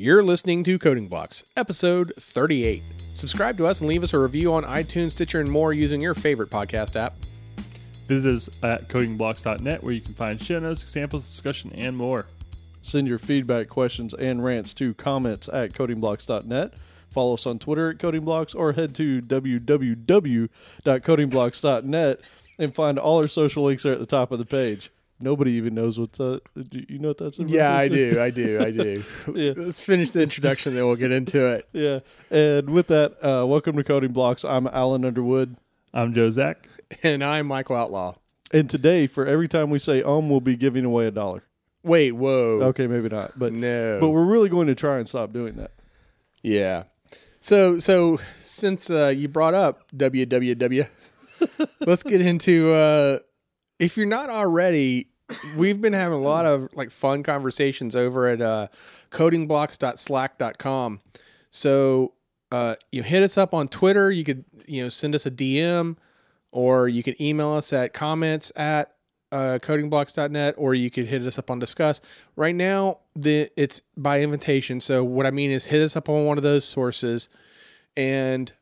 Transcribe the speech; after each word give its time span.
You're 0.00 0.22
listening 0.22 0.62
to 0.62 0.78
Coding 0.78 1.08
Blocks, 1.08 1.42
episode 1.56 2.12
38. 2.16 2.84
Subscribe 3.14 3.56
to 3.56 3.66
us 3.66 3.80
and 3.80 3.88
leave 3.88 4.04
us 4.04 4.14
a 4.14 4.18
review 4.20 4.54
on 4.54 4.62
iTunes, 4.62 5.10
Stitcher, 5.10 5.40
and 5.40 5.50
more 5.50 5.72
using 5.72 6.00
your 6.00 6.14
favorite 6.14 6.50
podcast 6.50 6.94
app. 6.94 7.14
Visit 8.06 8.32
us 8.32 8.48
at 8.62 8.86
codingblocks.net 8.86 9.82
where 9.82 9.92
you 9.92 10.00
can 10.00 10.14
find 10.14 10.40
show 10.40 10.60
notes, 10.60 10.84
examples, 10.84 11.24
discussion, 11.24 11.72
and 11.74 11.96
more. 11.96 12.26
Send 12.80 13.08
your 13.08 13.18
feedback, 13.18 13.68
questions, 13.68 14.14
and 14.14 14.44
rants 14.44 14.72
to 14.74 14.94
comments 14.94 15.48
at 15.48 15.72
codingblocks.net. 15.72 16.74
Follow 17.10 17.34
us 17.34 17.44
on 17.44 17.58
Twitter 17.58 17.90
at 17.90 17.98
codingblocks 17.98 18.54
or 18.54 18.74
head 18.74 18.94
to 18.94 19.20
www.codingblocks.net 19.22 22.20
and 22.60 22.72
find 22.72 22.98
all 23.00 23.18
our 23.18 23.26
social 23.26 23.64
links 23.64 23.82
there 23.82 23.94
at 23.94 23.98
the 23.98 24.06
top 24.06 24.30
of 24.30 24.38
the 24.38 24.46
page. 24.46 24.92
Nobody 25.20 25.52
even 25.52 25.74
knows 25.74 25.98
what's 25.98 26.20
uh, 26.20 26.38
do 26.68 26.84
you 26.88 26.98
know 27.00 27.08
what 27.08 27.18
that's 27.18 27.38
Yeah, 27.40 27.74
I 27.74 27.88
do. 27.88 28.20
I 28.20 28.30
do. 28.30 28.60
I 28.60 28.70
do. 28.70 29.02
Yeah. 29.34 29.52
Let's 29.56 29.80
finish 29.80 30.12
the 30.12 30.22
introduction, 30.22 30.74
then 30.74 30.86
we'll 30.86 30.96
get 30.96 31.10
into 31.10 31.54
it. 31.54 31.68
Yeah. 31.72 32.00
And 32.30 32.70
with 32.70 32.86
that, 32.88 33.12
uh, 33.22 33.44
welcome 33.46 33.76
to 33.76 33.84
Coding 33.84 34.12
Blocks. 34.12 34.44
I'm 34.44 34.66
Alan 34.68 35.04
Underwood. 35.04 35.56
I'm 35.92 36.14
Joe 36.14 36.30
Zack. 36.30 36.68
And 37.02 37.22
I'm 37.24 37.46
Michael 37.48 37.76
Outlaw. 37.76 38.14
And 38.52 38.70
today, 38.70 39.06
for 39.06 39.26
every 39.26 39.48
time 39.48 39.70
we 39.70 39.78
say 39.78 40.02
um, 40.02 40.30
we'll 40.30 40.40
be 40.40 40.56
giving 40.56 40.84
away 40.84 41.06
a 41.06 41.10
dollar. 41.10 41.42
Wait, 41.82 42.12
whoa. 42.12 42.60
Okay, 42.68 42.86
maybe 42.86 43.08
not. 43.08 43.38
But 43.38 43.52
No. 43.52 43.98
but 44.00 44.10
we're 44.10 44.24
really 44.24 44.48
going 44.48 44.68
to 44.68 44.74
try 44.74 44.98
and 44.98 45.08
stop 45.08 45.32
doing 45.32 45.56
that. 45.56 45.72
Yeah. 46.42 46.84
So 47.40 47.78
so 47.78 48.18
since 48.38 48.88
uh, 48.90 49.08
you 49.08 49.28
brought 49.28 49.54
up 49.54 49.82
www, 49.96 50.88
let's 51.80 52.02
get 52.02 52.20
into 52.20 52.72
uh, 52.72 53.18
if 53.78 53.96
you're 53.96 54.06
not 54.06 54.30
already. 54.30 55.07
We've 55.56 55.80
been 55.80 55.92
having 55.92 56.18
a 56.18 56.22
lot 56.22 56.46
of 56.46 56.68
like 56.74 56.90
fun 56.90 57.22
conversations 57.22 57.94
over 57.94 58.28
at 58.28 58.40
uh, 58.40 58.68
codingblocks.slack.com. 59.10 61.00
So 61.50 62.12
uh, 62.50 62.76
you 62.92 63.02
hit 63.02 63.22
us 63.22 63.36
up 63.36 63.52
on 63.52 63.68
Twitter. 63.68 64.10
You 64.10 64.24
could 64.24 64.44
you 64.66 64.82
know 64.82 64.88
send 64.88 65.14
us 65.14 65.26
a 65.26 65.30
DM, 65.30 65.96
or 66.50 66.88
you 66.88 67.02
can 67.02 67.20
email 67.22 67.50
us 67.50 67.72
at 67.72 67.92
comments 67.92 68.52
at 68.56 68.94
uh, 69.32 69.58
codingblocks.net, 69.60 70.54
or 70.56 70.74
you 70.74 70.90
could 70.90 71.06
hit 71.06 71.22
us 71.22 71.38
up 71.38 71.50
on 71.50 71.60
Disqus. 71.60 72.00
Right 72.36 72.54
now, 72.54 72.98
the 73.14 73.50
it's 73.56 73.82
by 73.96 74.20
invitation. 74.20 74.80
So 74.80 75.04
what 75.04 75.26
I 75.26 75.30
mean 75.30 75.50
is, 75.50 75.66
hit 75.66 75.82
us 75.82 75.96
up 75.96 76.08
on 76.08 76.24
one 76.24 76.38
of 76.38 76.42
those 76.42 76.64
sources, 76.64 77.28
and 77.96 78.52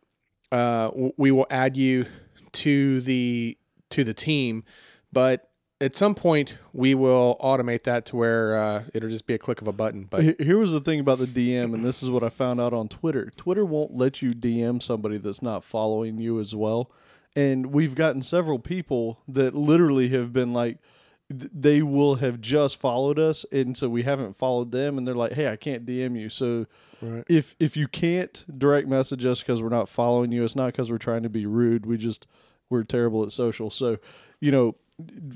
uh, 0.50 0.90
we 1.16 1.30
will 1.30 1.46
add 1.50 1.76
you 1.76 2.06
to 2.52 3.00
the 3.02 3.56
to 3.90 4.04
the 4.04 4.14
team. 4.14 4.64
But 5.12 5.48
at 5.80 5.94
some 5.94 6.14
point, 6.14 6.56
we 6.72 6.94
will 6.94 7.36
automate 7.40 7.82
that 7.84 8.06
to 8.06 8.16
where 8.16 8.56
uh, 8.56 8.84
it'll 8.94 9.08
just 9.10 9.26
be 9.26 9.34
a 9.34 9.38
click 9.38 9.60
of 9.60 9.68
a 9.68 9.72
button. 9.72 10.04
But 10.08 10.22
Here- 10.40 10.58
was 10.58 10.72
the 10.72 10.80
thing 10.80 11.00
about 11.00 11.18
the 11.18 11.26
DM, 11.26 11.74
and 11.74 11.84
this 11.84 12.02
is 12.02 12.08
what 12.10 12.22
I 12.22 12.28
found 12.30 12.60
out 12.60 12.72
on 12.72 12.88
Twitter. 12.88 13.30
Twitter 13.36 13.64
won't 13.64 13.94
let 13.94 14.22
you 14.22 14.32
DM 14.32 14.82
somebody 14.82 15.18
that's 15.18 15.42
not 15.42 15.64
following 15.64 16.18
you 16.18 16.40
as 16.40 16.54
well. 16.54 16.90
And 17.34 17.66
we've 17.66 17.94
gotten 17.94 18.22
several 18.22 18.58
people 18.58 19.20
that 19.28 19.54
literally 19.54 20.08
have 20.08 20.32
been 20.32 20.54
like, 20.54 20.78
they 21.28 21.82
will 21.82 22.14
have 22.16 22.40
just 22.40 22.80
followed 22.80 23.18
us, 23.18 23.44
and 23.52 23.76
so 23.76 23.88
we 23.88 24.04
haven't 24.04 24.36
followed 24.36 24.70
them, 24.70 24.96
and 24.96 25.06
they're 25.08 25.14
like, 25.16 25.32
"Hey, 25.32 25.48
I 25.48 25.56
can't 25.56 25.84
DM 25.84 26.16
you." 26.18 26.28
So 26.28 26.66
Right. 27.02 27.24
if 27.28 27.56
if 27.58 27.76
you 27.76 27.88
can't 27.88 28.44
direct 28.56 28.86
message 28.86 29.26
us 29.26 29.40
because 29.42 29.60
we're 29.60 29.68
not 29.68 29.88
following 29.88 30.30
you, 30.30 30.44
it's 30.44 30.54
not 30.54 30.66
because 30.68 30.88
we're 30.90 30.98
trying 30.98 31.24
to 31.24 31.28
be 31.28 31.44
rude. 31.44 31.84
We 31.84 31.96
just 31.96 32.28
we're 32.70 32.84
terrible 32.84 33.24
at 33.24 33.32
social. 33.32 33.70
So 33.70 33.98
you 34.40 34.52
know, 34.52 34.76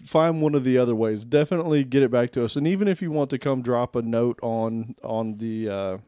find 0.04 0.40
one 0.42 0.54
of 0.54 0.64
the 0.64 0.78
other 0.78 0.94
ways. 0.94 1.24
Definitely 1.24 1.84
get 1.84 2.02
it 2.02 2.10
back 2.10 2.30
to 2.32 2.44
us. 2.44 2.56
And 2.56 2.66
even 2.66 2.88
if 2.88 3.02
you 3.02 3.10
want 3.10 3.30
to 3.30 3.38
come 3.38 3.62
drop 3.62 3.96
a 3.96 4.02
note 4.02 4.38
on 4.42 4.94
on 5.02 5.34
the 5.36 5.68
uh, 5.68 5.98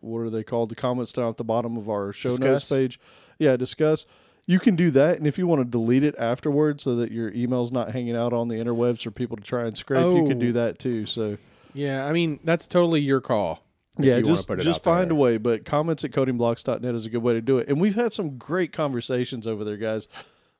what 0.00 0.20
are 0.20 0.30
they 0.30 0.44
called? 0.44 0.68
The 0.70 0.74
comments 0.76 1.12
down 1.12 1.28
at 1.28 1.36
the 1.36 1.44
bottom 1.44 1.76
of 1.76 1.88
our 1.90 2.12
show 2.12 2.34
notes 2.36 2.68
page. 2.70 3.00
Yeah, 3.38 3.56
Disqus. 3.56 4.06
You 4.46 4.58
can 4.58 4.74
do 4.74 4.90
that, 4.92 5.18
and 5.18 5.26
if 5.26 5.38
you 5.38 5.46
want 5.46 5.60
to 5.60 5.64
delete 5.64 6.02
it 6.02 6.16
afterwards, 6.18 6.82
so 6.82 6.96
that 6.96 7.12
your 7.12 7.32
email's 7.32 7.70
not 7.70 7.92
hanging 7.92 8.16
out 8.16 8.32
on 8.32 8.48
the 8.48 8.56
interwebs 8.56 9.02
for 9.04 9.12
people 9.12 9.36
to 9.36 9.42
try 9.42 9.66
and 9.66 9.76
scrape, 9.78 10.00
you 10.00 10.24
Oh. 10.24 10.26
can 10.26 10.38
do 10.40 10.50
that 10.52 10.78
too. 10.80 11.06
So 11.06 11.38
yeah, 11.74 12.06
I 12.06 12.12
mean 12.12 12.40
that's 12.44 12.66
totally 12.66 13.00
your 13.00 13.20
call. 13.20 13.62
yeah, 13.98 14.16
you 14.16 14.24
just 14.24 14.48
just 14.48 14.50
out 14.50 14.62
there. 14.64 14.74
find 14.74 15.10
a 15.12 15.14
way. 15.14 15.36
But 15.36 15.64
comments 15.64 16.02
at 16.04 16.10
codingblocks.net 16.12 16.94
is 16.94 17.06
a 17.06 17.10
good 17.10 17.22
way 17.22 17.34
to 17.34 17.40
do 17.40 17.58
it. 17.58 17.68
And 17.68 17.80
we've 17.80 17.94
had 17.94 18.12
some 18.12 18.36
great 18.38 18.72
conversations 18.72 19.46
over 19.46 19.62
there, 19.64 19.76
guys. 19.76 20.08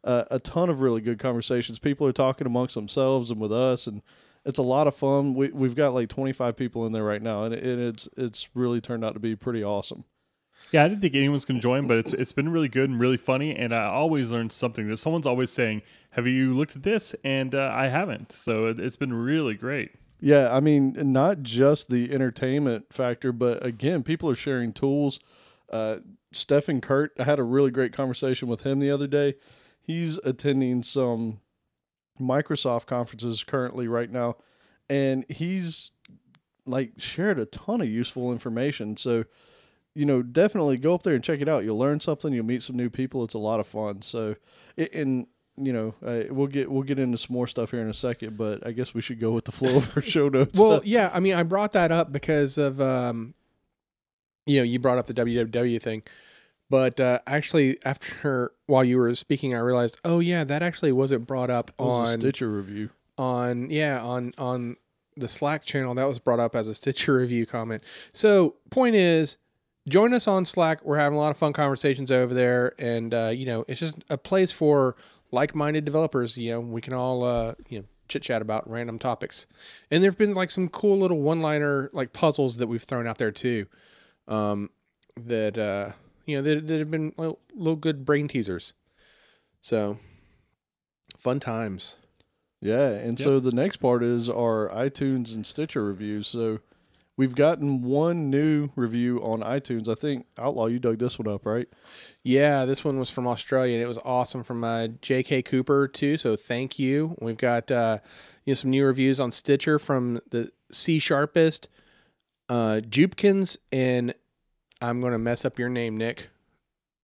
Uh, 0.04 0.24
a 0.30 0.38
ton 0.38 0.68
of 0.68 0.80
really 0.80 1.00
good 1.00 1.18
conversations. 1.18 1.78
People 1.78 2.06
are 2.06 2.12
talking 2.12 2.46
amongst 2.46 2.74
themselves 2.74 3.30
and 3.30 3.40
with 3.40 3.52
us, 3.52 3.86
and 3.86 4.02
it's 4.44 4.58
a 4.58 4.62
lot 4.62 4.86
of 4.86 4.96
fun. 4.96 5.34
We 5.34 5.50
we've 5.50 5.76
got 5.76 5.94
like 5.94 6.08
25 6.08 6.56
people 6.56 6.86
in 6.86 6.92
there 6.92 7.04
right 7.04 7.22
now, 7.22 7.44
and, 7.44 7.54
it, 7.54 7.64
and 7.64 7.80
it's 7.80 8.08
it's 8.16 8.48
really 8.54 8.80
turned 8.80 9.04
out 9.04 9.14
to 9.14 9.20
be 9.20 9.36
pretty 9.36 9.62
awesome. 9.62 10.04
Yeah, 10.72 10.84
I 10.84 10.88
didn't 10.88 11.02
think 11.02 11.14
anyone's 11.14 11.44
going 11.44 11.56
to 11.56 11.62
join, 11.62 11.86
but 11.86 11.98
it's 11.98 12.12
it's 12.12 12.32
been 12.32 12.48
really 12.48 12.68
good 12.68 12.88
and 12.88 12.98
really 12.98 13.16
funny. 13.16 13.54
And 13.54 13.74
I 13.74 13.84
always 13.84 14.30
learn 14.30 14.50
something 14.50 14.88
that 14.88 14.96
someone's 14.96 15.26
always 15.26 15.50
saying, 15.50 15.82
"Have 16.10 16.26
you 16.26 16.54
looked 16.54 16.76
at 16.76 16.82
this?" 16.82 17.14
And 17.24 17.54
uh, 17.54 17.70
I 17.72 17.88
haven't. 17.88 18.32
So 18.32 18.66
it, 18.66 18.80
it's 18.80 18.96
been 18.96 19.12
really 19.12 19.54
great. 19.54 19.92
Yeah, 20.18 20.54
I 20.54 20.60
mean, 20.60 20.96
not 21.12 21.42
just 21.42 21.91
the 21.91 22.12
entertainment 22.12 22.92
factor, 22.92 23.32
but 23.32 23.64
again, 23.66 24.02
people 24.02 24.30
are 24.30 24.36
sharing 24.36 24.72
tools. 24.72 25.18
Uh, 25.70 25.96
Stephen 26.30 26.80
Kurt, 26.80 27.12
I 27.18 27.24
had 27.24 27.38
a 27.38 27.42
really 27.42 27.70
great 27.70 27.92
conversation 27.92 28.46
with 28.48 28.62
him 28.62 28.78
the 28.78 28.91
other 28.91 29.08
day. 29.08 29.34
He's 29.82 30.19
attending 30.19 30.82
some 30.82 31.41
Microsoft 32.20 32.87
conferences 32.87 33.44
currently 33.44 33.88
right 33.88 34.10
now, 34.10 34.37
and 34.88 35.25
he's 35.28 35.93
like 36.65 36.93
shared 36.97 37.38
a 37.38 37.47
ton 37.47 37.81
of 37.81 37.88
useful 37.88 38.32
information. 38.32 38.97
So, 38.97 39.25
you 39.94 40.06
know, 40.06 40.22
definitely 40.22 40.76
go 40.76 40.94
up 40.94 41.03
there 41.03 41.15
and 41.15 41.25
check 41.25 41.41
it 41.41 41.48
out. 41.48 41.65
You'll 41.65 41.78
learn 41.78 42.00
something. 42.00 42.32
You'll 42.32 42.47
meet 42.47 42.62
some 42.62 42.76
new 42.76 42.91
people. 42.91 43.25
It's 43.25 43.34
a 43.34 43.38
lot 43.38 43.60
of 43.60 43.66
fun. 43.66 44.03
So, 44.03 44.37
and 44.92 45.26
you 45.56 45.72
know, 45.72 45.94
uh, 46.04 46.25
we'll 46.31 46.47
get 46.47 46.71
we'll 46.71 46.82
get 46.82 46.98
into 46.98 47.19
some 47.19 47.34
more 47.34 47.47
stuff 47.47 47.71
here 47.71 47.81
in 47.81 47.88
a 47.88 47.94
second, 47.94 48.37
but 48.37 48.66
I 48.66 48.72
guess 48.72 48.94
we 48.94 49.03
should 49.03 49.21
go 49.21 49.32
with 49.32 49.44
the 49.44 49.53
flow 49.53 49.76
of 49.76 49.94
our 49.97 50.03
show 50.03 50.28
notes. 50.28 50.59
Well, 50.59 50.81
yeah, 50.84 51.10
I 51.12 51.21
mean, 51.21 51.34
I 51.34 51.42
brought 51.42 51.72
that 51.72 51.92
up 51.92 52.12
because 52.12 52.56
of, 52.59 52.81
um, 52.81 53.34
you 54.47 54.59
know, 54.59 54.65
you 54.65 54.78
brought 54.78 54.98
up 54.98 55.06
the 55.06 55.15
WWW 55.15 55.81
thing, 55.81 56.03
but 56.70 56.98
uh, 57.00 57.20
actually, 57.26 57.76
after 57.84 58.52
while 58.66 58.84
you 58.84 58.98
were 58.98 59.14
speaking, 59.14 59.54
I 59.54 59.58
realized, 59.58 59.98
oh 60.04 60.20
yeah, 60.20 60.44
that 60.44 60.62
actually 60.62 60.92
wasn't 60.92 61.26
brought 61.26 61.50
up 61.50 61.70
was 61.78 62.10
on 62.10 62.20
Stitcher 62.20 62.50
review. 62.50 62.90
on 63.18 63.70
yeah 63.70 64.02
on 64.02 64.32
on 64.38 64.76
the 65.16 65.28
Slack 65.28 65.64
channel. 65.64 65.94
That 65.94 66.04
was 66.06 66.18
brought 66.18 66.40
up 66.40 66.54
as 66.54 66.68
a 66.68 66.74
Stitcher 66.74 67.16
review 67.18 67.46
comment. 67.46 67.82
So, 68.12 68.56
point 68.70 68.94
is, 68.94 69.36
join 69.88 70.14
us 70.14 70.26
on 70.26 70.44
Slack. 70.44 70.84
We're 70.84 70.96
having 70.96 71.16
a 71.16 71.20
lot 71.20 71.30
of 71.30 71.36
fun 71.36 71.52
conversations 71.52 72.10
over 72.10 72.32
there, 72.32 72.74
and 72.78 73.12
uh, 73.12 73.32
you 73.34 73.46
know, 73.46 73.64
it's 73.68 73.80
just 73.80 73.98
a 74.08 74.16
place 74.18 74.52
for 74.52 74.96
like-minded 75.30 75.84
developers. 75.84 76.36
You 76.36 76.52
know, 76.52 76.60
we 76.60 76.80
can 76.80 76.94
all 76.94 77.24
uh, 77.24 77.54
you 77.68 77.80
know 77.80 77.84
chit 78.08 78.22
chat 78.22 78.42
about 78.42 78.68
random 78.68 78.98
topics, 78.98 79.46
and 79.90 80.02
there've 80.02 80.18
been 80.18 80.34
like 80.34 80.50
some 80.50 80.68
cool 80.68 80.98
little 80.98 81.20
one-liner 81.20 81.90
like 81.92 82.12
puzzles 82.12 82.56
that 82.56 82.66
we've 82.66 82.82
thrown 82.82 83.06
out 83.06 83.18
there 83.18 83.30
too. 83.30 83.66
Um, 84.28 84.70
that 85.16 85.58
uh, 85.58 85.90
you 86.27 86.37
know 86.37 86.43
that, 86.43 86.66
that 86.66 86.78
have 86.78 86.91
been 86.91 87.12
little, 87.16 87.38
little 87.55 87.77
good 87.77 88.05
brain 88.05 88.28
teasers. 88.28 88.75
So, 89.60 89.99
fun 91.19 91.41
times. 91.41 91.97
Yeah, 92.60 92.91
and 92.91 93.19
so 93.19 93.41
the 93.41 93.50
next 93.50 93.78
part 93.78 94.05
is 94.05 94.28
our 94.28 94.69
iTunes 94.69 95.34
and 95.34 95.44
Stitcher 95.44 95.84
reviews. 95.84 96.28
So 96.28 96.60
we've 97.16 97.34
gotten 97.34 97.83
one 97.83 98.31
new 98.31 98.69
review 98.77 99.19
on 99.19 99.41
iTunes. 99.41 99.88
I 99.88 99.94
think 99.94 100.27
Outlaw, 100.38 100.66
you 100.66 100.78
dug 100.78 100.99
this 100.99 101.19
one 101.19 101.27
up, 101.33 101.44
right? 101.44 101.66
Yeah, 102.22 102.65
this 102.65 102.84
one 102.84 103.00
was 103.00 103.10
from 103.10 103.27
Australia, 103.27 103.75
and 103.75 103.83
it 103.83 103.89
was 103.89 103.99
awesome 104.04 104.44
from 104.44 104.62
uh, 104.62 104.89
J.K. 105.00 105.43
Cooper 105.43 105.89
too. 105.89 106.16
So 106.16 106.37
thank 106.37 106.78
you. 106.78 107.16
We've 107.21 107.37
got 107.37 107.69
uh, 107.71 107.99
you 108.44 108.53
know 108.53 108.54
some 108.54 108.71
new 108.71 108.87
reviews 108.87 109.19
on 109.19 109.33
Stitcher 109.33 109.81
from 109.81 110.21
the 110.31 110.50
C 110.71 111.00
Sharpest, 111.00 111.68
uh, 112.48 112.78
Jupkins, 112.89 113.57
and 113.72 114.15
I'm 114.82 115.00
going 115.00 115.12
to 115.12 115.18
mess 115.18 115.44
up 115.44 115.58
your 115.58 115.68
name, 115.68 115.96
Nick. 115.96 116.28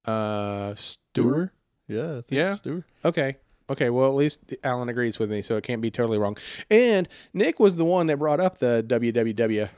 Uh, 0.05 0.75
Stewart. 0.75 1.51
Yeah, 1.87 2.19
I 2.19 2.21
think 2.21 2.33
Yeah. 2.33 2.55
Stewart. 2.55 2.85
Okay. 3.05 3.37
Okay. 3.71 3.91
Well, 3.91 4.09
at 4.09 4.15
least 4.15 4.55
Alan 4.65 4.89
agrees 4.89 5.19
with 5.19 5.31
me, 5.31 5.43
so 5.43 5.57
it 5.57 5.65
can't 5.65 5.81
be 5.83 5.91
totally 5.91 6.19
wrong. 6.19 6.37
And 6.71 7.09
Nick 7.33 7.61
was 7.61 7.77
the 7.77 7.85
one 7.85 8.07
that 8.09 8.19
brought 8.19 8.41
up 8.41 8.59
the 8.59 8.85
WWW. 8.87 9.69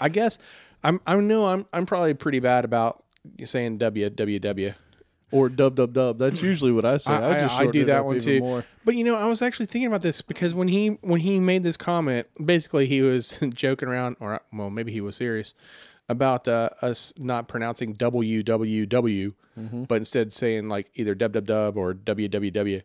I 0.00 0.08
guess 0.08 0.38
I'm. 0.84 1.00
I 1.06 1.16
know 1.16 1.46
I'm. 1.48 1.66
I'm 1.72 1.86
probably 1.86 2.14
pretty 2.14 2.40
bad 2.40 2.64
about 2.64 3.04
saying 3.44 3.78
WWW. 3.78 4.74
Or 5.32 5.48
dub 5.48 5.74
dub 5.74 5.92
dub. 5.92 6.18
That's 6.18 6.40
usually 6.40 6.70
what 6.70 6.84
I 6.84 6.98
say. 6.98 7.12
I- 7.12 7.36
I, 7.36 7.40
just 7.40 7.60
I- 7.60 7.66
do 7.66 7.84
that 7.86 8.04
one 8.04 8.18
too. 8.20 8.40
More. 8.40 8.64
But 8.84 8.94
you 8.94 9.04
know, 9.04 9.16
I 9.16 9.26
was 9.26 9.42
actually 9.42 9.66
thinking 9.66 9.88
about 9.88 10.02
this 10.02 10.22
because 10.22 10.54
when 10.54 10.68
he 10.68 10.88
when 11.02 11.20
he 11.20 11.40
made 11.40 11.62
this 11.64 11.76
comment, 11.76 12.26
basically 12.44 12.86
he 12.86 13.02
was 13.02 13.40
joking 13.54 13.88
around, 13.88 14.16
or 14.20 14.40
well, 14.52 14.70
maybe 14.70 14.92
he 14.92 15.00
was 15.00 15.16
serious 15.16 15.54
about 16.08 16.46
uh, 16.48 16.70
us 16.82 17.12
not 17.16 17.48
pronouncing 17.48 17.94
WWW, 17.94 19.34
but 19.88 19.96
instead 19.96 20.32
saying 20.32 20.68
like 20.68 20.90
either 20.94 21.14
dub 21.14 21.76
or 21.76 21.94
WWW. 21.94 22.82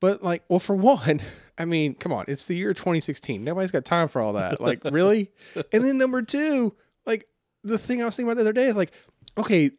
But 0.00 0.22
like, 0.22 0.42
well, 0.48 0.58
for 0.58 0.76
one, 0.76 1.20
I 1.58 1.64
mean, 1.64 1.94
come 1.94 2.12
on, 2.12 2.26
it's 2.28 2.46
the 2.46 2.54
year 2.56 2.74
2016. 2.74 3.42
Nobody's 3.42 3.70
got 3.70 3.84
time 3.84 4.08
for 4.08 4.20
all 4.20 4.34
that. 4.34 4.60
Like, 4.66 4.84
really? 4.84 5.30
And 5.72 5.84
then 5.84 5.98
number 5.98 6.22
two, 6.22 6.74
like, 7.06 7.26
the 7.64 7.78
thing 7.78 8.02
I 8.02 8.04
was 8.04 8.16
thinking 8.16 8.30
about 8.30 8.36
the 8.36 8.42
other 8.42 8.52
day 8.52 8.66
is 8.66 8.76
like, 8.76 8.92
okay, 9.38 9.70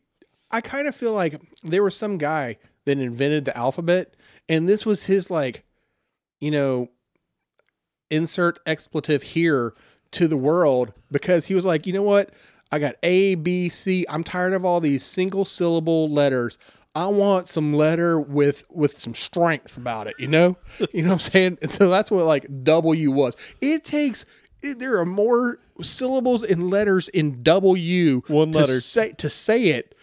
I 0.52 0.62
kind 0.62 0.88
of 0.88 0.96
feel 0.96 1.14
like 1.14 1.40
there 1.64 1.84
was 1.84 1.96
some 1.96 2.18
guy 2.18 2.58
that 2.86 2.98
invented 3.00 3.46
the 3.46 3.56
alphabet, 3.58 4.16
and 4.50 4.68
this 4.68 4.86
was 4.86 5.06
his 5.06 5.30
like, 5.30 5.64
you 6.40 6.52
know, 6.52 6.88
insert 8.10 8.60
expletive 8.66 9.24
here 9.24 9.74
to 10.12 10.28
the 10.28 10.38
world 10.38 10.94
because 11.12 11.46
he 11.46 11.54
was 11.54 11.66
like, 11.66 11.86
you 11.86 11.94
know 11.94 12.04
what? 12.04 12.32
I 12.72 12.80
got 12.80 12.96
A, 13.04 13.36
B, 13.36 13.70
C. 13.70 14.06
I'm 14.10 14.24
tired 14.24 14.54
of 14.54 14.66
all 14.66 14.80
these 14.80 15.06
single 15.06 15.46
syllable 15.46 16.10
letters. 16.10 16.58
I 16.96 17.08
want 17.08 17.48
some 17.48 17.74
letter 17.74 18.20
with 18.20 18.66
with 18.70 18.98
some 18.98 19.14
strength 19.14 19.78
about 19.78 20.08
it, 20.08 20.16
you 20.20 20.28
know? 20.28 20.58
you 20.94 21.04
know 21.04 21.10
what 21.10 21.14
I'm 21.14 21.20
saying? 21.20 21.58
And 21.62 21.70
so 21.70 21.90
that's 21.90 22.10
what 22.10 22.26
like 22.26 22.48
W 22.64 23.12
was. 23.12 23.38
It 23.62 23.84
takes 23.86 24.26
it, 24.64 24.80
there 24.80 24.98
are 25.00 25.06
more 25.06 25.60
syllables 25.82 26.44
and 26.44 26.70
letters 26.70 27.08
in 27.10 27.44
W 27.44 28.22
One 28.28 28.52
letter 28.52 28.66
to 28.66 28.72
letter. 28.74 28.82
say 28.82 29.12
to 29.14 29.30
say 29.30 29.66
it 29.66 29.96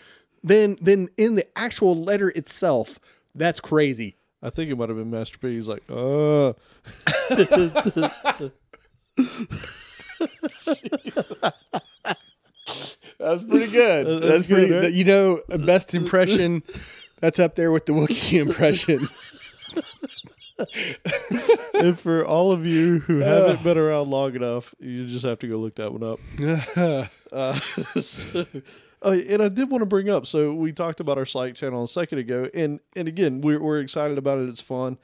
than 0.44 0.76
than 0.80 1.08
in 1.16 1.34
the 1.34 1.46
actual 1.58 2.00
letter 2.00 2.30
itself. 2.30 3.00
That's 3.34 3.58
crazy. 3.60 4.16
I 4.40 4.50
think 4.50 4.70
it 4.70 4.76
might 4.76 4.88
have 4.90 4.98
been 4.98 5.10
Master 5.10 5.38
P. 5.38 5.54
He's 5.54 5.68
like, 5.68 5.82
uh, 5.90 6.52
That 13.18 13.30
was 13.30 13.44
pretty 13.44 13.70
good. 13.70 14.06
That's 14.06 14.26
That's, 14.26 14.46
good, 14.46 14.70
right? 14.70 14.92
You 14.92 15.04
know, 15.04 15.40
best 15.48 15.94
impression. 15.94 16.62
That's 17.20 17.38
up 17.38 17.54
there 17.54 17.70
with 17.70 17.86
the 17.86 17.92
Wookiee 17.92 18.40
impression. 18.40 19.06
and 21.74 21.98
for 21.98 22.24
all 22.24 22.52
of 22.52 22.64
you 22.64 23.00
who 23.00 23.18
haven't 23.18 23.62
been 23.64 23.76
around 23.76 24.08
long 24.08 24.34
enough, 24.36 24.74
you 24.78 25.06
just 25.06 25.24
have 25.24 25.38
to 25.40 25.48
go 25.48 25.56
look 25.56 25.74
that 25.76 25.92
one 25.92 26.02
up. 26.02 27.10
Uh, 27.34 27.54
so, 28.00 28.46
oh, 29.02 29.12
and 29.12 29.42
I 29.42 29.48
did 29.48 29.68
want 29.68 29.82
to 29.82 29.86
bring 29.86 30.08
up. 30.08 30.24
So 30.24 30.54
we 30.54 30.70
talked 30.70 31.00
about 31.00 31.18
our 31.18 31.26
Slack 31.26 31.56
channel 31.56 31.82
a 31.82 31.88
second 31.88 32.18
ago, 32.18 32.48
and 32.54 32.78
and 32.94 33.08
again, 33.08 33.40
we're 33.40 33.60
we're 33.60 33.80
excited 33.80 34.18
about 34.18 34.38
it. 34.38 34.48
It's 34.48 34.60
fun, 34.60 34.98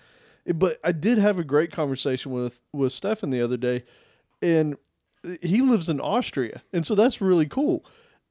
but 0.46 0.78
I 0.84 0.92
did 0.92 1.18
have 1.18 1.40
a 1.40 1.42
great 1.42 1.72
conversation 1.72 2.30
with 2.30 2.60
with 2.72 2.92
Stefan 2.92 3.30
the 3.30 3.40
other 3.40 3.56
day, 3.56 3.82
and 4.40 4.76
he 5.42 5.60
lives 5.62 5.88
in 5.88 6.00
Austria, 6.00 6.62
and 6.72 6.84
so 6.84 6.94
that's 6.94 7.20
really 7.20 7.46
cool. 7.46 7.84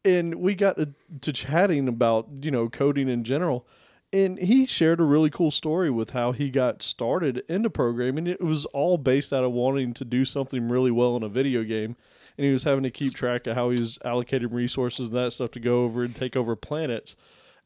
And 0.06 0.36
we 0.36 0.56
got 0.56 0.78
to, 0.78 1.34
chatting 1.34 1.88
about 1.88 2.28
you 2.42 2.52
know 2.52 2.70
coding 2.70 3.10
in 3.10 3.24
general, 3.24 3.68
and 4.12 4.40
he 4.40 4.66
shared 4.66 5.00
a 5.00 5.04
really 5.04 5.30
cool 5.30 5.52
story 5.52 5.90
with 5.90 6.12
how 6.12 6.32
he 6.32 6.50
got 6.50 6.82
started 6.82 7.44
into 7.50 7.70
programming. 7.70 8.28
It 8.28 8.42
was 8.42 8.66
all 8.68 8.98
based 8.98 9.34
out 9.34 9.44
of 9.44 9.52
wanting 9.52 9.94
to 9.96 10.06
do 10.06 10.26
something 10.26 10.70
really 10.70 10.92
well 10.92 11.16
in 11.18 11.24
a 11.24 11.30
video 11.30 11.64
game, 11.64 11.96
and 12.38 12.46
he 12.46 12.52
was 12.52 12.64
having 12.64 12.84
to 12.84 12.92
keep 12.92 13.14
track 13.14 13.46
of 13.48 13.56
how 13.56 13.70
he 13.70 13.80
was 13.80 14.00
allocating 14.00 14.52
resources 14.52 15.10
and 15.10 15.18
that 15.18 15.34
stuff 15.34 15.52
to 15.52 15.60
go 15.60 15.84
over 15.84 16.04
and 16.04 16.16
take 16.16 16.36
over 16.36 16.56
planets, 16.56 17.16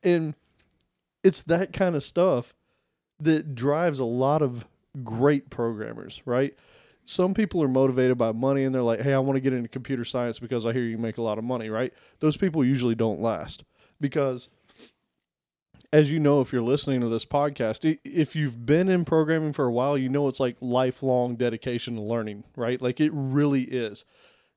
and 0.03 0.35
it's 1.23 1.43
that 1.43 1.71
kind 1.71 1.95
of 1.95 2.03
stuff 2.03 2.53
that 3.19 3.55
drives 3.55 3.99
a 3.99 4.05
lot 4.05 4.41
of 4.41 4.67
great 5.03 5.49
programmers, 5.49 6.21
right? 6.25 6.53
Some 7.03 7.33
people 7.33 7.61
are 7.63 7.67
motivated 7.67 8.17
by 8.17 8.31
money 8.31 8.63
and 8.63 8.73
they're 8.73 8.81
like, 8.81 9.01
hey, 9.01 9.13
I 9.13 9.19
want 9.19 9.35
to 9.35 9.41
get 9.41 9.53
into 9.53 9.69
computer 9.69 10.05
science 10.05 10.39
because 10.39 10.65
I 10.65 10.73
hear 10.73 10.83
you 10.83 10.97
make 10.97 11.17
a 11.17 11.21
lot 11.21 11.37
of 11.37 11.43
money, 11.43 11.69
right? 11.69 11.93
Those 12.19 12.37
people 12.37 12.63
usually 12.63 12.95
don't 12.95 13.19
last 13.19 13.63
because, 13.99 14.47
as 15.91 16.11
you 16.11 16.19
know, 16.19 16.39
if 16.41 16.53
you're 16.53 16.61
listening 16.61 17.01
to 17.01 17.09
this 17.09 17.25
podcast, 17.25 17.97
if 18.03 18.35
you've 18.35 18.65
been 18.65 18.87
in 18.87 19.03
programming 19.05 19.53
for 19.53 19.65
a 19.65 19.71
while, 19.71 19.97
you 19.97 20.09
know 20.09 20.27
it's 20.27 20.39
like 20.39 20.55
lifelong 20.61 21.35
dedication 21.35 21.95
to 21.95 22.01
learning, 22.01 22.45
right? 22.55 22.81
Like 22.81 23.01
it 23.01 23.11
really 23.13 23.63
is. 23.63 24.05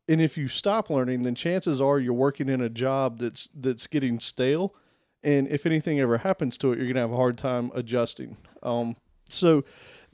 And 0.08 0.20
if 0.20 0.38
you 0.38 0.46
stop 0.46 0.88
learning, 0.88 1.22
then 1.22 1.34
chances 1.34 1.81
are 1.81 1.99
you're 1.99 2.12
working 2.12 2.49
in 2.49 2.60
a 2.60 2.69
job 2.69 3.19
that's 3.19 3.49
that's 3.54 3.88
getting 3.88 4.20
stale 4.20 4.75
and 5.26 5.49
if 5.49 5.66
anything 5.66 5.99
ever 5.99 6.19
happens 6.19 6.56
to 6.58 6.72
it, 6.72 6.78
you're 6.78 6.87
gonna 6.87 7.00
have 7.00 7.12
a 7.12 7.16
hard 7.16 7.37
time 7.37 7.72
adjusting. 7.75 8.37
Um, 8.62 8.96
so 9.28 9.64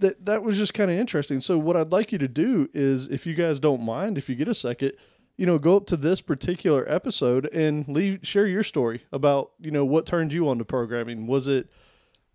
that 0.02 0.25
that 0.26 0.43
was 0.43 0.58
just 0.58 0.75
kind 0.75 0.90
of 0.90 0.96
interesting. 0.99 1.40
So 1.40 1.58
what 1.58 1.76
I'd 1.76 1.90
like 1.93 2.12
you 2.12 2.19
to 2.19 2.28
do 2.28 2.69
is, 2.75 3.08
if 3.08 3.26
you 3.26 3.34
guys 3.34 3.58
don't 3.58 3.82
mind, 3.82 4.19
if 4.19 4.28
you 4.28 4.34
get 4.34 4.49
a 4.49 4.54
second, 4.54 4.93
you 5.37 5.46
know, 5.46 5.58
go 5.58 5.76
up 5.76 5.87
to 5.87 5.96
this 5.96 6.20
particular 6.20 6.84
episode 6.87 7.46
and 7.54 7.88
leave 7.88 8.20
share 8.22 8.46
your 8.46 8.62
story 8.62 9.02
about 9.12 9.52
you 9.58 9.70
know 9.70 9.84
what 9.84 10.04
turned 10.06 10.32
you 10.32 10.49
on 10.49 10.58
to 10.58 10.64
programming. 10.64 11.26
Was 11.26 11.49
it, 11.49 11.69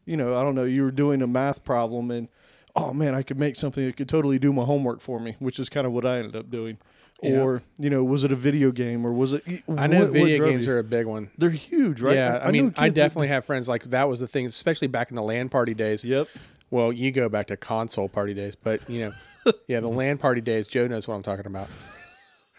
you 0.06 0.18
know, 0.18 0.36
I 0.36 0.42
don't 0.42 0.56
know, 0.56 0.66
you 0.66 0.84
were 0.84 0.92
doing 0.92 1.22
a 1.22 1.28
math 1.28 1.64
problem 1.64 2.10
and 2.12 2.28
oh 2.76 2.94
man, 2.94 3.14
I 3.14 3.22
could 3.24 3.38
make 3.38 3.56
something 3.56 3.86
that 3.86 3.98
could 3.98 4.10
totally 4.10 4.40
do 4.40 4.52
my 4.52 4.64
homework 4.64 5.02
for 5.02 5.20
me, 5.20 5.36
which 5.40 5.60
is 5.60 5.70
kind 5.70 5.86
of 5.88 5.94
what 5.94 6.06
I 6.06 6.18
ended 6.18 6.36
up 6.36 6.50
doing. 6.50 6.78
Yeah. 7.22 7.42
Or 7.42 7.64
you 7.80 7.90
know, 7.90 8.04
was 8.04 8.24
it 8.24 8.32
a 8.32 8.36
video 8.36 8.72
game 8.72 9.06
or 9.06 9.12
was 9.12 9.34
it? 9.34 9.44
I 9.76 9.88
know 9.88 10.06
video 10.06 10.46
games 10.46 10.68
are 10.68 10.78
a 10.78 10.84
big 10.84 11.08
one. 11.08 11.32
they're 11.38 11.50
huge, 11.50 12.00
right? 12.00 12.14
Yeah, 12.16 12.40
I, 12.42 12.48
know 12.48 12.52
mean, 12.52 12.74
I 12.78 12.90
that- 12.90 12.96
definitely 12.96 13.30
have 13.30 13.44
friends 13.44 13.68
like 13.68 13.84
that 13.86 14.08
was 14.08 14.20
the 14.20 14.28
thing, 14.28 14.46
especially 14.46 14.88
back 14.88 15.10
in 15.10 15.16
the 15.16 15.24
LAN 15.24 15.50
party 15.50 15.74
days. 15.74 16.06
Yep. 16.06 16.28
Well, 16.70 16.92
you 16.92 17.12
go 17.12 17.30
back 17.30 17.48
to 17.48 17.58
console 17.58 18.10
party 18.10 18.34
days, 18.34 18.56
but 18.56 18.88
you 18.90 19.06
know, 19.06 19.52
yeah, 19.68 19.80
the 19.80 19.90
LAN 19.90 20.18
party 20.18 20.42
days. 20.42 20.68
Joe 20.68 20.88
knows 20.88 21.08
what 21.08 21.16
I'm 21.16 21.24
talking 21.24 21.46
about. 21.46 21.70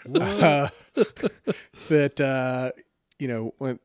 Uh, 0.06 0.68
that 1.88 2.20
uh, 2.20 2.72
you 3.18 3.28
know, 3.28 3.54
when 3.58 3.78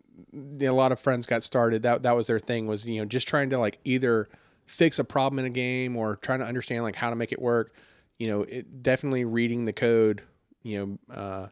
a 0.62 0.70
lot 0.70 0.92
of 0.92 1.00
friends 1.00 1.26
got 1.26 1.44
started, 1.44 1.84
that 1.84 2.04
that 2.04 2.16
was 2.16 2.28
their 2.28 2.40
thing 2.40 2.68
was 2.68 2.86
you 2.86 3.00
know 3.00 3.06
just 3.06 3.28
trying 3.28 3.50
to 3.50 3.58
like 3.58 3.80
either 3.84 4.30
fix 4.66 5.00
a 5.00 5.04
problem 5.04 5.40
in 5.40 5.46
a 5.46 5.50
game 5.50 5.98
or 5.98 6.16
trying 6.18 6.40
to 6.40 6.46
understand 6.46 6.84
like 6.84 6.96
how 6.96 7.10
to 7.10 7.16
make 7.16 7.32
it 7.32 7.42
work. 7.42 7.74
You 8.18 8.28
know, 8.28 8.42
it 8.44 8.84
definitely 8.84 9.26
reading 9.26 9.66
the 9.66 9.74
code. 9.74 10.22
You 10.62 11.00
know, 11.10 11.14
uh, 11.14 11.48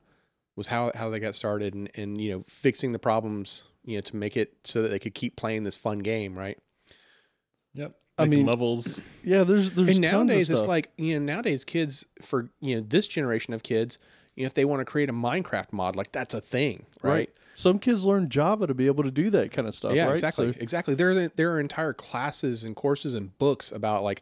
was 0.55 0.67
how 0.67 0.91
how 0.95 1.09
they 1.09 1.19
got 1.19 1.35
started 1.35 1.73
and 1.73 1.89
and 1.95 2.19
you 2.19 2.31
know 2.31 2.41
fixing 2.41 2.91
the 2.91 2.99
problems. 2.99 3.65
You 3.83 3.97
know, 3.97 4.01
to 4.01 4.15
make 4.15 4.37
it 4.37 4.53
so 4.63 4.83
that 4.83 4.89
they 4.89 4.99
could 4.99 5.15
keep 5.15 5.35
playing 5.35 5.63
this 5.63 5.75
fun 5.75 5.99
game, 5.99 6.37
right? 6.37 6.57
Yep. 7.73 7.95
I 8.17 8.25
mean- 8.25 8.45
levels. 8.45 9.01
Yeah, 9.23 9.43
there's 9.43 9.71
there's 9.71 9.97
and 9.97 10.03
tons 10.03 10.13
of 10.13 10.27
nowadays 10.27 10.49
it's 10.49 10.65
like 10.65 10.91
you 10.97 11.19
know 11.19 11.33
nowadays 11.33 11.63
kids 11.65 12.05
for 12.21 12.49
you 12.59 12.75
know 12.75 12.81
this 12.81 13.07
generation 13.07 13.53
of 13.53 13.63
kids 13.63 13.97
you 14.35 14.43
know 14.43 14.47
if 14.47 14.53
they 14.53 14.65
want 14.65 14.79
to 14.81 14.85
create 14.85 15.09
a 15.09 15.13
minecraft 15.13 15.71
mod 15.73 15.95
like 15.95 16.11
that's 16.11 16.33
a 16.33 16.41
thing 16.41 16.85
right, 17.03 17.29
Some 17.53 17.79
kids 17.79 18.05
learn 18.05 18.29
Java 18.29 18.67
to 18.67 18.73
be 18.73 18.87
able 18.87 19.03
to 19.03 19.11
do 19.11 19.29
that 19.31 19.51
kind 19.51 19.67
of 19.67 19.75
stuff. 19.75 19.93
yeah 19.93 20.05
right? 20.05 20.13
exactly 20.13 20.53
So- 20.53 20.59
exactly 20.59 20.95
there 20.95 21.29
there 21.29 21.51
are 21.53 21.59
entire 21.59 21.93
classes 21.93 22.63
and 22.63 22.75
courses 22.75 23.13
and 23.13 23.37
books 23.37 23.71
about 23.71 24.03
like 24.03 24.21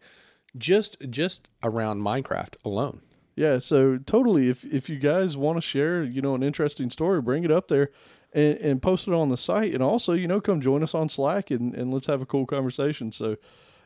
just 0.57 0.97
just 1.09 1.50
around 1.63 2.01
minecraft 2.01 2.56
alone 2.65 3.01
yeah, 3.35 3.59
so 3.59 3.97
totally. 3.97 4.50
If 4.50 4.65
if 4.65 4.89
you 4.89 5.00
guys 5.00 5.38
want 5.38 5.56
to 5.56 5.62
share, 5.62 6.03
you 6.03 6.21
know, 6.21 6.35
an 6.35 6.44
interesting 6.44 6.90
story, 6.90 7.21
bring 7.21 7.45
it 7.45 7.52
up 7.52 7.69
there, 7.69 7.90
and, 8.33 8.57
and 8.57 8.81
post 8.81 9.07
it 9.07 9.13
on 9.13 9.30
the 9.30 9.37
site, 9.37 9.73
and 9.73 9.81
also, 9.81 10.11
you 10.11 10.28
know, 10.28 10.42
come 10.42 10.59
join 10.59 10.83
us 10.83 10.94
on 10.94 11.07
Slack 11.07 11.49
and 11.49 11.73
and 11.73 11.94
let's 11.94 12.07
have 12.07 12.19
a 12.21 12.25
cool 12.25 12.45
conversation. 12.45 13.13
So. 13.13 13.37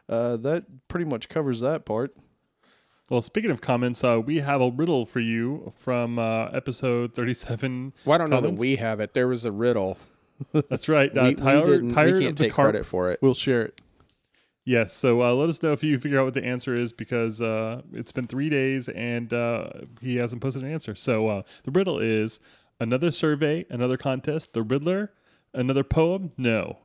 Uh, 0.09 0.37
that 0.37 0.65
pretty 0.87 1.05
much 1.05 1.29
covers 1.29 1.59
that 1.61 1.85
part. 1.85 2.15
Well, 3.09 3.21
speaking 3.21 3.51
of 3.51 3.61
comments, 3.61 4.03
uh, 4.03 4.19
we 4.25 4.39
have 4.39 4.61
a 4.61 4.69
riddle 4.69 5.05
for 5.05 5.19
you 5.19 5.71
from 5.77 6.17
uh, 6.19 6.45
episode 6.47 7.13
37. 7.13 7.93
well 8.05 8.15
i 8.15 8.17
don't 8.17 8.29
know 8.29 8.41
that 8.41 8.53
we 8.57 8.77
have 8.77 8.99
it 8.99 9.13
there 9.13 9.27
was 9.27 9.45
a 9.45 9.51
riddle 9.51 9.97
That's 10.51 10.89
right. 10.89 11.15
Uh, 11.15 11.21
we, 11.23 11.27
we 11.29 11.35
tired, 11.35 11.65
didn't- 11.67 11.87
we 11.89 11.93
can't 11.93 12.23
of 12.25 12.35
the 12.37 12.43
take 12.45 12.53
carp. 12.53 12.71
credit 12.71 12.85
for 12.87 13.11
it 13.11 13.19
We'll 13.21 13.33
share 13.35 13.61
it. 13.63 13.81
Yes. 14.65 14.91
So 14.93 15.21
uh, 15.21 15.33
let 15.33 15.47
us 15.49 15.61
know 15.61 15.73
if 15.73 15.83
you 15.83 15.99
figure 15.99 16.19
out 16.19 16.25
what 16.25 16.33
the 16.33 16.43
answer 16.43 16.75
is 16.75 16.91
because 16.91 17.41
uh, 17.41 17.81
it's 17.93 18.11
been 18.11 18.27
three 18.27 18.49
days 18.49 18.87
and 18.89 19.31
uh, 19.33 19.69
he 20.01 20.15
hasn't 20.15 20.41
posted 20.41 20.63
an 20.63 20.71
answer. 20.71 20.95
So 20.95 21.27
uh, 21.27 21.41
the 21.65 21.71
riddle 21.71 21.99
is 21.99 22.39
another 22.79 23.11
survey, 23.11 23.65
another 23.69 23.97
contest, 23.97 24.53
the 24.53 24.63
Riddler, 24.63 25.11
another 25.53 25.83
poem. 25.83 26.31
No. 26.37 26.79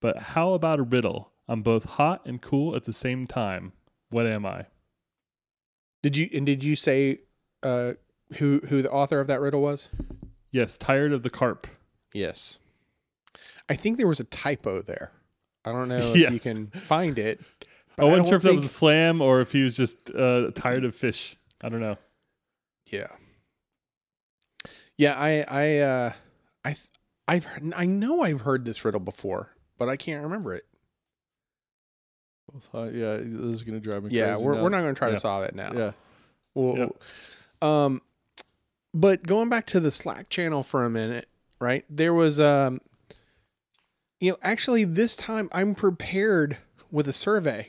But 0.00 0.18
how 0.18 0.52
about 0.54 0.78
a 0.78 0.82
riddle? 0.84 1.32
I'm 1.48 1.62
both 1.62 1.84
hot 1.84 2.22
and 2.26 2.40
cool 2.42 2.76
at 2.76 2.84
the 2.84 2.92
same 2.92 3.26
time. 3.26 3.72
What 4.10 4.26
am 4.26 4.44
I? 4.46 4.66
did 6.02 6.16
you 6.16 6.28
and 6.32 6.46
did 6.46 6.62
you 6.62 6.76
say 6.76 7.18
uh 7.64 7.92
who 8.34 8.60
who 8.68 8.82
the 8.82 8.90
author 8.90 9.18
of 9.20 9.26
that 9.26 9.40
riddle 9.40 9.60
was 9.60 9.88
Yes, 10.52 10.78
tired 10.78 11.12
of 11.12 11.22
the 11.22 11.30
carp. 11.30 11.66
Yes. 12.14 12.58
I 13.68 13.74
think 13.74 13.98
there 13.98 14.06
was 14.08 14.20
a 14.20 14.24
typo 14.24 14.80
there. 14.80 15.12
I 15.64 15.72
don't 15.72 15.88
know 15.88 16.12
Yeah. 16.16 16.28
if 16.28 16.32
you 16.34 16.40
can 16.40 16.68
find 16.68 17.18
it. 17.18 17.40
I 17.98 18.04
wasn't 18.04 18.28
sure 18.28 18.36
if 18.36 18.42
that 18.44 18.54
was 18.54 18.64
a 18.64 18.68
slam 18.68 19.20
or 19.20 19.40
if 19.40 19.50
he 19.52 19.62
was 19.62 19.76
just 19.76 20.10
uh, 20.14 20.50
tired 20.54 20.84
of 20.84 20.94
fish. 20.94 21.36
I 21.60 21.68
don't 21.68 21.80
know. 21.80 21.96
Yeah. 22.86 23.08
Yeah, 24.96 25.14
I 25.18 25.44
I 25.48 25.78
uh 25.78 26.12
I 26.64 26.68
th- 26.72 26.86
I've 27.26 27.44
heard, 27.44 27.72
I 27.76 27.86
know 27.86 28.22
I've 28.22 28.42
heard 28.42 28.64
this 28.64 28.84
riddle 28.84 29.00
before, 29.00 29.54
but 29.78 29.88
I 29.88 29.96
can't 29.96 30.22
remember 30.22 30.54
it. 30.54 30.64
Uh, 32.74 32.84
yeah, 32.84 33.16
this 33.16 33.24
is 33.54 33.62
gonna 33.62 33.80
drive 33.80 34.04
me 34.04 34.10
Yeah, 34.10 34.32
crazy. 34.32 34.44
we're 34.46 34.54
now. 34.54 34.62
we're 34.62 34.68
not 34.70 34.80
going 34.82 34.94
to 34.94 34.98
try 34.98 35.08
Yeah. 35.08 35.14
to 35.14 35.20
solve 35.20 35.44
it 35.44 35.54
now. 35.54 35.72
Yeah, 35.74 35.92
Well, 36.54 36.90
um, 37.62 38.02
but 38.94 39.22
going 39.26 39.48
back 39.48 39.66
to 39.66 39.80
the 39.80 39.90
Slack 39.90 40.28
channel 40.30 40.62
for 40.62 40.84
a 40.84 40.90
minute, 40.90 41.28
right? 41.60 41.84
There 41.90 42.14
was 42.14 42.40
um, 42.40 42.80
you 44.20 44.32
know, 44.32 44.38
actually 44.42 44.84
this 44.84 45.14
time 45.16 45.48
I'm 45.52 45.74
prepared 45.74 46.58
with 46.90 47.06
a 47.08 47.12
survey, 47.12 47.68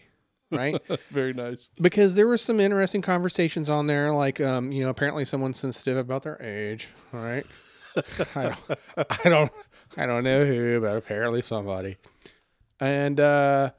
right? 0.51 0.81
very 1.11 1.33
nice. 1.33 1.71
because 1.79 2.15
there 2.15 2.27
were 2.27 2.37
some 2.37 2.59
interesting 2.59 3.01
conversations 3.01 3.69
on 3.69 3.85
there 3.87 4.11
like 4.13 4.39
um 4.41 4.71
you 4.71 4.83
know 4.83 4.89
apparently 4.89 5.25
someone's 5.25 5.59
sensitive 5.59 5.97
about 5.97 6.23
their 6.23 6.41
age 6.41 6.89
all 7.13 7.19
right 7.21 7.45
I 8.35 8.43
don't, 8.43 8.59
I 9.25 9.29
don't, 9.29 9.51
I 9.97 10.05
don't 10.05 10.23
know 10.23 10.45
who, 10.45 10.79
but 10.79 10.95
apparently 10.95 11.41
somebody. 11.41 11.97
And 12.79 13.19
uh, 13.19 13.71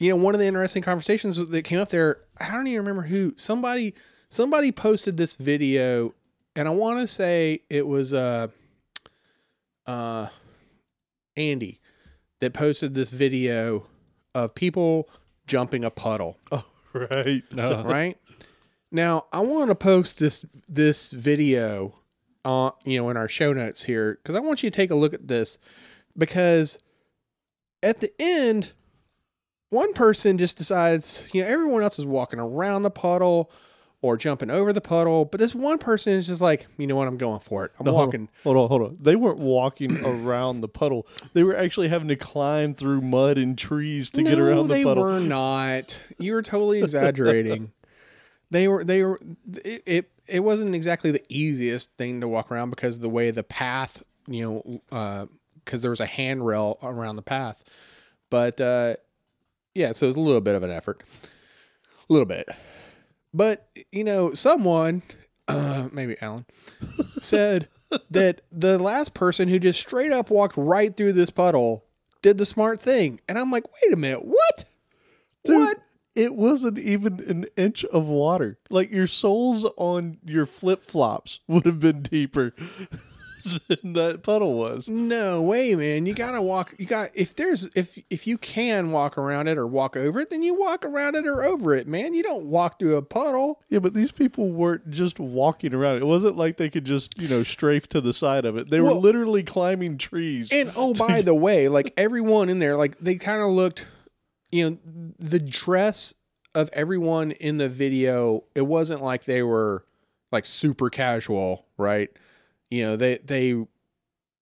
you 0.00 0.10
know, 0.10 0.16
one 0.16 0.34
of 0.34 0.40
the 0.40 0.46
interesting 0.46 0.82
conversations 0.82 1.36
that 1.36 1.62
came 1.62 1.80
up 1.80 1.88
there, 1.88 2.20
I 2.38 2.50
don't 2.50 2.66
even 2.66 2.80
remember 2.80 3.02
who. 3.02 3.34
Somebody, 3.36 3.94
somebody 4.28 4.72
posted 4.72 5.16
this 5.16 5.34
video, 5.36 6.14
and 6.54 6.68
I 6.68 6.70
want 6.70 7.00
to 7.00 7.06
say 7.06 7.62
it 7.68 7.86
was 7.86 8.12
uh, 8.12 8.48
uh, 9.86 10.28
Andy 11.36 11.80
that 12.40 12.52
posted 12.52 12.94
this 12.94 13.10
video 13.10 13.86
of 14.34 14.54
people 14.54 15.08
jumping 15.46 15.84
a 15.84 15.90
puddle 15.90 16.36
Oh, 16.52 16.64
right. 16.92 17.42
No. 17.52 17.82
right? 17.86 18.16
Now 18.90 19.26
I 19.32 19.40
want 19.40 19.68
to 19.68 19.74
post 19.74 20.18
this 20.18 20.44
this 20.68 21.12
video, 21.12 21.94
uh, 22.44 22.70
you 22.84 22.98
know, 22.98 23.10
in 23.10 23.16
our 23.16 23.28
show 23.28 23.52
notes 23.52 23.84
here 23.84 24.18
because 24.22 24.34
I 24.34 24.40
want 24.40 24.62
you 24.62 24.70
to 24.70 24.76
take 24.76 24.90
a 24.90 24.94
look 24.94 25.12
at 25.12 25.28
this 25.28 25.58
because 26.16 26.78
at 27.82 28.00
the 28.00 28.10
end, 28.18 28.72
one 29.70 29.92
person 29.92 30.38
just 30.38 30.56
decides, 30.56 31.26
you 31.32 31.42
know, 31.42 31.48
everyone 31.48 31.82
else 31.82 31.98
is 31.98 32.06
walking 32.06 32.40
around 32.40 32.82
the 32.82 32.90
puddle 32.90 33.50
or 34.00 34.16
jumping 34.16 34.48
over 34.50 34.72
the 34.72 34.80
puddle, 34.80 35.24
but 35.24 35.40
this 35.40 35.54
one 35.54 35.78
person 35.78 36.12
is 36.12 36.26
just 36.26 36.40
like, 36.40 36.66
you 36.76 36.86
know 36.86 36.94
what, 36.94 37.08
I'm 37.08 37.16
going 37.16 37.40
for 37.40 37.64
it. 37.64 37.72
I'm 37.80 37.84
No, 37.84 37.92
hold 37.92 38.00
on, 38.00 38.06
walking. 38.06 38.28
Hold 38.44 38.56
on, 38.56 38.68
hold 38.68 38.82
on. 38.82 38.98
They 39.00 39.16
weren't 39.16 39.38
walking 39.38 40.04
around 40.06 40.60
the 40.60 40.68
puddle. 40.68 41.06
They 41.32 41.42
were 41.42 41.56
actually 41.56 41.88
having 41.88 42.08
to 42.08 42.16
climb 42.16 42.74
through 42.74 43.00
mud 43.00 43.38
and 43.38 43.58
trees 43.58 44.10
to 44.10 44.22
get 44.22 44.38
around 44.38 44.68
the 44.68 44.82
puddle. 44.84 45.06
they 45.06 45.14
were 45.14 45.20
not. 45.20 46.00
You 46.18 46.34
were 46.34 46.42
totally 46.42 46.80
exaggerating. 46.80 47.72
they 48.50 48.68
were. 48.68 48.84
They 48.84 49.02
were. 49.02 49.20
It, 49.64 49.82
it. 49.84 50.10
It 50.28 50.40
wasn't 50.40 50.74
exactly 50.74 51.10
the 51.10 51.24
easiest 51.30 51.96
thing 51.96 52.20
to 52.20 52.28
walk 52.28 52.52
around 52.52 52.70
because 52.70 52.96
of 52.96 53.02
the 53.02 53.08
way 53.08 53.30
the 53.30 53.42
path. 53.42 54.02
You 54.28 54.70
know, 54.90 55.28
because 55.64 55.80
there 55.80 55.90
was 55.90 56.00
a 56.00 56.06
handrail 56.06 56.78
around 56.82 57.16
the 57.16 57.22
path. 57.22 57.64
But 58.30 58.60
uh, 58.60 58.96
yeah, 59.78 59.92
so 59.92 60.06
it 60.06 60.08
was 60.08 60.16
a 60.16 60.20
little 60.20 60.40
bit 60.40 60.56
of 60.56 60.62
an 60.64 60.70
effort, 60.70 61.02
a 62.08 62.12
little 62.12 62.26
bit. 62.26 62.48
But 63.32 63.68
you 63.92 64.02
know, 64.04 64.34
someone, 64.34 65.02
uh, 65.46 65.88
maybe 65.92 66.16
Alan, 66.20 66.44
said 67.20 67.68
that 68.10 68.40
the 68.50 68.78
last 68.78 69.14
person 69.14 69.48
who 69.48 69.58
just 69.58 69.80
straight 69.80 70.10
up 70.12 70.30
walked 70.30 70.56
right 70.56 70.94
through 70.96 71.12
this 71.12 71.30
puddle 71.30 71.84
did 72.22 72.38
the 72.38 72.46
smart 72.46 72.80
thing. 72.80 73.20
And 73.28 73.38
I'm 73.38 73.50
like, 73.50 73.64
wait 73.64 73.94
a 73.94 73.96
minute, 73.96 74.24
what? 74.24 74.64
Dude, 75.44 75.56
What? 75.56 75.78
It 76.16 76.34
wasn't 76.34 76.78
even 76.78 77.20
an 77.28 77.46
inch 77.56 77.84
of 77.84 78.06
water. 78.08 78.58
Like 78.70 78.90
your 78.90 79.06
soles 79.06 79.70
on 79.76 80.18
your 80.24 80.46
flip 80.46 80.82
flops 80.82 81.38
would 81.46 81.64
have 81.64 81.78
been 81.78 82.02
deeper 82.02 82.54
than 83.68 83.92
that 83.94 84.22
puddle 84.22 84.58
was. 84.58 84.88
No 84.88 85.42
way, 85.42 85.74
man. 85.74 86.06
You 86.06 86.14
gotta 86.14 86.40
walk. 86.42 86.74
You 86.78 86.86
got 86.86 87.10
if 87.14 87.36
there's 87.36 87.68
if 87.74 87.98
if 88.10 88.26
you 88.26 88.38
can 88.38 88.90
walk 88.90 89.18
around 89.18 89.48
it 89.48 89.58
or 89.58 89.66
walk 89.66 89.96
over 89.96 90.20
it, 90.20 90.30
then 90.30 90.42
you 90.42 90.54
walk 90.54 90.84
around 90.84 91.16
it 91.16 91.26
or 91.26 91.42
over 91.42 91.74
it, 91.74 91.86
man. 91.86 92.14
You 92.14 92.22
don't 92.22 92.46
walk 92.46 92.78
through 92.78 92.96
a 92.96 93.02
puddle. 93.02 93.60
Yeah, 93.68 93.78
but 93.78 93.94
these 93.94 94.12
people 94.12 94.50
weren't 94.50 94.90
just 94.90 95.18
walking 95.18 95.74
around. 95.74 95.96
It 95.98 96.06
wasn't 96.06 96.36
like 96.36 96.56
they 96.56 96.70
could 96.70 96.84
just, 96.84 97.18
you 97.18 97.28
know, 97.28 97.42
strafe 97.42 97.88
to 97.90 98.00
the 98.00 98.12
side 98.12 98.44
of 98.44 98.56
it. 98.56 98.70
They 98.70 98.80
were 98.80 98.92
literally 98.92 99.42
climbing 99.42 99.98
trees. 99.98 100.50
And 100.52 100.72
oh, 100.76 100.94
by 100.94 101.22
the 101.22 101.34
way, 101.34 101.68
like 101.68 101.92
everyone 101.96 102.48
in 102.48 102.58
there, 102.58 102.76
like 102.76 102.98
they 102.98 103.16
kind 103.16 103.42
of 103.42 103.50
looked, 103.50 103.86
you 104.50 104.70
know, 104.70 104.78
the 105.18 105.40
dress 105.40 106.14
of 106.54 106.70
everyone 106.72 107.32
in 107.32 107.58
the 107.58 107.68
video. 107.68 108.44
It 108.54 108.66
wasn't 108.66 109.02
like 109.02 109.24
they 109.24 109.42
were 109.42 109.84
like 110.32 110.46
super 110.46 110.90
casual, 110.90 111.66
right? 111.76 112.10
You 112.70 112.82
know, 112.82 112.96
they 112.96 113.18
they 113.18 113.54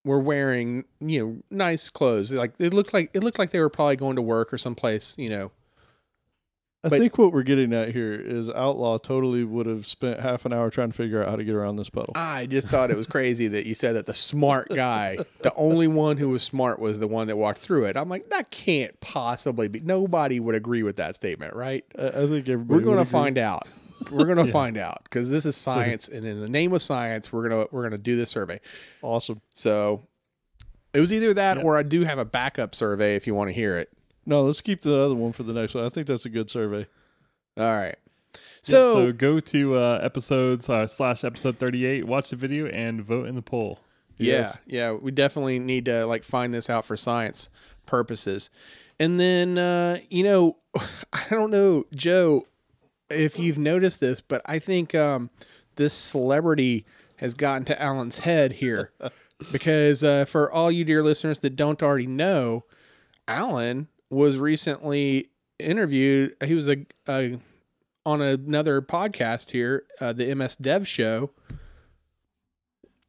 were 0.04 0.20
wearing 0.20 0.84
you 1.00 1.24
know 1.24 1.36
nice 1.50 1.90
clothes. 1.90 2.32
Like 2.32 2.54
it 2.58 2.72
looked 2.72 2.94
like 2.94 3.10
it 3.14 3.22
looked 3.22 3.38
like 3.38 3.50
they 3.50 3.60
were 3.60 3.68
probably 3.68 3.96
going 3.96 4.16
to 4.16 4.22
work 4.22 4.52
or 4.52 4.58
someplace. 4.58 5.14
You 5.18 5.28
know, 5.28 5.52
I 6.86 6.88
but- 6.88 7.00
think 7.00 7.18
what 7.18 7.32
we're 7.32 7.42
getting 7.42 7.72
at 7.72 7.92
here 7.92 8.14
is 8.14 8.48
Outlaw 8.48 8.98
totally 8.98 9.42
would 9.42 9.66
have 9.66 9.86
spent 9.88 10.20
half 10.20 10.44
an 10.44 10.52
hour 10.52 10.70
trying 10.70 10.90
to 10.90 10.96
figure 10.96 11.20
out 11.20 11.28
how 11.28 11.34
to 11.36 11.42
get 11.42 11.54
around 11.54 11.76
this 11.76 11.90
puddle. 11.90 12.12
I 12.14 12.46
just 12.46 12.68
thought 12.68 12.92
it 12.92 12.96
was 12.96 13.08
crazy 13.08 13.48
that 13.48 13.66
you 13.66 13.74
said 13.74 13.96
that 13.96 14.06
the 14.06 14.14
smart 14.14 14.68
guy, 14.68 15.18
the 15.40 15.52
only 15.54 15.88
one 15.88 16.16
who 16.16 16.28
was 16.28 16.44
smart, 16.44 16.78
was 16.78 17.00
the 17.00 17.08
one 17.08 17.26
that 17.26 17.36
walked 17.36 17.58
through 17.58 17.86
it. 17.86 17.96
I'm 17.96 18.08
like, 18.08 18.30
that 18.30 18.52
can't 18.52 18.98
possibly 19.00 19.66
be. 19.66 19.80
Nobody 19.80 20.38
would 20.38 20.54
agree 20.54 20.84
with 20.84 20.96
that 20.96 21.16
statement, 21.16 21.54
right? 21.54 21.84
I, 21.98 22.06
I 22.06 22.10
think 22.10 22.48
everybody. 22.48 22.64
We're 22.66 22.80
going 22.80 22.98
to 22.98 23.04
find 23.04 23.38
out. 23.38 23.66
We're 24.10 24.24
going 24.24 24.44
to 24.44 24.50
find 24.52 24.76
out 24.78 25.00
because 25.04 25.30
this 25.30 25.46
is 25.46 25.56
science, 25.68 26.08
and 26.08 26.24
in 26.24 26.40
the 26.40 26.48
name 26.48 26.72
of 26.72 26.82
science, 26.82 27.32
we're 27.32 27.48
gonna 27.48 27.66
we're 27.70 27.82
gonna 27.82 27.98
do 27.98 28.16
this 28.16 28.30
survey. 28.30 28.60
Awesome. 29.02 29.40
So 29.54 30.06
it 30.92 31.00
was 31.00 31.12
either 31.12 31.34
that 31.34 31.58
Yeah. 31.58 31.62
or 31.64 31.76
I 31.76 31.82
do 31.82 32.04
have 32.04 32.18
a 32.18 32.24
backup 32.24 32.74
survey 32.74 33.16
if 33.16 33.26
you 33.26 33.34
want 33.34 33.48
to 33.48 33.54
hear 33.54 33.76
it. 33.78 33.90
No, 34.24 34.42
let's 34.42 34.60
keep 34.60 34.80
the 34.80 34.96
other 34.96 35.14
one 35.14 35.32
for 35.32 35.42
the 35.44 35.52
next 35.52 35.74
one. 35.74 35.84
I 35.84 35.88
think 35.88 36.06
that's 36.06 36.26
a 36.26 36.30
good 36.30 36.50
survey. 36.50 36.86
All 37.56 37.64
right. 37.64 37.96
Yeah, 38.34 38.38
So, 38.62 38.94
so 38.94 39.12
go 39.12 39.38
to 39.40 39.76
uh, 39.78 40.00
episodes 40.02 40.68
uh, 40.68 40.86
slash 40.86 41.22
episode 41.24 41.58
38, 41.58 42.06
watch 42.06 42.30
the 42.30 42.36
video, 42.36 42.66
and 42.66 43.02
vote 43.02 43.28
in 43.28 43.34
the 43.36 43.42
poll. 43.42 43.78
Yeah, 44.18 44.54
yeah, 44.66 44.92
we 44.92 45.10
definitely 45.10 45.58
need 45.58 45.84
to 45.84 46.06
like 46.06 46.24
find 46.24 46.52
this 46.52 46.68
out 46.70 46.84
for 46.86 46.96
science 46.96 47.50
purposes. 47.84 48.50
And 48.98 49.20
then 49.20 49.58
uh, 49.58 49.98
you 50.10 50.22
know, 50.24 50.56
I 51.12 51.24
don't 51.30 51.50
know, 51.50 51.84
Joe, 51.94 52.46
if 53.10 53.38
you've 53.38 53.58
noticed 53.58 54.00
this, 54.00 54.20
but 54.20 54.42
I 54.46 54.58
think 54.58 54.94
um 54.94 55.30
this 55.76 55.94
celebrity 55.94 56.86
has 57.16 57.34
gotten 57.34 57.64
to 57.66 57.82
Alan's 57.82 58.18
head 58.20 58.52
here. 58.52 58.92
because 59.52 60.02
uh, 60.02 60.24
for 60.24 60.50
all 60.50 60.70
you 60.70 60.84
dear 60.84 61.02
listeners 61.02 61.40
that 61.40 61.56
don't 61.56 61.82
already 61.82 62.06
know, 62.06 62.64
Alan 63.28 63.88
was 64.10 64.38
recently 64.38 65.26
interviewed. 65.58 66.34
He 66.44 66.54
was 66.54 66.68
a, 66.70 66.86
a 67.08 67.38
on 68.06 68.22
another 68.22 68.80
podcast 68.80 69.50
here, 69.50 69.84
uh, 70.00 70.12
the 70.14 70.34
MS 70.34 70.56
Dev 70.56 70.86
Show. 70.88 71.32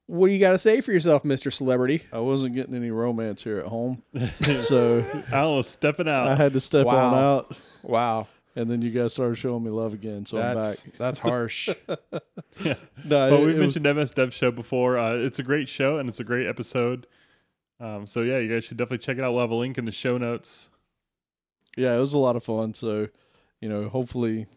What 0.07 0.27
do 0.27 0.33
you 0.33 0.39
got 0.39 0.51
to 0.51 0.57
say 0.57 0.79
for 0.81 0.91
yourself, 0.93 1.25
Mister 1.25 1.51
Celebrity? 1.51 2.03
I 2.13 2.19
wasn't 2.19 2.55
getting 2.55 2.75
any 2.75 2.91
romance 2.91 3.43
here 3.43 3.59
at 3.59 3.65
home, 3.67 4.03
so 4.57 5.05
Alan 5.31 5.57
was 5.57 5.67
stepping 5.67 6.07
out. 6.07 6.27
I 6.27 6.35
had 6.35 6.53
to 6.53 6.61
step 6.61 6.85
Wow. 6.85 7.13
on 7.13 7.19
out. 7.23 7.57
Wow, 7.83 8.27
And 8.57 8.69
then 8.71 8.81
you 8.81 8.89
guys 8.89 9.13
started 9.13 9.35
showing 9.35 9.63
me 9.63 9.69
love 9.69 9.93
again, 9.93 10.25
so 10.25 10.37
that's 10.37 10.85
I'm 10.85 10.89
back. 10.91 10.97
that's 10.97 11.19
harsh. 11.19 11.69
yeah. 12.63 12.73
No, 13.05 13.29
But 13.29 13.33
it- 13.33 13.39
we've 13.39 13.49
it 13.55 13.59
was- 13.63 13.75
mentioned 13.79 13.97
MS 13.97 14.11
Dev 14.11 14.33
Show 14.33 14.49
before. 14.51 14.97
Uh, 14.97 15.13
it's 15.15 15.37
a 15.39 15.43
great 15.43 15.69
show 15.69 15.97
and 15.99 16.09
it's 16.09 16.19
a 16.19 16.23
great 16.23 16.47
episode. 16.47 17.05
Um, 17.79 18.07
so 18.07 18.21
yeah, 18.21 18.39
you 18.39 18.51
guys 18.51 18.63
should 18.65 18.77
definitely 18.77 19.05
check 19.05 19.17
it 19.19 19.23
out. 19.23 19.31
We'll 19.33 19.41
have 19.41 19.51
a 19.51 19.55
link 19.55 19.77
in 19.77 19.85
the 19.85 19.91
show 19.91 20.17
notes. 20.17 20.69
yeah, 21.77 21.95
it 21.95 21.99
was 21.99 22.15
a 22.15 22.17
lot 22.17 22.35
of 22.35 22.43
fun. 22.43 22.73
So, 22.73 23.09
you 23.61 23.69
know, 23.69 23.87
hopefully, 23.89 24.47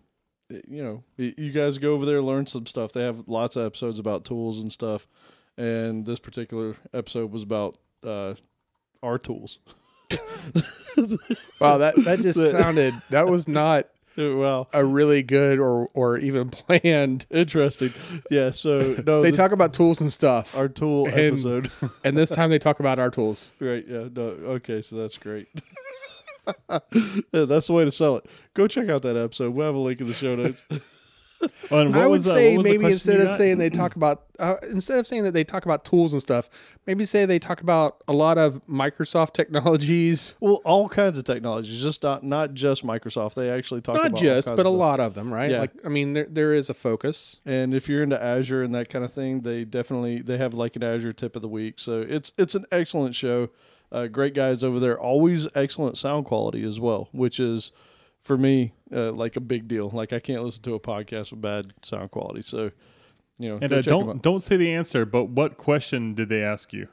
you 0.49 0.83
know, 0.83 1.05
you 1.19 1.53
guys 1.53 1.77
go 1.77 1.93
over 1.93 2.07
there, 2.07 2.23
learn 2.23 2.47
some 2.47 2.65
stuff. 2.67 2.93
They 2.95 3.03
have 3.03 3.29
lots 3.29 3.57
of 3.57 3.67
episodes 3.67 3.99
about 3.99 4.25
tools 4.25 4.61
and 4.63 4.73
stuff, 4.73 5.07
and 5.59 6.07
this 6.07 6.19
particular 6.19 6.77
episode 6.95 7.31
was 7.31 7.43
about 7.43 7.77
uh, 8.03 8.35
our 9.03 9.19
tools. 9.19 9.59
wow, 11.61 11.79
that 11.79 11.95
that 12.05 12.19
just 12.21 12.51
sounded 12.51 12.95
that 13.11 13.29
was 13.29 13.47
not 13.49 13.87
Well, 14.17 14.69
a 14.75 14.85
really 14.85 15.23
good 15.23 15.59
or 15.59 15.89
or 15.95 16.19
even 16.19 16.51
planned. 16.51 17.27
interesting. 17.31 17.93
Yeah. 18.31 18.51
So 18.51 18.97
no, 19.07 19.23
They 19.23 19.31
this- 19.31 19.39
talk 19.39 19.53
about 19.53 19.73
tools 19.73 20.01
and 20.01 20.13
stuff, 20.13 20.59
our 20.59 20.69
tool 20.69 21.07
and- 21.07 21.17
episode. 21.19 21.71
and 22.05 22.17
this 22.17 22.31
time 22.31 22.51
they 22.51 22.59
talk 22.59 22.81
about 22.81 22.99
our 22.99 23.11
tools. 23.11 23.53
Right. 23.61 23.85
Yeah. 23.89 24.09
No. 24.15 24.23
Okay. 24.57 24.83
So 24.83 24.97
that's 24.97 25.17
great. 25.17 25.47
Yeah, 27.33 27.45
that's 27.45 27.69
the 27.69 27.73
way 27.73 27.85
to 27.85 27.93
sell 27.93 28.17
it. 28.17 28.27
Go 28.55 28.67
check 28.67 28.89
out 28.89 29.03
that 29.03 29.17
episode. 29.17 29.55
We'll 29.55 29.67
have 29.67 29.75
a 29.77 29.79
link 29.79 30.01
in 30.01 30.09
the 30.09 30.13
show 30.15 30.35
notes. 30.35 30.67
I 31.71 32.07
would 32.07 32.25
say 32.25 32.59
maybe 32.59 32.87
instead 32.87 33.21
of 33.21 33.35
saying 33.37 33.59
they 33.59 33.71
talk 33.71 33.97
about 33.97 34.25
uh, 34.39 34.57
instead 34.71 34.99
of 34.99 35.07
saying 35.07 35.25
that 35.25 35.33
they 35.33 35.45
talk 35.45 35.65
about 35.65 35.85
tools 35.85 36.13
and 36.13 36.21
stuff, 36.23 36.49
maybe 36.87 37.05
say 37.05 37.27
they 37.27 37.39
talk 37.39 37.61
about 37.61 38.03
a 38.09 38.13
lot 38.13 38.39
of 38.39 38.61
Microsoft 38.67 39.35
technologies. 39.35 40.37
well, 40.41 40.61
all 40.65 40.89
kinds 40.89 41.19
of 41.19 41.25
technologies, 41.25 41.83
just 41.83 42.03
not 42.03 42.23
not 42.25 42.55
just 42.55 42.85
Microsoft. 42.85 43.35
They 43.35 43.51
actually 43.51 43.81
talk 43.81 43.97
Not 43.97 44.15
just, 44.15 44.49
but 44.49 44.59
a 44.59 44.63
stuff. 44.63 44.73
lot 44.73 45.01
of 45.01 45.15
them, 45.15 45.33
right? 45.33 45.51
Yeah. 45.51 45.61
Like 45.61 45.73
I 45.85 45.89
mean, 45.89 46.13
there 46.15 46.27
there 46.29 46.55
is 46.55 46.69
a 46.69 46.75
focus. 46.75 47.41
And 47.47 47.75
if 47.75 47.89
you're 47.89 48.03
into 48.03 48.21
Azure 48.23 48.63
and 48.63 48.75
that 48.75 48.89
kind 48.89 49.05
of 49.05 49.13
thing, 49.13 49.41
they 49.41 49.65
definitely 49.65 50.23
they 50.23 50.39
have 50.39 50.55
like 50.55 50.77
an 50.77 50.83
Azure 50.83 51.13
tip 51.13 51.37
of 51.37 51.43
the 51.43 51.49
week. 51.49 51.75
So 51.79 52.01
it's 52.01 52.33
it's 52.39 52.55
an 52.55 52.65
excellent 52.73 53.15
show. 53.15 53.51
Uh, 53.93 54.07
great 54.07 54.35
guys 54.35 54.63
over 54.63 54.79
there. 54.79 54.99
Always 55.01 55.49
excellent 55.57 55.99
sound 55.99 56.25
quality 56.25 56.63
as 56.65 56.79
well, 56.79 57.09
which 57.13 57.41
is 57.41 57.73
for 58.23 58.37
me 58.37 58.73
uh, 58.93 59.13
like 59.13 59.37
a 59.37 59.41
big 59.41 59.69
deal. 59.69 59.91
Like 59.91 60.13
I 60.13 60.21
can't 60.21 60.43
listen 60.43 60.63
to 60.63 60.75
a 60.75 60.81
podcast 60.81 61.31
with 61.33 61.41
bad 61.41 61.73
sound 61.83 62.11
quality. 62.11 62.43
So 62.43 62.71
you 63.39 63.49
know, 63.49 63.59
And 63.61 63.71
go 63.71 63.79
uh, 63.79 63.83
don't 63.83 64.23
don't 64.23 64.41
say 64.43 64.57
the 64.57 64.73
answer, 64.73 65.05
but 65.07 65.25
what 65.31 65.57
question 65.57 66.15
did 66.15 66.29
they 66.29 66.43
ask 66.43 66.73
you? 66.73 66.89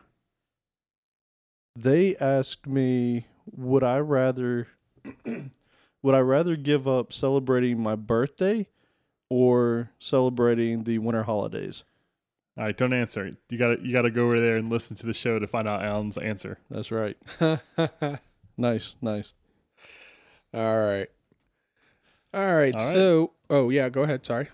they 1.80 2.16
asked 2.18 2.66
me, 2.66 3.28
would 3.56 3.84
I 3.84 4.00
rather 4.00 4.68
would 6.02 6.16
I 6.16 6.20
rather 6.20 6.56
give 6.56 6.88
up 6.88 7.14
celebrating 7.14 7.82
my 7.82 7.96
birthday 7.96 8.68
or 9.30 9.92
celebrating 10.00 10.84
the 10.84 10.98
winter 10.98 11.24
holidays? 11.24 11.84
All 12.58 12.64
right, 12.64 12.76
don't 12.76 12.94
answer. 12.94 13.32
You 13.50 13.58
got 13.58 13.82
you 13.84 13.94
got 13.94 14.02
to 14.04 14.10
go 14.12 14.26
over 14.26 14.40
there 14.40 14.58
and 14.58 14.70
listen 14.70 14.96
to 14.98 15.06
the 15.06 15.14
show 15.14 15.38
to 15.38 15.46
find 15.46 15.68
out 15.68 15.84
Alan's 15.84 16.18
answer. 16.18 16.58
That's 16.72 16.92
right. 16.92 17.16
nice, 18.58 18.96
nice. 19.02 19.34
All 20.54 20.80
right. 20.80 21.08
All 22.34 22.56
right. 22.56 22.76
All 22.76 22.86
right. 22.86 22.94
So, 22.94 23.32
oh 23.50 23.70
yeah, 23.70 23.90
go 23.90 24.04
ahead. 24.04 24.26
Sorry. 24.26 24.48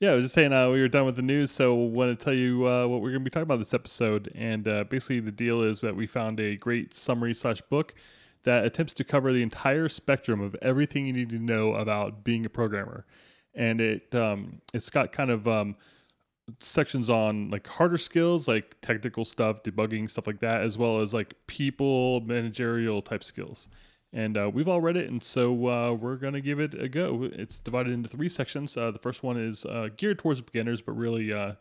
Yeah, 0.00 0.10
I 0.10 0.14
was 0.16 0.24
just 0.24 0.34
saying 0.34 0.52
uh, 0.52 0.68
we 0.70 0.80
were 0.80 0.88
done 0.88 1.06
with 1.06 1.16
the 1.16 1.22
news, 1.22 1.50
so 1.50 1.72
want 1.74 2.18
to 2.18 2.22
tell 2.22 2.34
you 2.34 2.66
uh, 2.66 2.86
what 2.86 3.00
we're 3.00 3.10
going 3.10 3.22
to 3.22 3.24
be 3.24 3.30
talking 3.30 3.44
about 3.44 3.60
this 3.60 3.72
episode. 3.72 4.30
And 4.34 4.66
uh, 4.66 4.84
basically, 4.84 5.20
the 5.20 5.32
deal 5.32 5.62
is 5.62 5.80
that 5.80 5.94
we 5.94 6.06
found 6.06 6.40
a 6.40 6.56
great 6.56 6.94
summary 6.94 7.32
slash 7.32 7.60
book 7.62 7.94
that 8.42 8.64
attempts 8.64 8.92
to 8.94 9.04
cover 9.04 9.32
the 9.32 9.42
entire 9.42 9.88
spectrum 9.88 10.40
of 10.40 10.54
everything 10.60 11.06
you 11.06 11.12
need 11.12 11.30
to 11.30 11.38
know 11.38 11.74
about 11.74 12.24
being 12.24 12.44
a 12.44 12.50
programmer. 12.50 13.06
And 13.54 13.80
it 13.80 14.14
um, 14.14 14.60
it's 14.74 14.90
got 14.90 15.12
kind 15.12 15.30
of 15.30 15.46
um, 15.48 15.76
sections 16.58 17.08
on 17.08 17.50
like 17.50 17.66
harder 17.66 17.96
skills, 17.98 18.48
like 18.48 18.76
technical 18.82 19.24
stuff, 19.24 19.62
debugging 19.62 20.10
stuff 20.10 20.26
like 20.26 20.40
that, 20.40 20.62
as 20.62 20.76
well 20.76 21.00
as 21.00 21.14
like 21.14 21.34
people 21.46 22.20
managerial 22.20 23.00
type 23.00 23.24
skills. 23.24 23.68
And 24.14 24.36
uh, 24.38 24.48
we've 24.54 24.68
all 24.68 24.80
read 24.80 24.96
it, 24.96 25.10
and 25.10 25.20
so 25.20 25.66
uh, 25.68 25.92
we're 25.92 26.14
gonna 26.14 26.40
give 26.40 26.60
it 26.60 26.72
a 26.80 26.88
go. 26.88 27.28
It's 27.32 27.58
divided 27.58 27.92
into 27.92 28.08
three 28.08 28.28
sections. 28.28 28.76
Uh, 28.76 28.92
the 28.92 28.98
first 29.00 29.24
one 29.24 29.36
is 29.36 29.64
uh, 29.66 29.88
geared 29.96 30.20
towards 30.20 30.40
beginners, 30.40 30.80
but 30.80 30.92
really, 30.92 31.32
uh, 31.32 31.54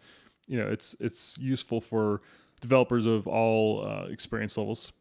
you 0.48 0.60
know, 0.60 0.68
it's 0.68 0.96
it's 1.00 1.36
useful 1.40 1.82
for 1.82 2.22
developers 2.62 3.08
of 3.08 3.26
all 3.28 3.84
uh, 3.84 4.06
experience 4.06 4.56
levels. 4.56 4.92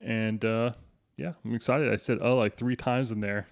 And 0.00 0.44
uh, 0.44 0.72
yeah, 1.16 1.34
I'm 1.44 1.54
excited. 1.54 1.92
I 1.92 1.96
said 1.96 2.18
oh 2.20 2.36
like 2.36 2.54
three 2.54 2.74
times 2.74 3.12
in 3.12 3.20
there. 3.20 3.46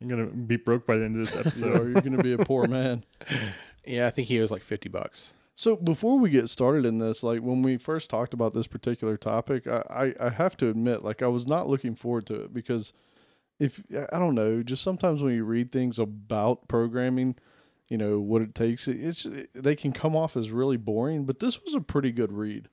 I'm 0.00 0.08
gonna 0.08 0.26
be 0.26 0.56
broke 0.56 0.86
by 0.86 0.96
the 0.96 1.04
end 1.04 1.20
of 1.20 1.26
this 1.26 1.38
episode. 1.46 1.76
So 1.76 1.82
you're 1.82 2.00
going 2.00 2.16
to 2.16 2.22
be 2.22 2.32
a 2.32 2.38
poor 2.38 2.66
man. 2.66 3.04
Yeah, 3.84 4.06
I 4.06 4.10
think 4.10 4.28
he 4.28 4.40
owes 4.40 4.52
like 4.52 4.62
fifty 4.62 4.88
bucks. 4.88 5.34
So 5.54 5.76
before 5.76 6.18
we 6.18 6.30
get 6.30 6.48
started 6.48 6.86
in 6.86 6.98
this, 6.98 7.22
like 7.22 7.40
when 7.40 7.62
we 7.62 7.76
first 7.76 8.08
talked 8.08 8.34
about 8.34 8.54
this 8.54 8.66
particular 8.66 9.16
topic, 9.16 9.66
I, 9.66 9.82
I, 9.90 10.26
I 10.26 10.30
have 10.30 10.56
to 10.58 10.68
admit, 10.68 11.04
like 11.04 11.22
I 11.22 11.26
was 11.26 11.46
not 11.46 11.68
looking 11.68 11.94
forward 11.94 12.26
to 12.26 12.44
it 12.44 12.54
because 12.54 12.92
if 13.58 13.82
I 14.12 14.18
don't 14.18 14.34
know, 14.34 14.62
just 14.62 14.82
sometimes 14.82 15.22
when 15.22 15.34
you 15.34 15.44
read 15.44 15.70
things 15.70 15.98
about 15.98 16.66
programming, 16.68 17.36
you 17.88 17.98
know 17.98 18.18
what 18.18 18.40
it 18.42 18.54
takes, 18.54 18.88
it's 18.88 19.28
they 19.54 19.76
can 19.76 19.92
come 19.92 20.16
off 20.16 20.36
as 20.36 20.50
really 20.50 20.78
boring. 20.78 21.24
But 21.24 21.38
this 21.38 21.62
was 21.62 21.74
a 21.74 21.80
pretty 21.80 22.10
good 22.10 22.32
read. 22.32 22.68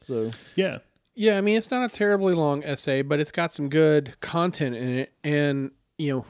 So 0.00 0.30
yeah, 0.54 0.78
Yeah, 1.14 1.36
I 1.36 1.42
mean 1.42 1.58
it's 1.58 1.70
not 1.70 1.84
a 1.84 1.92
terribly 1.92 2.34
long 2.34 2.64
essay, 2.64 3.02
but 3.02 3.20
it's 3.20 3.32
got 3.32 3.52
some 3.52 3.68
good 3.68 4.18
content 4.20 4.74
in 4.74 4.88
it, 4.88 5.12
and 5.22 5.70
you 5.98 6.14
know, 6.14 6.26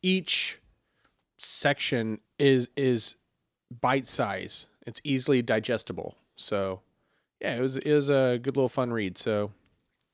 each 0.00 0.60
section 1.38 2.20
is 2.38 2.68
is 2.76 3.16
bite 3.80 4.06
size. 4.06 4.68
It's 4.86 5.00
easily 5.04 5.42
digestible. 5.42 6.16
So, 6.36 6.80
yeah, 7.40 7.56
it 7.56 7.60
was 7.60 7.76
it 7.76 7.92
was 7.92 8.08
a 8.08 8.38
good 8.42 8.56
little 8.56 8.68
fun 8.68 8.92
read. 8.92 9.18
So, 9.18 9.52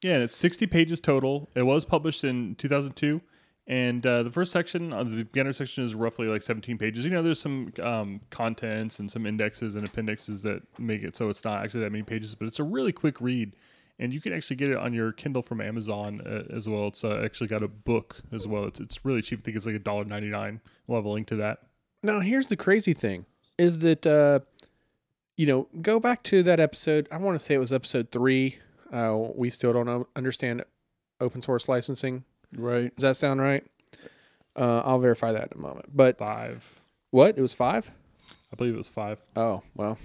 Yeah, 0.03 0.15
and 0.15 0.23
it's 0.23 0.37
60 0.37 0.67
pages 0.67 1.01
total. 1.01 1.49
It 1.55 1.63
was 1.63 1.85
published 1.85 2.25
in 2.25 2.55
2002. 2.57 3.21
And 3.67 4.05
uh, 4.05 4.25
the 4.25 4.31
first 4.31 4.51
section, 4.51 4.93
uh, 4.93 5.05
the 5.05 5.23
beginner 5.23 5.53
section, 5.53 5.85
is 5.85 5.95
roughly 5.95 6.27
like 6.27 6.43
17 6.43 6.77
pages. 6.77 7.05
You 7.05 7.13
know, 7.13 7.23
there's 7.23 7.39
some 7.39 7.73
um, 7.81 8.21
contents 8.31 8.99
and 8.99 9.09
some 9.09 9.27
indexes 9.27 9.77
and 9.77 9.87
appendixes 9.87 10.43
that 10.43 10.63
make 10.79 11.05
it 11.05 11.15
so 11.15 11.29
it's 11.29 11.45
not 11.45 11.63
actually 11.63 11.81
that 11.81 11.93
many 11.93 12.03
pages, 12.03 12.35
but 12.35 12.49
it's 12.49 12.59
a 12.59 12.65
really 12.65 12.91
quick 12.91 13.21
read. 13.21 13.53
And 14.01 14.13
you 14.13 14.21
can 14.21 14.33
actually 14.33 14.57
get 14.57 14.71
it 14.71 14.77
on 14.77 14.93
your 14.93 15.13
Kindle 15.13 15.43
from 15.43 15.61
Amazon 15.61 16.21
uh, 16.27 16.53
as 16.53 16.69
well. 16.69 16.89
It's 16.89 17.05
uh, 17.05 17.21
actually 17.23 17.47
got 17.47 17.63
a 17.63 17.69
book 17.69 18.17
as 18.33 18.49
well. 18.49 18.65
It's, 18.65 18.81
it's 18.81 19.05
really 19.05 19.23
cheap. 19.23 19.41
I 19.41 19.43
think 19.43 19.57
it's 19.57 19.67
like 19.67 19.77
$1.99. 19.77 20.61
We'll 20.87 20.99
have 20.99 21.05
a 21.05 21.09
link 21.09 21.29
to 21.29 21.37
that. 21.37 21.59
now 22.03 22.19
here's 22.19 22.49
the 22.49 22.57
crazy 22.57 22.95
thing: 22.95 23.25
is 23.57 23.79
that 23.81 24.05
uh, 24.05 24.41
you 25.41 25.47
know, 25.47 25.67
go 25.81 25.99
back 25.99 26.23
to 26.25 26.43
that 26.43 26.61
episode. 26.61 27.09
I 27.11 27.17
want 27.17 27.35
to 27.35 27.39
say 27.43 27.55
it 27.55 27.59
was 27.59 27.73
episode 27.73 28.11
three. 28.13 28.59
Uh, 28.93 29.17
we 29.35 29.49
still 29.49 29.73
don't 29.73 30.07
understand 30.15 30.63
open 31.19 31.41
source 31.41 31.67
licensing. 31.67 32.25
right, 32.55 32.95
Does 32.95 33.01
that 33.03 33.17
sound 33.17 33.41
right? 33.41 33.65
Uh, 34.55 34.83
I'll 34.85 34.99
verify 34.99 35.33
that 35.33 35.51
in 35.51 35.59
a 35.59 35.63
moment. 35.63 35.97
But 35.97 36.19
Five. 36.19 36.83
what? 37.11 37.39
It 37.39 37.41
was 37.41 37.55
five. 37.55 37.91
I 38.53 38.57
believe 38.57 38.75
it 38.75 38.77
was 38.77 38.91
five. 38.91 39.19
Oh 39.35 39.63
well, 39.75 39.97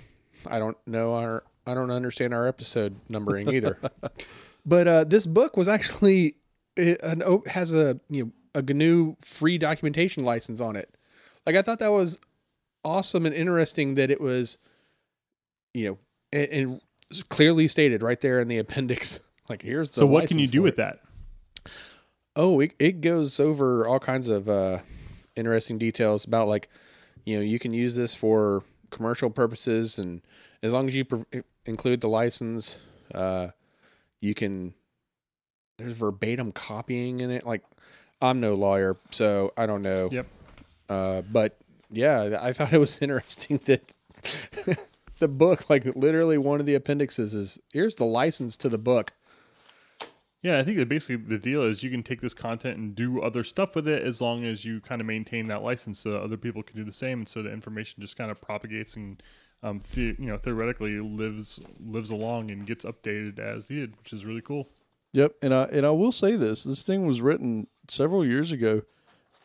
I 0.48 0.58
don't 0.58 0.78
know 0.88 1.16
our 1.16 1.44
I 1.68 1.74
don't 1.74 1.92
understand 1.92 2.34
our 2.34 2.48
episode 2.48 2.96
numbering 3.10 3.54
either. 3.54 3.78
but 4.66 4.88
uh, 4.88 5.04
this 5.04 5.28
book 5.28 5.58
was 5.58 5.68
actually 5.68 6.36
it, 6.78 7.02
an 7.04 7.22
has 7.48 7.74
a 7.74 8.00
you 8.10 8.24
know 8.24 8.32
a 8.54 8.62
GNU 8.62 9.18
free 9.20 9.58
documentation 9.58 10.24
license 10.24 10.62
on 10.62 10.78
it. 10.78 10.96
Like 11.46 11.58
I 11.58 11.62
thought 11.62 11.80
that 11.80 11.92
was 11.92 12.20
awesome 12.86 13.26
and 13.26 13.36
interesting 13.36 13.96
that 13.96 14.10
it 14.10 14.22
was, 14.22 14.60
you 15.76 15.90
know, 15.90 15.98
and, 16.32 16.50
and 16.50 16.82
clearly 17.30 17.68
stated 17.68 18.02
right 18.02 18.20
there 18.22 18.40
in 18.40 18.48
the 18.48 18.58
appendix. 18.58 19.20
Like 19.48 19.62
here's 19.62 19.92
the. 19.92 20.00
So, 20.00 20.08
what 20.08 20.28
can 20.28 20.40
you 20.40 20.48
do 20.48 20.64
with 20.64 20.74
it. 20.74 20.78
that? 20.78 21.02
Oh, 22.36 22.62
it, 22.62 22.72
it 22.80 23.02
goes 23.02 23.40
over 23.40 23.88
all 23.88 24.00
kinds 24.00 24.28
of 24.28 24.50
uh, 24.50 24.80
interesting 25.36 25.78
details 25.78 26.26
about 26.26 26.48
like, 26.48 26.68
you 27.26 27.36
know, 27.36 27.44
you 27.44 27.60
can 27.60 27.72
use 27.72 27.94
this 27.94 28.16
for 28.16 28.64
commercial 28.90 29.30
purposes, 29.30 30.00
and 30.00 30.24
as 30.64 30.74
long 30.74 30.88
as 30.88 30.96
you 30.96 31.06
include 31.68 32.02
the 32.02 32.10
license, 32.10 32.80
uh, 33.14 33.50
you 34.20 34.34
can. 34.34 34.74
There's 35.78 35.94
verbatim 35.94 36.52
copying 36.52 37.20
in 37.20 37.30
it. 37.30 37.46
Like, 37.46 37.62
I'm 38.20 38.40
no 38.40 38.56
lawyer, 38.56 38.98
so 39.12 39.54
I 39.56 39.68
don't 39.68 39.84
know. 39.84 40.10
Yep. 40.12 40.28
Uh, 40.90 41.22
but 41.22 41.56
yeah, 41.92 42.40
I 42.42 42.52
thought 42.52 42.74
it 42.74 42.80
was 42.80 42.98
interesting 43.02 43.60
that 43.66 43.84
the 45.20 45.28
book, 45.28 45.70
like, 45.70 45.86
literally 45.96 46.38
one 46.38 46.60
of 46.60 46.66
the 46.66 46.76
appendixes 46.76 47.34
is 47.34 47.60
here's 47.74 47.96
the 47.96 48.06
license 48.06 48.58
to 48.58 48.70
the 48.70 48.78
book. 48.78 49.14
Yeah, 50.42 50.60
I 50.60 50.64
think 50.64 50.78
that 50.78 50.88
basically 50.88 51.16
the 51.16 51.40
deal 51.40 51.64
is 51.64 51.82
you 51.82 51.90
can 51.90 52.04
take 52.04 52.22
this 52.22 52.36
content 52.36 52.78
and 52.78 52.96
do 52.96 53.20
other 53.20 53.44
stuff 53.44 53.76
with 53.76 53.88
it 53.88 54.04
as 54.04 54.22
long 54.22 54.46
as 54.46 54.64
you 54.64 54.80
kind 54.80 55.02
of 55.02 55.08
maintain 55.08 55.48
that 55.48 55.64
license 55.64 55.98
so 55.98 56.12
that 56.12 56.22
other 56.22 56.38
people 56.38 56.62
can 56.62 56.76
do 56.76 56.84
the 56.84 56.94
same, 56.94 57.20
and 57.20 57.30
so 57.30 57.42
the 57.42 57.52
information 57.52 58.00
just 58.00 58.16
kind 58.16 58.30
of 58.30 58.40
propagates 58.40 58.96
and 58.96 59.24
um, 59.64 59.82
the, 59.96 60.16
you 60.20 60.28
know 60.28 60.38
theoretically 60.38 61.00
lives 61.00 61.60
lives 61.84 62.12
along 62.12 62.52
and 62.52 62.68
gets 62.68 62.86
updated 62.86 63.40
as 63.40 63.70
needed, 63.72 63.98
which 63.98 64.14
is 64.14 64.24
really 64.24 64.42
cool. 64.42 64.70
Yep, 65.14 65.34
and 65.42 65.54
I 65.54 65.64
and 65.64 65.84
I 65.84 65.92
will 65.92 66.12
say 66.12 66.36
this: 66.36 66.64
this 66.64 66.84
thing 66.84 67.08
was 67.08 67.22
written 67.22 67.66
several 67.88 68.24
years 68.24 68.52
ago, 68.52 68.84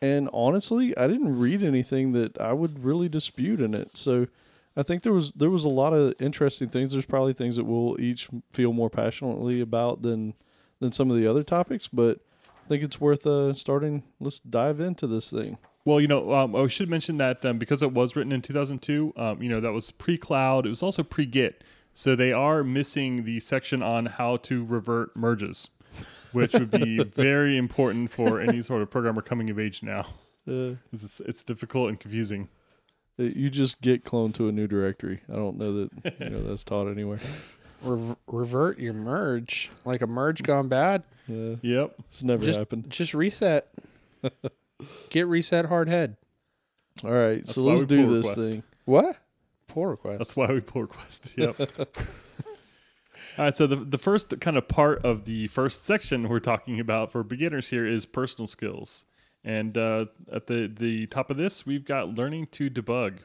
and 0.01 0.29
honestly, 0.31 0.95
I 0.95 1.07
didn't 1.07 1.39
read 1.39 1.63
anything 1.63 2.11
that 2.11 2.39
I 2.39 2.53
would 2.53 2.83
really 2.83 3.09
dispute 3.09 3.59
in 3.59 3.73
it. 3.73 3.97
So, 3.97 4.27
I 4.75 4.83
think 4.83 5.03
there 5.03 5.13
was 5.13 5.33
there 5.33 5.49
was 5.49 5.65
a 5.65 5.69
lot 5.69 5.93
of 5.93 6.13
interesting 6.19 6.69
things. 6.69 6.93
There's 6.93 7.05
probably 7.05 7.33
things 7.33 7.57
that 7.57 7.65
we'll 7.65 7.99
each 7.99 8.29
feel 8.53 8.71
more 8.73 8.89
passionately 8.89 9.59
about 9.61 10.01
than 10.01 10.33
than 10.79 10.91
some 10.91 11.11
of 11.11 11.17
the 11.17 11.27
other 11.27 11.43
topics, 11.43 11.87
but 11.87 12.19
I 12.65 12.67
think 12.67 12.83
it's 12.83 12.99
worth 12.99 13.27
uh, 13.27 13.53
starting. 13.53 14.03
Let's 14.19 14.39
dive 14.39 14.79
into 14.79 15.07
this 15.07 15.29
thing. 15.29 15.57
Well, 15.83 15.99
you 15.99 16.07
know, 16.07 16.33
um, 16.33 16.55
I 16.55 16.67
should 16.67 16.89
mention 16.89 17.17
that 17.17 17.43
um, 17.45 17.57
because 17.57 17.81
it 17.81 17.91
was 17.91 18.15
written 18.15 18.31
in 18.31 18.41
2002, 18.41 19.13
um, 19.15 19.41
you 19.41 19.49
know, 19.49 19.59
that 19.59 19.71
was 19.71 19.89
pre-cloud. 19.89 20.67
It 20.67 20.69
was 20.69 20.83
also 20.83 21.01
pre-Git, 21.01 21.63
so 21.93 22.15
they 22.15 22.31
are 22.31 22.63
missing 22.63 23.25
the 23.25 23.39
section 23.39 23.81
on 23.81 24.05
how 24.05 24.37
to 24.37 24.63
revert 24.63 25.15
merges, 25.17 25.69
which 26.33 26.53
would 26.53 26.69
be 26.69 27.03
very 27.15 27.57
important 27.57 28.11
for 28.11 28.39
any 28.39 28.61
sort 28.61 28.83
of 28.83 28.91
programmer 28.91 29.23
coming 29.23 29.49
of 29.49 29.57
age 29.59 29.81
now. 29.81 30.05
Uh, 30.47 30.75
It's, 30.93 31.19
it's 31.21 31.43
difficult 31.43 31.89
and 31.89 31.99
confusing. 31.99 32.49
You 33.17 33.49
just 33.49 33.81
get 33.81 34.03
cloned 34.03 34.33
to 34.35 34.47
a 34.47 34.51
new 34.51 34.67
directory. 34.67 35.21
I 35.31 35.35
don't 35.35 35.57
know 35.57 35.73
that 36.03 36.15
you 36.19 36.29
know 36.29 36.43
that's 36.43 36.63
taught 36.63 36.87
anywhere. 36.87 37.19
Rev- 37.83 38.15
revert 38.27 38.79
your 38.79 38.93
merge, 38.93 39.69
like 39.85 40.01
a 40.01 40.07
merge 40.07 40.43
gone 40.43 40.67
bad. 40.67 41.03
Yeah, 41.27 41.55
Yep. 41.61 41.95
it's 42.09 42.23
never 42.23 42.45
Just- 42.45 42.59
happened. 42.59 42.89
Just 42.89 43.13
reset. 43.13 43.67
Git 45.09 45.27
reset 45.27 45.65
hard 45.65 45.87
head. 45.89 46.15
All 47.03 47.11
right, 47.11 47.37
That's 47.37 47.55
so 47.55 47.61
let's 47.63 47.83
do 47.85 48.07
this 48.07 48.27
request. 48.35 48.51
thing. 48.51 48.63
What? 48.85 49.17
Pull 49.67 49.85
request. 49.87 50.17
That's 50.19 50.35
why 50.35 50.47
we 50.51 50.59
pull 50.61 50.81
request. 50.83 51.33
Yep. 51.37 51.59
All 53.37 53.45
right. 53.45 53.55
So 53.55 53.65
the 53.67 53.77
the 53.77 53.97
first 53.97 54.39
kind 54.41 54.57
of 54.57 54.67
part 54.67 55.03
of 55.05 55.25
the 55.25 55.47
first 55.47 55.85
section 55.85 56.27
we're 56.27 56.39
talking 56.39 56.79
about 56.79 57.11
for 57.11 57.23
beginners 57.23 57.69
here 57.69 57.85
is 57.85 58.05
personal 58.05 58.47
skills, 58.47 59.05
and 59.43 59.77
uh, 59.77 60.05
at 60.31 60.47
the 60.47 60.67
the 60.67 61.07
top 61.07 61.29
of 61.29 61.37
this 61.37 61.65
we've 61.65 61.85
got 61.85 62.17
learning 62.17 62.47
to 62.47 62.69
debug. 62.69 63.19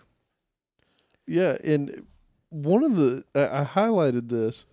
Yeah, 1.26 1.56
and 1.64 2.06
one 2.50 2.84
of 2.84 2.96
the 2.96 3.24
I 3.34 3.60
I 3.60 3.64
highlighted 3.64 4.28
this, 4.28 4.66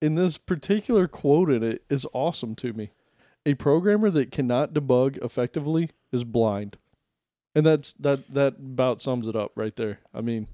In 0.00 0.14
this 0.14 0.38
particular 0.38 1.08
quote 1.08 1.50
in 1.50 1.62
it 1.62 1.82
is 1.90 2.06
awesome 2.12 2.54
to 2.56 2.72
me. 2.72 2.92
A 3.46 3.54
programmer 3.54 4.10
that 4.10 4.30
cannot 4.30 4.74
debug 4.74 5.22
effectively 5.24 5.90
is 6.12 6.24
blind, 6.24 6.76
and 7.54 7.64
that's 7.64 7.92
that 7.94 8.32
that 8.32 8.54
about 8.58 9.00
sums 9.00 9.26
it 9.26 9.34
up 9.36 9.52
right 9.56 9.74
there. 9.76 10.00
I 10.14 10.20
mean, 10.20 10.48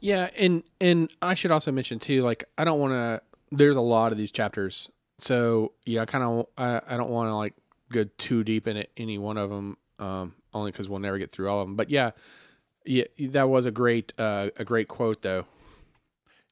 Yeah, 0.00 0.30
and 0.36 0.62
and 0.80 1.10
I 1.22 1.34
should 1.34 1.50
also 1.50 1.72
mention 1.72 1.98
too, 1.98 2.22
like 2.22 2.44
I 2.58 2.64
don't 2.64 2.78
want 2.78 2.92
to. 2.92 3.22
There's 3.50 3.76
a 3.76 3.80
lot 3.80 4.12
of 4.12 4.18
these 4.18 4.32
chapters, 4.32 4.90
so 5.18 5.72
yeah, 5.86 6.02
I 6.02 6.04
kind 6.04 6.24
of 6.24 6.46
I, 6.58 6.80
I 6.86 6.96
don't 6.96 7.10
want 7.10 7.28
to 7.30 7.34
like 7.34 7.54
go 7.90 8.04
too 8.18 8.44
deep 8.44 8.66
in 8.66 8.76
it, 8.76 8.90
any 8.96 9.18
one 9.18 9.36
of 9.36 9.50
them, 9.50 9.76
um, 9.98 10.34
only 10.52 10.72
because 10.72 10.88
we'll 10.88 11.00
never 11.00 11.18
get 11.18 11.32
through 11.32 11.48
all 11.48 11.60
of 11.60 11.68
them. 11.68 11.76
But 11.76 11.90
yeah, 11.90 12.10
yeah, 12.84 13.04
that 13.18 13.48
was 13.48 13.66
a 13.66 13.70
great 13.70 14.12
uh, 14.18 14.50
a 14.56 14.64
great 14.64 14.88
quote 14.88 15.22
though. 15.22 15.46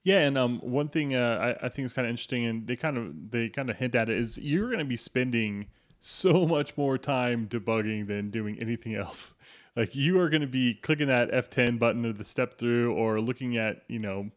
Yeah, 0.02 0.18
and 0.18 0.36
um, 0.36 0.60
one 0.60 0.88
thing 0.88 1.14
uh, 1.14 1.56
I, 1.62 1.66
I 1.66 1.68
think 1.70 1.86
is 1.86 1.94
kind 1.94 2.06
of 2.06 2.10
interesting, 2.10 2.44
and 2.44 2.66
they 2.66 2.76
kind 2.76 2.98
of 2.98 3.30
they 3.30 3.48
kind 3.48 3.70
of 3.70 3.76
hint 3.76 3.94
at 3.94 4.10
it 4.10 4.18
is 4.18 4.36
you're 4.38 4.66
going 4.66 4.78
to 4.78 4.84
be 4.84 4.96
spending 4.96 5.68
so 5.98 6.46
much 6.46 6.76
more 6.76 6.98
time 6.98 7.48
debugging 7.48 8.06
than 8.06 8.30
doing 8.30 8.58
anything 8.60 8.94
else. 8.94 9.34
Like 9.76 9.96
you 9.96 10.20
are 10.20 10.28
going 10.28 10.40
to 10.40 10.46
be 10.46 10.74
clicking 10.74 11.08
that 11.08 11.32
F10 11.32 11.80
button 11.80 12.04
of 12.04 12.16
the 12.16 12.22
step 12.22 12.58
through, 12.58 12.94
or 12.94 13.20
looking 13.20 13.56
at 13.56 13.82
you 13.88 13.98
know 13.98 14.30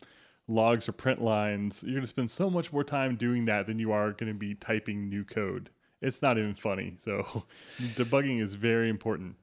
logs 0.47 0.89
or 0.89 0.93
print 0.93 1.21
lines. 1.21 1.83
You're 1.83 1.93
going 1.93 2.01
to 2.01 2.07
spend 2.07 2.31
so 2.31 2.49
much 2.49 2.73
more 2.73 2.83
time 2.83 3.17
doing 3.17 3.45
that 3.45 3.67
than 3.67 3.77
you 3.77 3.91
are 3.91 4.13
going 4.13 4.33
to 4.33 4.39
be 4.39 4.55
typing 4.55 5.09
new 5.09 5.23
code. 5.23 5.69
It's 6.01 6.21
not 6.21 6.37
even 6.37 6.53
funny. 6.53 6.95
So 6.99 7.43
debugging 7.79 8.41
is 8.41 8.55
very 8.55 8.89
important. 8.89 9.35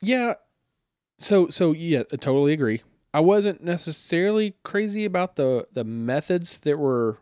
Yeah. 0.00 0.34
So 1.20 1.48
so 1.48 1.72
yeah, 1.72 2.02
I 2.12 2.16
totally 2.16 2.52
agree. 2.52 2.82
I 3.12 3.20
wasn't 3.20 3.62
necessarily 3.62 4.56
crazy 4.64 5.04
about 5.04 5.36
the 5.36 5.66
the 5.72 5.84
methods 5.84 6.60
that 6.60 6.78
were 6.78 7.18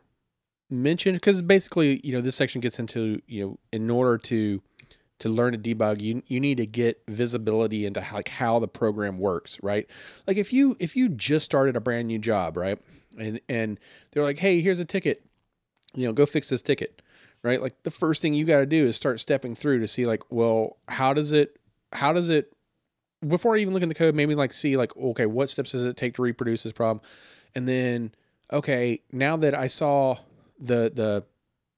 mentioned 0.71 1.17
because 1.17 1.43
basically, 1.43 2.01
you 2.03 2.13
know, 2.13 2.21
this 2.21 2.35
section 2.37 2.61
gets 2.61 2.79
into 2.79 3.21
you 3.27 3.47
know, 3.47 3.59
in 3.73 3.91
order 3.91 4.19
to 4.19 4.63
to 5.23 5.29
learn 5.29 5.53
to 5.53 5.59
debug, 5.59 6.01
you 6.01 6.23
you 6.27 6.41
need 6.41 6.57
to 6.57 6.67
get 6.67 7.01
visibility 7.09 7.87
into 7.87 8.01
how, 8.01 8.17
like 8.17 8.29
how 8.29 8.59
the 8.59 8.67
program 8.67 9.19
works, 9.19 9.59
right? 9.63 9.87
Like 10.27 10.37
if 10.37 10.53
you 10.53 10.77
if 10.81 10.97
you 10.97 11.09
just 11.09 11.45
started 11.45 11.77
a 11.77 11.81
brand 11.81 12.09
new 12.09 12.19
job, 12.19 12.57
right, 12.57 12.79
and 13.19 13.41
and 13.49 13.79
they're 14.11 14.25
like, 14.25 14.39
hey, 14.39 14.61
here's 14.61 14.81
a 14.81 14.85
ticket, 14.85 15.25
you 15.95 16.07
know, 16.07 16.13
go 16.13 16.27
fix 16.27 16.49
this 16.49 16.63
ticket, 16.63 17.02
right? 17.43 17.61
Like 17.61 17.83
the 17.83 17.91
first 17.91 18.23
thing 18.23 18.35
you 18.35 18.45
got 18.45 18.59
to 18.59 18.67
do 18.67 18.87
is 18.87 18.97
start 18.97 19.21
stepping 19.21 19.55
through 19.55 19.81
to 19.81 19.89
see 19.89 20.05
like, 20.05 20.23
well, 20.31 20.79
how 20.89 21.13
does 21.13 21.33
it 21.33 21.59
how 21.93 22.13
does 22.13 22.29
it 22.29 22.53
before 23.27 23.55
I 23.55 23.61
even 23.61 23.75
look 23.75 23.83
in 23.83 23.89
the 23.89 23.95
code, 23.95 24.15
maybe 24.15 24.35
like 24.35 24.53
see 24.53 24.77
like, 24.77 24.97
okay, 24.97 25.27
what 25.27 25.51
steps 25.51 25.73
does 25.73 25.83
it 25.83 25.97
take 25.97 26.15
to 26.17 26.23
reproduce 26.23 26.63
this 26.65 26.73
problem? 26.73 27.01
And 27.55 27.69
then, 27.69 28.13
okay, 28.53 29.01
now 29.13 29.37
that 29.37 29.57
I 29.57 29.69
saw 29.69 30.19
the 30.59 30.91
the 30.95 31.25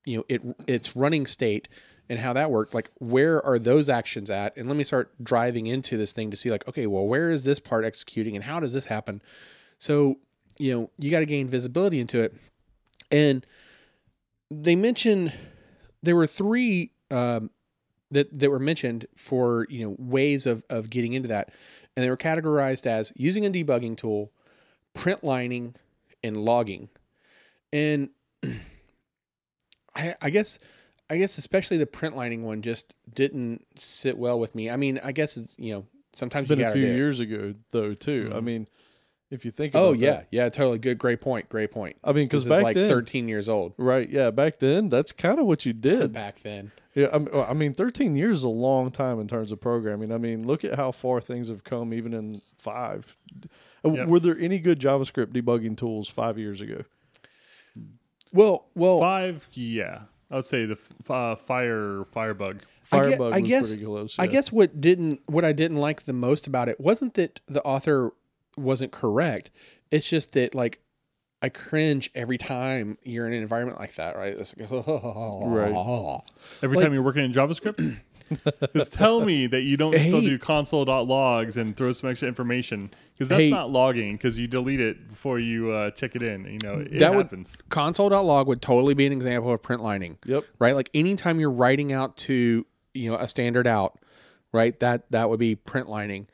you 0.04 0.18
know 0.18 0.24
it 0.28 0.42
its 0.66 0.94
running 0.94 1.26
state 1.26 1.68
and 2.08 2.18
how 2.18 2.34
that 2.34 2.50
worked, 2.50 2.74
like 2.74 2.90
where 2.98 3.44
are 3.44 3.58
those 3.58 3.88
actions 3.88 4.30
at? 4.30 4.56
And 4.56 4.66
let 4.66 4.76
me 4.76 4.84
start 4.84 5.12
driving 5.22 5.66
into 5.66 5.96
this 5.96 6.12
thing 6.12 6.30
to 6.30 6.36
see 6.36 6.50
like, 6.50 6.68
okay, 6.68 6.86
well, 6.86 7.06
where 7.06 7.30
is 7.30 7.44
this 7.44 7.60
part 7.60 7.84
executing 7.84 8.34
and 8.36 8.44
how 8.44 8.60
does 8.60 8.74
this 8.74 8.86
happen? 8.86 9.22
So, 9.78 10.16
you 10.58 10.72
know, 10.72 10.90
you 10.98 11.10
got 11.10 11.20
to 11.20 11.26
gain 11.26 11.48
visibility 11.48 12.00
into 12.00 12.22
it. 12.22 12.34
And 13.10 13.46
they 14.50 14.76
mentioned 14.76 15.32
there 16.04 16.16
were 16.16 16.26
three 16.26 16.90
um, 17.10 17.50
that 18.10 18.38
that 18.38 18.50
were 18.50 18.58
mentioned 18.58 19.06
for 19.16 19.66
you 19.70 19.84
know 19.86 19.96
ways 19.98 20.46
of 20.46 20.64
of 20.70 20.90
getting 20.90 21.12
into 21.14 21.28
that, 21.28 21.50
and 21.96 22.04
they 22.04 22.10
were 22.10 22.16
categorized 22.16 22.86
as 22.86 23.12
using 23.16 23.44
a 23.46 23.50
debugging 23.50 23.96
tool, 23.96 24.30
print 24.92 25.24
lining, 25.24 25.74
and 26.22 26.36
logging. 26.36 26.88
And 27.72 28.10
I, 29.94 30.14
I 30.20 30.30
guess 30.30 30.58
I 31.10 31.18
guess 31.18 31.38
especially 31.38 31.76
the 31.76 31.86
print 31.86 32.16
lining 32.16 32.42
one 32.44 32.62
just 32.62 32.94
didn't 33.14 33.64
sit 33.78 34.16
well 34.18 34.38
with 34.38 34.54
me. 34.54 34.70
I 34.70 34.76
mean, 34.76 34.98
I 35.04 35.12
guess 35.12 35.36
it's 35.36 35.56
you 35.58 35.72
know 35.74 35.86
sometimes 36.12 36.48
It's 36.48 36.56
been 36.56 36.64
you 36.64 36.70
a 36.70 36.72
few 36.72 36.82
do 36.82 36.88
it. 36.88 36.96
years 36.96 37.20
ago 37.20 37.54
though 37.70 37.94
too. 37.94 38.30
I 38.34 38.38
Mhm. 38.38 38.44
mean, 38.44 38.68
if 39.34 39.44
you 39.44 39.50
think 39.50 39.72
about 39.74 39.82
Oh 39.84 39.92
that- 39.92 39.98
yeah, 39.98 40.22
yeah, 40.30 40.48
totally 40.48 40.78
good, 40.78 40.96
great 40.98 41.20
point, 41.20 41.48
great 41.48 41.70
point. 41.70 41.96
I 42.02 42.12
mean, 42.12 42.24
because 42.26 42.44
This 42.44 42.52
is 42.52 42.56
back 42.58 42.64
like 42.64 42.74
then, 42.76 42.88
13 42.88 43.28
years 43.28 43.48
old 43.48 43.74
right? 43.76 44.08
Yeah, 44.08 44.30
back 44.30 44.58
then, 44.58 44.88
that's 44.88 45.12
kind 45.12 45.38
of 45.38 45.46
what 45.46 45.66
you 45.66 45.72
did. 45.72 46.12
back 46.12 46.40
then. 46.42 46.72
Yeah, 46.94 47.08
I 47.12 47.18
mean, 47.18 47.28
I 47.34 47.52
mean, 47.54 47.72
13 47.74 48.14
years 48.16 48.38
is 48.38 48.44
a 48.44 48.48
long 48.48 48.92
time 48.92 49.18
in 49.20 49.26
terms 49.26 49.50
of 49.50 49.60
programming. 49.60 50.12
I 50.12 50.18
mean, 50.18 50.46
look 50.46 50.64
at 50.64 50.74
how 50.76 50.92
far 50.92 51.20
things 51.20 51.48
have 51.48 51.64
come, 51.64 51.92
even 51.92 52.14
in 52.14 52.40
five. 52.58 53.16
Uh, 53.84 53.90
Yep. 53.92 54.08
Were 54.08 54.20
there 54.20 54.38
any 54.38 54.58
good 54.60 54.78
JavaScript 54.78 55.26
debugging 55.32 55.76
tools 55.76 56.08
five 56.08 56.38
years 56.38 56.60
ago? 56.60 56.82
Well, 58.32 58.66
well, 58.74 59.00
Five, 59.00 59.48
yeah, 59.52 60.02
I 60.30 60.36
would 60.36 60.44
say 60.44 60.66
the 60.66 60.72
f- 60.74 61.10
uh, 61.10 61.36
fire 61.36 62.04
firebug. 62.04 62.56
I 62.92 62.98
gue- 63.00 63.10
Firebug 63.16 63.32
I 63.34 63.40
was 63.40 63.48
guess- 63.48 63.68
pretty 63.70 63.84
close. 63.84 64.16
I 64.18 64.26
guess 64.26 64.50
what 64.52 64.80
didn't 64.80 65.20
what 65.26 65.44
I 65.44 65.52
didn't 65.52 65.78
like 65.78 66.02
the 66.04 66.12
most 66.12 66.46
about 66.46 66.68
it 66.68 66.78
wasn't 66.80 67.14
that 67.14 67.40
the 67.46 67.62
author 67.62 68.12
wasn't 68.56 68.92
correct. 68.92 69.50
It's 69.90 70.08
just 70.08 70.32
that 70.32 70.54
like 70.54 70.80
I 71.42 71.48
cringe 71.50 72.10
every 72.14 72.38
time 72.38 72.96
you're 73.02 73.26
in 73.26 73.34
an 73.34 73.42
environment 73.42 73.78
like 73.78 73.94
that, 73.96 74.16
right? 74.16 74.34
It's 74.36 74.54
like, 74.56 74.68
Right. 74.70 76.20
Every 76.62 76.76
Like- 76.76 76.84
time 76.84 76.94
you're 76.94 77.02
working 77.02 77.24
in 77.24 77.32
JavaScript, 77.32 77.96
just 78.74 78.94
tell 78.94 79.20
me 79.22 79.46
that 79.48 79.60
you 79.60 79.76
don't 79.76 79.92
still 79.92 80.20
Hey. 80.20 80.26
do 80.30 80.38
console.logs 80.38 81.58
and 81.58 81.76
throw 81.76 81.92
some 81.92 82.08
extra 82.08 82.28
information 82.28 82.90
because 83.12 83.28
that's 83.28 83.42
Hey. 83.42 83.50
not 83.50 83.70
logging 83.70 84.14
because 84.16 84.38
you 84.38 84.46
delete 84.46 84.80
it 84.80 85.08
before 85.10 85.38
you 85.38 85.70
uh, 85.70 85.90
check 85.90 86.16
it 86.16 86.22
in. 86.22 86.44
You 86.46 86.58
know, 86.62 86.78
it 86.78 86.98
That 87.00 87.14
would- 87.14 87.26
happens. 87.26 87.60
Console.log 87.68 88.46
would 88.46 88.62
totally 88.62 88.94
be 88.94 89.04
an 89.06 89.12
example 89.12 89.52
of 89.52 89.62
print 89.62 89.82
lining, 89.82 90.16
Yep. 90.24 90.44
right? 90.58 90.74
Like 90.74 90.88
anytime 90.94 91.40
you're 91.40 91.50
writing 91.50 91.92
out 91.92 92.16
to, 92.18 92.64
you 92.94 93.10
know, 93.10 93.16
a 93.18 93.28
standard 93.28 93.66
out, 93.66 93.98
right? 94.52 94.78
That 94.80 95.10
that 95.10 95.28
would 95.28 95.40
be 95.40 95.56
print 95.56 95.90
lining. 95.90 96.26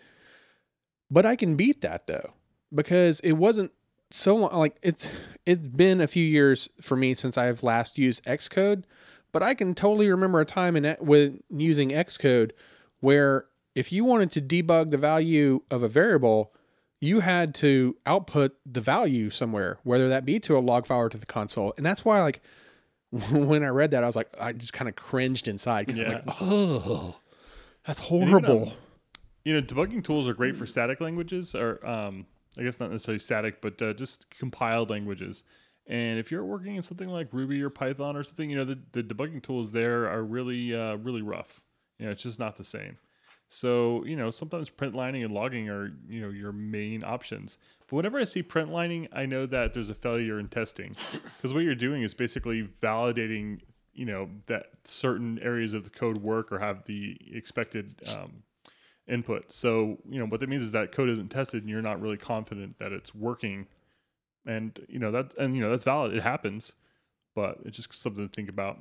But 1.11 1.27
I 1.27 1.37
can 1.37 1.57
beat 1.57 1.81
that 1.83 2.07
though 2.07 2.35
because 2.73 3.21
it 3.21 3.33
wasn't 3.33 3.73
so 4.11 4.37
long 4.37 4.53
like 4.53 4.77
it's 4.83 5.09
it's 5.47 5.67
been 5.67 6.01
a 6.01 6.07
few 6.07 6.25
years 6.25 6.69
for 6.81 6.97
me 6.97 7.15
since 7.15 7.39
I've 7.39 7.63
last 7.63 7.99
used 7.99 8.25
Xcode, 8.25 8.85
but 9.33 9.43
I 9.43 9.55
can 9.55 9.75
totally 9.75 10.11
remember 10.11 10.41
a 10.41 10.45
time 10.45 10.77
in 10.77 10.97
with 11.01 11.41
using 11.51 11.91
Xcode 11.91 12.53
where 13.01 13.47
if 13.75 13.93
you 13.93 14.05
wanted 14.05 14.33
to 14.33 14.43
debug 14.43 14.91
the 14.91 14.99
value 14.99 15.63
of 15.71 15.83
a 15.83 15.89
variable, 15.89 16.53
you 17.01 17.21
had 17.21 17.55
to 17.57 17.97
output 18.05 18.57
the 18.67 18.81
value 18.81 19.31
somewhere, 19.31 19.79
whether 19.85 20.09
that 20.09 20.25
be 20.25 20.39
to 20.41 20.57
a 20.57 20.61
log 20.61 20.87
file 20.87 20.99
or 20.99 21.09
to 21.09 21.19
the 21.19 21.27
console. 21.27 21.73
And 21.77 21.87
that's 21.87 22.05
why 22.05 22.21
like 22.21 22.41
when 23.33 23.65
I 23.65 23.69
read 23.69 23.93
that, 23.93 24.05
I 24.05 24.07
was 24.07 24.17
like, 24.17 24.29
I 24.41 24.53
just 24.53 24.73
kind 24.73 24.89
of 24.89 24.97
cringed 24.97 25.49
inside 25.49 25.87
because 25.87 26.01
I'm 26.01 26.13
like, 26.13 26.37
oh, 26.41 27.17
that's 27.85 27.99
horrible. 27.99 28.73
You 29.45 29.55
know, 29.55 29.63
debugging 29.63 30.05
tools 30.05 30.29
are 30.29 30.35
great 30.35 30.57
for 30.57 30.67
static 30.67 31.01
languages, 31.01 31.55
or 31.55 31.85
um, 31.87 32.27
I 32.59 32.63
guess 32.63 32.81
not 32.81 32.91
necessarily 32.91 33.21
static, 33.21 33.61
but 33.61 33.81
uh, 33.81 33.93
just 33.95 34.29
compiled 34.31 34.91
languages. 34.91 35.45
And 35.87 36.19
if 36.19 36.31
you're 36.31 36.45
working 36.45 36.77
in 36.77 36.83
something 36.83 37.09
like 37.09 37.29
Ruby 37.33 37.63
or 37.63 37.71
Python 37.71 38.17
or 38.17 38.23
something, 38.23 38.49
you 38.51 38.57
know, 38.57 38.65
the, 38.65 38.79
the 38.93 39.03
debugging 39.03 39.43
tools 39.43 39.73
there 39.73 40.09
are 40.09 40.23
really, 40.23 40.75
uh, 40.75 40.97
really 40.97 41.23
rough. 41.23 41.63
You 41.99 42.07
know, 42.07 42.13
it's 42.13 42.23
just 42.23 42.39
not 42.39 42.57
the 42.57 42.65
same. 42.65 42.99
So, 43.49 44.05
you 44.05 44.15
know, 44.15 44.31
sometimes 44.31 44.69
print 44.69 44.95
lining 44.95 45.25
and 45.25 45.35
logging 45.35 45.69
are, 45.69 45.93
you 46.09 46.21
know, 46.21 46.29
your 46.29 46.53
main 46.53 47.03
options. 47.03 47.59
But 47.89 47.97
whenever 47.97 48.21
I 48.21 48.25
see 48.25 48.45
print 48.45 48.71
lining, 48.71 49.09
I 49.13 49.27
know 49.27 49.45
that 49.47 49.75
there's 49.75 49.91
a 49.91 49.95
failure 49.95 50.39
in 50.39 50.47
testing. 50.49 50.95
Because 51.37 51.53
what 51.53 51.65
you're 51.65 51.75
doing 51.75 52.03
is 52.03 52.15
basically 52.15 52.69
validating, 52.81 53.61
you 53.93 54.05
know, 54.05 54.31
that 54.47 54.67
certain 54.85 55.41
areas 55.41 55.75
of 55.75 55.83
the 55.83 55.91
code 55.91 56.19
work 56.19 56.53
or 56.53 56.61
have 56.61 56.85
the 56.85 57.17
expected 57.33 58.01
um, 58.17 58.45
input. 59.11 59.53
So, 59.53 59.99
you 60.09 60.19
know, 60.19 60.27
what 60.27 60.41
that 60.41 60.49
means 60.49 60.63
is 60.63 60.73
that 60.73 60.93
code 60.93 61.09
isn't 61.09 61.29
tested 61.31 61.63
and 61.63 61.71
you're 61.71 61.83
not 61.83 62.01
really 62.01 62.17
confident 62.17 62.79
that 62.79 62.93
it's 62.93 63.15
working. 63.15 63.67
And, 64.47 64.79
you 64.89 64.99
know, 64.99 65.11
that, 65.11 65.35
and, 65.39 65.55
you 65.55 65.61
know, 65.63 65.71
that's 65.71 65.85
valid. 65.85 66.15
It 66.15 66.23
happens, 66.23 66.73
but 67.35 67.59
it's 67.65 67.77
just 67.77 67.93
something 67.93 68.27
to 68.29 68.33
think 68.35 68.49
about. 68.49 68.79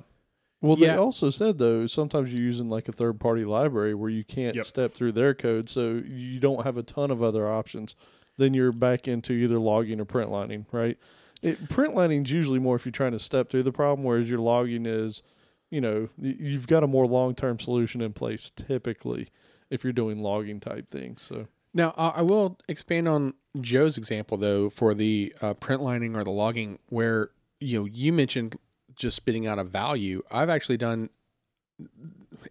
Well, 0.62 0.78
Yeah. 0.78 0.92
they 0.92 0.98
also 0.98 1.30
said 1.30 1.58
though 1.58 1.86
sometimes 1.86 2.32
you're 2.32 2.42
using 2.42 2.68
like 2.68 2.88
a 2.88 2.92
third 2.92 3.18
party 3.18 3.44
library 3.44 3.94
where 3.94 4.10
you 4.10 4.24
can't 4.24 4.56
Yep. 4.56 4.64
step 4.64 4.94
through 4.94 5.12
their 5.12 5.34
code, 5.34 5.68
so 5.68 6.02
you 6.06 6.38
don't 6.38 6.64
have 6.64 6.76
a 6.76 6.82
ton 6.82 7.10
of 7.10 7.22
other 7.22 7.48
options. 7.48 7.96
Then 8.36 8.52
you're 8.54 8.72
back 8.72 9.08
into 9.08 9.32
either 9.32 9.58
logging 9.58 10.00
or 10.00 10.04
print 10.04 10.30
lining, 10.30 10.66
right? 10.72 10.98
It, 11.42 11.68
print 11.70 11.94
lining 11.94 12.22
is 12.24 12.32
usually 12.32 12.58
more 12.58 12.76
if 12.76 12.84
you're 12.84 12.92
trying 12.92 13.12
to 13.12 13.18
step 13.18 13.48
through 13.48 13.62
the 13.62 13.72
problem, 13.72 14.04
whereas 14.04 14.28
your 14.28 14.38
logging 14.40 14.84
is, 14.84 15.22
you 15.70 15.80
know, 15.80 16.08
you've 16.18 16.66
got 16.66 16.82
a 16.84 16.86
more 16.86 17.06
long 17.06 17.34
term 17.34 17.58
solution 17.58 18.02
in 18.02 18.12
place 18.12 18.50
typically 18.50 19.28
if 19.70 19.84
you're 19.84 19.92
doing 19.92 20.22
logging 20.22 20.60
type 20.60 20.88
things. 20.88 21.22
So 21.22 21.46
Now, 21.72 21.94
I 21.96 22.08
I 22.08 22.22
will 22.22 22.58
expand 22.68 23.08
on 23.08 23.34
Joe's 23.60 23.96
example 23.98 24.36
though 24.36 24.68
for 24.70 24.94
the 24.94 25.34
uh, 25.40 25.54
print 25.54 25.82
lining 25.82 26.16
or 26.16 26.24
the 26.24 26.30
logging, 26.30 26.78
where 26.88 27.30
you 27.60 27.78
know 27.80 27.84
you 27.86 28.12
mentioned 28.12 28.56
just 28.94 29.16
spitting 29.16 29.46
out 29.46 29.58
a 29.58 29.64
value. 29.64 30.22
I've 30.30 30.48
actually 30.50 30.76
done 30.76 31.08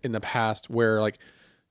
in 0.03 0.11
the 0.11 0.19
past 0.19 0.69
where 0.69 1.01
like 1.01 1.19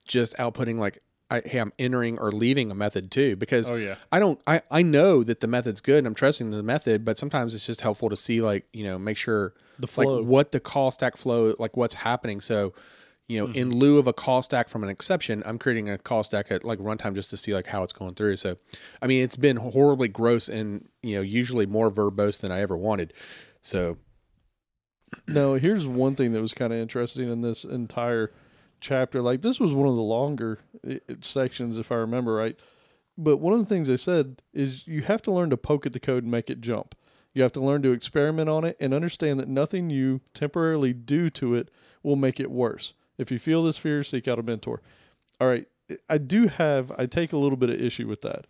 just 0.06 0.36
outputting 0.36 0.78
like, 0.78 1.02
I, 1.30 1.42
hey, 1.44 1.58
I'm 1.58 1.72
entering 1.78 2.18
or 2.18 2.30
leaving 2.32 2.70
a 2.70 2.74
method 2.74 3.10
too 3.10 3.36
because 3.36 3.70
Oh, 3.70 3.76
yeah. 3.76 3.96
I 4.12 4.18
don't 4.18 4.40
I, 4.46 4.62
I 4.70 4.82
know 4.82 5.22
that 5.24 5.40
the 5.40 5.46
method's 5.46 5.80
good 5.80 5.98
and 5.98 6.06
I'm 6.06 6.14
trusting 6.14 6.50
the 6.50 6.62
method, 6.62 7.04
but 7.04 7.18
sometimes 7.18 7.54
it's 7.54 7.66
just 7.66 7.80
helpful 7.82 8.08
to 8.08 8.16
see 8.16 8.40
like, 8.40 8.66
you 8.72 8.84
know, 8.84 8.98
make 8.98 9.16
sure 9.16 9.54
the 9.78 9.86
flow. 9.86 10.18
like 10.20 10.26
what 10.26 10.52
the 10.52 10.60
call 10.60 10.90
stack 10.90 11.16
flow 11.16 11.54
like 11.58 11.76
what's 11.76 11.94
happening. 11.94 12.40
So, 12.40 12.72
you 13.28 13.38
know, 13.38 13.52
in 13.52 13.68
mm-hmm. 13.68 13.78
lieu 13.78 13.98
of 13.98 14.06
a 14.06 14.12
call 14.12 14.40
stack 14.40 14.68
from 14.68 14.82
an 14.82 14.88
exception, 14.88 15.42
I'm 15.44 15.58
creating 15.58 15.90
a 15.90 15.98
call 15.98 16.24
stack 16.24 16.50
at 16.50 16.64
like 16.64 16.78
runtime 16.78 17.14
just 17.14 17.28
to 17.30 17.36
see 17.36 17.52
like 17.52 17.66
how 17.66 17.82
it's 17.82 17.92
going 17.92 18.14
through. 18.14 18.38
So, 18.38 18.56
I 19.02 19.06
mean, 19.06 19.22
it's 19.22 19.36
been 19.36 19.56
horribly 19.56 20.08
gross 20.08 20.48
and 20.48 20.88
you 21.02 21.16
know 21.16 21.20
usually 21.20 21.66
more 21.66 21.90
verbose 21.90 22.40
than 22.40 22.50
I 22.50 22.60
ever 22.60 22.76
wanted. 22.76 23.12
So, 23.60 23.98
No, 25.26 25.54
here's 25.54 25.86
one 25.86 26.14
thing 26.14 26.32
that 26.32 26.40
was 26.40 26.54
kind 26.54 26.72
of 26.72 26.78
interesting 26.78 27.30
in 27.30 27.42
this 27.42 27.64
entire 27.64 28.32
chapter. 28.80 29.20
Like 29.20 29.42
this 29.42 29.60
was 29.60 29.74
one 29.74 29.88
of 29.88 29.96
the 29.96 30.02
longer 30.02 30.60
sections, 31.20 31.76
if 31.76 31.92
I 31.92 31.96
remember 31.96 32.34
right. 32.34 32.58
But 33.18 33.38
one 33.38 33.52
of 33.52 33.58
the 33.58 33.66
things 33.66 33.88
they 33.88 33.96
said 33.96 34.40
is 34.54 34.86
you 34.86 35.02
have 35.02 35.20
to 35.22 35.32
learn 35.32 35.50
to 35.50 35.56
poke 35.56 35.84
at 35.84 35.92
the 35.92 36.00
code 36.00 36.22
and 36.22 36.30
make 36.30 36.48
it 36.48 36.60
jump. 36.60 36.94
You 37.34 37.42
have 37.42 37.52
to 37.52 37.60
learn 37.60 37.82
to 37.82 37.92
experiment 37.92 38.48
on 38.48 38.64
it 38.64 38.76
and 38.80 38.94
understand 38.94 39.38
that 39.38 39.48
nothing 39.48 39.90
you 39.90 40.20
temporarily 40.34 40.92
do 40.92 41.28
to 41.30 41.54
it 41.56 41.70
will 42.02 42.16
make 42.16 42.40
it 42.40 42.50
worse. 42.50 42.94
If 43.18 43.30
you 43.30 43.38
feel 43.38 43.62
this 43.62 43.78
fear, 43.78 44.02
seek 44.02 44.28
out 44.28 44.38
a 44.38 44.42
mentor. 44.42 44.80
All 45.40 45.48
right, 45.48 45.66
I 46.08 46.18
do 46.18 46.46
have, 46.46 46.92
I 46.98 47.06
take 47.06 47.32
a 47.32 47.36
little 47.36 47.56
bit 47.58 47.70
of 47.70 47.80
issue 47.80 48.06
with 48.06 48.22
that. 48.22 48.46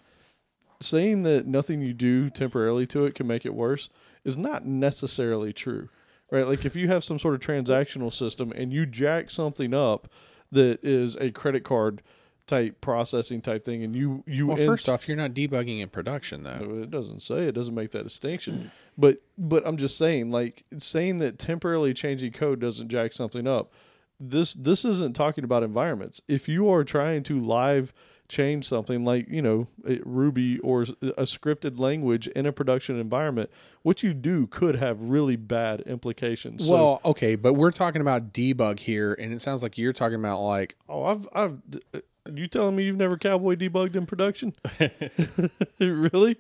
Saying 0.81 1.23
that 1.23 1.47
nothing 1.47 1.81
you 1.81 1.93
do 1.93 2.31
temporarily 2.31 2.87
to 2.89 3.05
it 3.05 3.15
can 3.15 3.27
make 3.27 3.45
it 3.45 3.55
worse 3.55 3.89
is 4.25 4.37
not 4.37 4.65
necessarily 4.65 5.53
true, 5.53 5.89
right? 6.31 6.47
Like 6.47 6.65
if 6.65 6.77
you 6.77 6.87
have 6.89 7.03
some 7.03 7.19
sort 7.19 7.35
of 7.35 7.41
transactional 7.41 8.13
system 8.13 8.53
and 8.53 8.73
you 8.73 8.87
jack 8.87 9.31
something 9.31 9.75
up 9.75 10.09
that 10.53 10.85
is 10.85 11.17
a 11.17 11.31
credit 11.33 11.65
card 11.65 12.03
type 12.47 12.81
processing 12.81 13.41
type 13.43 13.65
thing, 13.65 13.83
and 13.83 13.95
you 13.95 14.23
you 14.27 14.47
Well, 14.47 14.57
first 14.57 14.89
off, 14.89 15.07
you're 15.09 15.17
not 15.17 15.33
debugging 15.33 15.81
in 15.81 15.89
production 15.89 16.45
though. 16.45 16.81
it 16.83 16.91
doesn't 16.91 17.21
say 17.21 17.41
it 17.49 17.53
doesn't 17.53 17.75
make 17.75 17.91
that 17.91 18.05
distinction 18.05 18.71
but 18.97 19.21
but 19.37 19.67
i'm 19.67 19.77
just 19.77 19.99
saying 19.99 20.31
like 20.31 20.65
saying 20.79 21.19
that 21.19 21.39
temporarily 21.39 21.93
changing 21.93 22.33
code 22.33 22.59
doesn't 22.59 22.89
jack 22.89 23.13
something 23.13 23.47
up 23.47 23.73
this 24.21 24.55
this 24.55 24.85
isn't 24.85 25.15
talking 25.15 25.45
about 25.45 25.63
environments. 25.63 26.21
If 26.29 26.49
you 26.49 26.69
are 26.71 26.85
trying 26.85 27.23
to 27.25 27.39
live 27.39 27.93
change 28.29 28.67
something 28.67 29.05
like 29.07 29.27
you 29.31 29.41
know 29.41 29.67
ruby 30.05 30.59
or 30.59 30.83
a 30.83 31.23
scripted 31.23 31.81
language 31.81 32.27
in 32.29 32.45
a 32.45 32.53
production 32.53 33.01
environment 33.01 33.49
what 33.85 34.03
you 34.03 34.13
do 34.13 34.47
could 34.49 34.75
have 34.75 35.01
really 35.01 35.35
bad 35.37 35.81
implications. 35.83 36.67
So- 36.67 36.73
well, 36.75 37.01
okay, 37.07 37.37
but 37.37 37.55
we're 37.55 37.71
talking 37.71 38.03
about 38.03 38.35
debug 38.35 38.81
here, 38.81 39.15
and 39.19 39.33
it 39.33 39.41
sounds 39.41 39.63
like 39.63 39.79
you're 39.79 39.95
talking 39.95 40.19
about 40.19 40.43
like 40.43 40.77
oh 40.91 41.05
i've 41.05 41.27
i've 41.33 41.59
uh, 41.95 42.01
you 42.35 42.47
telling 42.47 42.77
me 42.77 42.85
you've 42.85 42.97
never 42.97 43.17
cowboy 43.17 43.57
debugged 43.57 43.97
in 43.97 44.05
production? 44.05 44.55
Really? 45.81 46.37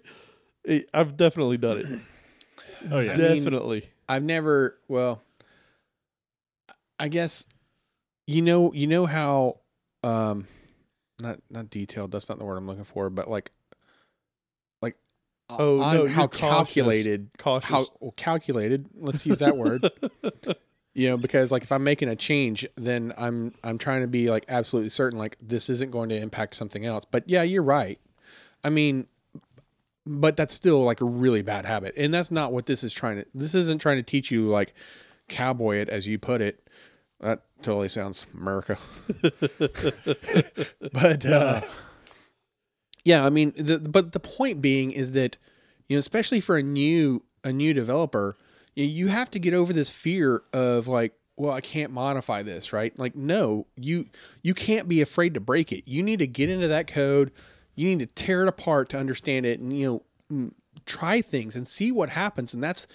I've 0.92 1.16
definitely 1.16 1.56
done 1.56 1.78
it. 1.78 1.86
Oh 2.90 2.98
yeah. 3.00 3.16
mean- 3.16 3.42
definitely. 3.44 3.88
I've 4.10 4.22
never. 4.24 4.76
Well, 4.88 5.22
I 6.98 7.08
guess 7.08 7.46
you 8.28 8.42
know 8.42 8.72
you 8.72 8.86
know 8.86 9.06
how 9.06 9.58
um 10.04 10.46
not 11.20 11.40
not 11.50 11.70
detailed. 11.70 12.12
That's 12.12 12.28
not 12.28 12.38
the 12.38 12.44
word 12.44 12.56
I'm 12.56 12.66
looking 12.66 12.84
for, 12.84 13.10
but 13.10 13.28
like 13.28 13.50
like 14.80 14.96
Oh, 15.50 15.80
on 15.80 15.96
no, 15.96 16.06
how 16.06 16.26
cautious. 16.26 16.40
calculated 16.48 17.30
cautious 17.38 17.70
how 17.70 17.86
well, 18.00 18.12
calculated. 18.16 18.86
Let's 18.94 19.26
use 19.26 19.38
that 19.40 19.56
word. 19.56 19.84
You 20.94 21.10
know, 21.10 21.16
because 21.16 21.52
like 21.52 21.62
if 21.62 21.70
I'm 21.70 21.84
making 21.84 22.08
a 22.08 22.16
change, 22.16 22.66
then 22.74 23.12
I'm 23.16 23.54
I'm 23.62 23.78
trying 23.78 24.00
to 24.00 24.08
be 24.08 24.30
like 24.30 24.44
absolutely 24.48 24.88
certain 24.90 25.16
like 25.16 25.36
this 25.40 25.70
isn't 25.70 25.92
going 25.92 26.08
to 26.08 26.16
impact 26.16 26.56
something 26.56 26.84
else. 26.84 27.04
But 27.04 27.28
yeah, 27.28 27.44
you're 27.44 27.62
right. 27.62 28.00
I 28.64 28.70
mean, 28.70 29.06
but 30.04 30.36
that's 30.36 30.52
still 30.52 30.82
like 30.82 31.00
a 31.00 31.04
really 31.04 31.42
bad 31.42 31.66
habit, 31.66 31.94
and 31.96 32.12
that's 32.12 32.32
not 32.32 32.52
what 32.52 32.66
this 32.66 32.82
is 32.82 32.92
trying 32.92 33.18
to. 33.18 33.26
This 33.32 33.54
isn't 33.54 33.80
trying 33.80 33.98
to 33.98 34.02
teach 34.02 34.32
you 34.32 34.46
like 34.48 34.74
cowboy 35.28 35.76
it 35.76 35.88
as 35.88 36.08
you 36.08 36.18
put 36.18 36.40
it. 36.40 36.68
That 37.20 37.42
totally 37.62 37.88
sounds 37.88 38.26
America. 38.34 38.78
but 40.92 41.26
uh, 41.26 41.60
yeah, 43.04 43.24
I 43.24 43.30
mean, 43.30 43.52
the, 43.56 43.78
but 43.78 44.12
the 44.12 44.20
point 44.20 44.60
being 44.60 44.90
is 44.90 45.12
that 45.12 45.36
you 45.88 45.96
know, 45.96 46.00
especially 46.00 46.40
for 46.40 46.56
a 46.56 46.62
new 46.62 47.22
a 47.44 47.52
new 47.52 47.72
developer, 47.72 48.36
you, 48.74 48.84
you 48.84 49.06
have 49.08 49.30
to 49.32 49.38
get 49.38 49.54
over 49.54 49.72
this 49.72 49.90
fear 49.90 50.42
of 50.52 50.88
like, 50.88 51.12
well, 51.36 51.52
I 51.52 51.60
can't 51.60 51.92
modify 51.92 52.42
this, 52.42 52.72
right? 52.72 52.96
Like, 52.98 53.14
no, 53.14 53.66
you 53.76 54.06
you 54.42 54.54
can't 54.54 54.88
be 54.88 55.00
afraid 55.00 55.34
to 55.34 55.40
break 55.40 55.72
it. 55.72 55.84
You 55.86 56.02
need 56.02 56.18
to 56.18 56.26
get 56.26 56.50
into 56.50 56.68
that 56.68 56.86
code. 56.86 57.32
You 57.74 57.88
need 57.88 58.00
to 58.00 58.06
tear 58.06 58.42
it 58.42 58.48
apart 58.48 58.88
to 58.90 58.98
understand 58.98 59.46
it, 59.46 59.60
and 59.60 59.76
you 59.76 60.02
know, 60.30 60.50
try 60.84 61.20
things 61.20 61.54
and 61.54 61.66
see 61.66 61.92
what 61.92 62.10
happens. 62.10 62.54
And 62.54 62.62
that's 62.62 62.86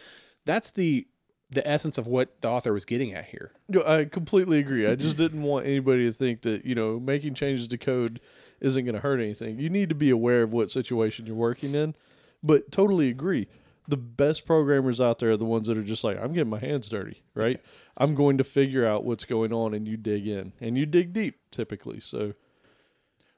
that's 0.46 0.72
the 0.72 1.08
the 1.54 1.68
essence 1.68 1.98
of 1.98 2.08
what 2.08 2.42
the 2.42 2.50
author 2.50 2.74
was 2.74 2.86
getting 2.86 3.14
at 3.14 3.26
here. 3.26 3.52
I 3.86 4.06
completely 4.06 4.60
agree. 4.60 4.88
I 4.88 4.96
just 4.96 5.18
didn't 5.18 5.42
want 5.44 5.66
anybody 5.66 6.06
to 6.06 6.14
think 6.14 6.42
that, 6.42 6.66
you 6.66 6.76
know, 6.76 7.00
making 7.00 7.34
changes 7.34 7.68
to 7.68 7.78
code 7.78 8.20
isn't 8.60 8.86
going 8.86 8.96
to 8.96 9.02
hurt 9.02 9.20
anything. 9.20 9.60
You 9.60 9.70
need 9.70 9.90
to 9.90 9.96
be 9.96 10.10
aware 10.10 10.42
of 10.42 10.54
what 10.54 10.72
situation 10.72 11.26
you're 11.26 11.36
working 11.36 11.76
in, 11.76 11.96
but 12.44 12.72
totally 12.72 13.10
agree. 13.10 13.48
The 13.88 13.98
best 13.98 14.46
programmers 14.46 15.02
out 15.02 15.20
there 15.20 15.32
are 15.32 15.38
the 15.38 15.46
ones 15.46 15.68
that 15.68 15.78
are 15.78 15.84
just 15.84 16.04
like, 16.04 16.18
I'm 16.18 16.34
getting 16.34 16.50
my 16.50 16.60
hands 16.60 16.88
dirty, 16.88 17.22
right? 17.36 17.60
I'm 17.98 18.16
going 18.16 18.38
to 18.38 18.44
figure 18.44 18.86
out 18.86 19.04
what's 19.04 19.26
going 19.26 19.52
on 19.52 19.74
and 19.74 19.88
you 19.88 19.98
dig 19.98 20.28
in 20.28 20.54
and 20.62 20.78
you 20.78 20.86
dig 20.86 21.12
deep 21.12 21.40
typically. 21.52 22.00
So, 22.00 22.34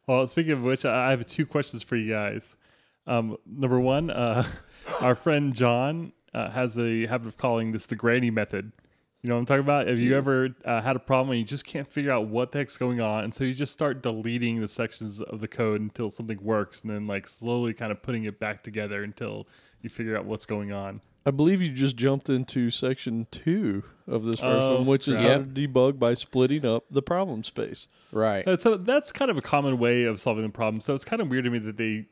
Well, 0.08 0.28
speaking 0.28 0.52
of 0.52 0.64
which, 0.64 0.86
I 0.86 1.08
I 1.08 1.10
have 1.12 1.26
two 1.26 1.48
questions 1.48 1.82
for 1.82 1.96
you 1.96 2.12
guys. 2.12 2.56
Um, 3.08 3.38
number 3.46 3.80
one, 3.80 4.12
uh, 4.12 4.44
our 5.02 5.16
friend 5.16 5.54
John 5.54 6.14
uh, 6.36 6.50
has 6.52 6.78
a 6.78 7.08
habit 7.08 7.28
of 7.28 7.38
calling 7.38 7.72
this 7.72 7.86
the 7.86 7.96
granny 7.96 8.30
method. 8.30 8.72
You 9.22 9.30
know 9.30 9.36
what 9.38 9.40
I'm 9.40 9.46
talking 9.48 9.64
about? 9.64 9.88
Have 9.88 9.98
you 9.98 10.16
ever 10.16 10.50
uh, 10.66 10.82
had 10.82 10.96
a 10.96 11.00
problem 11.00 11.32
and 11.32 11.40
you 11.40 11.46
just 11.46 11.66
can't 11.66 11.88
figure 11.88 12.12
out 12.12 12.28
what 12.28 12.52
the 12.52 12.60
heck's 12.60 12.78
going 12.78 13.02
on, 13.02 13.24
and 13.24 13.34
so 13.34 13.44
you 13.44 13.56
just 13.56 13.74
start 13.74 14.04
deleting 14.04 14.62
the 14.62 14.68
sections 14.68 15.20
of 15.20 15.42
the 15.42 15.48
code 15.48 15.82
until 15.82 16.12
something 16.12 16.38
works, 16.44 16.82
and 16.82 16.92
then 16.92 17.08
like 17.08 17.28
slowly 17.28 17.74
kind 17.74 17.92
of 17.92 18.04
putting 18.04 18.26
it 18.26 18.40
back 18.40 18.62
together 18.64 19.04
until 19.04 19.48
you 19.82 19.90
figure 19.90 20.16
out 20.16 20.26
what's 20.26 20.46
going 20.46 20.72
on. 20.72 21.02
I 21.28 21.32
believe 21.32 21.60
you 21.60 21.72
just 21.72 21.96
jumped 21.96 22.30
into 22.30 22.70
section 22.70 23.26
two 23.32 23.82
of 24.06 24.26
this 24.26 24.36
first 24.36 24.64
Oh, 24.68 24.76
one, 24.76 24.86
which 24.86 25.08
is 25.08 25.18
crap. 25.18 25.30
how 25.30 25.38
to 25.38 25.44
debug 25.46 25.98
by 25.98 26.14
splitting 26.14 26.64
up 26.64 26.84
the 26.92 27.02
problem 27.02 27.44
space. 27.44 27.88
Right. 28.12 28.48
Uh, 28.48 28.56
so 28.56 28.78
that's 28.78 29.12
kind 29.12 29.32
of 29.32 29.38
a 29.38 29.42
common 29.42 29.80
way 29.80 30.04
of 30.04 30.20
solving 30.20 30.44
the 30.44 30.52
problem. 30.52 30.82
So 30.82 30.94
it's 30.94 31.04
kind 31.04 31.20
of 31.24 31.30
weird 31.30 31.46
to 31.46 31.50
me 31.50 31.58
that 31.58 31.78
they 31.78 32.06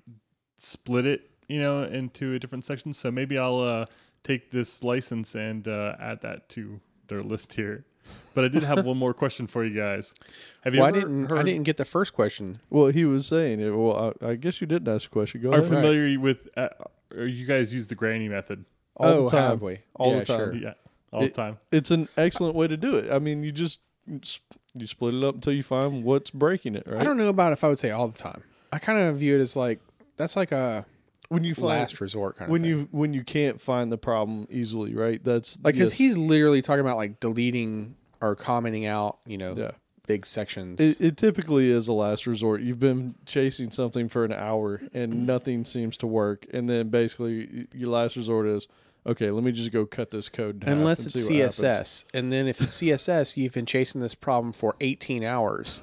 split 0.58 1.06
it, 1.06 1.30
you 1.48 1.62
know, 1.62 1.84
into 1.84 2.34
a 2.34 2.40
different 2.40 2.66
section. 2.66 2.92
So 2.92 3.12
maybe 3.12 3.38
I'll 3.38 3.60
uh, 3.60 3.86
take 4.24 4.52
this 4.52 4.84
license 4.84 5.36
and 5.36 5.68
uh, 5.68 5.96
add 6.00 6.22
that 6.22 6.50
to 6.50 6.80
their 7.08 7.24
list 7.24 7.54
here. 7.54 7.86
But 8.34 8.44
I 8.44 8.48
did 8.50 8.64
have 8.64 8.86
one 8.86 8.98
more 8.98 9.14
question 9.14 9.48
for 9.48 9.64
you 9.64 9.76
guys. 9.80 10.14
Have 10.62 10.74
you 10.74 10.82
Well, 10.82 10.90
I 10.90 10.92
didn't. 10.92 11.28
heard, 11.28 11.40
I 11.40 11.44
didn't 11.44 11.64
get 11.64 11.78
the 11.78 11.86
first 11.86 12.14
question. 12.14 12.58
Well, 12.70 12.88
he 12.88 13.06
was 13.06 13.28
saying 13.28 13.60
it. 13.62 13.70
Well, 13.70 14.16
I, 14.22 14.32
I 14.32 14.36
guess 14.36 14.60
you 14.60 14.68
didn't 14.68 14.94
ask 14.94 15.08
a 15.08 15.14
question. 15.14 15.42
Go 15.42 15.52
are 15.52 15.60
ahead. 15.60 15.68
familiar 15.70 16.20
with? 16.20 16.50
Uh, 16.58 16.70
or 17.16 17.28
you 17.28 17.46
guys 17.46 17.74
use 17.74 17.88
the 17.88 17.96
granny 17.96 18.28
method? 18.28 18.66
All 18.98 19.08
oh, 19.08 19.24
the 19.24 19.30
time. 19.30 19.50
have 19.52 19.62
we? 19.62 19.80
All 19.96 20.12
Yeah, 20.12 20.20
the 20.20 20.26
time. 20.26 20.38
sure. 20.38 20.56
Yeah, 20.56 20.74
all 21.12 21.22
the 21.22 21.30
time. 21.30 21.58
It's 21.72 21.92
an 21.92 22.10
excellent 22.18 22.56
way 22.56 22.68
to 22.68 22.76
do 22.78 22.96
it. 22.98 23.12
I 23.12 23.20
mean, 23.20 23.44
you 23.44 23.52
just 23.52 23.80
you 24.06 24.88
split 24.88 25.14
it 25.14 25.24
up 25.24 25.36
until 25.36 25.54
you 25.54 25.64
find 25.64 26.04
what's 26.04 26.30
breaking 26.32 26.76
it, 26.76 26.84
right? 26.88 27.00
I 27.00 27.04
don't 27.04 27.18
know 27.18 27.30
about 27.30 27.54
if 27.54 27.64
I 27.64 27.70
would 27.70 27.80
say 27.80 27.92
all 27.92 28.08
the 28.08 28.18
time. 28.18 28.44
I 28.72 28.80
kind 28.80 29.00
of 29.00 29.18
view 29.18 29.38
it 29.38 29.42
as 29.42 29.56
like 29.56 29.80
that's 30.18 30.36
like 30.36 30.52
a 30.52 30.86
when 31.34 31.44
you 31.44 31.56
find 31.56 31.68
last 31.68 32.00
resort 32.00 32.38
kind 32.38 32.48
of 32.48 32.52
when 32.52 32.62
thing. 32.62 32.70
you 32.70 32.88
when 32.92 33.14
you 33.14 33.24
can't 33.24 33.60
find 33.60 33.92
the 33.92 33.98
problem 33.98 34.48
easily, 34.50 34.94
right? 34.94 35.24
That's 35.24 35.58
like 35.64 35.76
because 35.76 35.92
yes. 35.92 35.98
he's 35.98 36.18
literally 36.18 36.62
talking 36.62 36.82
about 36.82 36.98
like 36.98 37.20
deleting 37.20 37.96
or 38.22 38.36
commenting 38.36 38.86
out, 38.86 39.20
you 39.26 39.38
know, 39.38 39.54
yeah. 39.58 39.72
big 40.08 40.26
sections. 40.26 40.80
It, 40.80 41.02
it 41.02 41.18
typically 41.18 41.72
is 41.72 41.88
a 41.88 41.94
last 41.94 42.26
resort. 42.28 42.62
You've 42.62 42.80
been 42.80 43.16
chasing 43.26 43.72
something 43.72 44.08
for 44.08 44.24
an 44.24 44.32
hour 44.32 44.82
and 44.94 45.26
nothing 45.28 45.66
seems 45.66 45.98
to 45.98 46.08
work, 46.08 46.46
and 46.54 46.70
then 46.70 46.90
basically 46.90 47.68
your 47.74 47.90
last 47.90 48.16
resort 48.16 48.48
is 48.48 48.68
okay. 49.06 49.32
Let 49.32 49.44
me 49.44 49.52
just 49.52 49.72
go 49.72 49.86
cut 49.86 50.10
this 50.10 50.30
code 50.30 50.62
in 50.62 50.68
half 50.68 50.78
Unless 50.78 51.00
and 51.06 51.16
it's 51.16 51.26
see 51.26 51.42
what 51.42 51.56
happens. 51.56 51.60
CSS, 51.60 52.06
and 52.14 52.32
then 52.32 52.48
if 52.48 52.62
it's 52.62 52.82
CSS, 52.82 53.38
you've 53.38 53.54
been 53.54 53.66
chasing 53.66 54.02
this 54.02 54.16
problem 54.16 54.54
for 54.54 54.76
18 54.80 55.24
hours, 55.24 55.82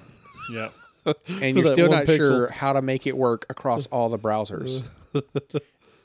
Yeah. 0.50 0.68
and 1.40 1.56
you're 1.58 1.72
still 1.72 1.88
not 1.88 2.04
pixel. 2.04 2.16
sure 2.18 2.50
how 2.50 2.74
to 2.74 2.82
make 2.82 3.06
it 3.06 3.16
work 3.16 3.46
across 3.48 3.86
all 3.92 4.08
the 4.08 4.18
browsers. 4.18 4.84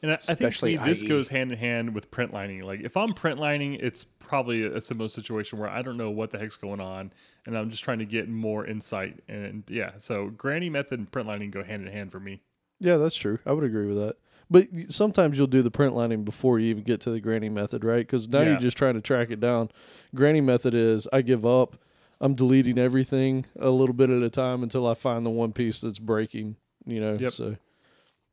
And 0.01 0.11
I, 0.11 0.15
I 0.27 0.35
think 0.35 0.61
me, 0.61 0.77
this 0.77 1.01
goes 1.01 1.29
hand 1.29 1.51
in 1.51 1.57
hand 1.57 1.95
with 1.95 2.11
print 2.11 2.31
lining. 2.31 2.61
Like 2.61 2.81
if 2.81 2.95
I'm 2.95 3.13
print 3.13 3.39
lining, 3.39 3.75
it's 3.75 4.03
probably 4.03 4.63
a, 4.63 4.75
a 4.75 4.81
similar 4.81 5.07
situation 5.09 5.57
where 5.57 5.69
I 5.69 5.81
don't 5.81 5.97
know 5.97 6.11
what 6.11 6.29
the 6.31 6.37
heck's 6.37 6.57
going 6.57 6.79
on, 6.81 7.11
and 7.45 7.57
I'm 7.57 7.71
just 7.71 7.83
trying 7.83 7.99
to 7.99 8.05
get 8.05 8.29
more 8.29 8.67
insight. 8.67 9.23
And 9.27 9.63
yeah, 9.67 9.93
so 9.97 10.27
granny 10.29 10.69
method 10.69 10.99
and 10.99 11.11
print 11.11 11.27
lining 11.27 11.49
go 11.49 11.63
hand 11.63 11.87
in 11.87 11.91
hand 11.91 12.11
for 12.11 12.19
me. 12.19 12.41
Yeah, 12.79 12.97
that's 12.97 13.15
true. 13.15 13.39
I 13.45 13.53
would 13.53 13.63
agree 13.63 13.87
with 13.87 13.97
that. 13.97 14.17
But 14.51 14.67
sometimes 14.89 15.37
you'll 15.39 15.47
do 15.47 15.63
the 15.63 15.71
print 15.71 15.95
lining 15.95 16.23
before 16.23 16.59
you 16.59 16.67
even 16.67 16.83
get 16.83 17.01
to 17.01 17.09
the 17.09 17.19
granny 17.19 17.49
method, 17.49 17.83
right? 17.83 17.99
Because 18.05 18.29
now 18.29 18.41
Yeah. 18.41 18.49
you're 18.49 18.59
just 18.59 18.77
trying 18.77 18.93
to 18.93 19.01
track 19.01 19.31
it 19.31 19.39
down. 19.39 19.69
Granny 20.13 20.41
method 20.41 20.75
is 20.75 21.07
I 21.11 21.23
give 21.23 21.47
up. 21.47 21.77
I'm 22.21 22.35
deleting 22.35 22.77
everything 22.77 23.45
a 23.59 23.71
little 23.71 23.95
bit 23.95 24.11
at 24.11 24.21
a 24.21 24.29
time 24.29 24.61
until 24.61 24.85
I 24.85 24.93
find 24.93 25.25
the 25.25 25.31
one 25.31 25.51
piece 25.51 25.81
that's 25.81 25.97
breaking. 25.97 26.57
You 26.85 27.01
know. 27.01 27.15
Yep. 27.17 27.31
So 27.31 27.55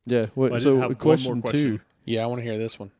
yeah. 0.05 0.27
What, 0.35 0.51
I 0.51 0.55
did 0.55 0.63
so 0.63 0.77
have 0.77 0.89
one 0.89 0.95
question, 0.95 1.33
more 1.33 1.41
question. 1.41 1.61
two. 1.61 1.79
Yeah, 2.05 2.23
I 2.23 2.25
want 2.25 2.39
to 2.39 2.43
hear 2.43 2.57
this 2.57 2.77
one. 2.79 2.91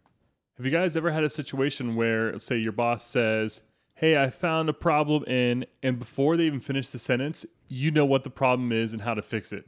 Have 0.58 0.66
you 0.66 0.72
guys 0.72 0.96
ever 0.96 1.12
had 1.12 1.24
a 1.24 1.30
situation 1.30 1.96
where, 1.96 2.38
say, 2.40 2.58
your 2.58 2.72
boss 2.72 3.06
says, 3.06 3.62
"Hey, 3.96 4.18
I 4.22 4.30
found 4.30 4.70
a 4.70 4.74
problem 4.74 5.24
in," 5.26 5.66
and 5.82 6.00
before 6.00 6.38
they 6.38 6.46
even 6.46 6.60
finish 6.60 6.90
the 6.90 7.00
sentence, 7.00 7.46
you 7.68 7.92
know 7.92 8.06
what 8.06 8.24
the 8.24 8.30
problem 8.30 8.72
is 8.72 8.94
and 8.94 9.02
how 9.02 9.14
to 9.14 9.22
fix 9.22 9.52
it? 9.52 9.66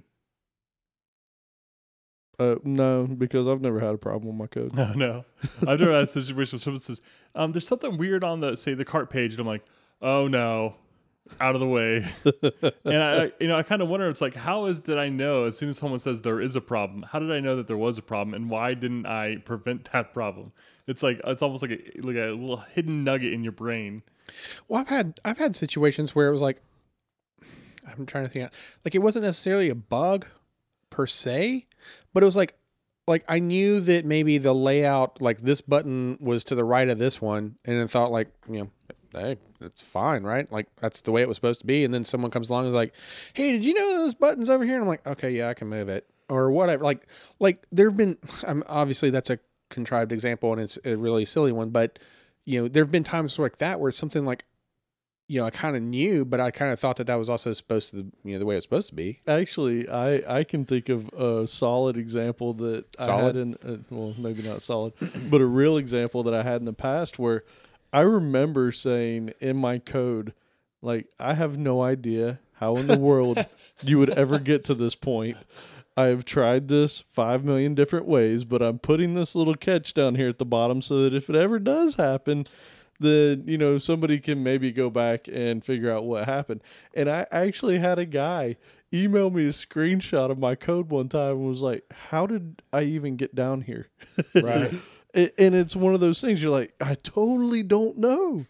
Uh, 2.37 2.55
no, 2.63 3.07
because 3.07 3.47
I've 3.47 3.61
never 3.61 3.79
had 3.79 3.95
a 3.95 3.97
problem 3.97 4.37
with 4.37 4.37
my 4.37 4.47
code. 4.47 4.73
No, 4.75 4.93
no. 4.93 5.25
I've 5.67 5.79
never 5.79 5.93
had 5.93 6.03
a 6.03 6.05
situation 6.05 6.57
where 6.57 6.59
someone 6.59 6.79
says, 6.79 7.01
um, 7.33 7.51
"There's 7.51 7.67
something 7.67 7.97
weird 7.97 8.23
on 8.23 8.41
the 8.41 8.55
say 8.55 8.73
the 8.73 8.85
cart 8.85 9.09
page," 9.09 9.31
and 9.33 9.39
I'm 9.39 9.47
like, 9.47 9.65
"Oh 10.01 10.27
no." 10.27 10.75
Out 11.39 11.55
of 11.55 11.61
the 11.61 11.67
way. 11.67 12.05
and 12.85 13.03
I, 13.03 13.31
you 13.39 13.47
know, 13.47 13.57
I 13.57 13.63
kind 13.63 13.81
of 13.81 13.87
wonder. 13.87 14.07
It's 14.09 14.21
like, 14.21 14.35
how 14.35 14.65
is 14.65 14.79
did 14.79 14.97
I 14.97 15.09
know 15.09 15.45
as 15.45 15.57
soon 15.57 15.69
as 15.69 15.77
someone 15.77 15.99
says 15.99 16.21
there 16.21 16.41
is 16.41 16.55
a 16.55 16.61
problem? 16.61 17.03
How 17.03 17.19
did 17.19 17.31
I 17.31 17.39
know 17.39 17.55
that 17.55 17.67
there 17.67 17.77
was 17.77 17.97
a 17.97 18.01
problem, 18.01 18.33
and 18.33 18.49
why 18.49 18.73
didn't 18.73 19.05
I 19.05 19.37
prevent 19.37 19.91
that 19.91 20.13
problem? 20.13 20.51
It's 20.87 21.01
like 21.01 21.19
it's 21.25 21.41
almost 21.41 21.61
like 21.61 21.71
a 21.71 22.01
like 22.01 22.15
a 22.15 22.31
little 22.31 22.63
hidden 22.73 23.03
nugget 23.03 23.33
in 23.33 23.43
your 23.43 23.51
brain. 23.51 24.03
Well, 24.67 24.81
I've 24.81 24.89
had 24.89 25.19
I've 25.25 25.37
had 25.37 25.55
situations 25.55 26.15
where 26.15 26.27
it 26.27 26.31
was 26.31 26.41
like 26.41 26.61
I'm 27.87 28.05
trying 28.05 28.25
to 28.25 28.29
think 28.29 28.51
like 28.83 28.95
it 28.95 28.99
wasn't 28.99 29.25
necessarily 29.25 29.69
a 29.69 29.75
bug 29.75 30.27
per 30.89 31.07
se, 31.07 31.65
but 32.13 32.23
it 32.23 32.25
was 32.25 32.35
like 32.35 32.55
like 33.07 33.23
I 33.27 33.39
knew 33.39 33.79
that 33.81 34.05
maybe 34.05 34.37
the 34.37 34.53
layout 34.53 35.21
like 35.21 35.41
this 35.41 35.61
button 35.61 36.17
was 36.19 36.43
to 36.45 36.55
the 36.55 36.63
right 36.63 36.89
of 36.89 36.97
this 36.97 37.21
one 37.21 37.57
and 37.65 37.81
I 37.81 37.87
thought 37.87 38.11
like, 38.11 38.29
you 38.49 38.59
know, 38.59 38.69
hey, 39.13 39.37
that's 39.65 39.81
fine, 39.81 40.23
right? 40.23 40.49
Like 40.51 40.67
that's 40.79 41.01
the 41.01 41.11
way 41.11 41.21
it 41.21 41.27
was 41.27 41.35
supposed 41.35 41.59
to 41.61 41.65
be 41.67 41.83
and 41.83 41.93
then 41.93 42.03
someone 42.03 42.31
comes 42.31 42.49
along 42.49 42.61
and 42.61 42.69
is 42.69 42.75
like, 42.75 42.93
"Hey, 43.33 43.51
did 43.51 43.65
you 43.65 43.73
know 43.73 43.97
those 43.97 44.13
button's 44.13 44.49
over 44.49 44.63
here?" 44.63 44.75
And 44.75 44.83
I'm 44.83 44.87
like, 44.87 45.05
"Okay, 45.05 45.31
yeah, 45.31 45.49
I 45.49 45.53
can 45.53 45.67
move 45.67 45.89
it." 45.89 46.07
Or 46.29 46.51
whatever. 46.51 46.83
Like 46.83 47.05
like 47.39 47.65
there've 47.71 47.95
been 47.97 48.17
I'm 48.47 48.63
obviously 48.67 49.09
that's 49.09 49.29
a 49.29 49.39
contrived 49.69 50.11
example 50.11 50.53
and 50.53 50.61
it's 50.61 50.79
a 50.85 50.95
really 50.95 51.25
silly 51.25 51.51
one, 51.51 51.69
but 51.71 51.99
you 52.45 52.61
know, 52.61 52.67
there've 52.67 52.91
been 52.91 53.03
times 53.03 53.37
like 53.39 53.57
that 53.57 53.79
where 53.79 53.89
it's 53.89 53.97
something 53.97 54.25
like 54.25 54.45
you 55.27 55.39
know, 55.41 55.47
I 55.47 55.49
kind 55.49 55.75
of 55.75 55.81
knew, 55.81 56.23
but 56.23 56.39
I 56.39 56.51
kind 56.51 56.71
of 56.71 56.79
thought 56.79 56.97
that 56.97 57.07
that 57.07 57.15
was 57.15 57.29
also 57.29 57.51
supposed 57.53 57.89
to, 57.91 58.05
you 58.23 58.33
know, 58.33 58.37
the 58.37 58.45
way 58.45 58.57
it's 58.57 58.65
supposed 58.65 58.89
to 58.89 58.93
be. 58.95 59.21
Actually, 59.27 59.89
I 59.89 60.39
I 60.39 60.43
can 60.43 60.65
think 60.65 60.87
of 60.89 61.09
a 61.17 61.47
solid 61.47 61.97
example 61.97 62.53
that 62.53 62.85
I 62.99 63.05
Solid? 63.05 63.35
had 63.35 63.35
in 63.35 63.53
uh, 63.65 63.77
well, 63.89 64.13
maybe 64.19 64.43
not 64.43 64.61
solid, 64.61 64.93
but 65.31 65.41
a 65.41 65.45
real 65.45 65.77
example 65.77 66.21
that 66.23 66.35
I 66.35 66.43
had 66.43 66.61
in 66.61 66.65
the 66.65 66.73
past 66.73 67.17
where 67.17 67.43
I 67.95 68.01
remember 68.01 68.73
saying 68.73 69.31
in 69.39 69.55
my 69.55 69.79
code, 69.79 70.33
like, 70.81 71.07
I 71.17 71.33
have 71.33 71.57
no 71.57 71.81
idea 71.81 72.41
how 72.55 72.75
in 72.75 72.87
the 72.87 72.99
world 72.99 73.45
you 73.83 73.99
would 73.99 74.09
ever 74.09 74.37
get 74.37 74.65
to 74.65 74.73
this 74.73 74.95
point. 74.95 75.37
I 75.95 76.07
have 76.07 76.25
tried 76.25 76.67
this 76.67 76.99
five 76.99 77.45
million 77.45 77.73
different 77.73 78.05
ways, 78.05 78.43
but 78.43 78.61
I'm 78.61 78.79
putting 78.79 79.13
this 79.13 79.33
little 79.33 79.55
catch 79.55 79.93
down 79.93 80.15
here 80.15 80.27
at 80.27 80.39
the 80.39 80.45
bottom 80.45 80.81
so 80.81 81.03
that 81.03 81.13
if 81.13 81.29
it 81.29 81.37
ever 81.37 81.57
does 81.57 81.95
happen, 81.95 82.45
then 82.99 83.45
you 83.47 83.57
know 83.57 83.77
somebody 83.77 84.19
can 84.19 84.43
maybe 84.43 84.73
go 84.73 84.89
back 84.89 85.29
and 85.29 85.63
figure 85.63 85.89
out 85.89 86.03
what 86.03 86.25
happened. 86.25 86.63
And 86.93 87.09
I 87.09 87.25
actually 87.31 87.79
had 87.79 87.97
a 87.97 88.05
guy 88.05 88.57
email 88.93 89.29
me 89.29 89.45
a 89.45 89.51
screenshot 89.51 90.31
of 90.31 90.37
my 90.37 90.55
code 90.55 90.89
one 90.89 91.07
time 91.07 91.37
and 91.37 91.47
was 91.47 91.61
like, 91.61 91.85
"How 92.09 92.27
did 92.27 92.61
I 92.73 92.83
even 92.83 93.15
get 93.15 93.35
down 93.35 93.61
here?" 93.61 93.87
Right. 94.35 94.73
And 95.15 95.55
it's 95.55 95.75
one 95.75 95.93
of 95.93 96.01
those 96.01 96.19
things 96.19 96.43
you're 96.43 96.51
like, 96.51 96.73
I 96.81 96.95
totally 96.95 97.63
don't 97.63 97.97
know. 97.97 98.45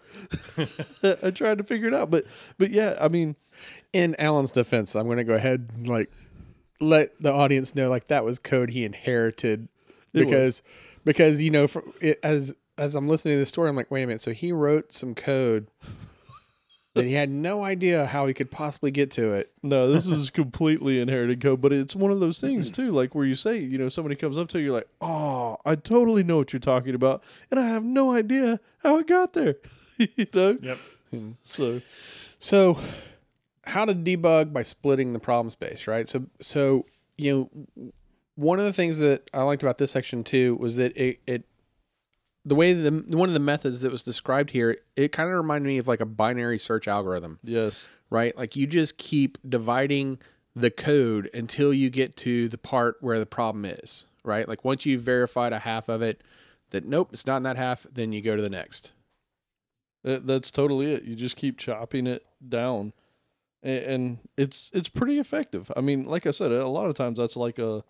I 1.23 1.29
tried 1.29 1.59
to 1.59 1.63
figure 1.63 1.87
it 1.87 1.93
out, 1.93 2.09
but 2.09 2.25
but 2.57 2.71
yeah, 2.71 2.97
I 2.99 3.07
mean, 3.07 3.35
In 3.93 4.15
Alan's 4.17 4.51
defense, 4.51 4.95
I'm 4.95 5.05
going 5.05 5.19
to 5.19 5.23
go 5.23 5.35
ahead 5.35 5.69
and 5.75 5.87
like 5.87 6.11
let 6.81 7.09
the 7.21 7.31
audience 7.31 7.75
know 7.75 7.89
like 7.89 8.07
that 8.07 8.25
was 8.25 8.39
code 8.39 8.71
he 8.71 8.83
inherited 8.83 9.69
because 10.11 10.63
because 11.05 11.41
you 11.41 11.51
know 11.51 11.67
for, 11.67 11.83
it, 12.01 12.19
as 12.23 12.55
as 12.77 12.95
I'm 12.95 13.07
listening 13.07 13.35
to 13.35 13.39
the 13.39 13.45
story, 13.45 13.69
I'm 13.69 13.75
like, 13.75 13.91
wait 13.91 14.03
a 14.03 14.07
minute. 14.07 14.21
So 14.21 14.31
he 14.31 14.51
wrote 14.51 14.91
some 14.91 15.13
code 15.15 15.67
that 16.95 17.05
he 17.05 17.13
had 17.13 17.29
no 17.29 17.63
idea 17.63 18.05
how 18.05 18.25
he 18.25 18.33
could 18.33 18.49
possibly 18.49 18.89
get 18.89 19.11
to 19.11 19.33
it. 19.33 19.51
no, 19.61 19.91
this 19.91 20.07
was 20.07 20.29
completely 20.29 20.99
inherited 20.99 21.39
code, 21.41 21.61
but 21.61 21.71
it's 21.71 21.95
one 21.95 22.11
of 22.11 22.19
those 22.19 22.39
things 22.39 22.71
too, 22.71 22.89
like 22.89 23.13
where 23.13 23.25
you 23.25 23.35
say, 23.35 23.57
you 23.59 23.77
know, 23.77 23.89
somebody 23.89 24.15
comes 24.15 24.37
up 24.37 24.47
to 24.49 24.57
you, 24.57 24.65
you're 24.65 24.73
like, 24.73 24.87
oh, 25.01 25.57
I 25.65 25.75
totally 25.75 26.23
know 26.23 26.37
what 26.37 26.51
you're 26.53 26.59
talking 26.59 26.95
about, 26.95 27.23
and 27.51 27.59
I 27.59 27.67
have 27.67 27.85
no 27.85 28.11
idea 28.11 28.59
how 28.79 28.97
it 28.97 29.07
got 29.07 29.33
there. 29.33 29.57
you 29.97 30.25
know, 30.33 30.57
Yep. 30.61 30.77
so 31.43 31.81
So, 32.39 32.77
how 33.63 33.85
to 33.85 33.93
debug 33.93 34.53
by 34.53 34.63
splitting 34.63 35.13
the 35.13 35.19
problem 35.19 35.49
space, 35.49 35.87
right? 35.87 36.07
So, 36.09 36.25
so 36.39 36.85
you 37.17 37.49
know, 37.77 37.91
one 38.35 38.59
of 38.59 38.65
the 38.65 38.73
things 38.73 38.97
that 38.99 39.29
I 39.33 39.41
liked 39.43 39.63
about 39.63 39.77
this 39.77 39.91
section 39.91 40.23
too 40.23 40.55
was 40.55 40.75
that 40.75 40.95
it, 40.97 41.19
it 41.27 41.43
the 42.45 42.55
way 42.55 42.73
the 42.73 42.91
one 43.07 43.27
of 43.27 43.33
the 43.33 43.39
methods 43.39 43.81
that 43.81 43.91
was 43.91 44.03
described 44.03 44.51
here, 44.51 44.77
it 44.95 45.11
kind 45.11 45.29
of 45.29 45.35
reminded 45.35 45.67
me 45.67 45.79
of 45.79 45.87
like 45.87 45.99
a 45.99 46.05
binary 46.05 46.59
search 46.59 46.87
algorithm, 46.87 47.39
yes, 47.43 47.89
right? 48.09 48.37
Like 48.37 48.55
you 48.55 48.67
just 48.67 48.97
keep 48.97 49.37
dividing 49.47 50.19
the 50.55 50.71
code 50.71 51.29
until 51.33 51.73
you 51.73 51.89
get 51.89 52.15
to 52.17 52.47
the 52.47 52.57
part 52.57 52.97
where 53.01 53.19
the 53.19 53.25
problem 53.25 53.65
is, 53.65 54.05
right? 54.23 54.47
Like 54.47 54.63
once 54.63 54.85
you've 54.85 55.01
verified 55.01 55.53
a 55.53 55.59
half 55.59 55.89
of 55.89 56.01
it, 56.01 56.21
that 56.69 56.85
nope, 56.85 57.09
it's 57.11 57.25
not 57.25 57.37
in 57.37 57.43
that 57.43 57.57
half, 57.57 57.85
then 57.91 58.11
you 58.11 58.21
go 58.21 58.35
to 58.35 58.41
the 58.41 58.49
next. 58.49 58.91
That's 60.03 60.51
totally 60.51 60.93
it. 60.93 61.03
You 61.03 61.15
just 61.15 61.35
keep 61.35 61.57
chopping 61.57 62.05
it 62.05 62.27
down, 62.47 62.93
and, 63.63 64.19
it's 64.37 64.69
it's 64.71 64.87
pretty 64.87 65.17
effective. 65.17 65.71
I 65.75 65.81
mean, 65.81 66.03
like 66.03 66.27
I 66.27 66.31
said, 66.31 66.51
a 66.51 66.67
lot 66.67 66.85
of 66.85 66.93
times 66.93 67.17
that's 67.17 67.35
like 67.35 67.57
a, 67.57 67.83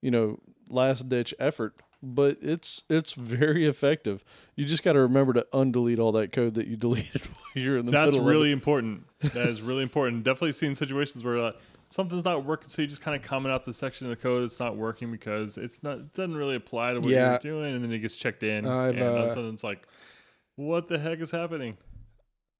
you 0.00 0.10
know, 0.10 0.38
last 0.70 1.10
ditch 1.10 1.34
effort, 1.38 1.74
but 2.02 2.38
it's 2.40 2.82
it's 2.88 3.12
very 3.14 3.66
effective. 3.66 4.24
You 4.56 4.64
just 4.64 4.82
got 4.82 4.92
to 4.94 5.00
remember 5.00 5.32
to 5.34 5.46
undelete 5.52 5.98
all 5.98 6.12
that 6.12 6.32
code 6.32 6.54
that 6.54 6.66
you 6.66 6.76
deleted 6.78 7.22
while 7.22 7.64
you're 7.64 7.78
in 7.78 7.86
the 7.86 7.92
That's 7.92 8.12
middle. 8.12 8.26
really 8.26 8.52
of 8.52 8.56
important. 8.58 9.04
That 9.20 9.48
is 9.48 9.62
really 9.62 9.82
important. 9.82 10.24
Definitely 10.24 10.52
seen 10.52 10.74
situations 10.74 11.22
where 11.24 11.38
uh, 11.38 11.52
something's 11.90 12.24
not 12.24 12.44
working, 12.44 12.68
so 12.68 12.82
you 12.82 12.88
just 12.88 13.00
kind 13.02 13.16
of 13.16 13.26
comment 13.26 13.52
out 13.52 13.64
the 13.64 13.72
section 13.74 14.06
of 14.10 14.10
the 14.16 14.22
code 14.22 14.42
that's 14.42 14.60
not 14.60 14.76
working 14.76 15.10
because 15.10 15.56
it's 15.58 15.82
not 15.82 15.98
it 15.98 16.14
doesn't 16.14 16.36
really 16.36 16.56
apply 16.56 16.92
to 16.94 17.00
what 17.00 17.08
Yeah. 17.10 17.30
you're 17.30 17.38
doing, 17.38 17.74
and 17.74 17.84
then 17.84 17.92
it 17.92 17.98
gets 18.00 18.16
checked 18.16 18.42
in, 18.42 18.66
I've, 18.66 18.96
and 18.96 19.02
uh, 19.02 19.50
it's 19.52 19.64
like, 19.64 19.86
what 20.56 20.88
the 20.88 20.98
heck 20.98 21.20
is 21.20 21.30
happening? 21.30 21.76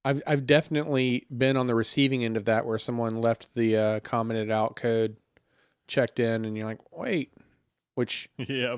I've 0.05 0.23
I've 0.27 0.47
definitely 0.47 1.27
been 1.37 1.57
on 1.59 1.67
the 1.67 1.75
receiving 1.75 2.25
end 2.25 2.37
of 2.39 2.47
that 2.47 2.65
where 2.65 2.79
someone 2.79 3.21
left 3.21 3.55
the 3.55 3.77
uh, 3.77 4.01
commented 4.01 4.51
out 4.51 4.75
code 4.77 5.17
checked 5.89 6.19
in 6.21 6.45
and 6.47 6.57
you're 6.57 6.65
like, 6.67 6.79
wait, 6.91 7.35
which 7.97 8.29
yeah, 8.39 8.77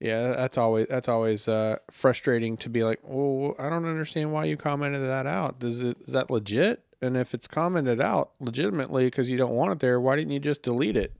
yeah, 0.00 0.28
that's 0.28 0.56
always 0.56 0.86
that's 0.88 1.08
always 1.08 1.48
uh, 1.48 1.78
frustrating 1.90 2.56
to 2.58 2.68
be 2.68 2.84
like, 2.84 3.00
well, 3.02 3.54
I 3.58 3.68
don't 3.68 3.84
understand 3.84 4.32
why 4.32 4.44
you 4.44 4.56
commented 4.56 5.02
that 5.02 5.26
out. 5.26 5.56
Is 5.62 5.82
it 5.82 5.98
is 6.02 6.12
that 6.12 6.30
legit? 6.30 6.84
And 7.00 7.16
if 7.16 7.34
it's 7.34 7.46
commented 7.46 8.00
out 8.00 8.32
legitimately 8.40 9.04
because 9.06 9.28
you 9.30 9.36
don't 9.36 9.54
want 9.54 9.72
it 9.72 9.80
there, 9.80 10.00
why 10.00 10.16
didn't 10.16 10.32
you 10.32 10.40
just 10.40 10.62
delete 10.62 10.96
it? 10.96 11.14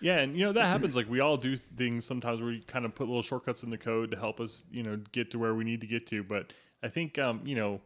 Yeah, 0.00 0.18
and 0.18 0.36
you 0.36 0.44
know 0.44 0.52
that 0.52 0.66
happens. 0.66 0.96
Like 0.96 1.08
we 1.08 1.20
all 1.20 1.36
do 1.36 1.56
things 1.56 2.04
sometimes 2.04 2.40
where 2.40 2.48
we 2.48 2.60
kind 2.60 2.84
of 2.84 2.94
put 2.94 3.06
little 3.06 3.22
shortcuts 3.22 3.62
in 3.62 3.70
the 3.70 3.78
code 3.78 4.10
to 4.10 4.18
help 4.18 4.40
us, 4.40 4.64
you 4.70 4.82
know, 4.82 4.98
get 5.12 5.30
to 5.30 5.38
where 5.38 5.54
we 5.54 5.64
need 5.64 5.80
to 5.82 5.86
get 5.86 6.06
to. 6.08 6.24
But 6.24 6.52
I 6.82 6.88
think, 6.88 7.18
um, 7.18 7.42
you 7.44 7.54
know, 7.54 7.80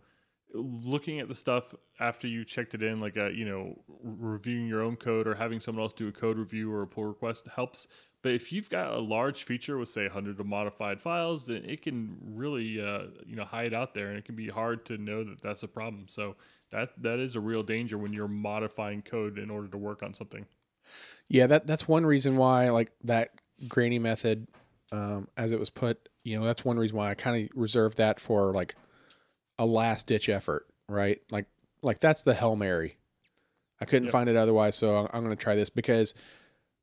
looking 0.54 1.20
at 1.20 1.28
the 1.28 1.34
stuff 1.34 1.74
after 2.00 2.26
you 2.26 2.44
checked 2.44 2.74
it 2.74 2.82
in, 2.82 3.00
like 3.00 3.16
uh, 3.16 3.28
you 3.28 3.44
know, 3.44 3.78
reviewing 4.02 4.66
your 4.66 4.82
own 4.82 4.96
code 4.96 5.26
or 5.26 5.34
having 5.34 5.60
someone 5.60 5.82
else 5.82 5.92
do 5.92 6.08
a 6.08 6.12
code 6.12 6.38
review 6.38 6.72
or 6.72 6.82
a 6.82 6.86
pull 6.86 7.04
request 7.04 7.48
helps. 7.54 7.86
But 8.26 8.34
if 8.34 8.52
you've 8.52 8.68
got 8.68 8.92
a 8.92 8.98
large 8.98 9.44
feature 9.44 9.78
with 9.78 9.88
say 9.88 10.02
100 10.02 10.40
of 10.40 10.46
modified 10.46 11.00
files, 11.00 11.46
then 11.46 11.64
it 11.64 11.80
can 11.80 12.16
really, 12.34 12.80
uh, 12.80 13.04
you 13.24 13.36
know, 13.36 13.44
hide 13.44 13.72
out 13.72 13.94
there, 13.94 14.08
and 14.08 14.18
it 14.18 14.24
can 14.24 14.34
be 14.34 14.48
hard 14.48 14.84
to 14.86 14.98
know 14.98 15.22
that 15.22 15.40
that's 15.40 15.62
a 15.62 15.68
problem. 15.68 16.08
So 16.08 16.34
that 16.72 16.90
that 17.00 17.20
is 17.20 17.36
a 17.36 17.40
real 17.40 17.62
danger 17.62 17.96
when 17.96 18.12
you're 18.12 18.26
modifying 18.26 19.02
code 19.02 19.38
in 19.38 19.48
order 19.48 19.68
to 19.68 19.78
work 19.78 20.02
on 20.02 20.12
something. 20.12 20.44
Yeah, 21.28 21.46
that 21.46 21.68
that's 21.68 21.86
one 21.86 22.04
reason 22.04 22.36
why 22.36 22.70
like 22.70 22.90
that 23.04 23.30
granny 23.68 24.00
method, 24.00 24.48
um, 24.90 25.28
as 25.36 25.52
it 25.52 25.60
was 25.60 25.70
put, 25.70 26.08
you 26.24 26.36
know, 26.36 26.44
that's 26.44 26.64
one 26.64 26.80
reason 26.80 26.96
why 26.96 27.08
I 27.10 27.14
kind 27.14 27.44
of 27.44 27.56
reserved 27.56 27.98
that 27.98 28.18
for 28.18 28.52
like 28.52 28.74
a 29.56 29.66
last 29.66 30.08
ditch 30.08 30.28
effort, 30.28 30.66
right? 30.88 31.20
Like 31.30 31.46
like 31.80 32.00
that's 32.00 32.24
the 32.24 32.34
hell 32.34 32.56
mary. 32.56 32.96
I 33.80 33.84
couldn't 33.84 34.06
Yep. 34.06 34.12
find 34.12 34.28
it 34.28 34.36
otherwise, 34.36 34.74
so 34.74 34.96
I'm, 34.96 35.08
I'm 35.12 35.24
going 35.24 35.36
to 35.36 35.40
try 35.40 35.54
this 35.54 35.70
because, 35.70 36.14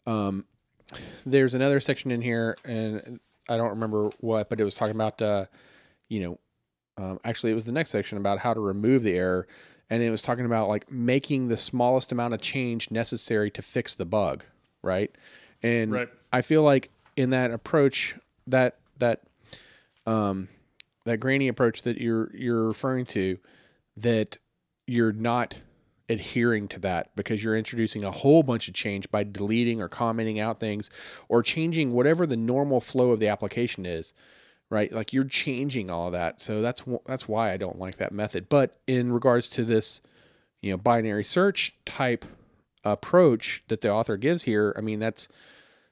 um, 0.05 0.45
there's 1.25 1.53
another 1.53 1.79
section 1.79 2.11
in 2.11 2.21
here, 2.21 2.57
and 2.65 3.19
I 3.49 3.57
don't 3.57 3.71
remember 3.71 4.09
what, 4.19 4.49
but 4.49 4.59
it 4.59 4.63
was 4.63 4.75
talking 4.75 4.95
about, 4.95 5.21
uh, 5.21 5.45
you 6.09 6.21
know, 6.21 6.39
um, 6.97 7.19
actually 7.23 7.51
it 7.51 7.55
was 7.55 7.65
the 7.65 7.71
next 7.71 7.89
section 7.89 8.17
about 8.17 8.39
how 8.39 8.53
to 8.53 8.59
remove 8.59 9.03
the 9.03 9.15
error, 9.17 9.47
and 9.89 10.01
it 10.03 10.09
was 10.09 10.21
talking 10.21 10.45
about 10.45 10.69
like 10.69 10.91
making 10.91 11.47
the 11.47 11.57
smallest 11.57 12.11
amount 12.11 12.33
of 12.33 12.41
change 12.41 12.91
necessary 12.91 13.49
to 13.51 13.61
fix 13.61 13.95
the 13.95 14.05
bug, 14.05 14.43
right? 14.81 15.11
And 15.61 15.91
Right. 15.91 16.09
I 16.31 16.41
feel 16.41 16.63
like 16.63 16.89
in 17.15 17.31
that 17.31 17.51
approach, 17.51 18.15
that 18.47 18.77
that 18.99 19.21
um 20.05 20.49
that 21.05 21.17
granny 21.17 21.47
approach 21.47 21.83
that 21.83 21.97
you're 21.97 22.29
you're 22.35 22.67
referring 22.67 23.05
to, 23.07 23.37
that 23.97 24.37
you're 24.87 25.13
not 25.13 25.57
adhering 26.13 26.67
to 26.69 26.79
that 26.79 27.13
because 27.15 27.43
you're 27.43 27.57
introducing 27.57 28.03
a 28.05 28.11
whole 28.11 28.43
bunch 28.43 28.67
of 28.67 28.73
change 28.73 29.09
by 29.11 29.23
deleting 29.23 29.81
or 29.81 29.89
commenting 29.89 30.39
out 30.39 30.59
things 30.59 30.89
or 31.27 31.43
changing 31.43 31.91
whatever 31.91 32.25
the 32.25 32.37
normal 32.37 32.79
flow 32.79 33.11
of 33.11 33.19
the 33.19 33.27
application 33.27 33.85
is 33.85 34.13
right? 34.73 34.91
Like 34.91 35.13
you're 35.13 35.23
changing 35.23 35.91
all 35.91 36.09
that. 36.11 36.41
So 36.41 36.61
that's 36.61 36.83
that's 37.05 37.27
why 37.27 37.51
I 37.51 37.57
don't 37.57 37.77
like 37.77 37.97
that 37.97 38.11
method. 38.11 38.49
But 38.49 38.79
in 38.87 39.13
regards 39.13 39.51
to 39.51 39.63
this 39.63 40.01
you 40.61 40.71
know 40.71 40.77
binary 40.77 41.23
search 41.23 41.75
type 41.85 42.25
approach 42.83 43.63
that 43.67 43.81
the 43.81 43.89
author 43.89 44.17
gives 44.17 44.43
here 44.43 44.73
I 44.77 44.81
mean 44.81 44.99
that's 44.99 45.29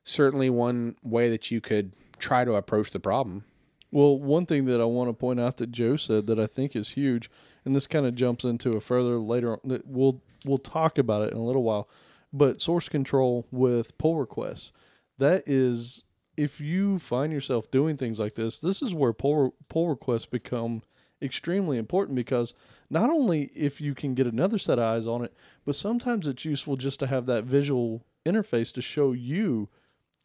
certainly 0.04 0.50
one 0.50 0.96
way 1.04 1.30
that 1.30 1.52
you 1.52 1.62
could 1.62 1.94
try 2.18 2.44
to 2.44 2.56
approach 2.56 2.92
the 2.92 3.00
problem. 3.00 3.46
Well, 3.92 4.18
one 4.18 4.46
thing 4.46 4.66
that 4.66 4.82
I 4.82 4.86
want 4.86 5.10
to 5.10 5.14
point 5.14 5.40
out 5.40 5.58
that 5.58 5.72
Joe 5.72 5.96
said 5.96 6.26
that 6.28 6.40
I 6.40 6.48
think 6.48 6.76
is 6.76 6.92
huge 6.92 7.30
and 7.66 7.76
this 7.76 7.88
kind 7.88 8.06
of 8.06 8.16
jumps 8.16 8.44
into 8.44 8.72
a 8.72 8.82
further 8.82 9.18
later. 9.18 9.58
We'll 9.86 10.22
we'll 10.46 10.58
talk 10.58 10.98
about 10.98 11.24
it 11.24 11.32
in 11.32 11.38
a 11.38 11.46
little 11.46 11.64
while, 11.64 11.90
but 12.34 12.62
source 12.62 12.90
control 12.90 13.48
with 13.52 13.98
pull 13.98 14.18
requests. 14.18 14.72
That 15.18 15.44
is, 15.48 16.04
if 16.38 16.60
you 16.60 16.98
find 17.00 17.32
yourself 17.32 17.70
doing 17.70 17.98
things 17.98 18.20
like 18.20 18.36
this, 18.36 18.60
this 18.60 18.82
is 18.82 18.94
where 18.96 19.14
pull 19.14 19.56
pull 19.70 19.90
requests 19.90 20.26
become 20.26 20.82
extremely 21.22 21.78
important 21.78 22.16
because 22.16 22.56
not 22.90 23.10
only 23.10 23.44
if 23.56 23.80
you 23.80 23.94
can 23.94 24.16
get 24.16 24.26
another 24.26 24.58
set 24.58 24.80
of 24.80 24.86
eyes 24.86 25.06
on 25.06 25.24
it, 25.24 25.34
but 25.66 25.76
sometimes 25.76 26.28
it's 26.28 26.46
useful 26.46 26.76
just 26.76 27.00
to 27.00 27.08
have 27.08 27.28
that 27.28 27.44
visual 27.44 28.04
interface 28.26 28.74
to 28.74 28.82
show 28.82 29.12
you 29.12 29.70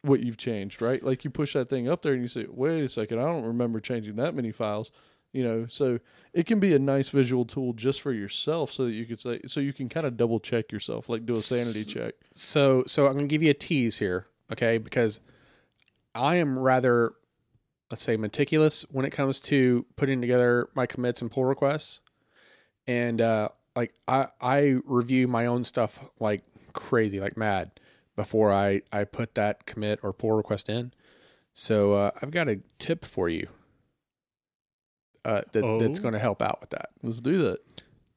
what 0.01 0.21
you've 0.21 0.37
changed, 0.37 0.81
right? 0.81 1.03
Like 1.03 1.23
you 1.23 1.29
push 1.29 1.53
that 1.53 1.69
thing 1.69 1.87
up 1.87 2.01
there 2.01 2.13
and 2.13 2.21
you 2.21 2.27
say, 2.27 2.45
wait 2.49 2.83
a 2.83 2.89
second, 2.89 3.19
I 3.19 3.25
don't 3.25 3.45
remember 3.45 3.79
changing 3.79 4.15
that 4.15 4.35
many 4.35 4.51
files. 4.51 4.91
You 5.33 5.43
know, 5.43 5.65
so 5.67 5.99
it 6.33 6.45
can 6.45 6.59
be 6.59 6.73
a 6.73 6.79
nice 6.79 7.09
visual 7.09 7.45
tool 7.45 7.73
just 7.73 8.01
for 8.01 8.11
yourself 8.11 8.71
so 8.71 8.85
that 8.85 8.91
you 8.91 9.05
could 9.05 9.19
say 9.19 9.41
so 9.45 9.59
you 9.59 9.73
can 9.73 9.89
kind 9.89 10.05
of 10.05 10.17
double 10.17 10.39
check 10.39 10.71
yourself, 10.71 11.09
like 11.09 11.25
do 11.25 11.35
a 11.35 11.41
sanity 11.41 11.83
check. 11.83 12.15
So 12.33 12.83
so 12.87 13.07
I'm 13.07 13.13
gonna 13.13 13.27
give 13.27 13.43
you 13.43 13.51
a 13.51 13.55
tease 13.55 13.97
here, 13.97 14.27
okay? 14.51 14.77
Because 14.77 15.19
I 16.15 16.37
am 16.37 16.57
rather 16.57 17.13
let's 17.91 18.03
say 18.03 18.17
meticulous 18.17 18.85
when 18.91 19.05
it 19.05 19.11
comes 19.11 19.39
to 19.41 19.85
putting 19.95 20.21
together 20.21 20.69
my 20.75 20.85
commits 20.85 21.21
and 21.21 21.29
pull 21.29 21.45
requests. 21.45 22.01
And 22.87 23.21
uh 23.21 23.49
like 23.75 23.93
I 24.07 24.27
I 24.41 24.77
review 24.85 25.27
my 25.27 25.45
own 25.45 25.63
stuff 25.63 26.11
like 26.19 26.41
crazy, 26.73 27.19
like 27.19 27.37
mad 27.37 27.71
before 28.15 28.51
I 28.51 28.81
I 28.91 29.03
put 29.03 29.35
that 29.35 29.65
commit 29.65 29.99
or 30.03 30.13
pull 30.13 30.31
request 30.31 30.69
in. 30.69 30.93
So 31.53 31.93
uh, 31.93 32.11
I've 32.21 32.29
got 32.31 32.47
a 32.47 32.59
tip 32.77 33.03
for 33.03 33.29
you 33.29 33.47
uh, 35.27 35.41
that, 35.51 35.77
that's 35.79 35.99
Oh. 35.99 36.01
going 36.01 36.13
to 36.13 36.19
help 36.19 36.41
out 36.41 36.59
with 36.61 36.71
that. 36.71 36.89
Let's 37.03 37.21
do 37.21 37.37
that. 37.39 37.59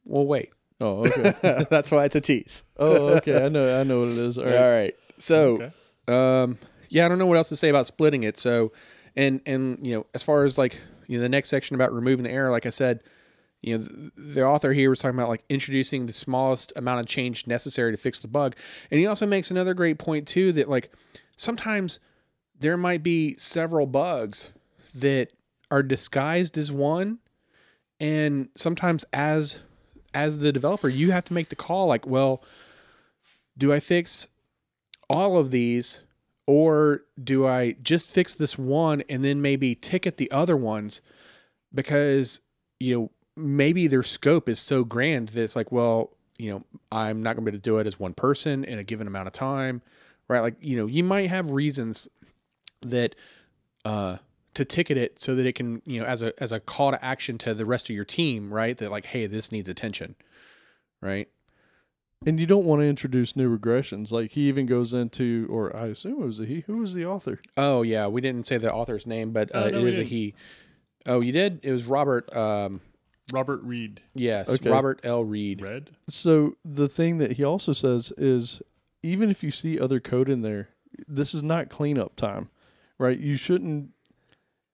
Well, 0.06 0.24
wait. 0.26 0.50
Oh, 0.80 1.06
okay. 1.06 1.34
that's 1.70 1.90
why 1.90 2.06
it's 2.06 2.16
a 2.16 2.20
tease. 2.22 2.64
oh, 2.78 3.08
okay. 3.16 3.44
I 3.44 3.48
know. 3.50 3.78
I 3.78 3.82
know 3.84 4.00
what 4.00 4.08
it 4.08 4.16
is. 4.18 4.38
All 4.38 4.44
All 4.44 4.50
right. 4.50 4.70
right. 4.70 4.94
So 5.18 5.60
Okay. 5.62 5.70
um 6.08 6.58
yeah 6.88 7.04
i 7.04 7.08
don't 7.08 7.18
know 7.18 7.26
what 7.26 7.36
else 7.36 7.48
to 7.50 7.54
say 7.56 7.68
about 7.68 7.86
splitting 7.86 8.24
it 8.24 8.36
so 8.38 8.72
and 9.14 9.40
and 9.46 9.78
you 9.86 9.94
know 9.94 10.06
as 10.14 10.22
far 10.24 10.42
as 10.44 10.58
like 10.58 10.76
you 11.06 11.16
know 11.18 11.22
the 11.22 11.28
next 11.28 11.48
section 11.50 11.76
about 11.76 11.92
removing 11.92 12.24
the 12.24 12.30
error 12.32 12.50
like 12.50 12.66
i 12.66 12.70
said 12.70 13.00
you 13.60 13.76
know 13.78 13.84
the, 13.84 14.10
the 14.16 14.44
author 14.44 14.72
here 14.72 14.90
was 14.90 14.98
talking 14.98 15.16
about 15.16 15.28
like 15.28 15.44
introducing 15.48 16.06
the 16.06 16.12
smallest 16.12 16.72
amount 16.74 16.98
of 16.98 17.06
change 17.06 17.46
necessary 17.46 17.92
to 17.92 17.96
fix 17.96 18.18
the 18.20 18.26
bug 18.28 18.56
and 18.90 18.98
he 18.98 19.06
also 19.06 19.24
makes 19.24 19.52
another 19.52 19.72
great 19.74 19.98
point 19.98 20.26
too 20.26 20.50
that 20.52 20.68
like 20.68 20.90
sometimes 21.36 22.00
there 22.58 22.76
might 22.76 23.02
be 23.04 23.36
several 23.36 23.86
bugs 23.86 24.50
that 24.94 25.28
are 25.70 25.82
disguised 25.82 26.58
as 26.58 26.70
one. 26.72 27.18
And 27.98 28.48
sometimes 28.56 29.04
as 29.12 29.60
as 30.12 30.38
the 30.38 30.52
developer 30.52 30.88
you 30.88 31.12
have 31.12 31.22
to 31.22 31.32
make 31.32 31.50
the 31.50 31.54
call 31.54 31.86
like 31.86 32.04
well 32.04 32.42
do 33.56 33.72
i 33.72 33.78
fix 33.78 34.26
all 35.08 35.36
of 35.36 35.52
these 35.52 36.00
or 36.50 37.02
do 37.22 37.46
I 37.46 37.76
just 37.80 38.08
fix 38.08 38.34
this 38.34 38.58
one 38.58 39.04
and 39.08 39.24
then 39.24 39.40
maybe 39.40 39.76
ticket 39.76 40.16
the 40.16 40.28
other 40.32 40.56
ones? 40.56 41.00
Because 41.72 42.40
you 42.80 42.98
know 42.98 43.10
maybe 43.36 43.86
their 43.86 44.02
scope 44.02 44.48
is 44.48 44.58
so 44.58 44.82
grand 44.82 45.28
that 45.28 45.42
it's 45.44 45.54
like 45.54 45.70
well 45.70 46.10
you 46.38 46.50
know 46.50 46.64
I'm 46.90 47.22
not 47.22 47.36
going 47.36 47.44
to 47.44 47.52
be 47.52 47.54
able 47.54 47.58
to 47.58 47.70
do 47.70 47.78
it 47.78 47.86
as 47.86 48.00
one 48.00 48.14
person 48.14 48.64
in 48.64 48.80
a 48.80 48.84
given 48.84 49.06
amount 49.06 49.28
of 49.28 49.32
time 49.32 49.80
right? 50.26 50.40
Like 50.40 50.56
you 50.60 50.76
know 50.76 50.86
you 50.86 51.04
might 51.04 51.28
have 51.28 51.50
reasons 51.50 52.08
that 52.82 53.14
uh 53.84 54.16
to 54.54 54.64
ticket 54.64 54.96
it 54.98 55.20
so 55.20 55.34
that 55.34 55.46
it 55.46 55.54
can 55.54 55.80
you 55.84 56.00
know 56.00 56.06
as 56.06 56.22
a 56.22 56.32
as 56.42 56.50
a 56.52 56.60
call 56.60 56.90
to 56.92 57.04
action 57.04 57.38
to 57.38 57.54
the 57.54 57.64
rest 57.64 57.88
of 57.88 57.94
your 57.96 58.04
team 58.04 58.52
right 58.52 58.76
that 58.78 58.90
like 58.90 59.06
hey 59.06 59.26
this 59.26 59.52
needs 59.52 59.68
attention 59.68 60.14
right 61.00 61.28
And 62.26 62.38
you 62.38 62.46
don't 62.46 62.66
want 62.66 62.82
to 62.82 62.86
introduce 62.86 63.34
new 63.34 63.48
regressions. 63.56 64.10
Like 64.12 64.32
he 64.32 64.48
even 64.48 64.66
goes 64.66 64.92
into, 64.92 65.46
or 65.50 65.74
I 65.74 65.86
assume 65.86 66.20
it 66.20 66.26
was 66.26 66.38
a 66.38 66.44
he. 66.44 66.60
Who 66.66 66.76
was 66.78 66.92
the 66.92 67.06
author? 67.06 67.40
Oh 67.56 67.80
yeah, 67.80 68.08
we 68.08 68.20
didn't 68.20 68.44
say 68.46 68.58
the 68.58 68.70
author's 68.70 69.06
name, 69.06 69.32
but 69.32 69.54
uh, 69.54 69.58
Oh, 69.64 69.70
no, 69.70 69.78
it 69.78 69.82
we 69.84 69.88
is 69.88 69.96
a 69.98 70.02
he. 70.02 70.34
Oh, 71.06 71.22
you 71.22 71.32
did? 71.32 71.60
It 71.62 71.72
was 71.72 71.86
Robert. 71.86 72.30
Um, 72.36 72.82
Robert 73.32 73.62
Read. 73.62 74.02
yes, 74.14 74.50
Okay. 74.50 74.68
Robert 74.68 75.00
L. 75.02 75.24
Read. 75.24 75.62
Red. 75.62 75.90
So 76.08 76.56
the 76.62 76.88
thing 76.88 77.16
that 77.18 77.32
he 77.38 77.44
also 77.44 77.72
says 77.72 78.12
is, 78.18 78.60
even 79.02 79.30
if 79.30 79.42
you 79.42 79.50
see 79.50 79.78
other 79.80 79.98
code 80.00 80.28
in 80.28 80.42
there, 80.42 80.68
this 81.08 81.32
is 81.32 81.42
not 81.42 81.70
cleanup 81.70 82.16
time, 82.16 82.50
right? 82.98 83.18
You 83.18 83.36
shouldn't. 83.36 83.92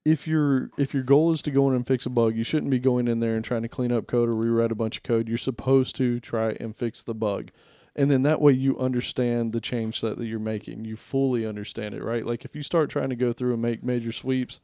If 0.07 0.28
your 0.28 0.70
if 0.78 0.94
your 0.94 1.02
goal 1.02 1.32
is 1.32 1.42
to 1.42 1.50
go 1.50 1.68
in 1.68 1.74
and 1.74 1.86
fix 1.86 2.07
a 2.07 2.11
bug, 2.11 2.36
you 2.36 2.44
shouldn't 2.44 2.70
be 2.70 2.78
going 2.78 3.09
in 3.09 3.18
there 3.18 3.34
and 3.34 3.44
trying 3.44 3.62
to 3.62 3.68
clean 3.68 3.90
up 3.90 4.07
code 4.07 4.28
or 4.28 4.34
rewrite 4.34 4.70
a 4.70 4.76
bunch 4.76 4.98
of 4.98 5.02
code. 5.02 5.28
You're 5.28 5.36
supposed 5.36 5.96
to 5.96 6.20
try 6.20 6.57
and 6.61 6.76
fix 6.76 7.02
the 7.02 7.14
bug. 7.14 7.50
And 7.96 8.11
then 8.11 8.22
that 8.22 8.40
way 8.40 8.52
you 8.52 8.78
understand 8.78 9.52
the 9.52 9.61
change 9.61 9.98
set 9.98 10.18
that 10.18 10.26
you're 10.26 10.38
making. 10.38 10.84
You 10.84 10.96
fully 10.96 11.46
understand 11.46 11.94
it, 11.94 12.04
right? 12.04 12.24
Like 12.24 12.44
if 12.44 12.54
you 12.54 12.62
start 12.62 12.88
trying 12.88 13.09
to 13.09 13.16
go 13.16 13.32
through 13.32 13.54
and 13.54 13.62
make 13.62 13.82
major 13.82 14.12
sweeps, 14.12 14.61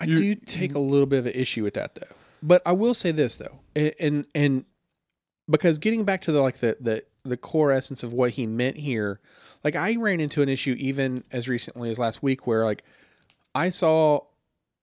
I 0.00 0.06
do 0.06 0.34
take 0.34 0.74
a 0.74 0.80
little 0.80 1.06
bit 1.06 1.20
of 1.20 1.26
an 1.26 1.32
issue 1.32 1.62
with 1.62 1.74
that 1.74 1.94
though. 1.94 2.14
But 2.42 2.60
I 2.66 2.72
will 2.72 2.94
say 2.94 3.12
this 3.12 3.36
though, 3.36 3.60
and 3.74 3.94
and, 3.98 4.26
and 4.34 4.64
because 5.48 5.78
getting 5.78 6.04
back 6.04 6.22
to 6.22 6.32
the 6.32 6.42
like 6.42 6.56
the, 6.58 6.76
the 6.80 7.04
the 7.24 7.36
core 7.36 7.70
essence 7.70 8.02
of 8.02 8.12
what 8.12 8.32
he 8.32 8.46
meant 8.46 8.76
here, 8.76 9.20
like 9.62 9.76
I 9.76 9.96
ran 9.96 10.20
into 10.20 10.42
an 10.42 10.48
issue 10.48 10.74
even 10.78 11.24
as 11.30 11.48
recently 11.48 11.88
as 11.88 11.98
last 11.98 12.22
week 12.22 12.46
where 12.46 12.64
like 12.64 12.82
I 13.54 13.70
saw 13.70 14.22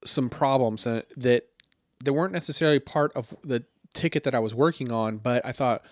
some 0.06 0.30
problems 0.30 0.84
that 0.86 1.06
that 2.04 2.14
weren't 2.14 2.34
necessarily 2.34 2.80
part 2.80 3.12
of 3.16 3.36
the 3.44 3.64
ticket 3.94 4.24
that 4.24 4.34
I 4.36 4.40
was 4.40 4.56
working 4.56 4.92
on, 4.92 5.18
but 5.18 5.46
I 5.46 5.52
thought, 5.52 5.84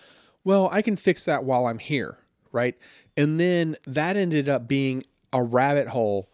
well, 0.44 0.68
I 0.72 0.82
can 0.82 0.96
fix 0.96 1.24
that 1.26 1.44
while 1.44 1.66
I'm 1.66 1.78
here, 1.78 2.18
right? 2.52 2.76
And 3.16 3.38
then 3.38 3.76
that 3.86 4.16
ended 4.16 4.48
up 4.48 4.66
being 4.68 5.02
a 5.32 5.42
rabbit 5.42 5.88
hole 5.88 6.30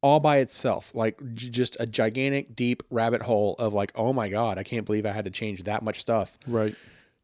all 0.00 0.20
by 0.20 0.38
itself, 0.38 0.94
like 0.94 1.18
j- 1.34 1.50
just 1.50 1.76
a 1.80 1.86
gigantic, 1.86 2.54
deep 2.54 2.82
rabbit 2.90 3.22
hole 3.22 3.56
of 3.58 3.72
like, 3.74 3.92
oh 3.94 4.12
my 4.12 4.28
god, 4.28 4.56
I 4.56 4.62
can't 4.62 4.86
believe 4.86 5.04
I 5.04 5.12
had 5.12 5.24
to 5.24 5.30
change 5.30 5.64
that 5.64 5.82
much 5.82 6.00
stuff. 6.00 6.38
right? 6.46 6.74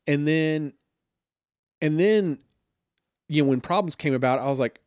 And 0.07 0.27
then, 0.27 0.73
and 1.81 1.99
then, 1.99 2.39
you 3.29 3.43
know, 3.43 3.49
when 3.49 3.61
problems 3.61 3.95
came 3.95 4.15
about, 4.15 4.41
I 4.41 4.47
was 4.47 4.59
like, 4.59 4.81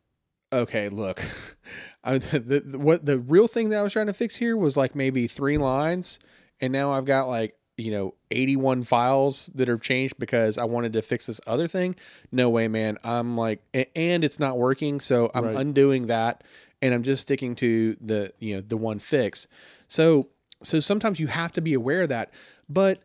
okay, 0.51 0.89
look, 0.89 1.21
I, 2.05 2.17
the, 2.19 2.39
the, 2.61 2.79
what 2.79 3.05
the 3.05 3.19
real 3.19 3.47
thing 3.47 3.69
that 3.69 3.79
I 3.79 3.83
was 3.83 3.93
trying 3.93 4.05
to 4.07 4.13
fix 4.13 4.35
here 4.35 4.55
was 4.55 4.77
like 4.77 4.95
maybe 4.95 5.27
three 5.27 5.57
lines, 5.57 6.19
and 6.61 6.71
now 6.71 6.91
I've 6.91 7.05
got 7.05 7.27
like 7.27 7.55
you 7.77 7.91
know 7.91 8.13
81 8.31 8.83
files 8.83 9.49
that 9.55 9.67
have 9.67 9.81
changed 9.81 10.15
because 10.17 10.57
I 10.57 10.63
wanted 10.63 10.93
to 10.93 11.01
fix 11.01 11.25
this 11.25 11.41
other 11.45 11.67
thing. 11.67 11.95
No 12.31 12.49
way, 12.49 12.67
man. 12.69 12.97
I'm 13.03 13.35
like, 13.35 13.61
and 13.73 14.23
it's 14.23 14.39
not 14.39 14.57
working, 14.57 14.99
so 15.01 15.29
I'm 15.35 15.43
Right. 15.45 15.55
undoing 15.57 16.07
that, 16.07 16.43
and 16.81 16.93
I'm 16.93 17.03
just 17.03 17.23
sticking 17.23 17.55
to 17.55 17.97
the 17.99 18.31
you 18.39 18.55
know 18.55 18.61
the 18.61 18.77
one 18.77 18.99
fix. 18.99 19.47
So 19.87 20.29
so 20.63 20.79
sometimes 20.79 21.19
you 21.19 21.27
have 21.27 21.51
to 21.53 21.61
be 21.61 21.73
aware 21.73 22.03
of 22.03 22.09
that, 22.09 22.31
but 22.69 22.99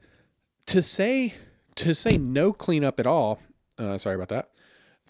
to 0.67 0.83
say 0.83 1.35
to 1.77 1.95
say 1.95 2.17
no 2.17 2.53
cleanup 2.53 3.01
at 3.01 3.07
all. 3.07 3.41
Uh, 3.79 3.97
sorry 3.99 4.15
about 4.15 4.29
that. 4.29 4.51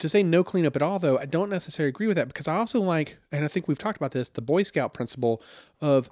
To 0.01 0.09
say 0.09 0.23
no 0.23 0.43
cleanup 0.43 0.77
at 0.77 0.83
all, 0.83 0.99
though, 0.99 1.19
I 1.19 1.27
don't 1.27 1.51
necessarily 1.51 1.91
agree 1.91 2.07
with 2.07 2.17
that 2.17 2.29
because 2.29 2.49
I 2.49 2.57
also 2.57 2.81
like, 2.81 3.19
and 3.31 3.45
I 3.45 3.49
think 3.49 3.69
we've 3.69 3.79
talked 3.79 3.99
about 3.99 4.13
this, 4.13 4.29
the 4.29 4.43
Boy 4.43 4.63
Scout 4.63 4.93
principle 4.93 5.43
of 5.81 6.11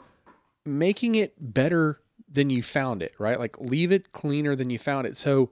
making 0.64 1.14
it 1.14 1.34
better 1.38 2.00
than 2.30 2.50
you 2.50 2.62
found 2.62 3.02
it, 3.02 3.14
right? 3.18 3.38
Like 3.38 3.58
leave 3.58 3.90
it 3.90 4.12
cleaner 4.12 4.54
than 4.54 4.70
you 4.70 4.78
found 4.78 5.06
it. 5.06 5.16
So, 5.16 5.50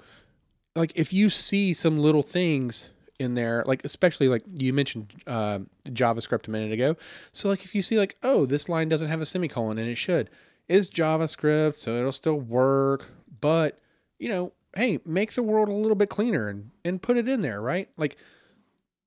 like 0.74 0.92
if 0.94 1.12
you 1.12 1.30
see 1.30 1.72
some 1.72 1.98
little 1.98 2.22
things 2.22 2.90
in 3.18 3.34
there, 3.34 3.64
like 3.66 3.84
especially 3.84 4.28
like 4.28 4.42
you 4.58 4.72
mentioned 4.72 5.12
uh, 5.26 5.60
JavaScript 5.88 6.48
a 6.48 6.50
minute 6.50 6.72
ago. 6.72 6.96
So 7.32 7.48
like 7.48 7.64
if 7.64 7.74
you 7.74 7.82
see 7.82 7.98
like, 7.98 8.16
oh, 8.22 8.46
this 8.46 8.68
line 8.68 8.88
doesn't 8.88 9.08
have 9.08 9.20
a 9.20 9.26
semicolon 9.26 9.78
and 9.78 9.88
it 9.88 9.96
should, 9.96 10.30
is 10.68 10.90
JavaScript, 10.90 11.76
so 11.76 11.96
it'll 11.96 12.12
still 12.12 12.38
work, 12.38 13.06
but 13.40 13.78
you 14.18 14.28
know, 14.28 14.52
hey, 14.76 14.98
make 15.04 15.32
the 15.32 15.42
world 15.42 15.68
a 15.68 15.72
little 15.72 15.96
bit 15.96 16.08
cleaner 16.10 16.48
and 16.48 16.70
and 16.84 17.02
put 17.02 17.16
it 17.16 17.28
in 17.28 17.42
there, 17.42 17.60
right? 17.60 17.88
Like 17.96 18.16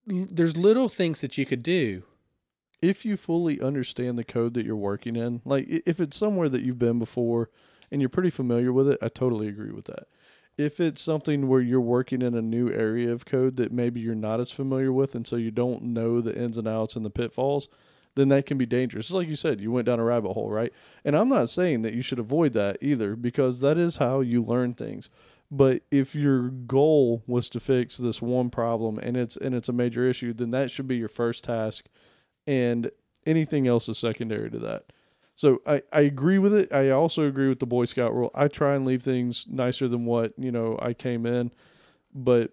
there's 0.08 0.58
little 0.58 0.90
things 0.90 1.22
that 1.22 1.38
you 1.38 1.46
could 1.46 1.64
do. 1.64 2.04
if 2.82 3.06
you 3.06 3.18
fully 3.18 3.60
understand 3.62 4.18
the 4.18 4.24
code 4.24 4.54
that 4.54 4.66
you're 4.66 4.76
working 4.76 5.16
in, 5.16 5.42
like 5.46 5.66
if 5.68 6.00
it's 6.00 6.18
somewhere 6.18 6.50
that 6.50 6.62
you've 6.62 6.80
been 6.80 7.00
before 7.00 7.50
and 7.92 8.02
you're 8.02 8.10
pretty 8.10 8.30
familiar 8.30 8.72
with 8.72 8.88
it, 8.88 8.98
I 9.02 9.10
totally 9.10 9.48
agree 9.48 9.72
with 9.72 9.86
that. 9.86 10.08
If 10.58 10.80
it's 10.80 11.02
something 11.02 11.48
where 11.48 11.62
you're 11.62 11.80
working 11.82 12.22
in 12.22 12.36
a 12.36 12.42
new 12.42 12.70
area 12.70 13.12
of 13.12 13.26
code 13.26 13.56
that 13.58 13.72
maybe 13.72 14.02
you're 14.02 14.16
not 14.16 14.40
as 14.40 14.52
familiar 14.52 14.92
with 14.92 15.16
and 15.16 15.26
so 15.26 15.36
you 15.36 15.52
don't 15.52 15.84
know 15.84 16.22
the 16.22 16.36
ins 16.38 16.58
and 16.58 16.68
outs 16.68 16.96
and 16.96 17.06
the 17.06 17.10
pitfalls, 17.10 17.70
then 18.16 18.28
that 18.30 18.46
can 18.46 18.58
be 18.58 18.66
dangerous. 18.66 19.08
It's 19.08 19.14
like 19.14 19.28
you 19.28 19.36
said, 19.36 19.62
you 19.62 19.72
went 19.72 19.86
down 19.86 20.00
a 20.00 20.04
rabbit 20.04 20.34
hole, 20.34 20.50
right? 20.50 20.74
And 21.06 21.16
I'm 21.16 21.30
not 21.30 21.50
saying 21.50 21.84
that 21.84 21.94
you 21.94 22.02
should 22.02 22.20
avoid 22.20 22.54
that 22.54 22.78
either 22.82 23.16
because 23.16 23.62
that 23.62 23.78
is 23.78 23.98
how 23.98 24.20
you 24.22 24.44
learn 24.44 24.74
things. 24.74 25.10
But 25.52 25.82
if 25.90 26.14
your 26.14 26.50
goal 26.50 27.24
was 27.26 27.50
to 27.52 27.60
fix 27.60 27.98
this 27.98 28.22
one 28.22 28.50
problem 28.50 29.00
and 29.00 29.18
it's 29.18 29.36
and 29.36 29.56
it's 29.56 29.70
a 29.70 29.74
major 29.74 30.08
issue, 30.08 30.34
then 30.34 30.52
that 30.52 30.70
should 30.70 30.88
be 30.88 30.98
your 30.98 31.08
first 31.08 31.44
task 31.44 31.86
and 32.46 32.92
anything 33.26 33.68
else 33.68 33.90
is 33.90 33.98
secondary 33.98 34.50
to 34.52 34.60
that. 34.60 34.86
So 35.36 35.62
I, 35.66 35.82
I 35.94 36.02
agree 36.02 36.38
with 36.38 36.54
it. 36.54 36.74
I 36.74 36.90
also 36.90 37.26
agree 37.28 37.48
with 37.48 37.60
the 37.60 37.66
Boy 37.66 37.86
Scout 37.86 38.14
rule. 38.14 38.30
I 38.36 38.48
try 38.48 38.76
and 38.76 38.86
leave 38.86 39.02
things 39.02 39.46
nicer 39.50 39.88
than 39.88 40.06
what, 40.06 40.34
you 40.38 40.52
know, 40.52 40.78
I 40.82 40.94
came 40.94 41.26
in. 41.26 41.52
But 42.14 42.52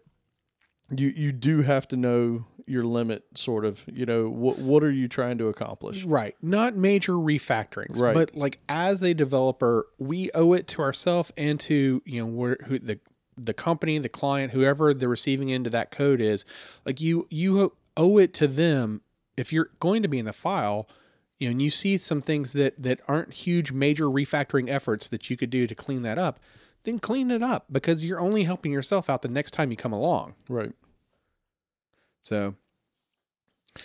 you 0.91 1.09
you 1.09 1.33
do 1.33 1.63
have 1.63 1.89
to 1.89 1.97
know 1.97 2.45
your 2.67 2.85
limit 2.85 3.25
sort 3.35 3.65
of. 3.65 3.85
You 3.93 4.07
know, 4.07 4.29
what 4.29 4.59
what 4.59 4.83
are 4.85 4.91
you 4.91 5.09
trying 5.09 5.39
to 5.39 5.49
accomplish? 5.49 6.05
Right. 6.05 6.35
Not 6.43 6.75
major 6.77 7.13
refactorings, 7.13 8.01
Right. 8.01 8.15
but 8.15 8.35
like 8.35 8.59
as 8.69 9.03
a 9.03 9.15
developer, 9.15 9.87
we 9.99 10.31
owe 10.33 10.53
it 10.53 10.67
to 10.69 10.83
ourselves 10.83 11.33
and 11.37 11.59
to, 11.61 12.03
you 12.05 12.21
know, 12.23 12.27
where 12.31 12.59
who 12.67 12.79
the 12.79 12.99
the 13.39 13.55
company, 13.55 13.99
the 13.99 14.09
client, 14.09 14.53
whoever 14.53 14.95
the 14.95 15.09
receiving 15.09 15.53
end 15.53 15.67
of 15.67 15.73
that 15.73 15.91
code 15.91 16.21
is, 16.21 16.45
like 16.85 17.01
you 17.01 17.27
you 17.31 17.73
owe 17.97 18.19
it 18.19 18.33
to 18.35 18.47
them 18.47 19.03
if 19.37 19.53
you're 19.53 19.71
going 19.81 20.03
to 20.03 20.09
be 20.09 20.19
in 20.19 20.25
the 20.25 20.33
file, 20.33 20.89
you 21.39 21.47
know, 21.49 21.51
and 21.53 21.61
you 21.61 21.69
see 21.71 21.99
some 21.99 22.21
things 22.23 22.53
that 22.55 22.83
that 22.83 23.01
aren't 23.09 23.33
huge 23.35 23.73
major 23.73 24.05
refactoring 24.05 24.69
efforts 24.71 25.09
that 25.09 25.29
you 25.29 25.37
could 25.37 25.51
do 25.51 25.67
to 25.67 25.75
clean 25.75 26.03
that 26.03 26.19
up, 26.19 26.41
then 26.87 26.99
clean 26.99 27.31
it 27.31 27.43
up 27.43 27.67
because 27.71 28.05
you're 28.05 28.21
only 28.21 28.45
helping 28.45 28.73
yourself 28.73 29.11
out 29.11 29.21
the 29.23 29.29
next 29.29 29.51
time 29.51 29.71
you 29.71 29.77
come 29.77 29.93
along. 29.93 30.35
Right. 30.49 30.73
So, 32.23 32.55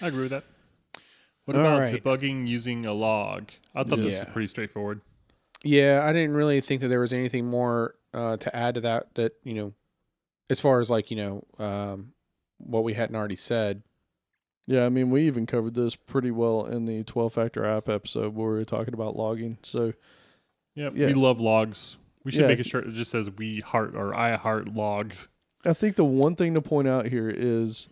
I 0.01 0.07
agree 0.07 0.21
with 0.21 0.31
that. 0.31 0.43
What 1.45 1.57
All 1.57 1.61
about 1.61 1.79
right. 1.79 2.03
debugging 2.03 2.47
using 2.47 2.85
a 2.85 2.93
log? 2.93 3.49
I 3.75 3.83
thought 3.83 3.97
this 3.97 4.19
was 4.19 4.29
pretty 4.29 4.47
straightforward. 4.47 5.01
Yeah, 5.63 6.01
I 6.03 6.13
didn't 6.13 6.35
really 6.35 6.61
think 6.61 6.81
that 6.81 6.87
there 6.87 7.01
was 7.01 7.13
anything 7.13 7.45
more 7.45 7.95
uh, 8.13 8.37
to 8.37 8.55
add 8.55 8.75
to 8.75 8.81
that. 8.81 9.13
That 9.15 9.33
you 9.43 9.55
know, 9.55 9.73
as 10.49 10.61
far 10.61 10.79
as 10.79 10.89
like 10.89 11.11
you 11.11 11.17
know, 11.17 11.43
um, 11.59 12.13
what 12.57 12.83
we 12.83 12.93
hadn't 12.93 13.15
already 13.15 13.35
said. 13.35 13.83
Yeah, 14.67 14.85
I 14.85 14.89
mean, 14.89 15.09
we 15.09 15.27
even 15.27 15.47
covered 15.47 15.73
this 15.73 15.95
pretty 15.95 16.31
well 16.31 16.65
in 16.65 16.85
the 16.85 17.03
12 17.03 17.33
factor 17.33 17.65
app 17.65 17.89
episode 17.89 18.35
where 18.35 18.49
we 18.51 18.55
were 18.55 18.63
talking 18.63 18.93
about 18.93 19.17
logging. 19.17 19.57
So, 19.63 19.93
Yep. 20.75 20.93
Yeah. 20.95 21.07
We 21.07 21.13
love 21.13 21.41
logs. 21.41 21.97
We 22.23 22.31
should 22.31 22.41
Yeah. 22.41 22.47
make 22.47 22.59
a 22.59 22.63
shirt 22.63 22.85
that 22.85 22.93
just 22.93 23.11
says 23.11 23.29
we 23.31 23.59
heart 23.59 23.95
or 23.95 24.13
I 24.15 24.35
heart 24.35 24.73
logs. 24.73 25.29
I 25.65 25.73
think 25.73 25.95
the 25.95 26.05
one 26.05 26.35
thing 26.35 26.53
to 26.55 26.61
point 26.61 26.87
out 26.87 27.07
here 27.07 27.29
is 27.29 27.89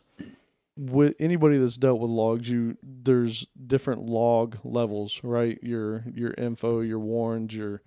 with 0.78 1.16
anybody 1.20 1.58
that's 1.58 1.78
dealt 1.78 2.00
with 2.00 2.10
logs, 2.10 2.50
you 2.50 2.78
there's 2.84 3.46
different 3.68 4.06
log 4.06 4.58
levels, 4.64 5.22
right? 5.24 5.60
Your 5.62 6.04
your 6.14 6.34
info, 6.38 6.82
your 6.82 7.00
warns, 7.00 7.56
your 7.56 7.82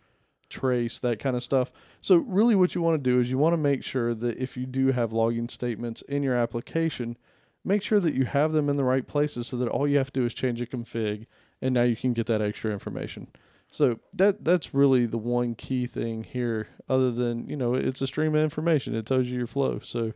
trace, 0.49 0.99
that 0.99 1.19
kind 1.19 1.35
of 1.35 1.43
stuff. 1.43 1.73
So 2.01 2.17
really 2.19 2.55
what 2.55 2.75
you 2.75 2.83
want 2.83 3.03
to 3.03 3.11
do 3.11 3.19
is 3.21 3.31
you 3.31 3.39
want 3.39 3.55
to 3.55 3.59
make 3.59 3.83
sure 3.83 4.15
that 4.15 4.37
if 4.39 4.57
you 4.57 4.67
do 4.67 4.89
have 4.89 5.13
logging 5.13 5.49
statements 5.49 6.03
in 6.03 6.23
your 6.23 6.35
application, 6.35 7.17
make 7.65 7.81
sure 7.83 8.01
that 8.01 8.13
you 8.15 8.27
have 8.27 8.53
them 8.53 8.69
in 8.69 8.77
the 8.77 8.85
right 8.85 9.07
places 9.07 9.47
so 9.47 9.57
that 9.57 9.69
all 9.69 9.89
you 9.89 9.97
have 9.97 10.13
to 10.13 10.21
do 10.21 10.27
is 10.27 10.35
change 10.35 10.61
a 10.61 10.67
config 10.67 11.27
and 11.63 11.73
now 11.73 11.83
you 11.83 11.97
can 11.97 12.13
get 12.13 12.27
that 12.27 12.43
extra 12.43 12.71
information. 12.71 13.29
So 13.73 13.99
that 14.13 14.45
that's 14.45 14.75
really 14.75 15.07
the 15.07 15.17
one 15.17 15.55
key 15.55 15.87
thing 15.87 16.25
here 16.25 16.69
other 16.91 17.11
than, 17.11 17.49
you 17.49 17.57
know, 17.57 17.73
it's 17.73 18.03
a 18.03 18.07
stream 18.07 18.35
of 18.35 18.43
information. 18.43 18.95
It 18.95 19.07
tells 19.07 19.29
you 19.29 19.39
your 19.39 19.47
flow. 19.47 19.79
So 19.79 20.13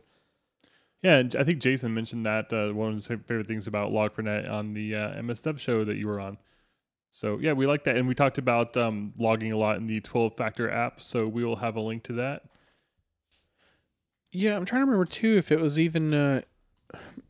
Yeah, 1.01 1.15
and 1.17 1.35
I 1.35 1.43
think 1.43 1.59
Jason 1.59 1.91
mentioned 1.91 2.27
that 2.27 2.53
uh, 2.53 2.71
one 2.71 2.89
of 2.89 2.93
his 2.93 3.07
favorite 3.07 3.47
things 3.47 3.65
about 3.65 3.91
Log4net 3.91 4.47
on 4.47 4.75
the 4.75 4.95
uh, 4.95 5.21
MS 5.23 5.41
Dev 5.41 5.59
show 5.59 5.83
that 5.85 5.97
you 5.97 6.05
were 6.05 6.19
on. 6.19 6.37
So 7.09 7.39
yeah, 7.41 7.53
we 7.53 7.65
like 7.65 7.83
that, 7.85 7.97
and 7.97 8.07
we 8.07 8.13
talked 8.13 8.37
about 8.37 8.77
um, 8.77 9.13
logging 9.17 9.51
a 9.51 9.57
lot 9.57 9.77
in 9.77 9.87
the 9.87 10.01
12-factor 10.01 10.69
app. 10.69 11.01
So 11.01 11.27
we 11.27 11.43
will 11.43 11.55
have 11.55 11.75
a 11.75 11.81
link 11.81 12.03
to 12.03 12.13
that. 12.13 12.43
Yeah, 14.31 14.55
I'm 14.55 14.65
trying 14.65 14.81
to 14.81 14.85
remember 14.85 15.05
too 15.05 15.35
if 15.35 15.51
it 15.51 15.59
was 15.59 15.79
even 15.79 16.13
uh, 16.13 16.41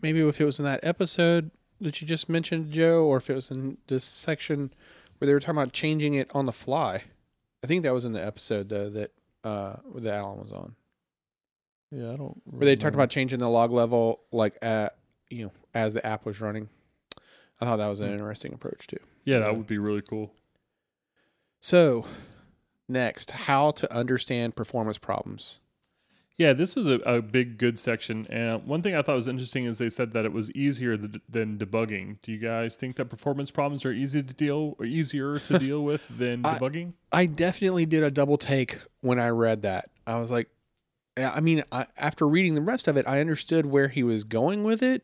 maybe 0.01 0.19
if 0.27 0.41
it 0.41 0.45
was 0.45 0.59
in 0.59 0.65
that 0.65 0.83
episode 0.83 1.51
that 1.79 2.01
you 2.01 2.07
just 2.07 2.27
mentioned, 2.27 2.73
Joe, 2.73 3.05
or 3.05 3.15
if 3.17 3.29
it 3.29 3.35
was 3.35 3.49
in 3.49 3.77
this 3.87 4.03
section 4.03 4.73
where 5.17 5.25
they 5.27 5.33
were 5.33 5.39
talking 5.39 5.57
about 5.59 5.73
changing 5.73 6.13
it 6.15 6.29
on 6.35 6.45
the 6.45 6.51
fly. 6.51 7.03
I 7.63 7.67
think 7.67 7.83
that 7.83 7.93
was 7.93 8.05
in 8.05 8.13
the 8.13 8.23
episode 8.25 8.69
though 8.69 8.89
that 8.89 9.11
uh, 9.43 9.77
that 9.95 10.13
Alan 10.13 10.39
was 10.39 10.51
on. 10.51 10.75
yeah, 11.91 12.11
I 12.11 12.15
don't 12.17 12.39
where 12.45 12.65
they 12.65 12.75
talked 12.75 12.95
about 12.95 13.09
changing 13.09 13.39
the 13.39 13.49
log 13.49 13.71
level 13.71 14.21
like 14.31 14.57
at 14.61 14.97
you 15.29 15.45
know 15.45 15.51
as 15.73 15.93
the 15.93 16.05
app 16.05 16.25
was 16.25 16.39
running 16.41 16.69
i 17.61 17.65
thought 17.65 17.77
that 17.77 17.87
was 17.87 17.99
an 18.01 18.07
Hmm. 18.07 18.13
interesting 18.13 18.53
approach 18.53 18.87
too 18.87 18.97
Yeah, 19.25 19.35
Yeah. 19.37 19.43
that 19.45 19.57
would 19.57 19.67
be 19.67 19.77
really 19.77 20.01
cool. 20.01 20.31
so 21.59 22.05
next 22.87 23.31
how 23.31 23.71
to 23.71 23.93
understand 23.93 24.55
performance 24.55 24.97
problems 24.97 25.59
Yeah, 26.37 26.53
this 26.53 26.75
was 26.75 26.85
a, 26.85 26.95
a 26.99 27.19
big 27.21 27.57
good 27.57 27.79
section, 27.79 28.27
and 28.29 28.63
one 28.67 28.83
thing 28.83 28.93
I 28.95 29.01
thought 29.01 29.15
was 29.15 29.27
interesting 29.27 29.65
is 29.65 29.79
they 29.79 29.89
said 29.89 30.13
that 30.13 30.23
it 30.23 30.31
was 30.31 30.51
easier 30.51 30.95
th- 30.95 31.15
than 31.27 31.57
debugging. 31.57 32.17
Do 32.21 32.31
you 32.31 32.37
guys 32.37 32.75
think 32.75 32.95
that 32.97 33.05
performance 33.05 33.49
problems 33.49 33.83
are 33.85 33.91
easy 33.91 34.21
to 34.21 34.33
deal 34.35 34.75
or 34.77 34.85
easier 34.85 35.39
to 35.39 35.57
deal 35.59 35.83
with 35.83 36.07
than 36.15 36.45
I- 36.45 36.59
debugging? 36.59 36.93
i 37.11 37.25
definitely 37.25 37.85
did 37.85 38.03
a 38.03 38.11
double 38.11 38.37
take 38.37 38.77
when 39.01 39.17
i 39.19 39.29
read 39.29 39.61
that 39.61 39.89
i 40.05 40.17
was 40.17 40.29
like 40.29 40.49
i 41.17 41.39
mean 41.39 41.63
I, 41.71 41.85
after 41.97 42.27
reading 42.27 42.53
the 42.55 42.61
rest 42.61 42.87
of 42.89 42.97
it 42.97 43.07
i 43.07 43.19
understood 43.21 43.65
where 43.65 43.87
he 43.87 44.03
was 44.03 44.23
going 44.25 44.63
with 44.63 44.83
it 44.83 45.03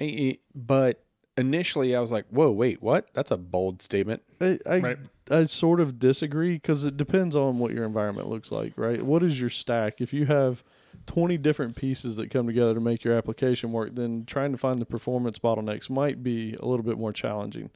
Eh, 0.00 0.04
eh, 0.30 0.34
but 0.54 1.03
initially 1.36 1.96
i 1.96 2.00
was 2.00 2.12
like 2.12 2.26
whoa 2.30 2.50
wait 2.50 2.82
what 2.82 3.12
that's 3.14 3.30
a 3.30 3.36
bold 3.36 3.82
statement 3.82 4.22
I, 4.40 4.58
I, 4.66 4.78
Right. 4.78 4.98
I 5.30 5.44
sort 5.44 5.80
of 5.80 5.98
disagree 5.98 6.54
because 6.54 6.84
it 6.84 6.96
depends 6.96 7.34
on 7.34 7.58
what 7.58 7.72
your 7.72 7.84
environment 7.84 8.28
looks 8.28 8.52
like, 8.52 8.74
right? 8.76 9.02
What 9.02 9.22
is 9.22 9.40
your 9.40 9.48
stack? 9.48 10.00
If 10.02 10.12
you 10.12 10.26
have 10.26 10.62
20 11.06 11.38
different 11.38 11.76
pieces 11.76 12.16
that 12.16 12.30
come 12.30 12.46
together 12.46 12.74
to 12.74 12.80
make 12.80 13.04
your 13.04 13.14
application 13.14 13.72
work, 13.72 13.94
then 13.94 14.24
trying 14.26 14.52
to 14.52 14.58
find 14.58 14.78
the 14.78 14.84
performance 14.84 15.38
bottlenecks 15.38 15.88
might 15.88 16.22
be 16.22 16.54
a 16.60 16.66
little 16.66 16.84
bit 16.84 16.98
more 16.98 17.12
challenging. 17.12 17.70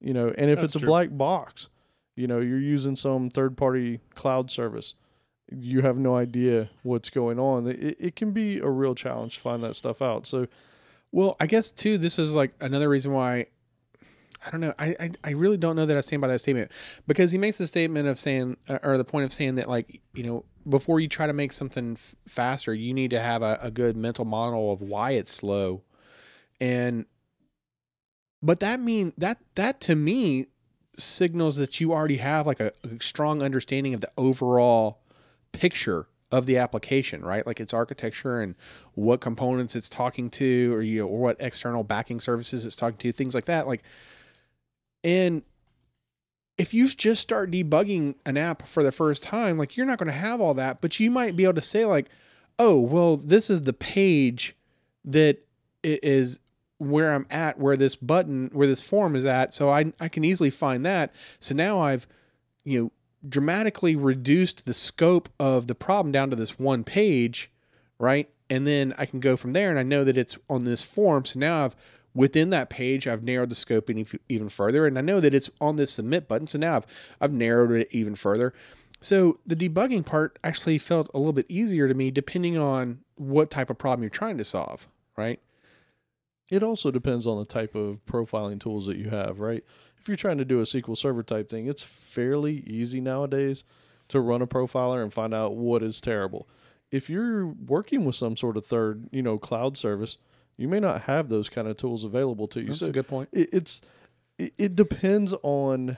You 0.00 0.12
know, 0.12 0.34
and 0.36 0.50
if 0.50 0.60
That's 0.60 0.74
it's 0.74 0.82
a 0.82 0.86
black 0.86 1.10
box, 1.12 1.70
you 2.16 2.26
know, 2.26 2.40
you're 2.40 2.58
using 2.58 2.96
some 2.96 3.30
third 3.30 3.56
party 3.56 4.00
cloud 4.16 4.50
service, 4.50 4.96
you 5.52 5.82
have 5.82 5.96
no 5.96 6.16
idea 6.16 6.68
what's 6.82 7.10
going 7.10 7.38
on. 7.38 7.68
It, 7.68 7.96
it 8.00 8.16
can 8.16 8.32
be 8.32 8.58
a 8.58 8.68
real 8.68 8.96
challenge 8.96 9.36
to 9.36 9.40
find 9.40 9.62
that 9.62 9.76
stuff 9.76 10.02
out. 10.02 10.26
So, 10.26 10.48
Well, 11.12 11.36
I 11.38 11.46
guess 11.46 11.70
too, 11.70 11.98
this 11.98 12.18
is 12.18 12.34
like 12.34 12.54
another 12.60 12.88
reason 12.88 13.12
why 13.12 13.46
I 14.44 14.50
don't 14.50 14.60
know. 14.60 14.74
I, 14.78 14.96
I, 14.98 15.10
I 15.24 15.30
really 15.30 15.56
don't 15.56 15.76
know 15.76 15.86
that 15.86 15.96
I 15.96 16.00
stand 16.00 16.20
by 16.20 16.28
that 16.28 16.40
statement 16.40 16.72
because 17.06 17.30
he 17.30 17.38
makes 17.38 17.58
the 17.58 17.66
statement 17.66 18.08
of 18.08 18.18
saying, 18.18 18.56
uh, 18.68 18.78
or 18.82 18.98
the 18.98 19.04
point 19.04 19.24
of 19.24 19.32
saying 19.32 19.56
that, 19.56 19.68
like, 19.68 20.00
you 20.14 20.24
know, 20.24 20.44
before 20.68 21.00
you 21.00 21.08
try 21.08 21.26
to 21.26 21.32
make 21.32 21.52
something 21.52 21.92
f- 21.92 22.16
faster, 22.26 22.74
you 22.74 22.92
need 22.92 23.10
to 23.10 23.20
have 23.20 23.42
a, 23.42 23.58
a 23.62 23.70
good 23.70 23.96
mental 23.96 24.24
model 24.24 24.72
of 24.72 24.82
why 24.82 25.12
it's 25.12 25.30
slow. 25.30 25.82
And, 26.60 27.06
but 28.42 28.60
that 28.60 28.80
mean 28.80 29.12
that, 29.18 29.38
that 29.54 29.80
to 29.82 29.94
me 29.94 30.46
signals 30.98 31.56
that 31.56 31.80
you 31.80 31.92
already 31.92 32.16
have 32.16 32.46
like 32.46 32.60
a, 32.60 32.72
a 32.84 33.00
strong 33.00 33.42
understanding 33.42 33.94
of 33.94 34.00
the 34.00 34.10
overall 34.16 35.00
picture 35.52 36.08
of 36.32 36.46
the 36.46 36.56
application, 36.56 37.22
right? 37.22 37.46
Like 37.46 37.60
its 37.60 37.74
architecture 37.74 38.40
and 38.40 38.56
what 38.94 39.20
components 39.20 39.76
it's 39.76 39.88
talking 39.88 40.30
to, 40.30 40.74
or 40.74 40.82
you 40.82 41.02
know, 41.02 41.06
or 41.06 41.18
what 41.20 41.36
external 41.38 41.84
backing 41.84 42.20
services 42.20 42.64
it's 42.64 42.74
talking 42.74 42.96
to, 42.98 43.12
things 43.12 43.34
like 43.34 43.44
that. 43.44 43.68
Like, 43.68 43.82
and 45.04 45.42
if 46.58 46.72
you 46.72 46.88
just 46.88 47.20
start 47.20 47.50
debugging 47.50 48.14
an 48.24 48.36
app 48.36 48.66
for 48.66 48.82
the 48.82 48.92
first 48.92 49.22
time, 49.22 49.58
like 49.58 49.76
you're 49.76 49.86
not 49.86 49.98
going 49.98 50.10
to 50.10 50.18
have 50.18 50.40
all 50.40 50.54
that, 50.54 50.80
but 50.80 50.98
you 50.98 51.10
might 51.10 51.36
be 51.36 51.44
able 51.44 51.54
to 51.54 51.62
say 51.62 51.84
like, 51.84 52.08
oh, 52.58 52.78
well, 52.78 53.16
this 53.16 53.50
is 53.50 53.62
the 53.62 53.72
page 53.72 54.56
that 55.04 55.38
is 55.84 56.40
where 56.78 57.12
I'm 57.12 57.26
at, 57.30 57.58
where 57.58 57.76
this 57.76 57.94
button, 57.94 58.50
where 58.52 58.66
this 58.66 58.82
form 58.82 59.14
is 59.16 59.26
at. 59.26 59.52
So 59.52 59.70
I 59.70 59.92
I 60.00 60.08
can 60.08 60.24
easily 60.24 60.50
find 60.50 60.84
that. 60.86 61.12
So 61.40 61.54
now 61.54 61.80
I've, 61.80 62.06
you 62.64 62.82
know, 62.82 62.92
dramatically 63.28 63.96
reduced 63.96 64.66
the 64.66 64.74
scope 64.74 65.28
of 65.38 65.66
the 65.66 65.74
problem 65.74 66.12
down 66.12 66.30
to 66.30 66.36
this 66.36 66.58
one 66.58 66.84
page, 66.84 67.50
right? 67.98 68.28
And 68.50 68.66
then 68.66 68.92
I 68.98 69.06
can 69.06 69.20
go 69.20 69.36
from 69.36 69.52
there 69.52 69.70
and 69.70 69.78
I 69.78 69.82
know 69.82 70.04
that 70.04 70.16
it's 70.16 70.36
on 70.50 70.64
this 70.64 70.82
form. 70.82 71.24
So 71.24 71.38
now 71.38 71.64
I've 71.64 71.76
within 72.14 72.50
that 72.50 72.68
page 72.68 73.06
I've 73.06 73.24
narrowed 73.24 73.50
the 73.50 73.54
scope 73.54 73.88
even 74.28 74.48
further 74.48 74.86
and 74.86 74.98
I 74.98 75.00
know 75.00 75.20
that 75.20 75.34
it's 75.34 75.50
on 75.60 75.76
this 75.76 75.92
submit 75.92 76.28
button. 76.28 76.46
So 76.46 76.58
now 76.58 76.76
I've 76.76 76.86
I've 77.20 77.32
narrowed 77.32 77.72
it 77.72 77.88
even 77.90 78.14
further. 78.14 78.52
So 79.00 79.38
the 79.46 79.56
debugging 79.56 80.06
part 80.06 80.38
actually 80.44 80.78
felt 80.78 81.10
a 81.14 81.18
little 81.18 81.32
bit 81.32 81.46
easier 81.48 81.88
to 81.88 81.94
me 81.94 82.10
depending 82.10 82.58
on 82.58 83.00
what 83.16 83.50
type 83.50 83.70
of 83.70 83.78
problem 83.78 84.02
you're 84.02 84.10
trying 84.10 84.38
to 84.38 84.44
solve, 84.44 84.88
right? 85.16 85.40
It 86.52 86.62
also 86.62 86.90
depends 86.90 87.26
on 87.26 87.38
the 87.38 87.46
type 87.46 87.74
of 87.74 88.04
profiling 88.04 88.60
tools 88.60 88.84
that 88.84 88.98
you 88.98 89.08
have, 89.08 89.40
right? 89.40 89.64
If 89.98 90.06
you're 90.06 90.18
trying 90.18 90.36
to 90.36 90.44
do 90.44 90.60
a 90.60 90.64
SQL 90.64 90.98
Server 90.98 91.22
type 91.22 91.48
thing, 91.48 91.64
it's 91.64 91.82
fairly 91.82 92.62
easy 92.66 93.00
nowadays 93.00 93.64
to 94.08 94.20
run 94.20 94.42
a 94.42 94.46
profiler 94.46 95.02
and 95.02 95.10
find 95.10 95.32
out 95.32 95.56
what 95.56 95.82
is 95.82 95.98
terrible. 95.98 96.46
If 96.90 97.08
you're 97.08 97.46
working 97.46 98.04
with 98.04 98.16
some 98.16 98.36
sort 98.36 98.58
of 98.58 98.66
third, 98.66 99.08
you 99.12 99.22
know, 99.22 99.38
cloud 99.38 99.78
service, 99.78 100.18
you 100.58 100.68
may 100.68 100.78
not 100.78 101.00
have 101.00 101.30
those 101.30 101.48
kind 101.48 101.68
of 101.68 101.78
tools 101.78 102.04
available 102.04 102.46
to 102.48 102.60
you. 102.60 102.66
That's 102.66 102.80
so 102.80 102.86
a 102.88 102.90
good 102.90 103.08
point. 103.08 103.30
it, 103.32 103.48
it's 103.50 103.80
it, 104.36 104.52
it 104.58 104.76
depends 104.76 105.34
on 105.42 105.96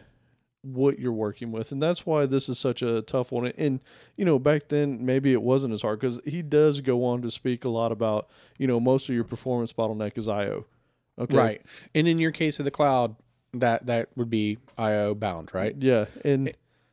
what 0.64 0.98
you're 0.98 1.12
working 1.12 1.52
with 1.52 1.70
and 1.72 1.82
that's 1.82 2.06
why 2.06 2.26
this 2.26 2.48
is 2.48 2.58
such 2.58 2.82
a 2.82 3.02
tough 3.02 3.30
one 3.30 3.46
and 3.58 3.80
you 4.16 4.24
know 4.24 4.38
back 4.38 4.68
then 4.68 5.04
maybe 5.04 5.32
it 5.32 5.42
wasn't 5.42 5.72
as 5.72 5.82
hard 5.82 6.00
because 6.00 6.20
he 6.24 6.40
does 6.42 6.80
go 6.80 7.04
on 7.04 7.20
to 7.22 7.30
speak 7.30 7.64
a 7.64 7.68
lot 7.68 7.92
about 7.92 8.28
you 8.58 8.66
know 8.66 8.80
most 8.80 9.08
of 9.08 9.14
your 9.14 9.24
performance 9.24 9.72
bottleneck 9.72 10.16
is 10.16 10.26
io 10.28 10.64
okay 11.18 11.36
Right. 11.36 11.62
And 11.94 12.08
in 12.08 12.18
your 12.18 12.32
case 12.32 12.58
of 12.58 12.64
the 12.64 12.70
cloud, 12.70 13.14
that 13.52 13.86
that 13.86 14.08
would 14.16 14.30
be 14.30 14.58
IO 14.78 15.14
bound, 15.14 15.50
right? 15.54 15.74
Yeah, 15.78 16.06
and 16.24 16.48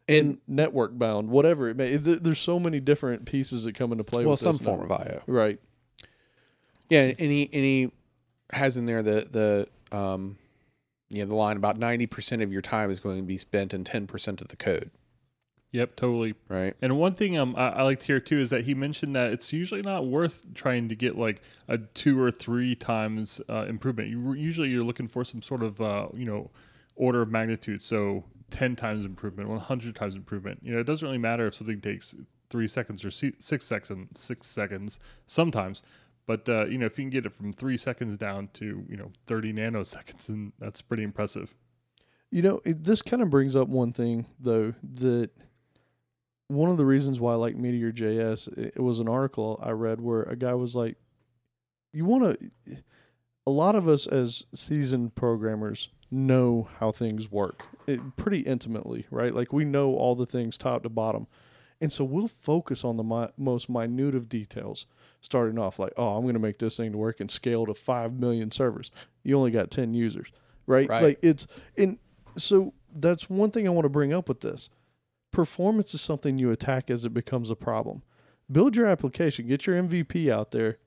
And 0.07 0.27
and 0.27 0.37
network 0.47 0.97
bound, 0.97 1.29
whatever 1.29 1.69
it 1.69 1.77
may. 1.77 1.95
There's 1.95 2.39
so 2.39 2.59
many 2.59 2.79
different 2.79 3.25
pieces 3.25 3.63
that 3.63 3.73
come 3.75 3.91
into 3.91 4.03
play. 4.03 4.25
well, 4.25 4.37
some 4.37 4.57
form 4.57 4.87
now. 4.87 4.95
of 4.95 5.01
IO. 5.01 5.23
right. 5.27 5.59
Yeah, 6.89 7.03
and 7.03 7.31
he 7.31 7.49
and 7.51 7.63
he 7.63 7.91
has 8.51 8.77
in 8.77 8.85
there 8.85 9.01
the 9.01 9.67
the 9.91 9.97
um, 9.97 10.37
you 11.11 11.19
know, 11.23 11.27
the 11.29 11.35
line 11.35 11.57
about 11.57 11.77
ninety 11.77 12.07
percent 12.07 12.41
of 12.41 12.51
your 12.51 12.61
time 12.61 12.89
is 12.89 12.99
going 12.99 13.17
to 13.17 13.23
be 13.23 13.37
spent 13.37 13.73
in 13.73 13.83
ten 13.83 14.07
percent 14.07 14.41
of 14.41 14.47
the 14.47 14.55
code, 14.55 14.91
Yep, 15.71 15.95
totally. 15.95 16.35
right? 16.49 16.75
And 16.81 16.97
one 16.97 17.13
thing 17.13 17.37
um, 17.37 17.55
I, 17.55 17.69
I 17.69 17.81
liked 17.83 18.03
here 18.03 18.19
too 18.19 18.39
is 18.39 18.49
that 18.49 18.65
he 18.65 18.73
mentioned 18.73 19.15
that 19.15 19.31
it's 19.31 19.53
usually 19.53 19.81
not 19.81 20.05
worth 20.07 20.53
trying 20.53 20.89
to 20.89 20.95
get 20.95 21.17
like 21.17 21.41
a 21.67 21.77
two 21.77 22.19
or 22.21 22.31
three 22.31 22.75
times 22.75 23.39
uh, 23.49 23.65
improvement. 23.69 24.09
You 24.09 24.33
usually 24.33 24.69
you're 24.69 24.83
looking 24.83 25.07
for 25.07 25.23
some 25.23 25.41
sort 25.41 25.63
of 25.63 25.79
uh, 25.79 26.07
you 26.13 26.25
know 26.25 26.51
order 26.95 27.21
of 27.21 27.29
magnitude. 27.29 27.83
So 27.83 28.25
ten 28.49 28.75
times 28.75 29.05
improvement, 29.05 29.49
one 29.49 29.59
hundred 29.59 29.95
times 29.95 30.15
improvement. 30.15 30.59
You 30.61 30.73
know, 30.73 30.79
it 30.79 30.85
doesn't 30.85 31.05
really 31.07 31.17
matter 31.17 31.47
if 31.47 31.55
something 31.55 31.79
takes 31.79 32.13
three 32.49 32.67
seconds 32.67 33.05
or 33.05 33.11
six 33.11 33.65
seconds, 33.65 34.19
six 34.19 34.47
seconds 34.47 34.99
sometimes. 35.25 35.83
But 36.25 36.47
uh, 36.47 36.65
you 36.65 36.77
know, 36.77 36.85
if 36.85 36.97
you 36.97 37.03
can 37.03 37.09
get 37.09 37.25
it 37.25 37.33
from 37.33 37.53
three 37.53 37.77
seconds 37.77 38.17
down 38.17 38.49
to 38.53 38.85
you 38.87 38.97
know 38.97 39.11
thirty 39.27 39.53
nanoseconds, 39.53 40.29
and 40.29 40.53
that's 40.59 40.81
pretty 40.81 41.03
impressive. 41.03 41.53
You 42.29 42.41
know, 42.41 42.61
it, 42.63 42.83
this 42.83 43.01
kind 43.01 43.21
of 43.21 43.29
brings 43.29 43.55
up 43.55 43.67
one 43.67 43.91
thing 43.91 44.25
though 44.39 44.73
that 44.93 45.31
one 46.47 46.69
of 46.69 46.77
the 46.77 46.85
reasons 46.85 47.19
why 47.19 47.33
I 47.33 47.35
like 47.35 47.55
Meteor 47.55 47.91
JS 47.91 48.57
it, 48.57 48.73
it 48.75 48.81
was 48.81 48.99
an 48.99 49.09
article 49.09 49.59
I 49.63 49.71
read 49.71 50.01
where 50.01 50.23
a 50.23 50.35
guy 50.35 50.53
was 50.53 50.75
like, 50.75 50.97
"You 51.93 52.05
want 52.05 52.39
to." 52.39 52.77
A 53.47 53.51
lot 53.51 53.75
of 53.75 53.87
us 53.87 54.05
as 54.05 54.45
seasoned 54.53 55.15
programmers 55.15 55.89
know 56.11 56.69
how 56.77 56.91
things 56.91 57.31
work 57.31 57.63
it, 57.87 58.15
pretty 58.15 58.39
intimately, 58.39 59.07
right? 59.09 59.33
Like 59.33 59.53
we 59.53 59.65
know 59.65 59.95
all 59.95 60.15
the 60.15 60.25
things 60.25 60.57
top 60.57 60.83
to 60.83 60.89
bottom, 60.89 61.27
and 61.81 61.91
so 61.91 62.03
we'll 62.05 62.27
focus 62.27 62.85
on 62.85 62.95
the 62.95 63.03
mi- 63.03 63.31
most 63.37 63.69
minute 63.69 64.15
of 64.15 64.29
details. 64.29 64.85
Starting 65.23 65.59
off 65.59 65.77
like, 65.77 65.93
"Oh, 65.97 66.15
I'm 66.15 66.23
going 66.23 66.33
to 66.33 66.39
make 66.39 66.57
this 66.57 66.77
thing 66.77 66.91
to 66.93 66.97
work 66.97 67.19
and 67.19 67.29
scale 67.29 67.65
to 67.65 67.73
five 67.73 68.13
million 68.13 68.49
servers." 68.49 68.89
You 69.23 69.37
only 69.37 69.51
got 69.51 69.69
ten 69.69 69.93
users, 69.93 70.31
right? 70.65 70.89
Right. 70.89 71.03
Like 71.03 71.19
it's 71.21 71.47
and 71.77 71.99
so 72.37 72.73
that's 72.95 73.29
one 73.29 73.51
thing 73.51 73.67
I 73.67 73.71
want 73.71 73.85
to 73.85 73.89
bring 73.89 74.13
up 74.13 74.27
with 74.27 74.39
this. 74.39 74.69
Performance 75.31 75.93
is 75.93 76.01
something 76.01 76.37
you 76.37 76.51
attack 76.51 76.89
as 76.89 77.05
it 77.05 77.13
becomes 77.13 77.49
a 77.49 77.55
problem. 77.55 78.03
Build 78.51 78.75
your 78.75 78.87
application, 78.87 79.47
get 79.47 79.65
your 79.65 79.81
MVP 79.81 80.29
out 80.29 80.51
there, 80.51 80.77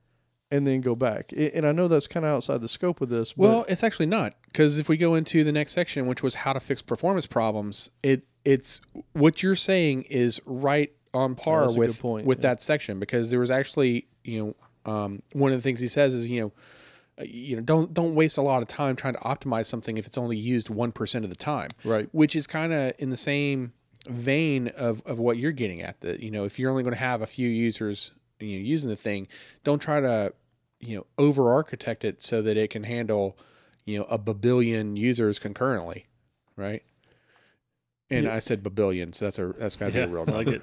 and 0.51 0.67
then 0.67 0.81
go 0.81 0.95
back. 0.95 1.33
And 1.33 1.65
I 1.65 1.73
know 1.73 1.89
that's 1.89 2.07
kind 2.07 2.27
of 2.27 2.33
outside 2.33 2.61
the 2.61 2.69
scope 2.69 3.01
of 3.01 3.09
this. 3.09 3.33
But 3.33 3.43
Well, 3.43 3.65
it's 3.69 3.83
actually 3.83 4.07
not 4.07 4.35
because 4.47 4.77
if 4.79 4.89
we 4.89 4.97
go 4.97 5.15
into 5.15 5.45
the 5.45 5.53
next 5.53 5.73
section, 5.73 6.07
which 6.07 6.23
was 6.23 6.35
how 6.35 6.53
to 6.53 6.61
fix 6.61 6.83
performance 6.83 7.27
problems, 7.27 7.89
it 8.03 8.27
it's 8.45 8.81
what 9.13 9.43
you're 9.43 9.57
saying 9.57 10.03
is 10.03 10.41
right 10.45 10.93
on 11.13 11.35
par 11.35 11.73
with 11.77 12.01
point, 12.01 12.27
with 12.27 12.39
yeah. 12.39 12.51
that 12.51 12.63
section 12.63 12.99
because 12.99 13.31
there 13.31 13.41
was 13.41 13.51
actually 13.51 14.07
you 14.25 14.57
know 14.85 14.93
um, 14.93 15.23
one 15.33 15.53
of 15.53 15.59
the 15.59 15.63
things 15.63 15.81
he 15.81 15.89
says 15.89 16.15
is 16.15 16.27
you 16.27 16.41
know 16.41 16.53
uh, 17.19 17.25
you 17.27 17.57
know 17.57 17.63
don't 17.63 17.95
don't 17.95 18.15
waste 18.15 18.37
a 18.37 18.43
lot 18.43 18.63
of 18.63 18.69
time 18.69 18.97
trying 18.97 19.15
to 19.15 19.21
optimize 19.21 19.67
something 19.67 19.97
if 19.97 20.07
it's 20.07 20.19
only 20.19 20.37
used 20.37 20.69
one 20.69 20.93
percent 20.93 21.25
of 21.25 21.31
the 21.31 21.37
time, 21.37 21.69
Right. 21.85 22.09
Which 22.13 22.37
is 22.37 22.47
kind 22.47 22.73
of 22.73 22.93
in 22.99 23.11
the 23.11 23.17
same 23.17 23.73
vein 24.07 24.69
of 24.69 25.03
of 25.07 25.19
what 25.19 25.39
you're 25.39 25.53
getting 25.53 25.81
at. 25.83 26.01
That 26.01 26.21
you 26.21 26.31
know 26.31 26.45
if 26.45 26.59
you're 26.59 26.71
only 26.71 26.83
going 26.83 26.95
to 26.95 27.01
have 27.01 27.23
a 27.23 27.27
few 27.27 27.49
users 27.49 28.11
you 28.41 28.59
know 28.59 28.65
using 28.65 28.91
the 28.91 28.97
thing, 28.97 29.29
don't 29.63 29.81
try 29.81 30.01
to 30.01 30.35
you 30.81 30.97
know 30.97 31.07
over 31.19 31.53
architect 31.53 32.05
it 32.05 32.23
so 32.23 32.43
that 32.43 32.57
it 32.57 32.71
can 32.71 32.85
handle 32.85 33.39
you 33.85 33.99
know 33.99 34.05
a 34.05 34.19
babillion 34.19 34.97
users 34.97 35.39
concurrently 35.39 36.07
right 36.57 36.83
and 38.15 38.25
Yeah. 38.27 38.35
i 38.35 38.39
said 38.39 38.63
babillion 38.63 39.15
so 39.15 39.25
that's 39.27 39.39
a 39.39 39.47
that's 39.59 39.77
got 39.77 39.93
to 39.93 39.99
Yeah, 39.99 40.07
be 40.07 40.13
a 40.13 40.15
real 40.15 40.25
I 40.29 40.33
like 40.33 40.47
number 40.47 40.53
it. 40.61 40.63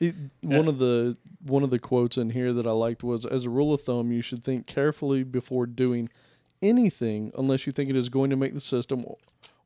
It, 0.00 0.14
one 0.40 0.66
of 0.68 0.78
the 0.78 1.16
one 1.44 1.62
of 1.62 1.70
the 1.70 1.78
quotes 1.78 2.16
in 2.16 2.30
here 2.30 2.52
that 2.54 2.66
I 2.66 2.72
liked 2.72 3.04
was 3.04 3.24
as 3.24 3.44
a 3.44 3.50
rule 3.50 3.72
of 3.72 3.82
thumb, 3.82 4.10
you 4.10 4.20
should 4.22 4.42
think 4.42 4.66
carefully 4.66 5.22
before 5.22 5.64
doing 5.66 6.08
anything 6.60 7.30
unless 7.36 7.66
you 7.66 7.72
think 7.72 7.90
it 7.90 7.96
is 7.96 8.08
going 8.08 8.30
to 8.30 8.36
make 8.36 8.54
the 8.54 8.60
system 8.60 9.04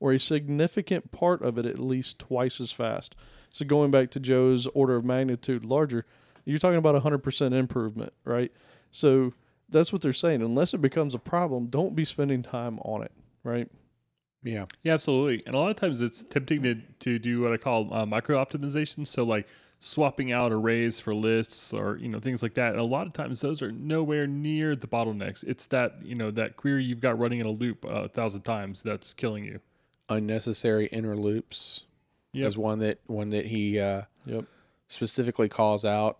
or 0.00 0.12
a 0.12 0.18
significant 0.18 1.10
part 1.10 1.42
of 1.42 1.56
it 1.58 1.64
at 1.64 1.78
least 1.78 2.18
twice 2.18 2.60
as 2.60 2.72
fast. 2.72 3.14
So 3.50 3.64
going 3.64 3.90
back 3.90 4.10
to 4.10 4.20
Joe's 4.20 4.66
order 4.68 4.96
of 4.96 5.04
magnitude 5.04 5.64
larger, 5.64 6.04
you're 6.44 6.58
talking 6.58 6.78
about 6.78 6.96
a 6.96 7.00
100% 7.00 7.52
improvement, 7.54 8.12
right? 8.24 8.52
So 8.90 9.32
that's 9.70 9.92
what 9.92 10.02
they're 10.02 10.12
saying. 10.12 10.42
Unless 10.42 10.74
it 10.74 10.82
becomes 10.82 11.14
a 11.14 11.18
problem, 11.18 11.66
don't 11.66 11.94
be 11.96 12.04
spending 12.04 12.42
time 12.42 12.78
on 12.80 13.02
it, 13.02 13.12
right? 13.42 13.68
Yeah 14.42 14.66
Yeah, 14.82 14.94
absolutely. 14.94 15.42
And 15.46 15.54
a 15.54 15.58
lot 15.58 15.70
of 15.70 15.76
times 15.76 16.00
it's 16.02 16.22
tempting 16.24 16.62
to, 16.62 16.74
to 17.00 17.18
do 17.18 17.40
what 17.40 17.52
I 17.52 17.56
call 17.56 17.92
uh, 17.92 18.06
micro 18.06 18.42
optimization. 18.42 19.06
So 19.06 19.24
like 19.24 19.46
swapping 19.78 20.32
out 20.32 20.52
arrays 20.52 20.98
for 21.00 21.14
lists 21.14 21.72
or 21.74 21.96
you 21.98 22.08
know 22.08 22.18
things 22.20 22.42
like 22.42 22.54
that. 22.54 22.70
And 22.72 22.80
a 22.80 22.84
lot 22.84 23.06
of 23.06 23.12
times 23.12 23.40
those 23.40 23.60
are 23.62 23.70
nowhere 23.72 24.26
near 24.26 24.74
the 24.76 24.86
bottlenecks. 24.86 25.44
It's 25.44 25.66
that 25.66 25.98
you 26.02 26.14
know 26.14 26.30
that 26.32 26.56
query 26.56 26.84
you've 26.84 27.00
got 27.00 27.18
running 27.18 27.40
in 27.40 27.46
a 27.46 27.50
loop 27.50 27.84
uh, 27.84 28.04
a 28.04 28.08
thousand 28.08 28.42
times 28.42 28.82
that's 28.82 29.12
killing 29.12 29.44
you. 29.44 29.60
unnecessary 30.08 30.86
inner 30.86 31.16
loops 31.16 31.84
Yep. 32.32 32.48
is 32.48 32.58
one 32.58 32.78
that 32.80 32.98
one 33.06 33.30
that 33.30 33.46
he 33.46 33.80
uh 33.80 34.02
Yep. 34.26 34.44
specifically 34.88 35.48
calls 35.48 35.84
out 35.84 36.18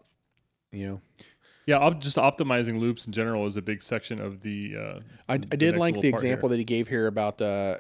you 0.73 0.87
know 0.87 1.01
Yeah, 1.67 1.77
op- 1.79 2.01
just 2.01 2.17
optimizing 2.17 2.79
loops 2.79 3.07
in 3.07 3.13
general 3.13 3.47
is 3.47 3.57
a 3.57 3.63
big 3.63 3.83
section 3.83 4.21
of 4.21 4.41
the. 4.41 4.77
Uh, 4.77 5.01
I, 5.29 5.35
I 5.35 5.37
the 5.39 5.57
did 5.57 5.71
next 5.73 5.79
like 5.79 6.01
the 6.01 6.09
example 6.09 6.49
here. 6.49 6.55
that 6.55 6.59
he 6.59 6.65
gave 6.65 6.89
here 6.89 7.07
about 7.07 7.41
uh 7.43 7.77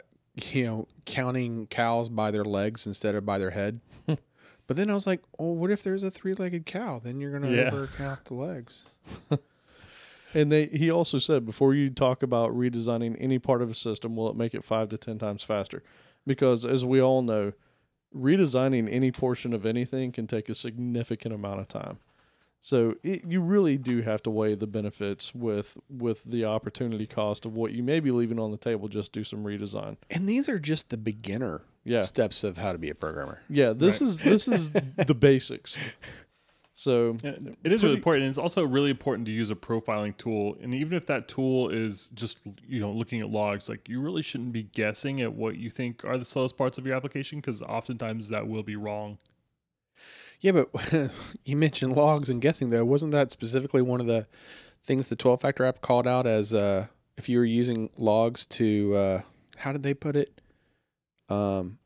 you 0.52 0.64
know 0.64 0.88
counting 1.06 1.66
cows 1.68 2.08
by 2.08 2.30
their 2.30 2.44
legs 2.44 2.86
instead 2.86 3.14
of 3.14 3.24
by 3.24 3.38
their 3.38 3.50
head 3.50 3.80
but 4.06 4.76
then 4.76 4.90
i 4.90 4.94
was 4.94 5.06
like 5.06 5.22
oh 5.38 5.52
what 5.52 5.70
if 5.70 5.82
there's 5.82 6.02
a 6.02 6.10
three-legged 6.10 6.66
cow 6.66 6.98
then 7.02 7.20
you're 7.20 7.32
gonna 7.32 7.50
Yeah. 7.50 7.70
overcount 7.70 8.24
the 8.24 8.34
legs 8.34 8.84
And 10.34 10.52
they 10.52 10.66
he 10.66 10.90
also 10.90 11.16
said 11.18 11.46
before 11.46 11.72
you 11.72 11.88
talk 11.88 12.22
about 12.22 12.50
redesigning 12.50 13.16
any 13.18 13.38
part 13.38 13.62
of 13.62 13.70
a 13.70 13.74
system, 13.74 14.16
will 14.16 14.28
it 14.28 14.36
make 14.36 14.54
it 14.54 14.64
five 14.64 14.90
to 14.90 14.98
ten 14.98 15.18
times 15.18 15.42
faster? 15.42 15.82
Because 16.26 16.66
as 16.66 16.84
we 16.84 17.00
all 17.00 17.22
know, 17.22 17.52
redesigning 18.14 18.86
any 18.90 19.10
portion 19.10 19.54
of 19.54 19.64
anything 19.64 20.12
can 20.12 20.26
take 20.26 20.50
a 20.50 20.54
significant 20.54 21.34
amount 21.34 21.60
of 21.60 21.68
time. 21.68 21.98
So 22.60 22.94
it, 23.02 23.24
you 23.24 23.40
really 23.40 23.78
do 23.78 24.02
have 24.02 24.22
to 24.24 24.30
weigh 24.30 24.54
the 24.54 24.66
benefits 24.66 25.34
with 25.34 25.76
with 25.88 26.24
the 26.24 26.44
opportunity 26.46 27.06
cost 27.06 27.44
of 27.46 27.54
what 27.54 27.72
you 27.72 27.82
may 27.82 28.00
be 28.00 28.10
leaving 28.10 28.38
on 28.40 28.50
the 28.50 28.56
table. 28.56 28.88
Just 28.88 29.12
do 29.12 29.22
some 29.24 29.44
redesign. 29.44 29.96
and 30.10 30.28
these 30.28 30.48
are 30.48 30.58
just 30.58 30.90
the 30.90 30.96
beginner 30.96 31.62
Yeah, 31.84 32.00
steps 32.00 32.42
of 32.42 32.56
how 32.56 32.72
to 32.72 32.78
be 32.78 32.90
a 32.90 32.94
programmer 32.94 33.40
yeah. 33.48 33.72
This 33.72 34.00
is 34.00 34.18
this 34.18 34.48
is 34.48 34.70
the 34.72 35.14
basics. 35.18 35.78
So 36.74 37.16
Yeah, 37.22 37.36
it 37.64 37.72
is 37.72 37.82
really 37.82 37.96
important. 37.96 38.24
And 38.24 38.30
it's 38.30 38.38
also 38.38 38.62
really 38.66 38.90
important 38.90 39.26
to 39.26 39.32
use 39.32 39.50
a 39.50 39.54
profiling 39.54 40.14
tool. 40.16 40.58
And 40.60 40.74
even 40.74 40.96
if 40.96 41.06
that 41.06 41.26
tool 41.26 41.70
is 41.70 42.08
just 42.14 42.38
you 42.66 42.80
know 42.80 42.90
looking 42.92 43.20
at 43.20 43.30
logs, 43.30 43.68
like 43.68 43.88
you 43.88 44.00
really 44.00 44.22
shouldn't 44.22 44.52
be 44.52 44.64
guessing 44.64 45.20
at 45.20 45.32
what 45.32 45.56
you 45.56 45.70
think 45.70 46.04
are 46.04 46.18
the 46.18 46.24
slowest 46.24 46.56
parts 46.58 46.76
of 46.78 46.86
your 46.86 46.96
application 46.96 47.38
because 47.40 47.62
oftentimes 47.62 48.28
that 48.28 48.46
will 48.48 48.62
be 48.62 48.76
wrong. 48.76 49.18
Yeah, 50.40 50.52
but 50.52 50.68
you 51.44 51.56
mentioned 51.56 51.96
logs 51.96 52.30
and 52.30 52.40
guessing 52.40 52.70
though. 52.70 52.84
Wasn't 52.84 53.12
that 53.12 53.30
specifically 53.30 53.82
one 53.82 54.00
of 54.00 54.06
the 54.06 54.26
things 54.84 55.08
the 55.08 55.16
12 55.16 55.40
factor 55.40 55.64
app 55.64 55.80
called 55.80 56.06
out 56.06 56.26
as 56.26 56.54
uh, 56.54 56.86
if 57.16 57.28
you 57.28 57.38
were 57.38 57.44
using 57.44 57.90
logs 57.96 58.46
to 58.46 58.94
uh, 58.94 59.20
how 59.56 59.72
did 59.72 59.82
they 59.82 59.94
put 59.94 60.14
it? 60.16 60.40
Um, 61.28 61.78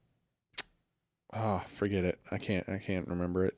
oh, 1.33 1.63
forget 1.67 2.05
it. 2.05 2.19
I 2.31 2.39
can't. 2.39 2.69
I 2.69 2.79
can't 2.79 3.09
remember 3.09 3.47
it. 3.47 3.57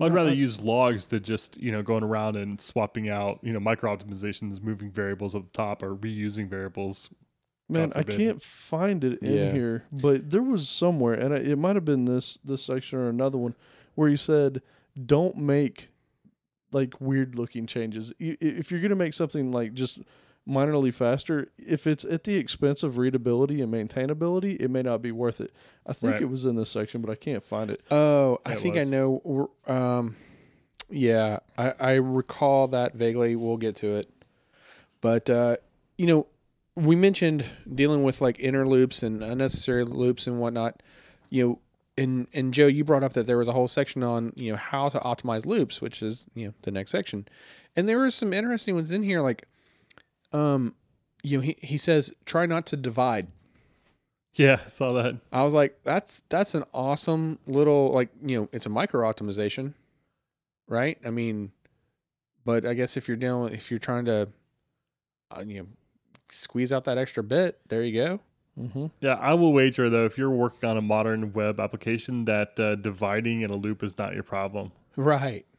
I'd 0.00 0.12
rather 0.14 0.30
I- 0.30 0.34
use 0.34 0.58
logs 0.60 1.06
than 1.06 1.22
just 1.22 1.56
you 1.58 1.70
know 1.70 1.82
going 1.82 2.02
around 2.02 2.36
and 2.36 2.60
swapping 2.60 3.08
out 3.08 3.38
you 3.42 3.52
know 3.52 3.60
micro 3.60 3.94
optimizations, 3.96 4.60
moving 4.62 4.90
variables 4.90 5.34
at 5.34 5.42
the 5.42 5.48
top, 5.50 5.82
or 5.82 5.94
reusing 5.94 6.48
variables. 6.48 7.10
Man, 7.68 7.92
I 7.94 8.02
can't 8.02 8.42
find 8.42 9.02
it 9.04 9.20
in 9.22 9.32
Yeah. 9.34 9.52
here, 9.52 9.84
but 9.92 10.28
there 10.30 10.42
was 10.42 10.68
somewhere, 10.68 11.14
and 11.14 11.32
I- 11.32 11.38
it 11.38 11.56
might 11.58 11.76
have 11.76 11.84
been 11.84 12.04
this 12.06 12.38
this 12.38 12.62
section 12.64 12.98
or 12.98 13.08
another 13.08 13.38
one, 13.38 13.54
where 13.94 14.08
you 14.08 14.16
said, 14.16 14.62
"Don't 15.06 15.36
make 15.36 15.88
like 16.72 17.00
weird 17.00 17.34
looking 17.36 17.66
changes. 17.66 18.12
If 18.18 18.70
you're 18.70 18.80
gonna 18.80 18.94
make 18.96 19.12
something 19.14 19.52
like 19.52 19.74
just 19.74 19.98
minorly 20.48 20.92
faster, 20.92 21.52
if 21.58 21.86
it's 21.86 22.04
at 22.04 22.24
the 22.24 22.34
expense 22.36 22.82
of 22.82 22.98
readability 22.98 23.60
and 23.60 23.72
maintainability, 23.72 24.60
it 24.60 24.70
may 24.70 24.82
not 24.82 25.02
be 25.02 25.12
worth 25.12 25.40
it." 25.40 25.52
I 25.86 25.92
think 25.92 26.14
Right. 26.14 26.22
it 26.22 26.30
was 26.30 26.44
in 26.46 26.56
this 26.56 26.70
section, 26.70 27.00
but 27.00 27.10
I 27.10 27.14
can't 27.14 27.44
find 27.44 27.70
it. 27.70 27.80
Oh, 27.90 28.38
I 28.46 28.52
It 28.52 28.58
think 28.58 28.76
I 28.76 28.84
know. 28.84 29.50
Um, 29.66 30.16
yeah, 30.90 31.38
I, 31.56 31.72
I 31.78 31.92
recall 31.94 32.68
that 32.68 32.94
vaguely. 32.94 33.36
We'll 33.36 33.56
get 33.56 33.76
to 33.76 33.96
it, 33.96 34.10
but 35.00 35.28
uh, 35.30 35.56
you 35.96 36.06
know, 36.06 36.26
we 36.74 36.96
mentioned 36.96 37.44
dealing 37.74 38.02
with 38.02 38.20
like 38.20 38.40
inner 38.40 38.66
loops 38.66 39.02
and 39.02 39.22
unnecessary 39.22 39.84
loops 39.84 40.26
and 40.26 40.40
whatnot. 40.40 40.82
You 41.30 41.46
know, 41.48 41.58
and 42.02 42.26
and 42.34 42.52
Joe, 42.52 42.66
you 42.66 42.84
brought 42.84 43.02
up 43.02 43.14
that 43.14 43.26
there 43.26 43.38
was 43.38 43.48
a 43.48 43.52
whole 43.52 43.68
section 43.68 44.02
on 44.02 44.32
you 44.36 44.50
know 44.50 44.58
how 44.58 44.88
to 44.90 44.98
optimize 44.98 45.46
loops, 45.46 45.80
which 45.80 46.02
is 46.02 46.26
you 46.34 46.48
know 46.48 46.54
the 46.62 46.70
next 46.70 46.90
section, 46.90 47.26
and 47.76 47.88
there 47.88 47.98
were 47.98 48.10
some 48.10 48.32
interesting 48.32 48.74
ones 48.74 48.90
in 48.90 49.02
here. 49.02 49.20
Like, 49.20 49.46
um, 50.32 50.74
you 51.22 51.38
know, 51.38 51.42
he 51.42 51.56
he 51.62 51.78
says 51.78 52.12
try 52.26 52.44
not 52.46 52.66
to 52.66 52.76
divide. 52.76 53.28
Yeah, 54.34 54.60
I 54.64 54.68
saw 54.68 54.94
that. 54.94 55.16
I 55.32 55.42
was 55.42 55.54
like, 55.54 55.78
that's 55.84 56.22
that's 56.28 56.54
an 56.54 56.64
awesome 56.74 57.38
little 57.46 57.92
like 57.92 58.10
you 58.24 58.40
know 58.40 58.48
it's 58.52 58.66
a 58.66 58.70
micro 58.70 59.10
optimization, 59.10 59.74
right? 60.68 60.98
I 61.04 61.10
mean, 61.10 61.52
but 62.44 62.66
I 62.66 62.74
guess 62.74 62.96
if 62.96 63.08
you're 63.08 63.16
dealing 63.16 63.54
if 63.54 63.70
you're 63.70 63.78
trying 63.78 64.06
to, 64.06 64.28
uh, 65.30 65.44
you 65.46 65.60
know, 65.60 65.66
squeeze 66.30 66.72
out 66.72 66.84
that 66.84 66.98
extra 66.98 67.22
bit, 67.22 67.60
there 67.68 67.82
you 67.82 67.94
go. 67.94 68.20
Mm-hmm. 68.58 68.86
Yeah, 69.00 69.14
I 69.14 69.34
will 69.34 69.52
wager 69.52 69.88
though, 69.88 70.04
if 70.04 70.18
you're 70.18 70.30
working 70.30 70.68
on 70.68 70.76
a 70.76 70.82
modern 70.82 71.32
web 71.32 71.58
application, 71.58 72.26
that 72.26 72.58
uh, 72.60 72.74
dividing 72.74 73.40
in 73.42 73.50
a 73.50 73.56
loop 73.56 73.82
is 73.82 73.96
not 73.98 74.14
your 74.14 74.22
problem. 74.24 74.72
Right. 74.96 75.46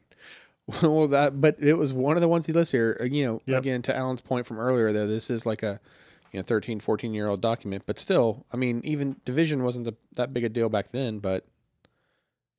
Well, 0.81 1.09
that 1.09 1.41
but 1.41 1.57
it 1.59 1.73
was 1.73 1.91
one 1.91 2.15
of 2.15 2.21
the 2.21 2.27
ones 2.29 2.45
he 2.45 2.53
lists 2.53 2.71
here. 2.71 2.95
Uh, 3.01 3.03
You 3.03 3.25
know, 3.25 3.41
Yep. 3.47 3.59
again 3.59 3.81
to 3.81 3.93
Alan's 3.95 4.21
point 4.21 4.45
from 4.45 4.59
earlier, 4.59 4.93
though, 4.93 5.07
this 5.07 5.29
is 5.29 5.45
like 5.45 5.61
a 5.61 5.81
you 6.31 6.39
know 6.39 6.41
13, 6.43 6.79
14 6.79 7.13
year 7.13 7.27
old 7.27 7.41
document, 7.41 7.83
but 7.85 7.99
still, 7.99 8.45
I 8.53 8.55
mean, 8.55 8.79
even 8.85 9.17
division 9.25 9.63
wasn't 9.63 9.85
the, 9.85 9.95
that 10.15 10.33
big 10.33 10.45
a 10.45 10.49
deal 10.49 10.69
back 10.69 10.87
then. 10.93 11.19
But 11.19 11.45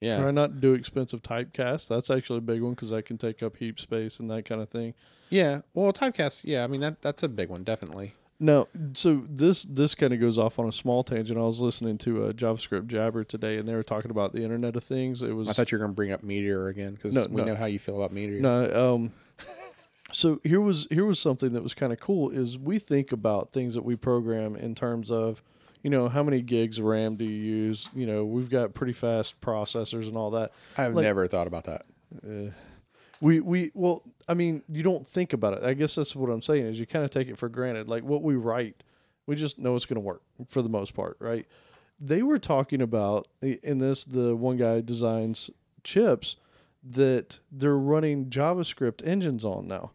yeah, 0.02 0.20
Try 0.20 0.32
not 0.32 0.54
to 0.56 0.60
do 0.60 0.74
expensive 0.74 1.22
typecast. 1.22 1.88
That's 1.88 2.10
actually 2.10 2.38
a 2.38 2.42
big 2.42 2.60
one 2.60 2.72
because 2.74 2.90
that 2.90 3.06
can 3.06 3.16
take 3.16 3.42
up 3.42 3.56
heap 3.56 3.80
space 3.80 4.20
and 4.20 4.30
that 4.30 4.44
kind 4.44 4.60
of 4.60 4.68
thing. 4.68 4.92
yeah. 5.30 5.62
Well, 5.72 5.90
typecast, 5.94 6.42
yeah. 6.44 6.62
I 6.62 6.66
mean 6.66 6.82
that 6.82 7.00
that's 7.00 7.22
a 7.22 7.28
big 7.28 7.48
one, 7.48 7.64
definitely. 7.64 8.12
No, 8.40 8.66
so 8.94 9.22
this 9.28 9.62
this 9.62 9.94
kind 9.94 10.12
of 10.12 10.20
goes 10.20 10.38
off 10.38 10.58
on 10.58 10.66
a 10.68 10.72
small 10.72 11.04
tangent. 11.04 11.38
I 11.38 11.42
was 11.42 11.60
listening 11.60 11.98
to 11.98 12.26
a 12.26 12.34
JavaScript 12.34 12.88
Jabber 12.88 13.22
today, 13.24 13.58
and 13.58 13.66
they 13.68 13.74
were 13.74 13.82
talking 13.84 14.10
about 14.10 14.32
the 14.32 14.42
Internet 14.42 14.74
of 14.76 14.82
Things. 14.84 15.22
It 15.22 15.32
was 15.32 15.48
I 15.48 15.52
thought 15.52 15.70
you 15.70 15.76
were 15.78 15.84
going 15.84 15.92
to 15.92 15.96
bring 15.96 16.12
up 16.12 16.22
Meteor 16.24 16.66
again 16.68 16.94
because 16.94 17.14
No, 17.14 17.26
we 17.30 17.42
no. 17.42 17.48
know 17.48 17.54
how 17.54 17.66
you 17.66 17.78
feel 17.78 17.96
about 17.96 18.12
Meteor. 18.12 18.40
No, 18.40 18.92
um, 18.92 19.12
so 20.12 20.40
here 20.42 20.60
was 20.60 20.86
here 20.90 21.04
was 21.04 21.18
something 21.20 21.52
that 21.52 21.62
was 21.62 21.74
kind 21.74 21.92
of 21.92 22.00
cool. 22.00 22.30
Is 22.30 22.58
we 22.58 22.78
think 22.78 23.12
about 23.12 23.52
things 23.52 23.74
that 23.74 23.84
we 23.84 23.94
program 23.96 24.56
in 24.56 24.74
terms 24.74 25.10
of, 25.12 25.40
you 25.82 25.90
know, 25.90 26.08
how 26.08 26.22
many 26.24 26.42
gigs 26.42 26.78
of 26.80 26.86
RAM 26.86 27.14
do 27.16 27.24
you 27.24 27.30
use? 27.40 27.88
You 27.94 28.06
know, 28.06 28.24
we've 28.24 28.50
got 28.50 28.74
pretty 28.74 28.92
fast 28.94 29.40
processors 29.40 30.08
and 30.08 30.16
all 30.16 30.30
that. 30.32 30.50
I've 30.76 30.94
like- 30.94 31.04
never 31.04 31.26
thought 31.28 31.46
about 31.46 31.64
that. 31.64 31.86
Uh, 32.22 32.50
we 33.20 33.38
we 33.40 33.70
well, 33.74 34.02
I 34.28 34.34
mean, 34.34 34.62
you 34.68 34.82
don't 34.82 35.06
think 35.06 35.32
about 35.32 35.54
it. 35.54 35.64
I 35.64 35.74
guess 35.74 35.94
that's 35.94 36.16
what 36.16 36.30
I'm 36.30 36.40
saying 36.40 36.66
is 36.66 36.80
you 36.80 36.86
kind 36.86 37.04
of 37.04 37.10
take 37.10 37.28
it 37.28 37.38
for 37.38 37.48
granted. 37.48 37.88
Like 37.88 38.04
what 38.04 38.22
we 38.22 38.36
write, 38.36 38.82
we 39.26 39.36
just 39.36 39.58
know 39.58 39.74
it's 39.74 39.86
going 39.86 39.96
to 39.96 40.00
work 40.00 40.22
for 40.48 40.62
the 40.62 40.68
most 40.68 40.94
part, 40.94 41.16
right? 41.20 41.46
They 42.00 42.22
were 42.22 42.38
talking 42.38 42.82
about 42.82 43.28
in 43.40 43.78
this 43.78 44.04
the 44.04 44.34
one 44.34 44.56
guy 44.56 44.80
designs 44.80 45.50
chips 45.82 46.36
that 46.90 47.40
they're 47.50 47.78
running 47.78 48.26
JavaScript 48.26 49.06
engines 49.06 49.44
on 49.44 49.66
now, 49.68 49.92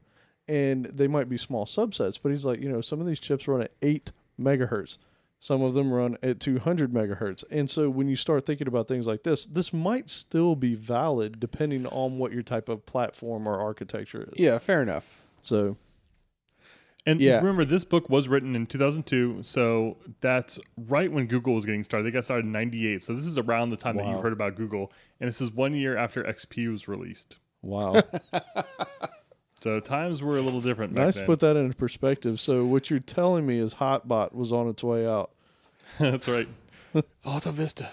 and 0.48 0.86
they 0.86 1.08
might 1.08 1.30
be 1.30 1.38
small 1.38 1.66
subsets. 1.66 2.20
But 2.22 2.30
he's 2.30 2.46
like, 2.46 2.62
you 2.62 2.70
know, 2.70 2.82
some 2.82 3.00
of 3.00 3.08
these 3.08 3.20
chips 3.20 3.48
run 3.48 3.62
at 3.62 3.72
eight 3.82 4.12
megahertz. 4.40 4.98
Some 5.42 5.62
of 5.62 5.74
them 5.74 5.92
run 5.92 6.18
at 6.22 6.40
200 6.42 6.92
megahertz. 6.92 7.46
And 7.50 7.70
so 7.70 7.90
when 7.90 8.10
you 8.10 8.16
start 8.18 8.46
thinking 8.46 8.68
about 8.68 8.88
things 8.90 9.08
like 9.08 9.24
this, 9.24 9.46
this 9.46 9.72
might 9.72 10.10
still 10.10 10.56
be 10.56 10.76
valid 10.76 11.40
depending 11.40 11.86
on 11.88 12.18
what 12.18 12.34
your 12.34 12.42
type 12.42 12.68
of 12.68 12.86
platform 12.86 13.48
or 13.48 13.58
architecture 13.60 14.28
is. 14.34 14.40
Yeah, 14.40 14.58
fair 14.58 14.82
enough. 14.82 15.22
So, 15.42 15.78
And 17.06 17.22
Yeah. 17.22 17.38
remember, 17.38 17.64
this 17.64 17.86
book 17.86 18.10
was 18.10 18.28
written 18.28 18.56
in 18.56 18.68
2002, 18.68 19.42
so 19.42 19.98
that's 20.20 20.60
right 20.78 21.10
when 21.10 21.28
Google 21.28 21.56
was 21.56 21.66
getting 21.66 21.86
started. 21.86 22.06
They 22.06 22.12
got 22.12 22.26
started 22.26 22.46
in 22.46 22.52
98, 22.52 23.02
so 23.02 23.16
this 23.16 23.26
is 23.26 23.38
around 23.38 23.70
the 23.70 23.78
time 23.78 23.96
that 23.96 24.06
you 24.06 24.18
heard 24.22 24.34
about 24.34 24.56
Google. 24.58 24.92
And 25.22 25.28
this 25.30 25.40
is 25.40 25.50
one 25.52 25.74
year 25.74 25.96
after 25.98 26.24
XP 26.26 26.70
was 26.70 26.90
released. 26.90 27.38
wow. 27.62 27.96
So 29.62 29.80
times 29.80 30.22
were 30.22 30.38
a 30.38 30.42
little 30.42 30.62
different 30.62 30.96
back 30.96 31.06
nice 31.06 31.16
to 31.18 31.26
put 31.26 31.40
that 31.42 31.56
into 31.56 31.76
perspective. 31.76 32.40
So, 32.40 32.66
what 32.66 32.90
you're 32.90 33.00
telling 33.00 33.46
me 33.46 33.60
is 33.60 33.76
Hotbot 33.76 34.34
was 34.34 34.54
on 34.54 34.70
its 34.70 34.84
way 34.84 35.06
out. 35.08 35.32
that's 36.00 36.28
right. 36.28 36.48
Alta 37.26 37.52
Vista. 37.52 37.90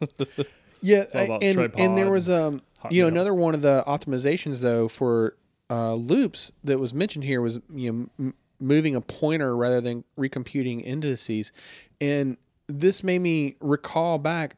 yeah, 0.80 1.04
all 1.14 1.24
about 1.24 1.42
and 1.42 1.58
and 1.78 1.96
there 1.96 2.10
was 2.10 2.28
um 2.28 2.62
you 2.90 3.02
know 3.02 3.06
meal. 3.06 3.14
another 3.14 3.34
one 3.34 3.54
of 3.54 3.62
the 3.62 3.84
optimizations 3.86 4.60
though 4.60 4.88
for 4.88 5.36
uh, 5.70 5.94
loops 5.94 6.52
that 6.62 6.78
was 6.78 6.92
mentioned 6.92 7.24
here 7.24 7.40
was 7.40 7.58
you 7.72 7.92
know 7.92 8.08
m- 8.18 8.34
moving 8.60 8.94
a 8.94 9.00
pointer 9.00 9.56
rather 9.56 9.80
than 9.80 10.04
recomputing 10.18 10.84
indices, 10.84 11.52
and 12.00 12.36
this 12.66 13.02
made 13.02 13.20
me 13.20 13.56
recall 13.60 14.18
back. 14.18 14.56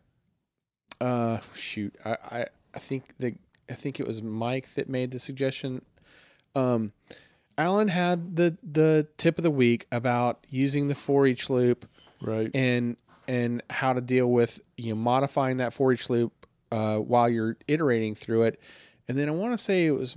Uh, 1.00 1.38
shoot, 1.54 1.94
I 2.04 2.10
I, 2.10 2.46
I 2.74 2.78
think 2.78 3.04
the 3.18 3.34
I 3.70 3.74
think 3.74 4.00
it 4.00 4.06
was 4.06 4.22
Mike 4.22 4.74
that 4.74 4.88
made 4.88 5.10
the 5.10 5.18
suggestion. 5.18 5.82
Um, 6.56 6.92
Alan 7.58 7.88
had 7.88 8.36
the 8.36 8.56
the 8.62 9.06
tip 9.16 9.38
of 9.38 9.42
the 9.44 9.50
week 9.50 9.86
about 9.92 10.46
using 10.50 10.88
the 10.88 10.94
for 10.94 11.26
each 11.26 11.48
loop 11.50 11.88
Right. 12.20 12.50
and 12.54 12.96
and 13.28 13.62
how 13.70 13.92
to 13.92 14.00
deal 14.00 14.30
with 14.30 14.60
you 14.76 14.90
know 14.90 14.96
modifying 14.96 15.56
that 15.58 15.72
for 15.72 15.92
each 15.92 16.08
loop 16.10 16.32
uh, 16.72 16.96
while 16.96 17.28
you're 17.28 17.56
iterating 17.68 18.14
through 18.14 18.42
it. 18.44 18.60
And 19.08 19.16
then 19.18 19.28
I 19.28 19.32
want 19.32 19.52
to 19.52 19.58
say 19.58 19.86
it 19.86 19.92
was 19.92 20.16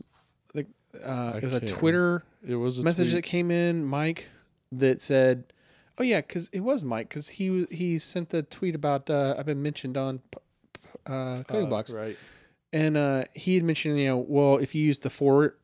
like 0.54 0.68
uh, 1.04 1.34
it 1.38 1.44
was 1.44 1.54
a 1.54 1.60
Twitter 1.62 2.24
It 2.46 2.56
was 2.56 2.80
a 2.80 2.84
message 2.84 3.12
tweet. 3.12 3.24
that 3.24 3.30
came 3.30 3.52
in, 3.52 3.86
Mike, 3.86 4.28
that 4.72 5.02
said, 5.02 5.44
"Oh 5.98 6.04
yeah, 6.04 6.22
because 6.22 6.50
it 6.54 6.62
was 6.62 6.84
Mike 6.84 7.08
because 7.10 7.30
he 7.30 7.66
he 7.72 8.00
sent 8.00 8.30
the 8.30 8.44
tweet 8.44 8.76
about 8.76 9.10
uh, 9.10 9.36
I've 9.38 9.46
been 9.46 9.62
mentioned 9.62 9.96
on 9.98 10.22
uh, 11.06 11.44
coding 11.48 11.68
Uh, 11.68 11.70
blocks, 11.70 11.92
Right. 11.92 12.18
and 12.74 12.98
uh, 12.98 13.24
he 13.34 13.56
had 13.56 13.64
mentioned 13.64 13.98
you 14.00 14.08
know 14.08 14.18
well 14.28 14.58
if 14.58 14.74
you 14.76 14.84
use 14.84 15.00
the 15.00 15.10
for 15.10 15.56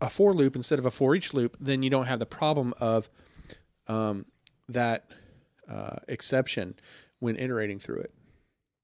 a 0.00 0.08
for 0.08 0.32
loop 0.34 0.56
instead 0.56 0.78
of 0.78 0.86
a 0.86 0.90
for 0.90 1.14
each 1.14 1.34
loop, 1.34 1.56
then 1.60 1.82
you 1.82 1.90
don't 1.90 2.06
have 2.06 2.18
the 2.18 2.26
problem 2.26 2.74
of 2.80 3.08
um, 3.88 4.26
that 4.68 5.06
uh, 5.68 5.96
exception 6.08 6.74
when 7.18 7.36
iterating 7.36 7.78
through 7.78 8.00
it. 8.00 8.12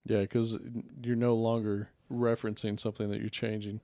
Yeah, 0.05 0.21
because 0.21 0.59
you're 1.03 1.17
no 1.17 1.35
longer 1.35 1.91
referencing 2.11 2.79
something 2.79 3.11
that 3.11 3.21
you're 3.21 3.29
changing. 3.29 3.81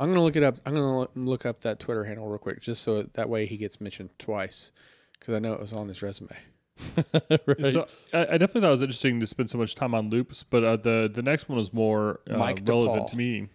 I'm 0.00 0.08
gonna 0.08 0.22
look 0.22 0.36
it 0.36 0.42
up. 0.42 0.56
I'm 0.64 0.74
gonna 0.74 1.08
look 1.14 1.44
up 1.44 1.60
that 1.60 1.78
Twitter 1.78 2.04
handle 2.04 2.26
real 2.26 2.38
quick, 2.38 2.60
just 2.60 2.82
so 2.82 3.02
that 3.02 3.28
way 3.28 3.46
he 3.46 3.56
gets 3.56 3.80
mentioned 3.80 4.10
twice, 4.18 4.72
because 5.18 5.34
I 5.34 5.38
know 5.38 5.52
it 5.52 5.60
was 5.60 5.72
on 5.72 5.88
his 5.88 6.02
resume. 6.02 6.36
right. 7.46 7.66
So 7.66 7.86
I, 8.14 8.20
I 8.20 8.38
definitely 8.38 8.62
thought 8.62 8.68
it 8.68 8.72
was 8.72 8.82
interesting 8.82 9.20
to 9.20 9.26
spend 9.26 9.50
so 9.50 9.58
much 9.58 9.74
time 9.74 9.94
on 9.94 10.08
loops, 10.08 10.42
but 10.42 10.64
uh, 10.64 10.76
the 10.76 11.10
the 11.12 11.22
next 11.22 11.48
one 11.48 11.58
was 11.58 11.72
more 11.72 12.20
uh, 12.28 12.38
Mike 12.38 12.62
relevant 12.64 13.08
DePaul. 13.08 13.10
to 13.10 13.16
me. 13.16 13.48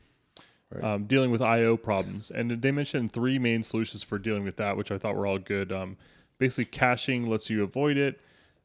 Right. 0.74 0.84
Um, 0.84 1.06
dealing 1.06 1.30
with 1.30 1.42
I/O 1.42 1.78
problems, 1.78 2.32
and 2.32 2.50
they 2.50 2.72
mentioned 2.72 3.12
three 3.12 3.38
main 3.38 3.62
solutions 3.62 4.02
for 4.02 4.18
dealing 4.18 4.44
with 4.44 4.58
that, 4.58 4.76
which 4.76 4.92
I 4.92 4.98
thought 4.98 5.16
were 5.16 5.28
all 5.28 5.38
good. 5.38 5.72
Um, 5.72 5.96
basically, 6.40 6.66
caching 6.66 7.30
lets 7.30 7.50
you 7.50 7.64
avoid 7.64 7.98
it. 7.98 8.20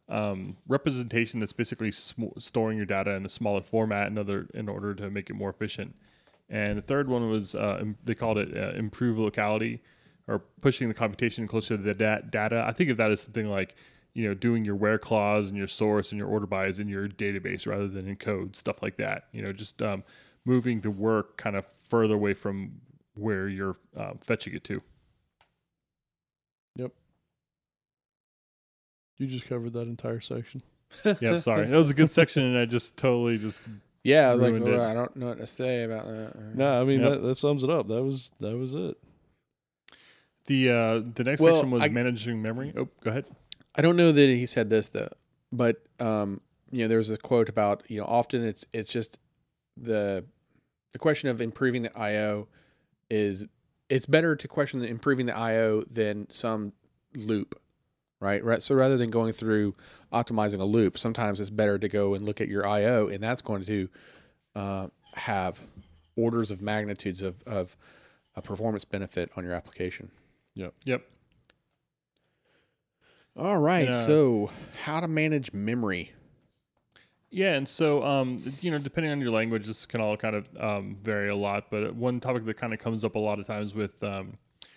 Um, 0.08 0.56
representation 0.66 1.38
that's 1.38 1.52
basically 1.52 1.92
sm- 1.92 2.36
storing 2.38 2.76
your 2.76 2.86
data 2.86 3.12
in 3.12 3.24
a 3.24 3.28
smaller 3.28 3.60
format 3.60 4.08
in 4.08 4.18
other 4.18 4.48
in 4.54 4.68
order 4.68 4.94
to 4.94 5.10
make 5.10 5.30
it 5.30 5.34
more 5.34 5.50
efficient. 5.50 5.94
And 6.48 6.78
the 6.78 6.82
third 6.82 7.08
one 7.08 7.30
was 7.30 7.54
uh, 7.54 7.78
im- 7.80 7.96
they 8.02 8.14
called 8.14 8.38
it 8.38 8.56
uh, 8.56 8.76
improve 8.76 9.18
locality 9.18 9.80
or 10.26 10.40
pushing 10.62 10.88
the 10.88 10.94
computation 10.94 11.46
closer 11.46 11.76
to 11.76 11.82
the 11.82 11.94
da- 11.94 12.22
data. 12.28 12.64
I 12.66 12.72
think 12.72 12.90
of 12.90 12.96
that 12.96 13.10
as 13.12 13.20
something 13.20 13.46
like 13.48 13.76
you 14.14 14.26
know 14.26 14.34
doing 14.34 14.64
your 14.64 14.74
where 14.74 14.98
clause 14.98 15.48
and 15.48 15.56
your 15.56 15.68
source 15.68 16.10
and 16.10 16.18
your 16.18 16.28
order 16.28 16.46
bys 16.46 16.80
in 16.80 16.88
your 16.88 17.06
database 17.08 17.66
rather 17.66 17.86
than 17.86 18.08
in 18.08 18.16
code 18.16 18.56
stuff 18.56 18.82
like 18.82 18.96
that. 18.96 19.26
You 19.32 19.42
know, 19.42 19.52
just 19.52 19.80
um, 19.80 20.02
moving 20.44 20.80
the 20.80 20.90
work 20.90 21.36
kind 21.36 21.54
of 21.54 21.66
further 21.90 22.14
away 22.14 22.32
from 22.34 22.72
where 23.14 23.48
you're 23.48 23.76
uh, 23.96 24.12
fetching 24.22 24.54
it 24.54 24.64
to. 24.64 24.80
Yep. 26.76 26.92
You 29.18 29.26
just 29.26 29.46
covered 29.46 29.72
that 29.74 29.82
entire 29.88 30.20
section. 30.20 30.62
Yeah, 31.04 31.32
I'm 31.32 31.38
sorry, 31.38 31.66
that 31.68 31.76
was 31.76 31.90
a 31.90 31.94
good 31.94 32.10
section, 32.10 32.42
and 32.42 32.58
I 32.58 32.64
just 32.64 32.96
totally 32.96 33.38
just 33.38 33.60
Yeah, 34.02 34.28
I 34.28 34.32
was 34.32 34.42
like, 34.42 34.52
Ruined 34.52 34.68
"Oh. 34.74 34.82
I 34.82 34.92
don't 34.94 35.14
know 35.14 35.26
what 35.26 35.38
to 35.38 35.46
say 35.46 35.84
about 35.84 36.06
that. 36.06 36.54
No, 36.56 36.80
I 36.80 36.84
mean 36.84 37.00
Yep. 37.00 37.12
that, 37.12 37.18
that 37.22 37.34
sums 37.36 37.62
it 37.62 37.70
up. 37.70 37.86
That 37.88 38.02
was 38.02 38.32
that 38.40 38.56
was 38.56 38.74
it. 38.74 38.96
the 40.46 40.70
uh, 40.70 41.00
the 41.14 41.22
next 41.24 41.42
Well, 41.42 41.54
section 41.56 41.70
was 41.70 41.82
I- 41.82 41.88
managing 41.88 42.42
memory. 42.42 42.72
Oh, 42.76 42.88
go 43.04 43.10
ahead. 43.10 43.26
I 43.76 43.82
don't 43.82 43.96
know 43.96 44.10
that 44.10 44.20
he 44.28 44.46
said 44.46 44.68
this 44.68 44.88
though, 44.88 45.10
but 45.52 45.76
um, 46.00 46.40
you 46.72 46.82
know, 46.84 46.88
there 46.88 46.98
was 46.98 47.10
a 47.10 47.16
quote 47.18 47.48
about 47.48 47.84
you 47.88 48.00
know, 48.00 48.06
often 48.06 48.42
it's 48.44 48.66
it's 48.72 48.92
just 48.92 49.18
the 49.76 50.24
the 50.92 50.98
question 50.98 51.28
of 51.28 51.40
improving 51.40 51.82
the 51.82 51.98
I/O 51.98 52.48
is 53.10 53.46
it's 53.88 54.06
better 54.06 54.36
to 54.36 54.48
question 54.48 54.82
improving 54.84 55.26
the 55.26 55.36
I/O 55.36 55.82
than 55.82 56.28
some 56.30 56.72
loop, 57.14 57.60
right? 58.20 58.42
Right. 58.42 58.62
So 58.62 58.74
rather 58.74 58.96
than 58.96 59.10
going 59.10 59.32
through 59.32 59.74
optimizing 60.12 60.60
a 60.60 60.64
loop, 60.64 60.98
sometimes 60.98 61.40
it's 61.40 61.50
better 61.50 61.78
to 61.78 61.88
go 61.88 62.14
and 62.14 62.24
look 62.24 62.40
at 62.40 62.48
your 62.48 62.66
I/O, 62.66 63.08
and 63.08 63.22
that's 63.22 63.42
going 63.42 63.64
to 63.64 63.88
uh, 64.54 64.86
have 65.14 65.60
orders 66.16 66.50
of 66.50 66.60
magnitudes 66.62 67.22
of 67.22 67.42
of 67.46 67.76
a 68.36 68.42
performance 68.42 68.84
benefit 68.84 69.30
on 69.36 69.44
your 69.44 69.54
application. 69.54 70.10
Yep. 70.54 70.74
Yep. 70.84 71.02
All 73.36 73.58
right. 73.58 73.86
And, 73.86 73.94
uh, 73.94 73.98
so 73.98 74.50
how 74.84 75.00
to 75.00 75.08
manage 75.08 75.52
memory. 75.52 76.12
Yeah, 77.30 77.54
and 77.54 77.68
so 77.68 78.02
um, 78.04 78.42
you 78.60 78.70
know, 78.70 78.78
depending 78.78 79.12
on 79.12 79.20
your 79.20 79.30
language, 79.30 79.66
this 79.66 79.86
can 79.86 80.00
all 80.00 80.16
kind 80.16 80.34
of 80.36 80.48
um, 80.58 80.96
vary 81.00 81.28
a 81.28 81.36
lot. 81.36 81.66
But 81.70 81.94
one 81.94 82.18
topic 82.20 82.44
that 82.44 82.54
kind 82.54 82.72
of 82.74 82.80
comes 82.80 83.04
up 83.04 83.14
a 83.14 83.18
lot 83.20 83.38
of 83.38 83.46
times 83.46 83.74
with 83.74 84.02
um, 84.02 84.36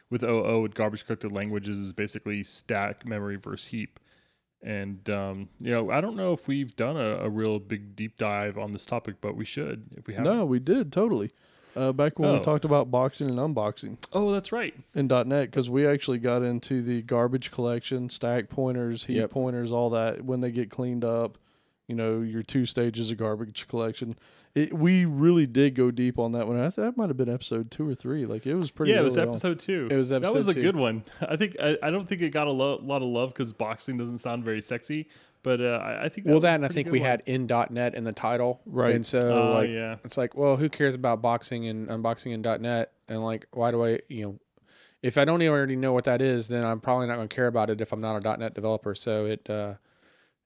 with 0.09 0.23
OO 0.23 0.61
with 0.61 0.75
garbage 0.75 1.05
collected 1.05 1.31
languages 1.31 1.79
is 1.79 1.91
basically 1.93 2.43
stack 2.43 3.05
memory 3.05 3.37
versus 3.37 3.67
heap. 3.67 3.99
And 4.61 5.09
um, 5.09 5.49
you 5.59 5.71
know, 5.71 5.89
I 5.89 5.99
don't 5.99 6.15
know 6.15 6.31
if 6.33 6.47
we've 6.47 6.75
done 6.75 6.95
a, 6.95 7.17
a 7.25 7.29
real 7.29 7.57
big 7.59 7.95
deep 7.95 8.17
dive 8.17 8.57
on 8.57 8.71
this 8.71 8.85
topic, 8.85 9.15
but 9.19 9.35
we 9.35 9.45
should 9.45 9.87
if 9.97 10.07
we 10.07 10.13
have. 10.13 10.23
No, 10.23 10.45
we 10.45 10.59
did 10.59 10.91
totally. 10.93 11.31
Uh, 11.75 11.91
back 11.91 12.19
when 12.19 12.29
Oh. 12.29 12.33
we 12.35 12.39
talked 12.39 12.65
about 12.65 12.91
boxing 12.91 13.27
and 13.27 13.39
unboxing 13.39 13.97
Oh, 14.13 14.31
that's 14.31 14.51
right. 14.51 14.75
in 14.93 15.07
.NET, 15.07 15.25
because 15.49 15.71
we 15.71 15.87
actually 15.87 16.19
got 16.19 16.43
into 16.43 16.83
the 16.83 17.01
garbage 17.01 17.49
collection, 17.49 18.09
stack 18.09 18.47
pointers, 18.47 19.05
heap 19.05 19.17
Yep. 19.17 19.31
pointers, 19.31 19.71
all 19.71 19.89
that 19.89 20.23
when 20.23 20.39
they 20.39 20.51
get 20.51 20.69
cleaned 20.69 21.03
up. 21.03 21.39
You 21.87 21.95
know, 21.95 22.21
your 22.21 22.43
two 22.43 22.65
stages 22.65 23.11
of 23.11 23.17
garbage 23.17 23.67
collection. 23.67 24.15
It, 24.55 24.71
we 24.71 25.03
really 25.05 25.47
did 25.47 25.73
go 25.75 25.89
deep 25.91 26.19
on 26.19 26.31
that 26.33 26.47
one. 26.47 26.57
I 26.57 26.63
th- 26.69 26.75
that 26.75 26.95
might 26.95 27.09
have 27.09 27.17
been 27.17 27.27
episode 27.27 27.71
two 27.71 27.89
or 27.89 27.95
three. 27.95 28.25
Like 28.25 28.45
it 28.45 28.53
was 28.55 28.69
pretty. 28.71 28.91
yeah, 28.93 28.99
it 28.99 29.03
was 29.03 29.17
early 29.17 29.23
on. 29.27 29.29
episode 29.31 29.59
two. 29.59 29.87
It 29.91 29.97
was 29.97 30.11
episode. 30.11 30.31
that 30.31 30.37
was 30.37 30.47
episode 30.47 30.59
a 30.59 30.61
two. 30.63 30.71
good 30.71 30.75
one. 30.79 31.03
I 31.27 31.35
think 31.35 31.55
I, 31.61 31.77
I 31.83 31.89
don't 31.89 32.07
think 32.07 32.21
it 32.21 32.29
got 32.29 32.47
a 32.47 32.51
lo- 32.51 32.77
lot 32.81 33.01
of 33.01 33.07
love 33.09 33.29
because 33.33 33.51
boxing 33.51 33.97
doesn't 33.97 34.19
sound 34.19 34.45
very 34.45 34.61
sexy, 34.61 35.09
but 35.41 35.59
uh, 35.59 35.79
I, 35.83 36.05
I 36.05 36.09
think 36.09 36.25
that 36.27 36.31
well, 36.31 36.39
that 36.41 36.55
and 36.55 36.65
I 36.65 36.67
think 36.69 36.89
we 36.91 36.99
one. 36.99 37.09
had 37.09 37.23
in 37.25 37.47
.NET 37.47 37.95
in 37.95 38.03
the 38.03 38.13
title, 38.13 38.61
Right. 38.65 38.93
And 38.95 39.05
so 39.05 39.19
Oh, 39.19 39.53
like 39.55 39.69
yeah. 39.69 39.95
it's 40.05 40.17
like, 40.17 40.35
well, 40.37 40.55
who 40.55 40.69
cares 40.69 40.93
about 40.95 41.21
boxing 41.21 41.67
and 41.67 41.87
unboxing 41.89 42.31
in 42.33 42.41
.NET? 42.61 42.91
And 43.09 43.23
like, 43.23 43.47
why 43.51 43.71
do 43.71 43.83
I, 43.83 43.99
you 44.07 44.23
know, 44.23 44.39
if 45.01 45.17
I 45.17 45.25
don't 45.25 45.41
already 45.41 45.75
know 45.75 45.91
what 45.93 46.05
that 46.05 46.21
is, 46.21 46.47
then 46.47 46.63
I'm 46.63 46.79
probably 46.79 47.07
not 47.07 47.15
going 47.15 47.27
to 47.27 47.35
care 47.35 47.47
about 47.47 47.69
it 47.71 47.81
if 47.81 47.91
I'm 47.91 47.99
not 47.99 48.23
a 48.23 48.37
.NET 48.37 48.53
developer. 48.53 48.93
So 48.95 49.25
it, 49.25 49.49
uh, 49.49 49.73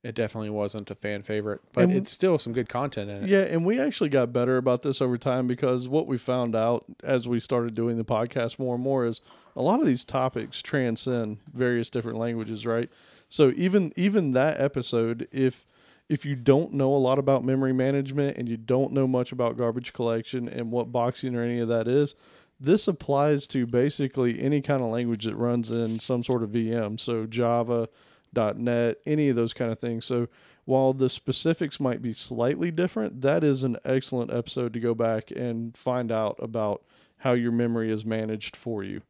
it 0.03 0.15
definitely 0.15 0.49
wasn't 0.49 0.89
a 0.91 0.95
fan 0.95 1.21
favorite, 1.21 1.59
but 1.73 1.85
And- 1.85 1.93
it's 1.93 2.11
still 2.11 2.37
some 2.37 2.53
good 2.53 2.69
content 2.69 3.09
in 3.09 3.23
it. 3.23 3.29
Yeah, 3.29 3.41
and 3.41 3.65
we 3.65 3.79
actually 3.79 4.09
got 4.09 4.31
better 4.31 4.57
about 4.57 4.81
this 4.81 5.01
over 5.01 5.17
time 5.17 5.47
because 5.47 5.87
what 5.87 6.07
we 6.07 6.17
found 6.17 6.55
out 6.55 6.85
as 7.03 7.27
we 7.27 7.39
started 7.39 7.73
doing 7.73 7.97
the 7.97 8.05
podcast 8.05 8.59
more 8.59 8.75
and 8.75 8.83
more 8.83 9.05
is 9.05 9.21
a 9.55 9.61
lot 9.61 9.79
of 9.79 9.85
these 9.85 10.05
topics 10.05 10.61
transcend 10.61 11.39
various 11.53 11.89
different 11.89 12.17
languages, 12.19 12.65
right? 12.65 12.89
So 13.27 13.51
even 13.57 13.91
even 13.95 14.31
that 14.31 14.61
episode, 14.61 15.27
if 15.31 15.65
if 16.09 16.25
you 16.25 16.35
don't 16.35 16.71
know 16.73 16.95
a 16.95 16.97
lot 16.97 17.19
about 17.19 17.43
memory 17.43 17.73
management 17.73 18.37
and 18.37 18.47
you 18.47 18.55
don't 18.55 18.93
know 18.93 19.07
much 19.07 19.33
about 19.33 19.57
garbage 19.57 19.91
collection 19.91 20.47
and 20.47 20.71
what 20.71 20.91
boxing 20.91 21.35
or 21.35 21.41
any 21.41 21.59
of 21.59 21.67
that 21.67 21.85
is, 21.87 22.15
this 22.61 22.87
applies 22.87 23.45
to 23.47 23.65
basically 23.65 24.41
any 24.41 24.61
kind 24.61 24.81
of 24.81 24.87
language 24.89 25.25
that 25.25 25.35
runs 25.35 25.69
in 25.69 25.99
some 25.99 26.23
sort 26.23 26.43
of 26.43 26.51
VM. 26.51 26.97
So 26.97 27.25
Java, 27.25 27.89
.NET, 28.33 28.97
any 29.05 29.29
of 29.29 29.35
those 29.35 29.53
kind 29.53 29.71
of 29.71 29.79
things. 29.79 30.05
So 30.05 30.27
while 30.65 30.93
the 30.93 31.09
specifics 31.09 31.79
might 31.79 32.01
be 32.01 32.13
slightly 32.13 32.71
different, 32.71 33.21
that 33.21 33.43
is 33.43 33.63
an 33.63 33.77
excellent 33.85 34.33
episode 34.33 34.73
to 34.73 34.79
go 34.79 34.93
back 34.93 35.31
and 35.31 35.75
find 35.77 36.11
out 36.11 36.37
about 36.39 36.83
how 37.17 37.33
your 37.33 37.51
memory 37.51 37.91
is 37.91 38.05
managed 38.05 38.55
for 38.55 38.83
you. 38.83 39.01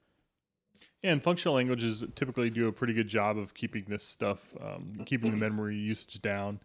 And 1.03 1.23
functional 1.23 1.55
languages 1.55 2.03
typically 2.15 2.49
do 2.49 2.67
a 2.67 2.71
pretty 2.71 2.93
good 2.93 3.07
job 3.07 3.37
of 3.37 3.53
keeping 3.53 3.85
this 3.87 4.03
stuff, 4.03 4.53
um, 4.61 4.93
keeping 5.05 5.31
the 5.31 5.37
memory 5.37 5.75
usage 5.75 6.21
down. 6.21 6.59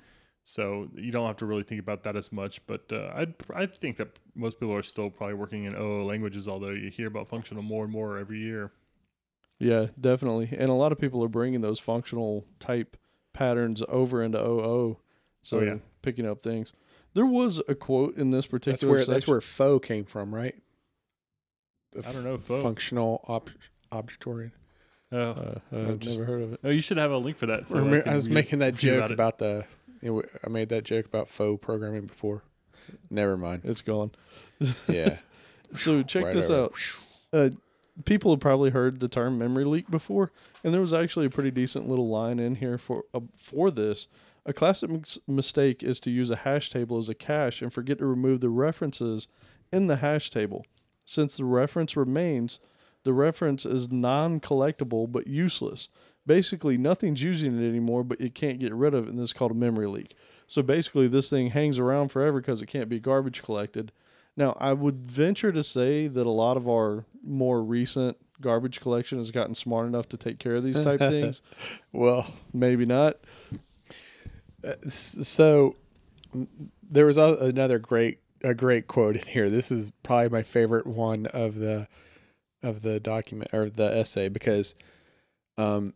So 0.44 0.88
you 0.94 1.12
don't 1.12 1.26
have 1.26 1.36
to 1.36 1.46
really 1.46 1.62
think 1.62 1.80
about 1.80 2.02
that 2.04 2.16
as 2.16 2.32
much. 2.32 2.64
But 2.66 2.90
uh, 2.90 3.12
I 3.14 3.26
I 3.54 3.66
think 3.66 3.96
that 3.98 4.18
most 4.34 4.58
people 4.58 4.74
are 4.74 4.82
still 4.82 5.10
probably 5.10 5.34
working 5.34 5.64
in 5.64 5.74
OO 5.74 6.04
languages, 6.04 6.48
although 6.48 6.70
you 6.70 6.90
hear 6.90 7.06
about 7.06 7.28
functional 7.28 7.62
more 7.62 7.84
and 7.84 7.92
more 7.92 8.18
every 8.18 8.40
year. 8.40 8.72
Yeah, 9.62 9.86
definitely. 10.00 10.48
And 10.58 10.68
a 10.70 10.74
lot 10.74 10.90
of 10.92 10.98
people 10.98 11.22
are 11.24 11.28
bringing 11.28 11.60
those 11.60 11.78
functional 11.78 12.44
type 12.58 12.96
patterns 13.32 13.82
over 13.88 14.22
into 14.22 14.38
OO. 14.38 14.98
So 15.42 15.58
Oh, 15.58 15.62
yeah. 15.62 15.76
picking 16.02 16.26
up 16.26 16.42
things. 16.42 16.72
There 17.14 17.26
was 17.26 17.62
a 17.68 17.74
quote 17.74 18.16
in 18.16 18.30
this 18.30 18.46
particular. 18.46 18.96
That's 18.96 19.06
where 19.08 19.14
that's 19.14 19.26
where 19.28 19.40
faux 19.40 19.86
came 19.86 20.04
from, 20.04 20.34
right? 20.34 20.54
The 21.92 22.08
I 22.08 22.12
don't 22.12 22.24
know, 22.24 22.38
faux. 22.38 22.62
Functional 22.62 23.24
ob- 23.28 23.50
object 23.90 24.26
oriented. 24.26 24.58
Oh, 25.12 25.18
uh, 25.18 25.54
I'm 25.72 25.90
I've 25.90 25.98
just- 25.98 26.20
never 26.20 26.32
heard 26.32 26.42
of 26.42 26.52
it. 26.54 26.60
oh, 26.64 26.70
you 26.70 26.80
should 26.80 26.96
have 26.96 27.10
a 27.10 27.18
link 27.18 27.36
for 27.36 27.46
that. 27.46 27.68
So 27.68 27.76
Remember- 27.76 28.00
can 28.02 28.12
I 28.12 28.14
was 28.14 28.28
read- 28.28 28.34
making 28.34 28.58
that 28.60 28.74
joke 28.76 29.04
it. 29.04 29.10
about, 29.12 29.38
the. 29.38 29.66
it 30.00 30.06
w- 30.06 30.26
I 30.42 30.48
made 30.48 30.70
that 30.70 30.84
joke 30.84 31.04
about 31.06 31.28
faux 31.28 31.64
programming 31.64 32.06
before. 32.06 32.42
Never 33.10 33.36
mind. 33.36 33.62
It's 33.64 33.82
gone. 33.82 34.10
Yeah. 34.88 35.18
So 35.74 36.02
check 36.02 36.24
Right 36.24 36.34
this 36.34 36.50
over. 36.50 36.64
out. 36.64 36.74
Uh, 37.32 37.48
people 38.04 38.30
have 38.32 38.40
probably 38.40 38.70
heard 38.70 39.00
the 39.00 39.08
term 39.08 39.38
memory 39.38 39.64
leak 39.64 39.90
before, 39.90 40.32
and 40.64 40.72
there 40.72 40.80
was 40.80 40.94
actually 40.94 41.26
a 41.26 41.30
pretty 41.30 41.50
decent 41.50 41.88
little 41.88 42.08
line 42.08 42.38
in 42.38 42.56
here 42.56 42.78
for 42.78 43.04
uh, 43.14 43.20
for 43.36 43.70
this. 43.70 44.08
A 44.44 44.52
classic 44.52 44.90
mis- 44.90 45.18
mistake 45.28 45.82
is 45.82 46.00
to 46.00 46.10
use 46.10 46.30
a 46.30 46.36
hash 46.36 46.70
table 46.70 46.98
as 46.98 47.08
a 47.08 47.14
cache 47.14 47.62
and 47.62 47.72
forget 47.72 47.98
to 47.98 48.06
remove 48.06 48.40
the 48.40 48.48
references 48.48 49.28
in 49.72 49.86
the 49.86 49.96
hash 49.96 50.30
table. 50.30 50.66
Since 51.04 51.36
the 51.36 51.44
reference 51.44 51.96
remains, 51.96 52.58
the 53.04 53.12
reference 53.12 53.64
is 53.64 53.90
non-collectible 53.92 55.10
but 55.12 55.26
useless. 55.26 55.88
Basically, 56.26 56.78
nothing's 56.78 57.22
using 57.22 57.60
it 57.60 57.68
anymore, 57.68 58.04
but 58.04 58.20
you 58.20 58.30
can't 58.30 58.60
get 58.60 58.72
rid 58.74 58.94
of 58.94 59.06
it, 59.06 59.10
and 59.10 59.18
this 59.18 59.28
is 59.28 59.32
called 59.32 59.50
a 59.50 59.54
memory 59.54 59.88
leak. 59.88 60.14
So 60.46 60.62
basically, 60.62 61.08
this 61.08 61.28
thing 61.28 61.50
hangs 61.50 61.78
around 61.78 62.08
forever 62.08 62.40
because 62.40 62.62
it 62.62 62.66
can't 62.66 62.88
be 62.88 63.00
garbage 63.00 63.42
collected. 63.42 63.90
Now, 64.36 64.56
I 64.58 64.72
would 64.72 65.10
venture 65.10 65.52
to 65.52 65.62
say 65.62 66.08
that 66.08 66.26
a 66.26 66.30
lot 66.30 66.56
of 66.56 66.68
our 66.68 67.04
more 67.22 67.62
recent 67.62 68.16
garbage 68.40 68.80
collection 68.80 69.18
has 69.18 69.30
gotten 69.30 69.54
smart 69.54 69.86
enough 69.86 70.08
to 70.10 70.16
take 70.16 70.38
care 70.38 70.54
of 70.54 70.64
these 70.64 70.80
type 70.80 70.98
things. 71.10 71.42
Well, 71.92 72.26
Maybe 72.52 72.86
not. 72.86 73.18
uh, 74.66 74.74
so 74.88 75.76
there 76.90 77.06
was 77.06 77.18
a, 77.18 77.36
another 77.40 77.78
great 77.78 78.18
a 78.44 78.54
great 78.54 78.88
quote 78.88 79.16
in 79.16 79.26
here. 79.26 79.48
This 79.48 79.70
is 79.70 79.92
probably 80.02 80.28
my 80.30 80.42
favorite 80.42 80.86
one 80.86 81.26
of 81.26 81.54
the 81.54 81.86
of 82.62 82.82
the 82.82 82.98
document 83.00 83.50
or 83.52 83.68
the 83.68 83.96
essay 83.96 84.28
because 84.28 84.74
um 85.58 85.94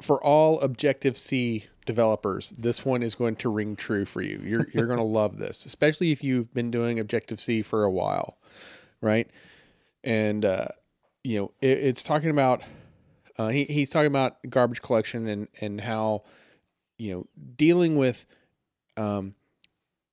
for 0.00 0.22
all 0.22 0.60
Objective 0.60 1.16
C 1.16 1.66
developers, 1.86 2.50
this 2.50 2.84
one 2.84 3.02
is 3.02 3.14
going 3.14 3.36
to 3.36 3.48
ring 3.48 3.76
true 3.76 4.04
for 4.04 4.22
you. 4.22 4.40
You're 4.44 4.66
you're 4.72 4.86
going 4.86 4.98
to 4.98 5.04
love 5.04 5.38
this, 5.38 5.66
especially 5.66 6.12
if 6.12 6.22
you've 6.22 6.52
been 6.54 6.70
doing 6.70 6.98
Objective 6.98 7.40
C 7.40 7.62
for 7.62 7.84
a 7.84 7.90
while, 7.90 8.38
right? 9.00 9.28
And 10.04 10.44
uh, 10.44 10.68
you 11.24 11.40
know, 11.40 11.52
it, 11.60 11.78
it's 11.78 12.02
talking 12.02 12.30
about 12.30 12.62
uh, 13.38 13.48
he, 13.48 13.64
he's 13.64 13.90
talking 13.90 14.06
about 14.06 14.36
garbage 14.48 14.82
collection 14.82 15.26
and 15.28 15.48
and 15.60 15.80
how 15.80 16.24
you 16.98 17.14
know 17.14 17.26
dealing 17.56 17.96
with 17.96 18.26
um 18.96 19.34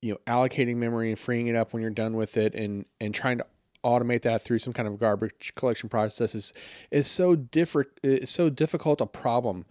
you 0.02 0.14
know 0.14 0.20
allocating 0.28 0.76
memory 0.76 1.10
and 1.10 1.18
freeing 1.18 1.48
it 1.48 1.56
up 1.56 1.74
when 1.74 1.82
you're 1.82 1.90
done 1.90 2.14
with 2.16 2.38
it 2.38 2.54
and 2.54 2.86
and 3.00 3.14
trying 3.14 3.40
to 3.40 3.46
automate 3.86 4.24
that 4.24 4.42
through 4.42 4.58
some 4.60 4.74
kind 4.74 4.88
of 4.88 5.00
garbage 5.00 5.54
collection 5.56 5.88
process 5.88 6.34
is 6.34 6.52
is 6.92 7.08
so 7.08 7.36
different 7.36 7.88
it's 8.04 8.32
so 8.32 8.50
difficult 8.50 9.00
a 9.00 9.06
problem 9.06 9.66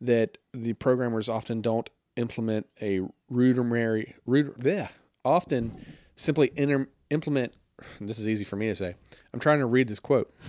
that 0.00 0.36
the 0.52 0.72
programmers 0.74 1.28
often 1.28 1.62
don't 1.62 1.88
implement 2.16 2.66
a 2.82 3.00
rudimentary 3.30 4.14
yeah, 4.62 4.88
often 5.24 5.72
simply 6.16 6.50
inter, 6.56 6.88
implement 7.10 7.52
this 8.00 8.18
is 8.18 8.26
easy 8.26 8.44
for 8.44 8.56
me 8.56 8.66
to 8.66 8.74
say 8.74 8.94
i'm 9.32 9.40
trying 9.40 9.60
to 9.60 9.66
read 9.66 9.88
this 9.88 10.00
quote. 10.00 10.34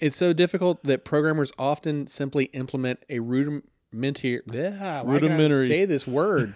It's 0.00 0.16
so 0.16 0.34
difficult 0.34 0.84
that 0.84 1.02
programmers 1.04 1.50
often 1.58 2.06
simply 2.06 2.44
implement 2.52 3.00
a 3.08 3.20
rudimentary 3.20 4.40
yeah, 4.46 4.70
why 4.70 4.78
can't 4.78 5.08
I 5.08 5.12
Rudimentary. 5.12 5.66
say 5.66 5.84
this 5.86 6.06
word? 6.06 6.52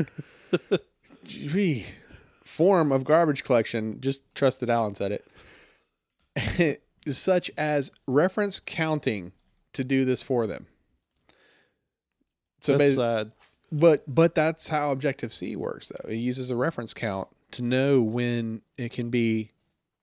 Gee, 1.24 1.86
form 2.44 2.92
of 2.92 3.04
garbage 3.04 3.42
collection. 3.42 4.00
Just 4.00 4.22
trust 4.34 4.60
that 4.60 4.68
alan 4.70 4.94
said 4.94 5.12
it 5.12 5.24
such 7.08 7.50
as 7.56 7.90
reference 8.06 8.60
counting 8.60 9.32
to 9.72 9.84
do 9.84 10.04
this 10.04 10.22
for 10.22 10.46
them 10.46 10.66
so 12.60 12.76
That's 12.76 12.94
sad. 12.94 13.32
but 13.70 14.02
but 14.12 14.34
that's 14.34 14.68
how 14.68 14.90
Objective 14.90 15.32
C 15.32 15.56
works 15.56 15.90
though. 15.90 16.08
It 16.08 16.16
uses 16.16 16.50
a 16.50 16.56
reference 16.56 16.94
count 16.94 17.28
to 17.52 17.62
know 17.62 18.02
when 18.02 18.62
it 18.76 18.90
can 18.92 19.10
be 19.10 19.52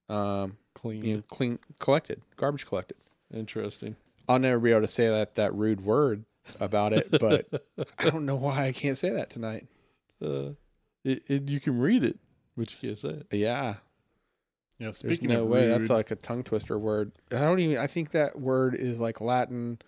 um 0.10 0.58
Clean. 0.74 1.04
you 1.04 1.16
know 1.18 1.24
clean 1.30 1.60
collected, 1.80 2.22
garbage 2.38 2.66
collected. 2.66 2.98
Interesting. 3.34 3.96
I'll 4.30 4.40
never 4.40 4.60
be 4.60 4.72
able 4.72 4.82
to 4.82 4.88
say 4.88 5.10
that 5.10 5.36
that 5.36 5.54
rude 5.54 5.82
word 5.82 6.24
about 6.60 6.94
it, 6.94 7.10
but 7.20 7.48
I 8.00 8.10
don't 8.10 8.26
know 8.26 8.36
why 8.36 8.68
I 8.68 8.72
can't 8.72 8.98
say 8.98 9.10
that 9.10 9.30
tonight. 9.30 9.68
Uh, 10.24 10.54
it, 11.04 11.22
it, 11.28 11.50
you 11.50 11.60
can 11.60 11.78
read 11.78 12.02
it, 12.02 12.18
but 12.56 12.72
you 12.72 12.78
can't 12.88 12.98
say 12.98 13.10
it. 13.10 13.28
Yeah. 13.30 13.76
Yeah, 14.80 14.88
There's 14.88 14.98
speaking 14.98 15.30
no 15.30 15.44
of 15.44 15.50
way 15.50 15.68
rude, 15.68 15.80
that's 15.82 15.90
like 15.90 16.12
a 16.12 16.16
tongue 16.16 16.44
twister 16.44 16.78
word. 16.78 17.12
I 17.32 17.40
don't 17.42 17.60
even 17.60 17.78
I 17.78 17.88
think 17.88 18.12
that 18.12 18.40
word 18.40 18.76
is 18.76 19.00
like 19.00 19.22
Latin 19.22 19.80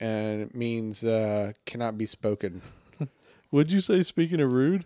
and 0.00 0.42
it 0.42 0.54
means 0.54 1.04
uh 1.04 1.52
cannot 1.66 1.98
be 1.98 2.06
spoken. 2.06 2.62
What'd 3.50 3.72
you 3.72 3.80
say? 3.80 4.02
Speaking 4.02 4.40
of 4.40 4.52
rude, 4.52 4.84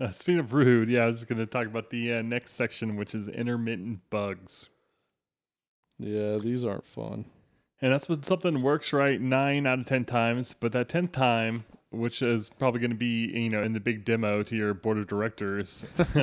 uh, 0.00 0.10
speaking 0.10 0.40
of 0.40 0.52
rude, 0.52 0.90
yeah, 0.90 1.04
I 1.04 1.06
was 1.06 1.16
just 1.16 1.28
going 1.28 1.38
to 1.38 1.46
talk 1.46 1.66
about 1.66 1.88
the 1.90 2.14
uh, 2.14 2.22
next 2.22 2.52
section, 2.52 2.96
which 2.96 3.14
is 3.14 3.28
intermittent 3.28 4.00
bugs. 4.10 4.68
yeah, 5.98 6.36
these 6.36 6.64
aren't 6.64 6.86
fun. 6.86 7.24
And 7.80 7.92
that's 7.92 8.08
when 8.08 8.22
something 8.22 8.62
works 8.62 8.92
right 8.92 9.20
nine 9.20 9.66
out 9.66 9.78
of 9.78 9.86
ten 9.86 10.04
times, 10.04 10.54
but 10.58 10.72
that 10.72 10.88
tenth 10.88 11.12
time, 11.12 11.64
which 11.90 12.22
is 12.22 12.50
probably 12.50 12.80
going 12.80 12.90
to 12.90 12.96
be 12.96 13.26
you 13.26 13.48
know 13.48 13.62
in 13.62 13.72
the 13.72 13.80
big 13.80 14.04
demo 14.04 14.42
to 14.42 14.56
your 14.56 14.74
board 14.74 14.98
of 14.98 15.06
directors, 15.06 15.84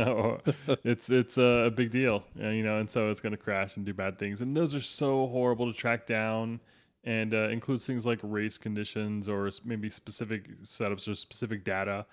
it's 0.84 1.10
it's 1.10 1.38
a, 1.38 1.72
big 1.76 1.92
deal, 1.92 2.24
uh, 2.42 2.50
you 2.50 2.64
know, 2.64 2.78
and 2.78 2.90
so 2.90 3.10
it's 3.10 3.20
going 3.20 3.32
to 3.32 3.38
crash 3.38 3.78
and 3.78 3.86
do 3.86 3.94
bad 3.94 4.20
things, 4.20 4.42
and 4.42 4.56
those 4.56 4.76
are 4.76 4.82
so 4.82 5.28
horrible 5.28 5.72
to 5.72 5.78
track 5.78 6.06
down. 6.06 6.60
and 7.06 7.34
uh, 7.34 7.50
includes 7.50 7.86
things 7.86 8.06
like 8.06 8.20
race 8.24 8.58
conditions 8.58 9.28
or 9.28 9.50
maybe 9.66 9.90
specific 9.90 10.62
setups 10.62 11.08
or 11.08 11.16
specific 11.16 11.66
data. 11.66 12.06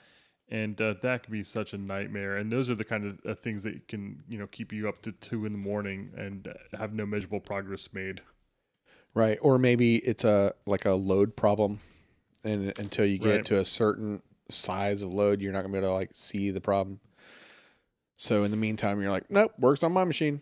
And 0.52 0.80
uh, 0.80 0.94
that 1.02 1.22
can 1.22 1.32
be 1.32 1.44
such 1.44 1.74
a 1.74 1.78
nightmare. 1.78 2.38
And 2.38 2.50
those 2.50 2.70
are 2.70 2.74
the 2.74 2.82
kind 2.84 3.06
of 3.06 3.20
uh, 3.24 3.34
things 3.36 3.62
that 3.62 3.86
can, 3.86 4.20
you 4.28 4.36
know, 4.36 4.48
keep 4.48 4.72
you 4.72 4.88
up 4.88 5.00
to 5.02 5.12
two 5.12 5.46
in 5.46 5.52
the 5.52 5.58
morning 5.58 6.10
and 6.16 6.48
uh, 6.48 6.76
have 6.76 6.92
no 6.92 7.06
measurable 7.06 7.38
progress 7.38 7.88
made. 7.92 8.20
Right. 9.14 9.38
Or 9.42 9.58
maybe 9.58 9.98
it's 9.98 10.24
a 10.24 10.54
like 10.66 10.86
a 10.86 10.94
load 10.94 11.36
problem 11.36 11.78
and 12.44 12.72
until 12.78 13.04
you 13.04 13.18
get 13.18 13.28
Right. 13.28 13.44
to 13.46 13.60
a 13.60 13.64
certain 13.64 14.22
size 14.48 15.02
of 15.02 15.12
load, 15.12 15.40
you're 15.40 15.52
not 15.52 15.62
gonna 15.62 15.72
be 15.72 15.78
able 15.78 15.88
to 15.88 15.94
like 15.94 16.10
see 16.12 16.50
the 16.50 16.60
problem. 16.60 17.00
So 18.16 18.44
in 18.44 18.50
the 18.50 18.56
meantime, 18.56 19.00
you're 19.00 19.10
like, 19.10 19.30
nope, 19.30 19.52
works 19.58 19.82
on 19.82 19.92
my 19.92 20.04
machine. 20.04 20.40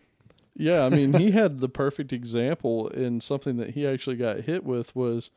Yeah, 0.57 0.85
I 0.85 0.89
mean, 0.89 1.13
he 1.15 1.31
had 1.33 1.61
the 1.61 1.69
perfect 1.69 2.13
example 2.13 2.89
in 2.89 3.21
something 3.21 3.57
that 3.59 3.71
he 3.71 3.87
actually 3.87 4.17
got 4.17 4.41
hit 4.41 4.65
with 4.65 4.95
was 4.97 5.31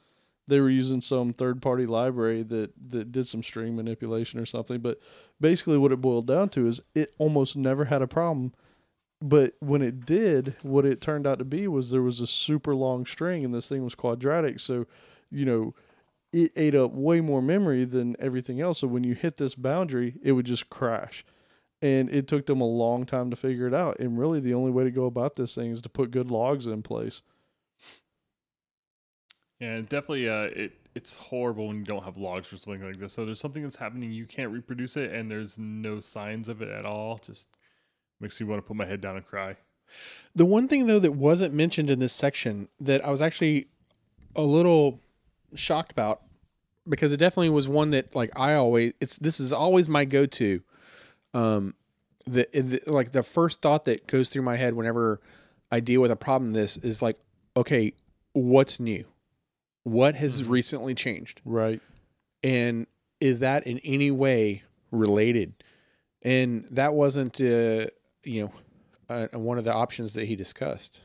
they 0.47 0.59
were 0.59 0.70
using 0.70 1.01
some 1.01 1.34
third 1.34 1.62
party 1.62 1.86
library 1.86 2.41
that 2.43 2.72
that 2.89 3.12
did 3.12 3.28
some 3.28 3.43
string 3.43 3.76
manipulation 3.76 4.39
or 4.39 4.45
something, 4.45 4.80
but 4.80 4.99
basically 5.39 5.78
what 5.78 5.91
it 5.91 6.01
boiled 6.01 6.26
down 6.28 6.49
to 6.49 6.68
is 6.68 6.82
it 6.95 7.14
almost 7.20 7.55
never 7.55 7.86
had 7.86 8.01
a 8.01 8.07
problem. 8.07 8.53
But 9.22 9.53
when 9.59 9.84
it 9.84 10.03
did, 10.07 10.55
what 10.64 10.84
it 10.84 10.99
turned 10.99 11.28
out 11.28 11.38
to 11.38 11.45
be 11.45 11.68
was 11.68 11.91
there 11.91 12.01
was 12.01 12.22
a 12.22 12.28
super 12.28 12.74
long 12.74 13.05
string 13.05 13.45
and 13.45 13.53
this 13.53 13.70
thing 13.70 13.84
was 13.84 13.93
quadratic, 13.93 14.59
so 14.59 14.88
you 15.30 15.45
know, 15.45 15.76
it 16.34 16.51
ate 16.55 16.75
up 16.75 16.93
way 16.93 17.21
more 17.21 17.41
memory 17.41 17.86
than 17.86 18.15
everything 18.19 18.61
else. 18.61 18.79
So 18.79 18.88
when 18.88 19.03
you 19.03 19.15
hit 19.15 19.38
this 19.38 19.55
boundary, 19.55 20.15
it 20.23 20.34
would 20.34 20.45
just 20.45 20.69
crash 20.69 21.25
and 21.82 22.09
it 22.09 22.27
took 22.27 22.45
them 22.45 22.61
a 22.61 22.67
long 22.67 23.05
time 23.05 23.29
to 23.32 23.36
figure 23.36 23.67
it 23.67 23.73
out 23.73 23.99
and 23.99 24.17
really 24.19 24.39
the 24.39 24.53
only 24.53 24.71
way 24.71 24.84
to 24.84 24.91
go 24.91 25.05
about 25.05 25.36
this 25.36 25.55
thing 25.55 25.71
is 25.71 25.82
to 25.82 25.89
put 25.89 26.11
good 26.11 26.29
logs 26.29 26.67
in 26.67 26.84
place 26.84 27.23
And 29.59 29.88
definitely, 29.88 30.27
uh, 30.27 30.43
it 30.43 30.73
it's 30.95 31.15
horrible 31.15 31.67
when 31.67 31.77
you 31.77 31.84
don't 31.86 32.03
have 32.03 32.17
logs 32.17 32.51
or 32.51 32.57
something 32.57 32.84
like 32.84 32.97
this. 32.97 33.13
So 33.13 33.25
there's 33.25 33.39
something 33.39 33.63
that's 33.63 33.75
happening, 33.77 34.11
you 34.11 34.25
can't 34.25 34.51
reproduce 34.51 34.97
it, 34.97 35.11
and 35.13 35.32
there's 35.32 35.57
no 35.57 35.99
signs 36.01 36.49
of 36.49 36.61
it 36.61 36.69
at 36.69 36.86
all. 36.86 37.19
Just 37.19 37.47
makes 38.19 38.39
me 38.41 38.47
want 38.47 38.61
to 38.61 38.67
put 38.67 38.75
my 38.75 38.86
head 38.86 39.01
down 39.01 39.15
and 39.17 39.25
cry. 39.25 39.55
The 40.36 40.45
one 40.45 40.67
thing 40.67 40.88
though 40.88 40.99
that 40.99 41.13
wasn't 41.13 41.53
mentioned 41.53 41.89
in 41.89 41.99
this 41.99 42.13
section 42.13 42.69
that 42.79 43.03
I 43.05 43.11
was 43.11 43.21
actually 43.21 43.67
a 44.36 44.41
little 44.43 44.99
shocked 45.55 45.91
about 45.91 46.21
because 46.87 47.11
it 47.11 47.17
definitely 47.17 47.49
was 47.49 47.67
one 47.67 47.91
that 47.91 48.15
like 48.15 48.31
I 48.39 48.55
always 48.55 48.93
it's 48.99 49.17
this 49.17 49.39
is 49.39 49.53
always 49.53 49.87
my 49.87 50.05
go-to. 50.05 50.61
Um 51.33 51.75
the, 52.25 52.47
the 52.53 52.81
like 52.87 53.11
the 53.11 53.23
first 53.23 53.61
thought 53.61 53.85
that 53.85 54.07
goes 54.07 54.29
through 54.29 54.43
my 54.43 54.55
head 54.55 54.73
whenever 54.73 55.19
I 55.71 55.79
deal 55.79 56.01
with 56.01 56.11
a 56.11 56.15
problem 56.15 56.53
this 56.53 56.77
is 56.77 57.01
like 57.01 57.17
okay 57.55 57.93
what's 58.33 58.79
new? 58.79 59.05
What 59.83 60.15
has 60.15 60.45
recently 60.45 60.93
changed? 60.93 61.41
Right. 61.43 61.81
And 62.43 62.87
is 63.19 63.39
that 63.39 63.65
in 63.67 63.79
any 63.79 64.11
way 64.11 64.63
related? 64.91 65.53
And 66.21 66.65
that 66.71 66.93
wasn't 66.93 67.39
uh, 67.41 67.87
you 68.23 68.43
know 68.43 68.51
uh, 69.09 69.27
one 69.33 69.57
of 69.57 69.65
the 69.65 69.73
options 69.73 70.13
that 70.13 70.25
he 70.25 70.35
discussed 70.35 71.01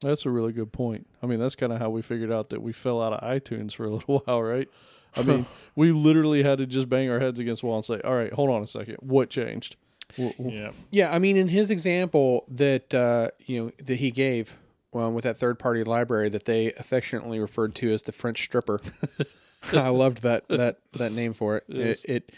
that's 0.00 0.26
a 0.26 0.30
really 0.30 0.52
good 0.52 0.72
point 0.72 1.06
i 1.22 1.26
mean 1.26 1.38
that's 1.40 1.54
kind 1.54 1.72
of 1.72 1.78
how 1.78 1.90
we 1.90 2.02
figured 2.02 2.30
out 2.32 2.50
that 2.50 2.62
we 2.62 2.72
fell 2.72 3.02
out 3.02 3.12
of 3.12 3.20
itunes 3.20 3.74
for 3.74 3.84
a 3.84 3.90
little 3.94 4.20
while 4.20 4.42
right 4.42 4.68
i 5.16 5.22
mean 5.22 5.44
we 5.76 5.90
literally 5.92 6.42
had 6.42 6.58
to 6.58 6.66
just 6.66 6.88
bang 6.88 7.10
our 7.10 7.18
heads 7.20 7.38
against 7.40 7.62
the 7.62 7.66
wall 7.66 7.76
and 7.76 7.84
say 7.84 8.00
all 8.02 8.14
right 8.14 8.32
hold 8.32 8.50
on 8.50 8.62
a 8.62 8.66
second 8.66 8.96
what 9.00 9.30
changed 9.30 9.76
Wh- 10.16 10.30
wh- 10.40 10.52
Yeah. 10.52 10.70
Yeah, 10.90 11.12
I 11.14 11.18
mean, 11.18 11.36
in 11.36 11.48
his 11.48 11.70
example 11.70 12.46
that 12.48 12.94
uh, 12.94 13.28
you 13.44 13.62
know 13.62 13.72
that 13.84 13.96
he 13.96 14.10
gave 14.10 14.54
well, 14.90 15.12
with 15.12 15.24
that 15.24 15.36
third 15.36 15.58
party 15.58 15.84
library 15.84 16.30
that 16.30 16.46
they 16.46 16.72
affectionately 16.72 17.38
referred 17.38 17.74
to 17.74 17.92
as 17.92 18.04
the 18.04 18.12
French 18.12 18.42
stripper, 18.42 18.80
I 19.74 19.90
loved 19.90 20.22
that 20.22 20.48
that 20.48 20.78
that 20.94 21.12
name 21.12 21.34
for 21.34 21.58
it. 21.58 21.64
Yes. 21.68 22.04
It, 22.04 22.10
it 22.10 22.32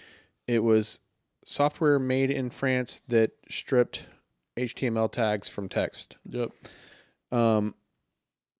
it 0.55 0.59
was 0.65 0.99
software 1.45 2.01
made 2.01 2.33
in 2.33 2.51
France 2.51 3.03
that 3.07 3.31
stripped 3.49 4.09
HTML 4.57 5.11
tags 5.13 5.49
from 5.49 5.69
text. 5.69 6.17
yep 6.29 6.51
Um, 7.33 7.75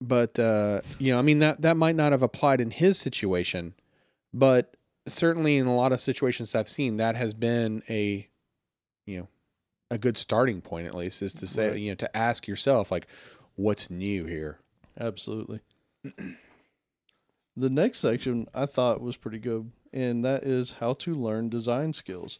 but 0.01 0.39
uh, 0.39 0.81
you 0.99 1.13
know, 1.13 1.19
I 1.19 1.23
mean 1.23 1.41
that 1.41 1.63
that 1.63 1.77
might 1.77 1.97
not 1.97 2.13
have 2.13 2.23
applied 2.23 2.61
in 2.61 2.71
his 2.71 2.99
situation, 2.99 3.75
but 4.33 4.75
certainly 5.07 5.57
in 5.57 5.67
a 5.67 5.75
lot 5.75 5.93
of 5.93 6.01
situations 6.01 6.55
I've 6.55 6.69
seen, 6.69 6.97
that 6.99 7.17
has 7.17 7.35
been 7.35 7.83
a, 7.89 8.29
you 9.07 9.19
know, 9.21 9.29
a 9.91 9.99
good 9.99 10.17
starting 10.17 10.61
point 10.61 10.87
at 10.87 10.95
least 10.95 11.21
is 11.23 11.33
to 11.35 11.47
say, 11.47 11.69
Right. 11.71 11.81
you 11.81 11.91
know, 11.91 11.97
to 11.97 12.17
ask 12.17 12.47
yourself 12.47 12.91
like, 12.91 13.07
what's 13.57 13.91
new 13.91 14.25
here? 14.25 14.59
Absolutely. 14.99 15.61
the 17.57 17.69
next 17.71 17.99
section 17.99 18.47
I 18.55 18.67
thought 18.67 19.01
was 19.01 19.17
pretty 19.17 19.39
good, 19.39 19.71
and 19.93 20.25
that 20.25 20.45
is 20.45 20.73
how 20.81 20.95
to 20.95 21.15
learn 21.15 21.49
design 21.49 21.93
skills. 21.93 22.39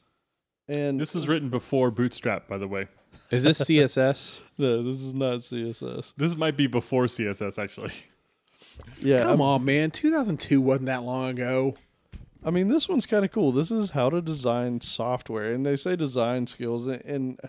And 0.69 1.01
This 1.01 1.15
is 1.17 1.29
written 1.29 1.51
before 1.51 1.91
Bootstrap, 1.91 2.47
by 2.49 2.57
the 2.59 2.69
way. 2.69 2.87
Is 3.31 3.45
this 3.45 3.61
CSS? 3.63 4.41
no, 4.59 4.83
this 4.83 5.01
is 5.01 5.15
not 5.15 5.39
CSS. 5.41 6.15
This 6.17 6.37
might 6.37 6.57
be 6.57 6.67
before 6.67 7.05
CSS, 7.05 7.63
actually. 7.63 7.93
Yeah, 9.01 9.19
Come 9.19 9.29
I'm- 9.29 9.41
on, 9.43 9.65
man! 9.65 9.91
2002 9.91 10.61
wasn't 10.61 10.87
that 10.87 11.03
long 11.03 11.31
ago. 11.31 11.77
I 12.45 12.51
mean, 12.51 12.69
this 12.69 12.89
one's 12.89 13.05
kind 13.07 13.25
of 13.25 13.31
cool. 13.33 13.53
This 13.53 13.71
is 13.71 13.91
how 13.91 14.09
to 14.11 14.23
design 14.23 14.81
software, 14.81 15.53
and 15.53 15.65
they 15.65 15.77
say 15.77 15.97
design 15.97 16.47
skills, 16.47 16.87
and, 16.87 17.03
and 17.05 17.41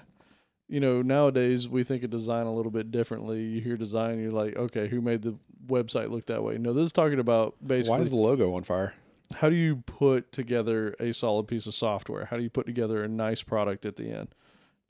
you 0.67 0.79
know 0.81 1.01
nowadays 1.01 1.67
we 1.69 1.83
think 1.83 2.03
of 2.03 2.09
design 2.09 2.45
a 2.45 2.53
little 2.53 2.71
bit 2.71 2.91
differently. 2.91 3.41
You 3.41 3.61
hear 3.61 3.77
design, 3.77 4.19
you're 4.21 4.31
like, 4.31 4.55
okay, 4.57 4.87
who 4.87 4.99
made 5.01 5.21
the 5.21 5.35
website 5.67 6.09
look 6.09 6.25
that 6.25 6.43
way? 6.43 6.57
No, 6.57 6.73
this 6.73 6.85
is 6.87 6.91
talking 6.91 7.19
about 7.19 7.55
basically 7.65 7.97
Why 7.97 8.01
is 8.01 8.09
the 8.09 8.17
logo 8.17 8.53
on 8.55 8.63
fire? 8.63 8.93
how 9.33 9.49
do 9.49 9.55
you 9.55 9.77
put 9.77 10.29
together 10.33 10.93
a 10.99 11.13
solid 11.13 11.47
piece 11.47 11.65
of 11.65 11.73
software? 11.73 12.25
How 12.25 12.35
do 12.35 12.43
you 12.43 12.49
put 12.49 12.65
together 12.65 13.01
a 13.03 13.07
nice 13.07 13.41
product 13.41 13.85
at 13.85 13.95
the 13.95 14.11
end? 14.11 14.27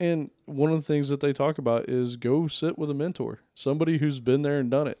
And 0.02 0.32
one 0.46 0.72
of 0.72 0.78
the 0.78 0.92
things 0.92 1.10
that 1.10 1.20
they 1.20 1.32
talk 1.32 1.58
about 1.58 1.88
is 1.88 2.16
go 2.16 2.48
sit 2.48 2.76
with 2.76 2.90
a 2.90 2.94
mentor, 2.94 3.38
somebody 3.54 3.98
who's 3.98 4.18
been 4.18 4.42
there 4.42 4.58
and 4.58 4.68
done 4.68 4.88
it. 4.88 4.98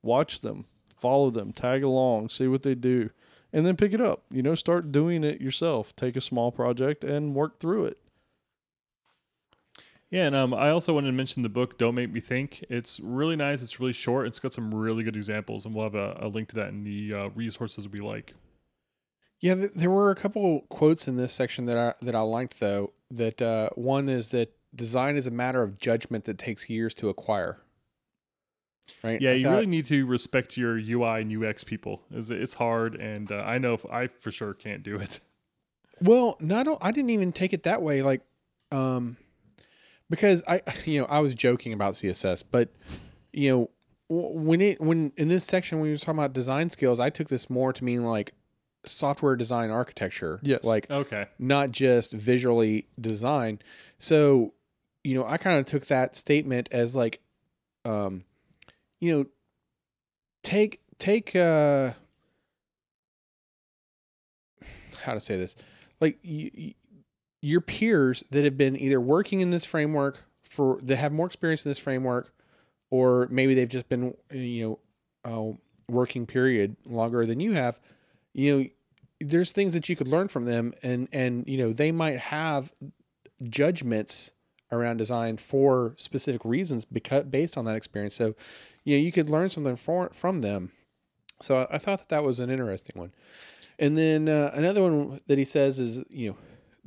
Watch 0.00 0.42
them, 0.42 0.66
follow 0.96 1.30
them, 1.30 1.52
tag 1.52 1.82
along, 1.82 2.28
see 2.28 2.46
what 2.46 2.62
they 2.62 2.76
do, 2.76 3.10
and 3.52 3.66
then 3.66 3.74
pick 3.74 3.92
it 3.92 4.00
up. 4.00 4.22
You 4.30 4.44
know, 4.44 4.54
start 4.54 4.92
doing 4.92 5.24
it 5.24 5.40
yourself. 5.40 5.96
Take 5.96 6.14
a 6.14 6.20
small 6.20 6.52
project 6.52 7.02
and 7.02 7.34
work 7.34 7.58
through 7.58 7.86
it. 7.86 7.98
Yeah, 10.08 10.26
and 10.26 10.36
um, 10.36 10.54
I 10.54 10.70
also 10.70 10.94
wanted 10.94 11.08
to 11.08 11.14
mention 11.14 11.42
the 11.42 11.48
book 11.48 11.76
"Don't 11.76 11.96
Make 11.96 12.12
Me 12.12 12.20
Think." 12.20 12.64
It's 12.70 13.00
really 13.00 13.34
nice. 13.34 13.60
It's 13.60 13.80
really 13.80 13.92
short. 13.92 14.28
It's 14.28 14.38
got 14.38 14.52
some 14.52 14.72
really 14.72 15.02
good 15.02 15.16
examples, 15.16 15.66
and 15.66 15.74
we'll 15.74 15.86
have 15.86 15.96
a, 15.96 16.16
a 16.20 16.28
link 16.28 16.50
to 16.50 16.54
that 16.54 16.68
in 16.68 16.84
the 16.84 17.12
uh, 17.12 17.28
resources 17.30 17.88
we 17.88 18.00
like. 18.00 18.34
Yeah, 19.44 19.56
th- 19.56 19.72
there 19.74 19.90
were 19.90 20.10
a 20.10 20.14
couple 20.14 20.62
quotes 20.70 21.06
in 21.06 21.18
this 21.18 21.30
section 21.34 21.66
that 21.66 21.76
I 21.76 21.92
that 22.02 22.14
I 22.14 22.20
liked 22.20 22.60
though. 22.60 22.94
That 23.10 23.42
uh, 23.42 23.68
one 23.74 24.08
is 24.08 24.30
that 24.30 24.56
design 24.74 25.16
is 25.16 25.26
a 25.26 25.30
matter 25.30 25.62
of 25.62 25.76
judgment 25.78 26.24
that 26.24 26.38
takes 26.38 26.70
years 26.70 26.94
to 26.94 27.10
acquire. 27.10 27.58
Right? 29.02 29.20
Yeah, 29.20 29.32
I 29.32 29.34
you 29.34 29.44
thought- 29.44 29.50
really 29.50 29.66
need 29.66 29.84
to 29.84 30.06
respect 30.06 30.56
your 30.56 30.78
UI 30.78 31.20
and 31.20 31.44
UX 31.44 31.62
people. 31.62 32.00
It's, 32.10 32.30
it's 32.30 32.54
hard, 32.54 32.94
and 32.94 33.30
uh, 33.30 33.34
I 33.36 33.58
know 33.58 33.74
if 33.74 33.84
I 33.84 34.06
for 34.06 34.30
sure 34.30 34.54
can't 34.54 34.82
do 34.82 34.96
it. 34.96 35.20
Well, 36.00 36.36
not 36.40 36.66
I 36.80 36.90
didn't 36.90 37.10
even 37.10 37.30
take 37.30 37.52
it 37.52 37.62
that 37.62 37.80
way. 37.80 38.02
Like, 38.02 38.22
um, 38.72 39.16
because 40.10 40.42
I, 40.48 40.60
you 40.86 41.00
know, 41.00 41.06
I 41.06 41.20
was 41.20 41.34
joking 41.34 41.72
about 41.74 41.94
CSS, 41.94 42.42
but 42.50 42.70
you 43.32 43.50
know, 43.50 43.70
when 44.08 44.60
it 44.62 44.80
when 44.80 45.12
in 45.18 45.28
this 45.28 45.44
section 45.44 45.78
when 45.78 45.84
we 45.84 45.90
were 45.92 45.98
talking 45.98 46.18
about 46.18 46.32
design 46.32 46.70
skills, 46.70 46.98
I 46.98 47.10
took 47.10 47.28
this 47.28 47.48
more 47.48 47.72
to 47.74 47.84
mean 47.84 48.02
like 48.04 48.32
software 48.86 49.36
design 49.36 49.70
architecture. 49.70 50.40
Yes. 50.42 50.64
Like 50.64 50.90
Okay. 50.90 51.26
not 51.38 51.70
just 51.70 52.12
visually 52.12 52.86
design. 53.00 53.60
So, 53.98 54.54
you 55.02 55.14
know, 55.14 55.24
I 55.26 55.36
kind 55.38 55.58
of 55.58 55.66
took 55.66 55.86
that 55.86 56.16
statement 56.16 56.68
as 56.72 56.94
like, 56.94 57.20
um, 57.84 58.24
you 59.00 59.16
know, 59.16 59.26
take 60.42 60.80
take 60.98 61.34
uh, 61.36 61.92
how 65.02 65.14
to 65.14 65.20
say 65.20 65.36
this, 65.36 65.56
like 66.00 66.18
y- 66.24 66.50
y- 66.56 66.74
your 67.42 67.60
peers 67.60 68.24
that 68.30 68.44
have 68.44 68.56
been 68.56 68.78
either 68.78 69.00
working 69.00 69.40
in 69.40 69.50
this 69.50 69.64
framework 69.64 70.22
for 70.42 70.78
that 70.82 70.96
have 70.96 71.12
more 71.12 71.26
experience 71.26 71.64
in 71.66 71.70
this 71.70 71.78
framework, 71.78 72.32
or 72.90 73.28
maybe 73.30 73.54
they've 73.54 73.68
just 73.68 73.88
been 73.88 74.14
you 74.30 74.78
know, 75.24 75.52
uh, 75.52 75.56
working 75.92 76.26
period 76.26 76.76
longer 76.86 77.26
than 77.26 77.40
you 77.40 77.52
have. 77.52 77.80
You 78.32 78.58
know, 78.58 78.66
there's 79.28 79.52
things 79.52 79.72
that 79.74 79.88
you 79.88 79.96
could 79.96 80.08
learn 80.08 80.28
from 80.28 80.44
them 80.44 80.72
and 80.82 81.08
and 81.12 81.46
you 81.48 81.56
know 81.58 81.72
they 81.72 81.90
might 81.92 82.18
have 82.18 82.72
judgments 83.42 84.32
around 84.72 84.96
design 84.96 85.36
for 85.36 85.94
specific 85.98 86.44
reasons 86.44 86.84
because 86.84 87.24
based 87.24 87.56
on 87.56 87.64
that 87.64 87.76
experience 87.76 88.14
so 88.14 88.34
you 88.84 88.96
know 88.96 89.02
you 89.02 89.12
could 89.12 89.28
learn 89.30 89.48
something 89.48 89.76
for, 89.76 90.10
from 90.12 90.40
them 90.40 90.72
so 91.40 91.62
I, 91.62 91.74
I 91.76 91.78
thought 91.78 91.98
that 92.00 92.08
that 92.08 92.24
was 92.24 92.40
an 92.40 92.50
interesting 92.50 92.98
one 92.98 93.12
and 93.78 93.96
then 93.98 94.28
uh, 94.28 94.50
another 94.54 94.82
one 94.82 95.20
that 95.26 95.38
he 95.38 95.44
says 95.44 95.78
is 95.80 96.04
you 96.10 96.30
know 96.30 96.36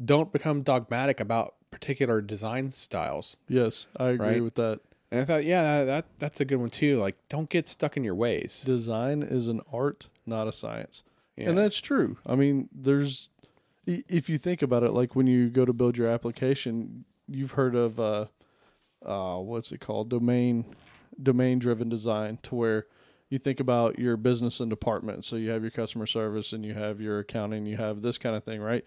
don't 0.04 0.32
become 0.32 0.62
dogmatic 0.62 1.20
about 1.20 1.56
particular 1.72 2.22
design 2.22 2.70
styles 2.70 3.38
Yes, 3.48 3.88
I 3.98 4.10
agree 4.10 4.28
Right. 4.36 4.44
with 4.44 4.56
that. 4.56 4.80
And 5.10 5.22
I 5.22 5.26
thought, 5.26 5.46
yeah, 5.46 5.64
that, 5.64 5.86
that 5.86 6.06
that's 6.18 6.42
a 6.42 6.46
good 6.46 6.58
one 6.58 6.70
too. 6.70 7.00
Like, 7.00 7.16
don't 7.30 7.50
get 7.50 7.68
stuck 7.70 7.96
in 7.96 8.04
your 8.04 8.14
ways. 8.16 8.64
Design 8.64 9.24
is 9.24 9.48
an 9.48 9.62
art, 9.72 10.10
not 10.26 10.50
a 10.50 10.52
science. 10.52 11.04
Yeah. 11.38 11.50
And 11.50 11.58
that's 11.58 11.80
true. 11.80 12.18
I 12.26 12.36
mean, 12.36 12.68
there's 12.74 13.30
if 13.86 14.30
you 14.30 14.38
think 14.38 14.62
about 14.62 14.84
it, 14.84 14.92
like 14.92 15.16
when 15.16 15.28
you 15.28 15.50
go 15.50 15.64
to 15.64 15.72
build 15.72 15.98
your 15.98 16.08
application, 16.08 17.06
you've 17.30 17.52
heard 17.52 17.76
of 17.76 18.00
uh, 18.00 18.26
uh, 19.06 19.38
what's 19.38 19.72
it 19.72 19.80
called, 19.80 20.10
domain 20.10 20.66
domain 21.22 21.60
driven 21.60 21.90
design, 21.90 22.38
to 22.44 22.56
where 22.56 22.88
you 23.30 23.38
think 23.38 23.60
about 23.60 23.98
your 23.98 24.18
business 24.18 24.60
and 24.60 24.70
department. 24.70 25.26
So 25.26 25.36
you 25.36 25.50
have 25.52 25.62
your 25.62 25.72
customer 25.72 26.06
service 26.06 26.54
and 26.54 26.66
you 26.66 26.74
have 26.74 27.02
your 27.02 27.20
accounting, 27.20 27.66
you 27.66 27.78
have 27.78 28.02
this 28.02 28.18
kind 28.18 28.36
of 28.36 28.44
thing, 28.44 28.62
right? 28.62 28.84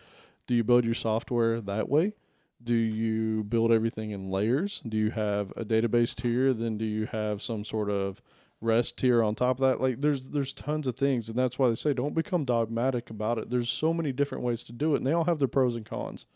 Do 0.46 0.54
you 0.54 0.64
build 0.64 0.84
your 0.84 0.94
software 0.94 1.60
that 1.60 1.88
way? 1.88 2.14
Do 2.62 2.74
you 2.74 3.44
build 3.44 3.72
everything 3.72 4.10
in 4.10 4.30
layers? 4.30 4.80
Do 4.80 4.96
you 4.96 5.10
have 5.10 5.50
a 5.56 5.64
database 5.64 6.14
tier? 6.14 6.52
Then 6.52 6.76
do 6.78 6.84
you 6.84 7.06
have 7.06 7.40
some 7.40 7.64
sort 7.64 7.90
of 7.90 8.20
rest 8.60 8.98
tier 8.98 9.22
on 9.22 9.34
top 9.34 9.60
of 9.60 9.68
that? 9.68 9.80
Like 9.80 10.00
there's 10.00 10.30
there's 10.30 10.52
tons 10.52 10.86
of 10.86 10.96
things, 10.96 11.28
and 11.28 11.38
that's 11.38 11.58
why 11.58 11.68
they 11.68 11.74
say 11.74 11.92
don't 11.92 12.14
become 12.14 12.44
dogmatic 12.44 13.10
about 13.10 13.38
it. 13.38 13.50
There's 13.50 13.70
so 13.70 13.92
many 13.92 14.12
different 14.12 14.44
ways 14.44 14.64
to 14.64 14.72
do 14.72 14.94
it, 14.94 14.98
and 14.98 15.06
they 15.06 15.12
all 15.12 15.24
have 15.24 15.38
their 15.38 15.48
pros 15.48 15.74
and 15.74 15.86
cons. 15.86 16.26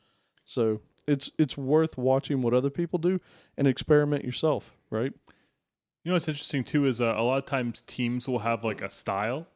So 0.45 0.81
it's 1.07 1.31
it's 1.39 1.57
worth 1.57 1.99
watching 1.99 2.43
what 2.43 2.55
other 2.55 2.71
people 2.71 2.99
do 2.99 3.21
and 3.57 3.67
experiment 3.67 4.25
yourself, 4.25 4.77
right? 4.91 5.13
You 6.05 6.11
know 6.11 6.15
what's 6.15 6.29
interesting 6.29 6.65
too 6.65 6.87
is 6.87 7.01
uh, 7.01 7.15
a 7.17 7.23
lot 7.23 7.39
of 7.39 7.47
times 7.47 7.83
teams 7.87 8.29
will 8.29 8.41
have 8.41 8.65
like 8.65 8.83
a 8.83 8.91
style, 8.91 9.47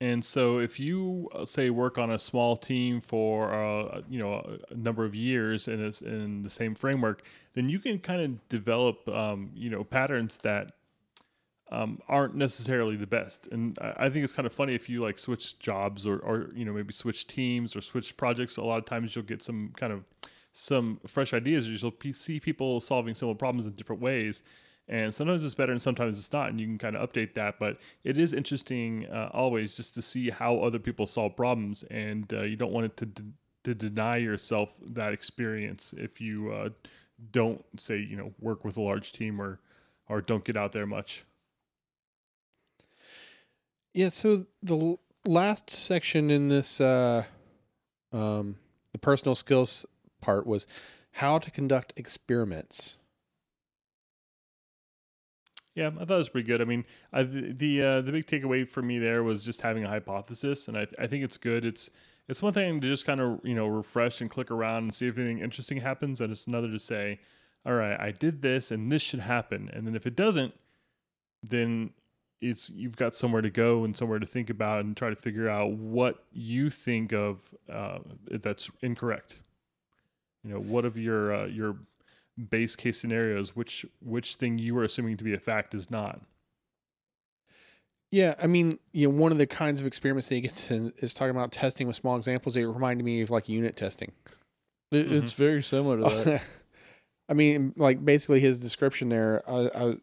and 0.00 0.24
so 0.24 0.58
if 0.58 0.80
you 0.80 1.28
uh, 1.34 1.44
say 1.44 1.70
work 1.70 1.98
on 1.98 2.10
a 2.10 2.18
small 2.18 2.56
team 2.56 3.00
for 3.00 3.52
uh, 3.52 4.02
you 4.08 4.18
know 4.18 4.58
a 4.70 4.74
number 4.74 5.04
of 5.04 5.14
years 5.14 5.68
and 5.68 5.80
it's 5.82 6.00
in 6.00 6.42
the 6.42 6.50
same 6.50 6.74
framework, 6.74 7.22
then 7.54 7.68
you 7.68 7.78
can 7.78 7.98
kind 7.98 8.20
of 8.20 8.48
develop 8.48 9.06
um, 9.08 9.50
you 9.54 9.68
know 9.68 9.84
patterns 9.84 10.38
that 10.38 10.74
um, 11.70 12.00
aren't 12.08 12.34
necessarily 12.34 12.96
the 12.96 13.06
best. 13.06 13.46
And 13.48 13.78
I, 13.80 14.10
think 14.10 14.24
it's 14.24 14.32
kind 14.32 14.46
of 14.46 14.52
funny 14.52 14.74
if 14.74 14.88
you 14.88 15.02
like 15.02 15.18
switch 15.18 15.58
jobs 15.58 16.06
or 16.06 16.18
or 16.18 16.50
you 16.54 16.64
know 16.64 16.72
maybe 16.72 16.92
switch 16.92 17.26
teams 17.26 17.76
or 17.76 17.80
switch 17.80 18.16
projects. 18.16 18.56
A 18.56 18.62
lot 18.62 18.78
of 18.78 18.84
times 18.84 19.14
you'll 19.14 19.24
get 19.24 19.42
some 19.42 19.72
kind 19.76 19.92
of 19.92 20.04
some 20.52 21.00
fresh 21.06 21.32
ideas. 21.32 21.68
You'll 21.68 21.94
see 22.12 22.40
people 22.40 22.80
solving 22.80 23.14
similar 23.14 23.36
problems 23.36 23.66
in 23.66 23.72
different 23.74 24.02
ways 24.02 24.42
and 24.90 25.14
sometimes 25.14 25.44
it's 25.44 25.54
better 25.54 25.72
and 25.72 25.80
sometimes 25.80 26.18
it's 26.18 26.32
not 26.32 26.50
and 26.50 26.60
you 26.60 26.66
can 26.66 26.76
kind 26.76 26.96
of 26.96 27.08
update 27.08 27.32
that 27.34 27.58
but 27.58 27.78
it 28.04 28.18
is 28.18 28.34
interesting 28.34 29.06
uh, 29.06 29.30
always 29.32 29.76
just 29.76 29.94
to 29.94 30.02
see 30.02 30.28
how 30.28 30.58
other 30.58 30.78
people 30.78 31.06
solve 31.06 31.34
problems 31.36 31.84
and 31.90 32.32
uh, 32.34 32.42
you 32.42 32.56
don't 32.56 32.72
want 32.72 32.84
it 32.84 32.96
to, 32.96 33.06
d- 33.06 33.22
to 33.64 33.74
deny 33.74 34.16
yourself 34.16 34.74
that 34.84 35.12
experience 35.12 35.94
if 35.96 36.20
you 36.20 36.52
uh, 36.52 36.68
don't 37.30 37.64
say 37.78 37.96
you 37.96 38.16
know 38.16 38.32
work 38.40 38.64
with 38.64 38.76
a 38.76 38.82
large 38.82 39.12
team 39.12 39.40
or 39.40 39.60
or 40.08 40.20
don't 40.20 40.44
get 40.44 40.56
out 40.56 40.72
there 40.72 40.86
much 40.86 41.24
Yeah, 43.92 44.08
so 44.08 44.46
the 44.62 44.96
last 45.26 45.68
section 45.70 46.30
in 46.30 46.48
this 46.48 46.80
uh 46.80 47.24
um 48.12 48.56
the 48.92 48.98
personal 48.98 49.34
skills 49.34 49.84
part 50.20 50.46
was 50.46 50.66
how 51.12 51.38
to 51.38 51.50
conduct 51.50 51.92
experiments. 51.96 52.96
Yeah, 55.74 55.88
I 55.88 56.04
thought 56.04 56.14
it 56.14 56.18
was 56.18 56.28
pretty 56.28 56.46
good. 56.48 56.60
I 56.60 56.64
mean, 56.64 56.84
I, 57.12 57.22
the 57.22 57.82
uh, 57.82 58.00
the 58.00 58.12
big 58.12 58.26
takeaway 58.26 58.68
for 58.68 58.82
me 58.82 58.98
there 58.98 59.22
was 59.22 59.44
just 59.44 59.60
having 59.60 59.84
a 59.84 59.88
hypothesis, 59.88 60.68
and 60.68 60.76
I 60.76 60.86
I 60.98 61.06
think 61.06 61.24
it's 61.24 61.36
good. 61.38 61.64
It's 61.64 61.90
it's 62.28 62.42
one 62.42 62.52
thing 62.52 62.80
to 62.80 62.88
just 62.88 63.06
kind 63.06 63.20
of 63.20 63.40
you 63.44 63.54
know 63.54 63.66
refresh 63.66 64.20
and 64.20 64.28
click 64.28 64.50
around 64.50 64.84
and 64.84 64.94
see 64.94 65.06
if 65.06 65.16
anything 65.16 65.38
interesting 65.38 65.78
happens, 65.78 66.20
and 66.20 66.32
it's 66.32 66.46
another 66.46 66.70
to 66.70 66.78
say, 66.78 67.20
all 67.64 67.74
right, 67.74 67.98
I 67.98 68.10
did 68.10 68.42
this, 68.42 68.70
and 68.70 68.90
this 68.90 69.02
should 69.02 69.20
happen, 69.20 69.70
and 69.72 69.86
then 69.86 69.94
if 69.94 70.06
it 70.06 70.16
doesn't, 70.16 70.54
then 71.42 71.90
it's 72.40 72.70
you've 72.70 72.96
got 72.96 73.14
somewhere 73.14 73.42
to 73.42 73.50
go 73.50 73.84
and 73.84 73.96
somewhere 73.96 74.18
to 74.18 74.26
think 74.26 74.50
about 74.50 74.84
and 74.84 74.96
try 74.96 75.10
to 75.10 75.16
figure 75.16 75.48
out 75.48 75.72
what 75.72 76.24
you 76.32 76.70
think 76.70 77.12
of 77.12 77.54
uh, 77.72 77.98
that's 78.30 78.70
incorrect. 78.82 79.40
You 80.44 80.54
know, 80.54 80.60
what 80.60 80.84
of 80.84 80.96
your 80.96 81.34
uh, 81.34 81.46
your 81.46 81.76
base 82.48 82.76
case 82.76 82.98
scenarios, 82.98 83.54
which 83.54 83.84
which 84.00 84.36
thing 84.36 84.58
you 84.58 84.76
are 84.78 84.84
assuming 84.84 85.16
to 85.18 85.24
be 85.24 85.34
a 85.34 85.38
fact 85.38 85.74
is 85.74 85.90
not. 85.90 86.20
Yeah, 88.10 88.34
I 88.42 88.48
mean, 88.48 88.80
you 88.92 89.08
know, 89.08 89.14
one 89.14 89.30
of 89.30 89.38
the 89.38 89.46
kinds 89.46 89.80
of 89.80 89.86
experiments 89.86 90.28
that 90.28 90.34
he 90.34 90.40
gets 90.40 90.70
in 90.70 90.92
is 90.98 91.14
talking 91.14 91.30
about 91.30 91.52
testing 91.52 91.86
with 91.86 91.94
small 91.94 92.16
examples. 92.16 92.56
It 92.56 92.64
reminded 92.64 93.04
me 93.04 93.20
of 93.20 93.30
like 93.30 93.48
unit 93.48 93.76
testing. 93.76 94.10
It, 94.90 95.12
It's 95.12 95.32
very 95.32 95.62
similar 95.62 95.98
to 95.98 96.24
that. 96.24 96.48
I 97.28 97.34
mean, 97.34 97.72
like 97.76 98.04
basically 98.04 98.40
his 98.40 98.58
description 98.58 99.08
there. 99.08 99.48
I, 99.48 99.70
I 99.74 99.94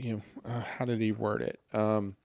you 0.00 0.14
know, 0.14 0.50
uh, 0.50 0.60
how 0.60 0.84
did 0.84 1.00
he 1.00 1.12
word 1.12 1.42
it? 1.42 1.60
Um, 1.72 2.16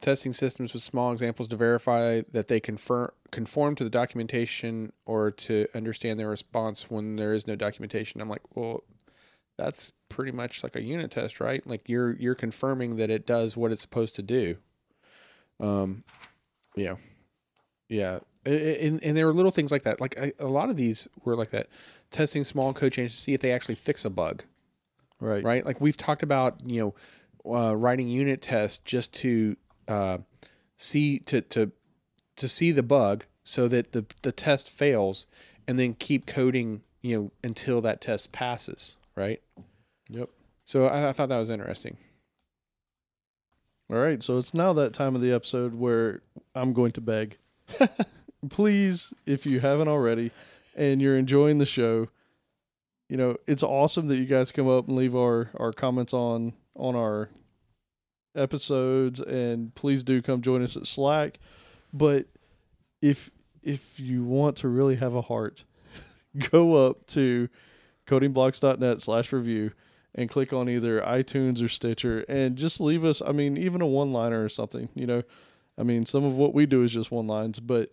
testing 0.00 0.32
systems 0.32 0.72
with 0.72 0.82
small 0.82 1.12
examples 1.12 1.48
to 1.48 1.56
verify 1.56 2.22
that 2.32 2.48
they 2.48 2.60
conform 2.60 3.10
conform 3.30 3.76
to 3.76 3.84
the 3.84 3.90
documentation 3.90 4.92
or 5.06 5.30
to 5.30 5.66
understand 5.74 6.18
their 6.18 6.28
response 6.28 6.90
when 6.90 7.16
there 7.16 7.32
is 7.32 7.46
no 7.46 7.54
documentation. 7.54 8.20
I'm 8.20 8.28
like, 8.28 8.42
well, 8.56 8.82
that's 9.56 9.92
pretty 10.08 10.32
much 10.32 10.62
like 10.62 10.74
a 10.74 10.82
unit 10.82 11.10
test, 11.10 11.40
right? 11.40 11.64
Like 11.66 11.88
you're 11.88 12.14
you're 12.14 12.34
confirming 12.34 12.96
that 12.96 13.10
it 13.10 13.26
does 13.26 13.56
what 13.56 13.72
it's 13.72 13.82
supposed 13.82 14.16
to 14.16 14.22
do. 14.22 14.56
Um, 15.60 16.04
yeah, 16.76 16.96
yeah, 17.88 18.20
and 18.46 19.02
and 19.02 19.16
there 19.16 19.26
were 19.26 19.34
little 19.34 19.50
things 19.50 19.70
like 19.70 19.82
that. 19.82 20.00
Like 20.00 20.34
a 20.38 20.46
lot 20.46 20.70
of 20.70 20.76
these 20.76 21.06
were 21.24 21.36
like 21.36 21.50
that, 21.50 21.68
testing 22.10 22.44
small 22.44 22.72
code 22.72 22.92
changes 22.92 23.14
to 23.16 23.20
see 23.20 23.34
if 23.34 23.40
they 23.40 23.52
actually 23.52 23.74
fix 23.74 24.04
a 24.04 24.10
bug 24.10 24.44
right. 25.20 25.44
right? 25.44 25.64
Like 25.64 25.80
we've 25.80 25.96
talked 25.96 26.22
about, 26.22 26.56
you 26.64 26.80
know, 27.44 27.54
uh, 27.54 27.76
writing 27.76 28.08
unit 28.08 28.42
tests 28.42 28.78
just 28.78 29.14
to 29.14 29.56
uh, 29.88 30.18
see 30.76 31.18
to 31.20 31.40
to 31.42 31.72
to 32.36 32.48
see 32.48 32.72
the 32.72 32.82
bug 32.82 33.24
so 33.44 33.68
that 33.68 33.92
the 33.92 34.04
the 34.22 34.32
test 34.32 34.70
fails, 34.70 35.26
and 35.66 35.78
then 35.78 35.94
keep 35.94 36.26
coding, 36.26 36.82
you 37.02 37.16
know, 37.16 37.32
until 37.42 37.80
that 37.82 38.00
test 38.00 38.32
passes, 38.32 38.98
right? 39.16 39.40
Yep. 40.08 40.28
So 40.64 40.86
I, 40.86 41.08
I 41.08 41.12
thought 41.12 41.28
that 41.28 41.38
was 41.38 41.50
interesting. 41.50 41.96
All 43.90 43.98
right, 43.98 44.22
so 44.22 44.38
it's 44.38 44.54
now 44.54 44.72
that 44.74 44.92
time 44.92 45.16
of 45.16 45.20
the 45.20 45.32
episode 45.32 45.74
where 45.74 46.22
I'm 46.54 46.72
going 46.72 46.92
to 46.92 47.00
beg. 47.00 47.36
Please, 48.48 49.12
if 49.26 49.44
you 49.44 49.58
haven't 49.58 49.88
already 49.88 50.30
and 50.76 51.02
you're 51.02 51.16
enjoying 51.16 51.58
the 51.58 51.66
show, 51.66 52.06
you 53.10 53.16
know, 53.16 53.36
it's 53.48 53.64
awesome 53.64 54.06
that 54.06 54.18
you 54.18 54.24
guys 54.24 54.52
come 54.52 54.68
up 54.68 54.86
and 54.86 54.96
leave 54.96 55.16
our, 55.16 55.50
our 55.56 55.72
comments 55.72 56.14
on 56.14 56.52
on 56.76 56.94
our 56.94 57.28
episodes 58.36 59.20
and 59.20 59.74
please 59.74 60.04
do 60.04 60.22
come 60.22 60.40
join 60.40 60.62
us 60.62 60.76
at 60.76 60.86
Slack. 60.86 61.40
But 61.92 62.26
if 63.02 63.28
if 63.64 63.98
you 63.98 64.22
want 64.22 64.58
to 64.58 64.68
really 64.68 64.94
have 64.94 65.16
a 65.16 65.22
heart, 65.22 65.64
go 66.50 66.86
up 66.86 67.04
to 67.08 67.48
codingblocks.net 68.06 69.02
slash 69.02 69.32
review 69.32 69.72
and 70.14 70.30
click 70.30 70.52
on 70.52 70.68
either 70.68 71.00
iTunes 71.00 71.64
or 71.64 71.68
Stitcher 71.68 72.20
and 72.28 72.54
just 72.54 72.80
leave 72.80 73.04
us, 73.04 73.20
I 73.20 73.32
mean, 73.32 73.56
even 73.56 73.82
a 73.82 73.86
one 73.86 74.12
liner 74.12 74.44
or 74.44 74.48
something, 74.48 74.88
you 74.94 75.06
know. 75.06 75.22
I 75.76 75.82
mean, 75.82 76.06
some 76.06 76.24
of 76.24 76.36
what 76.36 76.54
we 76.54 76.64
do 76.64 76.84
is 76.84 76.92
just 76.92 77.10
one 77.10 77.26
lines, 77.26 77.58
but 77.58 77.90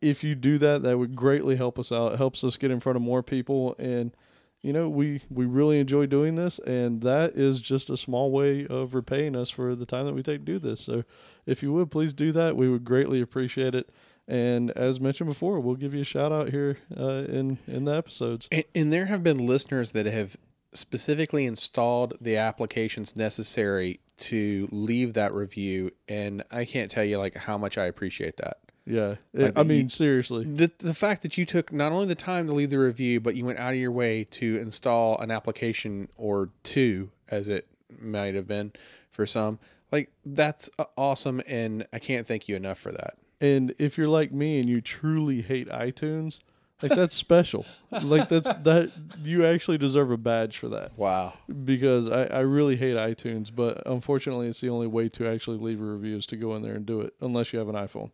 if 0.00 0.24
you 0.24 0.34
do 0.34 0.58
that, 0.58 0.82
that 0.82 0.98
would 0.98 1.14
greatly 1.16 1.56
help 1.56 1.78
us 1.78 1.90
out. 1.90 2.12
It 2.12 2.16
helps 2.18 2.44
us 2.44 2.56
get 2.56 2.70
in 2.70 2.80
front 2.80 2.96
of 2.96 3.02
more 3.02 3.22
people. 3.22 3.74
And, 3.78 4.14
you 4.62 4.72
know, 4.72 4.88
we, 4.88 5.22
we 5.30 5.46
really 5.46 5.78
enjoy 5.78 6.06
doing 6.06 6.34
this. 6.34 6.58
And 6.60 7.00
that 7.02 7.32
is 7.34 7.60
just 7.60 7.90
a 7.90 7.96
small 7.96 8.30
way 8.30 8.66
of 8.66 8.94
repaying 8.94 9.36
us 9.36 9.50
for 9.50 9.74
the 9.74 9.86
time 9.86 10.06
that 10.06 10.14
we 10.14 10.22
take 10.22 10.40
to 10.40 10.52
do 10.52 10.58
this. 10.58 10.80
So 10.80 11.04
if 11.46 11.62
you 11.62 11.72
would, 11.72 11.90
please 11.90 12.14
do 12.14 12.32
that. 12.32 12.56
We 12.56 12.68
would 12.68 12.84
greatly 12.84 13.20
appreciate 13.20 13.74
it. 13.74 13.90
And 14.26 14.70
as 14.70 15.00
mentioned 15.00 15.28
before, 15.28 15.60
we'll 15.60 15.74
give 15.76 15.94
you 15.94 16.00
a 16.00 16.04
shout 16.04 16.32
out 16.32 16.50
here 16.50 16.78
uh, 16.96 17.24
in, 17.28 17.58
in 17.66 17.84
the 17.84 17.94
episodes. 17.94 18.48
And, 18.50 18.64
and 18.74 18.92
there 18.92 19.06
have 19.06 19.22
been 19.22 19.46
listeners 19.46 19.92
that 19.92 20.06
have 20.06 20.36
specifically 20.72 21.46
installed 21.46 22.14
the 22.20 22.36
applications 22.36 23.16
necessary 23.16 24.00
to 24.16 24.68
leave 24.70 25.14
that 25.14 25.34
review, 25.34 25.90
and 26.08 26.42
I 26.50 26.64
can't 26.64 26.90
tell 26.90 27.04
you 27.04 27.18
like 27.18 27.36
how 27.36 27.58
much 27.58 27.78
I 27.78 27.86
appreciate 27.86 28.36
that. 28.38 28.58
Yeah. 28.86 29.14
Like 29.32 29.56
I 29.58 29.62
mean, 29.62 29.82
you- 29.84 29.88
seriously. 29.88 30.44
The 30.44 30.70
the 30.78 30.94
fact 30.94 31.22
that 31.22 31.38
you 31.38 31.46
took 31.46 31.72
not 31.72 31.92
only 31.92 32.06
the 32.06 32.14
time 32.14 32.46
to 32.48 32.52
leave 32.52 32.70
the 32.70 32.78
review, 32.78 33.20
but 33.20 33.34
you 33.34 33.44
went 33.46 33.58
out 33.58 33.72
of 33.72 33.78
your 33.78 33.92
way 33.92 34.24
to 34.32 34.56
install 34.58 35.18
an 35.20 35.30
application 35.30 36.08
or 36.16 36.50
two, 36.62 37.10
as 37.30 37.48
it 37.48 37.66
might 38.00 38.34
have 38.34 38.46
been 38.46 38.72
for 39.10 39.24
some, 39.26 39.58
like 39.92 40.10
that's 40.26 40.68
awesome, 40.96 41.40
and 41.46 41.86
I 41.92 41.98
can't 41.98 42.26
thank 42.26 42.48
you 42.48 42.56
enough 42.56 42.78
for 42.78 42.92
that. 42.92 43.14
And 43.40 43.74
if 43.78 43.96
you're 43.96 44.08
like 44.08 44.32
me 44.32 44.58
and 44.60 44.68
you 44.68 44.80
truly 44.80 45.40
hate 45.42 45.68
iTunes, 45.68 46.40
like 46.82 46.92
that's 46.92 47.14
special. 47.14 47.64
Like 48.02 48.28
that's 48.28 48.52
that 48.52 48.90
you 49.22 49.46
actually 49.46 49.78
deserve 49.78 50.10
a 50.10 50.16
badge 50.16 50.58
for 50.58 50.68
that 50.70 50.98
Wow. 50.98 51.34
because 51.64 52.10
I, 52.10 52.24
I 52.24 52.40
really 52.40 52.76
hate 52.76 52.96
iTunes, 52.96 53.54
but 53.54 53.82
unfortunately 53.86 54.48
it's 54.48 54.60
the 54.60 54.68
only 54.70 54.88
way 54.88 55.08
to 55.10 55.26
actually 55.28 55.58
leave 55.58 55.80
a 55.80 55.84
review 55.84 56.16
is 56.16 56.26
to 56.26 56.36
go 56.36 56.56
in 56.56 56.62
there 56.62 56.74
and 56.74 56.84
do 56.84 57.00
it 57.02 57.14
unless 57.20 57.52
you 57.52 57.58
have 57.60 57.68
an 57.68 57.76
iPhone. 57.76 58.10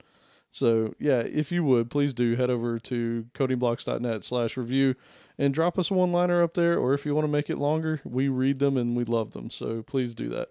So 0.51 0.95
yeah, 0.99 1.21
if 1.21 1.51
you 1.53 1.65
would, 1.65 1.91
please 1.91 2.13
do 2.13 2.35
head 2.35 2.51
over 2.51 2.79
to 2.81 3.27
codingblocks.net 3.35 4.25
slash 4.25 4.57
review 4.57 4.97
and 5.39 5.55
drop 5.55 5.79
us 5.79 5.91
a 5.91 5.95
one 5.95 6.13
liner 6.13 6.43
up 6.43 6.55
there. 6.55 6.77
Or 6.77 6.93
if 6.93 7.07
you 7.07 7.15
want 7.15 7.25
to 7.25 7.33
make 7.33 7.49
it 7.49 7.59
longer, 7.59 8.01
we 8.05 8.29
read 8.29 8.59
them 8.59 8.77
and 8.77 8.97
we 8.97 9.05
love 9.05 9.31
them. 9.33 9.49
So 9.49 9.83
please 9.83 10.15
do 10.15 10.29
that. 10.31 10.49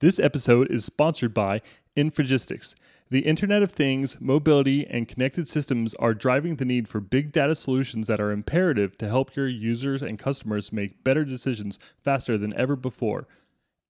This 0.00 0.18
episode 0.18 0.70
is 0.70 0.84
sponsored 0.84 1.34
by 1.34 1.60
Infragistics. 1.96 2.74
The 3.10 3.20
Internet 3.20 3.62
of 3.62 3.70
Things, 3.70 4.20
mobility, 4.20 4.86
and 4.86 5.06
connected 5.06 5.46
systems 5.46 5.94
are 5.94 6.14
driving 6.14 6.56
the 6.56 6.64
need 6.64 6.88
for 6.88 7.00
big 7.00 7.32
data 7.32 7.54
solutions 7.54 8.06
that 8.06 8.20
are 8.20 8.32
imperative 8.32 8.98
to 8.98 9.08
help 9.08 9.36
your 9.36 9.46
users 9.46 10.02
and 10.02 10.18
customers 10.18 10.72
make 10.72 11.04
better 11.04 11.24
decisions 11.24 11.78
faster 12.02 12.36
than 12.36 12.54
ever 12.54 12.76
before. 12.76 13.28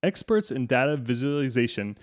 Experts 0.02 0.50
in 0.50 0.66
data 0.66 0.96
visualization, 0.96 1.96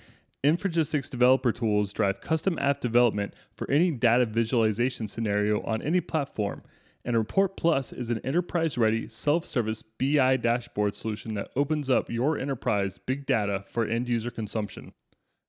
Infragistics 0.43 1.09
developer 1.09 1.51
tools 1.51 1.93
drive 1.93 2.19
custom 2.19 2.57
app 2.59 2.79
development 2.79 3.35
for 3.53 3.69
any 3.69 3.91
data 3.91 4.25
visualization 4.25 5.07
scenario 5.07 5.61
on 5.63 5.83
any 5.83 6.01
platform. 6.01 6.63
And 7.05 7.15
ReportPlus 7.15 7.95
is 7.97 8.09
an 8.09 8.19
enterprise 8.23 8.77
ready 8.77 9.07
self 9.07 9.45
service 9.45 9.81
BI 9.81 10.37
dashboard 10.37 10.95
solution 10.95 11.33
that 11.35 11.49
opens 11.55 11.89
up 11.89 12.09
your 12.09 12.37
enterprise 12.39 12.97
big 12.97 13.25
data 13.25 13.63
for 13.67 13.85
end 13.85 14.09
user 14.09 14.31
consumption. 14.31 14.93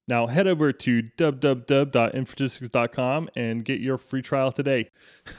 Now 0.09 0.27
head 0.27 0.47
over 0.47 0.73
to 0.73 1.03
www.infragistics.com 1.03 3.29
and 3.37 3.65
get 3.65 3.81
your 3.81 3.99
free 3.99 4.23
trial 4.23 4.53
today. 4.53 4.91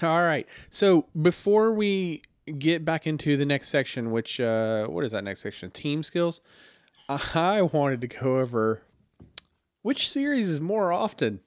All 0.02 0.24
right. 0.24 0.48
So 0.70 1.08
before 1.22 1.74
we 1.74 2.22
get 2.58 2.86
back 2.86 3.08
into 3.08 3.38
the 3.38 3.46
next 3.46 3.70
section, 3.70 4.12
which 4.12 4.40
uh, 4.40 4.88
what 4.88 5.04
is 5.04 5.12
that 5.12 5.24
next 5.24 5.42
section? 5.42 5.70
Team 5.70 6.04
skills. 6.04 6.42
I 7.10 7.62
wanted 7.62 8.00
to 8.02 8.08
go 8.08 8.40
over 8.40 8.84
which 9.84 10.10
series 10.10 10.50
is 10.50 10.60
more 10.60 10.92
often. 10.92 11.40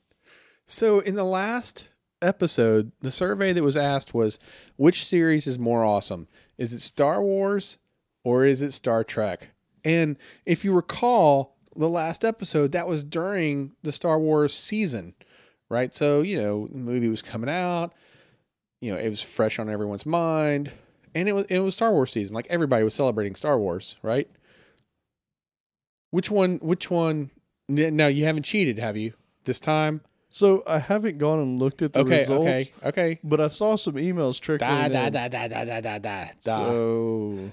So 0.66 1.00
in 1.00 1.16
the 1.16 1.24
last 1.24 1.88
episode, 2.22 2.92
the 3.00 3.10
survey 3.10 3.52
that 3.52 3.64
was 3.64 3.76
asked 3.76 4.14
was 4.14 4.38
which 4.76 5.04
series 5.04 5.46
is 5.46 5.58
more 5.58 5.84
awesome? 5.84 6.28
Is 6.56 6.72
it 6.72 6.80
Star 6.80 7.20
Wars 7.20 7.78
or 8.24 8.44
is 8.44 8.62
it 8.62 8.72
Star 8.72 9.02
Trek? 9.02 9.50
And 9.84 10.16
if 10.44 10.64
you 10.64 10.72
recall, 10.72 11.56
the 11.76 11.88
last 11.88 12.24
episode 12.24 12.72
that 12.72 12.88
was 12.88 13.04
during 13.04 13.72
the 13.82 13.92
Star 13.92 14.18
Wars 14.18 14.54
season, 14.54 15.14
right? 15.68 15.92
So, 15.94 16.22
you 16.22 16.40
know, 16.40 16.68
the 16.68 16.78
movie 16.78 17.08
was 17.08 17.22
coming 17.22 17.50
out, 17.50 17.92
you 18.80 18.90
know, 18.90 18.98
it 18.98 19.08
was 19.08 19.22
fresh 19.22 19.58
on 19.58 19.68
everyone's 19.68 20.06
mind, 20.06 20.72
and 21.14 21.28
it 21.28 21.34
was 21.34 21.46
it 21.46 21.58
was 21.60 21.74
Star 21.74 21.92
Wars 21.92 22.12
season. 22.12 22.34
Like 22.34 22.46
everybody 22.50 22.84
was 22.84 22.94
celebrating 22.94 23.34
Star 23.34 23.58
Wars, 23.58 23.96
right? 24.02 24.28
Which 26.10 26.30
one 26.30 26.58
which 26.58 26.90
one 26.90 27.30
now 27.68 28.06
you 28.06 28.24
haven't 28.24 28.44
cheated, 28.44 28.78
have 28.78 28.96
you? 28.96 29.12
This 29.44 29.60
time? 29.60 30.00
So 30.30 30.62
I 30.66 30.78
haven't 30.78 31.18
gone 31.18 31.38
and 31.40 31.58
looked 31.58 31.82
at 31.82 31.92
the 31.92 32.00
Okay, 32.00 32.18
results. 32.18 32.40
okay, 32.46 32.64
okay. 32.84 33.20
But 33.24 33.40
I 33.40 33.48
saw 33.48 33.76
some 33.76 33.94
emails 33.94 34.40
trickling 34.40 34.68
Da 34.70 34.88
da 34.88 35.06
in. 35.06 35.12
da 35.12 35.28
da 35.28 35.48
da 35.48 35.64
da 35.64 35.80
da 35.80 35.98
da. 35.98 36.24
da. 36.44 36.58
So 36.70 37.50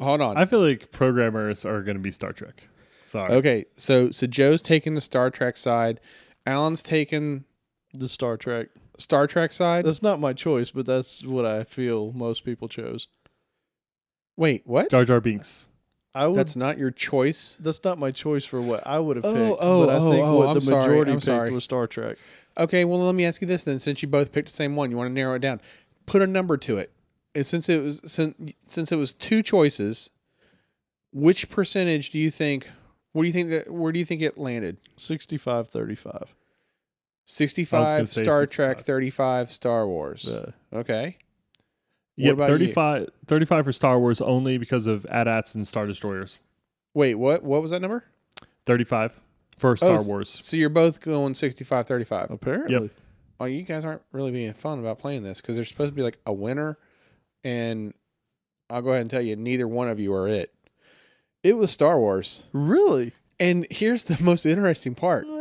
Hold 0.00 0.20
on. 0.22 0.36
I 0.38 0.46
feel 0.46 0.60
like 0.66 0.90
programmers 0.92 1.64
are 1.64 1.82
going 1.82 1.96
to 1.96 2.02
be 2.02 2.10
Star 2.10 2.32
Trek. 2.32 2.66
Sorry. 3.06 3.32
Okay, 3.34 3.64
so 3.76 4.10
so 4.10 4.26
Joe's 4.26 4.62
taking 4.62 4.94
the 4.94 5.00
Star 5.00 5.30
Trek 5.30 5.56
side, 5.56 6.00
Allen's 6.46 6.82
taking 6.82 7.44
the 7.92 8.08
Star 8.08 8.36
Trek. 8.36 8.68
Star 8.98 9.26
Trek 9.26 9.52
side. 9.52 9.84
That's 9.84 10.02
not 10.02 10.20
my 10.20 10.32
choice, 10.32 10.70
but 10.70 10.86
that's 10.86 11.24
what 11.24 11.44
I 11.46 11.64
feel 11.64 12.12
most 12.12 12.44
people 12.44 12.68
chose. 12.68 13.08
Wait, 14.36 14.62
what? 14.66 14.90
Jar 14.90 15.04
Jar 15.04 15.20
Binks. 15.20 15.68
I 16.14 16.26
would. 16.26 16.36
That's 16.36 16.56
not 16.56 16.76
your 16.78 16.90
choice. 16.90 17.56
That's 17.60 17.82
not 17.84 17.98
my 17.98 18.10
choice 18.10 18.44
for 18.44 18.60
what 18.60 18.84
I 18.86 18.98
would 18.98 19.16
have 19.16 19.24
Oh, 19.24 19.32
picked. 19.34 19.58
oh, 19.62 19.86
but 19.86 19.92
I 19.92 19.98
oh, 19.98 20.10
think 20.10 20.24
oh, 20.24 20.36
what 20.38 20.48
I'm 20.48 20.54
the 20.54 20.60
sorry, 20.60 20.80
majority 20.88 21.10
I'm 21.12 21.16
picked 21.18 21.24
sorry. 21.26 21.50
was 21.52 21.64
Star 21.64 21.86
Trek. 21.86 22.18
Okay, 22.58 22.84
well 22.84 22.98
let 23.04 23.14
me 23.14 23.24
ask 23.24 23.40
you 23.40 23.46
this 23.46 23.64
then. 23.64 23.78
Since 23.78 24.02
you 24.02 24.08
both 24.08 24.32
picked 24.32 24.48
the 24.48 24.54
same 24.54 24.74
one, 24.76 24.90
you 24.90 24.96
want 24.96 25.08
to 25.08 25.14
narrow 25.14 25.34
it 25.34 25.38
down. 25.38 25.60
Put 26.06 26.20
a 26.22 26.26
number 26.26 26.56
to 26.58 26.78
it. 26.78 26.90
And 27.34 27.46
since 27.46 27.68
it 27.68 27.80
was 27.82 28.00
since, 28.04 28.34
since 28.66 28.90
it 28.90 28.96
was 28.96 29.14
two 29.14 29.42
choices, 29.42 30.10
which 31.12 31.48
percentage 31.48 32.10
do 32.10 32.18
you 32.18 32.30
think? 32.30 32.68
What 33.12 33.22
do 33.22 33.26
you 33.28 33.32
think 33.32 33.50
that? 33.50 33.70
Where 33.70 33.92
do 33.92 33.98
you 34.00 34.04
think 34.04 34.20
it 34.20 34.36
landed? 34.36 34.78
65 34.96 35.68
35. 35.68 36.12
I 36.12 36.16
was 36.18 36.22
gonna 36.22 36.26
Sixty-five 37.26 38.08
say 38.08 38.22
Star 38.24 38.40
65. 38.40 38.50
Trek, 38.50 38.80
thirty-five 38.84 39.52
Star 39.52 39.86
Wars. 39.86 40.28
Yeah. 40.28 40.78
Okay. 40.80 41.16
Yep, 42.24 42.34
about 42.34 42.48
35, 42.48 43.08
35 43.26 43.64
for 43.64 43.72
Star 43.72 43.98
Wars 43.98 44.20
only 44.20 44.58
because 44.58 44.86
of 44.86 45.06
AT-ATs 45.06 45.54
and 45.54 45.66
Star 45.66 45.86
Destroyers. 45.86 46.38
Wait, 46.94 47.14
what? 47.14 47.42
What 47.42 47.62
was 47.62 47.70
that 47.70 47.80
number? 47.80 48.04
35 48.66 49.20
for 49.56 49.72
oh, 49.72 49.74
Star 49.74 49.94
s- 49.94 50.06
Wars. 50.06 50.40
So 50.42 50.56
you're 50.56 50.68
both 50.68 51.00
going 51.00 51.34
65 51.34 51.86
35. 51.86 52.30
Apparently. 52.30 52.90
Oh, 53.38 53.46
you 53.46 53.62
guys 53.62 53.84
aren't 53.84 54.02
really 54.12 54.32
being 54.32 54.52
fun 54.52 54.78
about 54.78 54.98
playing 54.98 55.22
this 55.22 55.40
because 55.40 55.56
there's 55.56 55.68
supposed 55.68 55.92
to 55.92 55.96
be 55.96 56.02
like 56.02 56.18
a 56.26 56.32
winner. 56.32 56.78
And 57.42 57.94
I'll 58.68 58.82
go 58.82 58.90
ahead 58.90 59.00
and 59.00 59.10
tell 59.10 59.22
you, 59.22 59.36
neither 59.36 59.66
one 59.66 59.88
of 59.88 59.98
you 59.98 60.12
are 60.14 60.28
it. 60.28 60.52
It 61.42 61.56
was 61.56 61.70
Star 61.70 61.98
Wars. 61.98 62.44
Really? 62.52 63.12
And 63.38 63.66
here's 63.70 64.04
the 64.04 64.22
most 64.22 64.44
interesting 64.44 64.94
part. 64.94 65.26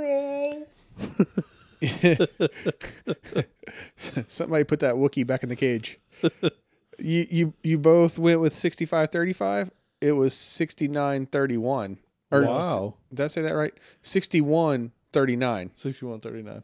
Somebody 3.95 4.63
put 4.63 4.79
that 4.81 4.95
Wookiee 4.95 5.27
back 5.27 5.43
in 5.43 5.49
the 5.49 5.55
cage. 5.55 5.99
You 7.01 7.25
you 7.29 7.53
you 7.63 7.77
both 7.77 8.17
went 8.19 8.41
with 8.41 8.55
65 8.55 9.09
35. 9.09 9.71
It 10.01 10.13
was 10.13 10.33
69 10.33 11.25
31. 11.27 11.97
Or 12.31 12.43
Wow. 12.43 12.93
Did 13.13 13.23
I 13.23 13.27
say 13.27 13.41
that 13.41 13.55
right? 13.55 13.73
61 14.01 14.91
39. 15.13 15.71
61 15.75 16.19
39. 16.19 16.63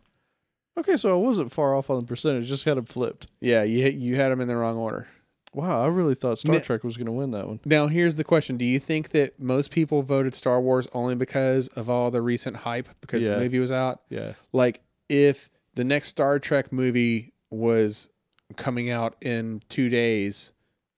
Okay, 0.77 0.97
so 0.97 1.17
I 1.17 1.21
wasn't 1.21 1.51
far 1.51 1.73
off 1.75 1.89
on 1.89 1.99
the 1.99 2.05
percentage, 2.05 2.47
just 2.47 2.65
had 2.65 2.77
it 2.77 2.87
flipped. 2.89 3.27
Yeah, 3.39 3.63
you 3.63 3.87
you 3.89 4.15
had 4.17 4.29
them 4.29 4.41
in 4.41 4.47
the 4.47 4.57
wrong 4.57 4.77
order. 4.77 5.07
Wow, 5.53 5.81
I 5.83 5.87
really 5.87 6.15
thought 6.15 6.37
Star 6.37 6.55
Ne- 6.55 6.59
Trek 6.61 6.83
was 6.83 6.97
going 6.97 7.05
to 7.05 7.13
win 7.13 7.31
that 7.31 7.47
one. 7.47 7.61
Now, 7.63 7.87
here's 7.87 8.17
the 8.17 8.25
question: 8.25 8.57
Do 8.57 8.65
you 8.65 8.77
think 8.77 9.09
that 9.11 9.39
most 9.39 9.71
people 9.71 10.01
voted 10.01 10.35
Star 10.35 10.59
Wars 10.59 10.87
only 10.91 11.15
because 11.15 11.69
of 11.69 11.89
all 11.89 12.11
the 12.11 12.21
recent 12.21 12.57
hype 12.57 12.89
because 12.99 13.23
Yeah. 13.23 13.35
the 13.35 13.39
movie 13.39 13.59
was 13.59 13.71
out? 13.71 14.01
Yeah. 14.09 14.33
Like, 14.51 14.81
if 15.07 15.49
the 15.75 15.85
next 15.85 16.09
Star 16.09 16.39
Trek 16.39 16.73
movie 16.73 17.31
was 17.49 18.09
coming 18.55 18.89
out 18.89 19.15
in 19.21 19.61
two 19.69 19.89
days, 19.89 20.53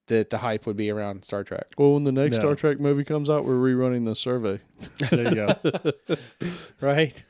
that 0.06 0.30
the 0.30 0.38
hype 0.38 0.66
would 0.66 0.76
be 0.76 0.90
around 0.90 1.24
Star 1.24 1.44
Trek. 1.44 1.66
Well, 1.76 1.94
when 1.94 2.04
the 2.04 2.12
next 2.12 2.36
No. 2.36 2.40
Star 2.40 2.54
Trek 2.54 2.80
movie 2.80 3.04
comes 3.04 3.28
out, 3.28 3.44
we're 3.44 3.56
rerunning 3.56 4.04
the 4.06 4.14
survey. 4.14 4.60
There 5.10 5.28
you 5.28 5.34
go. 5.34 6.16
Right? 6.80 7.22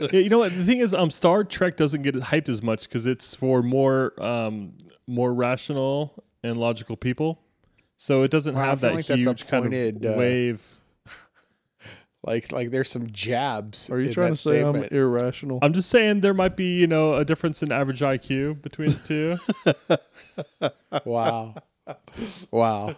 yeah, 0.00 0.20
you 0.20 0.28
know 0.28 0.38
what? 0.38 0.56
The 0.56 0.64
thing 0.64 0.78
is, 0.78 0.94
um, 0.94 1.10
Star 1.10 1.44
Trek 1.44 1.76
doesn't 1.76 2.02
get 2.02 2.14
hyped 2.14 2.48
as 2.48 2.62
much 2.62 2.84
because 2.88 3.06
it's 3.06 3.34
for 3.34 3.62
more, 3.62 4.14
um, 4.22 4.74
more 5.06 5.34
rational 5.34 6.24
and 6.44 6.56
logical 6.56 6.96
people. 6.96 7.40
So 7.96 8.22
it 8.22 8.30
doesn't 8.30 8.54
Wow, 8.54 8.62
I 8.62 8.66
have 8.66 8.80
feel 8.80 8.90
that 8.90 8.96
like 8.96 9.06
that's 9.06 9.20
a 9.20 9.28
huge 9.28 9.46
kind 9.46 9.64
pointed, 9.64 10.04
of 10.04 10.14
uh, 10.14 10.18
wave. 10.18 10.78
Like, 12.24 12.52
like 12.52 12.70
there's 12.70 12.88
some 12.90 13.10
jabs. 13.10 13.90
Are 13.90 13.98
you 13.98 14.06
in 14.06 14.12
trying 14.12 14.28
that 14.30 14.36
to 14.36 14.48
say 14.48 14.60
I'm 14.62 14.76
irrational? 14.84 15.58
I'm 15.60 15.72
just 15.72 15.90
saying 15.90 16.20
there 16.20 16.34
might 16.34 16.56
be, 16.56 16.78
you 16.78 16.86
know, 16.86 17.14
a 17.14 17.24
difference 17.24 17.62
in 17.62 17.72
average 17.72 18.00
IQ 18.00 18.62
between 18.62 18.90
the 18.90 19.38
two. 20.92 21.00
wow, 21.04 21.54
wow. 22.52 22.94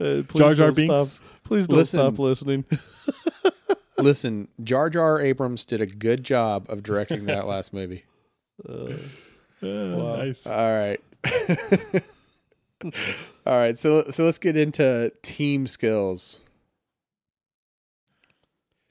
Uh, 0.00 0.22
Jar 0.34 0.54
Jar 0.54 0.72
Binks. 0.72 1.10
Stop. 1.10 1.24
Please 1.44 1.66
don't 1.66 1.78
Listen. 1.78 2.00
stop 2.00 2.18
listening. 2.18 2.64
Listen, 3.98 4.48
Jar 4.64 4.88
Jar 4.88 5.20
Abrams 5.20 5.64
did 5.66 5.80
a 5.82 5.86
good 5.86 6.24
job 6.24 6.66
of 6.70 6.82
directing 6.82 7.26
that 7.26 7.46
last 7.46 7.72
movie. 7.74 8.04
Uh, 8.66 8.94
Uh, 9.62 9.66
Nice. 9.66 10.46
All 10.46 10.74
right. 10.74 11.00
All 13.46 13.58
right. 13.58 13.78
So 13.78 14.02
so 14.10 14.24
let's 14.24 14.38
get 14.38 14.56
into 14.56 15.12
team 15.22 15.66
skills. 15.66 16.40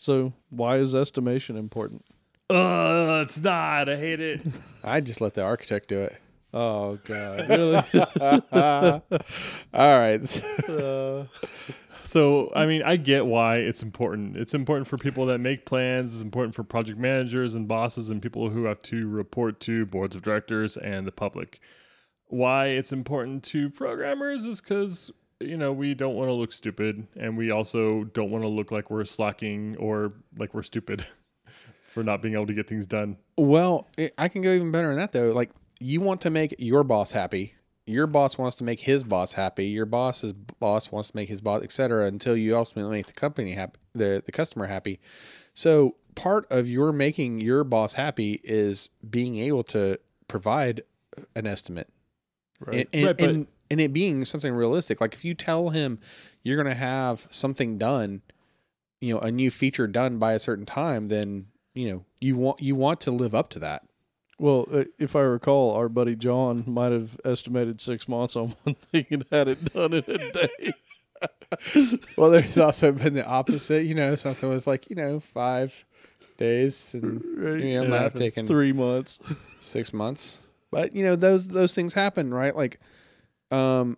So, 0.02 0.34
why 0.50 0.78
is 0.78 0.96
estimation 0.96 1.56
important? 1.56 2.04
Uh, 2.50 3.22
it's 3.24 3.40
not. 3.40 3.88
I 3.88 3.98
hate 3.98 4.20
it. 4.20 4.42
I 4.84 5.00
just 5.00 5.22
let 5.22 5.36
the 5.36 5.44
architect 5.44 5.90
do 5.90 6.02
it. 6.02 6.18
Oh 6.52 6.98
God, 7.06 7.48
really? 7.48 7.84
All 8.52 10.00
right. 10.00 10.44
uh, 10.70 11.26
So, 12.04 12.52
I 12.56 12.66
mean, 12.66 12.82
I 12.82 12.96
get 12.96 13.28
why 13.28 13.58
it's 13.58 13.84
important. 13.84 14.38
It's 14.38 14.56
important 14.56 14.88
for 14.88 14.98
people 14.98 15.28
that 15.28 15.38
make 15.38 15.68
plans. 15.68 16.16
It's 16.16 16.24
important 16.24 16.56
for 16.56 16.64
project 16.64 16.98
managers 16.98 17.54
and 17.54 17.68
bosses 17.68 18.10
and 18.10 18.24
people 18.24 18.50
who 18.50 18.64
have 18.64 18.80
to 18.80 19.08
report 19.08 19.60
to 19.62 19.86
boards 19.86 20.16
of 20.16 20.24
directors 20.24 20.78
and 20.78 21.06
the 21.06 21.12
public. 21.12 21.60
Why 22.26 22.70
it's 22.70 22.92
important 22.92 23.44
to 23.44 23.70
programmers 23.70 24.48
is 24.48 24.62
because, 24.62 25.12
you 25.42 25.58
know, 25.58 25.72
we 25.72 25.94
don't 25.94 26.16
want 26.16 26.30
to 26.30 26.36
look 26.36 26.52
stupid 26.52 27.08
and 27.16 27.38
we 27.38 27.52
also 27.52 28.04
don't 28.06 28.30
want 28.32 28.44
to 28.44 28.48
look 28.48 28.72
like 28.72 28.90
we're 28.90 29.06
slacking 29.06 29.76
or 29.78 30.14
like 30.38 30.54
we're 30.54 30.64
stupid 30.64 31.06
for 31.84 32.04
not 32.04 32.22
being 32.22 32.34
able 32.34 32.48
to 32.48 32.54
get 32.54 32.68
things 32.68 32.88
done. 32.88 33.18
Well, 33.38 33.88
eh, 33.98 34.10
I 34.18 34.28
can 34.28 34.42
go 34.42 34.52
even 34.54 34.72
better 34.72 34.88
than 34.88 34.98
that 34.98 35.12
though. 35.12 35.32
Like 35.32 35.52
you 35.80 36.02
want 36.02 36.22
to 36.22 36.30
make 36.30 36.56
your 36.60 36.84
boss 36.84 37.12
happy. 37.12 37.56
Your 37.88 38.08
boss 38.08 38.38
wants 38.38 38.56
to 38.58 38.64
make 38.64 38.80
his 38.80 39.04
boss 39.04 39.34
happy. 39.34 39.66
Your 39.66 39.88
boss's 39.88 40.34
boss 40.34 40.92
wants 40.92 41.10
to 41.10 41.16
make 41.16 41.28
his 41.28 41.42
boss, 41.42 41.64
etc. 41.64 42.06
Until 42.06 42.38
you 42.38 42.56
ultimately 42.56 42.92
make 42.98 43.08
the 43.08 43.14
company 43.14 43.54
happy, 43.54 43.80
the 43.94 44.22
the 44.24 44.32
customer 44.32 44.68
happy. 44.68 45.00
So 45.56 45.96
part 46.16 46.46
of 46.52 46.70
your 46.70 46.92
making 46.92 47.42
your 47.42 47.64
boss 47.64 47.94
happy 47.94 48.40
is 48.44 48.90
being 49.10 49.38
able 49.38 49.64
to 49.64 49.98
provide 50.28 50.84
an 51.36 51.48
estimate. 51.48 51.90
Right. 52.60 52.76
And, 52.76 52.88
and, 52.94 53.06
Right, 53.08 53.18
but- 53.18 53.30
and, 53.30 53.48
and 53.72 53.82
it 53.82 53.92
being 53.94 54.24
something 54.26 54.54
realistic. 54.54 55.02
Like 55.02 55.14
if 55.16 55.26
you 55.26 55.34
tell 55.34 55.70
him 55.70 55.98
you're 56.44 56.56
going 56.62 56.68
to 56.68 56.80
have 56.80 57.26
something 57.32 57.78
done, 57.80 58.22
you 59.00 59.14
know, 59.16 59.20
a 59.22 59.32
new 59.32 59.50
feature 59.50 59.88
done 59.88 60.20
by 60.20 60.34
a 60.34 60.40
certain 60.40 60.66
time, 60.66 61.08
then 61.08 61.48
you 61.74 61.90
know 61.90 62.06
you 62.20 62.36
want 62.38 62.62
you 62.62 62.76
want 62.76 63.02
to 63.02 63.12
live 63.12 63.34
up 63.34 63.50
to 63.52 63.60
that. 63.60 63.84
Well, 64.38 64.68
uh, 64.74 64.84
if 65.00 65.16
I 65.16 65.22
recall, 65.22 65.72
our 65.76 65.88
buddy 65.88 66.16
John 66.16 66.64
might 66.68 66.92
have 66.92 67.20
estimated 67.24 67.80
six 67.80 68.08
months 68.08 68.36
on 68.36 68.50
one 68.64 68.76
thing 68.76 69.06
and 69.12 69.26
had 69.32 69.48
it 69.48 69.74
done 69.74 69.94
in 69.94 70.04
a 70.08 70.32
day. 70.32 70.74
Well, 72.18 72.32
there's 72.32 72.58
also 72.58 72.92
been 72.92 73.14
the 73.14 73.26
opposite. 73.26 73.86
You 73.86 73.94
know, 73.94 74.16
something 74.16 74.50
was 74.50 74.66
like 74.66 74.90
you 74.90 74.96
know 74.96 75.20
five 75.20 75.86
days, 76.38 76.94
and 76.96 77.22
Right. 77.38 77.60
you 77.60 77.76
know, 77.76 77.84
It 77.84 77.90
might 77.90 78.02
have 78.02 78.14
taken 78.16 78.48
Three 78.48 78.72
months. 78.74 79.20
six 79.62 79.94
months. 79.94 80.40
But 80.72 80.96
you 80.96 81.04
know 81.04 81.16
those 81.16 81.48
those 81.50 81.76
things 81.76 81.94
happen, 81.94 82.34
right? 82.34 82.56
Like, 82.56 82.80
um, 83.52 83.98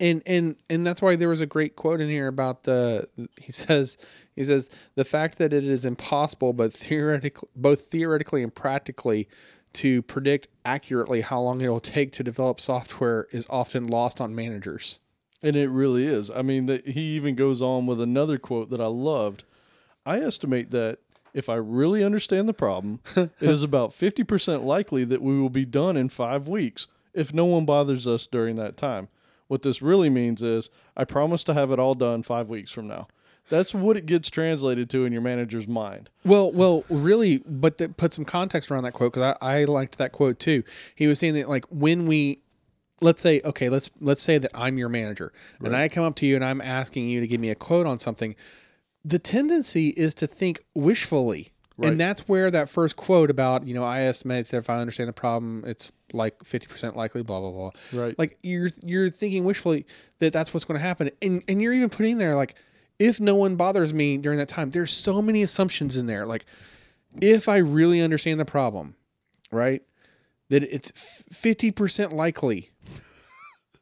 and 0.00 0.22
and 0.26 0.56
and 0.68 0.86
that's 0.86 1.00
why 1.00 1.16
there 1.16 1.28
was 1.28 1.40
a 1.40 1.46
great 1.46 1.76
quote 1.76 2.00
in 2.00 2.08
here 2.08 2.26
about 2.26 2.64
the. 2.64 3.08
He 3.40 3.52
says 3.52 3.96
he 4.36 4.44
says 4.44 4.68
the 4.94 5.04
fact 5.04 5.38
that 5.38 5.52
it 5.52 5.64
is 5.64 5.84
impossible, 5.84 6.52
but 6.52 6.72
theoretically, 6.72 7.48
both 7.54 7.86
theoretically 7.86 8.42
and 8.42 8.54
practically, 8.54 9.28
to 9.74 10.02
predict 10.02 10.48
accurately 10.64 11.20
how 11.20 11.40
long 11.40 11.60
it 11.60 11.68
will 11.68 11.80
take 11.80 12.12
to 12.12 12.22
develop 12.22 12.60
software 12.60 13.28
is 13.30 13.46
often 13.48 13.86
lost 13.86 14.20
on 14.20 14.34
managers. 14.34 15.00
And 15.42 15.56
it 15.56 15.68
really 15.68 16.06
is. 16.06 16.30
I 16.30 16.42
mean, 16.42 16.66
that 16.66 16.86
he 16.88 17.16
even 17.16 17.34
goes 17.34 17.60
on 17.60 17.86
with 17.86 18.00
another 18.00 18.38
quote 18.38 18.70
that 18.70 18.80
I 18.80 18.86
loved. 18.86 19.44
I 20.06 20.20
estimate 20.20 20.70
that 20.70 21.00
if 21.34 21.48
I 21.48 21.56
really 21.56 22.02
understand 22.02 22.48
the 22.48 22.54
problem, 22.54 23.00
it 23.16 23.30
is 23.40 23.62
about 23.62 23.90
50% 23.90 24.64
likely 24.64 25.04
that 25.04 25.20
we 25.20 25.38
will 25.38 25.50
be 25.50 25.66
done 25.66 25.96
in 25.96 26.08
five 26.08 26.48
weeks 26.48 26.86
if 27.14 27.32
no 27.32 27.44
one 27.44 27.64
bothers 27.64 28.06
us 28.06 28.26
during 28.26 28.56
that 28.56 28.76
time. 28.76 29.08
What 29.46 29.62
this 29.62 29.82
really 29.82 30.08
means 30.08 30.42
is 30.42 30.70
I 30.96 31.04
promise 31.04 31.44
to 31.44 31.54
have 31.54 31.70
it 31.70 31.78
all 31.78 31.94
done 31.94 32.22
five 32.22 32.48
weeks 32.48 32.72
from 32.72 32.88
now. 32.88 33.08
That's 33.50 33.74
what 33.74 33.96
it 33.96 34.06
gets 34.06 34.30
translated 34.30 34.88
to 34.90 35.04
in 35.04 35.12
your 35.12 35.20
manager's 35.20 35.68
mind. 35.68 36.08
Well, 36.24 36.50
well, 36.50 36.84
really, 36.88 37.38
but 37.46 37.76
to 37.78 37.90
put 37.90 38.14
some 38.14 38.24
context 38.24 38.70
around 38.70 38.84
that 38.84 38.92
quote 38.92 39.12
because 39.12 39.36
I, 39.42 39.60
I 39.60 39.64
liked 39.64 39.98
that 39.98 40.12
quote 40.12 40.38
too. 40.38 40.64
He 40.94 41.06
was 41.06 41.18
saying 41.18 41.34
that 41.34 41.48
like 41.48 41.66
when 41.66 42.06
we, 42.06 42.40
let's 43.02 43.20
say, 43.20 43.42
okay, 43.44 43.68
let's 43.68 43.90
let's 44.00 44.22
say 44.22 44.38
that 44.38 44.50
I'm 44.54 44.78
your 44.78 44.88
manager 44.88 45.32
and 45.62 45.76
I 45.76 45.88
come 45.88 46.04
up 46.04 46.14
to 46.16 46.26
you 46.26 46.36
and 46.36 46.44
I'm 46.44 46.62
asking 46.62 47.08
you 47.08 47.20
to 47.20 47.26
give 47.26 47.40
me 47.40 47.50
a 47.50 47.54
quote 47.54 47.86
on 47.86 47.98
something. 47.98 48.34
The 49.04 49.18
tendency 49.18 49.88
is 49.88 50.14
to 50.14 50.26
think 50.26 50.64
wishfully, 50.74 51.52
Right. 51.76 51.90
and 51.90 52.00
that's 52.00 52.28
where 52.28 52.52
that 52.52 52.68
first 52.68 52.94
quote 52.94 53.30
about 53.30 53.66
you 53.66 53.74
know 53.74 53.82
I 53.82 54.02
estimate 54.02 54.46
that 54.48 54.58
if 54.58 54.70
I 54.70 54.78
understand 54.78 55.08
the 55.08 55.12
problem, 55.12 55.64
it's 55.66 55.90
like 56.12 56.44
fifty 56.44 56.68
percent 56.68 56.96
likely, 56.96 57.22
blah 57.22 57.40
blah 57.40 57.50
blah. 57.50 57.70
Right. 57.92 58.18
Like 58.18 58.38
you're 58.42 58.70
you're 58.84 59.10
thinking 59.10 59.44
wishfully 59.44 59.86
that 60.20 60.32
that's 60.32 60.54
what's 60.54 60.64
going 60.64 60.78
to 60.78 60.82
happen, 60.86 61.10
and 61.20 61.42
and 61.48 61.60
you're 61.60 61.72
even 61.72 61.90
putting 61.90 62.18
there 62.18 62.36
like 62.36 62.54
if 62.98 63.20
no 63.20 63.34
one 63.34 63.56
bothers 63.56 63.92
me 63.92 64.16
during 64.18 64.38
that 64.38 64.48
time, 64.48 64.70
there's 64.70 64.92
so 64.92 65.20
many 65.20 65.42
assumptions 65.42 65.96
in 65.96 66.06
there. 66.06 66.26
Like 66.26 66.46
if 67.20 67.48
I 67.48 67.56
really 67.56 68.00
understand 68.00 68.38
the 68.38 68.44
problem, 68.44 68.94
right, 69.50 69.82
that 70.50 70.62
it's 70.62 70.92
fifty 71.32 71.70
percent 71.72 72.12
likely 72.12 72.70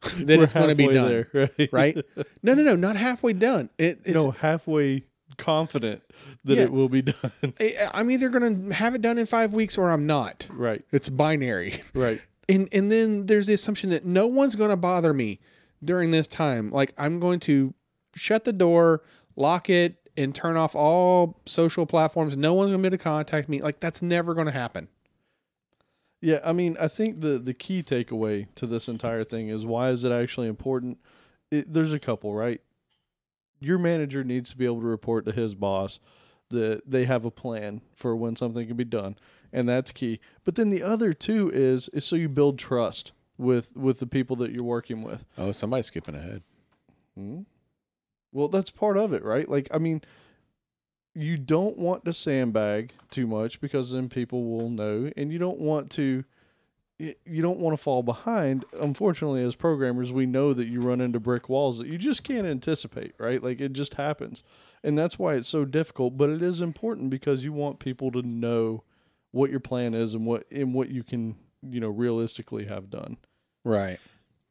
that 0.16 0.38
We're 0.38 0.44
it's 0.44 0.52
going 0.52 0.70
to 0.70 0.74
be 0.74 0.88
done, 0.88 1.08
there, 1.08 1.50
right? 1.58 1.68
right? 1.72 2.04
No, 2.42 2.54
no, 2.54 2.62
no, 2.62 2.76
not 2.76 2.96
halfway 2.96 3.34
done. 3.34 3.68
It, 3.78 4.00
it's, 4.04 4.14
no, 4.14 4.30
halfway 4.30 5.04
confident 5.38 6.02
that 6.44 6.56
Yeah. 6.56 6.64
it 6.64 6.72
will 6.72 6.88
be 6.88 7.02
done. 7.02 7.32
I- 7.60 7.90
I'm 7.94 8.10
either 8.10 8.28
going 8.28 8.68
to 8.68 8.74
have 8.74 8.94
it 8.94 9.00
done 9.02 9.18
in 9.18 9.26
five 9.26 9.52
weeks 9.54 9.76
or 9.78 9.90
I'm 9.90 10.06
not. 10.06 10.46
right. 10.52 10.84
It's 10.92 11.08
binary. 11.08 11.82
Right. 11.94 12.20
and 12.48 12.68
and 12.72 12.90
then 12.90 13.26
there's 13.26 13.46
the 13.46 13.54
assumption 13.54 13.90
that 13.90 14.04
no 14.04 14.26
one's 14.26 14.56
going 14.56 14.70
to 14.70 14.76
bother 14.76 15.14
me 15.14 15.38
during 15.84 16.10
this 16.10 16.26
time 16.28 16.70
like 16.70 16.92
i'm 16.98 17.18
going 17.20 17.38
to 17.40 17.72
shut 18.14 18.44
the 18.44 18.52
door 18.52 19.02
lock 19.36 19.68
it 19.70 19.96
and 20.16 20.34
turn 20.34 20.56
off 20.56 20.74
all 20.76 21.40
social 21.46 21.86
platforms 21.86 22.36
no 22.36 22.52
one's 22.52 22.70
going 22.70 22.80
to 22.80 22.88
be 22.88 22.88
able 22.88 22.98
to 22.98 23.02
contact 23.02 23.48
me 23.48 23.60
like 23.62 23.78
that's 23.80 24.02
never 24.02 24.34
going 24.34 24.46
to 24.46 24.52
happen 24.52 24.88
Yeah, 26.20 26.38
I 26.44 26.52
mean, 26.52 26.76
I 26.80 26.88
think 26.88 27.20
the 27.20 27.38
the 27.38 27.54
key 27.54 27.82
takeaway 27.82 28.46
to 28.56 28.66
this 28.66 28.88
entire 28.88 29.24
thing 29.24 29.48
is 29.48 29.64
why 29.64 29.90
is 29.90 30.04
it 30.04 30.12
actually 30.12 30.46
important? 30.48 30.98
It, 31.50 31.72
there's 31.72 31.92
a 31.92 31.98
couple, 31.98 32.32
right? 32.34 32.60
Your 33.64 33.78
manager 33.78 34.24
needs 34.24 34.50
to 34.50 34.56
be 34.56 34.64
able 34.64 34.80
to 34.80 34.86
report 34.86 35.24
to 35.26 35.32
his 35.32 35.54
boss 35.54 36.00
that 36.50 36.82
they 36.86 37.04
have 37.04 37.24
a 37.24 37.30
plan 37.30 37.80
for 37.94 38.14
when 38.14 38.36
something 38.36 38.66
can 38.66 38.76
be 38.76 38.84
done, 38.84 39.16
and 39.52 39.68
that's 39.68 39.90
key. 39.92 40.20
But 40.44 40.54
then 40.54 40.68
the 40.68 40.82
other 40.82 41.12
two 41.12 41.50
is 41.52 41.88
is 41.90 42.04
so 42.04 42.16
you 42.16 42.28
build 42.28 42.58
trust 42.58 43.12
with 43.38 43.74
with 43.76 43.98
the 43.98 44.06
people 44.06 44.36
that 44.36 44.52
you're 44.52 44.62
working 44.62 45.02
with. 45.02 45.24
oh 45.38 45.52
somebody's 45.52 45.86
skipping 45.86 46.14
ahead 46.14 46.42
Hmm? 47.16 47.40
Well, 48.32 48.48
that's 48.48 48.70
part 48.70 48.96
of 48.96 49.12
it, 49.12 49.22
right? 49.22 49.48
Like, 49.48 49.68
I 49.72 49.78
mean, 49.78 50.00
you 51.14 51.36
don't 51.36 51.76
want 51.76 52.04
to 52.06 52.12
sandbag 52.12 52.92
too 53.10 53.26
much 53.26 53.60
because 53.60 53.92
then 53.92 54.08
people 54.08 54.44
will 54.44 54.70
know, 54.70 55.10
and 55.16 55.30
you 55.32 55.38
don't 55.38 55.58
want 55.60 55.90
to. 55.92 56.24
Y- 57.02 57.14
You 57.26 57.42
don't 57.42 57.58
want 57.58 57.76
to 57.76 57.82
fall 57.82 58.02
behind. 58.02 58.64
Unfortunately, 58.80 59.42
as 59.42 59.54
programmers, 59.56 60.12
we 60.12 60.24
know 60.24 60.52
that 60.54 60.68
you 60.68 60.80
run 60.80 61.00
into 61.00 61.20
brick 61.20 61.48
walls 61.48 61.78
that 61.78 61.88
you 61.88 61.98
just 61.98 62.22
can't 62.24 62.46
anticipate, 62.46 63.12
right? 63.18 63.42
Like 63.42 63.60
it 63.60 63.72
just 63.74 63.94
happens, 63.94 64.42
and 64.82 64.96
that's 64.96 65.18
why 65.18 65.34
it's 65.34 65.48
so 65.48 65.64
difficult. 65.64 66.16
But 66.16 66.30
it 66.30 66.40
is 66.40 66.60
important 66.62 67.10
because 67.10 67.44
you 67.44 67.52
want 67.52 67.78
people 67.80 68.10
to 68.12 68.22
know 68.22 68.84
what 69.32 69.50
your 69.50 69.60
plan 69.60 69.92
is 69.94 70.14
and 70.14 70.24
what 70.26 70.46
and 70.50 70.72
what 70.72 70.88
you 70.90 71.02
can, 71.02 71.36
you 71.68 71.80
know, 71.80 71.88
realistically 71.90 72.66
have 72.66 72.88
done. 72.90 73.16
right 73.64 73.98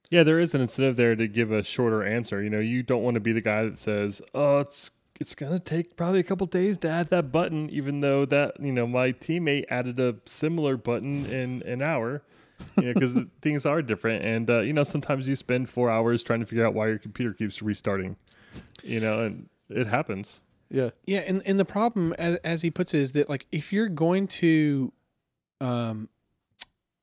Yeah, 0.09 0.23
there 0.23 0.39
is 0.39 0.53
an 0.53 0.61
incentive 0.61 0.97
there 0.97 1.15
to 1.15 1.27
give 1.27 1.51
a 1.51 1.63
shorter 1.63 2.03
answer. 2.03 2.43
You 2.43 2.49
know, 2.49 2.59
you 2.59 2.83
don't 2.83 3.01
want 3.03 3.15
to 3.15 3.21
be 3.21 3.31
the 3.31 3.41
guy 3.41 3.63
that 3.63 3.79
says, 3.79 4.21
"Oh, 4.35 4.59
it's 4.59 4.91
it's 5.19 5.35
gonna 5.35 5.59
take 5.59 5.95
probably 5.95 6.19
a 6.19 6.23
couple 6.23 6.47
days 6.47 6.77
to 6.79 6.89
add 6.89 7.09
that 7.11 7.31
button," 7.31 7.69
even 7.69 8.01
though 8.01 8.25
that 8.25 8.59
you 8.59 8.71
know 8.73 8.87
my 8.87 9.11
teammate 9.13 9.65
added 9.69 9.99
a 9.99 10.15
similar 10.25 10.75
button 10.77 11.25
in 11.27 11.61
an 11.63 11.81
hour. 11.81 12.23
You 12.77 12.83
know, 12.87 12.93
because 12.93 13.17
things 13.41 13.65
are 13.65 13.81
different, 13.81 14.23
and 14.23 14.49
uh, 14.49 14.59
you 14.61 14.73
know 14.73 14.83
sometimes 14.83 15.27
you 15.27 15.35
spend 15.35 15.69
four 15.69 15.89
hours 15.89 16.23
trying 16.23 16.39
to 16.39 16.45
figure 16.45 16.65
out 16.65 16.73
why 16.73 16.87
your 16.87 16.99
computer 16.99 17.33
keeps 17.33 17.61
restarting. 17.61 18.15
You 18.83 18.99
know, 18.99 19.25
and 19.25 19.49
it 19.69 19.87
happens. 19.87 20.41
Yeah, 20.71 20.91
yeah 21.05 21.19
and, 21.27 21.41
and 21.45 21.59
the 21.59 21.65
problem 21.65 22.13
as, 22.13 22.37
as 22.37 22.61
he 22.61 22.71
puts 22.71 22.93
it 22.93 23.01
is 23.01 23.11
that 23.11 23.29
like 23.29 23.45
if 23.51 23.73
you're 23.73 23.89
going 23.89 24.27
to 24.27 24.93
um 25.59 26.07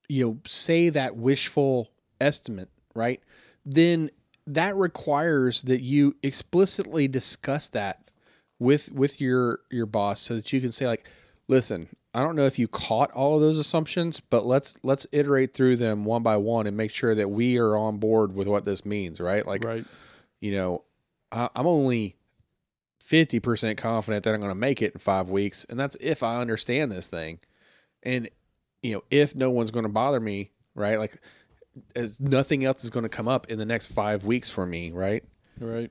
you 0.09 0.25
know 0.27 0.39
say 0.47 0.89
that 0.89 1.17
wishful 1.17 1.91
estimate 2.19 2.71
right 2.95 3.21
then 3.67 4.11
that 4.47 4.75
requires 4.75 5.63
that 5.63 5.83
you 5.83 6.17
explicitly 6.23 7.07
discuss 7.09 7.69
that 7.69 8.11
with 8.59 8.91
with 8.91 9.21
your 9.21 9.61
your 9.71 9.87
boss 9.87 10.21
so 10.23 10.37
that 10.37 10.51
you 10.51 10.63
can 10.63 10.73
say 10.73 10.87
like 10.87 11.07
listen 11.47 11.89
i 12.15 12.21
don't 12.21 12.37
know 12.37 12.45
if 12.45 12.59
you 12.59 12.69
caught 12.69 13.11
all 13.13 13.37
of 13.37 13.41
those 13.41 13.59
assumptions 13.59 14.21
but 14.21 14.47
let's 14.47 14.77
let's 14.83 15.07
iterate 15.13 15.55
through 15.55 15.77
them 15.77 16.05
one 16.05 16.23
by 16.23 16.37
one 16.37 16.67
and 16.67 16.77
make 16.77 16.91
sure 16.91 17.15
that 17.15 17.29
we 17.29 17.59
are 17.59 17.77
on 17.77 17.99
board 17.99 18.35
with 18.35 18.47
what 18.47 18.65
this 18.65 18.85
means 18.85 19.21
right 19.21 19.47
like 19.47 19.65
right. 19.65 19.85
you 20.41 20.53
know 20.53 20.85
I, 21.33 21.49
i'm 21.55 21.67
only 21.67 22.17
50% 23.03 23.77
confident 23.77 24.25
that 24.25 24.35
i'm 24.35 24.41
going 24.41 24.51
to 24.51 24.57
make 24.57 24.83
it 24.83 24.93
in 24.93 24.99
five 24.99 25.29
weeks 25.29 25.65
and 25.69 25.79
that's 25.79 25.97
if 25.97 26.23
i 26.23 26.41
understand 26.41 26.91
this 26.91 27.07
thing 27.07 27.39
and 28.03 28.29
you 28.83 28.95
know 28.95 29.03
if 29.11 29.35
no 29.35 29.51
one's 29.51 29.71
going 29.71 29.85
to 29.85 29.89
bother 29.89 30.21
me 30.21 30.51
right 30.75 30.99
like 30.99 31.17
as 31.95 32.19
nothing 32.19 32.65
else 32.65 32.83
is 32.83 32.91
going 32.91 33.05
to 33.05 33.09
come 33.09 33.29
up 33.29 33.47
in 33.51 33.59
the 33.59 33.65
next 33.65 33.93
five 33.93 34.25
weeks 34.25 34.51
for 34.51 34.67
me 34.67 34.91
right 34.91 35.25
Right. 35.61 35.91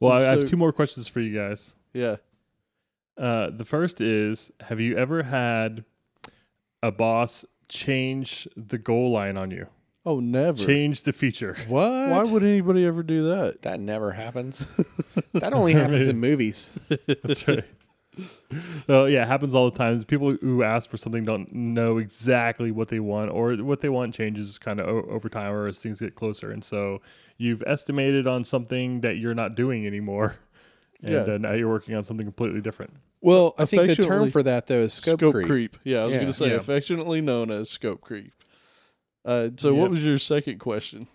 Well, 0.00 0.12
I, 0.12 0.18
I 0.18 0.36
have 0.36 0.48
two 0.48 0.56
more 0.56 0.72
questions 0.72 1.08
for 1.08 1.20
you 1.20 1.36
guys. 1.36 1.74
Yeah. 1.92 2.16
Uh, 3.16 3.50
the 3.50 3.64
first 3.64 4.00
is 4.00 4.50
Have 4.62 4.80
you 4.80 4.96
ever 4.96 5.22
had 5.22 5.84
a 6.82 6.92
boss 6.92 7.44
change 7.68 8.46
the 8.56 8.78
goal 8.78 9.10
line 9.12 9.36
on 9.36 9.50
you? 9.50 9.66
Oh, 10.04 10.20
never. 10.20 10.56
Change 10.58 11.02
the 11.02 11.12
feature. 11.12 11.56
what 11.68 11.88
Why 12.10 12.22
would 12.24 12.42
anybody 12.44 12.84
ever 12.84 13.02
do 13.02 13.24
that? 13.30 13.62
that 13.62 13.80
never 13.80 14.12
happens 14.12 14.76
that 15.32 15.52
only 15.52 15.72
happens 15.72 16.08
in 16.08 16.18
movies 16.20 16.70
That's 17.06 17.48
right. 17.48 17.64
Oh 18.88 19.04
yeah, 19.06 19.22
it 19.24 19.28
happens 19.28 19.54
all 19.54 19.68
the 19.70 19.76
time. 19.76 20.02
People 20.04 20.36
who 20.40 20.62
ask 20.62 20.88
for 20.88 20.96
something 20.96 21.24
don't 21.24 21.52
know 21.52 21.98
exactly 21.98 22.70
what 22.70 22.88
they 22.88 23.00
want, 23.00 23.30
or 23.30 23.54
what 23.56 23.82
they 23.82 23.90
want 23.90 24.14
changes 24.14 24.56
kind 24.56 24.80
of 24.80 24.88
o- 24.88 25.06
over 25.10 25.28
time, 25.28 25.52
or 25.52 25.66
as 25.66 25.80
things 25.80 26.00
get 26.00 26.14
closer. 26.14 26.50
And 26.50 26.64
so 26.64 27.02
you've 27.36 27.62
estimated 27.66 28.26
on 28.26 28.42
something 28.44 29.02
that 29.02 29.18
you're 29.18 29.34
not 29.34 29.54
doing 29.54 29.86
anymore, 29.86 30.36
and 31.02 31.26
Yeah. 31.26 31.34
uh, 31.34 31.38
now 31.38 31.52
you're 31.52 31.68
working 31.68 31.94
on 31.94 32.04
something 32.04 32.24
completely 32.24 32.62
different. 32.62 32.94
Well 33.20 33.54
i 33.58 33.64
think 33.64 33.86
the 33.88 33.96
term 33.96 34.28
for 34.28 34.42
that 34.42 34.66
though 34.66 34.80
is 34.82 34.92
scope, 34.92 35.20
creep. 35.44 35.76
Yeah, 35.84 36.02
I 36.02 36.06
was 36.06 36.12
Yeah. 36.14 36.20
going 36.20 36.32
to 36.32 36.38
say 36.38 36.48
Yeah. 36.50 36.56
affectionately 36.56 37.20
known 37.20 37.50
as 37.50 37.70
scope 37.70 38.00
creep. 38.00 38.32
Uh, 39.24 39.48
so, 39.56 39.74
Yeah. 39.74 39.80
what 39.80 39.90
was 39.90 40.04
your 40.04 40.18
second 40.18 40.58
question? 40.58 41.08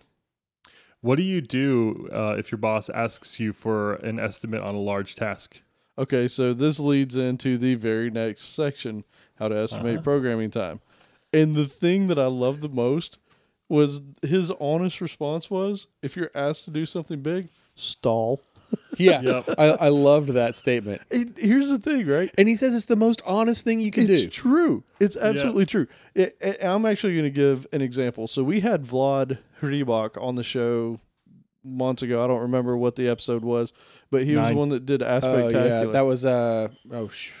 What 1.00 1.16
do 1.16 1.22
you 1.22 1.40
do 1.40 2.08
uh, 2.12 2.36
if 2.38 2.52
your 2.52 2.58
boss 2.58 2.88
asks 2.90 3.40
you 3.40 3.52
for 3.52 3.94
an 3.94 4.20
estimate 4.20 4.60
on 4.62 4.74
a 4.74 4.80
large 4.80 5.14
task? 5.14 5.60
Okay, 5.98 6.28
so 6.28 6.52
this 6.54 6.78
leads 6.78 7.16
into 7.16 7.58
the 7.58 7.74
very 7.74 8.10
next 8.10 8.54
section: 8.54 9.04
how 9.36 9.48
to 9.48 9.56
estimate 9.56 9.94
Uh-huh. 9.96 10.02
programming 10.02 10.50
time. 10.50 10.80
And 11.32 11.54
the 11.54 11.66
thing 11.66 12.06
that 12.08 12.18
I 12.18 12.26
love 12.26 12.60
the 12.60 12.68
most 12.68 13.18
was 13.68 14.02
his 14.22 14.50
honest 14.60 15.00
response 15.00 15.50
was, 15.50 15.86
if 16.02 16.14
you're 16.16 16.30
asked 16.34 16.64
to 16.66 16.70
do 16.70 16.84
something 16.84 17.20
big, 17.22 17.48
stall. 17.74 18.40
Yeah, 18.98 19.22
Yep. 19.22 19.54
I, 19.58 19.64
I 19.70 19.88
loved 19.88 20.30
that 20.30 20.54
statement. 20.54 21.00
And 21.10 21.36
here's 21.38 21.68
the 21.68 21.78
thing, 21.78 22.06
right? 22.06 22.30
And 22.36 22.46
he 22.46 22.56
says 22.56 22.74
it's 22.74 22.84
the 22.86 22.96
most 22.96 23.22
honest 23.24 23.64
thing 23.64 23.80
you 23.80 23.90
can 23.90 24.08
it's 24.08 24.20
do. 24.20 24.26
It's 24.26 24.36
true. 24.36 24.84
It's 25.00 25.16
absolutely 25.16 25.66
true. 25.66 25.86
It, 26.14 26.36
it- 26.40 26.62
I'm 26.62 26.84
actually 26.86 27.14
going 27.14 27.24
to 27.24 27.30
give 27.30 27.66
an 27.72 27.80
example. 27.80 28.26
So 28.28 28.44
we 28.44 28.60
had 28.60 28.84
Vlad 28.84 29.38
Hribak 29.62 30.20
on 30.22 30.34
the 30.34 30.42
show 30.42 31.00
months 31.64 32.02
ago. 32.02 32.22
I 32.22 32.26
don't 32.26 32.42
remember 32.42 32.76
what 32.76 32.96
the 32.96 33.08
episode 33.08 33.42
was, 33.42 33.72
but 34.10 34.22
he 34.24 34.36
was 34.36 34.48
the 34.50 34.54
one 34.54 34.68
that 34.70 34.84
did 34.84 35.02
Aspect. 35.02 35.54
Oh 35.54 35.58
yeah, 35.58 35.84
that 35.84 36.02
was 36.02 36.24
uh 36.26 36.68
oh, 36.90 37.08
sh- 37.08 37.32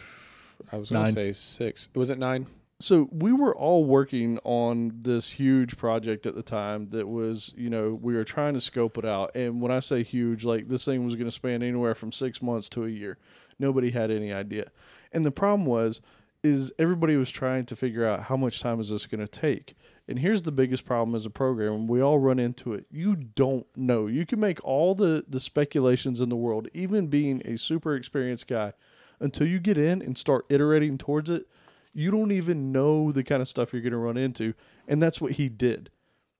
I 0.72 0.76
was 0.78 0.90
gonna 0.90 1.12
say 1.12 1.32
six. 1.32 1.88
Was 1.94 2.08
it 2.10 2.18
nine? 2.18 2.46
So 2.82 3.08
we 3.12 3.32
were 3.32 3.56
all 3.56 3.84
working 3.84 4.38
on 4.44 4.92
this 5.02 5.30
huge 5.30 5.76
project 5.76 6.26
at 6.26 6.34
the 6.34 6.42
time 6.42 6.88
that 6.90 7.08
was 7.08 7.52
you 7.56 7.70
know 7.70 7.98
we 8.00 8.14
were 8.14 8.24
trying 8.24 8.54
to 8.54 8.60
scope 8.60 8.98
it 8.98 9.04
out. 9.04 9.34
And 9.34 9.60
when 9.60 9.70
i 9.70 9.80
say 9.80 10.02
huge 10.02 10.44
like 10.44 10.68
this 10.68 10.84
thing 10.84 11.04
was 11.04 11.14
going 11.14 11.26
to 11.26 11.32
span 11.32 11.62
anywhere 11.62 11.94
from 11.94 12.12
six 12.12 12.42
months 12.42 12.68
to 12.70 12.84
a 12.84 12.88
year. 12.88 13.18
Nobody 13.58 13.90
had 13.90 14.10
any 14.10 14.32
idea. 14.32 14.70
And 15.12 15.24
the 15.24 15.30
problem 15.30 15.66
was 15.66 16.00
is 16.42 16.72
everybody 16.78 17.16
was 17.16 17.30
trying 17.30 17.64
to 17.66 17.76
figure 17.76 18.04
out 18.04 18.24
how 18.24 18.36
much 18.36 18.60
time 18.60 18.80
is 18.80 18.90
this 18.90 19.06
going 19.06 19.24
to 19.24 19.28
take. 19.28 19.76
And 20.08 20.18
here's 20.18 20.42
the 20.42 20.50
biggest 20.50 20.84
problem 20.84 21.14
as 21.14 21.24
a 21.24 21.30
program 21.30 21.86
we 21.86 22.00
all 22.00 22.18
run 22.18 22.40
into 22.40 22.74
it. 22.74 22.86
You 22.90 23.14
don't 23.14 23.66
know. 23.76 24.08
You 24.08 24.26
can 24.26 24.40
make 24.40 24.62
all 24.64 24.94
the 24.94 25.24
the 25.28 25.40
speculations 25.40 26.20
in 26.20 26.28
the 26.28 26.36
world 26.36 26.68
even 26.72 27.06
being 27.06 27.42
a 27.44 27.56
super 27.56 27.94
experienced 27.94 28.48
guy 28.48 28.72
until 29.20 29.46
you 29.46 29.60
get 29.60 29.78
in 29.78 30.02
and 30.02 30.18
start 30.18 30.46
iterating 30.48 30.98
towards 30.98 31.30
it 31.30 31.46
you 31.94 32.10
don't 32.10 32.32
even 32.32 32.72
know 32.72 33.12
the 33.12 33.24
kind 33.24 33.42
of 33.42 33.48
stuff 33.48 33.72
you're 33.72 33.82
going 33.82 33.92
to 33.92 33.98
run 33.98 34.16
into. 34.16 34.54
And 34.88 35.00
that's 35.02 35.20
what 35.20 35.32
he 35.32 35.48
did. 35.48 35.90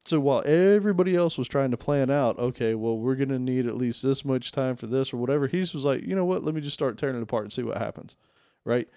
So 0.05 0.19
while 0.19 0.43
everybody 0.45 1.15
else 1.15 1.39
was 1.39 1.47
trying 1.47 1.71
to 1.71 1.77
plan 1.77 2.11
out, 2.11 2.39
okay, 2.39 2.75
well, 2.75 2.99
we're 2.99 3.15
going 3.15 3.29
to 3.29 3.39
need 3.39 3.67
at 3.67 3.77
least 3.77 4.03
this 4.03 4.25
much 4.25 4.51
time 4.51 4.75
for 4.75 4.87
this 4.87 5.13
or 5.13 5.19
whatever, 5.19 5.47
he 5.47 5.61
was 5.61 5.75
like, 5.75 6.03
you 6.03 6.17
know 6.17 6.25
what? 6.25 6.43
Let 6.43 6.55
me 6.55 6.61
just 6.61 6.75
start 6.75 6.99
tearing 6.99 7.17
it 7.17 7.23
apart 7.23 7.45
and 7.45 7.53
see 7.53 7.63
what 7.63 7.79
happens. 7.79 8.17
Right. 8.65 8.89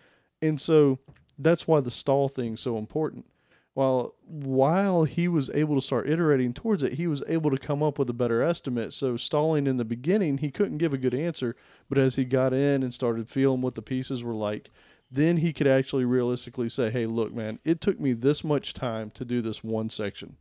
And 0.41 0.59
so 0.59 0.99
that's 1.37 1.67
why 1.67 1.79
the 1.81 1.91
stall 1.91 2.27
thing's 2.27 2.61
so 2.61 2.77
important. 2.77 3.25
While 3.73 4.15
while 4.23 5.03
he 5.03 5.27
was 5.27 5.51
able 5.53 5.75
to 5.75 5.81
start 5.81 6.09
iterating 6.09 6.53
towards 6.53 6.81
it, 6.81 6.93
he 6.93 7.07
was 7.07 7.23
able 7.27 7.51
to 7.51 7.57
come 7.57 7.83
up 7.83 7.99
with 7.99 8.09
a 8.09 8.13
better 8.13 8.41
estimate. 8.41 8.93
So 8.93 9.17
stalling 9.17 9.67
in 9.67 9.75
the 9.75 9.83
beginning, 9.83 10.37
he 10.37 10.49
couldn't 10.49 10.77
give 10.77 10.93
a 10.93 10.97
good 10.97 11.13
answer, 11.13 11.57
but 11.89 11.97
as 11.97 12.15
he 12.15 12.23
got 12.23 12.53
in 12.53 12.83
and 12.83 12.93
started 12.93 13.29
feeling 13.29 13.59
what 13.59 13.73
the 13.73 13.81
pieces 13.81 14.23
were 14.23 14.33
like, 14.33 14.69
then 15.15 15.37
he 15.37 15.53
could 15.53 15.67
actually 15.67 16.05
realistically 16.05 16.69
say, 16.69 16.89
"Hey, 16.89 17.05
look, 17.05 17.33
man, 17.33 17.59
it 17.63 17.81
took 17.81 17.99
me 17.99 18.13
this 18.13 18.43
much 18.43 18.73
time 18.73 19.09
to 19.11 19.25
do 19.25 19.41
this 19.41 19.63
one 19.63 19.89
section. 19.89 20.37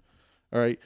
All 0.52 0.60
right, 0.60 0.78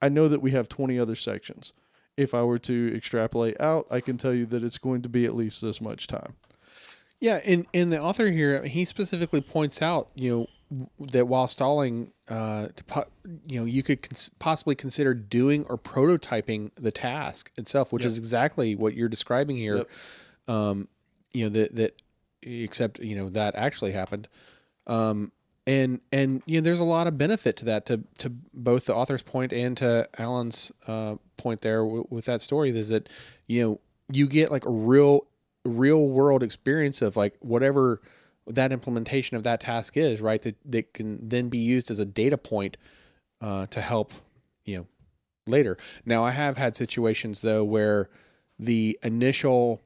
I 0.00 0.08
know 0.08 0.28
that 0.28 0.40
we 0.40 0.52
have 0.52 0.68
20 0.68 0.98
other 0.98 1.14
sections. 1.16 1.72
If 2.16 2.34
I 2.34 2.42
were 2.42 2.58
to 2.58 2.92
extrapolate 2.96 3.60
out, 3.60 3.86
I 3.90 4.00
can 4.00 4.16
tell 4.16 4.32
you 4.34 4.46
that 4.46 4.62
it's 4.62 4.78
going 4.78 5.02
to 5.02 5.08
be 5.08 5.24
at 5.24 5.34
least 5.34 5.60
this 5.62 5.80
much 5.80 6.06
time." 6.06 6.34
Yeah, 7.20 7.40
and 7.44 7.66
and 7.74 7.92
the 7.92 8.00
author 8.00 8.30
here 8.30 8.64
he 8.64 8.84
specifically 8.86 9.40
points 9.42 9.82
out, 9.82 10.08
you 10.14 10.30
know, 10.70 10.86
that 11.08 11.28
while 11.28 11.48
stalling, 11.48 12.12
uh, 12.28 12.68
you 13.46 13.60
know, 13.60 13.66
you 13.66 13.82
could 13.82 14.00
cons- 14.02 14.30
possibly 14.38 14.74
consider 14.74 15.12
doing 15.12 15.64
or 15.64 15.76
prototyping 15.76 16.70
the 16.76 16.90
task 16.92 17.50
itself, 17.56 17.92
which 17.92 18.04
Yep. 18.04 18.06
is 18.08 18.18
exactly 18.18 18.74
what 18.74 18.94
you're 18.94 19.08
describing 19.08 19.56
here. 19.56 19.76
Yep. 19.78 19.90
Um, 20.48 20.88
you 21.32 21.44
know 21.44 21.50
that 21.50 21.74
that 21.76 22.02
except 22.42 22.98
you 23.00 23.16
know 23.16 23.28
that 23.28 23.54
actually 23.54 23.92
happened. 23.92 24.28
Um, 24.86 25.32
and 25.66 26.00
and 26.12 26.42
you 26.46 26.60
know, 26.60 26.64
there's 26.64 26.80
a 26.80 26.84
lot 26.84 27.06
of 27.06 27.18
benefit 27.18 27.56
to 27.58 27.64
that 27.66 27.86
to 27.86 28.02
to 28.18 28.30
both 28.54 28.86
the 28.86 28.94
author's 28.94 29.22
point 29.22 29.52
and 29.52 29.76
to 29.78 30.08
Alan's 30.18 30.72
uh, 30.86 31.16
point 31.36 31.60
there 31.60 31.82
w- 31.82 32.06
with 32.10 32.24
that 32.24 32.42
story 32.42 32.76
is 32.76 32.88
that 32.88 33.08
you 33.46 33.62
know 33.62 33.80
you 34.10 34.26
get 34.26 34.50
like 34.50 34.64
a 34.64 34.70
real 34.70 35.26
real 35.64 36.08
world 36.08 36.42
experience 36.42 37.02
of 37.02 37.16
like 37.16 37.36
whatever 37.40 38.00
that 38.46 38.72
implementation 38.72 39.36
of 39.36 39.42
that 39.42 39.60
task 39.60 39.96
is 39.96 40.20
right 40.20 40.42
that, 40.42 40.56
that 40.64 40.94
can 40.94 41.28
then 41.28 41.48
be 41.48 41.58
used 41.58 41.90
as 41.90 41.98
a 41.98 42.06
data 42.06 42.38
point 42.38 42.76
uh, 43.40 43.66
to 43.66 43.80
help 43.80 44.12
you 44.64 44.76
know 44.76 44.86
later 45.46 45.76
now 46.04 46.24
i 46.24 46.30
have 46.30 46.56
had 46.56 46.74
situations 46.74 47.42
though 47.42 47.62
where 47.62 48.08
the 48.58 48.98
initial 49.02 49.80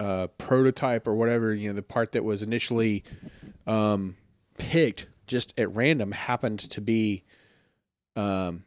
uh, 0.00 0.26
prototype 0.38 1.06
or 1.06 1.14
whatever 1.14 1.54
you 1.54 1.68
know 1.68 1.74
the 1.74 1.82
part 1.82 2.12
that 2.12 2.24
was 2.24 2.42
initially 2.42 3.04
um, 3.66 4.16
picked 4.58 5.06
just 5.26 5.52
at 5.58 5.72
random 5.74 6.10
happened 6.10 6.58
to 6.58 6.80
be 6.80 7.22
um, 8.16 8.64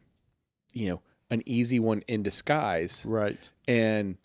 you 0.72 0.88
know 0.88 1.02
an 1.30 1.42
easy 1.44 1.80
one 1.80 2.02
in 2.06 2.22
disguise 2.22 3.04
Right. 3.08 3.50
and 3.66 4.16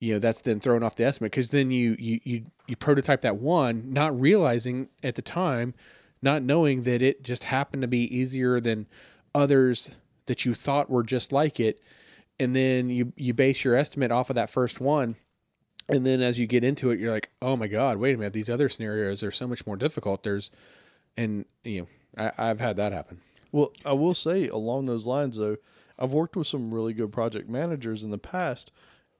you 0.00 0.14
know 0.14 0.18
that's 0.18 0.40
then 0.40 0.60
thrown 0.60 0.82
off 0.82 0.96
the 0.96 1.04
estimate 1.04 1.30
because 1.32 1.50
then 1.50 1.70
you 1.70 1.96
you 1.98 2.20
you 2.24 2.42
you 2.66 2.76
prototype 2.76 3.20
that 3.22 3.36
one 3.36 3.92
not 3.92 4.18
realizing 4.20 4.88
at 5.02 5.14
the 5.14 5.22
time 5.22 5.74
not 6.20 6.42
knowing 6.42 6.82
that 6.82 7.00
it 7.00 7.22
just 7.22 7.44
happened 7.44 7.82
to 7.82 7.88
be 7.88 8.02
easier 8.16 8.58
than 8.60 8.86
others 9.34 9.96
that 10.26 10.44
you 10.44 10.54
thought 10.54 10.90
were 10.90 11.04
just 11.04 11.32
like 11.32 11.60
it 11.60 11.80
and 12.40 12.54
then 12.56 12.90
you 12.90 13.12
you 13.16 13.32
base 13.32 13.64
your 13.64 13.74
estimate 13.76 14.10
off 14.10 14.28
of 14.30 14.36
that 14.36 14.50
first 14.50 14.80
one 14.80 15.16
and 15.88 16.04
then 16.06 16.20
as 16.20 16.38
you 16.38 16.46
get 16.46 16.62
into 16.64 16.90
it 16.90 16.98
you're 16.98 17.12
like 17.12 17.30
oh 17.42 17.56
my 17.56 17.66
god 17.66 17.98
wait 17.98 18.14
a 18.14 18.18
minute 18.18 18.32
these 18.32 18.50
other 18.50 18.68
scenarios 18.68 19.22
are 19.22 19.30
so 19.30 19.46
much 19.46 19.66
more 19.66 19.76
difficult 19.76 20.22
there's 20.22 20.50
and 21.16 21.44
you 21.64 21.80
know 21.80 21.88
I, 22.16 22.50
i've 22.50 22.60
had 22.60 22.76
that 22.76 22.92
happen 22.92 23.20
Well, 23.52 23.72
I 23.84 23.92
will 23.92 24.14
say 24.14 24.48
along 24.48 24.84
those 24.84 25.06
lines 25.06 25.36
though, 25.36 25.56
I've 25.98 26.12
worked 26.12 26.36
with 26.36 26.46
some 26.46 26.72
really 26.72 26.92
good 26.92 27.10
project 27.12 27.48
managers 27.48 28.04
in 28.04 28.10
the 28.10 28.18
past, 28.18 28.70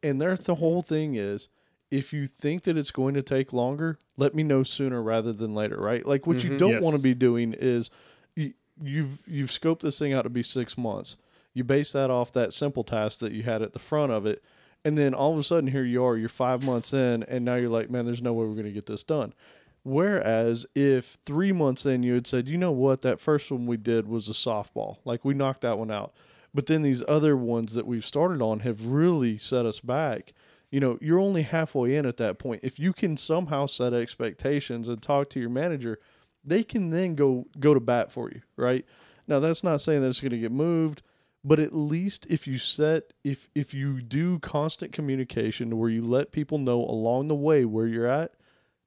and 0.03 0.21
their 0.21 0.37
the 0.37 0.57
whole 0.57 0.83
thing 0.83 1.15
is 1.15 1.49
if 1.91 2.13
you 2.13 2.27
think 2.27 2.63
that 2.65 2.77
it's 2.77 2.91
going 2.91 3.15
to 3.15 3.23
take 3.23 3.53
longer, 3.55 3.99
let 4.19 4.35
me 4.35 4.43
know 4.43 4.63
sooner 4.63 5.03
rather 5.03 5.33
than 5.33 5.55
later, 5.55 5.79
right? 5.79 6.05
Like 6.05 6.27
what 6.27 6.45
you 6.45 6.51
mm-hmm. 6.51 6.59
don't 6.59 6.71
Yes. 6.73 6.83
want 6.83 6.97
to 6.97 7.03
be 7.03 7.15
doing 7.15 7.55
is 7.59 7.91
you, 8.37 8.53
you've 8.81 9.23
you've 9.27 9.51
scoped 9.51 9.81
this 9.81 9.99
thing 9.99 10.13
out 10.13 10.23
to 10.23 10.31
be 10.31 10.43
6 10.43 10.77
months. 10.77 11.17
You 11.55 11.65
base 11.65 11.93
that 11.93 12.11
off 12.11 12.31
that 12.33 12.53
simple 12.53 12.85
task 12.85 13.21
that 13.21 13.33
you 13.33 13.43
had 13.43 13.63
at 13.63 13.73
the 13.73 13.79
front 13.79 14.13
of 14.13 14.27
it, 14.27 14.43
and 14.89 14.97
then 14.97 15.13
all 15.13 15.35
of 15.35 15.39
a 15.39 15.43
sudden 15.43 15.69
here 15.69 15.85
you 15.85 16.03
are, 16.03 16.17
you're 16.17 16.31
5 16.31 16.63
months 16.63 16.95
in 16.95 17.23
and 17.25 17.45
now 17.45 17.57
you're 17.57 17.69
like, 17.69 17.91
man, 17.91 18.07
there's 18.07 18.23
no 18.23 18.33
way 18.33 18.47
we're 18.47 18.55
going 18.55 18.65
to 18.65 18.73
get 18.73 18.87
this 18.87 19.05
done. 19.05 19.35
Whereas 19.83 20.65
if 20.75 21.19
three 21.27 21.53
months 21.53 21.85
in 21.85 22.03
you 22.03 22.15
had 22.15 22.27
said, 22.27 22.49
you 22.49 22.57
know 22.57 22.73
what, 22.73 23.03
that 23.03 23.21
first 23.21 23.51
one 23.51 23.67
we 23.67 23.77
did 23.77 24.09
was 24.09 24.29
a 24.29 24.33
softball, 24.33 24.97
like 25.05 25.27
we 25.27 25.35
knocked 25.35 25.61
that 25.61 25.79
one 25.79 25.91
out. 25.91 26.15
But 26.55 26.65
then 26.65 26.81
these 26.81 27.05
other 27.07 27.37
ones 27.37 27.75
that 27.75 27.87
we've 27.87 28.05
started 28.05 28.41
on 28.41 28.61
have 28.61 28.87
really 28.87 29.37
set 29.37 29.67
us 29.67 29.81
back. 29.81 30.33
You 30.71 30.81
know, 30.81 30.97
you're 31.03 31.21
only 31.21 31.43
halfway 31.43 31.95
in 31.95 32.07
at 32.07 32.17
that 32.17 32.39
point. 32.39 32.65
If 32.65 32.79
you 32.79 32.95
can 32.95 33.19
somehow 33.19 33.67
set 33.67 33.93
expectations 33.93 34.89
and 34.89 35.03
talk 35.03 35.29
to 35.31 35.41
your 35.41 35.51
manager, 35.51 35.99
they 36.43 36.63
can 36.63 36.89
then 36.89 37.15
go 37.15 37.47
go 37.61 37.75
to 37.75 37.81
bat 37.81 38.11
for 38.11 38.31
you, 38.31 38.41
right? 38.57 38.87
Now 39.27 39.39
that's 39.39 39.63
not 39.63 39.83
saying 39.83 40.01
that 40.01 40.09
it's 40.09 40.21
going 40.21 40.33
to 40.33 40.39
get 40.39 40.51
moved, 40.51 41.03
but 41.45 41.61
at 41.61 41.75
least 41.75 42.27
if 42.29 42.47
you 42.47 42.59
set 42.59 43.13
if 43.25 43.49
if 43.55 43.73
you 43.75 44.01
do 44.01 44.39
constant 44.41 44.93
communication 44.93 45.79
where 45.79 45.91
you 45.91 46.03
let 46.05 46.33
people 46.33 46.59
know 46.59 46.81
along 46.81 47.29
the 47.29 47.35
way 47.35 47.65
where 47.65 47.87
you're 47.87 48.07
at, 48.07 48.33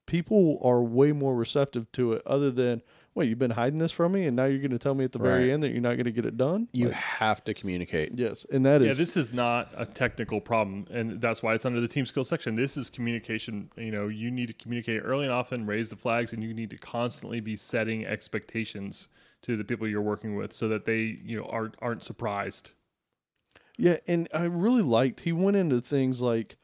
people 0.06 0.60
are 0.64 0.82
way 0.84 1.12
more 1.12 1.36
receptive 1.36 1.92
to 1.94 2.14
it 2.14 2.22
other 2.26 2.52
than 2.52 2.82
wait 3.14 3.30
you've 3.30 3.40
been 3.40 3.52
hiding 3.52 3.80
this 3.80 3.92
from 3.92 4.12
me 4.14 4.26
and 4.26 4.36
now 4.36 4.46
you're 4.46 4.60
going 4.60 4.72
to 4.72 4.78
tell 4.80 4.96
me 4.96 5.04
at 5.04 5.12
the 5.12 5.20
very 5.20 5.44
Right. 5.46 5.54
end 5.54 5.64
that 5.64 5.72
you're 5.72 5.82
not 5.82 5.96
going 5.96 6.06
to 6.06 6.12
get 6.12 6.26
it 6.26 6.38
done 6.38 6.68
you 6.74 6.88
Like, 6.88 6.96
have 6.96 7.44
to 7.46 7.54
communicate 7.54 8.12
yes 8.16 8.46
and 8.52 8.66
that 8.66 8.82
Yeah, 8.82 8.90
is 8.90 8.98
this 8.98 9.16
is 9.18 9.32
not 9.34 9.70
a 9.76 9.86
technical 9.86 10.42
problem, 10.42 10.88
and 10.92 11.22
that's 11.22 11.42
why 11.44 11.54
it's 11.54 11.66
under 11.66 11.80
the 11.82 11.88
team 11.88 12.06
skills 12.06 12.28
section. 12.30 12.56
This 12.56 12.78
is 12.78 12.90
communication. 12.90 13.70
You 13.78 13.92
know, 13.92 14.08
you 14.08 14.32
need 14.32 14.48
to 14.48 14.54
communicate 14.54 15.02
early 15.04 15.24
and 15.26 15.34
often, 15.34 15.66
raise 15.66 15.90
the 15.90 15.96
flags, 15.98 16.32
and 16.34 16.42
you 16.44 16.54
need 16.54 16.70
to 16.72 16.78
constantly 16.78 17.40
be 17.42 17.56
setting 17.56 18.06
expectations 18.06 19.08
to 19.44 19.58
the 19.58 19.64
people 19.64 19.88
you're 19.88 20.02
working 20.02 20.36
with, 20.36 20.54
so 20.54 20.68
that 20.68 20.86
they, 20.86 21.18
you 21.24 21.38
know, 21.38 21.46
aren't 21.46 21.76
aren't 21.82 22.04
surprised. 22.04 22.72
Yeah, 23.78 23.98
and 24.08 24.28
I 24.34 24.46
really 24.46 24.82
liked 24.82 25.22
he 25.22 25.32
went 25.32 25.58
into 25.58 25.82
things 25.82 26.22
like, 26.22 26.58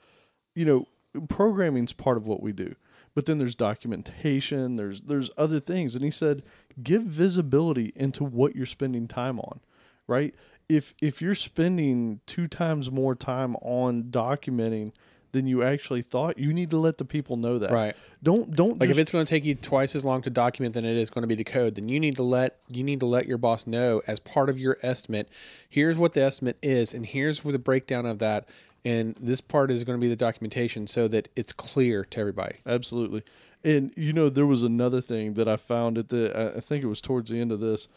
you 0.54 0.66
know, 0.66 0.88
programming's 1.30 1.94
part 1.94 2.18
of 2.18 2.28
what 2.28 2.44
we 2.44 2.52
do. 2.52 2.76
But 3.16 3.26
then 3.26 3.40
there's 3.40 3.56
documentation, 3.56 4.76
there's 4.76 5.02
there's 5.02 5.32
other 5.38 5.60
things. 5.60 5.96
And 5.96 6.04
he 6.04 6.12
said, 6.12 6.44
give 6.84 7.04
visibility 7.04 7.92
into 7.96 8.24
what 8.24 8.56
you're 8.56 8.68
spending 8.68 9.08
time 9.08 9.40
on. 9.40 9.60
Right? 10.06 10.36
If 10.70 10.94
if 11.02 11.22
you're 11.22 11.34
spending 11.34 12.20
two 12.28 12.48
times 12.48 12.92
more 12.92 13.16
time 13.16 13.56
on 13.62 14.04
documenting 14.04 14.92
than 15.38 15.48
you 15.48 15.64
actually 15.64 16.02
thought, 16.02 16.38
you 16.38 16.52
need 16.52 16.72
to 16.72 16.78
let 16.78 16.98
the 16.98 17.06
people 17.06 17.38
know 17.38 17.60
that. 17.60 17.72
Right. 17.72 17.96
Don't 18.24 18.54
don't 18.56 18.80
like 18.80 18.90
if 18.90 18.98
it's 18.98 19.12
going 19.12 19.26
to 19.26 19.30
take 19.30 19.46
you 19.46 19.56
twice 19.56 19.96
as 19.96 20.04
long 20.04 20.22
to 20.24 20.30
document 20.30 20.74
than 20.74 20.84
it 20.84 20.98
is 20.98 21.10
going 21.10 21.22
to 21.22 21.28
be 21.28 21.36
to 21.36 21.44
code 21.44 21.76
then 21.76 21.88
you 21.88 22.00
need 22.00 22.16
to 22.16 22.24
let 22.24 22.60
you 22.68 22.84
need 22.84 23.00
to 23.00 23.06
let 23.06 23.28
your 23.28 23.38
boss 23.38 23.68
know 23.68 24.02
as 24.08 24.20
part 24.20 24.50
of 24.50 24.60
your 24.60 24.78
estimate 24.82 25.30
here's 25.70 25.98
what 25.98 26.16
the 26.16 26.22
estimate 26.22 26.58
is 26.64 26.96
and 26.96 27.06
here's 27.06 27.46
where 27.46 27.52
the 27.52 27.60
breakdown 27.60 28.08
of 28.08 28.18
that 28.18 28.50
and 28.84 29.16
this 29.20 29.40
part 29.40 29.70
is 29.70 29.84
going 29.84 29.98
to 29.98 30.02
be 30.02 30.10
the 30.10 30.16
documentation 30.16 30.88
so 30.88 31.08
that 31.08 31.28
it's 31.36 31.54
clear 31.54 32.04
to 32.04 32.20
everybody 32.20 32.56
Absolutely. 32.66 33.24
And 33.64 33.92
you 33.96 34.14
know, 34.14 34.30
there 34.30 34.46
was 34.46 34.64
another 34.64 35.02
thing 35.02 35.34
that 35.34 35.48
I 35.48 35.58
found 35.58 35.98
at 35.98 36.10
the 36.10 36.54
I 36.56 36.60
think 36.60 36.84
it 36.84 36.88
was 36.88 37.02
towards 37.02 37.30
the 37.30 37.40
end 37.40 37.52
of 37.52 37.60
this 37.60 37.88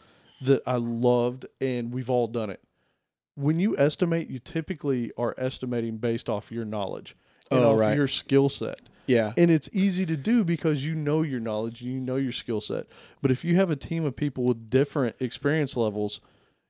that 0.41 0.61
I 0.65 0.75
loved, 0.75 1.45
and 1.59 1.93
we've 1.93 2.09
all 2.09 2.27
done 2.27 2.49
it. 2.49 2.61
When 3.35 3.59
you 3.59 3.77
estimate, 3.77 4.29
you 4.29 4.39
typically 4.39 5.11
are 5.17 5.35
estimating 5.37 5.97
based 5.97 6.29
off 6.29 6.51
your 6.51 6.65
knowledge 6.65 7.15
and 7.51 7.59
Oh, 7.59 7.73
off 7.73 7.79
right. 7.79 7.95
your 7.95 8.07
skill 8.07 8.49
set. 8.49 8.79
Yeah. 9.07 9.33
And 9.37 9.51
it's 9.51 9.69
easy 9.73 10.05
to 10.05 10.15
do 10.15 10.43
because 10.43 10.85
you 10.85 10.95
know 10.95 11.21
your 11.21 11.39
knowledge, 11.39 11.81
you 11.81 11.99
know 11.99 12.15
your 12.15 12.31
skill 12.31 12.61
set. 12.61 12.87
But 13.21 13.31
if 13.31 13.43
you 13.43 13.55
have 13.55 13.69
a 13.69 13.75
team 13.75 14.05
of 14.05 14.15
people 14.15 14.45
with 14.45 14.69
different 14.69 15.15
experience 15.19 15.75
levels, 15.75 16.21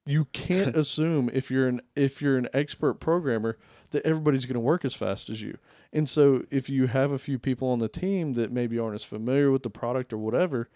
you 0.05 0.25
can't 0.33 0.75
assume 0.83 1.29
if 1.33 1.51
you're 1.51 1.67
an 1.67 1.81
if 1.95 2.21
you're 2.21 2.37
an 2.37 2.47
expert 2.53 2.95
programmer 2.95 3.57
that 3.91 4.05
everybody's 4.05 4.45
going 4.45 4.55
to 4.55 4.59
work 4.59 4.83
as 4.85 4.95
fast 4.95 5.29
as 5.29 5.41
you. 5.43 5.57
And 5.93 6.09
so 6.09 6.43
if 6.51 6.69
you 6.69 6.87
have 6.87 7.11
a 7.11 7.19
few 7.19 7.37
people 7.37 7.67
on 7.69 7.79
the 7.79 7.89
team 7.89 8.33
that 8.33 8.51
maybe 8.51 8.79
aren't 8.79 8.95
as 8.95 9.03
familiar 9.03 9.51
with 9.51 9.61
the 9.63 9.69
product 9.69 10.11
or 10.13 10.17
whatever, 10.17 10.69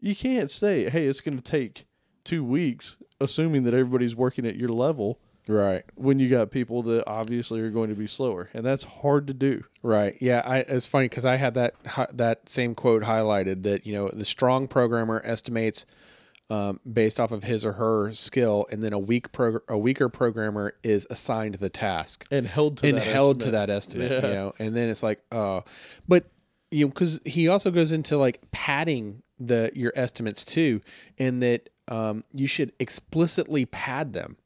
you 0.00 0.14
can't 0.14 0.50
say, 0.50 0.90
"Hey, 0.90 1.06
it's 1.06 1.20
going 1.22 1.36
to 1.38 1.42
take 1.42 1.86
2 2.24 2.44
weeks," 2.44 2.98
assuming 3.20 3.62
that 3.62 3.72
everybody's 3.72 4.16
working 4.16 4.44
at 4.44 4.56
your 4.56 4.68
level 4.68 5.20
Right. 5.48 5.84
when 5.94 6.18
you 6.18 6.28
got 6.28 6.50
people 6.50 6.82
that 6.84 7.04
obviously 7.06 7.60
are 7.60 7.70
going 7.70 7.90
to 7.90 7.94
be 7.94 8.06
slower. 8.06 8.50
And 8.52 8.64
that's 8.64 8.84
hard 8.84 9.26
to 9.28 9.34
do. 9.34 9.64
Right. 9.82 10.16
Yeah. 10.20 10.42
I, 10.44 10.58
it's 10.58 10.86
funny 10.86 11.08
because 11.08 11.24
I 11.24 11.36
had 11.36 11.54
that 11.54 11.74
that 12.12 12.48
same 12.48 12.74
quote 12.74 13.02
highlighted 13.02 13.62
that 13.62 13.86
you 13.86 13.92
know 13.94 14.08
the 14.08 14.24
strong 14.24 14.66
programmer 14.68 15.22
estimates 15.24 15.86
um, 16.48 16.78
based 16.90 17.18
off 17.18 17.32
of 17.32 17.42
his 17.42 17.64
or 17.64 17.72
her 17.72 18.12
skill, 18.14 18.66
and 18.70 18.80
then 18.82 18.92
a 18.92 18.98
weak 18.98 19.32
prog- 19.32 19.62
a 19.68 19.76
weaker 19.76 20.08
programmer 20.08 20.74
is 20.84 21.04
assigned 21.10 21.56
the 21.56 21.68
task 21.70 22.24
And 22.30 22.46
held 22.46 22.76
to 22.78 22.88
and 22.88 22.98
that 22.98 23.06
held 23.06 23.40
to 23.40 23.46
estimate. 23.46 23.52
that 23.68 23.70
estimate. 23.70 24.10
Yeah. 24.12 24.28
You 24.28 24.34
know, 24.34 24.52
and 24.60 24.76
then 24.76 24.88
it's 24.88 25.02
like, 25.02 25.20
oh, 25.32 25.64
but 26.06 26.24
you 26.70 26.84
know, 26.84 26.88
because 26.88 27.20
he 27.24 27.48
also 27.48 27.70
goes 27.70 27.90
into 27.92 28.16
like 28.16 28.40
padding 28.52 29.22
the 29.40 29.70
your 29.74 29.92
estimates 29.96 30.44
too, 30.44 30.82
and 31.18 31.42
that 31.42 31.68
um, 31.88 32.22
you 32.32 32.46
should 32.46 32.72
explicitly 32.78 33.66
pad 33.66 34.12
them. 34.12 34.36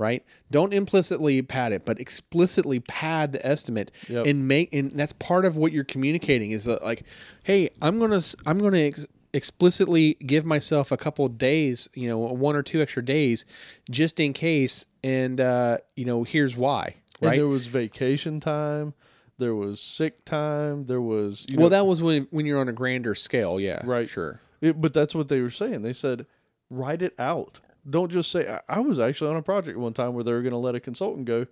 Right. 0.00 0.24
Don't 0.50 0.72
implicitly 0.72 1.42
pad 1.42 1.72
it, 1.72 1.84
but 1.84 2.00
explicitly 2.00 2.80
pad 2.80 3.32
the 3.32 3.46
estimate 3.46 3.90
Yep. 4.08 4.26
and 4.26 4.48
make 4.48 4.72
and 4.72 4.92
that's 4.92 5.12
part 5.12 5.44
of 5.44 5.56
what 5.56 5.72
you're 5.72 5.84
communicating 5.84 6.52
is 6.52 6.64
that 6.64 6.82
like, 6.82 7.04
hey, 7.44 7.68
I'm 7.82 7.98
gonna 7.98 8.22
I'm 8.46 8.58
gonna 8.58 8.78
ex- 8.78 9.06
explicitly 9.34 10.14
give 10.26 10.44
myself 10.46 10.90
a 10.90 10.96
couple 10.96 11.24
of 11.26 11.36
days, 11.38 11.88
you 11.94 12.08
know, 12.08 12.18
one 12.18 12.56
or 12.56 12.62
two 12.62 12.80
extra 12.80 13.04
days, 13.04 13.44
just 13.90 14.18
in 14.18 14.32
case, 14.32 14.86
and 15.04 15.40
uh, 15.40 15.78
you 15.96 16.04
know, 16.06 16.24
here's 16.24 16.56
why. 16.56 16.94
And 17.20 17.30
Right. 17.30 17.36
there 17.36 17.46
was 17.48 17.66
vacation 17.66 18.40
time. 18.40 18.94
There 19.36 19.54
was 19.54 19.80
sick 19.80 20.24
time. 20.24 20.86
There 20.86 21.00
was 21.02 21.46
you 21.48 21.56
well, 21.58 21.66
know, 21.66 21.68
that 21.76 21.86
was 21.86 22.00
when 22.02 22.26
when 22.30 22.46
you're 22.46 22.58
on 22.58 22.68
a 22.68 22.72
grander 22.72 23.14
scale, 23.14 23.60
yeah. 23.60 23.82
Right. 23.84 24.08
Sure. 24.08 24.40
it- 24.62 24.80
but 24.80 24.92
that's 24.94 25.14
what 25.14 25.28
they 25.28 25.40
were 25.42 25.50
saying. 25.50 25.82
They 25.82 25.92
said, 25.92 26.26
write 26.70 27.02
it 27.02 27.14
out. 27.18 27.60
Don't 27.88 28.10
just 28.10 28.30
say. 28.30 28.48
I, 28.48 28.60
I 28.68 28.80
was 28.80 28.98
actually 28.98 29.30
on 29.30 29.36
a 29.36 29.42
project 29.42 29.78
one 29.78 29.92
time 29.92 30.14
where 30.14 30.24
they 30.24 30.32
were 30.32 30.42
going 30.42 30.52
to 30.52 30.58
let 30.58 30.74
a 30.74 30.80
consultant 30.80 31.26
go 31.26 31.46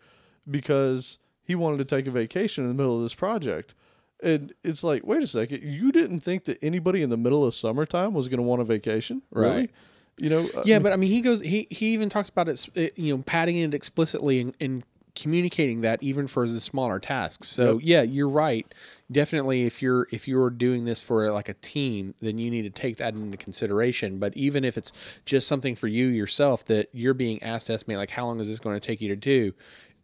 because 0.50 1.18
he 1.42 1.54
wanted 1.54 1.78
to 1.78 1.84
take 1.84 2.06
a 2.06 2.10
vacation 2.10 2.64
in 2.64 2.68
the 2.68 2.74
middle 2.74 2.96
of 2.96 3.02
this 3.02 3.14
project. 3.14 3.74
And 4.22 4.52
it's 4.64 4.82
like, 4.82 5.06
wait 5.06 5.22
a 5.22 5.26
second, 5.26 5.62
you 5.62 5.92
didn't 5.92 6.20
think 6.20 6.44
that 6.44 6.58
anybody 6.62 7.02
in 7.02 7.10
the 7.10 7.16
middle 7.16 7.44
of 7.44 7.54
summertime 7.54 8.14
was 8.14 8.26
going 8.28 8.38
to 8.38 8.42
want 8.42 8.60
a 8.60 8.64
vacation, 8.64 9.22
really? 9.30 9.56
Right. 9.56 9.70
You 10.18 10.30
know, 10.30 10.48
Yeah, 10.64 10.80
but 10.80 10.92
I 10.92 10.96
mean, 10.96 11.10
he 11.10 11.20
goes. 11.20 11.40
He 11.40 11.68
he 11.70 11.92
even 11.94 12.08
talks 12.08 12.28
about 12.28 12.48
it. 12.48 12.66
it, 12.74 12.98
You 12.98 13.16
know, 13.16 13.22
padding 13.22 13.56
it 13.56 13.72
explicitly 13.72 14.40
and, 14.40 14.54
and 14.60 14.82
communicating 15.18 15.80
that 15.80 16.02
even 16.02 16.26
for 16.26 16.48
the 16.48 16.60
smaller 16.60 16.98
tasks. 16.98 17.48
So 17.48 17.74
Yep. 17.74 17.80
yeah, 17.84 18.02
you're 18.02 18.28
right. 18.28 18.66
Definitely, 19.10 19.64
if 19.64 19.82
you're 19.82 20.06
if 20.12 20.28
you're 20.28 20.50
doing 20.50 20.84
this 20.84 21.00
for 21.00 21.30
like 21.32 21.48
a 21.48 21.54
team, 21.54 22.14
then 22.20 22.38
you 22.38 22.50
need 22.50 22.62
to 22.62 22.70
take 22.70 22.98
that 22.98 23.14
into 23.14 23.36
consideration. 23.36 24.18
But 24.18 24.36
even 24.36 24.64
if 24.64 24.76
it's 24.78 24.92
just 25.24 25.48
something 25.48 25.74
for 25.74 25.88
you 25.88 26.06
yourself 26.06 26.64
that 26.66 26.88
you're 26.92 27.14
being 27.14 27.42
asked 27.42 27.66
to 27.66 27.72
estimate, 27.72 27.98
like 27.98 28.10
how 28.10 28.26
long 28.26 28.38
is 28.40 28.48
this 28.48 28.60
going 28.60 28.78
to 28.78 28.86
take 28.86 29.00
you 29.00 29.08
to 29.08 29.16
do, 29.16 29.54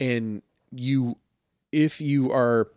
and 0.00 0.42
you, 0.72 1.16
if 1.70 2.00
you 2.00 2.32
are, 2.32 2.68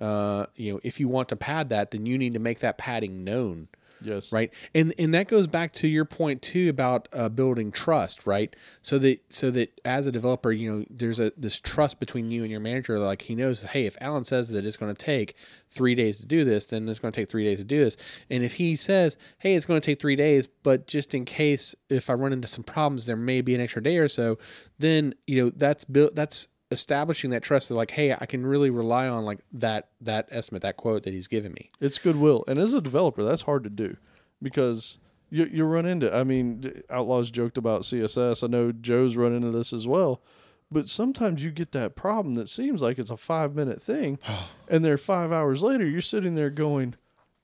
uh, 0.00 0.46
you 0.56 0.72
know, 0.72 0.80
if 0.82 0.98
you 1.00 1.08
want 1.08 1.28
to 1.28 1.36
pad 1.36 1.68
that, 1.70 1.90
then 1.90 2.06
you 2.06 2.16
need 2.16 2.32
to 2.34 2.40
make 2.40 2.60
that 2.60 2.78
padding 2.78 3.24
known 3.24 3.68
yes, 4.04 4.32
right? 4.32 4.52
And 4.74 4.94
and 4.98 5.14
that 5.14 5.28
goes 5.28 5.46
back 5.46 5.72
to 5.74 5.88
your 5.88 6.04
point 6.04 6.42
too 6.42 6.68
about 6.68 7.08
uh, 7.12 7.28
building 7.28 7.70
trust 7.72 8.26
right? 8.26 8.54
So 8.82 8.98
that 8.98 9.22
so 9.30 9.50
that 9.50 9.80
as 9.84 10.06
a 10.06 10.12
developer 10.12 10.52
you 10.52 10.70
know 10.70 10.84
there's 10.90 11.20
a 11.20 11.32
this 11.36 11.60
trust 11.60 12.00
between 12.00 12.30
you 12.30 12.42
and 12.42 12.50
your 12.50 12.60
manager. 12.60 12.98
Like 12.98 13.22
he 13.22 13.34
knows 13.34 13.62
hey 13.62 13.86
if 13.86 13.96
allen 14.00 14.24
says 14.24 14.48
that 14.50 14.64
it's 14.64 14.76
going 14.76 14.94
to 14.94 15.04
take 15.04 15.34
three 15.70 15.94
days 15.94 16.18
to 16.18 16.26
do 16.26 16.44
this 16.44 16.66
then 16.66 16.86
it's 16.88 16.98
going 16.98 17.12
to 17.12 17.20
take 17.20 17.30
three 17.30 17.44
days 17.44 17.58
to 17.58 17.64
do 17.64 17.82
this. 17.82 17.96
And 18.30 18.44
if 18.44 18.54
he 18.54 18.76
says 18.76 19.16
hey 19.38 19.54
it's 19.54 19.66
going 19.66 19.80
to 19.80 19.84
take 19.84 20.00
three 20.00 20.16
days 20.16 20.46
but 20.46 20.86
just 20.86 21.14
in 21.14 21.24
case 21.24 21.74
if 21.88 22.10
i 22.10 22.12
run 22.12 22.32
into 22.32 22.48
some 22.48 22.64
problems 22.64 23.06
there 23.06 23.16
may 23.16 23.40
be 23.40 23.54
an 23.54 23.60
extra 23.60 23.82
day 23.82 23.98
or 23.98 24.08
so 24.08 24.38
then 24.78 25.14
you 25.26 25.42
know 25.42 25.50
that's 25.50 25.84
built 25.84 26.14
that's 26.14 26.48
establishing 26.72 27.30
that 27.30 27.42
trust 27.42 27.68
that 27.68 27.74
like 27.74 27.92
hey 27.92 28.12
i 28.20 28.26
can 28.26 28.44
really 28.44 28.70
rely 28.70 29.06
on 29.06 29.24
like 29.24 29.38
that 29.52 29.90
that 30.00 30.28
estimate 30.30 30.62
that 30.62 30.76
quote 30.76 31.02
that 31.04 31.12
he's 31.12 31.28
given 31.28 31.52
me 31.52 31.70
It's 31.80 31.98
goodwill, 31.98 32.44
and 32.48 32.58
as 32.58 32.72
a 32.74 32.80
developer, 32.80 33.22
that's 33.22 33.42
hard 33.42 33.62
to 33.64 33.70
do 33.70 33.96
because 34.40 34.98
you 35.30 35.44
you 35.44 35.64
run 35.64 35.86
into. 35.86 36.14
I 36.14 36.24
mean, 36.24 36.82
Outlaws 36.90 37.30
joked 37.30 37.56
about 37.56 37.82
CSS. 37.82 38.44
I 38.44 38.46
know 38.48 38.72
Joe's 38.72 39.16
run 39.16 39.32
into 39.34 39.50
this 39.50 39.72
as 39.72 39.86
well. 39.86 40.22
But 40.70 40.88
sometimes 40.88 41.44
you 41.44 41.50
get 41.50 41.72
that 41.72 41.96
problem 41.96 42.34
that 42.34 42.48
seems 42.48 42.80
like 42.80 42.98
it's 42.98 43.10
a 43.10 43.16
five 43.16 43.54
minute 43.54 43.82
thing, 43.82 44.18
and 44.68 44.84
then 44.84 44.96
five 44.96 45.30
hours 45.32 45.62
later, 45.62 45.86
you're 45.86 46.00
sitting 46.00 46.34
there 46.34 46.50
going, 46.50 46.94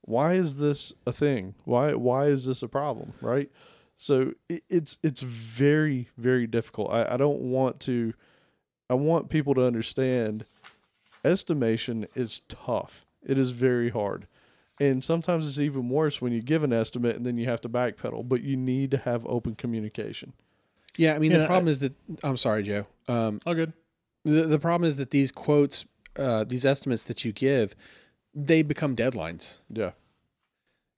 "Why 0.02 0.34
is 0.34 0.59
this 0.59 0.92
a 1.06 1.12
thing? 1.12 1.55
Why 1.64 1.94
why 1.94 2.26
is 2.26 2.46
this 2.46 2.62
a 2.62 2.68
problem?" 2.68 3.12
Right? 3.20 3.50
So 3.96 4.32
it, 4.48 4.62
it's 4.68 4.98
it's 5.02 5.22
very 5.22 6.09
very 6.16 6.46
difficult. 6.46 6.90
I, 6.90 7.14
I 7.14 7.16
don't 7.16 7.40
want 7.40 7.80
to. 7.80 8.14
I 8.90 8.94
want 8.94 9.28
people 9.31 9.55
to 9.55 9.65
understand 9.65 10.44
estimation 11.24 12.06
is 12.15 12.40
tough. 12.40 13.05
It 13.27 13.39
is 13.39 13.51
very 13.51 13.90
hard. 13.90 14.27
And 14.81 15.02
sometimes 15.02 15.47
it's 15.47 15.59
even 15.59 15.89
worse 15.89 16.23
when 16.23 16.32
you 16.32 16.40
give 16.40 16.62
an 16.62 16.73
estimate 16.73 17.16
and 17.16 17.27
then 17.27 17.36
you 17.36 17.47
have 17.47 17.60
to 17.62 17.69
backpedal, 17.69 18.28
but 18.28 18.43
you 18.43 18.56
need 18.56 18.90
to 18.93 18.98
have 18.98 19.27
open 19.27 19.56
communication. 19.56 20.32
Yeah, 20.97 21.15
I 21.15 21.19
mean 21.19 21.32
Yeah, 21.32 21.39
the 21.39 21.47
problem 21.47 21.69
I- 21.69 21.70
is 21.73 21.78
that 21.81 21.94
I'm 22.23 22.36
sorry, 22.36 22.62
Joe. 22.62 22.86
Um, 23.09 23.40
All 23.44 23.55
good. 23.55 23.73
the 24.24 24.43
the 24.44 24.59
problem 24.59 24.89
is 24.89 24.97
that 24.97 25.10
these 25.10 25.32
quotes, 25.32 25.85
uh, 26.16 26.44
these 26.44 26.65
estimates 26.65 27.05
that 27.05 27.24
you 27.24 27.32
give, 27.32 27.74
they 28.35 28.62
become 28.62 28.94
deadlines. 28.94 29.59
Yeah. 29.69 29.93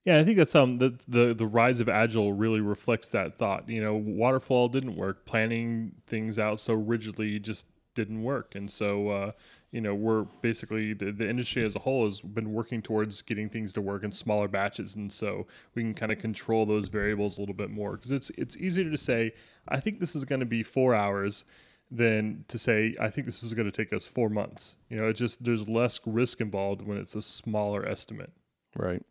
Yeah, 0.05 0.19
I 0.19 0.23
think 0.23 0.37
that's 0.37 0.55
um 0.55 0.77
the, 0.79 0.97
the 1.07 1.33
the 1.33 1.45
rise 1.45 1.79
of 1.79 1.87
agile 1.89 2.33
really 2.33 2.61
reflects 2.61 3.09
that 3.09 3.37
thought. 3.37 3.67
You 3.69 3.81
know, 3.81 3.95
waterfall 3.95 4.67
didn't 4.69 4.95
work. 4.95 5.25
Planning 5.25 5.93
things 6.07 6.37
out 6.39 6.59
so 6.59 6.73
rigidly 6.73 7.39
just 7.39 7.67
didn't 7.95 8.23
work, 8.23 8.55
and 8.55 8.69
so 8.71 9.09
uh, 9.09 9.31
you 9.71 9.81
know 9.81 9.93
we're 9.95 10.23
basically 10.41 10.93
the, 10.93 11.11
the 11.11 11.29
industry 11.29 11.63
as 11.63 11.75
a 11.75 11.79
whole 11.79 12.05
has 12.05 12.21
been 12.21 12.53
working 12.53 12.81
towards 12.81 13.21
getting 13.21 13.49
things 13.49 13.73
to 13.73 13.81
work 13.81 14.03
in 14.03 14.11
smaller 14.11 14.47
batches, 14.47 14.95
and 14.95 15.11
so 15.11 15.47
we 15.75 15.81
can 15.83 15.93
kind 15.93 16.11
of 16.11 16.19
control 16.19 16.65
those 16.65 16.89
variables 16.89 17.37
a 17.37 17.41
little 17.41 17.55
bit 17.55 17.69
more. 17.69 17.93
Because 17.93 18.11
it's 18.11 18.29
it's 18.31 18.57
easier 18.57 18.89
to 18.89 18.97
say 18.97 19.33
I 19.67 19.79
think 19.79 19.99
this 19.99 20.15
is 20.15 20.25
going 20.25 20.39
to 20.41 20.45
be 20.45 20.63
four 20.63 20.95
hours 20.95 21.45
than 21.89 22.45
to 22.47 22.57
say 22.57 22.95
I 22.99 23.09
think 23.09 23.27
this 23.27 23.43
is 23.43 23.53
going 23.53 23.69
to 23.69 23.71
take 23.71 23.91
us 23.93 24.07
four 24.07 24.29
months. 24.29 24.77
You 24.89 24.97
know, 24.97 25.07
it 25.09 25.13
just 25.13 25.43
there's 25.43 25.67
less 25.67 25.99
risk 26.05 26.39
involved 26.41 26.81
when 26.81 26.97
it's 26.97 27.15
a 27.15 27.21
smaller 27.21 27.85
estimate. 27.87 28.31
Right. 28.77 29.03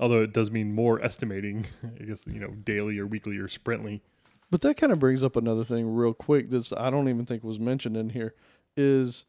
although 0.00 0.22
it 0.22 0.32
does 0.32 0.50
mean 0.50 0.74
more 0.74 1.02
estimating 1.04 1.66
i 2.00 2.04
guess 2.04 2.26
you 2.26 2.38
know 2.40 2.50
daily 2.64 2.98
or 2.98 3.06
weekly 3.06 3.36
or 3.36 3.48
sprintly 3.48 4.02
But 4.54 4.60
that 4.60 4.76
kind 4.76 4.92
of 4.92 5.00
brings 5.00 5.24
up 5.24 5.34
another 5.34 5.64
thing 5.64 5.92
real 5.92 6.14
quick 6.14 6.48
that's 6.48 6.72
I 6.72 6.88
don't 6.88 7.08
even 7.08 7.26
think 7.26 7.42
was 7.42 7.58
mentioned 7.58 7.96
in 7.96 8.10
here 8.10 8.36
is 8.76 9.24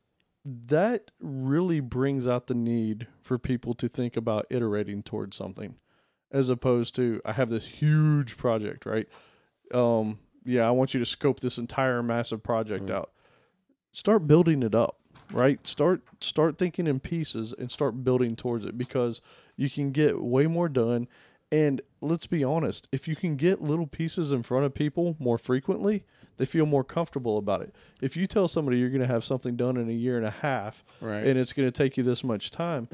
that 0.46 1.10
really 1.20 1.80
brings 1.80 2.28
out 2.28 2.46
the 2.46 2.54
need 2.54 3.08
for 3.24 3.40
people 3.40 3.74
to 3.74 3.88
think 3.88 4.18
about 4.18 4.46
iterating 4.52 5.02
towards 5.02 5.36
something 5.36 5.78
as 6.32 6.48
opposed 6.50 6.94
to 6.98 7.22
I 7.26 7.32
have 7.32 7.50
this 7.50 7.66
huge 7.66 8.38
project, 8.38 8.86
right? 8.86 9.08
Um 9.74 10.20
yeah, 10.46 10.68
I 10.68 10.70
want 10.70 10.94
you 10.94 11.00
to 11.00 11.08
scope 11.08 11.40
this 11.40 11.58
entire 11.58 12.04
massive 12.04 12.44
project 12.44 12.92
out. 12.92 13.10
Start 13.94 14.28
building 14.28 14.62
it 14.62 14.76
up, 14.76 15.00
right? 15.32 15.66
Start 15.66 16.04
start 16.20 16.60
thinking 16.60 16.86
in 16.86 17.00
pieces 17.00 17.52
and 17.58 17.72
start 17.72 18.04
building 18.04 18.36
towards 18.36 18.64
it 18.64 18.78
because 18.78 19.24
you 19.58 19.72
can 19.72 19.90
get 19.90 20.22
way 20.22 20.46
more 20.46 20.70
done 20.70 21.08
and 21.56 21.82
let's 22.02 22.27
be 22.27 22.44
honest, 22.44 22.88
if 22.91 23.07
you 23.07 23.15
can 23.15 23.36
get 23.36 23.61
little 23.61 23.88
pieces 23.88 24.32
in 24.32 24.44
front 24.44 24.65
of 24.65 24.73
people 24.73 25.15
more 25.19 25.38
frequently, 25.38 26.03
they 26.38 26.45
feel 26.45 26.65
more 26.65 26.84
comfortable 26.84 27.38
about 27.38 27.61
it. 27.61 27.73
If 28.02 28.18
you 28.18 28.27
tell 28.27 28.48
somebody 28.48 28.77
you're 28.77 28.90
going 28.90 29.02
to 29.02 29.07
have 29.07 29.23
something 29.23 29.56
done 29.56 29.77
in 29.77 29.88
a 29.90 29.94
year 29.94 30.18
and 30.18 30.26
a 30.26 30.32
half 30.32 30.84
Right. 31.02 31.26
and 31.26 31.40
it's 31.40 31.53
going 31.53 31.68
to 31.68 31.72
take 31.72 31.98
you 31.98 32.03
this 32.03 32.23
much 32.23 32.52
time, 32.52 32.90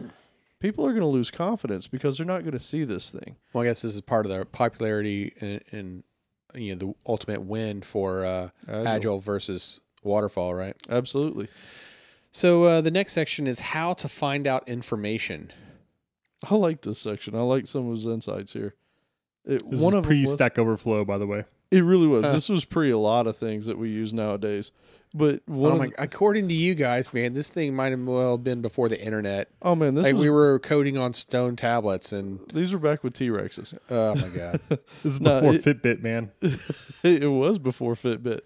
people 0.59 0.85
are 0.85 0.91
going 0.91 1.01
to 1.01 1.07
lose 1.07 1.31
confidence 1.31 1.87
because 1.87 2.17
they're 2.17 2.25
not 2.35 2.41
going 2.41 2.53
to 2.53 2.59
see 2.59 2.83
this 2.83 3.09
thing. 3.11 3.35
Well, 3.53 3.63
I 3.63 3.67
guess 3.67 3.81
this 3.81 3.95
is 3.95 4.01
part 4.01 4.25
of 4.27 4.31
the 4.31 4.45
popularity 4.45 5.33
and, 5.41 5.61
and 5.71 6.03
you 6.53 6.75
know 6.75 6.79
the 6.87 6.93
ultimate 7.07 7.41
win 7.41 7.81
for 7.81 8.25
uh, 8.25 8.49
Agile. 8.67 8.87
agile. 8.87 9.19
versus 9.19 9.79
waterfall, 10.03 10.53
right? 10.53 10.75
Absolutely. 10.89 11.47
So 12.31 12.63
uh, 12.63 12.81
the 12.81 12.91
next 12.91 13.13
section 13.13 13.47
is 13.47 13.59
how 13.59 13.93
to 13.93 14.07
find 14.07 14.45
out 14.47 14.67
information. 14.69 15.51
I 16.49 16.55
like 16.55 16.81
this 16.81 16.99
section. 16.99 17.35
I 17.35 17.41
like 17.41 17.67
some 17.67 17.87
of 17.89 17.95
his 17.95 18.07
insights 18.07 18.53
here. 18.53 18.73
It, 19.45 19.67
this 19.69 19.81
one 19.81 19.93
is 19.93 19.97
of 19.97 20.03
them 20.03 20.03
pre 20.03 20.21
was- 20.21 20.33
stack 20.33 20.57
overflow 20.59 21.03
by 21.05 21.17
the 21.17 21.25
way 21.27 21.45
It 21.71 21.83
really 21.83 22.07
was. 22.07 22.25
Huh. 22.25 22.33
This 22.33 22.49
was 22.49 22.65
pre 22.65 22.91
a 22.91 22.97
lot 22.97 23.27
of 23.27 23.37
things 23.37 23.65
that 23.67 23.77
we 23.77 23.89
use 23.89 24.13
nowadays. 24.13 24.71
But 25.13 25.41
one 25.45 25.71
Oh 25.71 25.73
of 25.75 25.79
my, 25.79 25.87
the, 25.87 25.93
according 26.03 26.47
to 26.47 26.53
you 26.53 26.73
guys, 26.73 27.13
man, 27.13 27.33
this 27.33 27.49
thing 27.49 27.75
might 27.75 27.91
have 27.91 27.99
well 27.99 28.37
been 28.37 28.61
before 28.61 28.87
the 28.87 28.97
internet. 29.03 29.49
oh 29.61 29.75
man, 29.75 29.93
this 29.93 30.05
like 30.05 30.13
was 30.13 30.23
we 30.23 30.29
were 30.29 30.57
coding 30.59 30.97
on 30.97 31.11
stone 31.11 31.57
tablets, 31.57 32.13
and 32.13 32.39
these 32.53 32.71
were 32.71 32.79
back 32.79 33.03
with 33.03 33.13
T 33.13 33.27
Rexes. 33.29 33.77
oh 33.89 34.15
my 34.15 34.27
god, 34.29 34.59
This 35.03 35.13
is 35.13 35.19
No, 35.19 35.41
before 35.41 35.55
it- 35.55 35.63
Fitbit, 35.83 36.01
man. 36.01 36.31
it 37.03 37.29
was 37.29 37.59
before 37.59 37.95
Fitbit. 37.95 38.41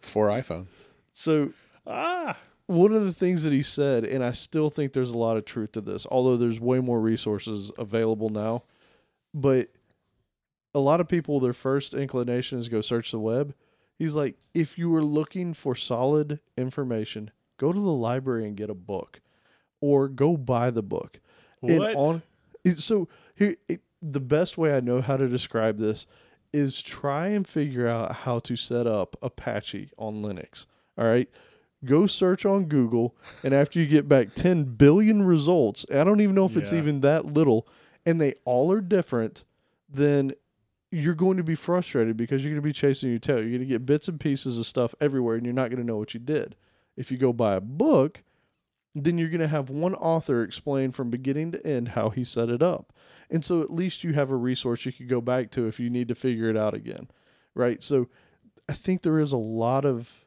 before 0.00 0.28
iPhone. 0.28 0.66
So 1.12 1.50
Ah, 1.86 2.36
one 2.66 2.92
of 2.92 3.04
the 3.04 3.12
things 3.12 3.44
that 3.44 3.52
he 3.52 3.62
said, 3.62 4.04
and 4.04 4.24
I 4.24 4.32
still 4.32 4.70
think 4.70 4.92
there's 4.92 5.10
a 5.10 5.18
lot 5.18 5.36
of 5.36 5.44
truth 5.44 5.72
to 5.72 5.80
this, 5.80 6.06
although 6.10 6.36
there's 6.36 6.60
way 6.60 6.80
more 6.80 7.00
resources 7.00 7.70
available 7.78 8.28
now. 8.28 8.64
But 9.32 9.68
a 10.74 10.80
lot 10.80 11.00
of 11.00 11.08
people, 11.08 11.40
their 11.40 11.52
first 11.52 11.94
inclination 11.94 12.58
is 12.58 12.68
go 12.68 12.80
search 12.80 13.12
the 13.12 13.18
web. 13.18 13.54
He's 13.98 14.14
like, 14.14 14.36
if 14.52 14.76
you 14.76 14.90
were 14.90 15.02
looking 15.02 15.54
for 15.54 15.74
solid 15.74 16.40
information, 16.58 17.30
go 17.58 17.72
to 17.72 17.78
the 17.78 17.86
library 17.86 18.46
and 18.46 18.56
get 18.56 18.68
a 18.68 18.74
book, 18.74 19.20
or 19.80 20.08
go 20.08 20.36
buy 20.36 20.70
the 20.70 20.82
book. 20.82 21.20
And 21.62 21.78
what? 21.78 21.94
on 21.94 22.22
so 22.74 23.08
here, 23.34 23.54
it, 23.68 23.80
the 24.02 24.20
best 24.20 24.58
way 24.58 24.76
I 24.76 24.80
know 24.80 25.00
how 25.00 25.16
to 25.16 25.28
describe 25.28 25.78
this 25.78 26.06
is 26.52 26.82
try 26.82 27.28
and 27.28 27.46
figure 27.46 27.86
out 27.86 28.12
how 28.12 28.38
to 28.40 28.56
set 28.56 28.86
up 28.86 29.16
Apache 29.22 29.90
on 29.98 30.22
Linux. 30.22 30.66
All 30.98 31.06
right. 31.06 31.28
Go 31.86 32.06
search 32.06 32.44
on 32.44 32.64
Google, 32.64 33.14
and 33.42 33.54
after 33.54 33.78
you 33.80 33.86
get 33.86 34.08
back 34.08 34.34
10 34.34 34.64
billion 34.64 35.22
results, 35.22 35.86
I 35.90 36.04
don't 36.04 36.20
even 36.20 36.34
know 36.34 36.44
if 36.44 36.56
it's 36.56 36.72
even 36.72 37.00
that 37.00 37.24
little, 37.26 37.66
and 38.04 38.20
they 38.20 38.34
all 38.44 38.70
are 38.72 38.80
different, 38.80 39.44
then 39.88 40.32
you're 40.90 41.14
going 41.14 41.36
to 41.36 41.44
be 41.44 41.54
frustrated 41.54 42.16
because 42.16 42.42
you're 42.42 42.52
going 42.52 42.62
to 42.62 42.66
be 42.66 42.72
chasing 42.72 43.10
your 43.10 43.18
tail. 43.18 43.38
You're 43.38 43.50
going 43.50 43.60
to 43.60 43.66
get 43.66 43.86
bits 43.86 44.08
and 44.08 44.20
pieces 44.20 44.58
of 44.58 44.66
stuff 44.66 44.94
everywhere, 45.00 45.36
and 45.36 45.44
you're 45.44 45.54
not 45.54 45.70
going 45.70 45.80
to 45.80 45.86
know 45.86 45.96
what 45.96 46.14
you 46.14 46.20
did. 46.20 46.56
If 46.96 47.10
you 47.10 47.18
go 47.18 47.32
buy 47.32 47.54
a 47.54 47.60
book, 47.60 48.22
then 48.94 49.18
you're 49.18 49.28
going 49.28 49.40
to 49.40 49.48
have 49.48 49.68
one 49.68 49.94
author 49.94 50.42
explain 50.42 50.90
from 50.90 51.10
beginning 51.10 51.52
to 51.52 51.66
end 51.66 51.88
how 51.88 52.10
he 52.10 52.24
set 52.24 52.48
it 52.48 52.62
up. 52.62 52.92
And 53.30 53.44
so 53.44 53.60
at 53.60 53.70
least 53.70 54.04
you 54.04 54.14
have 54.14 54.30
a 54.30 54.36
resource 54.36 54.86
you 54.86 54.92
could 54.92 55.08
go 55.08 55.20
back 55.20 55.50
to 55.52 55.66
if 55.66 55.78
you 55.78 55.90
need 55.90 56.08
to 56.08 56.14
figure 56.14 56.48
it 56.48 56.56
out 56.56 56.74
again. 56.74 57.08
Right? 57.54 57.82
So 57.82 58.08
I 58.68 58.72
think 58.72 59.02
there 59.02 59.18
is 59.18 59.32
a 59.32 59.36
lot 59.36 59.84
of 59.84 60.25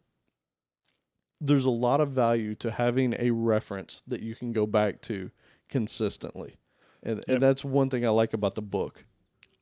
there's 1.42 1.66
a 1.66 1.70
lot 1.72 2.02
of 2.02 2.10
value 2.12 2.56
to 2.56 2.72
having 2.72 3.16
a 3.20 3.32
reference 3.32 4.02
that 4.08 4.22
you 4.22 4.36
can 4.36 4.52
go 4.52 4.66
back 4.66 5.02
to 5.02 5.32
consistently. 5.70 6.58
And 7.04 7.18
Yep. 7.20 7.26
and 7.30 7.42
that's 7.42 7.64
one 7.64 7.90
thing 7.90 8.06
I 8.06 8.10
like 8.10 8.34
about 8.34 8.56
the 8.56 8.62
book. 8.62 9.06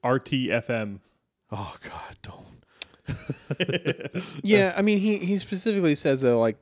RTFM. 0.04 1.00
Oh 1.52 1.76
god, 1.82 2.18
don't. 2.22 2.46
Yeah, 4.44 4.74
I 4.76 4.82
mean, 4.82 5.00
he 5.00 5.18
he 5.18 5.38
specifically 5.38 5.96
says 5.96 6.22
that 6.22 6.36
like 6.36 6.58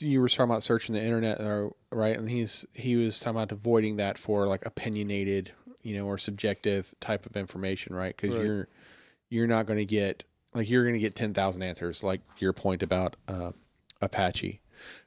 you 0.00 0.20
were 0.20 0.28
talking 0.28 0.44
about 0.50 0.62
searching 0.62 0.94
the 0.94 1.02
internet, 1.02 1.40
or 1.40 1.72
right, 1.90 2.16
and 2.16 2.28
he's 2.30 2.66
he 2.74 2.96
was 2.96 3.18
talking 3.20 3.36
about 3.36 3.52
avoiding 3.52 3.96
that 3.96 4.18
for 4.18 4.46
like 4.46 4.64
opinionated, 4.66 5.52
you 5.82 5.96
know, 5.96 6.06
or 6.06 6.18
subjective 6.18 6.94
type 7.00 7.26
of 7.26 7.36
information, 7.36 7.94
right? 7.94 8.14
Because 8.16 8.34
Right. 8.36 8.44
you're 8.44 8.68
you're 9.30 9.46
not 9.46 9.66
going 9.66 9.78
to 9.78 9.84
get 9.84 10.24
like 10.54 10.68
you're 10.68 10.82
going 10.84 10.94
to 10.94 11.00
get 11.00 11.14
ten 11.14 11.32
thousand 11.34 11.62
answers, 11.62 12.02
like 12.04 12.20
your 12.38 12.52
point 12.52 12.82
about 12.82 13.16
uh, 13.28 13.52
Apache, 14.02 14.60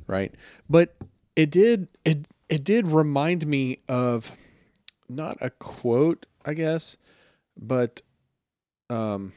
right? 0.08 0.34
But 0.70 0.96
it 1.36 1.52
did 1.52 1.88
it 2.04 2.28
it 2.50 2.64
did 2.64 2.88
remind 2.88 3.46
me 3.46 3.80
of 3.88 4.36
not 5.10 5.38
a 5.42 5.50
quote, 5.50 6.26
I 6.46 6.54
guess, 6.54 6.98
but 7.58 8.02
um 8.90 9.34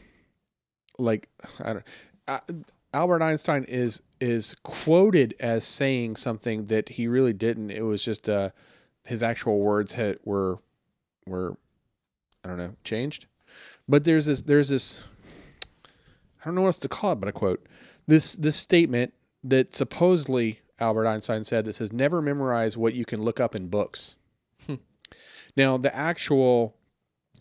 like 0.98 1.28
I 1.62 1.72
don't 1.74 1.84
uh, 2.26 2.38
Albert 2.94 3.22
Einstein 3.22 3.64
is 3.64 4.02
is 4.20 4.56
quoted 4.62 5.34
as 5.40 5.64
saying 5.64 6.16
something 6.16 6.66
that 6.66 6.90
he 6.90 7.06
really 7.06 7.32
didn't. 7.32 7.70
It 7.70 7.82
was 7.82 8.04
just 8.04 8.28
uh 8.28 8.50
his 9.04 9.22
actual 9.22 9.58
words 9.58 9.94
had 9.94 10.18
were 10.24 10.58
were 11.26 11.56
I 12.44 12.48
don't 12.48 12.58
know 12.58 12.76
changed. 12.84 13.26
But 13.88 14.04
there's 14.04 14.26
this 14.26 14.42
there's 14.42 14.68
this 14.68 15.02
I 16.40 16.44
don't 16.46 16.54
know 16.54 16.62
what 16.62 16.68
else 16.68 16.78
to 16.78 16.88
call 16.88 17.12
it, 17.12 17.20
but 17.20 17.28
a 17.28 17.32
quote 17.32 17.66
this 18.06 18.34
this 18.34 18.56
statement 18.56 19.12
that 19.44 19.74
supposedly 19.74 20.60
Albert 20.80 21.06
Einstein 21.06 21.44
said 21.44 21.64
that 21.64 21.74
says 21.74 21.92
never 21.92 22.22
memorize 22.22 22.76
what 22.76 22.94
you 22.94 23.04
can 23.04 23.22
look 23.22 23.40
up 23.40 23.54
in 23.54 23.68
books. 23.68 24.16
now 25.56 25.76
the 25.76 25.94
actual 25.94 26.76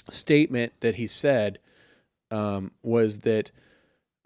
statement 0.09 0.73
that 0.79 0.95
he 0.95 1.07
said 1.07 1.59
um, 2.31 2.71
was 2.81 3.19
that 3.19 3.51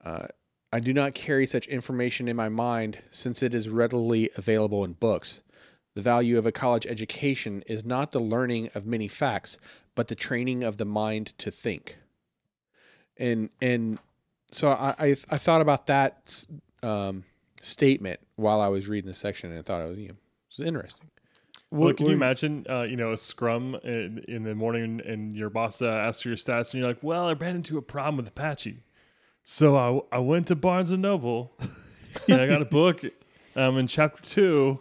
uh, 0.03 0.27
I 0.73 0.80
do 0.80 0.93
not 0.93 1.14
carry 1.14 1.45
such 1.45 1.68
information 1.68 2.27
in 2.27 2.35
my 2.35 2.49
mind 2.49 2.99
since 3.11 3.43
it 3.43 3.53
is 3.53 3.69
readily 3.69 4.30
available 4.38 4.84
in 4.84 4.93
books. 4.93 5.43
The 5.95 6.02
value 6.02 6.38
of 6.38 6.45
a 6.45 6.52
college 6.52 6.88
education 6.88 7.64
is 7.68 7.84
not 7.84 8.11
the 8.11 8.19
learning 8.19 8.69
of 8.73 8.85
many 8.85 9.10
facts, 9.10 9.57
but 9.93 10.07
the 10.07 10.15
training 10.15 10.64
of 10.64 10.77
the 10.77 10.85
mind 10.85 11.38
to 11.39 11.52
think. 11.52 11.98
And 13.18 13.49
and 13.61 13.99
so 14.52 14.69
I 14.69 14.95
I, 14.98 15.15
I 15.30 15.38
thought 15.38 15.60
about 15.60 15.88
that 15.88 16.45
um, 16.81 17.26
statement 17.61 18.19
while 18.35 18.61
I 18.61 18.67
was 18.67 18.88
reading 18.88 19.07
the 19.09 19.15
section, 19.15 19.51
and 19.51 19.59
I 19.59 19.61
thought 19.61 19.81
it 19.81 19.89
was 19.89 19.97
you 19.97 20.07
know, 20.09 20.13
it 20.13 20.57
was 20.57 20.67
interesting. 20.67 21.09
Well, 21.73 21.93
can 21.93 22.07
you 22.07 22.11
imagine, 22.11 22.65
uh, 22.69 22.81
you 22.81 22.97
know, 22.97 23.13
a 23.13 23.17
scrum 23.17 23.75
in, 23.83 24.25
in 24.27 24.43
the 24.43 24.53
morning 24.53 25.01
and 25.05 25.38
your 25.38 25.49
boss 25.49 25.81
uh, 25.81 25.85
asks 25.88 26.21
for 26.21 26.27
your 26.27 26.35
stats 26.35 26.73
and 26.73 26.81
you're 26.81 26.88
like, 26.89 27.01
well, 27.01 27.27
I 27.29 27.33
ran 27.33 27.55
into 27.55 27.77
a 27.77 27.81
problem 27.81 28.17
with 28.17 28.27
Apache. 28.27 28.83
So 29.43 29.77
I, 30.11 30.17
I 30.17 30.19
went 30.19 30.47
to 30.47 30.55
Barnes 30.57 30.91
and 30.91 31.01
Noble 31.01 31.53
and 32.27 32.41
I 32.41 32.47
got 32.47 32.61
a 32.61 32.65
book. 32.65 33.03
I'm 33.55 33.77
in 33.77 33.88
chapter 33.88 34.21
two. 34.21 34.79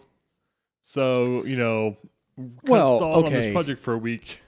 So, 0.82 1.44
you 1.44 1.55
know, 1.55 1.97
Well, 2.65 2.97
stalled 2.97 3.15
on 3.15 3.24
okay. 3.27 3.40
this 3.40 3.52
project 3.52 3.81
for 3.81 3.94
a 3.94 3.98
week. 3.98 4.40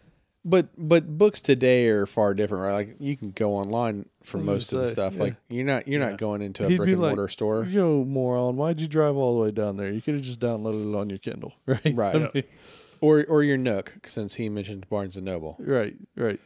But 0.44 0.70
but 0.76 1.16
books 1.16 1.40
today 1.40 1.86
are 1.86 2.06
far 2.06 2.34
different, 2.34 2.64
right? 2.64 2.72
Like 2.72 2.96
you 2.98 3.16
can 3.16 3.30
go 3.30 3.54
online 3.54 4.08
for 4.24 4.38
most 4.38 4.72
of 4.72 4.80
the 4.80 4.86
say, 4.88 4.92
stuff. 4.94 5.14
yeah. 5.16 5.22
Like 5.22 5.36
you're 5.48 5.64
not 5.64 5.86
you're 5.88 6.00
Yeah. 6.00 6.10
not 6.10 6.18
going 6.18 6.42
into 6.42 6.64
a 6.66 6.68
He'd 6.68 6.76
brick 6.76 6.90
and 6.90 7.00
like, 7.00 7.16
mortar 7.16 7.28
store, 7.28 7.64
Yo, 7.64 8.04
moron, 8.04 8.56
why'd 8.56 8.80
you 8.80 8.88
drive 8.88 9.16
all 9.16 9.36
the 9.36 9.42
way 9.42 9.50
down 9.50 9.76
there? 9.76 9.90
You 9.92 10.00
could 10.02 10.14
have 10.14 10.22
just 10.22 10.40
downloaded 10.40 10.92
it 10.92 10.96
on 10.96 11.08
your 11.10 11.18
Kindle, 11.18 11.54
right? 11.66 11.80
Right. 11.94 12.14
I 12.14 12.18
Yeah. 12.18 12.28
mean, 12.34 12.44
or 13.00 13.24
or 13.28 13.42
your 13.42 13.56
Nook, 13.58 13.94
since 14.06 14.34
he 14.34 14.48
mentioned 14.48 14.88
Barnes 14.88 15.16
and 15.16 15.26
Noble. 15.26 15.56
right, 15.58 15.96
right. 16.16 16.40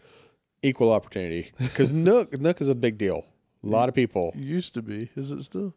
Equal 0.63 0.91
opportunity, 0.91 1.53
because 1.59 1.93
Nook 1.95 2.39
Nook 2.41 2.61
is 2.61 2.69
a 2.69 2.75
big 2.75 2.99
deal. 2.99 3.27
A 3.63 3.67
lot 3.67 3.89
of 3.89 3.95
people. 3.95 4.33
Used 4.37 4.75
to 4.75 4.83
be. 4.83 5.11
Is 5.17 5.31
it 5.31 5.43
still? 5.43 5.75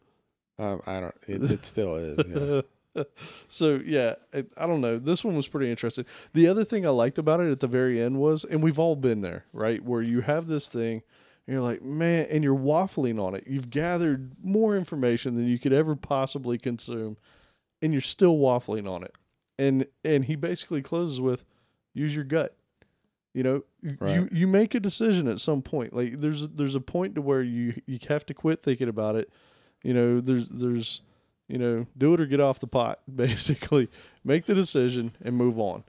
Um, 0.57 0.81
I 0.85 0.99
don't. 0.99 1.15
It, 1.27 1.43
it 1.51 1.65
still 1.65 1.95
is. 1.95 2.63
yeah. 2.95 3.03
so 3.47 3.79
yeah, 3.85 4.15
I 4.33 4.65
don't 4.67 4.81
know. 4.81 4.97
This 4.99 5.23
one 5.23 5.35
was 5.35 5.47
pretty 5.47 5.69
interesting. 5.69 6.05
The 6.33 6.47
other 6.47 6.63
thing 6.63 6.85
I 6.85 6.89
liked 6.89 7.17
about 7.17 7.39
it 7.39 7.51
at 7.51 7.59
the 7.59 7.67
very 7.67 8.01
end 8.01 8.19
was, 8.19 8.43
and 8.43 8.61
we've 8.63 8.79
all 8.79 8.95
been 8.95 9.21
there, 9.21 9.45
right? 9.53 9.83
Where 9.83 10.01
you 10.01 10.21
have 10.21 10.47
this 10.47 10.67
thing, 10.67 11.01
and 11.49 11.55
you're 11.55 11.63
like, 11.63 11.81
man, 11.81 12.27
and 12.29 12.43
you're 12.43 12.55
waffling 12.55 13.19
on 13.19 13.33
it. 13.33 13.45
You've 13.47 13.71
gathered 13.71 14.33
more 14.43 14.77
information 14.77 15.33
than 15.33 15.47
you 15.47 15.57
could 15.57 15.73
ever 15.73 15.95
possibly 15.95 16.59
consume, 16.59 17.17
and 17.81 17.91
you're 17.91 18.03
still 18.03 18.37
waffling 18.37 18.87
on 18.87 19.03
it. 19.03 19.15
And 19.57 19.87
and 20.05 20.25
he 20.25 20.35
basically 20.35 20.83
closes 20.83 21.19
with, 21.19 21.45
use 21.95 22.13
your 22.13 22.23
gut. 22.23 22.55
You 23.33 23.41
know, 23.41 23.63
you 23.81 24.29
you 24.31 24.45
make 24.45 24.75
a 24.75 24.79
decision 24.79 25.27
at 25.27 25.39
some 25.39 25.63
point. 25.63 25.91
Like 25.91 26.19
there's 26.19 26.47
there's 26.49 26.75
a 26.75 26.81
point 26.81 27.15
to 27.15 27.21
where 27.23 27.41
you 27.41 27.73
you 27.87 27.97
have 28.09 28.27
to 28.27 28.35
quit 28.35 28.61
thinking 28.61 28.87
about 28.87 29.15
it. 29.15 29.31
You 29.81 29.95
know, 29.95 30.21
there's 30.21 30.49
there's 30.49 31.01
you 31.47 31.57
know, 31.57 31.87
do 31.97 32.13
it 32.13 32.21
or 32.21 32.27
get 32.27 32.39
off 32.39 32.59
the 32.59 32.67
pot. 32.67 32.99
Basically, 33.15 33.89
make 34.23 34.45
the 34.45 34.53
decision 34.53 35.13
and 35.19 35.35
move 35.35 35.57
on. 35.57 35.83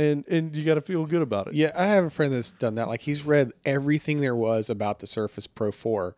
And 0.00 0.26
and 0.28 0.56
you 0.56 0.64
got 0.64 0.74
to 0.74 0.80
feel 0.80 1.04
good 1.04 1.22
about 1.22 1.48
it. 1.48 1.54
yeah, 1.54 1.72
I 1.76 1.86
have 1.86 2.04
a 2.04 2.10
friend 2.10 2.32
that's 2.32 2.52
done 2.52 2.76
that. 2.76 2.88
Like 2.88 3.02
he's 3.02 3.26
read 3.26 3.52
everything 3.64 4.20
there 4.20 4.36
was 4.36 4.70
about 4.70 5.00
the 5.00 5.06
Surface 5.06 5.46
Pro 5.46 5.70
Four, 5.70 6.16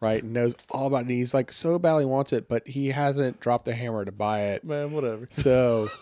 right? 0.00 0.22
And 0.22 0.32
knows 0.32 0.56
all 0.70 0.86
about 0.86 1.02
it. 1.02 1.10
He's 1.10 1.34
like 1.34 1.52
so 1.52 1.78
badly 1.78 2.06
wants 2.06 2.32
it, 2.32 2.48
but 2.48 2.66
he 2.66 2.88
hasn't 2.88 3.40
dropped 3.40 3.66
the 3.66 3.74
hammer 3.74 4.04
to 4.04 4.12
buy 4.12 4.40
it. 4.52 4.64
Man, 4.64 4.92
whatever. 4.92 5.26
So. 5.30 5.88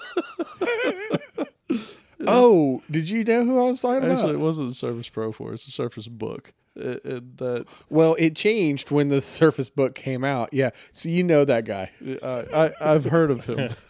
oh, 2.27 2.83
did 2.91 3.09
you 3.09 3.25
know 3.25 3.45
who 3.45 3.59
I 3.59 3.71
was 3.71 3.83
talking 3.83 4.05
about? 4.05 4.19
Actually, 4.19 4.35
it 4.35 4.41
wasn't 4.41 4.69
the 4.69 4.75
Surface 4.75 5.09
Pro 5.09 5.33
4. 5.33 5.55
It's 5.55 5.65
the 5.65 5.73
Surface 5.73 6.09
Book. 6.09 6.53
It, 6.77 7.05
it, 7.05 7.39
that 7.39 7.67
Well, 7.89 8.17
it 8.19 8.37
changed 8.37 8.91
when 8.91 9.09
the 9.09 9.21
Surface 9.21 9.69
Book 9.69 9.95
came 9.95 10.25
out. 10.25 10.51
Yeah, 10.53 10.71
so 10.93 11.09
you 11.09 11.25
know 11.25 11.45
that 11.45 11.65
guy. 11.65 11.91
I, 12.23 12.29
I 12.55 12.73
I've 12.81 13.07
heard 13.07 13.31
of 13.31 13.47
him. 13.47 13.75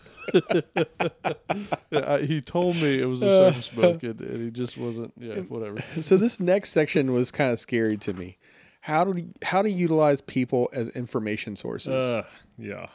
I, 1.93 2.19
he 2.27 2.41
told 2.41 2.77
me 2.77 3.01
it 3.01 3.07
was 3.07 3.23
a 3.23 3.47
Uh. 3.47 3.53
Book, 3.75 4.03
and, 4.03 4.21
and 4.21 4.45
he 4.45 4.51
just 4.51 4.77
wasn't. 4.79 5.13
Yeah, 5.19 5.37
whatever. 5.41 5.79
So 6.01 6.17
this 6.17 6.41
next 6.41 6.71
section 6.71 7.13
was 7.13 7.31
kind 7.31 7.51
of 7.53 7.59
scary 7.59 7.97
to 7.99 8.13
me. 8.13 8.39
How 8.81 9.05
to 9.05 9.27
how 9.43 9.63
to 9.63 9.71
utilize 9.71 10.21
people 10.21 10.69
as 10.73 10.89
information 10.91 11.57
sources. 11.57 12.05
Uh, 12.05 12.25
yeah. 12.59 12.87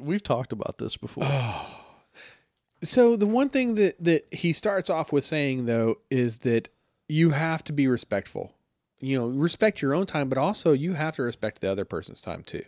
We've 0.00 0.22
talked 0.22 0.52
about 0.52 0.78
this 0.78 0.96
before. 0.96 1.24
so 2.82 3.16
the 3.16 3.26
one 3.26 3.48
thing 3.48 3.74
that 3.76 4.02
that 4.04 4.26
he 4.32 4.52
starts 4.52 4.90
off 4.90 5.12
with 5.12 5.24
saying 5.24 5.66
though 5.66 5.96
is 6.10 6.40
that 6.40 6.68
you 7.08 7.30
have 7.30 7.64
to 7.64 7.72
be 7.72 7.86
respectful. 7.88 8.52
you 9.00 9.16
know, 9.18 9.28
respect 9.28 9.80
your 9.80 9.94
own 9.94 10.04
time, 10.06 10.28
but 10.28 10.36
also 10.36 10.72
you 10.72 10.94
have 10.94 11.14
to 11.16 11.22
respect 11.22 11.60
the 11.60 11.70
other 11.70 11.84
person's 11.84 12.20
time 12.20 12.42
too. 12.42 12.64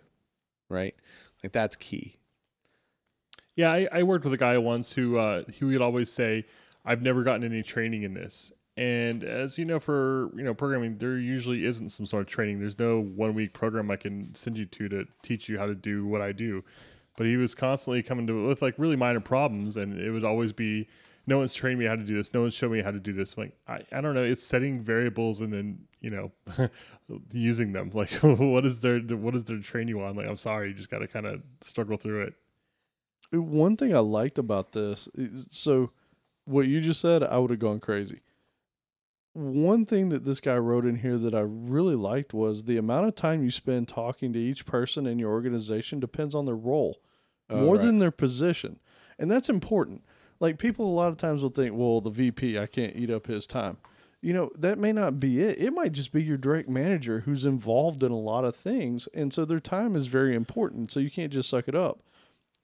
Right? 0.68 0.94
Like 1.42 1.52
that's 1.52 1.76
key. 1.76 2.16
Yeah, 3.56 3.72
I, 3.72 3.88
I 3.92 4.02
worked 4.02 4.24
with 4.24 4.32
a 4.32 4.38
guy 4.38 4.56
once 4.58 4.92
who 4.92 5.18
uh, 5.18 5.44
he 5.52 5.64
would 5.64 5.82
always 5.82 6.10
say, 6.10 6.46
"I've 6.84 7.02
never 7.02 7.22
gotten 7.22 7.44
any 7.44 7.62
training 7.62 8.02
in 8.02 8.14
this." 8.14 8.52
And 8.76 9.24
as 9.24 9.58
you 9.58 9.64
know, 9.64 9.78
for 9.78 10.30
you 10.36 10.42
know 10.42 10.54
programming, 10.54 10.98
there 10.98 11.18
usually 11.18 11.66
isn't 11.66 11.90
some 11.90 12.06
sort 12.06 12.22
of 12.22 12.28
training. 12.28 12.60
There's 12.60 12.78
no 12.78 13.02
one 13.02 13.34
week 13.34 13.52
program 13.52 13.90
I 13.90 13.96
can 13.96 14.34
send 14.34 14.56
you 14.56 14.66
to 14.66 14.88
to 14.88 15.04
teach 15.22 15.48
you 15.48 15.58
how 15.58 15.66
to 15.66 15.74
do 15.74 16.06
what 16.06 16.22
I 16.22 16.32
do. 16.32 16.64
But 17.16 17.26
he 17.26 17.36
was 17.36 17.54
constantly 17.54 18.02
coming 18.02 18.26
to 18.28 18.46
with 18.46 18.62
like 18.62 18.74
really 18.78 18.96
minor 18.96 19.20
problems, 19.20 19.76
and 19.76 19.98
it 20.00 20.10
would 20.10 20.24
always 20.24 20.52
be, 20.52 20.88
"No 21.30 21.38
one's 21.38 21.54
trained 21.54 21.78
me 21.78 21.86
how 21.86 21.96
to 21.96 22.02
do 22.04 22.14
this. 22.16 22.34
No 22.34 22.42
one's 22.42 22.54
showed 22.54 22.72
me 22.72 22.82
how 22.82 22.90
to 22.90 23.00
do 23.00 23.12
this." 23.12 23.34
I'm 23.36 23.44
like 23.44 23.56
I, 23.66 23.96
I 23.96 24.00
don't 24.02 24.14
know. 24.14 24.24
It's 24.24 24.42
setting 24.42 24.80
variables 24.82 25.40
and 25.40 25.52
then 25.52 25.78
you 26.00 26.10
know 26.10 26.32
using 27.32 27.72
them. 27.72 27.90
Like 27.94 28.10
what 28.22 28.66
is 28.66 28.80
there? 28.80 28.98
What 29.00 29.34
is 29.34 29.44
there 29.44 29.56
to 29.56 29.62
train 29.62 29.88
you 29.88 30.02
on? 30.02 30.16
Like 30.16 30.26
I'm 30.26 30.36
sorry, 30.36 30.68
you 30.68 30.74
just 30.74 30.90
got 30.90 30.98
to 30.98 31.08
kind 31.08 31.26
of 31.26 31.40
struggle 31.62 31.96
through 31.96 32.22
it. 32.24 32.34
One 33.32 33.76
thing 33.76 33.94
I 33.94 34.00
liked 34.00 34.38
about 34.38 34.72
this 34.72 35.08
is 35.14 35.46
so 35.50 35.92
what 36.44 36.66
you 36.66 36.80
just 36.80 37.00
said, 37.00 37.22
I 37.22 37.38
would 37.38 37.50
have 37.50 37.60
gone 37.60 37.78
crazy. 37.80 38.20
One 39.32 39.84
thing 39.86 40.08
that 40.08 40.24
this 40.24 40.40
guy 40.40 40.56
wrote 40.58 40.84
in 40.84 40.96
here 40.96 41.16
that 41.16 41.34
I 41.34 41.40
really 41.42 41.94
liked 41.94 42.34
was 42.34 42.64
the 42.64 42.78
amount 42.78 43.06
of 43.06 43.14
time 43.14 43.44
you 43.44 43.50
spend 43.52 43.86
talking 43.86 44.32
to 44.32 44.38
each 44.40 44.66
person 44.66 45.06
in 45.06 45.20
your 45.20 45.30
organization 45.30 46.00
depends 46.00 46.34
on 46.34 46.46
their 46.46 46.56
role 46.56 47.00
Oh, 47.48 47.64
more 47.64 47.76
right. 47.76 47.84
than 47.84 47.98
their 47.98 48.10
position. 48.10 48.80
And 49.20 49.30
that's 49.30 49.48
important. 49.48 50.02
Like 50.40 50.58
people 50.58 50.86
a 50.86 50.96
lot 50.96 51.10
of 51.10 51.18
times 51.18 51.42
will 51.42 51.50
think, 51.50 51.76
well, 51.76 52.00
the 52.00 52.10
VP, 52.10 52.58
I 52.58 52.66
can't 52.66 52.96
eat 52.96 53.10
up 53.10 53.26
his 53.26 53.46
time. 53.46 53.76
You 54.22 54.34
know, 54.34 54.50
that 54.58 54.78
may 54.78 54.92
not 54.92 55.20
be 55.20 55.40
it. 55.40 55.58
It 55.58 55.72
might 55.72 55.92
just 55.92 56.12
be 56.12 56.22
your 56.22 56.36
direct 56.36 56.68
manager 56.68 57.20
who's 57.20 57.44
involved 57.44 58.02
in 58.02 58.12
a 58.12 58.18
lot 58.18 58.44
of 58.44 58.56
things. 58.56 59.08
And 59.14 59.32
so 59.32 59.44
their 59.44 59.60
time 59.60 59.96
is 59.96 60.08
very 60.08 60.34
important. 60.34 60.90
So 60.90 61.00
you 61.00 61.10
can't 61.10 61.32
just 61.32 61.48
suck 61.48 61.68
it 61.68 61.74
up. 61.74 62.00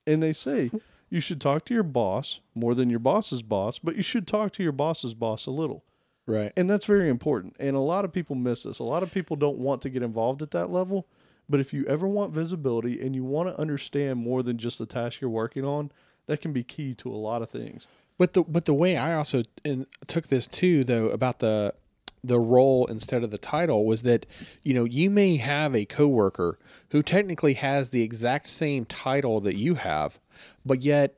And 0.05 0.21
they 0.21 0.33
say 0.33 0.71
you 1.09 1.19
should 1.19 1.41
talk 1.41 1.65
to 1.65 1.73
your 1.73 1.83
boss 1.83 2.41
more 2.53 2.75
than 2.75 2.89
your 2.89 2.99
boss's 2.99 3.41
boss, 3.41 3.79
but 3.79 3.95
you 3.95 4.03
should 4.03 4.27
talk 4.27 4.51
to 4.53 4.63
your 4.63 4.71
boss's 4.71 5.13
boss 5.13 5.45
a 5.45 5.51
little. 5.51 5.83
Right. 6.27 6.51
And 6.57 6.69
that's 6.69 6.85
very 6.85 7.09
important. 7.09 7.55
And 7.59 7.75
a 7.75 7.79
lot 7.79 8.05
of 8.05 8.11
people 8.11 8.35
miss 8.35 8.63
this. 8.63 8.79
A 8.79 8.83
lot 8.83 9.01
of 9.01 9.11
people 9.11 9.35
don't 9.35 9.59
want 9.59 9.81
to 9.83 9.89
get 9.89 10.03
involved 10.03 10.41
at 10.41 10.51
that 10.51 10.69
level. 10.69 11.07
But 11.49 11.61
if 11.61 11.73
you 11.73 11.85
ever 11.85 12.07
want 12.07 12.33
visibility 12.33 12.99
and 13.01 13.15
you 13.15 13.23
want 13.23 13.49
to 13.49 13.59
understand 13.59 14.19
more 14.19 14.43
than 14.43 14.57
just 14.57 14.79
the 14.79 14.85
task 14.85 15.21
you're 15.21 15.29
working 15.29 15.63
on, 15.63 15.91
that 16.27 16.41
can 16.41 16.53
be 16.53 16.63
key 16.63 16.93
to 16.95 17.09
a 17.09 17.15
lot 17.15 17.41
of 17.41 17.49
things. 17.49 17.87
But 18.17 18.33
the 18.33 18.43
but 18.43 18.65
the 18.65 18.73
way 18.73 18.97
I 18.97 19.15
also 19.15 19.43
in, 19.63 19.85
took 20.07 20.27
this 20.27 20.47
too 20.47 20.83
though 20.83 21.09
about 21.09 21.39
the 21.39 21.73
the 22.23 22.39
role 22.39 22.85
instead 22.87 23.23
of 23.23 23.31
the 23.31 23.37
title 23.37 23.85
was 23.85 24.01
that 24.03 24.25
you 24.63 24.73
know 24.73 24.85
you 24.85 25.09
may 25.09 25.37
have 25.37 25.75
a 25.75 25.85
coworker 25.85 26.57
who 26.91 27.01
technically 27.03 27.53
has 27.53 27.89
the 27.89 28.03
exact 28.03 28.49
same 28.49 28.85
title 28.85 29.39
that 29.41 29.55
you 29.55 29.75
have, 29.75 30.19
but 30.65 30.81
yet 30.81 31.15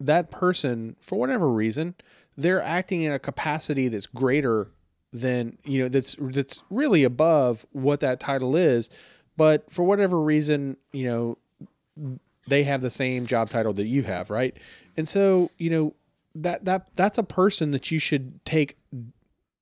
that 0.00 0.30
person 0.30 0.96
for 1.00 1.18
whatever 1.18 1.48
reason 1.48 1.94
they're 2.36 2.62
acting 2.62 3.02
in 3.02 3.12
a 3.12 3.18
capacity 3.18 3.88
that's 3.88 4.06
greater 4.06 4.70
than 5.12 5.58
you 5.64 5.82
know 5.82 5.88
that's 5.88 6.16
that's 6.18 6.62
really 6.70 7.04
above 7.04 7.66
what 7.72 8.00
that 8.00 8.20
title 8.20 8.56
is, 8.56 8.88
but 9.36 9.70
for 9.70 9.84
whatever 9.84 10.20
reason 10.20 10.76
you 10.92 11.06
know 11.06 12.18
they 12.48 12.64
have 12.64 12.80
the 12.80 12.90
same 12.90 13.26
job 13.26 13.50
title 13.50 13.72
that 13.74 13.86
you 13.86 14.02
have, 14.02 14.30
right? 14.30 14.56
And 14.96 15.08
so, 15.08 15.50
you 15.58 15.70
know, 15.70 15.94
that 16.34 16.64
that 16.64 16.88
that's 16.96 17.18
a 17.18 17.22
person 17.22 17.70
that 17.72 17.90
you 17.90 17.98
should 17.98 18.44
take 18.44 18.76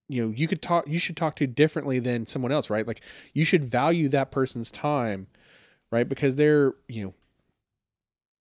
you 0.09 0.25
know, 0.25 0.33
you 0.35 0.47
could 0.47 0.63
talk 0.63 0.87
you 0.87 0.99
should 0.99 1.17
talk 1.17 1.37
to 1.37 1.47
differently 1.47 1.99
than 1.99 2.27
someone 2.27 2.53
else, 2.53 2.71
right? 2.71 2.87
Like 2.87 3.01
you 3.33 3.45
should 3.45 3.65
value 3.65 4.09
that 4.09 4.31
person's 4.31 4.71
time, 4.71 5.27
right? 5.91 6.09
Because 6.09 6.37
they're, 6.37 6.75
you 6.89 7.07
know, 7.07 7.15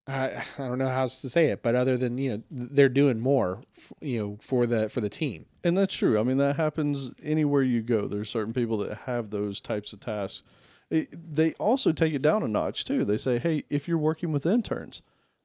I, 0.08 0.44
I 0.58 0.68
don't 0.68 0.78
know 0.78 0.88
how 0.88 1.02
else 1.02 1.20
to 1.22 1.28
say 1.28 1.46
it, 1.46 1.62
but 1.62 1.74
other 1.74 1.96
than, 1.96 2.18
you 2.18 2.30
know, 2.30 2.42
they're 2.50 2.88
doing 2.88 3.18
more, 3.18 3.62
you 4.00 4.20
know, 4.20 4.38
for 4.40 4.66
the 4.66 4.88
for 4.88 5.00
the 5.00 5.08
team. 5.08 5.46
And 5.64 5.76
that's 5.76 5.94
true. 5.94 6.18
I 6.18 6.22
mean, 6.22 6.36
that 6.36 6.56
happens 6.56 7.12
anywhere 7.22 7.62
you 7.62 7.82
go. 7.82 8.06
There's 8.06 8.30
certain 8.30 8.52
people 8.52 8.78
that 8.78 8.98
have 8.98 9.30
those 9.30 9.60
types 9.60 9.92
of 9.92 10.00
tasks. 10.00 10.44
It, 10.90 11.34
they 11.34 11.52
also 11.54 11.92
take 11.92 12.14
it 12.14 12.22
down 12.22 12.42
a 12.42 12.48
notch 12.48 12.84
too. 12.84 13.04
They 13.04 13.16
say, 13.16 13.38
hey, 13.38 13.64
if 13.70 13.88
you're 13.88 13.98
working 13.98 14.32
with 14.32 14.46
interns, 14.46 15.02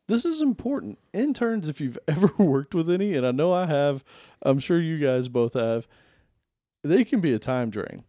this 0.08 0.26
is 0.26 0.42
important. 0.42 1.00
Interns, 1.14 1.68
if 1.68 1.82
you've 1.82 1.98
ever 2.08 2.32
worked 2.38 2.76
with 2.76 2.90
any, 2.90 3.16
and 3.16 3.26
I 3.26 3.32
know 3.32 3.52
I 3.54 3.66
have, 3.66 4.04
I'm 4.42 4.60
sure 4.60 4.80
you 4.80 5.00
guys 5.00 5.28
both 5.28 5.54
have, 5.54 5.88
they 6.84 7.04
can 7.04 7.22
be 7.22 7.34
a 7.34 7.40
time 7.40 7.70
drain. 7.70 8.04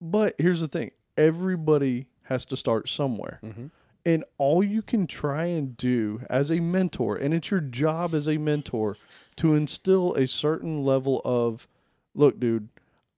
But 0.00 0.34
here's 0.38 0.60
the 0.60 0.68
thing 0.68 0.92
everybody 1.16 2.06
has 2.24 2.46
to 2.46 2.56
start 2.56 2.88
somewhere. 2.88 3.40
Mm-hmm. 3.42 3.66
And 4.04 4.24
all 4.36 4.64
you 4.64 4.82
can 4.82 5.06
try 5.06 5.44
and 5.44 5.76
do 5.76 6.22
as 6.28 6.50
a 6.50 6.58
mentor, 6.58 7.16
and 7.16 7.32
it's 7.32 7.50
your 7.50 7.60
job 7.60 8.14
as 8.14 8.26
a 8.26 8.36
mentor 8.36 8.96
to 9.36 9.54
instill 9.54 10.14
a 10.14 10.26
certain 10.26 10.82
level 10.82 11.22
of 11.24 11.68
look, 12.14 12.40
dude, 12.40 12.68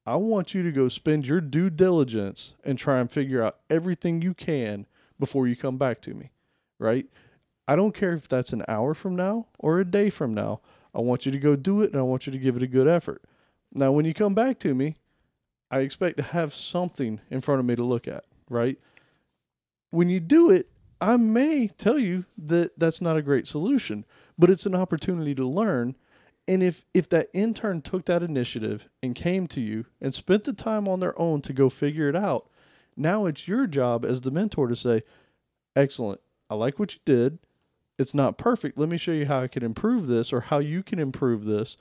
I 0.06 0.16
want 0.16 0.54
you 0.54 0.62
to 0.62 0.72
go 0.72 0.88
spend 0.88 1.26
your 1.26 1.40
due 1.40 1.70
diligence 1.70 2.54
and 2.62 2.78
try 2.78 3.00
and 3.00 3.10
figure 3.10 3.42
out 3.42 3.58
everything 3.70 4.20
you 4.20 4.34
can 4.34 4.86
before 5.18 5.46
you 5.46 5.56
come 5.56 5.78
back 5.78 6.00
to 6.02 6.14
me, 6.14 6.30
right? 6.78 7.06
I 7.66 7.76
don't 7.76 7.94
care 7.94 8.12
if 8.12 8.28
that's 8.28 8.52
an 8.52 8.64
hour 8.68 8.92
from 8.92 9.16
now 9.16 9.46
or 9.58 9.80
a 9.80 9.84
day 9.84 10.10
from 10.10 10.34
now. 10.34 10.60
I 10.94 11.00
want 11.00 11.24
you 11.24 11.32
to 11.32 11.38
go 11.38 11.56
do 11.56 11.80
it 11.82 11.90
and 11.90 11.98
I 11.98 12.02
want 12.02 12.26
you 12.26 12.32
to 12.32 12.38
give 12.38 12.56
it 12.56 12.62
a 12.62 12.66
good 12.66 12.86
effort. 12.86 13.22
Now, 13.72 13.92
when 13.92 14.04
you 14.04 14.12
come 14.14 14.34
back 14.34 14.58
to 14.60 14.74
me, 14.74 14.96
I 15.70 15.80
expect 15.80 16.18
to 16.18 16.22
have 16.22 16.54
something 16.54 17.20
in 17.30 17.40
front 17.40 17.60
of 17.60 17.66
me 17.66 17.74
to 17.74 17.82
look 17.82 18.06
at, 18.06 18.24
right? 18.48 18.78
When 19.90 20.08
you 20.08 20.20
do 20.20 20.50
it, 20.50 20.68
I 21.00 21.16
may 21.16 21.68
tell 21.68 21.98
you 21.98 22.26
that 22.38 22.78
that's 22.78 23.00
not 23.00 23.16
a 23.16 23.22
great 23.22 23.48
solution, 23.48 24.04
but 24.38 24.50
it's 24.50 24.66
an 24.66 24.74
opportunity 24.74 25.34
to 25.34 25.46
learn. 25.46 25.96
And 26.46 26.62
if 26.62 26.84
if 26.92 27.08
that 27.08 27.28
intern 27.32 27.80
took 27.80 28.04
that 28.04 28.22
initiative 28.22 28.88
and 29.02 29.14
came 29.14 29.46
to 29.48 29.60
you 29.60 29.86
and 30.00 30.12
spent 30.12 30.44
the 30.44 30.52
time 30.52 30.86
on 30.86 31.00
their 31.00 31.18
own 31.18 31.40
to 31.42 31.52
go 31.52 31.70
figure 31.70 32.08
it 32.08 32.16
out, 32.16 32.48
now 32.96 33.26
it's 33.26 33.48
your 33.48 33.66
job 33.66 34.04
as 34.04 34.20
the 34.20 34.30
mentor 34.30 34.68
to 34.68 34.76
say, 34.76 35.02
"Excellent. 35.74 36.20
I 36.50 36.54
like 36.54 36.78
what 36.78 36.94
you 36.94 37.00
did. 37.04 37.38
It's 37.98 38.14
not 38.14 38.36
perfect. 38.36 38.76
Let 38.76 38.88
me 38.88 38.98
show 38.98 39.12
you 39.12 39.26
how 39.26 39.40
I 39.40 39.48
can 39.48 39.64
improve 39.64 40.06
this 40.06 40.32
or 40.32 40.42
how 40.42 40.58
you 40.58 40.82
can 40.82 40.98
improve 40.98 41.46
this." 41.46 41.76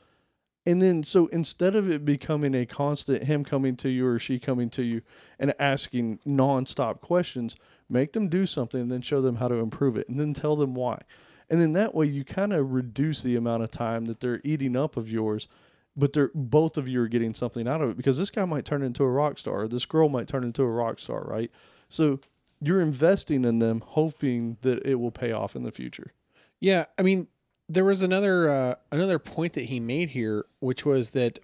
And 0.66 0.82
then 0.82 1.04
so 1.04 1.26
instead 1.28 1.76
of 1.76 1.90
it 1.92 2.06
becoming 2.06 2.56
a 2.56 2.66
constant 2.66 3.24
him 3.24 3.44
coming 3.44 3.76
to 3.78 3.90
you 3.90 4.08
or 4.08 4.18
she 4.18 4.40
coming 4.40 4.70
to 4.72 4.84
you 4.84 5.02
and 5.38 5.54
asking 5.60 6.20
nonstop 6.26 7.02
questions, 7.02 7.58
make 7.90 8.14
them 8.14 8.30
do 8.30 8.46
something 8.46 8.80
and 8.80 8.92
then 8.92 9.02
show 9.02 9.20
them 9.20 9.36
how 9.36 9.50
to 9.50 9.56
improve 9.56 9.98
it 9.98 10.08
and 10.08 10.18
then 10.20 10.34
tell 10.34 10.56
them 10.56 10.74
why. 10.74 11.02
And 11.50 11.62
then 11.62 11.74
that 11.74 11.94
way 11.94 12.06
you 12.06 12.24
kind 12.24 12.54
of 12.54 12.74
reduce 12.74 13.22
the 13.22 13.36
amount 13.36 13.64
of 13.64 13.72
time 13.72 14.06
that 14.06 14.20
they're 14.20 14.42
eating 14.44 14.76
up 14.76 14.98
of 14.98 15.10
yours, 15.10 15.48
but 15.96 16.14
they're 16.14 16.32
both 16.34 16.78
of 16.78 16.88
you 16.88 17.02
are 17.02 17.08
getting 17.08 17.34
something 17.34 17.68
out 17.68 17.82
of 17.82 17.90
it 17.92 17.98
because 17.98 18.18
this 18.18 18.30
guy 18.30 18.46
might 18.46 18.66
turn 18.66 18.82
into 18.82 19.04
a 19.04 19.10
rock 19.10 19.38
star, 19.38 19.68
this 19.68 19.86
girl 19.86 20.10
might 20.10 20.28
turn 20.28 20.44
into 20.44 20.64
a 20.64 20.70
rock 20.70 21.00
star, 21.00 21.24
right? 21.24 21.52
So 21.90 22.20
you're 22.62 22.82
investing 22.82 23.46
in 23.46 23.60
them 23.60 23.84
hoping 23.86 24.58
that 24.62 24.86
it 24.86 24.96
will 24.96 25.12
pay 25.12 25.32
off 25.32 25.56
in 25.56 25.64
the 25.64 25.72
future. 25.72 26.14
Yeah, 26.60 26.86
I 26.98 27.02
mean, 27.02 27.28
there 27.70 27.86
was 27.86 28.04
another 28.04 28.50
uh, 28.50 28.76
another 28.92 29.20
point 29.20 29.54
that 29.54 29.66
he 29.66 29.80
made 29.80 30.10
here, 30.10 30.46
which 30.60 30.86
was 30.86 31.12
that 31.12 31.40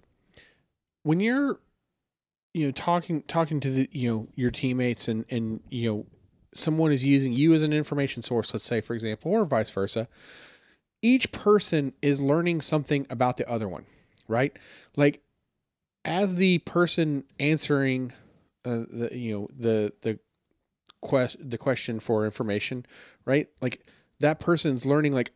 when 1.02 1.20
you're, 1.20 1.60
you 2.54 2.66
know, 2.66 2.72
talking 2.72 3.22
talking 3.22 3.60
to 3.60 3.70
the 3.70 3.88
you 3.92 4.10
know 4.10 4.28
your 4.34 4.50
teammates 4.50 5.08
and 5.08 5.24
and 5.30 5.60
you 5.68 5.90
know 5.90 6.06
someone 6.54 6.92
is 6.92 7.04
using 7.04 7.32
you 7.32 7.54
as 7.54 7.62
an 7.62 7.72
information 7.72 8.22
source, 8.22 8.52
let's 8.52 8.64
say 8.64 8.80
for 8.80 8.94
example, 8.94 9.30
or 9.32 9.44
vice 9.44 9.70
versa, 9.70 10.08
each 11.02 11.32
person 11.32 11.92
is 12.02 12.20
learning 12.20 12.60
something 12.60 13.06
about 13.10 13.36
the 13.36 13.48
other 13.48 13.68
one, 13.68 13.86
right? 14.28 14.56
Like 14.96 15.22
as 16.04 16.36
the 16.36 16.58
person 16.58 17.24
answering 17.38 18.12
uh, 18.64 18.84
the 18.90 19.10
you 19.12 19.32
know 19.32 19.48
the 19.56 19.92
the 20.02 20.18
quest 21.00 21.36
the 21.40 21.58
question 21.58 22.00
for 22.00 22.24
information, 22.24 22.84
right? 23.24 23.48
Like 23.62 23.84
that 24.20 24.38
person's 24.38 24.84
learning 24.84 25.12
like 25.12 25.32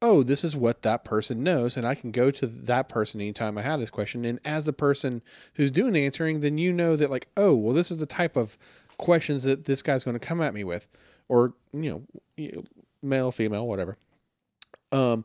oh 0.00 0.22
this 0.22 0.44
is 0.44 0.54
what 0.54 0.82
that 0.82 1.04
person 1.04 1.42
knows 1.42 1.76
and 1.76 1.84
i 1.84 1.92
can 1.94 2.12
go 2.12 2.30
to 2.30 2.46
that 2.46 2.88
person 2.88 3.20
anytime 3.20 3.58
i 3.58 3.62
have 3.62 3.80
this 3.80 3.90
question 3.90 4.24
and 4.24 4.38
as 4.44 4.64
the 4.64 4.72
person 4.72 5.20
who's 5.54 5.72
doing 5.72 5.92
the 5.92 6.04
answering 6.04 6.40
then 6.40 6.56
you 6.56 6.72
know 6.72 6.96
that 6.96 7.10
like 7.10 7.28
oh 7.36 7.54
well 7.54 7.74
this 7.74 7.90
is 7.90 7.98
the 7.98 8.06
type 8.06 8.36
of 8.36 8.56
questions 8.98 9.44
that 9.44 9.64
this 9.64 9.82
guy's 9.82 10.04
going 10.04 10.14
to 10.18 10.26
come 10.26 10.40
at 10.42 10.52
me 10.54 10.64
with 10.64 10.88
or 11.28 11.54
you 11.72 12.06
know, 12.36 12.62
male 13.02 13.30
female 13.30 13.66
whatever 13.66 13.96
um 14.92 15.24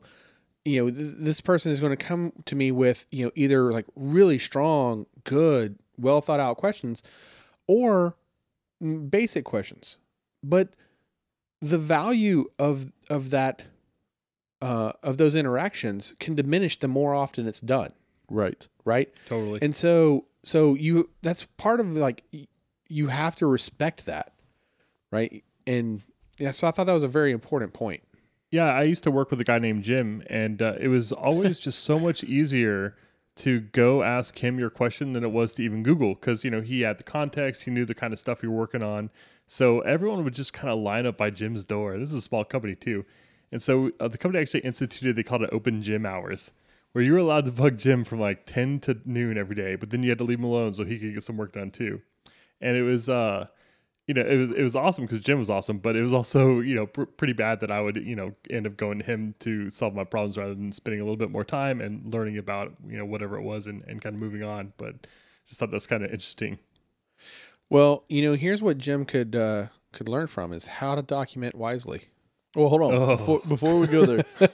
you 0.66 0.80
know 0.86 0.92
th- 0.92 1.16
this 1.18 1.42
person 1.42 1.72
is 1.72 1.80
going 1.80 1.96
to 1.96 2.06
come 2.06 2.32
to 2.46 2.56
me 2.56 2.72
with 2.72 3.06
you 3.12 3.26
know 3.26 3.32
either 3.36 3.72
like 3.72 3.86
really 3.96 4.38
strong 4.40 5.06
good 5.24 5.78
well 5.98 6.22
thought 6.22 6.40
out 6.40 6.58
questions 6.58 7.02
or 7.68 8.16
mm, 8.82 9.10
basic 9.10 9.44
questions 9.46 9.98
but 10.44 10.70
the 11.62 11.78
value 11.78 12.46
of 12.60 12.92
of 13.10 13.30
that 13.32 13.64
uh, 14.62 14.94
of 15.02 15.18
those 15.18 15.36
interactions 15.36 16.16
can 16.20 16.36
diminish 16.36 16.80
the 16.80 16.88
more 16.88 17.14
often 17.14 17.48
it's 17.48 17.60
done 17.62 17.92
Right. 18.30 18.68
right 18.86 19.12
Totally. 19.28 19.60
and 19.62 19.76
so 19.76 20.26
so 20.44 20.74
you 20.76 21.10
that's 21.22 21.44
part 21.58 21.80
of 21.80 21.96
like 21.98 22.24
you 22.94 23.08
have 23.08 23.36
to 23.38 23.48
respect 23.48 24.06
that, 24.06 24.34
right? 25.12 25.44
And 25.66 26.04
yeah, 26.38 26.52
so 26.52 26.68
I 26.68 26.72
thought 26.72 26.86
that 26.86 26.94
was 26.94 27.04
a 27.04 27.08
very 27.08 27.32
important 27.32 27.74
point. 27.74 28.04
Yeah, 28.52 28.66
I 28.66 28.84
used 28.84 29.04
to 29.06 29.12
work 29.12 29.32
with 29.32 29.42
a 29.42 29.44
guy 29.44 29.58
named 29.58 29.84
Jim, 29.84 30.22
and 30.30 30.62
uh, 30.62 30.76
it 30.80 30.90
was 30.90 31.12
always 31.12 31.60
just 31.60 31.80
so 31.80 31.98
much 31.98 32.24
easier 32.40 32.96
to 33.38 33.62
go 33.62 34.04
ask 34.04 34.44
him 34.44 34.60
your 34.60 34.70
question 34.70 35.14
than 35.14 35.24
it 35.24 35.32
was 35.32 35.56
to 35.56 35.64
even 35.64 35.82
Google 35.82 36.14
because 36.14 36.44
you 36.44 36.52
know 36.52 36.62
he 36.62 36.82
had 36.82 37.00
the 37.00 37.04
context, 37.04 37.64
he 37.64 37.72
knew 37.72 37.84
the 37.84 37.96
kind 37.96 38.14
of 38.14 38.20
stuff 38.20 38.44
you're 38.44 38.52
working 38.52 38.84
on, 38.84 39.10
so 39.48 39.80
everyone 39.82 40.24
would 40.24 40.36
just 40.36 40.54
kind 40.54 40.72
of 40.72 40.78
line 40.78 41.08
up 41.08 41.18
by 41.18 41.32
Jim's 41.32 41.64
door. 41.64 41.98
This 41.98 42.12
is 42.12 42.18
a 42.18 42.22
small 42.22 42.46
company 42.46 42.76
too, 42.76 43.06
and 43.52 43.60
so 43.60 43.90
uh, 44.00 44.08
the 44.08 44.20
company 44.20 44.40
actually 44.40 44.60
instituted 44.60 45.16
they 45.16 45.24
called 45.24 45.42
it 45.42 45.50
open 45.52 45.82
gym 45.82 46.06
hours, 46.06 46.52
where 46.92 47.04
you 47.04 47.14
were 47.14 47.18
allowed 47.18 47.46
to 47.46 47.52
bug 47.52 47.80
Jim 47.80 48.04
from 48.04 48.20
like 48.20 48.46
ten 48.46 48.80
to 48.82 49.02
noon 49.04 49.36
every 49.36 49.56
day, 49.56 49.76
but 49.76 49.90
then 49.90 50.04
you 50.04 50.10
had 50.10 50.20
to 50.20 50.24
leave 50.24 50.38
him 50.38 50.46
alone 50.46 50.74
so 50.74 50.84
he 50.86 51.00
could 51.00 51.16
get 51.16 51.24
some 51.24 51.38
work 51.38 51.54
done 51.54 51.72
too, 51.72 52.04
and 52.62 52.76
it 52.78 52.84
was. 52.84 53.10
uh 53.10 53.48
you 54.06 54.14
know, 54.14 54.22
it 54.22 54.36
was 54.36 54.52
it 54.52 54.62
was 54.62 54.76
awesome 54.76 55.06
because 55.06 55.22
Jim 55.22 55.40
was 55.40 55.50
awesome, 55.50 55.78
but 55.78 55.96
it 55.96 56.02
was 56.02 56.14
also 56.14 56.60
you 56.60 56.76
know 56.76 56.86
pr- 56.86 57.04
pretty 57.04 57.32
bad 57.32 57.62
that 57.62 57.72
I 57.72 57.80
would 57.80 57.96
you 57.96 58.18
know 58.18 58.34
end 58.50 58.68
up 58.68 58.76
going 58.76 59.00
to 59.00 59.06
him 59.06 59.34
to 59.40 59.70
solve 59.70 59.96
my 59.96 60.04
problems 60.04 60.38
rather 60.38 60.54
than 60.54 60.74
spending 60.74 61.00
a 61.00 61.06
little 61.06 61.16
bit 61.16 61.32
more 61.32 61.46
time 61.46 61.80
and 61.80 62.14
learning 62.14 62.38
about 62.38 62.74
you 62.86 62.98
know 62.98 63.06
whatever 63.06 63.38
it 63.38 63.44
was 63.44 63.66
and, 63.66 63.82
and 63.88 64.02
kind 64.02 64.16
of 64.16 64.20
moving 64.20 64.44
on. 64.44 64.74
But 64.76 65.08
just 65.48 65.60
thought 65.60 65.70
that 65.70 65.76
was 65.76 65.88
kind 65.88 66.04
of 66.04 66.12
interesting. 66.12 66.60
Well, 67.70 68.04
you 68.10 68.22
know, 68.22 68.36
here's 68.36 68.62
what 68.62 68.78
Jim 68.78 69.06
could 69.06 69.38
uh, 69.38 69.68
could 69.94 70.10
learn 70.10 70.28
from 70.28 70.52
is 70.52 70.66
how 70.66 70.96
to 70.96 71.02
document 71.02 71.56
wisely. 71.56 72.02
Well, 72.56 72.68
hold 72.68 72.82
on. 72.82 72.94
Oh. 72.94 73.16
Before, 73.16 73.40
before 73.48 73.80
we 73.80 73.88
go 73.88 74.06
there, 74.06 74.26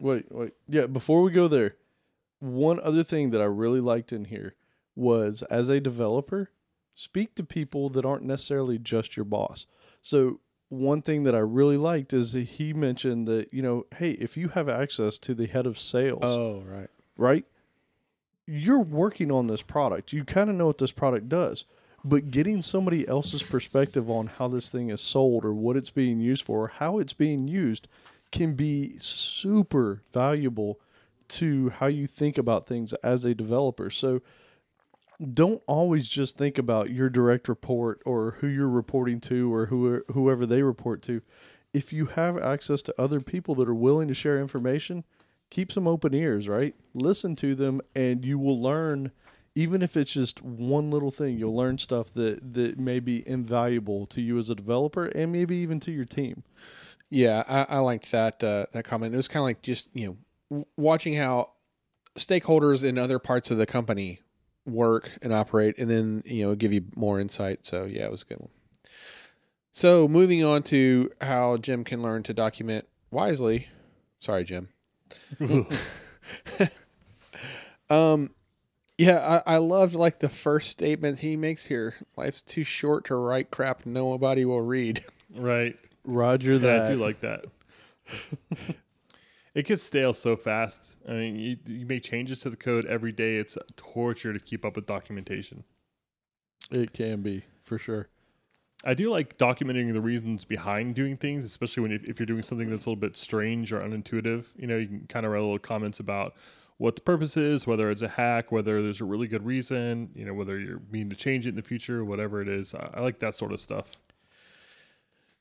wait, 0.00 0.24
wait. 0.30 0.54
Yeah, 0.66 0.86
before 0.86 1.22
we 1.22 1.30
go 1.30 1.46
there, 1.46 1.76
one 2.40 2.80
other 2.80 3.04
thing 3.04 3.30
that 3.30 3.42
I 3.42 3.44
really 3.44 3.80
liked 3.80 4.12
in 4.12 4.24
here 4.24 4.54
was 4.96 5.42
as 5.44 5.68
a 5.68 5.78
developer, 5.78 6.50
speak 6.94 7.34
to 7.36 7.44
people 7.44 7.88
that 7.90 8.04
aren't 8.04 8.24
necessarily 8.24 8.78
just 8.78 9.16
your 9.16 9.24
boss. 9.24 9.66
So, 10.00 10.40
one 10.68 11.02
thing 11.02 11.24
that 11.24 11.34
I 11.34 11.38
really 11.40 11.76
liked 11.76 12.12
is 12.14 12.32
that 12.32 12.42
he 12.44 12.72
mentioned 12.72 13.28
that, 13.28 13.52
you 13.52 13.60
know, 13.62 13.84
hey, 13.96 14.12
if 14.12 14.36
you 14.38 14.48
have 14.48 14.68
access 14.70 15.18
to 15.18 15.34
the 15.34 15.46
head 15.46 15.66
of 15.66 15.78
sales, 15.78 16.22
Oh, 16.24 16.62
right. 16.66 16.88
right? 17.18 17.44
You're 18.46 18.80
working 18.82 19.30
on 19.30 19.46
this 19.46 19.62
product. 19.62 20.12
You 20.12 20.24
kind 20.24 20.48
of 20.50 20.56
know 20.56 20.66
what 20.66 20.78
this 20.78 20.90
product 20.92 21.28
does, 21.28 21.64
but 22.04 22.30
getting 22.30 22.62
somebody 22.62 23.06
else's 23.06 23.42
perspective 23.42 24.10
on 24.10 24.26
how 24.26 24.48
this 24.48 24.70
thing 24.70 24.88
is 24.90 25.00
sold 25.00 25.44
or 25.44 25.52
what 25.52 25.76
it's 25.76 25.90
being 25.90 26.20
used 26.20 26.44
for, 26.44 26.64
or 26.64 26.68
how 26.68 26.98
it's 26.98 27.12
being 27.12 27.46
used, 27.48 27.86
can 28.32 28.54
be 28.54 28.94
super 28.98 30.02
valuable 30.12 30.80
to 31.28 31.68
how 31.68 31.86
you 31.86 32.06
think 32.06 32.38
about 32.38 32.66
things 32.66 32.92
as 32.94 33.24
a 33.26 33.34
developer. 33.34 33.90
So 33.90 34.22
don't 35.30 35.62
always 35.66 36.08
just 36.08 36.36
think 36.36 36.58
about 36.58 36.90
your 36.90 37.08
direct 37.08 37.48
report 37.48 38.02
or 38.04 38.32
who 38.40 38.46
you're 38.48 38.68
reporting 38.68 39.20
to 39.20 39.52
or 39.52 39.66
who, 39.66 40.02
whoever 40.12 40.46
they 40.46 40.62
report 40.62 41.02
to. 41.02 41.22
If 41.72 41.92
you 41.92 42.06
have 42.06 42.38
access 42.38 42.82
to 42.82 42.94
other 43.00 43.20
people 43.20 43.54
that 43.56 43.68
are 43.68 43.74
willing 43.74 44.08
to 44.08 44.14
share 44.14 44.40
information, 44.40 45.04
keep 45.50 45.70
some 45.72 45.86
open 45.86 46.14
ears, 46.14 46.48
right? 46.48 46.74
Listen 46.94 47.36
to 47.36 47.54
them 47.54 47.80
and 47.94 48.24
you 48.24 48.38
will 48.38 48.60
learn 48.60 49.12
even 49.54 49.82
if 49.82 49.96
it's 49.96 50.12
just 50.12 50.42
one 50.42 50.90
little 50.90 51.10
thing, 51.10 51.38
you'll 51.38 51.54
learn 51.54 51.76
stuff 51.78 52.14
that 52.14 52.54
that 52.54 52.78
may 52.78 53.00
be 53.00 53.26
invaluable 53.28 54.06
to 54.06 54.20
you 54.20 54.38
as 54.38 54.48
a 54.48 54.54
developer 54.54 55.06
and 55.06 55.30
maybe 55.30 55.56
even 55.56 55.78
to 55.80 55.92
your 55.92 56.06
team. 56.06 56.42
Yeah, 57.10 57.44
I, 57.46 57.76
I 57.76 57.78
liked 57.80 58.10
that 58.12 58.42
uh, 58.42 58.66
that 58.72 58.84
comment. 58.84 59.12
It 59.12 59.16
was 59.16 59.28
kind 59.28 59.42
of 59.42 59.44
like 59.44 59.62
just 59.62 59.88
you 59.92 60.16
know 60.50 60.66
watching 60.76 61.14
how 61.14 61.50
stakeholders 62.16 62.82
in 62.84 62.98
other 62.98 63.18
parts 63.18 63.50
of 63.50 63.58
the 63.58 63.66
company 63.66 64.20
work 64.66 65.10
and 65.22 65.32
operate, 65.32 65.76
and 65.78 65.90
then 65.90 66.22
you 66.26 66.44
know 66.44 66.54
give 66.54 66.72
you 66.72 66.84
more 66.96 67.20
insight. 67.20 67.66
So 67.66 67.84
yeah, 67.84 68.04
it 68.04 68.10
was 68.10 68.22
a 68.22 68.26
good 68.26 68.40
one. 68.40 68.50
So 69.72 70.06
moving 70.06 70.44
on 70.44 70.62
to 70.64 71.10
how 71.20 71.56
Jim 71.56 71.84
can 71.84 72.02
learn 72.02 72.22
to 72.24 72.34
document 72.34 72.86
wisely. 73.10 73.68
Sorry, 74.20 74.44
Jim. 74.44 74.68
um, 77.90 78.30
yeah, 78.98 79.42
I, 79.46 79.54
I 79.54 79.56
loved 79.56 79.94
like 79.94 80.18
the 80.18 80.28
first 80.28 80.70
statement 80.70 81.20
he 81.20 81.36
makes 81.36 81.64
here. 81.66 81.94
Life's 82.16 82.42
too 82.42 82.64
short 82.64 83.06
to 83.06 83.16
write 83.16 83.50
crap 83.50 83.86
nobody 83.86 84.44
will 84.44 84.60
read. 84.60 85.04
Right. 85.34 85.78
Roger 86.04 86.52
Yeah, 86.52 86.58
that. 86.58 86.82
I 86.82 86.90
do 86.90 86.96
like 86.96 87.20
that. 87.20 87.44
it 89.54 89.66
gets 89.66 89.82
stale 89.82 90.12
so 90.12 90.36
fast. 90.36 90.96
I 91.08 91.12
mean, 91.12 91.36
you, 91.36 91.56
you 91.66 91.86
make 91.86 92.02
changes 92.02 92.40
to 92.40 92.50
the 92.50 92.56
code 92.56 92.84
every 92.86 93.12
day. 93.12 93.36
It's 93.36 93.56
torture 93.76 94.32
to 94.32 94.40
keep 94.40 94.64
up 94.64 94.76
with 94.76 94.86
documentation. 94.86 95.64
it 96.70 96.92
can 96.92 97.22
be 97.22 97.44
for 97.62 97.78
sure. 97.78 98.08
I 98.84 98.94
do 98.94 99.10
like 99.10 99.38
documenting 99.38 99.92
the 99.92 100.00
reasons 100.00 100.44
behind 100.44 100.96
doing 100.96 101.16
things, 101.16 101.44
especially 101.44 101.82
when 101.82 101.92
if, 101.92 102.04
if 102.04 102.18
you're 102.18 102.26
doing 102.26 102.42
something 102.42 102.68
that's 102.68 102.86
a 102.86 102.90
little 102.90 103.00
bit 103.00 103.16
strange 103.16 103.72
or 103.72 103.80
unintuitive. 103.80 104.46
You 104.56 104.66
know, 104.66 104.76
you 104.76 104.88
can 104.88 105.06
kind 105.08 105.24
of 105.24 105.32
write 105.32 105.40
little 105.40 105.58
comments 105.58 106.00
about 106.00 106.34
what 106.78 106.96
the 106.96 107.02
purpose 107.02 107.36
is, 107.36 107.64
whether 107.64 107.90
it's 107.90 108.02
a 108.02 108.08
hack, 108.08 108.50
whether 108.50 108.82
there's 108.82 109.00
a 109.00 109.04
really 109.04 109.28
good 109.28 109.46
reason, 109.46 110.10
you 110.16 110.24
know, 110.24 110.34
whether 110.34 110.58
you're 110.58 110.80
meaning 110.90 111.10
to 111.10 111.16
change 111.16 111.46
it 111.46 111.50
in 111.50 111.56
the 111.56 111.62
future, 111.62 112.04
whatever 112.04 112.42
it 112.42 112.48
is. 112.48 112.74
I, 112.74 112.90
I 112.94 113.00
like 113.00 113.20
that 113.20 113.36
sort 113.36 113.52
of 113.52 113.60
stuff. 113.60 113.92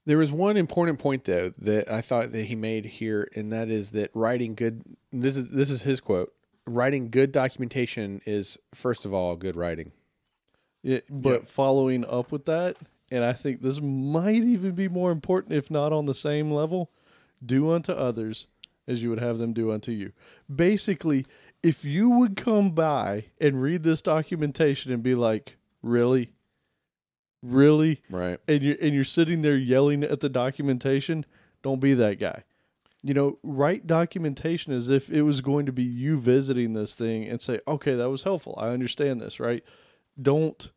There 0.06 0.18
was 0.18 0.32
one 0.32 0.58
important 0.58 1.00
point 1.00 1.26
though 1.26 1.50
that 1.60 1.92
I 1.92 2.02
thought 2.02 2.32
that 2.32 2.46
he 2.46 2.56
made 2.56 2.86
here, 2.86 3.30
and 3.36 3.52
that 3.54 3.70
is 3.70 3.92
that 3.92 4.10
writing 4.14 4.56
good. 4.56 4.84
This 5.12 5.38
is 5.38 5.50
this 5.50 5.70
is 5.70 5.84
his 5.84 6.00
quote. 6.00 6.34
Writing 6.66 7.10
good 7.10 7.32
documentation 7.32 8.22
is 8.26 8.58
first 8.74 9.06
of 9.06 9.14
all 9.14 9.36
good 9.36 9.56
writing. 9.56 9.92
Yeah, 10.84 11.00
but 11.10 11.48
following 11.48 12.06
up 12.06 12.32
with 12.32 12.46
that, 12.46 12.78
and 13.12 13.24
I 13.24 13.34
think 13.34 13.62
this 13.62 13.80
might 13.80 14.44
even 14.44 14.72
be 14.72 14.88
more 14.88 15.12
important, 15.12 15.54
if 15.54 15.70
not 15.70 15.94
on 15.94 16.08
the 16.08 16.16
same 16.16 16.52
level, 16.52 16.90
do 17.46 17.72
unto 17.72 17.92
others 17.92 18.48
as 18.88 19.04
you 19.04 19.10
would 19.10 19.20
have 19.20 19.38
them 19.38 19.54
do 19.54 19.72
unto 19.72 19.92
you. 19.92 20.12
Basically, 20.54 21.26
if 21.64 21.86
you 21.86 22.10
would 22.10 22.36
come 22.36 22.72
by 22.72 23.26
and 23.40 23.62
read 23.62 23.84
this 23.84 24.02
documentation 24.02 24.92
and 24.92 25.04
be 25.04 25.16
like, 25.16 25.58
really? 25.84 26.32
Really? 27.44 28.02
Right. 28.10 28.40
And 28.48 28.62
you're 28.62 28.78
and 28.82 28.94
you're 28.94 29.04
sitting 29.04 29.42
there 29.42 29.58
yelling 29.58 30.04
at 30.04 30.20
the 30.20 30.30
documentation, 30.30 31.26
don't 31.64 31.80
be 31.80 31.94
that 31.96 32.20
guy. 32.20 32.44
You 33.04 33.16
know, 33.16 33.40
write 33.42 33.88
documentation 33.88 34.74
as 34.74 34.90
if 34.90 35.10
it 35.10 35.24
was 35.24 35.42
going 35.42 35.66
to 35.66 35.72
be 35.72 35.84
you 35.84 36.20
visiting 36.20 36.74
this 36.74 36.94
thing 36.94 37.28
and 37.28 37.42
say, 37.42 37.60
okay, 37.68 37.96
that 37.96 38.12
was 38.12 38.24
helpful. 38.24 38.56
I 38.60 38.70
understand 38.70 39.20
this, 39.20 39.40
right? 39.40 39.64
Don't 40.22 40.70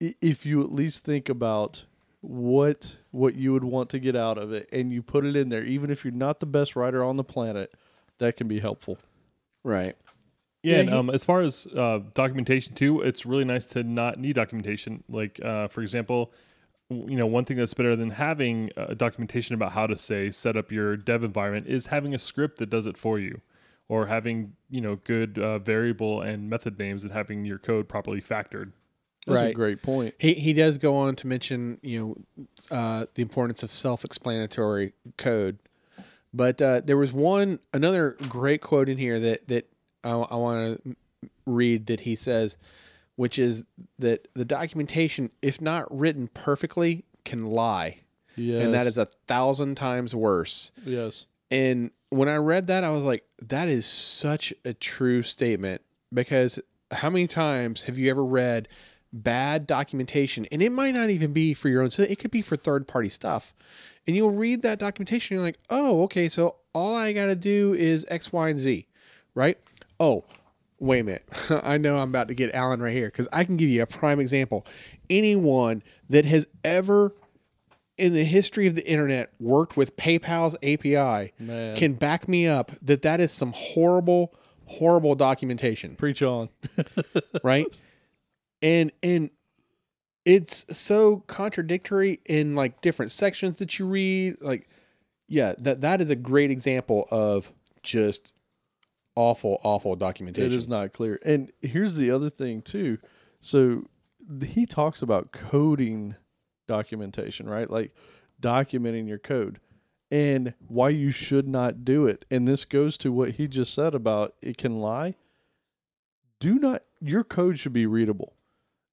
if 0.00 0.46
you 0.46 0.62
at 0.62 0.72
least 0.72 1.04
think 1.04 1.28
about 1.28 1.84
what 2.20 2.96
what 3.10 3.34
you 3.34 3.52
would 3.52 3.64
want 3.64 3.90
to 3.90 3.98
get 3.98 4.14
out 4.14 4.38
of 4.38 4.52
it 4.52 4.68
and 4.72 4.92
you 4.92 5.02
put 5.02 5.24
it 5.24 5.36
in 5.36 5.48
there 5.48 5.64
even 5.64 5.90
if 5.90 6.04
you're 6.04 6.12
not 6.12 6.38
the 6.38 6.46
best 6.46 6.76
writer 6.76 7.02
on 7.02 7.16
the 7.16 7.24
planet 7.24 7.72
that 8.18 8.36
can 8.36 8.46
be 8.46 8.60
helpful 8.60 8.98
Right. 9.62 9.96
Yeah, 10.62 10.74
Yeah, 10.74 10.80
and 10.80 10.88
he- 10.90 10.94
um, 10.94 11.10
as 11.10 11.24
far 11.24 11.40
as 11.42 11.66
uh, 11.76 12.00
documentation 12.14 12.74
too, 12.74 13.00
it's 13.00 13.24
really 13.24 13.44
nice 13.44 13.64
to 13.66 13.82
not 13.82 14.18
need 14.18 14.34
documentation. 14.34 15.02
Like, 15.08 15.40
uh, 15.44 15.68
for 15.68 15.80
example, 15.82 16.32
you 16.90 17.16
know, 17.16 17.26
one 17.26 17.44
thing 17.44 17.56
that's 17.56 17.72
better 17.74 17.94
than 17.96 18.10
having 18.10 18.70
a 18.76 18.94
documentation 18.94 19.54
about 19.54 19.72
how 19.72 19.86
to 19.86 19.96
say 19.96 20.30
set 20.30 20.56
up 20.56 20.72
your 20.72 20.96
dev 20.96 21.22
environment 21.24 21.66
is 21.68 21.86
having 21.86 22.14
a 22.14 22.18
script 22.18 22.58
that 22.58 22.68
does 22.68 22.86
it 22.86 22.96
for 22.96 23.18
you, 23.18 23.40
or 23.88 24.06
having 24.06 24.54
you 24.68 24.80
know 24.80 24.96
good 24.96 25.38
uh, 25.38 25.58
variable 25.60 26.20
and 26.20 26.50
method 26.50 26.78
names 26.78 27.04
and 27.04 27.12
having 27.12 27.44
your 27.44 27.58
code 27.58 27.88
properly 27.88 28.20
factored. 28.20 28.72
that's 29.26 29.40
a 29.40 29.44
Right. 29.44 29.54
great 29.54 29.82
point 29.82 30.14
He 30.18 30.34
he 30.34 30.52
does 30.52 30.78
go 30.78 30.96
on 30.96 31.14
to 31.16 31.26
mention 31.28 31.78
you 31.82 32.16
know 32.30 32.46
uh, 32.76 33.06
the 33.14 33.22
importance 33.22 33.62
of 33.62 33.70
self-explanatory 33.70 34.92
code, 35.16 35.58
but 36.34 36.60
uh, 36.60 36.80
there 36.84 36.96
was 36.96 37.12
one 37.12 37.60
another 37.72 38.16
great 38.28 38.60
quote 38.62 38.88
in 38.88 38.98
here 38.98 39.20
that 39.20 39.46
that 39.46 39.70
I, 40.04 40.10
I 40.10 40.36
want 40.36 40.82
to 40.84 40.96
read 41.46 41.86
that 41.86 42.00
he 42.00 42.16
says, 42.16 42.56
which 43.16 43.38
is 43.38 43.64
that 43.98 44.28
the 44.34 44.44
documentation, 44.44 45.30
if 45.42 45.60
not 45.60 45.86
written 45.96 46.28
perfectly, 46.28 47.04
can 47.24 47.46
lie, 47.46 47.98
yes 48.36 48.64
and 48.64 48.72
that 48.74 48.86
is 48.86 48.96
a 48.96 49.04
thousand 49.04 49.76
times 49.76 50.14
worse. 50.14 50.72
yes 50.84 51.26
And 51.50 51.90
when 52.10 52.28
I 52.28 52.36
read 52.36 52.68
that, 52.68 52.84
I 52.84 52.90
was 52.90 53.04
like, 53.04 53.24
that 53.42 53.68
is 53.68 53.84
such 53.86 54.52
a 54.64 54.72
true 54.72 55.22
statement 55.22 55.82
because 56.12 56.58
how 56.92 57.10
many 57.10 57.26
times 57.26 57.84
have 57.84 57.98
you 57.98 58.10
ever 58.10 58.24
read 58.24 58.68
bad 59.12 59.66
documentation? 59.66 60.46
And 60.50 60.62
it 60.62 60.70
might 60.70 60.94
not 60.94 61.10
even 61.10 61.32
be 61.32 61.54
for 61.54 61.68
your 61.68 61.82
own, 61.82 61.90
so 61.90 62.02
it 62.02 62.18
could 62.18 62.30
be 62.30 62.42
for 62.42 62.56
third 62.56 62.88
party 62.88 63.08
stuff. 63.08 63.54
And 64.06 64.16
you'll 64.16 64.30
read 64.30 64.62
that 64.62 64.78
documentation, 64.78 65.36
and 65.36 65.40
you're 65.40 65.48
like, 65.48 65.58
oh, 65.68 66.02
okay, 66.04 66.28
so 66.28 66.56
all 66.72 66.94
I 66.96 67.12
got 67.12 67.26
to 67.26 67.36
do 67.36 67.74
is 67.74 68.06
X, 68.08 68.32
Y, 68.32 68.48
and 68.48 68.58
Z, 68.58 68.86
right? 69.34 69.58
Oh, 70.00 70.24
wait 70.80 71.00
a 71.00 71.04
minute. 71.04 71.28
I 71.62 71.78
know 71.78 71.98
I'm 71.98 72.08
about 72.08 72.28
to 72.28 72.34
get 72.34 72.54
Allen 72.54 72.80
right 72.80 72.92
here 72.92 73.06
because 73.06 73.28
I 73.32 73.44
can 73.44 73.56
give 73.56 73.68
you 73.68 73.82
a 73.82 73.86
prime 73.86 74.18
example. 74.18 74.66
Anyone 75.08 75.82
that 76.08 76.24
has 76.24 76.48
ever 76.64 77.14
in 77.98 78.14
the 78.14 78.24
history 78.24 78.66
of 78.66 78.74
the 78.74 78.86
internet 78.88 79.30
worked 79.38 79.76
with 79.76 79.94
PayPal's 79.96 80.56
API 80.62 81.32
Man. 81.38 81.76
can 81.76 81.92
back 81.92 82.26
me 82.26 82.46
up 82.48 82.72
that 82.80 83.02
that 83.02 83.20
is 83.20 83.30
some 83.30 83.52
horrible, 83.54 84.34
horrible 84.64 85.14
documentation, 85.14 85.96
Preach 85.96 86.22
on. 86.22 86.48
right? 87.44 87.66
and 88.62 88.90
and 89.02 89.30
it's 90.24 90.64
so 90.76 91.18
contradictory 91.26 92.20
in 92.24 92.54
like 92.54 92.80
different 92.80 93.12
sections 93.12 93.58
that 93.58 93.78
you 93.78 93.86
read. 93.86 94.36
Like, 94.40 94.68
yeah, 95.28 95.54
that 95.58 95.82
that 95.82 96.00
is 96.00 96.08
a 96.08 96.16
great 96.16 96.50
example 96.50 97.06
of 97.10 97.52
just 97.82 98.32
awful, 99.14 99.60
awful 99.62 99.96
documentation. 99.96 100.52
It 100.52 100.54
is 100.54 100.68
not 100.68 100.92
clear. 100.92 101.18
And 101.24 101.50
here's 101.60 101.96
the 101.96 102.10
other 102.10 102.30
thing 102.30 102.62
too. 102.62 102.98
So 103.40 103.86
he 104.44 104.66
talks 104.66 105.02
about 105.02 105.32
coding 105.32 106.14
documentation, 106.68 107.48
right? 107.48 107.68
Like 107.68 107.94
documenting 108.40 109.08
your 109.08 109.18
code 109.18 109.60
and 110.10 110.54
why 110.66 110.88
you 110.90 111.10
should 111.10 111.46
not 111.46 111.84
do 111.84 112.06
it. 112.06 112.24
And 112.30 112.46
this 112.46 112.64
goes 112.64 112.98
to 112.98 113.12
what 113.12 113.32
he 113.32 113.46
just 113.46 113.74
said 113.74 113.94
about 113.94 114.34
it 114.42 114.56
can 114.58 114.80
lie. 114.80 115.16
Do 116.38 116.58
not 116.58 116.82
your 117.00 117.24
code 117.24 117.58
should 117.58 117.72
be 117.72 117.86
readable. 117.86 118.34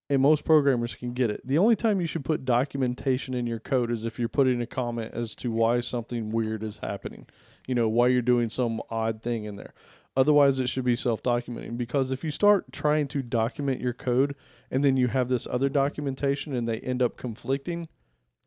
And 0.10 0.22
most 0.22 0.46
programmers 0.46 0.96
can 0.96 1.12
get 1.12 1.30
it. 1.30 1.46
The 1.46 1.58
only 1.58 1.76
time 1.76 2.00
you 2.00 2.08
should 2.08 2.24
put 2.24 2.46
documentation 2.46 3.34
in 3.34 3.46
your 3.46 3.60
code 3.60 3.92
is 3.92 4.06
if 4.06 4.18
you're 4.18 4.30
putting 4.30 4.62
a 4.62 4.66
comment 4.66 5.14
as 5.14 5.36
to 5.38 5.52
why 5.52 5.82
something 5.82 6.30
weird 6.30 6.64
is 6.64 6.78
happening. 6.78 7.28
You 7.68 7.76
know, 7.76 7.90
why 7.90 8.08
you're 8.08 8.22
doing 8.22 8.50
some 8.50 8.80
odd 8.90 9.22
thing 9.22 9.44
in 9.44 9.58
there. 9.58 9.74
Otherwise, 10.18 10.60
it 10.60 10.68
should 10.68 10.84
be 10.84 10.96
self 10.96 11.22
documenting 11.22 11.78
because 11.78 12.10
if 12.10 12.24
you 12.24 12.32
start 12.32 12.74
trying 12.74 13.08
to 13.08 13.22
document 13.22 13.80
your 13.80 13.94
code 13.94 14.36
and 14.72 14.84
then 14.84 14.98
you 14.98 15.08
have 15.08 15.30
this 15.30 15.46
other 15.46 15.70
documentation 15.70 16.56
and 16.56 16.68
they 16.68 16.80
end 16.80 17.04
up 17.04 17.18
conflicting, 17.18 17.88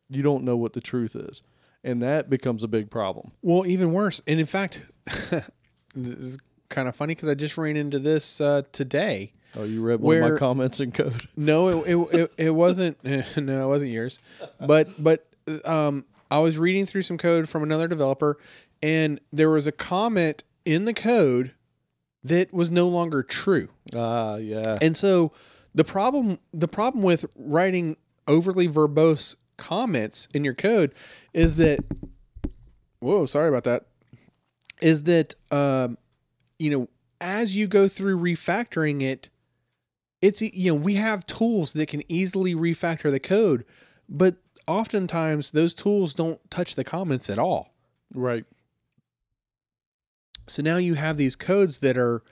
you 0.09 0.21
don't 0.21 0.43
know 0.43 0.57
what 0.57 0.73
the 0.73 0.81
truth 0.81 1.15
is. 1.15 1.41
And 1.81 2.01
that 2.01 2.29
becomes 2.29 2.61
a 2.61 2.67
big 2.67 2.91
problem. 2.91 3.31
Well, 3.41 3.65
even 3.65 3.93
worse. 3.93 4.21
And 4.27 4.37
in 4.37 4.45
fact, 4.45 4.81
this 5.05 5.41
is 5.95 6.37
kind 6.67 6.89
of 6.89 6.95
funny 6.95 7.15
because 7.15 7.29
I 7.29 7.35
just 7.35 7.57
ran 7.57 7.77
into 7.77 7.99
this 7.99 8.41
uh, 8.41 8.63
today. 8.73 9.31
Oh, 9.55 9.63
you 9.63 9.81
read 9.81 10.01
one 10.01 10.17
of 10.17 10.31
my 10.33 10.37
comments 10.37 10.81
in 10.81 10.91
code. 10.91 11.13
No, 11.37 11.69
it 11.69 11.89
it, 11.89 12.19
it, 12.19 12.33
it 12.37 12.49
wasn't. 12.51 12.97
No, 13.37 13.63
it 13.63 13.67
wasn't 13.69 13.91
yours. 13.91 14.19
But 14.59 14.89
but 15.01 15.25
um, 15.63 16.03
I 16.29 16.39
was 16.39 16.57
reading 16.57 16.85
through 16.85 17.03
some 17.03 17.17
code 17.17 17.47
from 17.47 17.63
another 17.63 17.87
developer, 17.87 18.37
and 18.83 19.21
there 19.31 19.49
was 19.49 19.67
a 19.67 19.71
comment 19.71 20.43
in 20.65 20.83
the 20.83 20.93
code 20.93 21.53
that 22.23 22.53
was 22.53 22.69
no 22.69 22.87
longer 22.87 23.23
true. 23.23 23.69
Ah, 23.95 24.37
yeah. 24.37 24.77
And 24.81 24.95
so 24.95 25.31
the 25.73 25.83
problem 25.83 26.39
the 26.53 26.67
problem 26.67 27.03
with 27.03 27.25
writing 27.35 27.97
overly 28.27 28.67
verbose 28.67 29.35
comments 29.57 30.27
in 30.33 30.43
your 30.43 30.53
code 30.53 30.93
is 31.33 31.57
that 31.57 31.79
whoa, 32.99 33.25
sorry 33.25 33.49
about 33.49 33.63
that. 33.63 33.85
Is 34.81 35.03
that 35.03 35.33
um 35.51 35.97
you 36.59 36.69
know, 36.69 36.89
as 37.19 37.55
you 37.55 37.67
go 37.67 37.87
through 37.87 38.19
refactoring 38.19 39.01
it, 39.01 39.29
it's 40.21 40.41
you 40.41 40.71
know, 40.71 40.79
we 40.79 40.95
have 40.95 41.25
tools 41.25 41.73
that 41.73 41.87
can 41.87 42.03
easily 42.07 42.53
refactor 42.53 43.09
the 43.09 43.19
code, 43.19 43.65
but 44.07 44.35
oftentimes 44.67 45.51
those 45.51 45.73
tools 45.73 46.13
don't 46.13 46.39
touch 46.51 46.75
the 46.75 46.83
comments 46.83 47.29
at 47.29 47.39
all. 47.39 47.73
Right. 48.13 48.45
So 50.47 50.61
now 50.61 50.77
you 50.77 50.95
have 50.95 51.17
these 51.17 51.35
codes 51.35 51.79
that 51.79 51.97
are, 51.97 52.23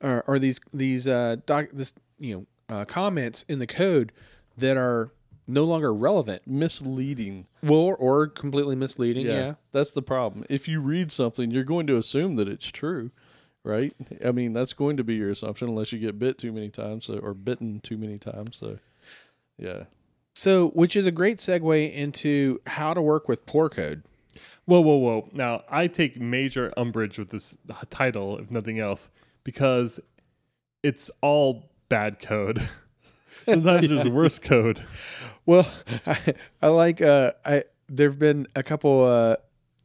or, 0.00 0.22
or 0.26 0.38
these 0.38 0.60
these 0.72 1.08
uh 1.08 1.36
doc 1.46 1.68
this 1.72 1.94
you 2.18 2.34
know 2.34 2.46
uh, 2.68 2.84
comments 2.84 3.44
in 3.48 3.58
the 3.58 3.66
code 3.66 4.12
that 4.56 4.76
are 4.76 5.10
no 5.46 5.64
longer 5.64 5.92
relevant. 5.92 6.42
Misleading. 6.46 7.46
Well, 7.62 7.96
or 7.98 8.28
completely 8.28 8.76
misleading. 8.76 9.26
Yeah. 9.26 9.54
That's 9.72 9.90
the 9.90 10.02
problem. 10.02 10.44
If 10.48 10.68
you 10.68 10.80
read 10.80 11.12
something, 11.12 11.50
you're 11.50 11.64
going 11.64 11.86
to 11.88 11.96
assume 11.96 12.36
that 12.36 12.48
it's 12.48 12.70
true, 12.70 13.10
right? 13.62 13.94
I 14.24 14.32
mean, 14.32 14.52
that's 14.52 14.72
going 14.72 14.96
to 14.96 15.04
be 15.04 15.16
your 15.16 15.30
assumption 15.30 15.68
unless 15.68 15.92
you 15.92 15.98
get 15.98 16.18
bit 16.18 16.38
too 16.38 16.52
many 16.52 16.70
times 16.70 17.06
so, 17.06 17.18
or 17.18 17.34
bitten 17.34 17.80
too 17.80 17.98
many 17.98 18.18
times. 18.18 18.56
So, 18.56 18.78
yeah. 19.58 19.84
So, 20.34 20.68
which 20.70 20.96
is 20.96 21.06
a 21.06 21.12
great 21.12 21.38
segue 21.38 21.92
into 21.92 22.60
how 22.66 22.94
to 22.94 23.02
work 23.02 23.28
with 23.28 23.46
poor 23.46 23.68
code. 23.68 24.02
Whoa, 24.66 24.80
whoa, 24.80 24.96
whoa. 24.96 25.28
Now, 25.32 25.62
I 25.68 25.88
take 25.88 26.18
major 26.18 26.72
umbrage 26.76 27.18
with 27.18 27.30
this 27.30 27.56
title, 27.90 28.38
if 28.38 28.50
nothing 28.50 28.78
else, 28.78 29.10
because 29.44 30.00
it's 30.82 31.10
all 31.20 31.70
bad 31.88 32.18
code. 32.18 32.66
Sometimes 33.44 33.88
there's 33.88 34.08
worse 34.08 34.38
code. 34.38 34.82
Well, 35.44 35.70
I, 36.06 36.34
I 36.62 36.68
like 36.68 37.02
uh 37.02 37.32
I 37.44 37.64
there've 37.88 38.18
been 38.18 38.46
a 38.56 38.62
couple 38.62 39.04
uh 39.04 39.36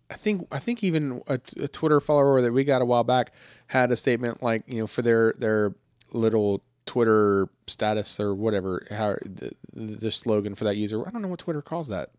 I 0.10 0.16
think 0.16 0.48
I 0.52 0.60
think 0.60 0.84
even 0.84 1.22
a, 1.28 1.40
a 1.58 1.68
Twitter 1.68 2.00
follower 2.00 2.42
that 2.42 2.54
we 2.54 2.64
got 2.64 2.82
a 2.82 2.86
while 2.86 3.04
back 3.04 3.34
had 3.68 3.92
a 3.92 3.98
statement 3.98 4.42
like, 4.42 4.64
you 4.68 4.80
know, 4.80 4.88
for 4.88 5.02
their 5.02 5.34
their 5.38 5.74
little 6.14 6.64
Twitter 6.86 7.48
status 7.68 8.20
or 8.20 8.34
whatever, 8.34 8.88
how 8.90 9.16
the, 9.24 9.52
the 9.74 10.12
slogan 10.12 10.56
for 10.56 10.64
that 10.64 10.76
user. 10.76 11.08
I 11.08 11.12
don't 11.12 11.22
know 11.22 11.28
what 11.28 11.40
Twitter 11.40 11.62
calls 11.62 11.88
that. 11.90 12.10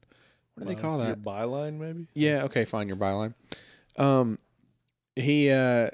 What 0.60 0.68
do 0.68 0.74
they 0.74 0.80
call 0.80 0.98
that? 0.98 1.06
Your 1.06 1.16
that? 1.16 1.24
byline, 1.24 1.78
maybe? 1.78 2.06
Yeah, 2.14 2.44
okay, 2.44 2.64
fine, 2.64 2.88
your 2.88 2.96
byline. 2.96 3.34
Um 3.96 4.38
he 5.16 5.50
uh 5.50 5.90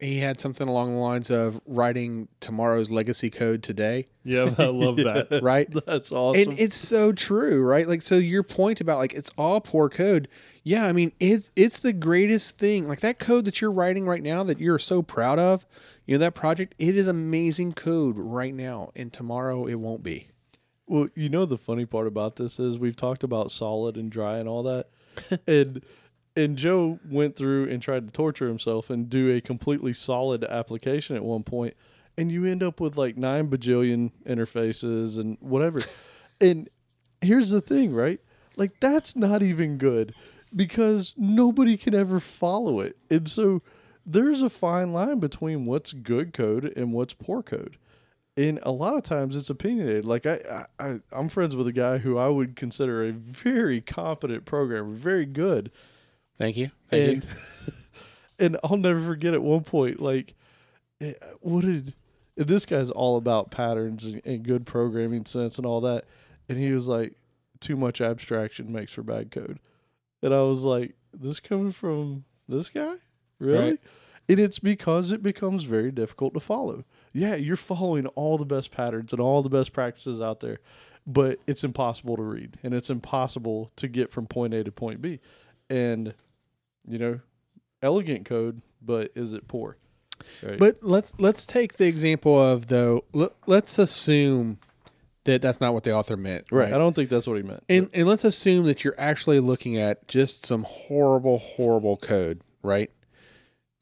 he 0.00 0.18
had 0.18 0.38
something 0.38 0.68
along 0.68 0.92
the 0.92 1.00
lines 1.00 1.30
of 1.30 1.60
writing 1.66 2.28
tomorrow's 2.40 2.90
legacy 2.90 3.30
code 3.30 3.62
today. 3.62 4.08
Yeah, 4.24 4.54
I 4.58 4.66
love 4.66 4.96
that. 4.98 5.40
Right? 5.42 5.68
That's 5.86 6.12
awesome. 6.12 6.50
And 6.50 6.58
it's 6.58 6.76
so 6.76 7.12
true, 7.12 7.62
right? 7.62 7.86
Like 7.88 8.02
so 8.02 8.16
your 8.16 8.42
point 8.42 8.80
about 8.80 8.98
like 8.98 9.14
it's 9.14 9.30
all 9.38 9.60
poor 9.60 9.88
code. 9.88 10.28
Yeah, 10.62 10.86
I 10.86 10.92
mean 10.92 11.12
it's 11.20 11.50
it's 11.56 11.78
the 11.78 11.92
greatest 11.92 12.58
thing. 12.58 12.88
Like 12.88 13.00
that 13.00 13.18
code 13.18 13.44
that 13.46 13.60
you're 13.60 13.72
writing 13.72 14.06
right 14.06 14.22
now 14.22 14.42
that 14.44 14.60
you're 14.60 14.78
so 14.78 15.02
proud 15.02 15.38
of, 15.38 15.64
you 16.06 16.14
know 16.14 16.20
that 16.20 16.34
project, 16.34 16.74
it 16.78 16.96
is 16.96 17.06
amazing 17.06 17.72
code 17.72 18.18
right 18.18 18.54
now 18.54 18.90
and 18.94 19.12
tomorrow 19.12 19.66
it 19.66 19.74
won't 19.74 20.02
be. 20.02 20.28
Well, 20.86 21.08
you 21.14 21.28
know 21.28 21.46
the 21.46 21.58
funny 21.58 21.86
part 21.86 22.06
about 22.06 22.36
this 22.36 22.58
is 22.58 22.78
we've 22.78 22.96
talked 22.96 23.24
about 23.24 23.50
solid 23.50 23.96
and 23.96 24.10
dry 24.10 24.38
and 24.38 24.48
all 24.48 24.62
that, 24.64 24.88
and 25.46 25.82
and 26.36 26.56
Joe 26.56 26.98
went 27.08 27.36
through 27.36 27.70
and 27.70 27.80
tried 27.80 28.06
to 28.06 28.12
torture 28.12 28.48
himself 28.48 28.90
and 28.90 29.08
do 29.08 29.34
a 29.34 29.40
completely 29.40 29.92
solid 29.92 30.44
application 30.44 31.16
at 31.16 31.24
one 31.24 31.42
point, 31.42 31.74
and 32.18 32.30
you 32.30 32.44
end 32.44 32.62
up 32.62 32.80
with 32.80 32.96
like 32.96 33.16
nine 33.16 33.48
bajillion 33.48 34.10
interfaces 34.26 35.18
and 35.18 35.38
whatever. 35.40 35.80
and 36.40 36.68
here's 37.20 37.50
the 37.50 37.60
thing, 37.60 37.94
right? 37.94 38.20
Like 38.56 38.78
that's 38.80 39.16
not 39.16 39.42
even 39.42 39.78
good 39.78 40.14
because 40.54 41.14
nobody 41.16 41.76
can 41.76 41.94
ever 41.94 42.20
follow 42.20 42.80
it, 42.80 42.96
and 43.10 43.26
so 43.26 43.62
there's 44.04 44.42
a 44.42 44.50
fine 44.50 44.92
line 44.92 45.18
between 45.18 45.64
what's 45.64 45.92
good 45.92 46.34
code 46.34 46.70
and 46.76 46.92
what's 46.92 47.14
poor 47.14 47.42
code 47.42 47.78
and 48.36 48.58
a 48.62 48.72
lot 48.72 48.96
of 48.96 49.02
times 49.02 49.36
it's 49.36 49.50
opinionated. 49.50 50.04
Like 50.04 50.26
I, 50.26 50.40
I, 50.50 50.84
I 50.84 51.00
I'm 51.12 51.28
friends 51.28 51.54
with 51.54 51.66
a 51.66 51.72
guy 51.72 51.98
who 51.98 52.18
I 52.18 52.28
would 52.28 52.56
consider 52.56 53.04
a 53.04 53.12
very 53.12 53.80
competent 53.80 54.44
programmer, 54.44 54.94
very 54.94 55.26
good, 55.26 55.70
Thank 56.38 56.56
you. 56.56 56.70
Thank 56.88 57.08
and 57.08 57.24
you. 57.24 57.72
and 58.38 58.56
I'll 58.64 58.76
never 58.76 59.00
forget 59.00 59.34
at 59.34 59.42
one 59.42 59.62
point, 59.62 60.00
like, 60.00 60.34
eh, 61.00 61.14
what 61.40 61.62
did 61.64 61.94
this 62.36 62.66
guy's 62.66 62.90
all 62.90 63.16
about 63.16 63.50
patterns 63.50 64.04
and, 64.04 64.20
and 64.24 64.42
good 64.42 64.66
programming 64.66 65.24
sense 65.24 65.58
and 65.58 65.66
all 65.66 65.80
that, 65.82 66.04
and 66.48 66.58
he 66.58 66.72
was 66.72 66.88
like, 66.88 67.14
too 67.60 67.76
much 67.76 68.00
abstraction 68.00 68.72
makes 68.72 68.92
for 68.92 69.02
bad 69.02 69.30
code, 69.30 69.60
and 70.22 70.34
I 70.34 70.42
was 70.42 70.64
like, 70.64 70.94
this 71.12 71.40
coming 71.40 71.72
from 71.72 72.24
this 72.48 72.70
guy, 72.70 72.96
really? 73.38 73.70
Right. 73.70 73.80
And 74.28 74.40
it's 74.40 74.58
because 74.58 75.12
it 75.12 75.22
becomes 75.22 75.64
very 75.64 75.92
difficult 75.92 76.32
to 76.34 76.40
follow. 76.40 76.84
Yeah, 77.14 77.36
you're 77.36 77.56
following 77.56 78.06
all 78.08 78.36
the 78.36 78.44
best 78.44 78.72
patterns 78.72 79.12
and 79.12 79.22
all 79.22 79.40
the 79.42 79.48
best 79.48 79.72
practices 79.72 80.20
out 80.20 80.40
there, 80.40 80.58
but 81.06 81.38
it's 81.46 81.62
impossible 81.64 82.16
to 82.16 82.22
read 82.22 82.58
and 82.62 82.74
it's 82.74 82.90
impossible 82.90 83.70
to 83.76 83.88
get 83.88 84.10
from 84.10 84.26
point 84.26 84.52
A 84.52 84.64
to 84.64 84.72
point 84.72 85.00
B. 85.00 85.20
And, 85.70 86.12
you 86.86 86.98
know, 86.98 87.20
elegant 87.82 88.26
code, 88.26 88.60
but 88.82 89.12
is 89.14 89.32
it 89.32 89.46
poor? 89.46 89.76
Right. 90.42 90.58
But 90.58 90.78
let's 90.82 91.14
let's 91.18 91.46
take 91.46 91.74
the 91.74 91.86
example 91.86 92.40
of 92.40 92.68
though 92.68 93.04
let, 93.12 93.30
let's 93.46 93.78
assume 93.78 94.58
that 95.24 95.42
that's 95.42 95.60
not 95.60 95.74
what 95.74 95.84
the 95.84 95.92
author 95.92 96.16
meant. 96.16 96.46
right. 96.52 96.72
I 96.72 96.78
don't 96.78 96.94
think 96.94 97.08
that's 97.08 97.26
what 97.26 97.36
he 97.36 97.42
meant. 97.42 97.64
And 97.68 97.90
and 97.92 98.06
let's 98.06 98.24
assume 98.24 98.66
that 98.66 98.84
you're 98.84 98.94
actually 98.98 99.40
looking 99.40 99.78
at 99.78 100.06
just 100.08 100.46
some 100.46 100.64
horrible, 100.68 101.38
horrible 101.38 101.96
code, 101.96 102.40
right? 102.62 102.90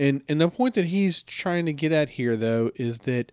And 0.02 0.22
and 0.28 0.40
the 0.40 0.48
point 0.48 0.74
that 0.74 0.86
he's 0.86 1.22
trying 1.22 1.66
to 1.66 1.72
get 1.72 1.92
at 1.92 2.10
here, 2.10 2.36
though, 2.36 2.72
is 2.74 3.00
that 3.00 3.30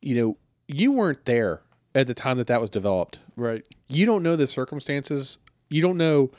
you 0.00 0.14
know 0.14 0.36
you 0.68 0.92
weren't 0.92 1.24
there 1.24 1.62
at 1.96 2.06
the 2.06 2.14
time 2.14 2.38
that 2.38 2.46
that 2.46 2.60
was 2.60 2.70
developed. 2.70 3.18
right. 3.34 3.66
You 3.88 4.06
don't 4.06 4.22
know 4.22 4.36
the 4.36 4.46
circumstances. 4.46 5.38
You 5.68 5.82
don't 5.82 5.96
know 5.96 6.30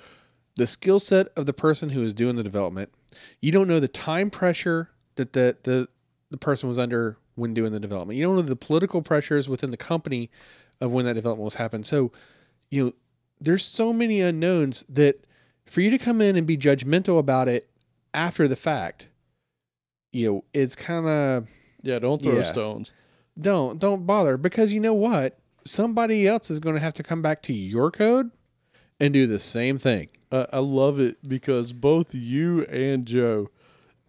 the 0.55 0.67
skill 0.67 0.99
set 0.99 1.27
of 1.35 1.47
the 1.47 1.53
person 1.53 1.89
who 1.89 2.03
is 2.03 2.13
doing 2.13 2.37
the 2.37 2.43
development. 2.43 2.93
You 3.41 3.51
don't 3.51 3.67
know 3.67 3.79
the 3.79 3.89
time 3.89 4.29
pressure 4.29 4.91
that 5.15 5.33
the 5.33 5.57
the 5.63 5.89
the 6.29 6.37
person 6.37 6.69
was 6.69 6.79
under 6.79 7.17
when 7.35 7.53
doing 7.53 7.73
the 7.73 7.79
development. 7.79 8.17
You 8.17 8.25
don't 8.25 8.37
know 8.37 8.41
the 8.43 8.55
political 8.55 9.01
pressures 9.01 9.49
within 9.49 9.71
the 9.71 9.77
company 9.77 10.29
of 10.79 10.91
when 10.91 11.05
that 11.05 11.13
development 11.13 11.43
was 11.43 11.55
happening. 11.55 11.83
So, 11.83 12.11
you 12.69 12.85
know, 12.85 12.91
there's 13.41 13.65
so 13.65 13.91
many 13.91 14.21
unknowns 14.21 14.83
that 14.89 15.25
for 15.65 15.81
you 15.81 15.89
to 15.89 15.97
come 15.97 16.21
in 16.21 16.37
and 16.37 16.47
be 16.47 16.57
judgmental 16.57 17.19
about 17.19 17.47
it 17.47 17.69
after 18.13 18.47
the 18.47 18.55
fact, 18.55 19.09
you 20.17 20.31
know, 20.31 20.43
it's 20.53 20.75
kind 20.75 21.05
of 21.07 21.47
Yeah, 21.83 21.99
don't 21.99 22.21
throw 22.21 22.37
Yeah. 22.39 22.43
stones. 22.43 22.93
don't 23.39 23.77
don't 23.79 24.05
bother 24.05 24.35
because 24.37 24.73
you 24.73 24.79
know 24.79 24.93
what? 24.93 25.37
Somebody 25.63 26.27
else 26.27 26.49
is 26.49 26.59
going 26.59 26.75
to 26.75 26.81
have 26.81 26.93
to 26.95 27.03
come 27.03 27.21
back 27.21 27.41
to 27.43 27.53
your 27.53 27.91
code 27.91 28.31
and 28.99 29.13
do 29.13 29.27
the 29.27 29.39
same 29.39 29.77
thing. 29.77 30.07
Uh, 30.31 30.45
I 30.51 30.59
love 30.59 30.99
it 30.99 31.17
because 31.27 31.71
both 31.73 32.15
you 32.15 32.63
and 32.65 33.05
Joe, 33.05 33.49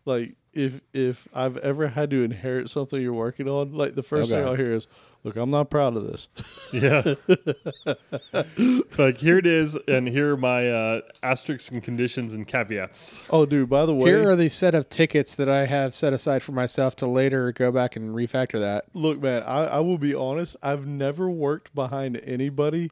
like 0.05 0.35
if 0.55 0.80
if 0.94 1.28
I've 1.35 1.56
ever 1.59 1.89
had 1.89 2.10
to 2.10 2.22
inherit 2.22 2.70
something 2.70 3.01
you're 3.01 3.12
working 3.12 3.48
on, 3.48 3.72
like 3.74 3.94
the 3.94 4.02
first 4.02 4.30
Okay. 4.32 4.40
thing 4.40 4.48
I'll 4.48 4.56
hear 4.56 4.72
is, 4.72 4.86
"Look, 5.28 5.36
I'm 5.36 5.50
not 5.50 5.68
proud 5.68 5.94
of 5.96 6.06
this." 6.06 6.28
Yeah. 6.72 7.14
like 8.98 9.18
here 9.18 9.36
it 9.36 9.46
is, 9.46 9.76
and 9.86 10.09
here 10.09 10.32
are 10.32 10.36
my 10.36 10.70
uh, 10.70 11.00
asterisks 11.22 11.70
and 11.70 11.82
conditions 11.82 12.32
and 12.32 12.46
caveats. 12.46 13.26
Oh, 13.28 13.44
dude, 13.44 13.68
by 13.68 13.84
the 13.84 13.94
way, 13.94 14.10
Here 14.10 14.30
are 14.30 14.36
the 14.36 14.48
set 14.48 14.74
of 14.74 14.88
tickets 14.88 15.34
that 15.34 15.48
I 15.48 15.66
have 15.66 15.94
set 15.94 16.12
aside 16.12 16.42
for 16.42 16.52
myself 16.52 16.96
to 16.96 17.06
later 17.06 17.52
go 17.52 17.70
back 17.70 17.96
and 17.96 18.14
refactor 18.14 18.59
that. 18.60 18.86
look, 18.94 19.20
man, 19.20 19.42
I, 19.42 19.64
I 19.64 19.80
will 19.80 19.98
be 19.98 20.14
honest. 20.14 20.56
I've 20.62 20.86
never 20.86 21.28
worked 21.28 21.74
behind 21.74 22.18
anybody 22.24 22.90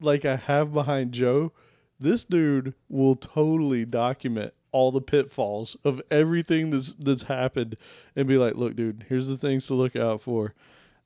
like 0.00 0.24
I 0.24 0.36
have 0.36 0.72
behind 0.72 1.12
Joe. 1.12 1.52
This 1.98 2.24
dude 2.24 2.74
will 2.88 3.16
totally 3.16 3.84
document 3.84 4.52
all 4.76 4.92
the 4.92 5.00
pitfalls 5.00 5.74
of 5.84 6.02
everything 6.10 6.68
that's 6.68 6.92
that's 6.94 7.22
happened 7.22 7.78
and 8.14 8.28
be 8.28 8.36
like, 8.36 8.56
look, 8.56 8.76
dude, 8.76 9.06
here's 9.08 9.26
the 9.26 9.38
things 9.38 9.66
to 9.66 9.74
look 9.74 9.96
out 9.96 10.20
for. 10.20 10.52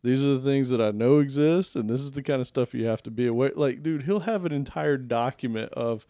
These 0.03 0.23
are 0.25 0.29
the 0.29 0.41
things 0.41 0.71
that 0.71 0.81
I 0.81 0.93
know 0.93 1.19
exist, 1.19 1.77
and 1.77 1.89
this 1.89 2.01
is 2.01 2.13
the 2.13 2.23
kind 2.23 2.41
of 2.41 2.47
stuff 2.47 2.73
you 2.75 2.87
have 2.87 3.03
to 3.03 3.11
be 3.11 3.27
aware. 3.27 3.53
Like, 3.55 3.83
dude, 3.83 4.03
he'll 4.05 4.21
have 4.21 4.47
an 4.47 4.53
entire 4.53 4.97
document 4.97 5.73
of, 5.73 6.07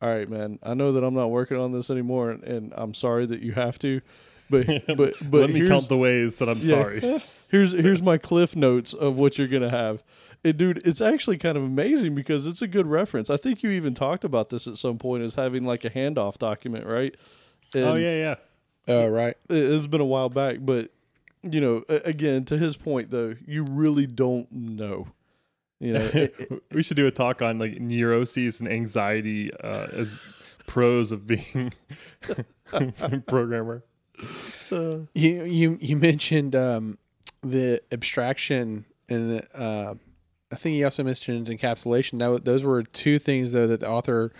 all 0.00 0.08
right, 0.08 0.28
man, 0.28 0.58
I 0.62 0.74
know 0.74 0.92
that 0.92 1.02
I'm 1.02 1.14
not 1.14 1.30
working 1.30 1.56
on 1.58 1.72
this 1.72 1.90
anymore, 1.90 2.30
and, 2.30 2.44
and 2.44 2.72
I'm 2.76 2.94
sorry 2.94 3.26
that 3.26 3.40
you 3.40 3.52
have 3.52 3.78
to, 3.80 4.00
but 4.50 4.66
but 4.96 5.14
but 5.30 5.40
Let 5.40 5.50
me 5.50 5.66
count 5.66 5.88
the 5.88 5.96
ways 5.96 6.36
that 6.38 6.48
I'm 6.48 6.58
yeah. 6.58 6.68
sorry. 6.68 7.00
Here's 7.50 7.70
here's 7.70 8.02
my 8.02 8.18
cliff 8.18 8.56
notes 8.56 8.94
of 8.94 9.16
what 9.16 9.38
you're 9.38 9.46
gonna 9.46 9.70
have. 9.70 10.02
And 10.42 10.56
dude, 10.56 10.78
it's 10.84 11.00
actually 11.00 11.38
kind 11.38 11.56
of 11.56 11.62
amazing 11.62 12.14
because 12.16 12.46
it's 12.46 12.62
a 12.62 12.66
good 12.66 12.86
reference. 12.88 13.30
I 13.30 13.36
think 13.36 13.62
you 13.62 13.70
even 13.70 13.94
talked 13.94 14.24
about 14.24 14.48
this 14.48 14.66
at 14.66 14.76
some 14.76 14.98
point 14.98 15.22
as 15.22 15.36
having 15.36 15.64
like 15.64 15.84
a 15.84 15.90
handoff 15.90 16.36
document, 16.38 16.84
right? 16.86 17.14
Oh, 17.76 17.78
and 17.78 17.88
Oh 17.90 17.94
yeah, 17.94 18.14
yeah. 18.16 18.34
Oh, 18.88 19.06
right. 19.08 19.36
it- 19.48 19.54
It's 19.56 19.86
been 19.86 20.00
a 20.00 20.04
while 20.04 20.28
back, 20.30 20.56
but 20.62 20.90
you 21.50 21.60
know, 21.60 21.84
again, 21.88 22.44
to 22.46 22.56
his 22.58 22.76
point 22.76 23.10
though, 23.10 23.34
you 23.46 23.64
really 23.64 24.06
don't 24.06 24.50
know. 24.52 25.08
You 25.80 25.94
know, 25.94 26.00
it- 26.00 26.34
it- 26.38 26.62
we 26.72 26.82
should 26.82 26.96
do 26.96 27.06
a 27.06 27.10
talk 27.10 27.42
on 27.42 27.58
like 27.58 27.80
neuroses 27.80 28.60
and 28.60 28.68
anxiety 28.68 29.52
uh, 29.62 29.86
as 29.92 30.18
pros 30.66 31.12
of 31.12 31.26
being 31.26 31.72
a 32.72 33.20
programmer. 33.26 33.84
You 34.70 35.08
you 35.14 35.78
you 35.80 35.96
mentioned 35.96 36.54
um, 36.56 36.98
the 37.42 37.82
abstraction 37.92 38.84
and 39.08 39.46
uh, 39.54 39.94
I 40.50 40.56
think 40.56 40.74
he 40.74 40.84
also 40.84 41.02
mentioned 41.02 41.48
encapsulation. 41.48 42.18
That, 42.18 42.44
those 42.44 42.62
were 42.62 42.82
two 42.82 43.18
things 43.18 43.52
though 43.52 43.66
that 43.66 43.80
the 43.80 43.88
author 43.88 44.32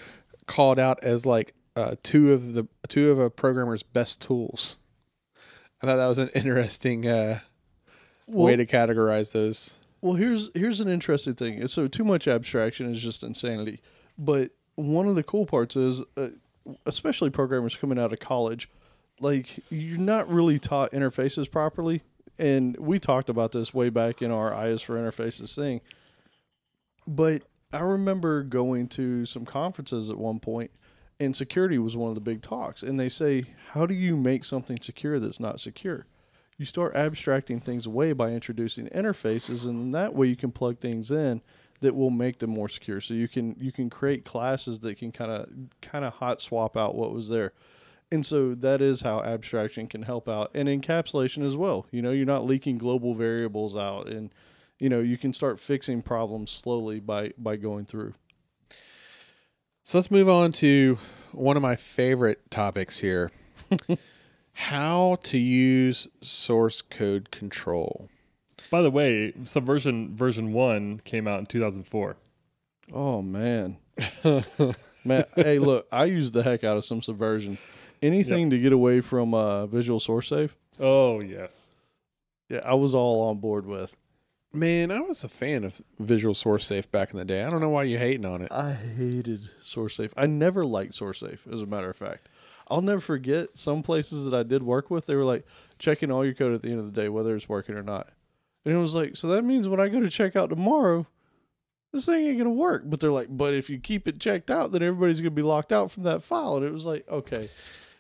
called 0.47 0.79
out 0.79 1.03
as 1.03 1.27
like 1.27 1.55
uh, 1.77 1.97
two 2.03 2.33
of 2.33 2.55
the 2.55 2.67
two 2.89 3.11
of 3.11 3.19
a 3.19 3.29
programmer's 3.31 3.83
best 3.83 4.23
tools. 4.23 4.79
I 5.85 5.87
thought 5.87 5.97
that 5.97 6.07
was 6.07 6.19
an 6.19 6.31
interesting 6.35 7.07
uh, 7.07 7.41
way 8.27 8.57
to 8.57 8.65
categorize 8.65 9.33
those. 9.33 9.77
Well, 10.01 10.15
here's 10.15 10.51
here's 10.55 10.81
an 10.81 10.89
interesting 10.89 11.35
thing. 11.35 11.67
So 11.69 11.89
too 11.89 12.05
much 12.05 12.27
abstraction 12.27 12.91
is 12.91 13.03
just 13.03 13.23
insanity. 13.23 13.83
But 14.17 14.53
one 14.77 15.09
of 15.09 15.15
the 15.15 15.23
cool 15.23 15.45
parts 15.45 15.77
is, 15.77 16.03
uh, 16.17 16.29
especially 16.87 17.29
programmers 17.29 17.77
coming 17.77 17.99
out 17.99 18.15
of 18.15 18.19
college, 18.19 18.71
like 19.21 19.59
you're 19.69 19.99
not 19.99 20.29
really 20.31 20.59
taught 20.59 20.93
interfaces 20.93 21.51
properly. 21.51 22.01
And 22.39 22.77
we 22.79 22.99
talked 22.99 23.29
about 23.29 23.53
this 23.53 23.75
way 23.75 23.91
back 23.91 24.23
in 24.23 24.33
our 24.33 24.67
IS 24.67 24.81
for 24.81 24.97
interfaces 24.97 25.55
thing. 25.55 25.83
But 27.07 27.43
I 27.75 27.81
remember 27.81 28.43
going 28.43 28.89
to 28.89 29.27
some 29.27 29.45
conferences 29.45 30.09
at 30.09 30.17
one 30.17 30.41
point, 30.41 30.71
and 31.21 31.35
security 31.35 31.79
was 31.79 31.97
one 31.97 32.09
of 32.09 32.15
the 32.15 32.21
big 32.21 32.43
talks. 32.43 32.83
And 32.83 32.99
they 32.99 33.09
say, 33.09 33.45
how 33.71 33.87
do 33.87 33.95
you 33.95 34.17
make 34.17 34.45
something 34.45 34.79
secure 34.81 35.19
that's 35.19 35.41
not 35.41 35.61
secure? 35.61 36.07
you 36.59 36.65
start 36.65 36.95
abstracting 36.95 37.61
things 37.61 37.87
away 37.87 38.13
by 38.13 38.31
introducing 38.31 38.87
interfaces 38.89 39.65
and 39.65 39.95
that 39.95 40.15
way 40.15 40.27
you 40.27 40.37
can 40.37 40.53
plug 40.53 40.79
things 40.79 41.11
in 41.11 41.41
that 41.81 41.95
will 41.95 42.11
make 42.11 42.39
them 42.39 42.51
more 42.51 42.69
secure 42.69 43.01
so 43.01 43.15
you 43.15 43.29
can 43.29 43.57
you 43.59 43.73
can 43.73 43.91
create 43.91 44.25
classes 44.25 44.81
that 44.81 44.97
can 44.97 45.11
kind 45.11 45.31
of 45.31 45.49
kind 45.81 46.05
of 46.05 46.15
hot 46.15 46.41
swap 46.41 46.77
out 46.77 46.95
what 46.95 47.13
was 47.13 47.29
there 47.29 47.53
and 48.13 48.25
so 48.25 48.55
that 48.55 48.81
is 48.81 49.01
how 49.01 49.21
abstraction 49.23 49.87
can 49.87 50.03
help 50.03 50.29
out 50.29 50.51
and 50.55 50.69
encapsulation 50.69 51.45
as 51.45 51.57
well 51.57 51.87
you 51.91 52.01
know 52.01 52.13
you're 52.13 52.27
not 52.27 52.45
leaking 52.45 52.79
global 52.79 53.15
variables 53.15 53.77
out 53.77 54.09
and 54.09 54.31
you 54.79 54.89
know 54.89 55.01
you 55.01 55.19
can 55.19 55.33
start 55.33 55.59
fixing 55.59 56.01
problems 56.03 56.51
slowly 56.51 57.01
by 57.01 57.33
by 57.37 57.57
going 57.57 57.85
through 57.85 58.15
So 59.85 59.99
let's 59.99 60.11
move 60.11 60.29
on 60.29 60.53
to 60.53 60.99
one 61.33 61.57
of 61.57 61.63
my 61.63 61.77
favorite 61.77 62.51
topics 62.51 62.99
here. 62.99 63.31
How 64.53 65.19
to 65.25 65.39
use 65.39 66.09
source 66.21 66.81
code 66.81 67.31
control. 67.31 68.09
By 68.71 68.83
the 68.83 68.91
way, 68.91 69.33
Subversion 69.43 70.15
version 70.17 70.53
one 70.53 71.01
came 71.05 71.27
out 71.29 71.41
in 71.41 71.47
2004. 71.47 72.17
oh 72.93 73.23
man 73.23 73.77
man 75.05 75.25
hey 75.37 75.59
look 75.59 75.87
i 75.91 76.05
use 76.05 76.31
the 76.33 76.43
heck 76.43 76.65
out 76.65 76.77
of 76.77 76.85
some 76.85 77.01
subversion 77.01 77.57
anything 78.03 78.51
to 78.51 78.59
get 78.59 78.75
away 78.75 79.01
from 79.01 79.33
uh 79.33 79.65
Visual 79.67 79.99
SourceSafe 79.99 80.51
Oh 80.79 81.21
yes. 81.21 81.71
yeah 82.51 82.61
i 82.65 82.75
was 82.75 82.95
all 82.95 83.29
on 83.31 83.39
board 83.39 83.65
with 83.65 83.95
Man, 84.55 84.93
I 84.93 85.01
was 85.01 85.25
a 85.25 85.29
fan 85.29 85.65
of 85.65 85.81
Visual 85.99 86.33
Source 86.35 86.65
Safe 86.67 86.91
back 86.93 87.11
in 87.11 87.19
the 87.19 87.25
day. 87.25 87.43
I 87.43 87.51
don't 87.51 87.61
know 87.61 87.71
why 87.71 87.83
you're 87.83 87.99
hating 87.99 88.25
on 88.25 88.41
it. 88.41 88.53
I 88.53 88.73
hated 88.73 89.51
SourceSafe. 89.61 90.13
I 90.17 90.27
never 90.27 90.65
liked 90.65 90.93
SourceSafe, 90.93 91.53
as 91.53 91.63
a 91.63 91.67
matter 91.67 91.91
of 91.91 91.97
fact. 91.97 92.29
I'll 92.69 92.81
never 92.81 93.01
forget 93.01 93.59
some 93.59 93.83
places 93.83 94.25
that 94.25 94.35
I 94.35 94.45
did 94.45 94.63
work 94.63 94.91
with. 94.91 95.07
They 95.07 95.17
were 95.17 95.25
like 95.25 95.45
checking 95.79 96.11
all 96.13 96.25
your 96.25 96.35
code 96.35 96.55
at 96.55 96.63
the 96.63 96.71
end 96.71 96.79
of 96.79 96.87
the 96.87 96.99
day, 97.03 97.09
whether 97.09 97.35
it's 97.35 97.49
working 97.49 97.75
or 97.75 97.83
not. 97.83 98.11
And 98.65 98.73
it 98.73 98.79
was 98.79 98.95
like, 98.95 99.17
so 99.17 99.27
that 99.29 99.45
means 99.45 99.69
when 99.69 99.81
I 99.81 99.89
go 99.89 100.01
to 100.01 100.09
check 100.09 100.37
out 100.37 100.51
tomorrow, 100.51 101.07
this 101.93 102.07
thing 102.07 102.25
ain't 102.27 102.39
gonna 102.39 102.51
work. 102.51 102.85
But 102.87 103.01
they're 103.01 103.11
like, 103.11 103.29
but 103.31 103.55
if 103.55 103.69
you 103.69 103.79
keep 103.79 104.07
it 104.09 104.21
checked 104.21 104.51
out, 104.51 104.71
then 104.73 104.83
everybody's 104.83 105.21
gonna 105.21 105.31
be 105.33 105.43
locked 105.43 105.73
out 105.73 105.91
from 105.91 106.05
that 106.05 106.23
file. 106.23 106.57
And 106.57 106.65
it 106.65 106.73
was 106.73 106.87
like, 106.87 107.07
okay, 107.09 107.51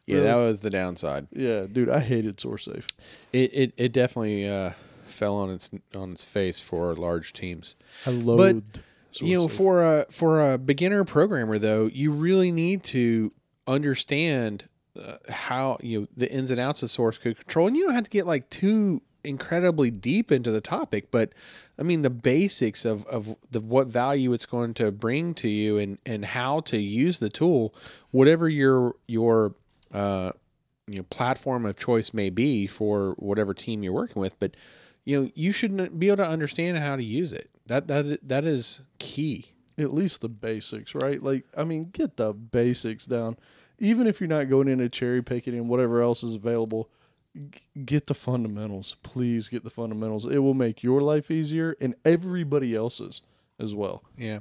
Yeah, 0.06 0.14
Really? 0.16 0.26
that 0.28 0.34
was 0.36 0.60
the 0.60 0.70
downside. 0.70 1.26
yeah, 1.32 1.66
dude, 1.70 1.90
I 1.90 1.98
hated 2.00 2.36
SourceSafe. 2.38 2.86
It 3.32 3.50
it, 3.52 3.74
it 3.76 3.92
definitely 3.92 4.48
uh, 4.48 4.70
fell 5.14 5.36
on 5.36 5.50
its 5.50 5.70
on 5.94 6.12
its 6.12 6.24
face 6.24 6.60
for 6.60 6.94
large 6.94 7.32
teams. 7.32 7.76
I 8.06 8.10
loathed. 8.10 8.80
You 9.20 9.34
know, 9.34 9.48
for 9.48 9.82
a 9.82 10.06
for 10.10 10.52
a 10.52 10.58
beginner 10.58 11.04
programmer 11.04 11.58
though, 11.58 11.86
you 11.86 12.10
really 12.10 12.50
need 12.50 12.82
to 12.84 13.32
understand 13.66 14.68
uh, 15.00 15.16
how 15.28 15.78
you 15.80 16.00
know 16.00 16.06
the 16.16 16.30
ins 16.32 16.50
and 16.50 16.60
outs 16.60 16.82
of 16.82 16.90
source 16.90 17.18
code 17.18 17.36
control, 17.36 17.68
and 17.68 17.76
you 17.76 17.84
don't 17.84 17.94
have 17.94 18.04
to 18.04 18.10
get 18.10 18.26
like 18.26 18.50
too 18.50 19.02
incredibly 19.24 19.90
deep 19.90 20.30
into 20.30 20.50
the 20.50 20.60
topic, 20.60 21.10
but 21.10 21.32
I 21.78 21.82
mean 21.82 22.02
the 22.02 22.10
basics 22.10 22.84
of 22.84 23.06
of 23.06 23.36
the 23.50 23.60
what 23.60 23.86
value 23.86 24.32
it's 24.32 24.46
going 24.46 24.74
to 24.74 24.92
bring 24.92 25.34
to 25.34 25.48
you 25.48 25.78
and 25.78 25.98
and 26.04 26.24
how 26.24 26.60
to 26.60 26.76
use 26.76 27.18
the 27.18 27.30
tool, 27.30 27.74
whatever 28.10 28.48
your 28.48 28.94
your 29.06 29.54
uh, 29.92 30.32
you 30.86 30.96
know 30.96 31.04
platform 31.04 31.66
of 31.66 31.76
choice 31.76 32.12
may 32.12 32.30
be 32.30 32.66
for 32.66 33.14
whatever 33.18 33.54
team 33.54 33.82
you're 33.82 33.92
working 33.92 34.20
with, 34.20 34.38
but 34.38 34.54
you 35.04 35.20
know 35.22 35.30
you 35.34 35.52
should 35.52 35.98
be 35.98 36.08
able 36.08 36.18
to 36.18 36.26
understand 36.28 36.78
how 36.78 36.96
to 36.96 37.04
use 37.04 37.32
it. 37.32 37.50
That 37.66 37.86
that 37.88 38.18
that 38.28 38.44
is 38.44 38.82
key. 38.98 39.46
at 39.78 39.92
least 39.92 40.20
the 40.20 40.28
basics, 40.28 40.94
right? 40.94 41.20
Like, 41.22 41.44
I 41.56 41.64
mean, 41.64 41.90
get 41.92 42.16
the 42.16 42.32
basics 42.32 43.06
down. 43.06 43.36
Even 43.80 44.06
if 44.06 44.20
you're 44.20 44.28
not 44.28 44.48
going 44.48 44.68
into 44.68 44.88
cherry 44.88 45.20
picking 45.22 45.54
and 45.54 45.68
whatever 45.68 46.00
else 46.00 46.22
is 46.22 46.34
available, 46.36 46.88
get 47.84 48.06
the 48.06 48.14
fundamentals. 48.14 48.96
Please 49.02 49.48
get 49.48 49.64
the 49.64 49.70
fundamentals. 49.70 50.26
It 50.26 50.38
will 50.38 50.54
make 50.54 50.82
your 50.84 51.00
life 51.00 51.30
easier 51.30 51.76
and 51.80 51.94
everybody 52.04 52.74
else's 52.74 53.22
as 53.58 53.74
well. 53.74 54.02
Yeah, 54.16 54.38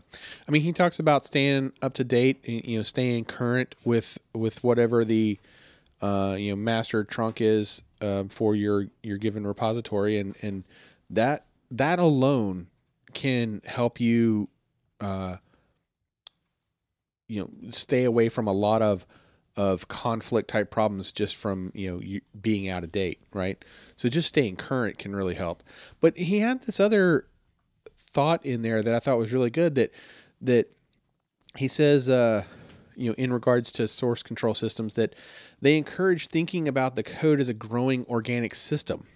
I 0.47 0.51
mean, 0.51 0.61
he 0.61 0.71
talks 0.71 0.99
about 0.99 1.25
staying 1.25 1.71
up 1.81 1.93
to 1.95 2.03
date, 2.03 2.43
y- 2.47 2.61
you 2.63 2.77
know, 2.77 2.83
staying 2.83 3.25
current 3.25 3.73
with 3.83 4.19
with 4.33 4.63
whatever 4.63 5.03
the 5.03 5.39
uh, 6.01 6.35
you 6.37 6.51
know 6.51 6.55
master 6.55 7.03
trunk 7.03 7.41
is 7.41 7.81
uh, 8.03 8.25
for 8.29 8.55
your 8.55 8.87
your 9.01 9.17
given 9.17 9.47
repository, 9.47 10.19
and 10.19 10.35
and 10.41 10.63
that 11.09 11.45
that 11.71 11.99
alone 11.99 12.67
can 13.13 13.61
help 13.65 13.99
you, 13.99 14.49
uh, 14.99 15.37
you 17.27 17.41
know, 17.41 17.49
stay 17.71 18.03
away 18.03 18.29
from 18.29 18.47
a 18.47 18.53
lot 18.53 18.81
of 18.81 19.05
of 19.55 19.87
conflict 19.87 20.49
type 20.49 20.71
problems 20.71 21.11
just 21.11 21.35
from 21.35 21.71
you 21.73 21.89
know 21.89 21.99
you 22.01 22.21
being 22.39 22.67
out 22.67 22.83
of 22.83 22.91
date, 22.91 23.21
right? 23.33 23.63
So 23.95 24.09
just 24.09 24.27
staying 24.27 24.57
current 24.57 24.97
can 24.97 25.15
really 25.15 25.35
help. 25.35 25.63
But 26.01 26.17
he 26.17 26.39
had 26.39 26.63
this 26.63 26.79
other 26.79 27.27
thought 27.97 28.45
in 28.45 28.63
there 28.63 28.81
that 28.81 28.93
I 28.93 28.99
thought 28.99 29.17
was 29.17 29.33
really 29.33 29.49
good 29.49 29.75
that 29.75 29.91
that 30.41 30.69
he 31.55 31.67
says 31.67 32.09
uh 32.09 32.43
you 32.95 33.09
know, 33.09 33.15
in 33.17 33.33
regards 33.33 33.71
to 33.73 33.87
source 33.87 34.23
control 34.23 34.55
systems, 34.55 34.95
that 34.95 35.15
they 35.61 35.77
encourage 35.77 36.27
thinking 36.27 36.67
about 36.67 36.95
the 36.95 37.03
code 37.03 37.39
as 37.39 37.49
a 37.49 37.53
growing 37.53 38.05
organic 38.07 38.55
system. 38.55 39.07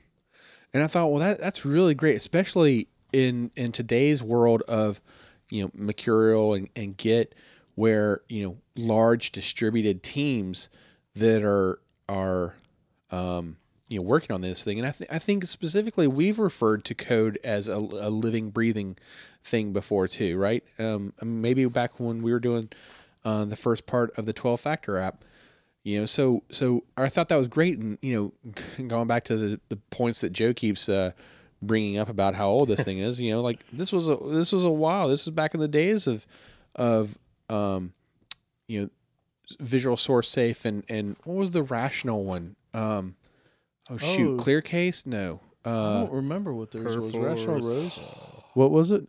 And 0.73 0.83
I 0.83 0.87
thought, 0.87 1.07
well, 1.07 1.19
that 1.19 1.39
that's 1.39 1.65
really 1.65 1.95
great, 1.95 2.15
especially 2.15 2.87
in 3.13 3.51
in 3.55 3.71
today's 3.71 4.21
world 4.21 4.63
of 4.63 5.01
you 5.49 5.63
know 5.63 5.71
Mercurial 5.73 6.53
and, 6.53 6.69
and 6.75 6.97
Git, 6.97 7.35
where 7.75 8.21
you 8.27 8.43
know 8.43 8.57
large 8.75 9.31
distributed 9.31 10.03
teams 10.03 10.69
that 11.15 11.43
are 11.43 11.79
are 12.09 12.55
um, 13.11 13.57
you 13.87 13.99
know 13.99 14.05
working 14.05 14.33
on 14.33 14.41
this 14.41 14.63
thing. 14.63 14.79
And 14.79 14.87
I 14.87 14.91
th- 14.91 15.09
I 15.11 15.19
think 15.19 15.45
specifically 15.45 16.07
we've 16.07 16.39
referred 16.39 16.83
to 16.85 16.95
code 16.95 17.39
as 17.43 17.67
a, 17.67 17.75
a 17.75 18.09
living, 18.09 18.49
breathing 18.49 18.97
thing 19.43 19.73
before 19.73 20.07
too, 20.07 20.37
right? 20.37 20.63
Um, 20.77 21.13
maybe 21.23 21.65
back 21.65 21.99
when 21.99 22.21
we 22.21 22.31
were 22.31 22.39
doing 22.39 22.69
uh, 23.27 23.45
the 23.45 23.55
first 23.55 23.85
part 23.85 24.11
of 24.17 24.25
the 24.25 24.33
12 24.33 24.59
factor 24.59 24.97
app 24.97 25.23
you 25.83 25.99
know 25.99 26.05
so 26.05 26.43
so 26.49 26.83
i 26.97 27.09
thought 27.09 27.29
that 27.29 27.35
was 27.37 27.47
great 27.47 27.77
and 27.79 27.97
you 28.01 28.15
know 28.77 28.85
going 28.87 29.07
back 29.07 29.23
to 29.25 29.35
the, 29.37 29.59
the 29.69 29.75
points 29.91 30.21
that 30.21 30.31
joe 30.31 30.53
keeps 30.53 30.87
uh, 30.89 31.11
bringing 31.61 31.97
up 31.97 32.09
about 32.09 32.35
how 32.35 32.47
old 32.47 32.69
this 32.69 32.83
thing 32.83 32.99
is 32.99 33.19
you 33.19 33.31
know 33.31 33.41
like 33.41 33.59
this 33.73 33.91
was 33.91 34.07
a 34.09 34.15
this 34.39 34.51
was 34.51 34.63
a 34.63 34.69
while 34.71 35.07
this 35.07 35.25
was 35.25 35.33
back 35.33 35.53
in 35.53 35.59
the 35.59 35.67
days 35.67 36.07
of 36.07 36.25
of 36.75 37.17
um 37.49 37.93
you 38.67 38.81
know 38.81 38.89
visual 39.59 39.97
source 39.97 40.29
safe 40.29 40.65
and 40.65 40.83
and 40.89 41.15
what 41.23 41.35
was 41.37 41.51
the 41.51 41.63
rational 41.63 42.23
one 42.25 42.55
um 42.73 43.15
oh 43.89 43.97
shoot 43.97 44.39
Oh. 44.39 44.43
ClearCase 44.43 45.05
no 45.05 45.39
I 45.65 45.69
uh 45.69 45.99
don't 46.01 46.13
remember 46.13 46.53
what 46.53 46.71
theirs 46.71 46.95
was. 46.97 47.13
Rational 47.13 47.59
Rose. 47.59 47.99
What 48.53 48.71
was 48.71 48.91
it? 48.91 49.07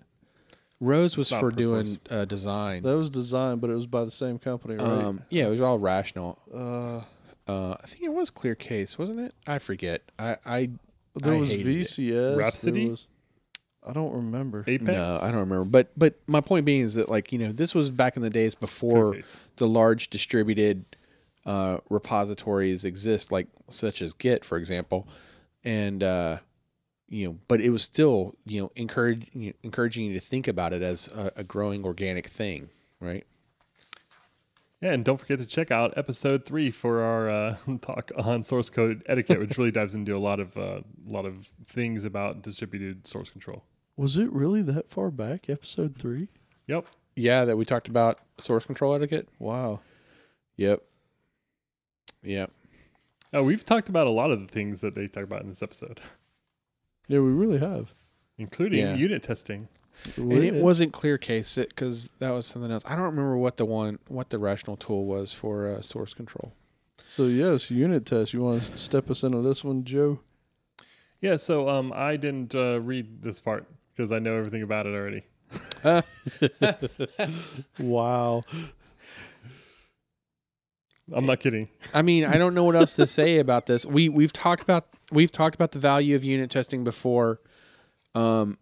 Rose 0.80 1.16
was 1.16 1.30
Not 1.30 1.40
for 1.40 1.50
Perforce. 1.50 1.94
doing 1.94 2.00
uh 2.10 2.24
design 2.24 2.82
That 2.82 2.96
was 2.96 3.10
designed, 3.10 3.60
but 3.60 3.70
it 3.70 3.74
was 3.74 3.86
by 3.86 4.04
the 4.04 4.10
same 4.10 4.38
company, 4.38 4.76
right? 4.76 4.86
um 4.86 5.22
yeah 5.30 5.46
it 5.46 5.50
was 5.50 5.60
all 5.60 5.78
rational 5.78 6.38
uh, 6.54 7.50
uh 7.50 7.76
i 7.82 7.86
think 7.86 8.04
it 8.04 8.12
was 8.12 8.30
ClearCase 8.30 8.96
wasn't 8.98 9.18
it 9.20 9.34
i 9.46 9.58
forget 9.58 10.02
i 10.18 10.36
i 10.46 10.70
there 11.16 11.34
I 11.34 11.38
was 11.38 11.50
hated 11.50 11.68
it. 11.68 11.80
VCS. 11.80 12.10
there 12.12 12.36
Rhapsody? 12.36 12.88
was- 12.90 13.06
I 13.86 13.92
don't 13.92 14.12
remember. 14.12 14.64
Apex. 14.66 14.86
No, 14.90 15.18
I 15.22 15.30
don't 15.30 15.40
remember. 15.40 15.64
But 15.64 15.90
but 15.96 16.16
my 16.26 16.42
point 16.42 16.66
being 16.66 16.82
is 16.82 16.94
that 16.94 17.08
like 17.08 17.32
you 17.32 17.38
know 17.38 17.52
this 17.52 17.74
was 17.74 17.88
back 17.90 18.16
in 18.16 18.22
the 18.22 18.28
days 18.28 18.54
before 18.54 19.16
the 19.56 19.66
large 19.66 20.10
distributed 20.10 20.84
uh, 21.46 21.78
repositories 21.88 22.84
exist, 22.84 23.32
like 23.32 23.46
such 23.70 24.02
as 24.02 24.12
Git, 24.12 24.44
for 24.44 24.58
example, 24.58 25.08
and 25.64 26.02
uh, 26.02 26.38
you 27.08 27.26
know, 27.26 27.38
but 27.48 27.60
it 27.60 27.70
was 27.70 27.82
still 27.82 28.34
you 28.46 28.60
know 28.60 28.72
encourage, 28.76 29.28
you 29.32 29.48
know, 29.48 29.52
encouraging 29.62 30.04
you 30.06 30.14
to 30.14 30.20
think 30.20 30.48
about 30.48 30.72
it 30.72 30.82
as 30.82 31.08
a, 31.08 31.32
a 31.36 31.44
growing 31.44 31.84
organic 31.84 32.26
thing, 32.26 32.70
right? 33.00 33.26
Yeah, 34.80 34.92
and 34.92 35.04
don't 35.04 35.16
forget 35.16 35.38
to 35.38 35.46
check 35.46 35.72
out 35.72 35.94
episode 35.96 36.44
three 36.44 36.70
for 36.70 37.02
our 37.02 37.28
uh, 37.28 37.56
talk 37.80 38.12
on 38.16 38.42
source 38.42 38.70
code 38.70 39.02
etiquette, 39.06 39.40
which 39.40 39.58
really 39.58 39.72
dives 39.72 39.94
into 39.94 40.16
a 40.16 40.18
lot 40.18 40.38
of 40.38 40.56
uh, 40.56 40.80
a 40.80 41.10
lot 41.10 41.26
of 41.26 41.50
things 41.66 42.04
about 42.04 42.42
distributed 42.42 43.06
source 43.06 43.30
control. 43.30 43.64
Was 43.96 44.16
it 44.16 44.32
really 44.32 44.62
that 44.62 44.88
far 44.88 45.10
back? 45.10 45.50
Episode 45.50 45.96
three? 45.98 46.28
Yep. 46.68 46.86
Yeah, 47.16 47.44
that 47.46 47.56
we 47.56 47.64
talked 47.64 47.88
about 47.88 48.20
source 48.38 48.64
control 48.64 48.94
etiquette. 48.94 49.28
Wow. 49.40 49.80
Yep. 50.56 50.82
Yep. 52.22 52.52
Uh, 53.34 53.42
we've 53.42 53.64
talked 53.64 53.88
about 53.88 54.06
a 54.06 54.10
lot 54.10 54.30
of 54.30 54.40
the 54.40 54.46
things 54.46 54.80
that 54.82 54.94
they 54.94 55.08
talk 55.08 55.24
about 55.24 55.42
in 55.42 55.48
this 55.48 55.62
episode, 55.62 56.00
Yeah, 57.08 57.18
we 57.20 57.30
really 57.30 57.58
have. 57.58 57.92
including 58.36 58.80
Yeah. 58.80 58.94
unit 58.94 59.22
testing. 59.24 59.66
And 60.16 60.32
it 60.44 60.54
wasn't 60.54 60.92
ClearCase 60.92 61.68
because 61.68 62.08
that 62.20 62.30
was 62.30 62.46
something 62.46 62.70
else. 62.70 62.84
I 62.86 62.94
don't 62.94 63.06
remember 63.06 63.36
what 63.36 63.56
the 63.56 63.64
one 63.64 63.98
what 64.06 64.30
the 64.30 64.38
rational 64.38 64.76
tool 64.76 65.06
was 65.06 65.32
for 65.32 65.66
uh, 65.66 65.82
source 65.82 66.14
control. 66.14 66.52
So 67.08 67.24
yes, 67.24 67.68
unit 67.70 68.06
test. 68.06 68.32
You 68.32 68.42
want 68.42 68.62
to 68.62 68.78
step 68.78 69.10
us 69.10 69.24
into 69.24 69.42
this 69.42 69.64
one, 69.64 69.82
Joe? 69.82 70.20
Yeah, 71.20 71.34
so 71.36 71.68
um, 71.68 71.92
I 71.92 72.14
didn't 72.16 72.54
uh, 72.54 72.80
read 72.80 73.22
this 73.22 73.40
part 73.40 73.66
because 73.96 74.12
I 74.12 74.20
know 74.20 74.36
everything 74.36 74.62
about 74.62 74.86
it 74.86 74.94
already. 74.94 75.24
Wow. 77.80 78.44
I'm 81.12 81.24
not 81.26 81.40
kidding. 81.40 81.68
I 81.94 82.02
mean, 82.02 82.24
I 82.26 82.36
don't 82.36 82.54
know 82.54 82.64
what 82.64 82.76
else 82.76 82.96
to 82.96 83.06
say 83.06 83.38
about 83.38 83.66
this. 83.66 83.86
We 83.86 84.08
we've 84.10 84.32
talked 84.32 84.62
about 84.62 84.86
we've 85.12 85.32
talked 85.32 85.54
about 85.54 85.72
the 85.72 85.78
value 85.78 86.16
of 86.16 86.24
unit 86.24 86.50
testing 86.50 86.84
before. 86.84 87.40
Um, 88.14 88.58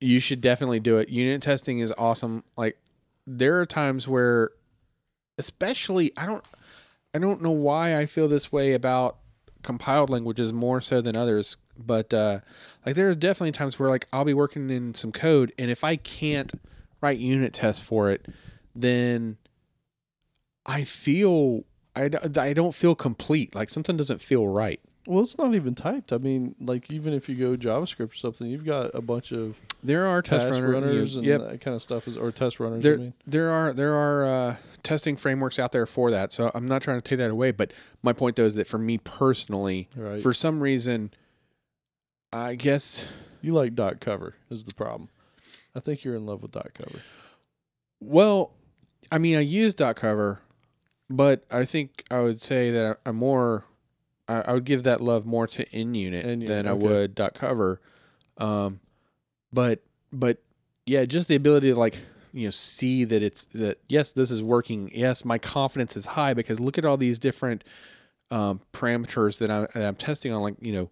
you 0.00 0.20
should 0.20 0.40
definitely 0.40 0.80
do 0.80 0.98
it. 0.98 1.08
Unit 1.08 1.42
testing 1.42 1.78
is 1.78 1.92
awesome. 1.96 2.44
Like 2.56 2.78
there 3.26 3.60
are 3.60 3.66
times 3.66 4.06
where, 4.06 4.50
especially, 5.38 6.12
I 6.16 6.26
don't 6.26 6.44
I 7.14 7.18
don't 7.18 7.42
know 7.42 7.50
why 7.50 7.96
I 7.96 8.06
feel 8.06 8.28
this 8.28 8.50
way 8.52 8.72
about 8.72 9.18
compiled 9.62 10.10
languages 10.10 10.52
more 10.52 10.80
so 10.80 11.00
than 11.00 11.16
others, 11.16 11.56
but 11.78 12.12
uh, 12.12 12.40
like 12.84 12.96
there 12.96 13.08
are 13.08 13.14
definitely 13.14 13.52
times 13.52 13.78
where 13.78 13.88
like 13.88 14.08
I'll 14.12 14.24
be 14.24 14.34
working 14.34 14.70
in 14.70 14.94
some 14.94 15.12
code, 15.12 15.52
and 15.58 15.70
if 15.70 15.84
I 15.84 15.96
can't 15.96 16.52
write 17.00 17.18
unit 17.18 17.52
tests 17.52 17.82
for 17.82 18.10
it, 18.10 18.26
then 18.74 19.36
I 20.66 20.84
feel 20.84 21.64
I, 21.96 22.10
I 22.38 22.52
don't 22.52 22.74
feel 22.74 22.94
complete. 22.94 23.54
Like 23.54 23.70
something 23.70 23.96
doesn't 23.96 24.20
feel 24.20 24.48
right. 24.48 24.80
Well, 25.06 25.22
it's 25.22 25.36
not 25.36 25.54
even 25.54 25.74
typed. 25.74 26.12
I 26.14 26.18
mean, 26.18 26.54
like 26.60 26.90
even 26.90 27.12
if 27.12 27.28
you 27.28 27.34
go 27.34 27.56
JavaScript 27.56 28.12
or 28.12 28.14
something, 28.14 28.46
you've 28.46 28.64
got 28.64 28.90
a 28.94 29.02
bunch 29.02 29.32
of 29.32 29.60
There 29.82 30.06
are 30.06 30.22
test 30.22 30.50
runner- 30.50 30.70
runners 30.70 31.16
and 31.16 31.26
yep. 31.26 31.40
that 31.42 31.60
kind 31.60 31.74
of 31.76 31.82
stuff, 31.82 32.08
is, 32.08 32.16
or 32.16 32.32
test 32.32 32.58
runners. 32.58 32.78
I 32.86 32.88
There 32.88 32.98
mean, 32.98 33.14
there 33.26 33.50
are 33.50 33.72
there 33.74 33.94
are 33.94 34.24
uh, 34.24 34.56
testing 34.82 35.16
frameworks 35.16 35.58
out 35.58 35.72
there 35.72 35.84
for 35.84 36.10
that. 36.10 36.32
So 36.32 36.50
I'm 36.54 36.66
not 36.66 36.80
trying 36.82 36.98
to 36.98 37.02
take 37.06 37.18
that 37.18 37.30
away. 37.30 37.50
But 37.50 37.72
my 38.02 38.14
point 38.14 38.36
though 38.36 38.46
is 38.46 38.54
that 38.54 38.66
for 38.66 38.78
me 38.78 38.96
personally, 38.98 39.88
right? 39.94 40.22
for 40.22 40.32
some 40.32 40.60
reason, 40.60 41.12
I 42.32 42.54
guess 42.54 43.04
you 43.42 43.52
like 43.52 43.74
dotCover 43.74 44.32
is 44.50 44.64
the 44.64 44.72
problem. 44.74 45.10
I 45.74 45.80
think 45.80 46.02
you're 46.02 46.16
in 46.16 46.24
love 46.24 46.40
with 46.40 46.52
dotCover. 46.52 47.00
well, 48.00 48.52
I 49.12 49.18
mean 49.18 49.36
I 49.36 49.40
use 49.40 49.74
dotCover, 49.74 50.38
but 51.10 51.44
I 51.50 51.66
think 51.66 52.04
I 52.10 52.20
would 52.20 52.40
say 52.40 52.70
that 52.70 53.00
I'm 53.04 53.16
more. 53.16 53.64
I, 54.28 54.40
I 54.42 54.52
would 54.54 54.64
give 54.64 54.84
that 54.84 55.00
love 55.00 55.26
more 55.26 55.46
to 55.48 55.64
NUnit 55.66 56.46
than 56.46 56.66
I 56.66 56.72
would 56.72 57.14
dotCover. 57.16 57.78
Um, 58.38 58.80
but 59.52 59.80
but 60.12 60.38
yeah, 60.86 61.04
just 61.04 61.28
the 61.28 61.34
ability 61.36 61.68
to 61.72 61.78
like 61.78 62.00
you 62.32 62.46
know 62.46 62.50
see 62.50 63.04
that 63.04 63.22
it's 63.22 63.44
that 63.46 63.78
yes 63.88 64.12
this 64.12 64.30
is 64.30 64.42
working. 64.42 64.90
Yes, 64.94 65.24
my 65.24 65.38
confidence 65.38 65.96
is 65.96 66.06
high 66.06 66.34
because 66.34 66.60
look 66.60 66.78
at 66.78 66.84
all 66.84 66.96
these 66.96 67.18
different 67.18 67.64
um, 68.30 68.60
parameters 68.72 69.38
that, 69.38 69.50
I, 69.50 69.66
I'm 69.80 69.94
testing 69.96 70.32
on. 70.32 70.42
Like 70.42 70.56
you 70.60 70.72
know, 70.72 70.90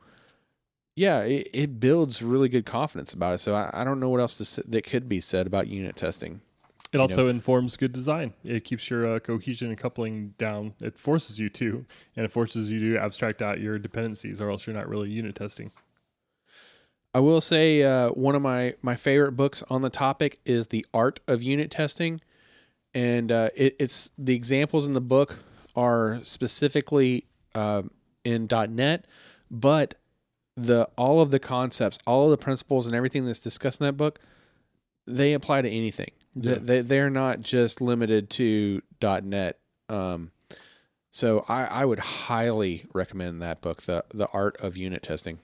yeah, 0.95 1.21
it, 1.21 1.49
it 1.53 1.81
builds 1.81 2.23
really 2.23 2.49
good 2.49 2.67
confidence 2.67 3.13
about 3.13 3.35
it. 3.35 3.39
So 3.39 3.55
I, 3.55 3.71
I 3.73 3.85
don't 3.85 3.99
know 3.99 4.09
what 4.09 4.21
else 4.21 4.37
to, 4.39 4.45
say- 4.45 4.63
that 4.69 4.85
could 4.85 5.09
be 5.09 5.21
said 5.21 5.47
about 5.47 5.67
unit 5.67 5.97
testing. 5.97 6.43
It 6.93 7.01
also 7.01 7.29
informs 7.29 7.79
good 7.79 7.93
design. 7.93 8.35
It 8.45 8.65
keeps 8.65 8.91
your 8.91 9.15
uh, 9.15 9.19
cohesion 9.19 9.71
and 9.71 9.79
coupling 9.79 10.35
down. 10.37 10.75
It 10.79 10.99
forces 10.99 11.39
you 11.39 11.49
to, 11.49 11.87
and 12.15 12.25
it 12.27 12.31
forces 12.31 12.71
you 12.71 12.93
to 12.93 12.99
abstract 12.99 13.41
out 13.41 13.61
your 13.61 13.79
dependencies, 13.79 14.43
or 14.43 14.51
else 14.51 14.67
you're 14.67 14.77
not 14.77 14.89
really 14.89 15.09
unit 15.09 15.35
testing. 15.35 15.73
I 17.15 17.21
will 17.21 17.41
say 17.41 17.83
uh, 17.83 18.11
one 18.11 18.35
of 18.35 18.43
my 18.43 18.75
my 18.83 18.95
favorite 18.97 19.33
books 19.33 19.63
on 19.71 19.83
the 19.83 19.91
topic 19.91 20.41
is 20.45 20.69
the 20.69 20.85
art 20.93 21.21
of 21.27 21.43
unit 21.43 21.71
testing, 21.71 22.21
and 22.95 23.33
uh, 23.33 23.49
it, 23.55 23.77
it's 23.79 24.11
the 24.19 24.35
examples 24.35 24.87
in 24.87 24.93
the 24.93 25.01
book 25.01 25.39
are 25.75 26.21
specifically 26.23 27.25
um, 27.55 27.91
in 28.25 28.49
.NET, 28.51 29.07
but 29.51 29.95
the 30.57 30.89
all 30.97 31.21
of 31.21 31.31
the 31.31 31.39
concepts, 31.39 31.99
all 32.07 32.25
of 32.25 32.31
the 32.31 32.39
principles, 32.39 32.87
and 32.87 32.95
everything 32.95 33.25
that's 33.25 33.41
discussed 33.41 33.81
in 33.81 33.87
that 33.87 33.95
book, 33.95 34.19
they 35.07 35.33
apply 35.33 35.63
to 35.63 35.71
anything. 35.71 36.11
Yeah. 36.35 36.57
They 36.61 36.81
they're 36.81 37.11
not 37.11 37.41
just 37.41 37.81
limited 37.81 38.31
to 38.31 38.83
.NET. 39.01 39.59
Um, 39.89 40.31
so 41.11 41.45
I, 41.49 41.65
I 41.65 41.85
would 41.85 41.99
highly 41.99 42.87
recommend 42.95 43.43
that 43.43 43.61
book, 43.61 43.83
the 43.83 44.05
the 44.15 44.29
art 44.33 44.57
of 44.61 44.77
unit 44.77 45.03
testing. 45.03 45.39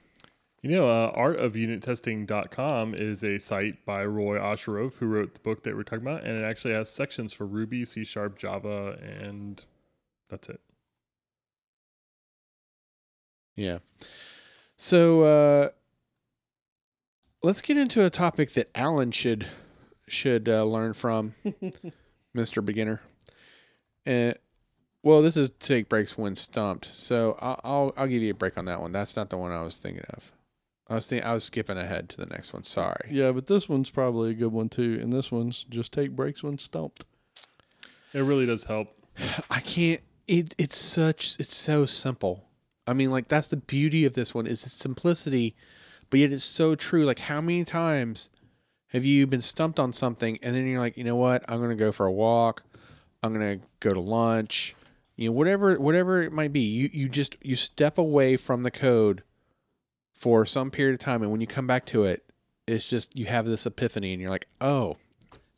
You 0.63 0.71
know, 0.71 0.91
uh, 0.91 1.17
artofunittesting.com 1.17 2.95
is 2.95 3.23
a 3.23 3.39
site 3.39 3.85
by 3.85 4.05
Roy 4.05 4.39
Osherove, 4.39 4.97
who 4.97 5.07
wrote 5.07 5.35
the 5.35 5.41
book 5.41 5.63
that 5.63 5.77
we're 5.77 5.85
talking 5.85 6.05
about, 6.05 6.25
and 6.25 6.37
it 6.37 6.43
actually 6.43 6.75
has 6.75 6.91
sections 6.91 7.33
for 7.33 7.47
Ruby, 7.47 7.85
C 7.85 8.03
Sharp, 8.03 8.39
Java, 8.39 8.99
and 9.01 9.65
that's 10.29 10.49
it. 10.49 10.61
Yeah. 13.55 13.79
So 14.77 15.23
uh, 15.23 15.69
let's 17.43 17.61
get 17.61 17.77
into 17.77 18.05
a 18.05 18.11
topic 18.11 18.53
that 18.53 18.71
Allen 18.75 19.13
should 19.13 19.47
should 20.11 20.49
uh, 20.49 20.65
learn 20.65 20.93
from, 20.95 21.35
Mister 22.35 22.63
Beginner. 22.63 23.01
And 24.07 24.35
well, 25.03 25.23
this 25.23 25.37
is 25.37 25.51
take 25.51 25.89
breaks 25.89 26.19
when 26.19 26.35
stumped. 26.35 26.87
So 26.93 27.37
I'll, 27.41 27.61
I'll 27.65 27.95
I'll 27.97 28.07
give 28.07 28.23
you 28.23 28.31
a 28.31 28.35
break 28.35 28.59
on 28.59 28.65
that 28.67 28.81
one. 28.81 28.93
That's 28.93 29.17
not 29.17 29.31
the 29.31 29.37
one 29.37 29.53
I 29.53 29.63
was 29.63 29.77
thinking 29.77 30.05
of. 30.11 30.33
I 30.89 30.95
was 30.95 31.07
thinking 31.07 31.29
I 31.29 31.35
was 31.35 31.45
skipping 31.45 31.77
ahead 31.77 32.09
to 32.11 32.17
the 32.17 32.27
next 32.27 32.53
one. 32.53 32.65
Sorry. 32.65 33.11
Yeah, 33.11 33.33
but 33.33 33.47
this 33.47 33.69
one's 33.69 33.91
probably 33.91 34.31
a 34.31 34.35
good 34.35 34.53
one 34.53 34.69
too. 34.69 34.99
And 35.01 35.13
this 35.13 35.31
one's 35.31 35.65
just 35.65 35.93
take 35.93 36.13
breaks 36.13 36.43
when 36.43 36.59
stumped. 36.59 37.05
It 38.15 38.21
really 38.21 38.47
does 38.47 38.65
help. 38.65 38.89
I 39.51 39.61
can't. 39.61 40.01
It 40.27 40.55
it's 40.59 40.77
such 40.77 41.37
it's 41.39 41.55
so 41.55 41.87
simple. 41.87 42.45
I 42.87 42.95
mean, 42.95 43.11
like 43.11 43.29
that's 43.29 43.49
the 43.49 43.57
beauty 43.59 44.05
of 44.05 44.15
this 44.15 44.35
one 44.35 44.47
is 44.47 44.65
its 44.65 44.73
simplicity, 44.73 45.55
but 46.11 46.21
yet 46.21 46.33
it's 46.33 46.45
so 46.45 46.75
true. 46.75 47.05
Like 47.05 47.19
how 47.19 47.41
many 47.41 47.65
times 47.65 48.31
have 48.89 49.05
you 49.05 49.27
been 49.27 49.43
stumped 49.43 49.79
on 49.79 49.93
something 49.93 50.39
and 50.43 50.55
then 50.55 50.67
you're 50.67 50.81
like, 50.81 50.97
you 50.97 51.05
know 51.05 51.17
what? 51.17 51.45
I'm 51.49 51.61
gonna 51.61 51.77
go 51.77 51.93
for 51.93 52.07
a 52.07 52.13
walk. 52.13 52.65
I'm 53.23 53.33
gonna 53.33 53.61
go 53.81 53.93
to 53.93 54.01
lunch. 54.01 54.75
You 55.17 55.29
know, 55.29 55.33
whatever 55.33 55.75
whatever 55.81 56.23
it 56.23 56.33
might 56.33 56.53
be. 56.53 56.61
You 56.61 56.91
you 56.93 57.09
just 57.09 57.37
you 57.43 57.57
step 57.57 57.99
away 57.99 58.37
from 58.37 58.63
the 58.63 58.71
code 58.71 59.23
for 60.15 60.45
some 60.45 60.71
period 60.71 60.95
of 60.95 61.01
time, 61.01 61.23
and 61.23 61.31
when 61.31 61.41
you 61.41 61.47
come 61.47 61.67
back 61.67 61.87
to 61.87 62.05
it, 62.05 62.25
it's 62.67 62.89
just 62.89 63.17
you 63.17 63.27
have 63.27 63.47
this 63.47 63.67
epiphany, 63.67 64.13
and 64.13 64.21
you're 64.21 64.31
like, 64.31 64.49
oh 64.61 64.97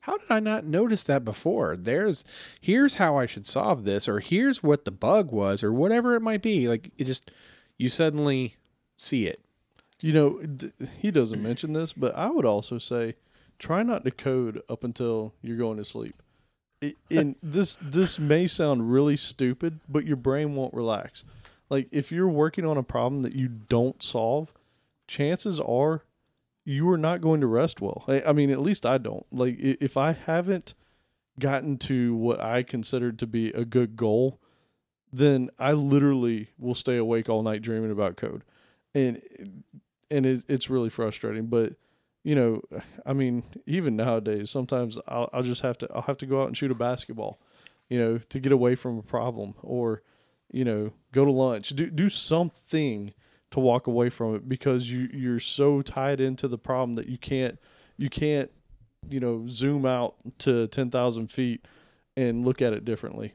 how 0.00 0.16
did 0.16 0.30
I 0.30 0.40
not 0.40 0.64
notice 0.64 1.02
that 1.04 1.24
before? 1.24 1.76
There's 1.76 2.24
here's 2.60 2.94
how 2.94 3.16
I 3.16 3.26
should 3.26 3.46
solve 3.46 3.84
this, 3.84 4.08
or 4.08 4.20
here's 4.20 4.62
what 4.62 4.84
the 4.84 4.90
bug 4.90 5.30
was, 5.30 5.62
or 5.62 5.72
whatever 5.72 6.14
it 6.14 6.22
might 6.22 6.42
be. 6.42 6.68
Like 6.68 6.90
it 6.96 7.04
just 7.04 7.30
you 7.76 7.88
suddenly 7.88 8.56
see 8.96 9.26
it. 9.26 9.40
You 10.00 10.12
know, 10.12 10.40
th- 10.40 10.72
he 10.98 11.10
doesn't 11.10 11.42
mention 11.42 11.72
this, 11.72 11.92
but 11.92 12.14
I 12.16 12.30
would 12.30 12.44
also 12.44 12.78
say 12.78 13.16
try 13.58 13.82
not 13.82 14.04
to 14.04 14.10
code 14.10 14.62
up 14.68 14.82
until 14.82 15.34
you're 15.42 15.56
going 15.56 15.76
to 15.78 15.84
sleep. 15.84 16.22
It, 16.80 16.96
and 17.10 17.36
this 17.42 17.76
this 17.82 18.18
may 18.18 18.46
sound 18.46 18.90
really 18.90 19.16
stupid, 19.16 19.80
but 19.88 20.06
your 20.06 20.16
brain 20.16 20.54
won't 20.54 20.74
relax. 20.74 21.24
Like 21.68 21.88
if 21.92 22.10
you're 22.10 22.28
working 22.28 22.66
on 22.66 22.76
a 22.76 22.82
problem 22.82 23.22
that 23.22 23.34
you 23.34 23.48
don't 23.48 24.02
solve, 24.02 24.52
chances 25.06 25.60
are 25.60 26.04
you 26.64 26.88
are 26.90 26.98
not 26.98 27.20
going 27.20 27.40
to 27.40 27.46
rest 27.46 27.80
well. 27.80 28.04
I, 28.08 28.22
I 28.28 28.32
mean, 28.32 28.50
at 28.50 28.60
least 28.60 28.84
I 28.84 28.98
don't. 28.98 29.26
Like 29.30 29.56
if 29.58 29.96
I 29.96 30.12
haven't 30.12 30.74
gotten 31.38 31.78
to 31.78 32.14
what 32.14 32.40
I 32.40 32.62
considered 32.62 33.18
to 33.20 33.26
be 33.26 33.50
a 33.50 33.64
good 33.64 33.96
goal, 33.96 34.40
then 35.12 35.50
I 35.58 35.72
literally 35.72 36.48
will 36.58 36.74
stay 36.74 36.96
awake 36.96 37.28
all 37.28 37.42
night 37.42 37.62
dreaming 37.62 37.90
about 37.90 38.16
code, 38.16 38.44
and 38.94 39.20
and 40.10 40.26
it, 40.26 40.44
it's 40.48 40.70
really 40.70 40.90
frustrating. 40.90 41.46
But 41.46 41.74
you 42.24 42.34
know, 42.34 42.62
I 43.06 43.12
mean, 43.12 43.44
even 43.66 43.96
nowadays, 43.96 44.50
sometimes 44.50 44.98
I'll, 45.08 45.30
I'll 45.32 45.42
just 45.42 45.62
have 45.62 45.78
to 45.78 45.88
I'll 45.94 46.02
have 46.02 46.18
to 46.18 46.26
go 46.26 46.42
out 46.42 46.48
and 46.48 46.56
shoot 46.56 46.70
a 46.70 46.74
basketball, 46.74 47.40
you 47.88 47.98
know, 47.98 48.18
to 48.18 48.40
get 48.40 48.52
away 48.52 48.74
from 48.74 48.98
a 48.98 49.02
problem, 49.02 49.54
or 49.62 50.02
you 50.52 50.64
know, 50.64 50.92
go 51.12 51.24
to 51.24 51.30
lunch, 51.30 51.70
do 51.70 51.90
do 51.90 52.08
something 52.08 53.14
to 53.50 53.60
walk 53.60 53.86
away 53.86 54.08
from 54.08 54.34
it 54.34 54.48
because 54.48 54.90
you 54.90 55.08
you're 55.12 55.40
so 55.40 55.82
tied 55.82 56.20
into 56.20 56.48
the 56.48 56.58
problem 56.58 56.94
that 56.94 57.08
you 57.08 57.18
can't 57.18 57.58
you 57.96 58.08
can't 58.08 58.50
you 59.08 59.18
know 59.18 59.46
zoom 59.48 59.86
out 59.86 60.16
to 60.38 60.66
ten 60.68 60.90
thousand 60.90 61.28
feet 61.28 61.64
and 62.16 62.44
look 62.44 62.60
at 62.60 62.72
it 62.72 62.84
differently. 62.84 63.34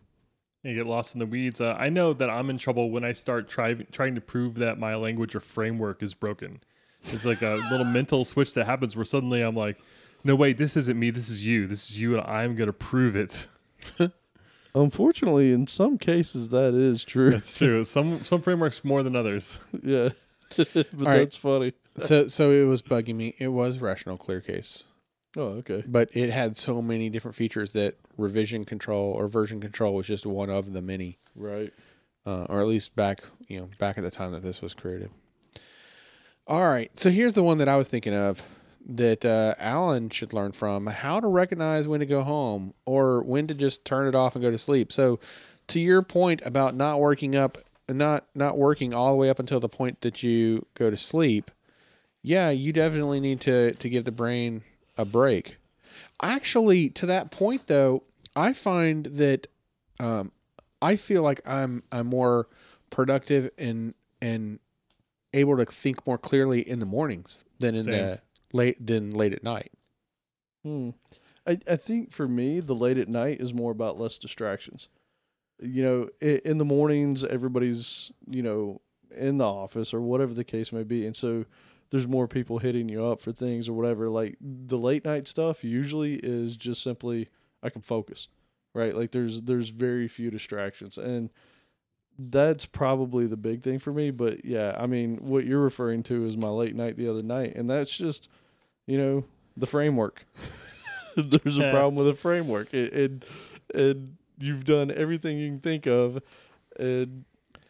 You 0.66 0.74
get 0.76 0.88
lost 0.88 1.14
in 1.14 1.20
the 1.20 1.26
weeds. 1.26 1.62
Uh, 1.62 1.76
I 1.78 1.90
know 1.90 2.14
that 2.14 2.30
I'm 2.30 2.50
in 2.50 2.58
trouble 2.58 2.90
when 2.90 3.04
I 3.04 3.12
start 3.12 3.48
try, 3.48 3.74
trying 3.74 4.16
to 4.16 4.22
prove 4.22 4.56
that 4.56 4.80
my 4.80 4.96
language 4.96 5.36
or 5.36 5.40
framework 5.40 6.02
is 6.02 6.14
broken. 6.14 6.60
It's 7.04 7.26
like 7.26 7.42
a 7.42 7.62
little 7.72 7.86
mental 7.86 8.26
switch 8.26 8.54
that 8.56 8.66
happens 8.66 8.96
where 8.96 9.06
suddenly 9.06 9.42
I'm 9.42 9.56
like, 9.56 9.78
no, 10.24 10.36
wait, 10.36 10.58
this 10.58 10.76
isn't 10.76 10.98
me. 10.98 11.12
This 11.12 11.30
is 11.30 11.46
you. 11.46 11.68
This 11.68 11.90
is 11.92 12.02
you, 12.02 12.18
and 12.18 12.26
I'm 12.26 12.56
going 12.56 12.66
to 12.66 12.74
prove 12.74 13.16
it. 13.16 13.48
Unfortunately, 14.76 15.54
in 15.54 15.68
some 15.68 16.00
cases, 16.00 16.50
that 16.50 16.74
is 16.74 17.04
true. 17.04 17.32
That's 17.32 17.54
true. 17.54 17.84
Some 17.86 18.24
some 18.24 18.42
frameworks 18.42 18.84
more 18.84 19.04
than 19.04 19.16
others. 19.16 19.60
yeah, 19.84 20.10
but 20.58 20.88
right. 20.94 21.18
that's 21.20 21.36
funny. 21.36 21.74
So 22.00 22.28
so 22.28 22.52
it 22.52 22.66
was 22.66 22.82
bugging 22.82 23.16
me. 23.16 23.36
It 23.38 23.50
was 23.50 23.80
Rational 23.80 24.18
ClearCase, 24.18 24.84
Oh, 25.38 25.58
okay. 25.60 25.84
but 25.86 26.10
it 26.14 26.30
had 26.30 26.56
so 26.56 26.82
many 26.82 27.10
different 27.10 27.36
features 27.36 27.74
that 27.74 27.96
revision 28.18 28.64
control 28.64 29.12
or 29.12 29.28
version 29.28 29.60
control 29.60 29.94
was 29.96 30.08
just 30.08 30.26
one 30.26 30.50
of 30.50 30.72
the 30.74 30.82
many, 30.82 31.18
Right. 31.36 31.74
uh, 32.26 32.46
or 32.50 32.62
at 32.62 32.68
least 32.68 32.96
back 32.96 33.22
you 33.48 33.60
know 33.60 33.70
back 33.78 33.98
at 33.98 34.04
the 34.04 34.12
time 34.12 34.32
that 34.32 34.44
this 34.44 34.62
was 34.62 34.74
created. 34.74 35.10
All 36.48 36.66
right, 36.66 36.92
so 36.98 37.10
here's 37.10 37.34
the 37.34 37.44
one 37.44 37.58
that 37.58 37.68
I 37.68 37.76
was 37.76 37.88
thinking 37.88 38.14
of 38.14 38.44
that 38.88 39.26
uh, 39.26 39.56
Allen 39.58 40.10
should 40.10 40.32
learn 40.32 40.52
from: 40.52 40.86
how 40.88 41.20
to 41.20 41.28
recognize 41.28 41.88
when 41.88 42.02
to 42.02 42.06
go 42.06 42.24
home 42.24 42.74
or 42.86 43.24
when 43.24 43.48
to 43.48 43.54
just 43.56 43.84
turn 43.84 44.08
it 44.08 44.14
off 44.16 44.36
and 44.36 44.44
go 44.44 44.52
to 44.52 44.58
sleep. 44.58 44.94
So, 44.94 45.20
to 45.70 45.80
your 45.80 46.02
point 46.04 46.42
about 46.46 46.76
not 46.76 47.00
working 47.00 47.36
up, 47.36 47.58
not 47.90 48.28
not 48.36 48.58
working 48.60 48.94
all 48.94 49.10
the 49.12 49.18
way 49.18 49.30
up 49.30 49.40
until 49.40 49.60
the 49.60 49.70
point 49.70 50.02
that 50.02 50.22
you 50.22 50.68
go 50.76 50.92
to 50.92 50.98
sleep, 50.98 51.50
yeah, 52.22 52.52
you 52.52 52.72
definitely 52.72 53.20
need 53.20 53.42
to 53.42 53.74
to 53.74 53.90
give 53.90 54.06
the 54.06 54.12
brain 54.12 54.62
a 54.98 55.06
break. 55.06 55.58
Actually, 56.22 56.90
to 56.90 57.06
that 57.06 57.32
point 57.32 57.68
though, 57.68 58.04
I 58.36 58.54
find 58.54 59.06
that 59.06 59.48
um, 60.00 60.32
I 60.82 60.96
feel 60.96 61.24
like 61.24 61.42
I'm 61.48 61.84
I'm 61.92 62.08
more 62.08 62.48
productive 62.90 63.50
and 63.58 63.94
and 64.22 64.60
able 65.34 65.58
to 65.58 65.66
think 65.66 66.06
more 66.08 66.18
clearly 66.18 66.68
in 66.68 66.80
the 66.80 66.86
mornings 66.86 67.46
than 67.60 67.76
in 67.76 67.84
Same. 67.84 67.94
the 67.94 68.22
late 68.54 68.86
than 68.86 69.12
late 69.12 69.34
at 69.34 69.44
night. 69.44 69.72
Hmm. 70.64 70.92
I, 71.48 71.60
I 71.70 71.76
think 71.76 72.12
for 72.12 72.28
me, 72.28 72.60
the 72.60 72.74
late 72.74 72.98
at 72.98 73.08
night 73.08 73.40
is 73.40 73.54
more 73.54 73.72
about 73.72 74.00
less 74.00 74.18
distractions. 74.18 74.90
You 75.62 75.84
know, 75.84 76.10
in, 76.22 76.42
in 76.44 76.58
the 76.58 76.66
mornings, 76.66 77.24
everybody's, 77.24 78.12
you 78.28 78.42
know, 78.42 78.82
in 79.16 79.38
the 79.38 79.46
office 79.46 79.94
or 79.94 80.02
whatever 80.02 80.34
the 80.34 80.44
case 80.44 80.74
may 80.74 80.84
be. 80.84 81.06
And 81.06 81.16
so 81.16 81.46
there's 81.92 82.08
more 82.08 82.28
people 82.28 82.58
hitting 82.60 82.90
you 82.90 83.04
up 83.06 83.20
for 83.22 83.32
things 83.32 83.70
or 83.70 83.74
whatever. 83.74 84.10
Like 84.10 84.38
the 84.42 84.78
late 84.78 85.06
night 85.06 85.28
stuff 85.28 85.64
usually 85.64 86.16
is 86.16 86.58
just 86.58 86.82
simply, 86.84 87.30
I 87.64 87.70
can 87.70 87.82
focus, 87.82 88.28
right? 88.74 88.96
Like 88.96 89.12
there's, 89.12 89.44
there's 89.44 89.70
very 89.70 90.08
few 90.08 90.30
distractions. 90.32 90.98
And 90.98 91.30
that's 92.18 92.66
probably 92.66 93.28
the 93.28 93.38
big 93.38 93.62
thing 93.62 93.80
for 93.80 93.92
me. 93.94 94.12
But 94.12 94.46
yeah, 94.46 94.76
I 94.78 94.88
mean, 94.88 95.18
what 95.18 95.46
you're 95.46 95.60
referring 95.62 96.04
to 96.04 96.26
is 96.26 96.38
my 96.38 96.50
late 96.50 96.76
night 96.76 96.98
the 96.98 97.10
other 97.10 97.24
night. 97.24 97.56
And 97.56 97.68
that's 97.70 97.96
just, 97.96 98.30
you 98.88 98.98
know, 98.98 99.24
the 99.58 99.68
framework. 99.68 100.26
There's 101.16 101.60
a 101.60 101.64
Yeah. 101.64 101.72
problem 101.72 101.96
with 101.96 102.08
the 102.08 102.14
framework, 102.14 102.74
and, 102.74 102.90
and 102.90 103.26
and 103.74 104.18
you've 104.38 104.66
done 104.66 104.92
everything 104.92 105.38
you 105.38 105.48
can 105.50 105.60
think 105.62 105.88
of, 105.88 106.22
and 106.78 107.24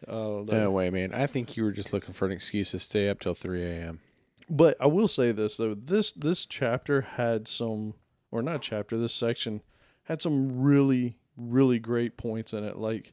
I 0.08 0.10
don't 0.10 0.46
know. 0.46 0.52
No 0.64 0.70
way, 0.72 0.90
man. 0.90 1.14
I 1.14 1.28
think 1.28 1.56
you 1.56 1.62
were 1.62 1.70
just 1.70 1.92
looking 1.92 2.12
for 2.12 2.26
an 2.26 2.32
excuse 2.32 2.72
to 2.72 2.80
stay 2.80 3.08
up 3.08 3.20
till 3.20 3.34
three 3.36 3.62
a.m. 3.64 4.00
But 4.48 4.76
I 4.80 4.86
will 4.86 5.08
say 5.08 5.32
this 5.32 5.56
though 5.56 5.74
this 5.74 6.12
this 6.12 6.46
chapter 6.46 7.00
had 7.00 7.48
some, 7.48 7.94
or 8.30 8.42
not 8.42 8.62
chapter, 8.62 8.96
this 8.96 9.12
section 9.12 9.62
had 10.04 10.22
some 10.22 10.60
really 10.60 11.18
really 11.36 11.78
great 11.78 12.16
points 12.16 12.52
in 12.52 12.64
it. 12.64 12.76
Like 12.76 13.12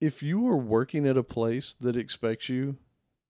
if 0.00 0.22
you 0.22 0.48
are 0.48 0.56
working 0.56 1.06
at 1.06 1.16
a 1.16 1.22
place 1.22 1.74
that 1.74 1.96
expects 1.96 2.48
you, 2.48 2.76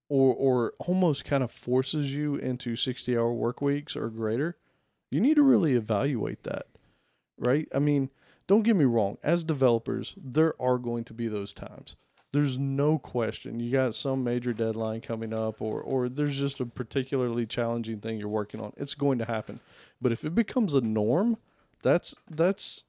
or 0.09 0.35
or 0.35 0.75
almost 0.79 1.25
kind 1.25 1.45
of 1.45 1.51
forces 1.51 2.15
you 2.15 2.37
into 2.37 2.75
sixty 2.77 3.17
hour 3.17 3.33
work 3.33 3.61
weeks 3.61 3.97
or 3.97 4.09
greater, 4.09 4.57
you 5.11 5.21
need 5.21 5.35
to 5.37 5.43
really 5.43 5.75
evaluate 5.75 6.43
that, 6.45 6.67
right? 7.39 7.69
I 7.75 7.81
mean, 7.81 8.11
don't 8.47 8.63
get 8.63 8.77
me 8.77 8.85
wrong. 8.85 9.19
As 9.23 9.45
developers, 9.45 10.15
there 10.17 10.55
are 10.61 10.79
going 10.79 11.05
to 11.05 11.15
be 11.15 11.29
those 11.29 11.53
times. 11.53 11.97
There's 12.33 12.59
no 12.59 12.99
question. 12.99 13.59
You 13.59 13.73
got 13.73 13.95
some 13.95 14.23
major 14.23 14.53
deadline 14.53 15.01
coming 15.01 15.33
up, 15.33 15.61
or 15.61 15.81
or 15.81 16.09
there's 16.09 16.39
just 16.39 16.61
a 16.61 16.67
particularly 16.67 17.45
challenging 17.45 17.99
thing 17.99 18.19
you're 18.19 18.29
working 18.29 18.61
on. 18.61 18.73
It's 18.77 18.95
going 18.95 19.19
to 19.19 19.25
happen. 19.25 19.61
But 20.01 20.13
if 20.13 20.25
it 20.25 20.35
becomes 20.35 20.75
a 20.75 20.81
norm, 20.81 21.39
that's 21.83 22.15
that's 22.31 22.85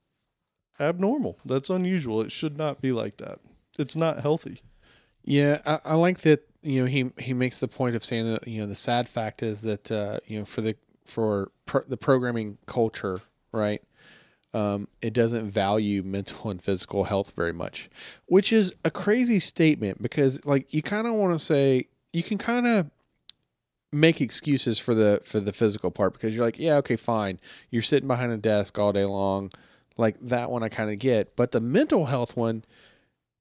abnormal. 0.80 1.40
That's 1.44 1.70
unusual. 1.70 2.22
It 2.22 2.32
should 2.32 2.58
not 2.58 2.82
be 2.82 2.92
like 2.92 3.18
that. 3.18 3.40
It's 3.80 3.96
not 3.96 4.20
healthy. 4.20 4.62
Yeah, 5.24 5.62
I, 5.66 5.80
I 5.86 5.96
like 5.96 6.20
that. 6.22 6.48
You 6.62 6.82
know, 6.82 6.88
he 6.88 7.12
he 7.18 7.34
makes 7.34 7.60
the 7.60 7.68
point 7.68 7.96
of 7.96 8.04
saying 8.04 8.32
that 8.32 8.48
you 8.48 8.62
know 8.62 8.68
the 8.68 8.76
sad 8.76 9.10
fact 9.10 9.42
is 9.42 9.62
that 9.62 9.92
uh, 9.92 10.20
you 10.26 10.40
know 10.40 10.46
for 10.46 10.62
the 10.62 10.76
for 11.06 11.52
pro- 11.66 11.84
the 11.84 11.98
programming 11.98 12.60
culture, 12.68 13.22
right? 13.52 13.82
Um, 14.54 14.90
it 15.02 15.14
doesn't 15.14 15.50
value 15.50 16.04
mental 16.04 16.50
and 16.52 16.62
physical 16.62 17.06
health 17.06 17.34
very 17.36 17.54
much, 17.54 17.90
which 18.26 18.52
is 18.52 18.74
a 18.84 18.92
crazy 18.92 19.40
statement 19.40 20.02
because 20.02 20.46
like 20.46 20.74
you 20.74 20.82
kind 20.82 21.08
of 21.08 21.14
want 21.14 21.34
to 21.34 21.40
say 21.40 21.88
you 22.12 22.22
can 22.22 22.38
kind 22.38 22.68
of 22.68 22.92
make 23.92 24.22
excuses 24.22 24.80
for 24.80 24.94
the 24.94 25.22
for 25.24 25.40
the 25.40 25.54
physical 25.54 25.92
part 25.92 26.14
because 26.14 26.34
you're 26.36 26.46
like, 26.46 26.60
yeah, 26.60 26.76
okay, 26.76 26.96
fine. 26.96 27.40
You're 27.70 27.82
sitting 27.82 28.08
behind 28.08 28.32
a 28.32 28.38
desk 28.38 28.78
all 28.80 28.94
day 28.94 29.06
long. 29.06 29.52
Like 29.98 30.18
that 30.22 30.50
one 30.50 30.64
I 30.64 30.70
kind 30.70 30.90
of 30.90 31.00
get, 31.00 31.36
but 31.36 31.52
the 31.52 31.60
mental 31.60 32.06
health 32.06 32.36
one 32.36 32.64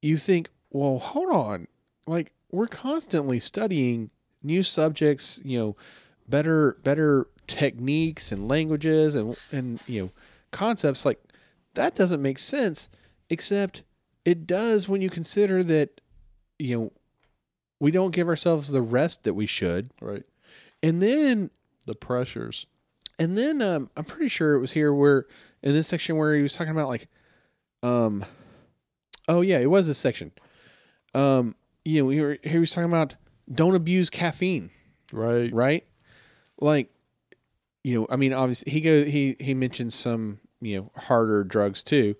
you 0.03 0.16
think, 0.16 0.51
well, 0.70 0.99
hold 0.99 1.31
on. 1.31 1.69
Like 2.07 2.32
we're 2.51 2.66
constantly 2.66 3.39
studying 3.39 4.11
new 4.43 4.62
subjects, 4.62 5.41
you 5.45 5.59
know, 5.59 5.77
better 6.28 6.78
better 6.82 7.27
techniques 7.47 8.32
and 8.32 8.49
languages 8.49 9.15
and 9.15 9.37
and 9.53 9.81
you 9.87 10.03
know, 10.03 10.11
concepts 10.51 11.05
like 11.05 11.21
that 11.75 11.95
doesn't 11.95 12.21
make 12.23 12.39
sense 12.39 12.89
except 13.29 13.83
it 14.25 14.47
does 14.47 14.89
when 14.89 15.01
you 15.01 15.09
consider 15.11 15.63
that 15.63 16.01
you 16.59 16.79
know, 16.79 16.93
we 17.81 17.91
don't 17.91 18.11
give 18.11 18.29
ourselves 18.29 18.69
the 18.69 18.83
rest 18.83 19.25
that 19.25 19.33
we 19.35 19.47
should. 19.47 19.89
Right. 20.03 20.25
And 20.83 21.01
then 21.03 21.51
The 21.87 21.95
pressures. 21.95 22.67
and 23.19 23.37
then 23.39 23.63
um, 23.63 23.89
I'm 23.97 24.05
pretty 24.05 24.29
sure 24.29 24.55
it 24.55 24.61
was 24.61 24.73
here 24.73 24.93
where 24.93 25.27
in 25.63 25.73
this 25.73 25.89
section 25.89 26.17
where 26.17 26.35
he 26.35 26.43
was 26.43 26.55
talking 26.55 26.73
about 26.73 26.89
like 26.89 27.09
um 27.83 28.25
Oh 29.29 29.41
yeah, 29.43 29.59
it 29.59 29.71
was 29.71 29.87
this 29.87 29.99
section. 29.99 30.33
Um, 31.15 31.55
you 31.85 32.03
know, 32.03 32.09
he, 32.11 32.21
were, 32.21 32.37
here 32.43 32.53
he 32.53 32.59
was 32.59 32.73
talking 32.73 32.91
about 32.91 33.15
don't 33.53 33.75
abuse 33.77 34.11
caffeine, 34.11 34.71
Right. 35.13 35.53
right? 35.53 35.85
Like, 36.61 36.91
you 37.82 37.98
know, 37.98 38.07
I 38.11 38.16
mean, 38.16 38.32
obviously 38.32 38.73
he 38.73 38.81
go 38.81 39.05
he 39.05 39.36
he 39.40 39.55
mentions 39.55 39.94
some 39.94 40.40
you 40.61 40.78
know 40.78 40.90
harder 40.97 41.44
drugs 41.44 41.82
too, 41.82 42.16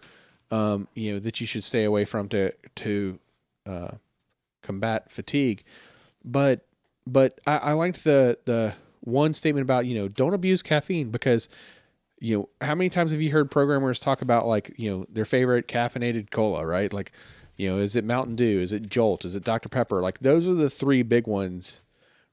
um, 0.51 0.89
you 0.95 1.13
know 1.13 1.19
that 1.19 1.41
you 1.41 1.47
should 1.47 1.65
stay 1.65 1.85
away 1.85 2.05
from 2.05 2.29
to 2.31 2.53
to 2.77 3.19
uh, 3.67 3.91
combat 4.63 5.11
fatigue, 5.11 5.65
but 6.25 6.67
but 7.07 7.41
I, 7.47 7.57
I 7.57 7.73
liked 7.73 8.05
the 8.05 8.39
the 8.45 8.75
one 9.01 9.35
statement 9.35 9.63
about 9.63 9.87
you 9.87 9.95
know 9.95 10.09
don't 10.09 10.35
abuse 10.35 10.63
caffeine 10.63 11.11
because 11.11 11.49
you 12.21 12.39
know 12.39 12.49
how 12.61 12.75
many 12.75 12.89
times 12.91 13.11
have 13.13 13.21
you 13.21 13.31
heard 13.31 13.51
programmers 13.51 13.99
talk 13.99 14.23
about 14.23 14.47
like 14.47 14.73
you 14.77 14.91
know 14.91 15.07
their 15.11 15.25
favorite 15.25 15.69
caffeinated 15.69 16.31
cola 16.31 16.65
right? 16.67 16.93
Like 16.93 17.13
you 17.57 17.69
know 17.69 17.79
is 17.79 17.97
it 17.97 18.05
mountain 18.05 18.37
dew? 18.37 18.61
Is 18.61 18.73
it 18.73 18.89
jolt? 18.89 19.25
Is 19.25 19.37
it 19.37 19.45
dr 19.45 19.69
pepper? 19.69 20.01
Like 20.01 20.21
those 20.21 20.47
are 20.47 20.55
the 20.55 20.71
three 20.71 21.03
big 21.03 21.27
ones 21.27 21.83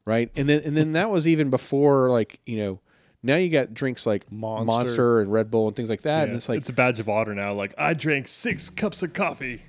right? 0.06 0.32
And 0.38 0.48
then 0.48 0.62
and 0.64 0.76
then 0.76 0.94
that 0.94 1.10
was 1.10 1.28
even 1.28 1.50
before 1.50 2.10
like 2.10 2.40
you 2.46 2.58
know 2.58 2.80
now 3.24 3.36
you 3.36 3.50
got 3.50 3.74
drinks 3.74 4.06
like 4.06 4.32
Monster. 4.32 4.66
monster, 4.66 5.22
and 5.22 5.32
red 5.32 5.50
bull 5.52 5.68
and 5.68 5.76
things 5.76 5.90
like 5.90 6.02
that 6.04 6.20
Yeah, 6.22 6.28
and 6.28 6.36
it's 6.36 6.50
like 6.50 6.58
it's 6.60 6.70
a 6.70 6.74
badge 6.74 7.00
of 7.00 7.10
honor 7.10 7.34
now. 7.36 7.54
Like 7.54 7.74
I 7.78 7.94
drank 7.94 8.28
six 8.28 8.70
cups 8.70 9.04
of 9.04 9.14
coffee. 9.14 9.62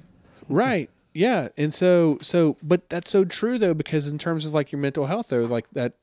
right 0.49 0.91
yeah 1.15 1.49
and 1.57 1.73
so 1.73 2.19
so 2.21 2.57
but 2.63 2.89
that's 2.91 3.11
so 3.11 3.25
true 3.25 3.59
though 3.59 3.75
because 3.75 4.09
in 4.09 4.19
terms 4.19 4.45
of 4.47 4.53
like 4.55 4.71
your 4.71 4.81
mental 4.81 5.07
health 5.07 5.29
though 5.29 5.45
like 5.45 5.69
that 5.71 5.95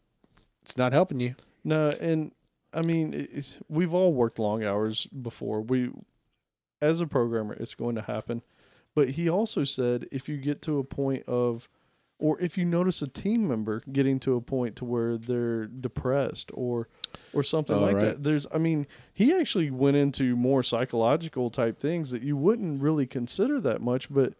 it's 0.63 0.77
not 0.77 0.93
helping 0.93 1.19
you 1.19 1.35
No, 1.63 1.91
and 2.01 2.31
I 2.73 2.81
mean, 2.81 3.13
it's, 3.31 3.57
we've 3.69 3.93
all 3.93 4.13
worked 4.13 4.37
long 4.39 4.63
hours 4.65 5.05
before. 5.07 5.61
We, 5.61 5.91
as 6.81 6.99
a 6.99 7.07
programmer, 7.07 7.53
it's 7.53 7.73
going 7.73 7.95
to 7.95 8.01
happen. 8.01 8.41
But 8.93 9.11
he 9.11 9.29
also 9.29 9.63
said 9.63 10.07
if 10.11 10.27
you 10.27 10.37
get 10.37 10.61
to 10.63 10.79
a 10.79 10.83
point 10.83 11.23
of, 11.27 11.69
or 12.17 12.39
if 12.39 12.57
you 12.57 12.65
notice 12.65 13.01
a 13.01 13.07
team 13.07 13.47
member 13.47 13.81
getting 13.91 14.19
to 14.21 14.35
a 14.35 14.41
point 14.41 14.75
to 14.77 14.85
where 14.85 15.17
they're 15.17 15.67
depressed 15.67 16.49
or, 16.53 16.87
or 17.33 17.43
something 17.43 17.75
Oh, 17.75 17.81
like 17.81 17.95
right. 17.95 18.05
that. 18.05 18.23
There's, 18.23 18.47
I 18.53 18.57
mean, 18.57 18.87
he 19.13 19.33
actually 19.33 19.69
went 19.69 19.97
into 19.97 20.35
more 20.35 20.63
psychological 20.63 21.49
type 21.49 21.77
things 21.77 22.11
that 22.11 22.23
you 22.23 22.37
wouldn't 22.37 22.81
really 22.81 23.05
consider 23.05 23.59
that 23.61 23.81
much. 23.81 24.09
But 24.09 24.35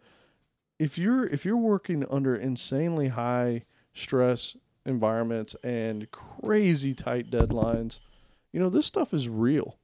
if 0.78 0.98
you're 0.98 1.26
if 1.26 1.44
you're 1.44 1.56
working 1.56 2.04
under 2.10 2.34
insanely 2.34 3.08
high 3.08 3.64
stress 3.94 4.56
environments 4.84 5.54
and 5.64 6.10
crazy 6.10 6.94
tight 6.94 7.30
deadlines, 7.30 8.00
you 8.52 8.60
know, 8.60 8.68
this 8.70 8.86
stuff 8.86 9.12
is 9.12 9.28
real 9.28 9.78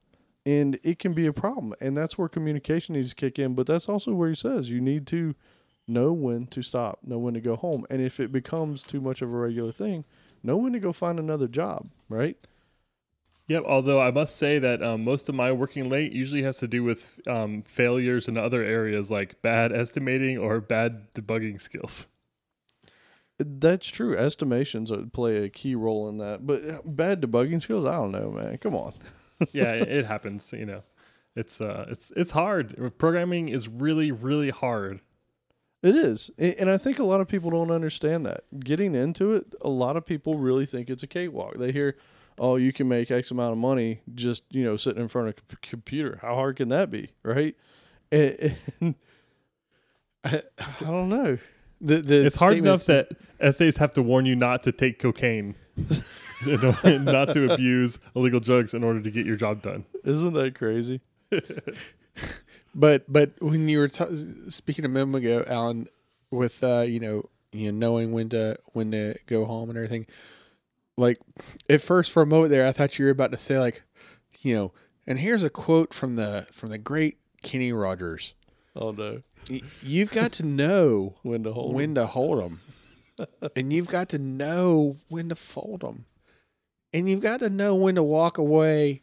and 0.45 0.79
it 0.83 0.99
can 0.99 1.13
be 1.13 1.25
a 1.25 1.33
problem. 1.33 1.73
And 1.81 1.95
that's 1.95 2.17
where 2.17 2.27
communication 2.29 2.95
needs 2.95 3.09
to 3.09 3.15
kick 3.15 3.39
in. 3.39 3.53
But 3.53 3.67
that's 3.67 3.87
also 3.89 4.13
where 4.13 4.29
he 4.29 4.35
says 4.35 4.69
you 4.69 4.81
need 4.81 5.07
to 5.07 5.35
know 5.87 6.13
when 6.13 6.47
to 6.47 6.61
stop, 6.61 6.99
know 7.03 7.17
when 7.17 7.33
to 7.33 7.41
go 7.41 7.55
home. 7.55 7.85
And 7.89 8.01
if 8.01 8.19
it 8.19 8.31
becomes 8.31 8.83
too 8.83 9.01
much 9.01 9.21
of 9.21 9.29
a 9.29 9.37
regular 9.37 9.71
thing, 9.71 10.05
know 10.43 10.57
when 10.57 10.73
to 10.73 10.79
go 10.79 10.93
find 10.93 11.19
another 11.19 11.47
job, 11.47 11.89
right? 12.09 12.37
Yep. 13.47 13.63
Although 13.67 14.01
I 14.01 14.11
must 14.11 14.37
say 14.37 14.57
that 14.59 14.81
um, 14.81 15.03
most 15.03 15.27
of 15.27 15.35
my 15.35 15.51
working 15.51 15.89
late 15.89 16.13
usually 16.13 16.43
has 16.43 16.57
to 16.59 16.67
do 16.67 16.83
with 16.83 17.19
um, 17.27 17.61
failures 17.61 18.27
in 18.27 18.37
other 18.37 18.63
areas 18.63 19.11
like 19.11 19.41
bad 19.41 19.73
estimating 19.73 20.37
or 20.37 20.61
bad 20.61 21.13
debugging 21.13 21.61
skills. 21.61 22.07
That's 23.39 23.87
true. 23.87 24.15
Estimations 24.15 24.91
play 25.11 25.43
a 25.43 25.49
key 25.49 25.75
role 25.75 26.07
in 26.07 26.19
that. 26.19 26.45
But 26.45 26.69
uh, 26.69 26.79
bad 26.85 27.21
debugging 27.21 27.61
skills, 27.61 27.85
I 27.85 27.93
don't 27.93 28.11
know, 28.11 28.31
man. 28.31 28.57
Come 28.59 28.75
on. 28.75 28.93
yeah, 29.51 29.73
it, 29.73 29.89
it 29.89 30.05
happens. 30.05 30.53
You 30.53 30.65
know, 30.65 30.83
it's 31.35 31.59
uh, 31.59 31.85
it's 31.89 32.11
it's 32.15 32.31
hard. 32.31 32.97
Programming 32.97 33.49
is 33.49 33.67
really 33.67 34.11
really 34.11 34.51
hard. 34.51 35.01
It 35.83 35.97
is. 35.97 36.31
And 36.39 36.69
I 36.69 36.77
think 36.77 36.99
a 36.99 37.03
lot 37.03 37.19
of 37.19 37.27
people 37.27 37.51
don't 37.51 37.69
understand 37.69 38.25
that. 38.25 38.45
Getting 38.57 38.95
into 38.95 39.33
it, 39.33 39.53
a 39.61 39.69
lot 39.69 39.97
of 39.97 40.05
people 40.05 40.37
really 40.37 40.65
think 40.65 40.89
it's 40.89 41.03
a 41.03 41.07
cakewalk. 41.07 41.55
They 41.55 41.73
hear, 41.73 41.97
oh, 42.39 42.55
you 42.55 42.71
can 42.71 42.87
make 42.87 43.11
X 43.11 43.31
amount 43.31 43.51
of 43.51 43.57
money 43.57 43.99
just, 44.15 44.45
you 44.49 44.63
know, 44.63 44.77
sitting 44.77 45.01
in 45.01 45.09
front 45.09 45.27
of 45.27 45.35
a 45.51 45.55
computer. 45.57 46.19
How 46.21 46.35
hard 46.35 46.55
can 46.55 46.69
that 46.69 46.89
be? 46.89 47.09
Right. 47.21 47.57
And, 48.13 48.55
and 48.79 48.95
I, 50.23 50.41
I 50.57 50.85
don't 50.85 51.09
know. 51.09 51.37
the, 51.81 51.97
the 51.97 52.25
It's 52.27 52.39
hard 52.39 52.55
enough 52.55 52.85
that 52.85 53.09
essays 53.41 53.75
have 53.75 53.91
to 53.95 54.01
warn 54.01 54.25
you 54.25 54.37
not 54.37 54.63
to 54.63 54.71
take 54.71 54.99
cocaine, 54.99 55.55
not 56.47 57.33
to 57.33 57.51
abuse 57.53 57.99
illegal 58.15 58.39
drugs 58.39 58.73
in 58.73 58.85
order 58.85 59.01
to 59.01 59.11
get 59.11 59.25
your 59.25 59.35
job 59.35 59.61
done. 59.61 59.83
Isn't 60.05 60.33
that 60.33 60.55
crazy? 60.55 61.01
But 62.75 63.11
but 63.11 63.31
when 63.39 63.69
you 63.69 63.79
were 63.79 63.87
t- 63.87 64.49
speaking 64.49 64.85
a 64.85 64.89
moment 64.89 65.23
ago, 65.25 65.43
Allen, 65.47 65.87
with 66.31 66.63
uh, 66.63 66.81
you 66.81 66.99
know 66.99 67.29
you 67.51 67.71
know 67.71 67.77
knowing 67.77 68.11
when 68.11 68.29
to 68.29 68.57
when 68.73 68.91
to 68.91 69.15
go 69.27 69.45
home 69.45 69.69
and 69.69 69.77
everything, 69.77 70.07
like 70.97 71.17
at 71.69 71.81
first 71.81 72.11
for 72.11 72.21
a 72.23 72.25
moment 72.25 72.49
there, 72.49 72.65
I 72.67 72.71
thought 72.71 72.97
you 72.97 73.05
were 73.05 73.11
about 73.11 73.31
to 73.31 73.37
say 73.37 73.59
like, 73.59 73.83
you 74.41 74.55
know, 74.55 74.71
and 75.05 75.19
here's 75.19 75.43
a 75.43 75.49
quote 75.51 75.93
from 75.93 76.15
the 76.15 76.47
from 76.51 76.69
the 76.69 76.77
great 76.79 77.17
Kenny 77.43 77.71
Rogers. 77.71 78.33
Oh, 78.75 78.89
no. 78.91 79.21
Y- 79.51 79.61
You've 79.83 80.09
got 80.09 80.31
to 80.33 80.43
know 80.43 81.17
When 81.23 81.43
to 81.43 81.53
hold 81.53 81.69
'em. 81.71 81.75
when 81.75 81.95
to 81.95 82.07
hold 82.07 82.39
them, 82.39 82.59
and 83.55 83.71
you've 83.71 83.87
got 83.87 84.09
to 84.09 84.17
know 84.17 84.95
when 85.09 85.29
to 85.29 85.35
fold 85.35 85.81
them, 85.81 86.05
and 86.91 87.07
you've 87.07 87.19
got 87.21 87.41
to 87.41 87.51
know 87.51 87.75
when 87.75 87.93
to 87.95 88.03
walk 88.03 88.39
away 88.39 89.02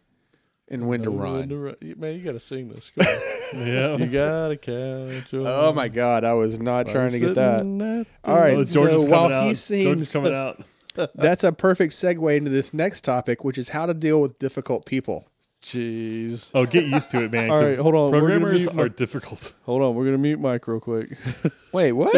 and 0.71 0.87
when 0.89 1.03
to 1.03 1.11
run. 1.11 1.33
when 1.35 1.49
to 1.49 1.57
run. 1.59 1.77
Man, 1.97 2.15
you 2.17 2.23
got 2.25 2.33
to 2.33 2.41
sing 2.41 2.69
this. 2.69 2.93
Yeah. 3.53 3.97
you 3.97 4.07
got 4.07 4.49
to 4.49 4.57
count 4.57 5.33
your 5.33 5.45
Oh 5.45 5.73
my 5.73 5.89
God, 5.89 6.23
I 6.23 6.35
was 6.35 6.61
not 6.61 6.87
trying 6.87 7.11
to 7.11 7.19
get 7.19 7.35
that. 7.35 7.59
Sitting 7.59 7.81
at 7.83 8.07
the 8.23 8.31
All 8.31 8.39
right, 8.39 8.57
Oh, 8.57 8.63
George 8.63 8.93
is 8.93 9.01
so 9.01 9.09
coming 9.09 9.11
while 9.11 9.25
out. 9.33 9.43
he 9.43 9.49
George 9.49 9.57
sings, 9.59 10.13
coming 10.13 10.33
out. 10.33 10.61
that's 11.17 11.43
a 11.43 11.51
perfect 11.51 11.93
segue 11.95 12.37
into 12.37 12.49
this 12.53 12.73
next 12.73 13.03
topic, 13.03 13.43
which 13.43 13.59
is 13.59 13.71
how 13.71 13.87
to 13.87 13.95
deal 13.95 14.21
with 14.21 14.39
difficult 14.39 14.87
people. 14.87 15.27
Jeez. 15.65 16.51
Oh, 16.55 16.65
get 16.65 16.85
used 16.85 17.11
to 17.11 17.25
it, 17.25 17.33
man. 17.33 17.51
All 17.51 17.61
'cause 17.61 17.71
right, 17.71 17.79
hold 17.81 17.95
on. 17.97 18.13
We're 18.13 18.21
gonna 18.21 18.39
Programmers 18.41 18.73
my- 18.73 18.83
are 18.85 18.89
difficult. 18.89 19.53
Hold 19.67 19.83
on, 19.83 19.95
we're 19.97 20.05
gonna 20.05 20.19
mute 20.19 20.39
Mike 20.41 20.69
real 20.69 20.79
quick. 20.79 21.19
Wait, 21.73 21.91
what? 21.93 22.13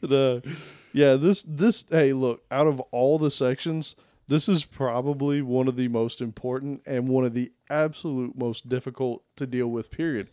But, 0.00 0.12
uh, 0.12 0.40
yeah, 0.92 1.14
this 1.14 1.42
this 1.42 1.84
hey, 1.90 2.12
look, 2.12 2.42
out 2.50 2.66
of 2.66 2.80
all 2.90 3.18
the 3.18 3.30
sections, 3.30 3.96
this 4.26 4.48
is 4.48 4.64
probably 4.64 5.42
one 5.42 5.68
of 5.68 5.76
the 5.76 5.88
most 5.88 6.20
important 6.20 6.82
and 6.86 7.08
one 7.08 7.24
of 7.24 7.34
the 7.34 7.52
absolute 7.68 8.36
most 8.36 8.68
difficult 8.68 9.24
to 9.36 9.46
deal 9.46 9.68
with. 9.68 9.90
Period. 9.90 10.30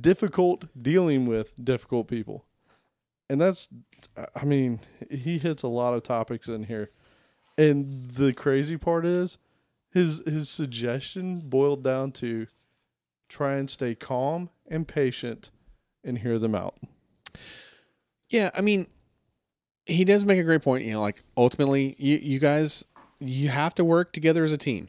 Difficult 0.00 0.66
dealing 0.80 1.26
with 1.26 1.52
difficult 1.62 2.08
people, 2.08 2.46
and 3.28 3.40
that's, 3.40 3.68
I 4.34 4.44
mean, 4.44 4.80
he 5.10 5.38
hits 5.38 5.62
a 5.62 5.68
lot 5.68 5.92
of 5.92 6.02
topics 6.02 6.48
in 6.48 6.64
here, 6.64 6.90
and 7.58 8.10
the 8.10 8.32
crazy 8.32 8.78
part 8.78 9.04
is, 9.04 9.38
his 9.90 10.22
his 10.24 10.48
suggestion 10.48 11.40
boiled 11.40 11.84
down 11.84 12.12
to 12.12 12.46
try 13.28 13.56
and 13.56 13.68
stay 13.68 13.94
calm 13.94 14.48
and 14.70 14.88
patient 14.88 15.50
and 16.04 16.18
hear 16.18 16.38
them 16.38 16.54
out. 16.54 16.78
yeah, 18.30 18.50
I 18.54 18.62
mean, 18.62 18.86
he 19.84 20.04
does 20.04 20.24
make 20.24 20.38
a 20.38 20.44
great 20.44 20.62
point. 20.62 20.84
You 20.84 20.92
know, 20.92 21.00
like 21.02 21.22
ultimately, 21.36 21.96
you 21.98 22.16
you 22.16 22.38
guys 22.38 22.84
you 23.28 23.48
have 23.48 23.74
to 23.76 23.84
work 23.84 24.12
together 24.12 24.44
as 24.44 24.52
a 24.52 24.58
team, 24.58 24.88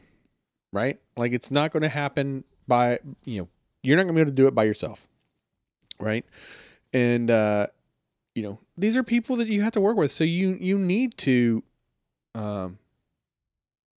right? 0.72 0.98
Like 1.16 1.32
it's 1.32 1.50
not 1.50 1.72
going 1.72 1.82
to 1.82 1.88
happen 1.88 2.44
by 2.66 2.98
you 3.24 3.42
know 3.42 3.48
you're 3.82 3.96
not 3.96 4.04
going 4.04 4.14
to 4.14 4.18
be 4.18 4.20
able 4.22 4.30
to 4.30 4.36
do 4.36 4.46
it 4.46 4.54
by 4.54 4.64
yourself, 4.64 5.06
right? 5.98 6.24
And 6.92 7.30
uh, 7.30 7.68
you 8.34 8.42
know 8.42 8.58
these 8.76 8.96
are 8.96 9.02
people 9.02 9.36
that 9.36 9.48
you 9.48 9.62
have 9.62 9.72
to 9.72 9.80
work 9.80 9.96
with, 9.96 10.12
so 10.12 10.24
you 10.24 10.56
you 10.60 10.78
need 10.78 11.16
to, 11.18 11.62
um, 12.34 12.78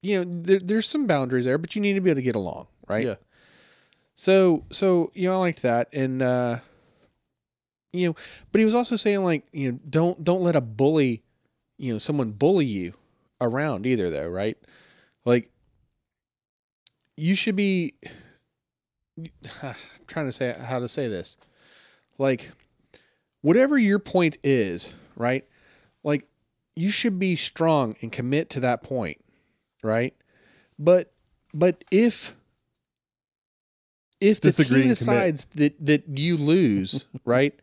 you 0.01 0.17
know, 0.17 0.31
there, 0.31 0.59
there's 0.59 0.87
some 0.87 1.07
boundaries 1.07 1.45
there, 1.45 1.57
but 1.57 1.75
you 1.75 1.81
need 1.81 1.93
to 1.93 2.01
be 2.01 2.09
able 2.09 2.19
to 2.19 2.23
get 2.23 2.35
along, 2.35 2.67
right? 2.87 3.05
Yeah. 3.05 3.15
So 4.15 4.65
so 4.71 5.11
you 5.13 5.29
know 5.29 5.35
I 5.35 5.37
liked 5.37 5.61
that 5.61 5.89
and 5.93 6.23
uh 6.23 6.57
you 7.93 8.07
know 8.07 8.15
but 8.51 8.59
he 8.59 8.65
was 8.65 8.73
also 8.73 8.95
saying 8.95 9.23
like 9.23 9.45
you 9.51 9.71
know 9.71 9.79
don't 9.87 10.23
don't 10.23 10.41
let 10.41 10.55
a 10.55 10.61
bully 10.61 11.21
you 11.77 11.93
know 11.93 11.99
someone 11.99 12.31
bully 12.31 12.65
you 12.65 12.93
around 13.41 13.85
either 13.85 14.09
though 14.09 14.27
right? 14.27 14.57
Like 15.25 15.51
you 17.15 17.35
should 17.35 17.55
be 17.55 17.95
I'm 19.63 19.75
trying 20.07 20.25
to 20.27 20.31
say 20.31 20.55
how 20.59 20.79
to 20.79 20.87
say 20.87 21.07
this. 21.07 21.37
Like 22.17 22.51
whatever 23.41 23.77
your 23.77 23.99
point 23.99 24.37
is 24.43 24.93
right? 25.15 25.45
Like 26.03 26.27
you 26.75 26.91
should 26.91 27.19
be 27.19 27.35
strong 27.35 27.95
and 28.01 28.11
commit 28.11 28.49
to 28.51 28.59
that 28.61 28.83
point 28.83 29.23
right? 29.83 30.15
But 30.79 31.13
but 31.53 31.83
if 31.91 32.35
if 34.19 34.41
the 34.41 34.51
team 34.51 34.67
commit. 34.67 34.87
decides 34.87 35.45
that 35.55 35.85
that 35.85 36.07
you 36.07 36.37
lose 36.37 37.07
right? 37.25 37.53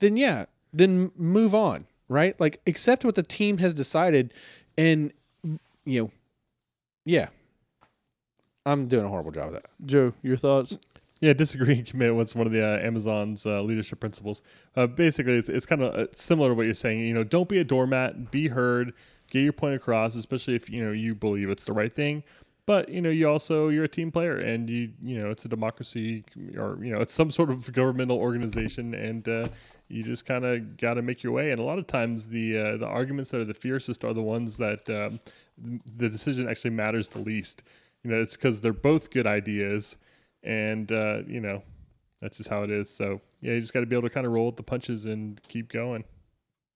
Then 0.00 0.16
yeah 0.16 0.46
then 0.72 1.10
move 1.16 1.54
on 1.54 1.86
right? 2.08 2.38
Like 2.40 2.60
accept 2.66 3.04
what 3.04 3.14
the 3.14 3.22
team 3.22 3.58
has 3.58 3.74
decided 3.74 4.32
and 4.78 5.12
you 5.84 6.02
know 6.02 6.10
yeah 7.04 7.28
i'm 8.64 8.88
doing 8.88 9.04
a 9.04 9.08
horrible 9.08 9.30
job 9.30 9.48
of 9.48 9.52
that 9.54 9.66
Joe, 9.84 10.14
your 10.22 10.36
thoughts? 10.36 10.78
Yeah, 11.20 11.32
disagree 11.32 11.78
and 11.78 11.86
commit. 11.86 12.14
What's 12.14 12.34
one 12.34 12.46
of 12.46 12.52
the 12.52 12.64
uh, 12.64 12.78
Amazon's 12.78 13.44
uh, 13.44 13.60
leadership 13.62 13.98
principles? 13.98 14.40
Uh, 14.76 14.86
basically, 14.86 15.36
it's, 15.36 15.48
it's 15.48 15.66
kind 15.66 15.82
of 15.82 15.94
uh, 15.94 16.06
similar 16.14 16.50
to 16.50 16.54
what 16.54 16.64
you're 16.66 16.74
saying. 16.74 17.00
You 17.00 17.14
know, 17.14 17.24
don't 17.24 17.48
be 17.48 17.58
a 17.58 17.64
doormat. 17.64 18.30
Be 18.30 18.48
heard. 18.48 18.92
Get 19.30 19.40
your 19.40 19.52
point 19.52 19.74
across, 19.74 20.14
especially 20.14 20.54
if 20.54 20.70
you 20.70 20.84
know 20.84 20.92
you 20.92 21.14
believe 21.14 21.50
it's 21.50 21.64
the 21.64 21.72
right 21.72 21.92
thing. 21.94 22.22
But 22.66 22.88
you 22.88 23.00
know, 23.00 23.10
you 23.10 23.28
also 23.28 23.68
you're 23.68 23.84
a 23.84 23.88
team 23.88 24.12
player, 24.12 24.38
and 24.38 24.70
you 24.70 24.92
you 25.02 25.20
know 25.20 25.30
it's 25.30 25.44
a 25.44 25.48
democracy, 25.48 26.24
or 26.56 26.78
you 26.80 26.92
know 26.92 27.00
it's 27.00 27.14
some 27.14 27.30
sort 27.30 27.50
of 27.50 27.72
governmental 27.72 28.18
organization, 28.18 28.94
and 28.94 29.28
uh, 29.28 29.48
you 29.88 30.02
just 30.02 30.26
kind 30.26 30.44
of 30.44 30.76
got 30.76 30.94
to 30.94 31.02
make 31.02 31.22
your 31.22 31.32
way. 31.32 31.50
And 31.50 31.60
a 31.60 31.64
lot 31.64 31.78
of 31.78 31.86
times, 31.86 32.28
the 32.28 32.58
uh, 32.58 32.76
the 32.76 32.86
arguments 32.86 33.30
that 33.30 33.40
are 33.40 33.44
the 33.44 33.54
fiercest 33.54 34.04
are 34.04 34.12
the 34.14 34.22
ones 34.22 34.56
that 34.58 34.88
um, 34.90 35.18
the 35.96 36.08
decision 36.08 36.48
actually 36.48 36.70
matters 36.72 37.08
the 37.08 37.18
least. 37.20 37.62
You 38.04 38.10
know, 38.10 38.20
it's 38.20 38.36
because 38.36 38.60
they're 38.60 38.72
both 38.72 39.10
good 39.10 39.26
ideas 39.26 39.96
and 40.44 40.90
uh, 40.92 41.22
you 41.26 41.40
know 41.40 41.62
that's 42.20 42.36
just 42.36 42.48
how 42.48 42.62
it 42.62 42.70
is. 42.70 42.88
So 42.90 43.20
yeah, 43.40 43.52
you 43.54 43.60
just 43.60 43.72
got 43.72 43.80
to 43.80 43.86
be 43.86 43.96
able 43.96 44.08
to 44.08 44.14
kind 44.14 44.26
of 44.26 44.32
roll 44.32 44.46
with 44.46 44.56
the 44.56 44.62
punches 44.62 45.06
and 45.06 45.40
keep 45.48 45.72
going. 45.72 46.04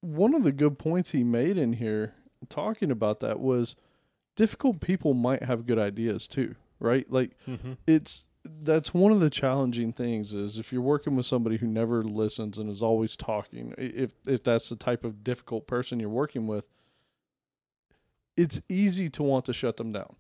One 0.00 0.34
of 0.34 0.42
the 0.42 0.52
good 0.52 0.78
points 0.78 1.12
he 1.12 1.22
made 1.22 1.56
in 1.58 1.74
here 1.74 2.14
talking 2.48 2.90
about 2.90 3.20
that 3.20 3.38
was 3.38 3.76
difficult 4.34 4.80
people 4.80 5.14
might 5.14 5.42
have 5.44 5.66
good 5.66 5.78
ideas 5.78 6.26
too, 6.26 6.56
right? 6.80 7.08
Like 7.10 7.36
Mm-hmm. 7.46 7.74
it's 7.86 8.26
that's 8.44 8.92
one 8.92 9.12
of 9.12 9.20
the 9.20 9.30
challenging 9.30 9.92
things 9.92 10.34
is 10.34 10.58
if 10.58 10.72
you're 10.72 10.82
working 10.82 11.14
with 11.14 11.26
somebody 11.26 11.56
who 11.56 11.66
never 11.66 12.02
listens 12.02 12.58
and 12.58 12.68
is 12.70 12.82
always 12.82 13.16
talking, 13.16 13.74
if 13.78 14.12
if 14.26 14.42
that's 14.42 14.68
the 14.68 14.76
type 14.76 15.04
of 15.04 15.22
difficult 15.22 15.66
person 15.66 16.00
you're 16.00 16.08
working 16.08 16.46
with, 16.46 16.68
it's 18.36 18.60
easy 18.68 19.08
to 19.10 19.22
want 19.22 19.44
to 19.44 19.52
shut 19.52 19.76
them 19.76 19.92
down, 19.92 20.16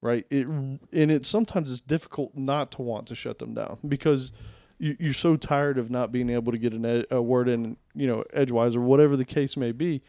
right? 0.00 0.26
It 0.30 0.46
and 0.46 0.80
it 0.92 1.26
sometimes 1.26 1.70
it's 1.70 1.80
difficult 1.80 2.34
not 2.34 2.70
to 2.72 2.82
want 2.82 3.06
to 3.08 3.14
shut 3.14 3.38
them 3.38 3.54
down 3.54 3.78
because 3.86 4.32
you, 4.78 4.96
you're 4.98 5.12
so 5.12 5.36
tired 5.36 5.76
of 5.76 5.90
not 5.90 6.12
being 6.12 6.30
able 6.30 6.52
to 6.52 6.58
get 6.58 6.72
an 6.72 6.86
ed, 6.86 7.06
a 7.10 7.20
word 7.20 7.48
in, 7.48 7.76
you 7.94 8.06
know, 8.06 8.24
edgewise 8.32 8.76
or 8.76 8.80
whatever 8.80 9.16
the 9.16 9.24
case 9.24 9.56
may 9.56 9.72
be, 9.72 10.02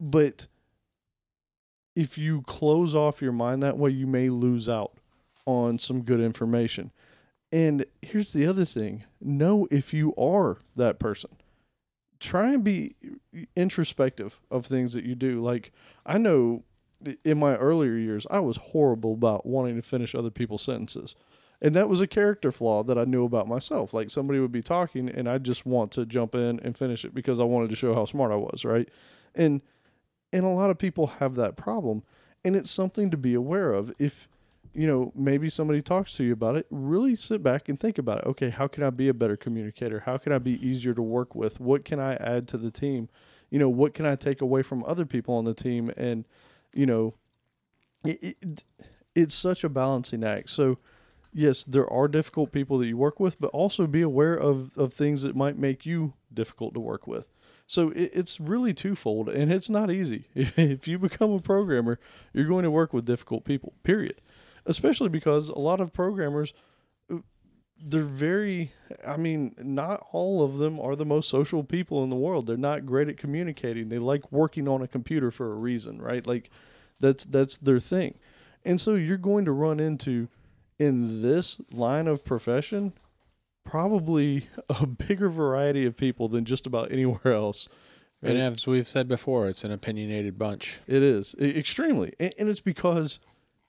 but 0.00 0.48
if 1.94 2.18
you 2.18 2.42
close 2.42 2.94
off 2.94 3.22
your 3.22 3.32
mind 3.32 3.62
that 3.62 3.78
way, 3.78 3.90
you 3.90 4.06
may 4.06 4.28
lose 4.28 4.68
out 4.68 4.92
on 5.46 5.78
some 5.78 6.02
good 6.02 6.20
information. 6.20 6.90
And 7.56 7.86
here's 8.02 8.34
the 8.34 8.46
other 8.46 8.66
thing 8.66 9.04
know 9.18 9.66
if 9.70 9.94
you 9.94 10.14
are 10.16 10.58
that 10.76 10.98
person. 10.98 11.30
Try 12.20 12.52
and 12.52 12.62
be 12.62 12.96
introspective 13.56 14.38
of 14.50 14.66
things 14.66 14.92
that 14.92 15.04
you 15.04 15.14
do. 15.14 15.40
Like, 15.40 15.72
I 16.04 16.18
know 16.18 16.64
in 17.24 17.38
my 17.38 17.56
earlier 17.56 17.96
years, 17.96 18.26
I 18.30 18.40
was 18.40 18.58
horrible 18.58 19.14
about 19.14 19.46
wanting 19.46 19.76
to 19.76 19.82
finish 19.82 20.14
other 20.14 20.28
people's 20.28 20.60
sentences. 20.60 21.14
And 21.62 21.74
that 21.74 21.88
was 21.88 22.02
a 22.02 22.06
character 22.06 22.52
flaw 22.52 22.82
that 22.82 22.98
I 22.98 23.04
knew 23.04 23.24
about 23.24 23.48
myself. 23.48 23.94
Like, 23.94 24.10
somebody 24.10 24.38
would 24.38 24.52
be 24.52 24.60
talking, 24.60 25.08
and 25.08 25.26
I 25.26 25.38
just 25.38 25.64
want 25.64 25.92
to 25.92 26.04
jump 26.04 26.34
in 26.34 26.60
and 26.60 26.76
finish 26.76 27.06
it 27.06 27.14
because 27.14 27.40
I 27.40 27.44
wanted 27.44 27.70
to 27.70 27.76
show 27.76 27.94
how 27.94 28.04
smart 28.04 28.32
I 28.32 28.36
was, 28.36 28.66
right? 28.66 28.90
And 29.34 29.62
and 30.30 30.44
a 30.44 30.48
lot 30.48 30.68
of 30.68 30.76
people 30.76 31.06
have 31.06 31.36
that 31.36 31.56
problem 31.56 32.02
and 32.44 32.54
it's 32.54 32.70
something 32.70 33.10
to 33.10 33.16
be 33.16 33.34
aware 33.34 33.72
of 33.72 33.92
if 33.98 34.28
you 34.76 34.86
know 34.86 35.10
maybe 35.14 35.48
somebody 35.48 35.80
talks 35.80 36.14
to 36.14 36.22
you 36.24 36.34
about 36.34 36.54
it 36.54 36.66
really 36.70 37.16
sit 37.16 37.42
back 37.42 37.68
and 37.68 37.80
think 37.80 37.96
about 37.96 38.18
it 38.18 38.26
okay 38.26 38.50
how 38.50 38.68
can 38.68 38.82
i 38.82 38.90
be 38.90 39.08
a 39.08 39.14
better 39.14 39.36
communicator 39.36 40.00
how 40.00 40.18
can 40.18 40.32
i 40.32 40.38
be 40.38 40.64
easier 40.66 40.92
to 40.92 41.02
work 41.02 41.34
with 41.34 41.58
what 41.58 41.84
can 41.84 41.98
i 41.98 42.14
add 42.16 42.46
to 42.46 42.58
the 42.58 42.70
team 42.70 43.08
you 43.50 43.58
know 43.58 43.70
what 43.70 43.94
can 43.94 44.04
i 44.04 44.14
take 44.14 44.40
away 44.42 44.62
from 44.62 44.84
other 44.84 45.06
people 45.06 45.34
on 45.34 45.44
the 45.44 45.54
team 45.54 45.90
and 45.96 46.26
you 46.74 46.84
know 46.84 47.14
it, 48.04 48.36
it, 48.42 48.64
it's 49.14 49.34
such 49.34 49.64
a 49.64 49.68
balancing 49.68 50.22
act 50.22 50.50
so 50.50 50.78
yes 51.32 51.64
there 51.64 51.90
are 51.90 52.06
difficult 52.06 52.52
people 52.52 52.76
that 52.76 52.86
you 52.86 52.98
work 52.98 53.18
with 53.18 53.40
but 53.40 53.48
also 53.48 53.86
be 53.86 54.02
aware 54.02 54.34
of 54.34 54.76
of 54.76 54.92
things 54.92 55.22
that 55.22 55.34
might 55.34 55.56
make 55.56 55.86
you 55.86 56.12
difficult 56.34 56.74
to 56.74 56.80
work 56.80 57.06
with 57.06 57.30
so 57.66 57.90
it, 57.90 58.10
it's 58.14 58.40
really 58.40 58.72
twofold, 58.72 59.28
and 59.28 59.52
it's 59.52 59.68
not 59.68 59.90
easy. 59.90 60.26
If 60.34 60.86
you 60.86 60.98
become 60.98 61.32
a 61.32 61.40
programmer, 61.40 61.98
you're 62.32 62.46
going 62.46 62.62
to 62.62 62.70
work 62.70 62.92
with 62.92 63.04
difficult 63.04 63.44
people. 63.44 63.72
Period. 63.82 64.20
Especially 64.66 65.08
because 65.08 65.48
a 65.48 65.58
lot 65.58 65.80
of 65.80 65.92
programmers, 65.92 66.52
uh, 67.12 67.18
they're 67.82 68.02
very. 68.02 68.72
I 69.06 69.16
mean, 69.16 69.54
not 69.58 70.04
all 70.12 70.44
of 70.44 70.58
them 70.58 70.80
are 70.80 70.96
the 70.96 71.04
most 71.04 71.28
social 71.28 71.62
people 71.64 72.02
in 72.04 72.10
the 72.10 72.16
world. 72.16 72.46
They're 72.46 72.56
not 72.56 72.86
great 72.86 73.08
at 73.08 73.16
communicating. 73.16 73.88
They 73.88 73.98
like 73.98 74.30
working 74.32 74.68
on 74.68 74.82
a 74.82 74.88
computer 74.88 75.30
for 75.30 75.52
a 75.52 75.56
reason, 75.56 76.00
right? 76.00 76.26
Like, 76.26 76.50
that's 77.00 77.24
that's 77.24 77.56
their 77.56 77.80
thing, 77.80 78.18
and 78.64 78.80
so 78.80 78.94
you're 78.94 79.16
going 79.16 79.44
to 79.44 79.52
run 79.52 79.80
into 79.80 80.28
in 80.78 81.22
this 81.22 81.60
line 81.72 82.06
of 82.06 82.24
profession 82.24 82.92
probably 83.66 84.48
a 84.80 84.86
bigger 84.86 85.28
variety 85.28 85.84
of 85.84 85.96
people 85.96 86.28
than 86.28 86.46
just 86.46 86.66
about 86.66 86.90
anywhere 86.90 87.34
else. 87.34 87.68
And 88.22 88.38
as 88.38 88.66
we've 88.66 88.88
said 88.88 89.06
before, 89.08 89.46
it's 89.46 89.62
an 89.62 89.70
opinionated 89.70 90.38
bunch. 90.38 90.80
It 90.86 91.02
is 91.02 91.34
extremely, 91.38 92.14
and 92.18 92.48
it's 92.48 92.62
because 92.62 93.20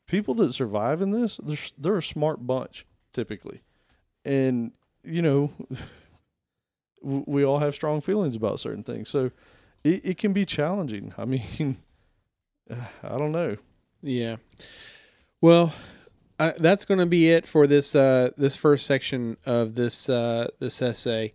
people 0.07 0.33
that 0.35 0.53
survive 0.53 1.01
in 1.01 1.11
this, 1.11 1.37
they're 1.37 1.57
they're 1.77 1.97
a 1.97 2.03
smart 2.03 2.45
bunch 2.47 2.85
typically, 3.13 3.61
and 4.25 4.71
you 5.03 5.21
know, 5.21 5.51
we 7.01 7.43
all 7.45 7.59
have 7.59 7.75
strong 7.75 8.01
feelings 8.01 8.35
about 8.35 8.59
certain 8.59 8.83
things, 8.83 9.09
so 9.09 9.31
it, 9.83 10.01
it 10.03 10.17
can 10.17 10.33
be 10.33 10.45
challenging. 10.45 11.13
I 11.17 11.25
mean, 11.25 11.77
I 12.69 13.17
don't 13.17 13.31
know. 13.31 13.57
Yeah. 14.01 14.37
Well, 15.41 15.73
I, 16.39 16.53
that's 16.57 16.85
going 16.85 16.99
to 16.99 17.05
be 17.05 17.31
it 17.31 17.45
for 17.45 17.67
this 17.67 17.95
uh, 17.95 18.31
this 18.37 18.55
first 18.55 18.85
section 18.85 19.37
of 19.45 19.75
this 19.75 20.09
uh, 20.09 20.49
this 20.59 20.81
essay, 20.81 21.33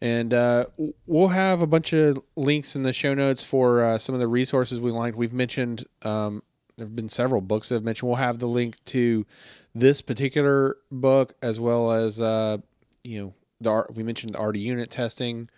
and 0.00 0.34
uh, 0.34 0.66
we'll 1.06 1.28
have 1.28 1.62
a 1.62 1.66
bunch 1.66 1.92
of 1.92 2.20
links 2.36 2.74
in 2.74 2.82
the 2.82 2.92
show 2.92 3.14
notes 3.14 3.44
for 3.44 3.84
uh, 3.84 3.98
some 3.98 4.14
of 4.14 4.20
the 4.20 4.28
resources 4.28 4.80
we 4.80 4.90
liked. 4.90 5.16
We've 5.16 5.32
mentioned 5.32 5.84
um, 6.02 6.42
there 6.76 6.86
have 6.86 6.96
been 6.96 7.08
several 7.08 7.40
books 7.40 7.68
that 7.68 7.76
I've 7.76 7.84
mentioned. 7.84 8.08
We'll 8.08 8.16
have 8.16 8.38
the 8.38 8.48
link 8.48 8.82
to 8.86 9.26
this 9.74 10.02
particular 10.02 10.76
book 10.90 11.34
as 11.42 11.58
well 11.60 11.92
as 11.92 12.20
uh, 12.20 12.58
you 13.04 13.20
know 13.20 13.34
the 13.60 13.86
we 13.94 14.02
mentioned 14.02 14.34
the 14.34 14.42
RD 14.42 14.56
unit 14.56 14.90
testing. 14.90 15.48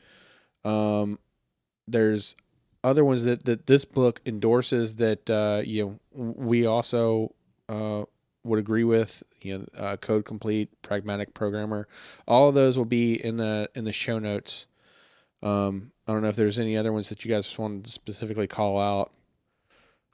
Um, 0.65 1.19
there's 1.87 2.37
other 2.83 3.05
ones 3.05 3.25
that, 3.25 3.45
that 3.47 3.67
this 3.67 3.85
book 3.85 4.21
endorses 4.27 4.97
that 4.97 5.29
uh, 5.29 5.63
you 5.65 5.99
know 6.13 6.35
we 6.45 6.67
also 6.67 7.35
uh, 7.69 8.05
would 8.45 8.59
agree 8.59 8.85
with 8.85 9.23
you 9.41 9.59
know 9.59 9.65
uh, 9.77 9.97
code 9.97 10.25
complete 10.25 10.71
pragmatic 10.83 11.35
programmer 11.35 11.89
all 12.29 12.49
of 12.49 12.55
those 12.55 12.77
will 12.77 12.85
be 12.85 13.15
in 13.25 13.39
the 13.39 13.69
in 13.75 13.85
the 13.85 13.93
show 13.93 14.19
notes 14.19 14.67
um, 15.43 15.91
i 16.07 16.13
don't 16.13 16.23
know 16.23 16.29
if 16.29 16.37
there's 16.37 16.59
any 16.59 16.77
other 16.77 16.93
ones 16.93 17.09
that 17.09 17.25
you 17.25 17.31
guys 17.31 17.59
wanted 17.59 17.85
to 17.85 17.91
specifically 17.91 18.47
call 18.47 18.79
out 18.79 19.13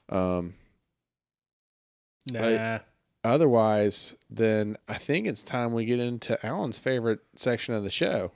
um, 0.09 0.55
Nah. 2.31 2.79
otherwise 3.25 4.17
then 4.29 4.77
i 4.89 4.95
think 4.95 5.27
it's 5.27 5.43
time 5.43 5.73
we 5.73 5.85
get 5.85 5.99
into 6.01 6.45
Allen's 6.47 6.79
favorite 6.79 7.21
section 7.37 7.75
of 7.75 7.83
the 7.85 7.91
show 7.91 8.33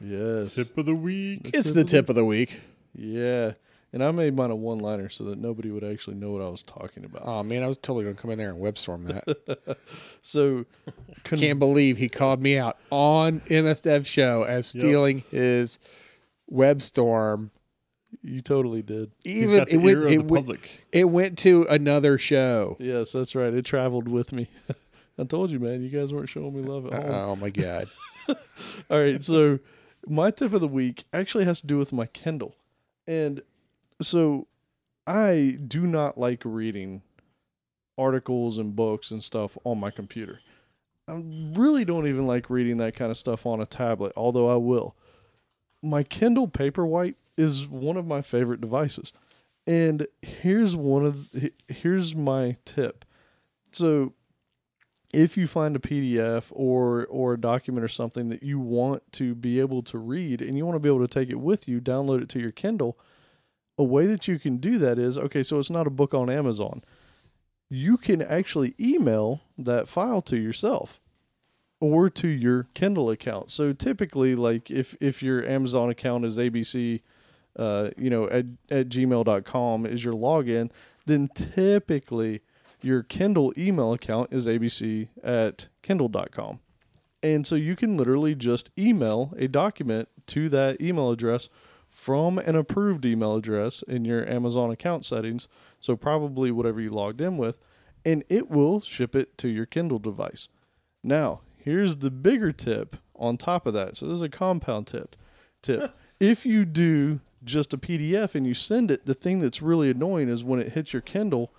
Yes, 0.00 0.54
Tip 0.54 0.78
of 0.78 0.86
the 0.86 0.94
week. 0.94 1.50
it's 1.54 1.72
the 1.72 1.82
tip 1.84 2.08
of 2.08 2.14
the 2.14 2.24
week 2.24 2.60
yeah, 2.94 3.52
and 3.92 4.02
I 4.02 4.10
made 4.12 4.34
mine 4.34 4.50
a 4.50 4.56
one 4.56 4.78
liner 4.80 5.08
so 5.08 5.24
that 5.24 5.38
nobody 5.38 5.70
would 5.70 5.84
actually 5.84 6.16
know 6.16 6.30
what 6.30 6.42
I 6.42 6.48
was 6.48 6.62
talking 6.62 7.04
about. 7.04 7.22
oh 7.24 7.42
man 7.42 7.62
i 7.62 7.66
was 7.66 7.78
totally 7.78 8.04
gonna 8.04 8.14
come 8.16 8.30
in 8.30 8.38
there 8.38 8.50
and 8.50 8.60
webstorm 8.60 9.06
that 9.06 9.76
So, 10.22 10.66
con- 11.24 11.38
Can't 11.38 11.58
believe 11.58 11.96
he 11.98 12.08
called 12.08 12.40
me 12.40 12.58
out 12.58 12.76
on 12.90 13.40
MSDev 13.40 14.04
show 14.06 14.42
as 14.44 14.74
Yep. 14.74 14.82
stealing 14.82 15.24
his 15.30 15.78
WebStorm. 16.52 17.50
You 18.22 18.40
totally 18.40 18.82
did. 18.82 19.10
He's 19.24 19.44
Even 19.44 19.58
got 19.58 19.68
the 19.68 19.74
it 19.74 19.76
went 19.78 19.88
ear 19.98 20.06
of 20.06 20.12
it 20.12 20.16
the 20.16 20.22
went, 20.24 20.46
public. 20.46 20.70
it 20.92 21.04
went 21.04 21.38
to 21.38 21.66
another 21.68 22.18
show. 22.18 22.76
Yes, 22.78 23.12
that's 23.12 23.34
right. 23.34 23.52
It 23.52 23.64
traveled 23.64 24.08
with 24.08 24.32
me. 24.32 24.48
I 25.18 25.24
told 25.24 25.50
you, 25.50 25.58
man. 25.58 25.82
You 25.82 25.88
guys 25.88 26.12
weren't 26.12 26.28
showing 26.28 26.54
me 26.54 26.62
love 26.62 26.86
at 26.86 27.02
home. 27.02 27.10
Oh 27.12 27.36
my 27.36 27.50
god! 27.50 27.86
All 28.90 29.00
right, 29.00 29.22
so 29.22 29.58
my 30.06 30.30
tip 30.30 30.52
of 30.52 30.60
the 30.60 30.68
week 30.68 31.04
actually 31.12 31.44
has 31.44 31.60
to 31.60 31.66
do 31.66 31.76
with 31.78 31.92
my 31.92 32.06
Kindle. 32.06 32.54
And 33.06 33.42
so 34.00 34.46
I 35.06 35.58
do 35.66 35.86
not 35.86 36.18
like 36.18 36.42
reading 36.44 37.02
articles 37.96 38.58
and 38.58 38.76
books 38.76 39.10
and 39.10 39.22
stuff 39.24 39.58
on 39.64 39.80
my 39.80 39.90
computer. 39.90 40.40
I 41.08 41.20
really 41.54 41.84
don't 41.84 42.06
even 42.06 42.26
like 42.26 42.50
reading 42.50 42.76
that 42.76 42.94
kind 42.94 43.10
of 43.10 43.16
stuff 43.16 43.46
on 43.46 43.60
a 43.60 43.66
tablet, 43.66 44.12
although 44.16 44.48
I 44.48 44.56
will. 44.56 44.94
My 45.82 46.02
Kindle 46.02 46.46
Paperwhite 46.48 47.14
is 47.38 47.68
one 47.68 47.96
of 47.98 48.06
my 48.06 48.22
favorite 48.22 48.60
devices. 48.62 49.14
And 49.66 50.06
here's 50.22 50.76
one 50.76 51.06
of 51.06 51.32
the, 51.32 51.52
here's 51.68 52.16
my 52.16 52.56
tip. 52.66 53.04
So 53.72 54.14
if 55.12 55.36
you 55.38 55.46
find 55.46 55.76
a 55.76 55.80
PDF 55.80 56.52
or 56.52 57.06
or 57.06 57.34
a 57.34 57.40
document 57.40 57.84
or 57.84 57.88
something 57.88 58.28
that 58.30 58.42
you 58.42 58.58
want 58.58 59.02
to 59.12 59.34
be 59.34 59.60
able 59.60 59.82
to 59.84 59.98
read 59.98 60.42
and 60.42 60.56
you 60.58 60.66
want 60.66 60.76
to 60.76 60.80
be 60.80 60.88
able 60.88 61.00
to 61.06 61.08
take 61.08 61.30
it 61.30 61.40
with 61.40 61.68
you, 61.68 61.80
download 61.80 62.22
it 62.22 62.28
to 62.30 62.40
your 62.40 62.52
Kindle, 62.52 62.98
a 63.78 63.84
way 63.84 64.06
that 64.06 64.28
you 64.28 64.38
can 64.38 64.58
do 64.58 64.78
that 64.78 64.98
is 64.98 65.18
okay, 65.18 65.42
so 65.44 65.58
it's 65.58 65.70
not 65.70 65.86
a 65.86 65.90
book 65.90 66.14
on 66.14 66.30
Amazon. 66.30 66.82
You 67.70 67.96
can 67.98 68.22
actually 68.22 68.74
email 68.80 69.42
that 69.58 69.88
file 69.88 70.22
to 70.22 70.36
yourself. 70.38 71.00
or 71.80 72.08
to 72.10 72.28
your 72.28 72.66
Kindle 72.74 73.10
account. 73.10 73.50
So 73.50 73.72
typically, 73.72 74.34
like 74.34 74.70
if 74.70 74.96
if 75.00 75.22
your 75.22 75.44
Amazon 75.44 75.90
account 75.90 76.24
is 76.24 76.38
ABC, 76.38 77.02
uh, 77.58 77.90
you 77.96 78.10
know, 78.10 78.28
at 78.28 78.46
at 78.70 78.88
gmail.com 78.88 79.86
is 79.86 80.04
your 80.04 80.14
login, 80.14 80.70
then 81.06 81.28
typically 81.34 82.40
your 82.82 83.02
Kindle 83.02 83.52
email 83.58 83.92
account 83.92 84.32
is 84.32 84.46
ABC 84.46 85.08
at 85.22 85.68
Kindle.com. 85.82 86.60
And 87.22 87.46
so 87.46 87.56
you 87.56 87.74
can 87.74 87.96
literally 87.96 88.34
just 88.34 88.70
email 88.78 89.34
a 89.36 89.48
document 89.48 90.08
to 90.28 90.48
that 90.50 90.80
email 90.80 91.10
address 91.10 91.48
from 91.90 92.38
an 92.38 92.54
approved 92.54 93.04
email 93.04 93.34
address 93.34 93.82
in 93.82 94.04
your 94.04 94.28
Amazon 94.28 94.70
account 94.70 95.04
settings. 95.04 95.48
So 95.80 95.96
probably 95.96 96.50
whatever 96.50 96.80
you 96.80 96.90
logged 96.90 97.20
in 97.20 97.36
with, 97.36 97.58
and 98.04 98.22
it 98.28 98.50
will 98.50 98.80
ship 98.80 99.16
it 99.16 99.36
to 99.38 99.48
your 99.48 99.66
Kindle 99.66 99.98
device. 99.98 100.48
Now, 101.02 101.40
here's 101.56 101.96
the 101.96 102.10
bigger 102.10 102.52
tip 102.52 102.96
on 103.16 103.36
top 103.36 103.66
of 103.66 103.74
that. 103.74 103.96
So 103.96 104.06
this 104.06 104.16
is 104.16 104.22
a 104.22 104.28
compound 104.28 104.86
tip. 104.86 105.16
Tip. 105.62 105.96
if 106.20 106.46
you 106.46 106.64
do 106.64 107.20
just 107.48 107.74
a 107.74 107.78
PDF 107.78 108.34
and 108.34 108.46
you 108.46 108.54
send 108.54 108.90
it, 108.90 109.06
the 109.06 109.14
thing 109.14 109.40
that's 109.40 109.60
really 109.60 109.90
annoying 109.90 110.28
is 110.28 110.44
when 110.44 110.60
it 110.60 110.72
hits 110.72 110.92
your 110.92 111.02
Kindle, 111.02 111.52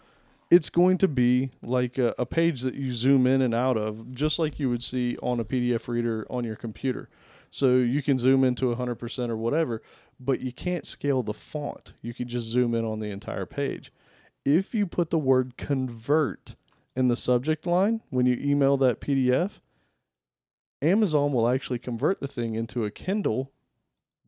it's 0.50 0.70
going 0.70 0.98
to 1.00 1.08
be 1.08 1.52
like 1.62 1.98
a, 1.98 2.16
a, 2.18 2.26
page 2.26 2.62
that 2.62 2.74
you 2.74 2.94
zoom 2.94 3.28
in 3.28 3.42
and 3.42 3.54
out 3.54 3.78
of, 3.78 4.12
just 4.14 4.40
like 4.40 4.60
you 4.60 4.70
would 4.70 4.84
see 4.84 5.18
on 5.22 5.40
a 5.40 5.46
PDF 5.46 5.88
reader 5.88 6.26
on 6.30 6.44
your 6.44 6.56
computer. 6.56 7.10
So 7.52 7.78
you 7.78 8.02
can 8.02 8.18
zoom 8.18 8.44
into 8.44 8.74
100% 8.74 9.30
or 9.30 9.38
whatever, 9.38 9.82
but 10.20 10.40
you 10.40 10.52
can't 10.52 10.86
scale 10.86 11.24
the 11.24 11.34
font. 11.34 11.94
You 12.02 12.14
can 12.14 12.28
just 12.28 12.48
zoom 12.48 12.74
in 12.74 12.86
on 12.86 13.00
the 13.00 13.12
entire 13.12 13.46
page. 13.46 13.92
If 14.46 14.74
you 14.74 14.88
put 14.88 15.10
the 15.10 15.20
word 15.20 15.58
convert 15.58 16.56
in 16.96 17.08
the 17.08 17.16
subject 17.16 17.66
line 17.68 18.02
when 18.10 18.26
you 18.26 18.38
email 18.40 18.78
that 18.78 19.02
PDF, 19.02 19.60
Amazon 20.82 21.34
will 21.34 21.48
actually 21.48 21.80
convert 21.80 22.20
the 22.20 22.28
thing 22.28 22.56
into 22.56 22.86
a 22.86 22.92
Kindle 22.92 23.52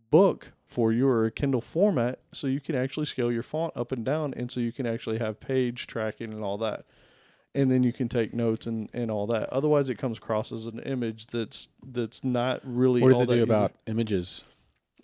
book 0.10 0.52
for 0.72 0.94
your 0.94 1.30
Kindle 1.32 1.60
format 1.60 2.20
so 2.32 2.48
you 2.48 2.62
can 2.62 2.76
actually 2.76 3.06
scale 3.06 3.30
your 3.30 3.44
font 3.44 3.76
up 3.76 3.92
and 3.92 4.06
down 4.06 4.34
and 4.38 4.50
so 4.50 4.62
you 4.62 4.72
can 4.72 4.86
actually 4.86 5.18
have 5.18 5.38
page 5.42 5.86
tracking 5.86 6.32
and 6.32 6.42
all 6.46 6.58
that. 6.60 6.86
And 7.54 7.70
then 7.70 7.84
you 7.84 7.92
can 7.92 8.08
take 8.08 8.34
notes 8.34 8.68
and, 8.68 8.90
and 8.94 9.12
all 9.12 9.28
that. 9.28 9.50
Otherwise 9.50 9.90
it 9.90 9.96
comes 9.98 10.18
across 10.18 10.54
as 10.54 10.68
an 10.68 10.80
image 10.80 11.28
that's 11.28 11.68
that's 11.86 12.24
not 12.24 12.62
really 12.64 13.02
What 13.02 13.10
does 13.10 13.18
all 13.18 13.24
it 13.24 13.28
do 13.28 13.34
easy. 13.34 13.42
about 13.44 13.74
images? 13.86 14.46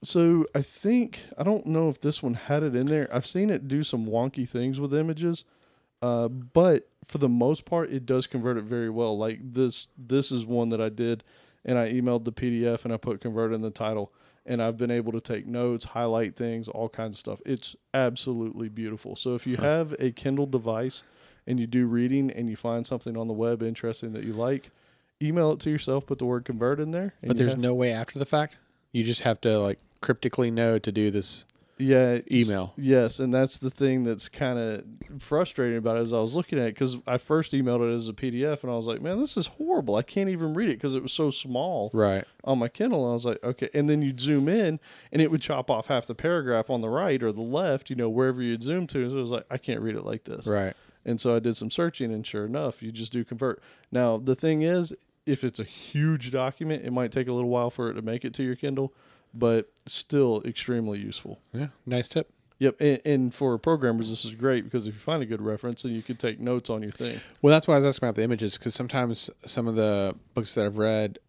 So 0.05 0.45
I 0.55 0.61
think 0.61 1.19
I 1.37 1.43
don't 1.43 1.65
know 1.65 1.89
if 1.89 1.99
this 1.99 2.23
one 2.23 2.35
had 2.35 2.63
it 2.63 2.73
in 2.73 2.85
there. 2.85 3.09
I've 3.13 3.27
seen 3.27 3.49
it 3.49 3.67
do 3.67 3.83
some 3.83 4.05
wonky 4.05 4.47
things 4.47 4.79
with 4.79 4.93
images, 4.93 5.43
uh, 6.01 6.29
but 6.29 6.87
for 7.09 7.17
the 7.17 7.27
most 7.27 7.65
part, 7.65 7.91
it 7.91 8.05
does 8.05 8.25
convert 8.25 8.55
it 8.55 8.63
very 8.63 8.89
well. 8.89 9.17
Like 9.17 9.39
this, 9.41 9.89
this 9.97 10.31
is 10.31 10.45
one 10.45 10.69
that 10.69 10.79
I 10.79 10.87
did, 10.89 11.25
and 11.65 11.77
I 11.77 11.91
emailed 11.91 12.23
the 12.23 12.31
PDF 12.31 12.85
and 12.85 12.93
I 12.93 12.97
put 12.97 13.19
convert 13.19 13.51
in 13.51 13.61
the 13.61 13.69
title, 13.71 14.13
and 14.47 14.63
I've 14.63 14.77
been 14.77 14.91
able 14.91 15.11
to 15.11 15.19
take 15.19 15.45
notes, 15.45 15.85
highlight 15.85 16.35
things, 16.35 16.67
all 16.67 16.89
kinds 16.89 17.17
of 17.17 17.19
stuff. 17.19 17.39
It's 17.45 17.75
absolutely 17.93 18.69
beautiful. 18.69 19.15
So 19.15 19.35
if 19.35 19.45
you 19.45 19.57
have 19.57 19.93
a 19.99 20.11
Kindle 20.11 20.45
device 20.45 21.03
and 21.45 21.59
you 21.59 21.67
do 21.67 21.85
reading 21.85 22.31
and 22.31 22.49
you 22.49 22.55
find 22.55 22.87
something 22.87 23.17
on 23.17 23.27
the 23.27 23.33
web 23.33 23.61
interesting 23.61 24.13
that 24.13 24.23
you 24.23 24.33
like, 24.33 24.71
email 25.21 25.51
it 25.51 25.59
to 25.61 25.69
yourself. 25.69 26.05
Put 26.05 26.19
the 26.19 26.25
word 26.25 26.45
convert 26.45 26.79
in 26.79 26.91
there. 26.91 27.13
But 27.21 27.37
there's 27.37 27.51
have- 27.51 27.59
no 27.59 27.73
way 27.73 27.91
after 27.91 28.17
the 28.17 28.25
fact. 28.25 28.55
You 28.91 29.03
just 29.03 29.21
have 29.21 29.41
to 29.41 29.59
like 29.59 29.79
cryptically 30.01 30.49
know 30.49 30.79
to 30.79 30.91
do 30.91 31.11
this 31.11 31.45
yeah 31.79 32.19
email. 32.31 32.73
Yes, 32.77 33.19
and 33.19 33.33
that's 33.33 33.57
the 33.59 33.69
thing 33.69 34.03
that's 34.03 34.29
kind 34.29 34.57
of 34.59 34.83
frustrating 35.21 35.77
about 35.77 35.97
it 35.97 36.01
as 36.01 36.13
I 36.13 36.19
was 36.19 36.35
looking 36.35 36.59
at 36.59 36.65
it 36.67 36.73
because 36.75 36.97
I 37.07 37.17
first 37.17 37.53
emailed 37.53 37.87
it 37.89 37.95
as 37.95 38.09
a 38.09 38.13
PDF 38.13 38.63
and 38.63 38.71
I 38.71 38.75
was 38.75 38.85
like, 38.87 39.01
man, 39.01 39.19
this 39.19 39.37
is 39.37 39.47
horrible. 39.47 39.95
I 39.95 40.01
can't 40.01 40.29
even 40.29 40.53
read 40.53 40.69
it 40.69 40.73
because 40.77 40.95
it 40.95 41.01
was 41.03 41.13
so 41.13 41.29
small 41.29 41.89
Right. 41.93 42.23
on 42.43 42.59
my 42.59 42.67
Kindle. 42.67 43.03
And 43.03 43.11
I 43.11 43.13
was 43.13 43.25
like, 43.25 43.43
okay. 43.43 43.69
And 43.73 43.87
then 43.89 44.01
you'd 44.01 44.19
zoom 44.19 44.47
in 44.49 44.79
and 45.11 45.21
it 45.21 45.29
would 45.31 45.41
chop 45.41 45.69
off 45.69 45.87
half 45.87 46.05
the 46.07 46.15
paragraph 46.15 46.69
on 46.69 46.81
the 46.81 46.89
right 46.89 47.21
or 47.21 47.31
the 47.31 47.41
left, 47.41 47.89
you 47.89 47.95
know, 47.95 48.09
wherever 48.09 48.41
you'd 48.41 48.63
zoom 48.63 48.87
to. 48.87 49.09
So 49.09 49.17
it 49.17 49.21
was 49.21 49.31
like, 49.31 49.45
I 49.49 49.57
can't 49.57 49.81
read 49.81 49.95
it 49.95 50.03
like 50.05 50.23
this. 50.23 50.47
Right. 50.47 50.73
And 51.05 51.21
so 51.21 51.35
I 51.35 51.39
did 51.39 51.55
some 51.55 51.69
searching, 51.71 52.11
and 52.11 52.27
sure 52.27 52.45
enough, 52.45 52.83
you 52.83 52.91
just 52.91 53.13
do 53.13 53.23
convert. 53.23 53.61
Now, 53.93 54.17
the 54.17 54.35
thing 54.35 54.63
is, 54.63 54.93
if 55.25 55.45
it's 55.45 55.57
a 55.57 55.63
huge 55.63 56.31
document, 56.31 56.83
it 56.85 56.91
might 56.91 57.13
take 57.13 57.29
a 57.29 57.31
little 57.33 57.49
while 57.49 57.69
for 57.69 57.89
it 57.89 57.93
to 57.93 58.01
make 58.01 58.25
it 58.25 58.33
to 58.33 58.43
your 58.43 58.55
Kindle, 58.57 58.93
but 59.33 59.69
still 59.85 60.41
extremely 60.45 60.99
useful. 60.99 61.39
Yeah. 61.53 61.67
Nice 61.85 62.07
tip. 62.09 62.31
Yep, 62.59 62.77
and, 62.81 62.99
and 63.05 63.33
for 63.33 63.55
programmers, 63.59 64.09
this 64.09 64.25
is 64.25 64.33
great 64.33 64.63
because 64.63 64.87
if 64.87 64.95
you 64.95 64.99
find 64.99 65.21
a 65.21 65.27
good 65.27 65.41
reference, 65.43 65.83
then 65.83 65.91
you 65.93 66.01
can 66.01 66.15
take 66.15 66.39
notes 66.39 66.71
on 66.71 66.81
your 66.81 66.91
thing. 66.91 67.19
Well, 67.43 67.51
that's 67.51 67.67
why 67.67 67.75
I 67.75 67.77
was 67.77 67.85
asking 67.85 68.07
about 68.07 68.15
the 68.15 68.23
images 68.23 68.57
because 68.57 68.73
sometimes 68.73 69.29
some 69.45 69.67
of 69.67 69.75
the 69.75 70.15
books 70.33 70.55
that 70.55 70.65
I've 70.65 70.79
read, 70.79 71.19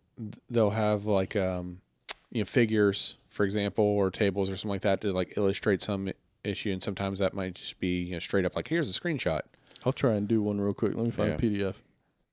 they'll 0.49 0.71
have 0.71 1.05
like 1.05 1.37
um, 1.37 1.83
you 2.31 2.41
know 2.41 2.47
figures, 2.47 3.17
for 3.29 3.45
example, 3.45 3.85
or 3.85 4.11
tables 4.11 4.49
or 4.49 4.57
something 4.57 4.71
like 4.71 4.81
that 4.83 5.03
to 5.03 5.13
like 5.13 5.35
illustrate 5.37 5.83
some 5.83 6.09
issue, 6.45 6.73
and 6.73 6.83
sometimes 6.83 7.19
that 7.19 7.35
might 7.35 7.57
just 7.57 7.79
be 7.79 8.05
you 8.05 8.13
know 8.13 8.19
straight 8.21 8.47
up 8.47 8.57
like 8.57 8.69
here's 8.69 8.89
a 8.97 8.99
screenshot. 8.99 9.43
I'll 9.85 9.93
try 9.93 10.15
and 10.15 10.27
do 10.27 10.41
one 10.41 10.59
real 10.59 10.73
quick. 10.73 10.95
Let 10.95 11.05
me 11.05 11.11
find 11.11 11.29
Yeah. 11.29 11.35
a 11.35 11.39
PDF. 11.39 11.75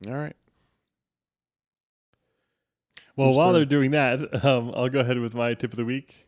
All 0.07 0.13
right. 0.13 0.35
Well, 3.15 3.27
Whose 3.29 3.37
while 3.37 3.47
turn? 3.47 3.53
they're 3.55 3.65
doing 3.65 3.91
that, 3.91 4.45
um, 4.45 4.71
I'll 4.75 4.89
go 4.89 4.99
ahead 4.99 5.19
with 5.19 5.33
my 5.35 5.53
tip 5.53 5.71
of 5.71 5.77
the 5.77 5.85
week. 5.85 6.25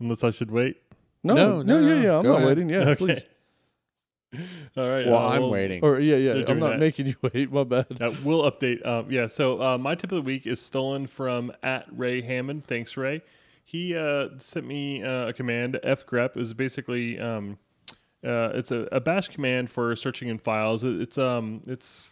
Unless 0.00 0.24
I 0.24 0.30
should 0.30 0.50
wait. 0.50 0.76
No, 1.22 1.34
No, 1.34 1.62
no, 1.62 1.80
no, 1.80 1.86
yeah, 1.94 2.02
yeah. 2.02 2.16
I'm 2.18 2.22
Go 2.24 2.30
not 2.30 2.36
ahead. 2.38 2.48
waiting. 2.48 2.68
Yeah, 2.68 2.78
okay. 2.90 2.94
please. 2.96 3.24
All 4.76 4.88
right. 4.88 5.06
Well, 5.06 5.16
uh, 5.16 5.28
I'm 5.28 5.42
we'll- 5.42 5.50
waiting. 5.50 5.84
Or 5.84 6.00
yeah, 6.00 6.16
yeah. 6.16 6.44
I'm 6.48 6.58
not 6.58 6.70
that. 6.70 6.80
making 6.80 7.06
you 7.06 7.14
wait. 7.22 7.52
My 7.52 7.64
bad. 7.64 8.02
Uh, 8.02 8.12
we'll 8.24 8.42
update. 8.50 8.84
Um, 8.84 9.06
yeah. 9.10 9.26
So 9.28 9.62
uh, 9.62 9.78
my 9.78 9.94
tip 9.94 10.10
of 10.10 10.16
the 10.16 10.22
week 10.22 10.46
is 10.46 10.60
stolen 10.60 11.06
from 11.06 11.52
at 11.62 11.86
Ray 11.96 12.22
Hammond. 12.22 12.64
Thanks, 12.66 12.96
Ray. 12.96 13.22
He 13.64 13.94
uh, 13.96 14.28
sent 14.38 14.66
me 14.66 15.04
uh, 15.04 15.28
a 15.28 15.32
command 15.32 15.78
fgrep. 15.84 16.30
It 16.30 16.36
was 16.36 16.52
basically 16.54 17.18
um, 17.20 17.58
uh, 18.26 18.50
it's 18.54 18.70
a, 18.72 18.88
a 18.90 19.00
bash 19.00 19.28
command 19.28 19.70
for 19.70 19.94
searching 19.94 20.28
in 20.28 20.38
files. 20.38 20.82
It- 20.82 21.00
It's 21.00 21.18
um 21.18 21.60
it's 21.66 22.10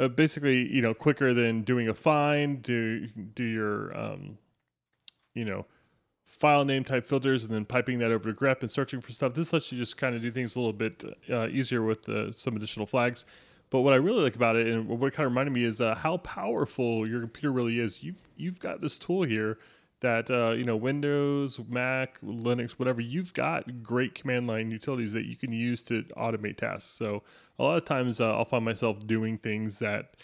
uh, 0.00 0.08
basically 0.08 0.66
you 0.72 0.80
know 0.80 0.94
quicker 0.94 1.34
than 1.34 1.62
doing 1.62 1.88
a 1.88 1.94
find. 1.94 2.62
Do 2.62 3.06
do 3.06 3.44
your 3.44 3.96
um, 3.96 4.38
you 5.34 5.44
know 5.44 5.66
file 6.24 6.64
name 6.64 6.84
type 6.84 7.04
filters 7.04 7.44
and 7.44 7.52
then 7.52 7.64
piping 7.64 7.98
that 7.98 8.10
over 8.10 8.32
to 8.32 8.38
grep 8.38 8.60
and 8.60 8.70
searching 8.70 9.00
for 9.00 9.12
stuff. 9.12 9.34
This 9.34 9.52
lets 9.52 9.70
you 9.70 9.78
just 9.78 9.96
kind 9.96 10.14
of 10.14 10.22
do 10.22 10.30
things 10.30 10.54
a 10.54 10.58
little 10.58 10.72
bit 10.72 11.04
uh, 11.30 11.48
easier 11.48 11.82
with 11.82 12.08
uh, 12.08 12.32
some 12.32 12.56
additional 12.56 12.86
flags. 12.86 13.26
But 13.68 13.80
what 13.82 13.92
I 13.92 13.96
really 13.96 14.22
like 14.22 14.34
about 14.34 14.56
it, 14.56 14.66
and 14.66 14.88
what 14.88 15.06
it 15.06 15.14
kind 15.14 15.26
of 15.26 15.32
reminded 15.32 15.52
me, 15.52 15.64
is 15.64 15.80
uh, 15.80 15.94
how 15.94 16.16
powerful 16.18 17.06
your 17.06 17.20
computer 17.20 17.52
really 17.52 17.78
is. 17.78 18.02
You've 18.02 18.28
you've 18.36 18.58
got 18.58 18.80
this 18.80 18.98
tool 18.98 19.22
here 19.22 19.58
that 20.00 20.30
uh, 20.30 20.52
you 20.52 20.64
know 20.64 20.76
Windows, 20.76 21.60
Mac, 21.68 22.20
Linux, 22.20 22.72
whatever. 22.72 23.00
You've 23.00 23.32
got 23.34 23.82
great 23.82 24.14
command 24.14 24.46
line 24.46 24.70
utilities 24.70 25.12
that 25.12 25.24
you 25.24 25.36
can 25.36 25.52
use 25.52 25.82
to 25.84 26.02
automate 26.16 26.56
tasks. 26.56 26.90
So 26.90 27.22
a 27.58 27.62
lot 27.62 27.76
of 27.76 27.84
times 27.84 28.20
uh, 28.20 28.36
I'll 28.36 28.44
find 28.44 28.64
myself 28.64 28.98
doing 29.00 29.38
things 29.38 29.78
that 29.78 30.14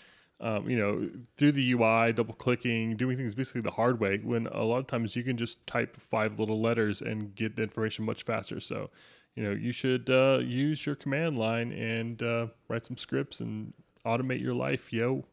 um, 0.40 0.68
you 0.68 0.78
know 0.78 1.08
through 1.36 1.52
the 1.52 1.72
UI, 1.72 2.12
double 2.12 2.34
clicking, 2.34 2.96
doing 2.96 3.16
things 3.16 3.34
basically 3.34 3.62
the 3.62 3.70
hard 3.70 4.00
way. 4.00 4.18
When 4.22 4.46
a 4.48 4.64
lot 4.64 4.78
of 4.78 4.86
times 4.86 5.14
you 5.14 5.22
can 5.22 5.36
just 5.36 5.66
type 5.66 5.96
five 5.96 6.38
little 6.38 6.60
letters 6.60 7.02
and 7.02 7.34
get 7.34 7.56
the 7.56 7.62
information 7.62 8.04
much 8.04 8.24
faster. 8.24 8.60
So 8.60 8.90
you 9.34 9.44
know 9.44 9.52
you 9.52 9.72
should 9.72 10.10
uh, 10.10 10.38
use 10.42 10.84
your 10.86 10.94
command 10.96 11.36
line 11.36 11.72
and 11.72 12.22
uh, 12.22 12.46
write 12.68 12.86
some 12.86 12.96
scripts 12.96 13.40
and 13.40 13.72
automate 14.04 14.40
your 14.40 14.54
life 14.54 14.92
yo 14.92 15.24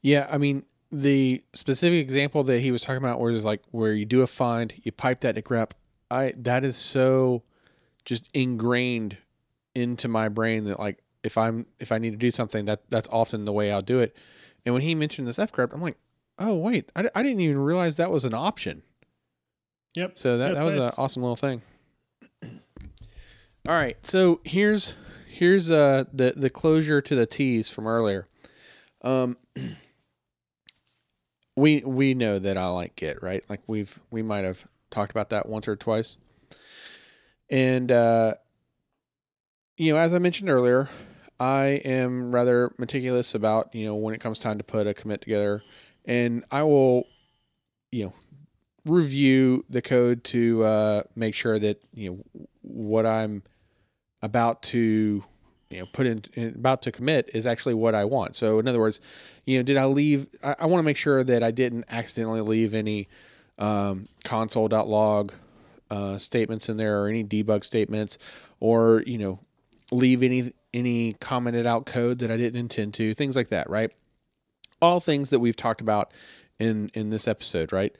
Yeah, 0.00 0.26
I 0.30 0.38
mean 0.38 0.64
the 0.92 1.42
specific 1.54 2.00
example 2.00 2.44
that 2.44 2.60
he 2.60 2.70
was 2.70 2.82
talking 2.82 2.98
about, 2.98 3.18
where 3.18 3.32
there's 3.32 3.44
like 3.44 3.62
where 3.70 3.94
you 3.94 4.04
do 4.04 4.20
a 4.20 4.26
find, 4.26 4.74
you 4.82 4.92
pipe 4.92 5.22
that 5.22 5.34
to 5.34 5.42
grep. 5.42 5.70
I 6.10 6.34
that 6.36 6.64
is 6.64 6.76
so 6.76 7.42
just 8.04 8.28
ingrained 8.34 9.16
into 9.74 10.06
my 10.06 10.28
brain 10.28 10.64
that 10.64 10.78
like 10.78 10.98
if 11.24 11.38
I'm 11.38 11.66
if 11.80 11.90
I 11.92 11.98
need 11.98 12.10
to 12.10 12.16
do 12.16 12.30
something, 12.30 12.66
that 12.66 12.82
that's 12.90 13.08
often 13.08 13.46
the 13.46 13.52
way 13.52 13.72
I'll 13.72 13.82
do 13.82 14.00
it. 14.00 14.14
And 14.66 14.74
when 14.74 14.82
he 14.82 14.94
mentioned 14.94 15.26
this 15.26 15.38
fgrep, 15.38 15.72
I'm 15.72 15.80
like, 15.80 15.96
oh 16.38 16.54
wait, 16.56 16.92
I, 16.94 17.08
I 17.14 17.22
didn't 17.22 17.40
even 17.40 17.58
realize 17.58 17.96
that 17.96 18.10
was 18.10 18.24
an 18.24 18.34
option. 18.34 18.82
yep 19.94 20.18
So 20.18 20.36
that, 20.38 20.54
that 20.54 20.64
was 20.64 20.76
nice. 20.76 20.92
an 20.92 20.94
awesome 20.98 21.22
little 21.22 21.36
thing. 21.36 21.62
All 23.68 23.74
right, 23.74 23.96
so 24.04 24.40
here's 24.44 24.94
here's 25.28 25.70
uh 25.70 26.04
the 26.12 26.34
the 26.36 26.50
closure 26.50 27.00
to 27.00 27.14
the 27.14 27.26
tease 27.26 27.70
from 27.70 27.86
earlier. 27.86 28.26
Um, 29.02 29.36
we 31.56 31.80
we 31.80 32.14
know 32.14 32.38
that 32.38 32.56
I 32.56 32.68
like 32.68 32.96
Git, 32.96 33.22
right? 33.22 33.44
Like 33.48 33.60
we've 33.66 33.98
we 34.10 34.22
might 34.22 34.44
have 34.44 34.66
talked 34.90 35.10
about 35.10 35.30
that 35.30 35.48
once 35.48 35.68
or 35.68 35.76
twice. 35.76 36.16
And 37.50 37.90
uh, 37.92 38.34
you 39.76 39.92
know, 39.92 39.98
as 39.98 40.14
I 40.14 40.18
mentioned 40.18 40.48
earlier, 40.50 40.88
I 41.38 41.80
am 41.84 42.34
rather 42.34 42.72
meticulous 42.78 43.34
about 43.34 43.74
you 43.74 43.84
know 43.84 43.94
when 43.96 44.14
it 44.14 44.20
comes 44.20 44.38
time 44.38 44.58
to 44.58 44.64
put 44.64 44.86
a 44.86 44.94
commit 44.94 45.20
together, 45.20 45.62
and 46.04 46.44
I 46.50 46.62
will, 46.62 47.06
you 47.90 48.06
know, 48.06 48.14
review 48.86 49.64
the 49.68 49.82
code 49.82 50.24
to 50.24 50.64
uh, 50.64 51.02
make 51.14 51.34
sure 51.34 51.58
that 51.58 51.82
you 51.92 52.10
know 52.10 52.46
what 52.62 53.06
I'm 53.06 53.42
about 54.22 54.62
to 54.62 55.24
you 55.72 55.80
know 55.80 55.86
put 55.92 56.06
in, 56.06 56.22
in 56.34 56.48
about 56.48 56.82
to 56.82 56.92
commit 56.92 57.30
is 57.34 57.46
actually 57.46 57.74
what 57.74 57.94
I 57.94 58.04
want. 58.04 58.36
So 58.36 58.58
in 58.58 58.68
other 58.68 58.78
words, 58.78 59.00
you 59.46 59.58
know, 59.58 59.62
did 59.62 59.76
I 59.76 59.86
leave? 59.86 60.28
I, 60.42 60.56
I 60.60 60.66
want 60.66 60.80
to 60.80 60.84
make 60.84 60.96
sure 60.96 61.24
that 61.24 61.42
I 61.42 61.50
didn't 61.50 61.84
accidentally 61.88 62.42
leave 62.42 62.74
any 62.74 63.08
um, 63.58 64.08
console.log 64.24 65.32
uh, 65.90 66.18
statements 66.18 66.68
in 66.68 66.76
there 66.76 67.02
or 67.02 67.08
any 67.08 67.24
debug 67.24 67.64
statements, 67.64 68.18
or 68.60 69.02
you 69.06 69.18
know, 69.18 69.40
leave 69.90 70.22
any 70.22 70.52
any 70.74 71.14
commented 71.14 71.66
out 71.66 71.86
code 71.86 72.18
that 72.20 72.30
I 72.30 72.36
didn't 72.36 72.58
intend 72.58 72.94
to, 72.94 73.14
things 73.14 73.36
like 73.36 73.48
that, 73.48 73.68
right? 73.68 73.90
All 74.80 75.00
things 75.00 75.30
that 75.30 75.38
we've 75.38 75.56
talked 75.56 75.80
about 75.80 76.12
in 76.58 76.90
in 76.94 77.10
this 77.10 77.26
episode, 77.26 77.72
right? 77.72 77.94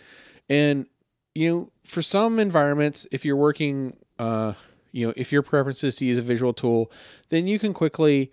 And 0.48 0.86
you 1.34 1.50
know, 1.50 1.70
for 1.84 2.02
some 2.02 2.38
environments, 2.38 3.06
if 3.10 3.24
you're 3.24 3.36
working, 3.36 3.96
uh, 4.18 4.52
you 4.92 5.06
know, 5.06 5.12
if 5.16 5.32
your 5.32 5.42
preference 5.42 5.82
is 5.82 5.96
to 5.96 6.04
use 6.04 6.18
a 6.18 6.22
visual 6.22 6.52
tool, 6.52 6.92
then 7.30 7.46
you 7.46 7.58
can 7.58 7.72
quickly, 7.72 8.30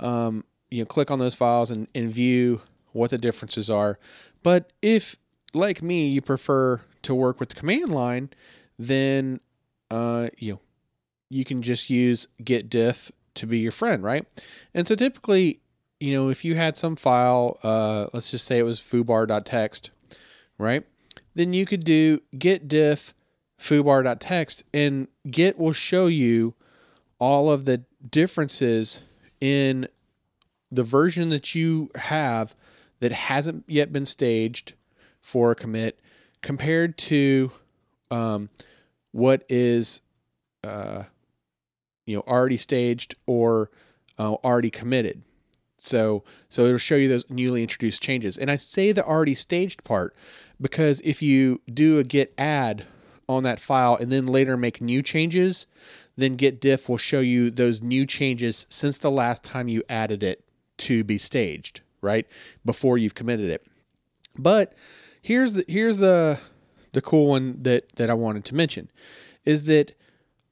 um, 0.00 0.44
you 0.70 0.80
know, 0.80 0.86
click 0.86 1.10
on 1.10 1.18
those 1.18 1.34
files 1.34 1.70
and, 1.70 1.88
and 1.94 2.10
view 2.10 2.60
what 2.92 3.10
the 3.10 3.18
differences 3.18 3.70
are. 3.70 3.98
But 4.42 4.72
if, 4.82 5.16
like 5.54 5.82
me, 5.82 6.08
you 6.08 6.20
prefer 6.20 6.80
to 7.02 7.14
work 7.14 7.40
with 7.40 7.50
the 7.50 7.54
command 7.54 7.88
line, 7.88 8.30
then, 8.78 9.40
uh, 9.90 10.28
you 10.36 10.54
know, 10.54 10.60
you 11.28 11.44
can 11.44 11.62
just 11.62 11.88
use 11.88 12.26
git 12.42 12.68
diff 12.68 13.10
to 13.34 13.46
be 13.46 13.58
your 13.58 13.72
friend, 13.72 14.02
right? 14.02 14.26
And 14.74 14.86
so 14.86 14.96
typically, 14.96 15.60
you 16.00 16.12
know, 16.12 16.28
if 16.28 16.44
you 16.44 16.56
had 16.56 16.76
some 16.76 16.96
file, 16.96 17.58
uh, 17.62 18.06
let's 18.12 18.30
just 18.30 18.46
say 18.46 18.58
it 18.58 18.64
was 18.64 18.80
foobar.txt, 18.80 19.90
right? 20.58 20.84
Then 21.34 21.52
you 21.52 21.66
could 21.66 21.84
do 21.84 22.20
git 22.36 22.66
diff 22.66 23.14
foobar.txt 23.60 24.62
and 24.72 25.06
git 25.30 25.58
will 25.58 25.74
show 25.74 26.06
you 26.06 26.54
all 27.18 27.52
of 27.52 27.66
the 27.66 27.84
differences 28.10 29.02
in 29.40 29.86
the 30.72 30.82
version 30.82 31.28
that 31.28 31.54
you 31.54 31.90
have 31.94 32.54
that 33.00 33.12
hasn't 33.12 33.64
yet 33.68 33.92
been 33.92 34.06
staged 34.06 34.72
for 35.20 35.50
a 35.50 35.54
commit 35.54 36.00
compared 36.40 36.96
to 36.96 37.52
um, 38.10 38.48
what 39.12 39.44
is 39.50 40.00
uh, 40.64 41.02
you 42.06 42.16
know 42.16 42.22
already 42.26 42.56
staged 42.56 43.14
or 43.26 43.70
uh, 44.18 44.32
already 44.44 44.70
committed. 44.70 45.22
So 45.76 46.24
so 46.48 46.64
it'll 46.64 46.78
show 46.78 46.96
you 46.96 47.08
those 47.08 47.28
newly 47.28 47.60
introduced 47.62 48.02
changes. 48.02 48.38
And 48.38 48.50
i 48.50 48.56
say 48.56 48.92
the 48.92 49.04
already 49.04 49.34
staged 49.34 49.84
part 49.84 50.16
because 50.58 51.02
if 51.04 51.20
you 51.20 51.60
do 51.72 51.98
a 51.98 52.04
git 52.04 52.32
add 52.38 52.86
on 53.36 53.42
that 53.42 53.60
file 53.60 53.96
and 53.96 54.10
then 54.10 54.26
later 54.26 54.56
make 54.56 54.80
new 54.80 55.02
changes 55.02 55.66
then 56.16 56.36
git 56.36 56.60
diff 56.60 56.88
will 56.88 56.98
show 56.98 57.20
you 57.20 57.50
those 57.50 57.82
new 57.82 58.04
changes 58.04 58.66
since 58.68 58.98
the 58.98 59.10
last 59.10 59.42
time 59.42 59.68
you 59.68 59.82
added 59.88 60.22
it 60.22 60.44
to 60.76 61.04
be 61.04 61.18
staged 61.18 61.80
right 62.00 62.26
before 62.64 62.98
you've 62.98 63.14
committed 63.14 63.48
it 63.48 63.66
but 64.38 64.74
here's 65.22 65.54
the 65.54 65.64
here's 65.68 65.98
the 65.98 66.38
the 66.92 67.00
cool 67.00 67.26
one 67.26 67.56
that 67.62 67.88
that 67.96 68.10
i 68.10 68.14
wanted 68.14 68.44
to 68.44 68.54
mention 68.54 68.90
is 69.44 69.64
that 69.64 69.92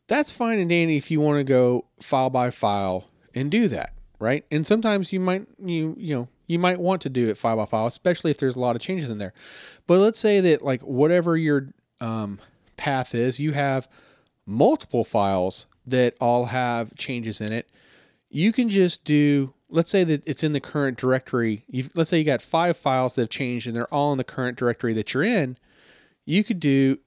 that's 0.07 0.33
fine 0.33 0.59
and 0.59 0.71
dandy 0.71 0.97
if 0.97 1.11
you 1.11 1.21
want 1.21 1.39
to 1.39 1.45
go 1.45 1.85
file 2.01 2.31
by 2.31 2.51
file 2.51 3.07
and 3.35 3.51
do 3.51 3.69
that, 3.69 3.93
right? 4.19 4.45
And 4.51 4.67
sometimes 4.67 5.13
you 5.13 5.21
might 5.21 5.47
you 5.65 5.95
you 5.99 6.15
know 6.15 6.29
you 6.47 6.59
might 6.59 6.81
want 6.81 7.03
to 7.03 7.09
do 7.09 7.29
it 7.29 7.39
file 7.39 7.57
by 7.57 7.67
file, 7.67 7.87
especially 7.87 8.31
if 8.31 8.39
there's 8.39 8.57
a 8.57 8.61
lot 8.61 8.77
of 8.77 8.83
changes 8.83 9.11
in 9.11 9.19
there. 9.19 9.33
But 9.87 9.99
let's 9.99 10.19
say 10.19 10.41
that 10.41 10.63
like 10.63 10.83
whatever 10.83 11.37
your 11.37 11.73
um, 12.01 12.39
path 12.79 13.15
is, 13.15 13.39
you 13.39 13.53
have 13.53 13.89
multiple 14.47 15.05
files 15.05 15.67
that 15.87 16.15
all 16.21 16.47
have 16.47 16.95
changes 16.97 17.41
in 17.41 17.53
it. 17.53 17.69
You 18.31 18.53
can 18.53 18.71
just 18.71 19.05
do. 19.05 19.53
Let's 19.71 19.91
say 19.91 20.03
that 20.05 20.23
it's 20.27 20.43
in 20.43 20.55
the 20.55 20.61
current 20.61 20.97
directory. 20.97 21.65
You've, 21.69 21.91
let's 21.95 22.09
say 22.09 22.19
you 22.19 22.25
got 22.25 22.41
five 22.41 22.79
files 22.79 23.13
that 23.15 23.23
have 23.23 23.31
changed 23.31 23.67
and 23.67 23.77
they're 23.77 23.93
all 23.93 24.13
in 24.13 24.19
the 24.19 24.25
current 24.25 24.57
directory 24.57 24.95
that 24.95 25.13
you're 25.13 25.23
in. 25.23 25.59
You 26.25 26.43
could 26.43 26.59
do 26.59 26.99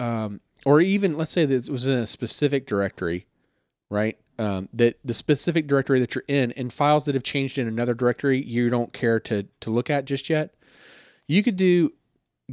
um, 0.00 0.40
or 0.64 0.80
even 0.80 1.16
let's 1.16 1.32
say 1.32 1.44
that 1.44 1.68
it 1.68 1.70
was 1.70 1.86
in 1.86 1.98
a 1.98 2.06
specific 2.06 2.66
directory, 2.66 3.26
right? 3.90 4.18
Um, 4.38 4.68
that 4.72 4.98
the 5.04 5.14
specific 5.14 5.66
directory 5.66 6.00
that 6.00 6.14
you're 6.14 6.24
in 6.26 6.52
and 6.52 6.72
files 6.72 7.04
that 7.04 7.14
have 7.14 7.22
changed 7.22 7.58
in 7.58 7.68
another 7.68 7.92
directory 7.92 8.42
you 8.42 8.70
don't 8.70 8.92
care 8.92 9.20
to 9.20 9.46
to 9.60 9.70
look 9.70 9.90
at 9.90 10.06
just 10.06 10.30
yet. 10.30 10.54
You 11.28 11.42
could 11.42 11.56
do 11.56 11.90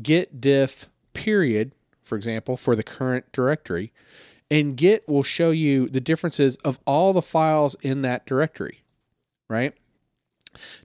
git 0.02 0.40
diff 0.40 0.90
period, 1.14 1.74
for 2.08 2.16
example, 2.16 2.58
for 2.58 2.76
the 2.76 2.84
current 2.84 3.32
directory, 3.32 3.92
and 4.50 4.78
git 4.78 5.08
will 5.08 5.24
show 5.24 5.52
you 5.52 5.90
the 5.90 6.02
differences 6.02 6.56
of 6.58 6.80
all 6.88 7.14
the 7.14 7.22
files 7.22 7.76
in 7.82 8.02
that 8.02 8.26
directory, 8.26 8.82
right? 9.50 9.74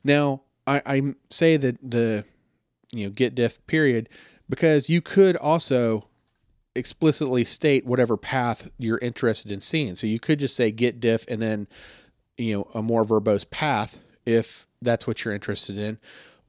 Now, 0.02 0.42
I, 0.66 0.82
I 0.84 1.14
say 1.30 1.56
that 1.56 1.78
the 1.82 2.24
you 2.92 3.06
know 3.06 3.10
git 3.10 3.34
diff 3.34 3.64
period 3.66 4.08
because 4.48 4.88
you 4.88 5.00
could 5.00 5.36
also 5.36 6.08
explicitly 6.74 7.44
state 7.44 7.86
whatever 7.86 8.16
path 8.16 8.70
you're 8.78 8.98
interested 8.98 9.50
in 9.50 9.60
seeing. 9.60 9.94
So 9.94 10.06
you 10.06 10.18
could 10.18 10.38
just 10.38 10.56
say 10.56 10.70
git 10.70 11.00
diff 11.00 11.24
and 11.28 11.40
then 11.40 11.68
you 12.36 12.56
know 12.56 12.68
a 12.74 12.82
more 12.82 13.04
verbose 13.04 13.48
path 13.48 14.00
if 14.24 14.66
that's 14.80 15.06
what 15.06 15.24
you're 15.24 15.34
interested 15.34 15.78
in. 15.78 15.98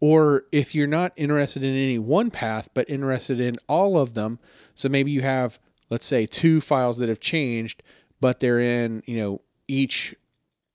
Or 0.03 0.45
if 0.51 0.75
you're 0.75 0.87
not 0.87 1.13
interested 1.15 1.63
in 1.63 1.73
any 1.73 1.97
one 1.97 2.29
path 2.29 2.69
but 2.73 2.89
interested 2.89 3.39
in 3.39 3.57
all 3.69 3.97
of 3.97 4.15
them, 4.15 4.39
so 4.75 4.89
maybe 4.89 5.11
you 5.11 5.21
have 5.21 5.59
let's 5.89 6.05
say 6.05 6.25
two 6.25 6.59
files 6.59 6.97
that 6.97 7.09
have 7.09 7.19
changed 7.19 7.83
but 8.19 8.39
they're 8.39 8.59
in, 8.59 9.03
you 9.05 9.17
know, 9.17 9.41
each 9.67 10.15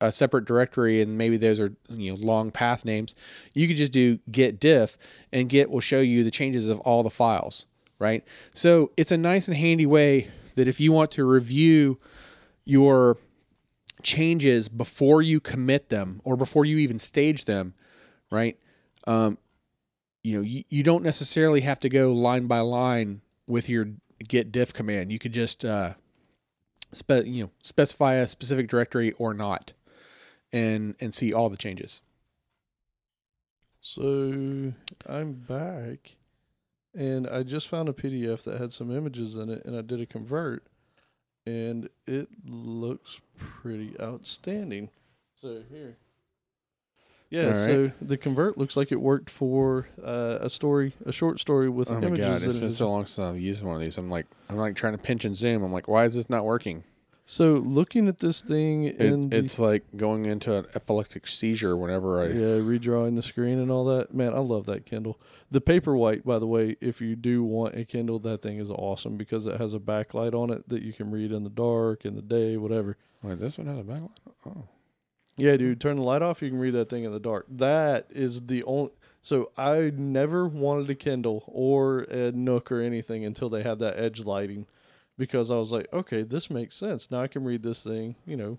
a 0.01 0.13
separate 0.13 0.45
directory 0.45 1.03
and 1.03 1.19
maybe 1.19 1.37
those 1.37 1.59
are 1.59 1.75
you 1.89 2.13
know 2.13 2.19
long 2.19 2.53
path 2.53 2.85
names 2.85 3.17
you 3.53 3.67
could 3.67 3.77
just 3.77 3.91
do 3.91 4.17
git 4.31 4.61
diff 4.61 4.97
and 5.33 5.49
git 5.49 5.69
will 5.73 5.81
show 5.81 5.99
you 5.99 6.23
the 6.23 6.31
changes 6.31 6.69
of 6.69 6.79
all 6.81 7.03
the 7.03 7.11
files 7.11 7.67
right? 7.99 8.25
So 8.55 8.93
it's 8.97 9.13
a 9.13 9.17
nice 9.17 9.49
and 9.49 9.57
handy 9.57 9.87
way 9.87 10.29
that 10.55 10.69
if 10.69 10.81
you 10.81 10.93
want 10.93 11.11
to 11.13 11.25
review 11.25 11.99
your 12.65 13.19
changes 14.03 14.69
before 14.69 15.23
you 15.23 15.41
commit 15.41 15.89
them 15.89 16.21
or 16.25 16.37
before 16.37 16.65
you 16.65 16.79
even 16.79 16.99
stage 16.99 17.45
them, 17.45 17.75
right? 18.31 18.59
Um, 19.09 19.39
you 20.23 20.37
know, 20.37 20.43
you, 20.43 20.65
you 20.69 20.83
don't 20.83 21.03
necessarily 21.03 21.63
have 21.63 21.81
to 21.81 21.89
go 21.89 22.13
line 22.13 22.47
by 22.47 22.61
line 22.61 23.23
with 23.47 23.69
your 23.69 23.89
git 24.27 24.53
diff 24.53 24.73
command. 24.73 25.11
You 25.11 25.19
could 25.19 25.33
just 25.33 25.65
uh, 25.65 25.95
spe- 26.93 27.25
you 27.25 27.45
know 27.45 27.51
specify 27.63 28.15
a 28.15 28.29
specific 28.29 28.69
directory 28.69 29.13
or 29.13 29.35
not, 29.35 29.73
and 30.53 30.95
and 31.01 31.15
see 31.15 31.33
all 31.33 31.49
the 31.49 31.57
changes. 31.57 32.03
So 33.81 34.73
I'm 35.07 35.33
back 35.33 36.17
and 36.95 37.29
I 37.29 37.43
just 37.43 37.69
found 37.69 37.89
a 37.89 37.93
PDF 37.93 38.43
that 38.45 38.61
had 38.61 38.73
some 38.73 38.95
images 38.95 39.37
in 39.37 39.51
it, 39.51 39.65
and 39.65 39.77
I 39.77 39.83
did 39.83 40.01
a 40.01 40.07
convert, 40.07 40.67
and 41.47 41.89
it 42.07 42.29
looks 42.45 43.21
pretty 43.37 43.95
outstanding. 44.01 44.91
So 45.37 45.63
here, 45.71 45.97
yeah. 47.31 47.49
All 47.49 47.55
So 47.55 47.93
the 48.01 48.17
convert 48.17 48.57
looks 48.59 48.77
like 48.77 48.91
it 48.93 49.01
worked 49.01 49.31
for 49.31 49.89
uh, 50.03 50.39
a 50.41 50.51
story, 50.51 50.95
a 51.07 51.13
short 51.13 51.41
story 51.41 51.69
with 51.69 51.91
Oh 51.91 52.01
my 52.01 52.07
images 52.07 52.27
god, 52.27 52.43
in 52.43 52.49
it's 52.49 52.57
it. 52.57 52.61
been 52.61 52.73
so 52.73 52.91
long 52.91 53.07
since 53.07 53.25
I've 53.25 53.41
used 53.41 53.63
one 53.65 53.75
of 53.77 53.81
these. 53.81 53.99
I'm 53.99 54.11
like, 54.11 54.27
I'm 54.49 54.57
like 54.57 54.77
trying 54.77 54.93
to 54.95 54.99
pinch 54.99 55.25
and 55.25 55.37
zoom. 55.37 55.63
I'm 55.63 55.73
like, 55.73 55.89
why 55.89 56.05
is 56.05 56.15
this 56.15 56.29
not 56.31 56.45
working? 56.45 56.85
So 57.31 57.57
looking 57.57 58.09
at 58.09 58.21
this 58.21 58.41
thing 58.41 58.85
It, 58.85 59.35
it's 59.35 59.59
like 59.59 59.85
going 59.95 60.25
into 60.25 60.57
an 60.57 60.67
epileptic 60.75 61.27
seizure 61.27 61.77
whenever 61.77 62.23
I. 62.23 62.29
yeah, 62.29 62.57
redrawing 62.57 63.17
the 63.17 63.21
screen 63.23 63.59
and 63.59 63.71
all 63.71 63.85
that. 63.85 64.15
Man, 64.15 64.33
I 64.33 64.39
love 64.39 64.65
that 64.65 64.87
Kindle. 64.87 65.21
The 65.51 65.61
Paperwhite, 65.61 66.25
by 66.25 66.39
the 66.39 66.47
way, 66.47 66.77
if 66.81 67.03
you 67.03 67.17
do 67.17 67.45
want 67.45 67.77
a 67.77 67.85
Kindle, 67.85 68.19
that 68.21 68.41
thing 68.41 68.59
is 68.59 68.71
awesome 68.71 69.19
because 69.19 69.45
it 69.45 69.61
has 69.61 69.75
a 69.75 69.79
backlight 69.79 70.33
on 70.33 70.49
it 70.51 70.67
that 70.71 70.81
you 70.83 70.95
can 70.95 71.11
read 71.11 71.31
in 71.31 71.45
the 71.45 71.51
dark, 71.51 72.07
in 72.07 72.15
the 72.17 72.23
day, 72.23 72.57
whatever. 72.57 72.97
Wait, 73.23 73.39
this 73.39 73.59
one 73.59 73.67
has 73.67 73.79
a 73.79 73.83
backlight. 73.83 74.11
Oh, 74.47 74.65
Yeah, 75.39 75.57
dude, 75.57 75.81
turn 75.81 75.97
the 75.97 76.03
light 76.03 76.21
off. 76.21 76.43
You 76.43 76.51
can 76.51 76.59
read 76.59 76.75
that 76.75 76.89
thing 76.91 77.05
in 77.05 77.13
the 77.13 77.21
dark. 77.21 77.47
That 77.49 78.07
is 78.11 78.43
the 78.43 78.63
only. 78.65 78.91
So 79.21 79.51
I 79.57 79.93
never 79.97 80.47
wanted 80.47 80.91
a 80.91 80.95
Kindle 80.95 81.45
or 81.47 82.01
a 82.11 82.33
Nook 82.33 82.71
or 82.71 82.81
anything 82.81 83.25
until 83.25 83.49
they 83.49 83.63
had 83.63 83.79
that 83.79 83.99
edge 83.99 84.21
lighting, 84.21 84.67
because 85.17 85.51
I 85.51 85.57
was 85.57 85.73
like, 85.73 85.93
okay, 85.93 86.23
this 86.23 86.51
makes 86.51 86.77
sense. 86.77 87.11
Now 87.11 87.23
I 87.23 87.29
can 87.29 87.45
read 87.45 87.63
this 87.63 87.83
thing, 87.83 88.15
you 88.27 88.37
know, 88.37 88.59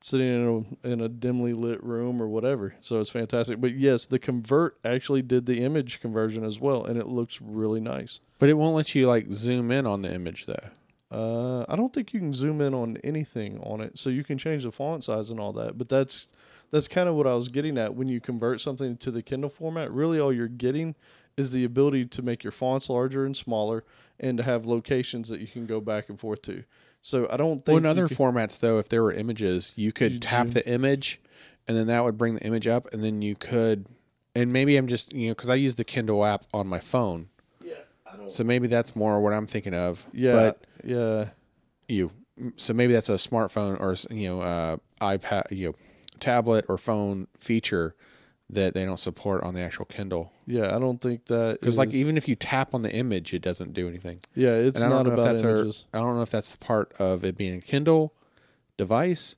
sitting 0.00 0.26
in 0.26 0.76
a 0.82 0.88
in 0.88 1.00
a 1.00 1.08
dimly 1.08 1.52
lit 1.52 1.82
room 1.82 2.20
or 2.20 2.28
whatever. 2.28 2.74
So 2.80 3.00
it's 3.00 3.10
fantastic. 3.10 3.60
But 3.60 3.74
yes, 3.74 4.06
the 4.06 4.18
convert 4.18 4.78
actually 4.84 5.22
did 5.22 5.46
the 5.46 5.62
image 5.62 6.00
conversion 6.00 6.44
as 6.44 6.60
well, 6.60 6.84
and 6.84 6.98
it 6.98 7.06
looks 7.06 7.40
really 7.40 7.80
nice. 7.80 8.20
but 8.38 8.48
it 8.48 8.54
won't 8.54 8.76
let 8.76 8.94
you 8.94 9.06
like 9.06 9.32
zoom 9.32 9.70
in 9.70 9.86
on 9.86 10.02
the 10.02 10.12
image 10.12 10.46
though. 10.46 10.68
Uh, 11.10 11.64
I 11.68 11.76
don't 11.76 11.92
think 11.92 12.12
you 12.12 12.20
can 12.20 12.32
zoom 12.32 12.60
in 12.60 12.74
on 12.74 12.96
anything 13.04 13.60
on 13.62 13.80
it, 13.80 13.98
so 13.98 14.10
you 14.10 14.24
can 14.24 14.38
change 14.38 14.64
the 14.64 14.72
font 14.72 15.04
size 15.04 15.30
and 15.30 15.38
all 15.38 15.52
that. 15.52 15.78
But 15.78 15.88
that's 15.88 16.28
that's 16.70 16.88
kind 16.88 17.08
of 17.08 17.14
what 17.14 17.26
I 17.26 17.34
was 17.34 17.48
getting 17.48 17.78
at 17.78 17.94
when 17.94 18.08
you 18.08 18.20
convert 18.20 18.60
something 18.60 18.96
to 18.98 19.10
the 19.10 19.22
Kindle 19.22 19.50
format. 19.50 19.92
Really, 19.92 20.18
all 20.18 20.32
you're 20.32 20.48
getting 20.48 20.94
is 21.36 21.52
the 21.52 21.64
ability 21.64 22.06
to 22.06 22.22
make 22.22 22.42
your 22.44 22.50
fonts 22.52 22.88
larger 22.88 23.24
and 23.24 23.36
smaller, 23.36 23.84
and 24.18 24.38
to 24.38 24.44
have 24.44 24.66
locations 24.66 25.28
that 25.28 25.40
you 25.40 25.46
can 25.46 25.66
go 25.66 25.80
back 25.80 26.08
and 26.08 26.18
forth 26.18 26.42
to. 26.42 26.64
So 27.02 27.28
I 27.30 27.36
don't 27.36 27.56
think 27.64 27.74
Well, 27.74 27.76
in 27.78 27.86
other 27.86 28.08
could- 28.08 28.16
formats, 28.16 28.58
though, 28.58 28.78
if 28.78 28.88
there 28.88 29.02
were 29.02 29.12
images, 29.12 29.72
you 29.76 29.92
could 29.92 30.22
tap 30.22 30.46
zoom. 30.46 30.54
the 30.54 30.68
image, 30.68 31.20
and 31.68 31.76
then 31.76 31.86
that 31.88 32.02
would 32.02 32.16
bring 32.16 32.34
the 32.36 32.42
image 32.44 32.66
up, 32.66 32.92
and 32.92 33.04
then 33.04 33.20
you 33.20 33.34
could, 33.36 33.86
and 34.34 34.52
maybe 34.52 34.76
I'm 34.76 34.86
just 34.88 35.12
you 35.12 35.28
know 35.28 35.32
because 35.34 35.50
I 35.50 35.54
use 35.56 35.74
the 35.76 35.84
Kindle 35.84 36.24
app 36.24 36.44
on 36.54 36.66
my 36.66 36.80
phone, 36.80 37.28
yeah, 37.62 37.74
I 38.10 38.16
don't, 38.16 38.32
so 38.32 38.42
maybe 38.42 38.66
that's 38.68 38.96
more 38.96 39.20
what 39.20 39.32
I'm 39.32 39.46
thinking 39.46 39.74
of. 39.74 40.04
yeah, 40.12 40.32
but 40.32 40.64
yeah, 40.84 41.28
you, 41.88 42.10
so 42.56 42.72
maybe 42.74 42.92
that's 42.92 43.08
a 43.08 43.14
smartphone 43.14 43.80
or 43.80 43.96
you 44.14 44.28
know 44.28 44.40
uh, 44.40 44.76
iPad, 45.00 45.50
you 45.50 45.68
know, 45.68 45.74
tablet 46.20 46.64
or 46.68 46.78
phone 46.78 47.26
feature 47.38 47.94
that 48.50 48.74
they 48.74 48.84
don't 48.84 49.00
support 49.00 49.42
on 49.42 49.54
the 49.54 49.62
actual 49.62 49.86
Kindle. 49.86 50.30
yeah. 50.46 50.76
I 50.76 50.78
don't 50.78 51.00
think 51.00 51.24
that 51.26 51.60
Because 51.60 51.78
like 51.78 51.94
even 51.94 52.16
if 52.16 52.28
you 52.28 52.36
tap 52.36 52.74
on 52.74 52.82
the 52.82 52.92
image, 52.92 53.32
it 53.32 53.40
doesn't 53.40 53.72
do 53.72 53.88
anything. 53.88 54.20
yeah, 54.34 54.50
it's 54.50 54.80
and 54.82 54.92
I 54.92 54.96
not 54.96 55.02
don't 55.04 55.06
know 55.06 55.12
if 55.14 55.18
about 55.18 55.30
that's 55.32 55.42
images. 55.42 55.84
I 55.94 55.98
don't 55.98 56.14
know 56.16 56.22
if 56.22 56.30
that's 56.30 56.54
part 56.56 56.92
of 56.98 57.24
it 57.24 57.36
being 57.36 57.54
a 57.54 57.60
Kindle 57.60 58.12
device 58.76 59.36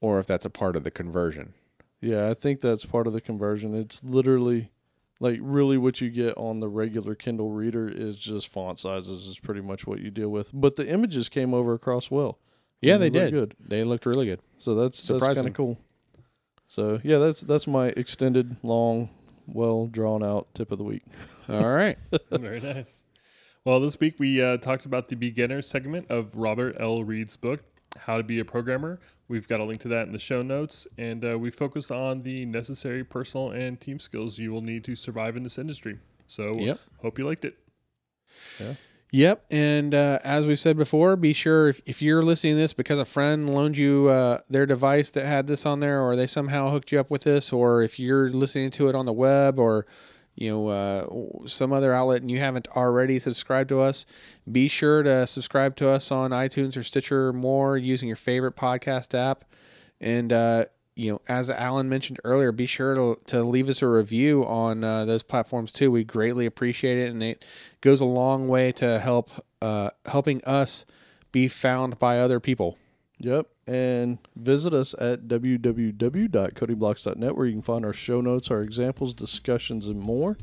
or 0.00 0.18
if 0.18 0.26
that's 0.26 0.44
a 0.44 0.50
part 0.50 0.74
of 0.76 0.84
the 0.84 0.90
conversion. 0.90 1.52
Yeah, 2.00 2.28
I 2.30 2.34
think 2.34 2.60
that's 2.60 2.84
part 2.84 3.06
of 3.06 3.12
the 3.12 3.20
conversion. 3.20 3.74
It's 3.74 4.02
literally 4.02 4.70
like 5.20 5.38
really 5.42 5.78
what 5.78 6.00
you 6.00 6.10
get 6.10 6.36
on 6.36 6.60
the 6.60 6.68
regular 6.68 7.14
Kindle 7.14 7.50
reader 7.50 7.88
is 7.88 8.16
just 8.16 8.48
font 8.48 8.78
sizes 8.78 9.26
is 9.26 9.38
pretty 9.38 9.60
much 9.60 9.86
what 9.86 10.00
you 10.00 10.10
deal 10.10 10.28
with. 10.28 10.50
But 10.52 10.76
the 10.76 10.88
images 10.88 11.28
came 11.28 11.54
over 11.54 11.74
across 11.74 12.10
well. 12.10 12.38
Yeah, 12.80 12.98
they 12.98 13.10
look 13.10 13.24
did. 13.24 13.32
good. 13.32 13.54
They 13.58 13.84
looked 13.84 14.06
really 14.06 14.26
good. 14.26 14.40
So 14.58 14.74
that's 14.74 15.02
that's 15.02 15.24
kind 15.24 15.46
of 15.46 15.54
cool. 15.54 15.78
So 16.66 17.00
yeah, 17.02 17.18
that's 17.18 17.40
that's 17.40 17.66
my 17.66 17.88
extended, 17.88 18.56
long, 18.62 19.08
well 19.46 19.86
drawn 19.86 20.22
out 20.22 20.48
tip 20.54 20.70
of 20.72 20.78
the 20.78 20.84
week. 20.84 21.02
All 21.48 21.68
right. 21.68 21.98
Very 22.30 22.60
nice. 22.60 23.04
Well, 23.64 23.80
this 23.80 23.98
week 23.98 24.16
we 24.18 24.42
uh, 24.42 24.58
talked 24.58 24.84
about 24.84 25.08
the 25.08 25.16
beginner 25.16 25.62
segment 25.62 26.10
of 26.10 26.36
Robert 26.36 26.76
L. 26.78 27.02
Read's 27.02 27.36
book, 27.36 27.64
How 27.98 28.16
to 28.16 28.22
Be 28.22 28.38
a 28.40 28.44
Programmer. 28.44 28.98
We've 29.28 29.48
got 29.48 29.60
a 29.60 29.64
link 29.64 29.80
to 29.82 29.88
that 29.88 30.06
in 30.06 30.12
the 30.12 30.18
show 30.18 30.42
notes, 30.42 30.86
and 30.98 31.24
uh, 31.24 31.38
we 31.38 31.50
focused 31.50 31.90
on 31.90 32.22
the 32.22 32.44
necessary 32.46 33.02
personal 33.04 33.50
and 33.50 33.80
team 33.80 33.98
skills 33.98 34.38
you 34.38 34.52
will 34.52 34.60
need 34.62 34.84
to 34.84 34.94
survive 34.96 35.36
in 35.36 35.42
this 35.42 35.58
industry. 35.58 35.98
So, 36.26 36.58
Yep. 36.58 36.80
hope 37.02 37.18
you 37.18 37.26
liked 37.26 37.44
it. 37.44 37.56
Yeah. 38.60 38.74
Yep. 39.12 39.44
And 39.50 39.94
uh, 39.94 40.18
as 40.24 40.46
we 40.46 40.56
said 40.56 40.76
before, 40.76 41.14
be 41.16 41.32
sure 41.32 41.68
if, 41.68 41.80
if 41.86 42.02
you're 42.02 42.22
listening 42.22 42.54
to 42.54 42.58
this 42.58 42.72
because 42.72 42.98
a 42.98 43.04
friend 43.04 43.48
loaned 43.48 43.76
you 43.76 44.08
uh, 44.08 44.40
their 44.50 44.66
device 44.66 45.10
that 45.12 45.24
had 45.24 45.46
this 45.46 45.64
on 45.64 45.80
there, 45.80 46.02
or 46.02 46.16
they 46.16 46.26
somehow 46.26 46.70
hooked 46.70 46.90
you 46.92 46.98
up 47.00 47.10
with 47.10 47.22
this, 47.22 47.52
or 47.52 47.82
if 47.82 47.98
you're 47.98 48.30
listening 48.30 48.70
to 48.72 48.88
it 48.88 48.94
on 48.94 49.06
the 49.06 49.12
web 49.12 49.58
or 49.58 49.86
you 50.36 50.50
know 50.50 50.68
uh, 50.68 51.46
some 51.46 51.72
other 51.72 51.92
outlet 51.92 52.20
and 52.20 52.30
you 52.30 52.38
haven't 52.38 52.68
already 52.76 53.18
subscribed 53.18 53.68
to 53.70 53.80
us, 53.80 54.06
be 54.50 54.68
sure 54.68 55.02
to 55.02 55.26
subscribe 55.26 55.76
to 55.76 55.88
us 55.88 56.12
on 56.12 56.30
iTunes 56.30 56.76
or 56.76 56.82
Stitcher 56.82 57.28
or 57.28 57.32
more 57.32 57.76
using 57.76 58.06
your 58.06 58.16
favorite 58.16 58.54
podcast 58.54 59.14
app. 59.18 59.44
And 60.00 60.32
uh, 60.32 60.66
you 60.94 61.12
know, 61.12 61.20
as 61.28 61.50
Allen 61.50 61.88
mentioned 61.88 62.20
earlier, 62.24 62.52
be 62.52 62.66
sure 62.66 62.94
to, 62.94 63.20
to 63.26 63.42
leave 63.42 63.68
us 63.68 63.82
a 63.82 63.88
review 63.88 64.44
on 64.46 64.82
uh, 64.82 65.04
those 65.04 65.22
platforms 65.22 65.72
too. 65.72 65.90
We 65.90 66.04
greatly 66.04 66.46
appreciate 66.46 66.98
it, 66.98 67.10
and 67.10 67.22
it 67.22 67.44
goes 67.82 68.00
a 68.00 68.06
long 68.06 68.48
way 68.48 68.72
to 68.72 68.98
help 68.98 69.30
uh, 69.60 69.90
helping 70.06 70.42
us 70.44 70.86
be 71.32 71.48
found 71.48 71.98
by 71.98 72.18
other 72.18 72.40
people. 72.40 72.78
Yep. 73.18 73.46
And 73.66 74.18
visit 74.36 74.72
us 74.72 74.94
at 74.98 75.22
www.codingblocks.net 75.22 77.36
where 77.36 77.46
you 77.46 77.52
can 77.52 77.62
find 77.62 77.84
our 77.84 77.92
show 77.92 78.20
notes, 78.20 78.50
our 78.50 78.62
examples, 78.62 79.14
discussions, 79.14 79.88
and 79.88 80.00
more. 80.00 80.36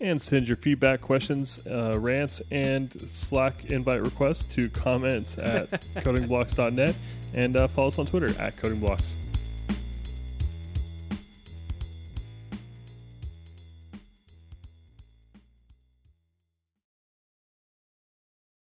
And 0.00 0.20
send 0.20 0.48
your 0.48 0.56
feedback, 0.56 1.00
questions, 1.00 1.64
uh, 1.66 1.96
rants, 1.98 2.42
and 2.50 2.92
Slack 2.92 3.66
invite 3.66 4.02
requests 4.02 4.52
to 4.54 4.68
comments 4.70 5.38
at 5.38 5.70
codingblocks.net 5.96 6.94
and 7.34 7.56
uh, 7.56 7.68
follow 7.68 7.88
us 7.88 7.98
on 7.98 8.06
Twitter 8.06 8.28
at 8.40 8.56
codingblocks. 8.56 9.14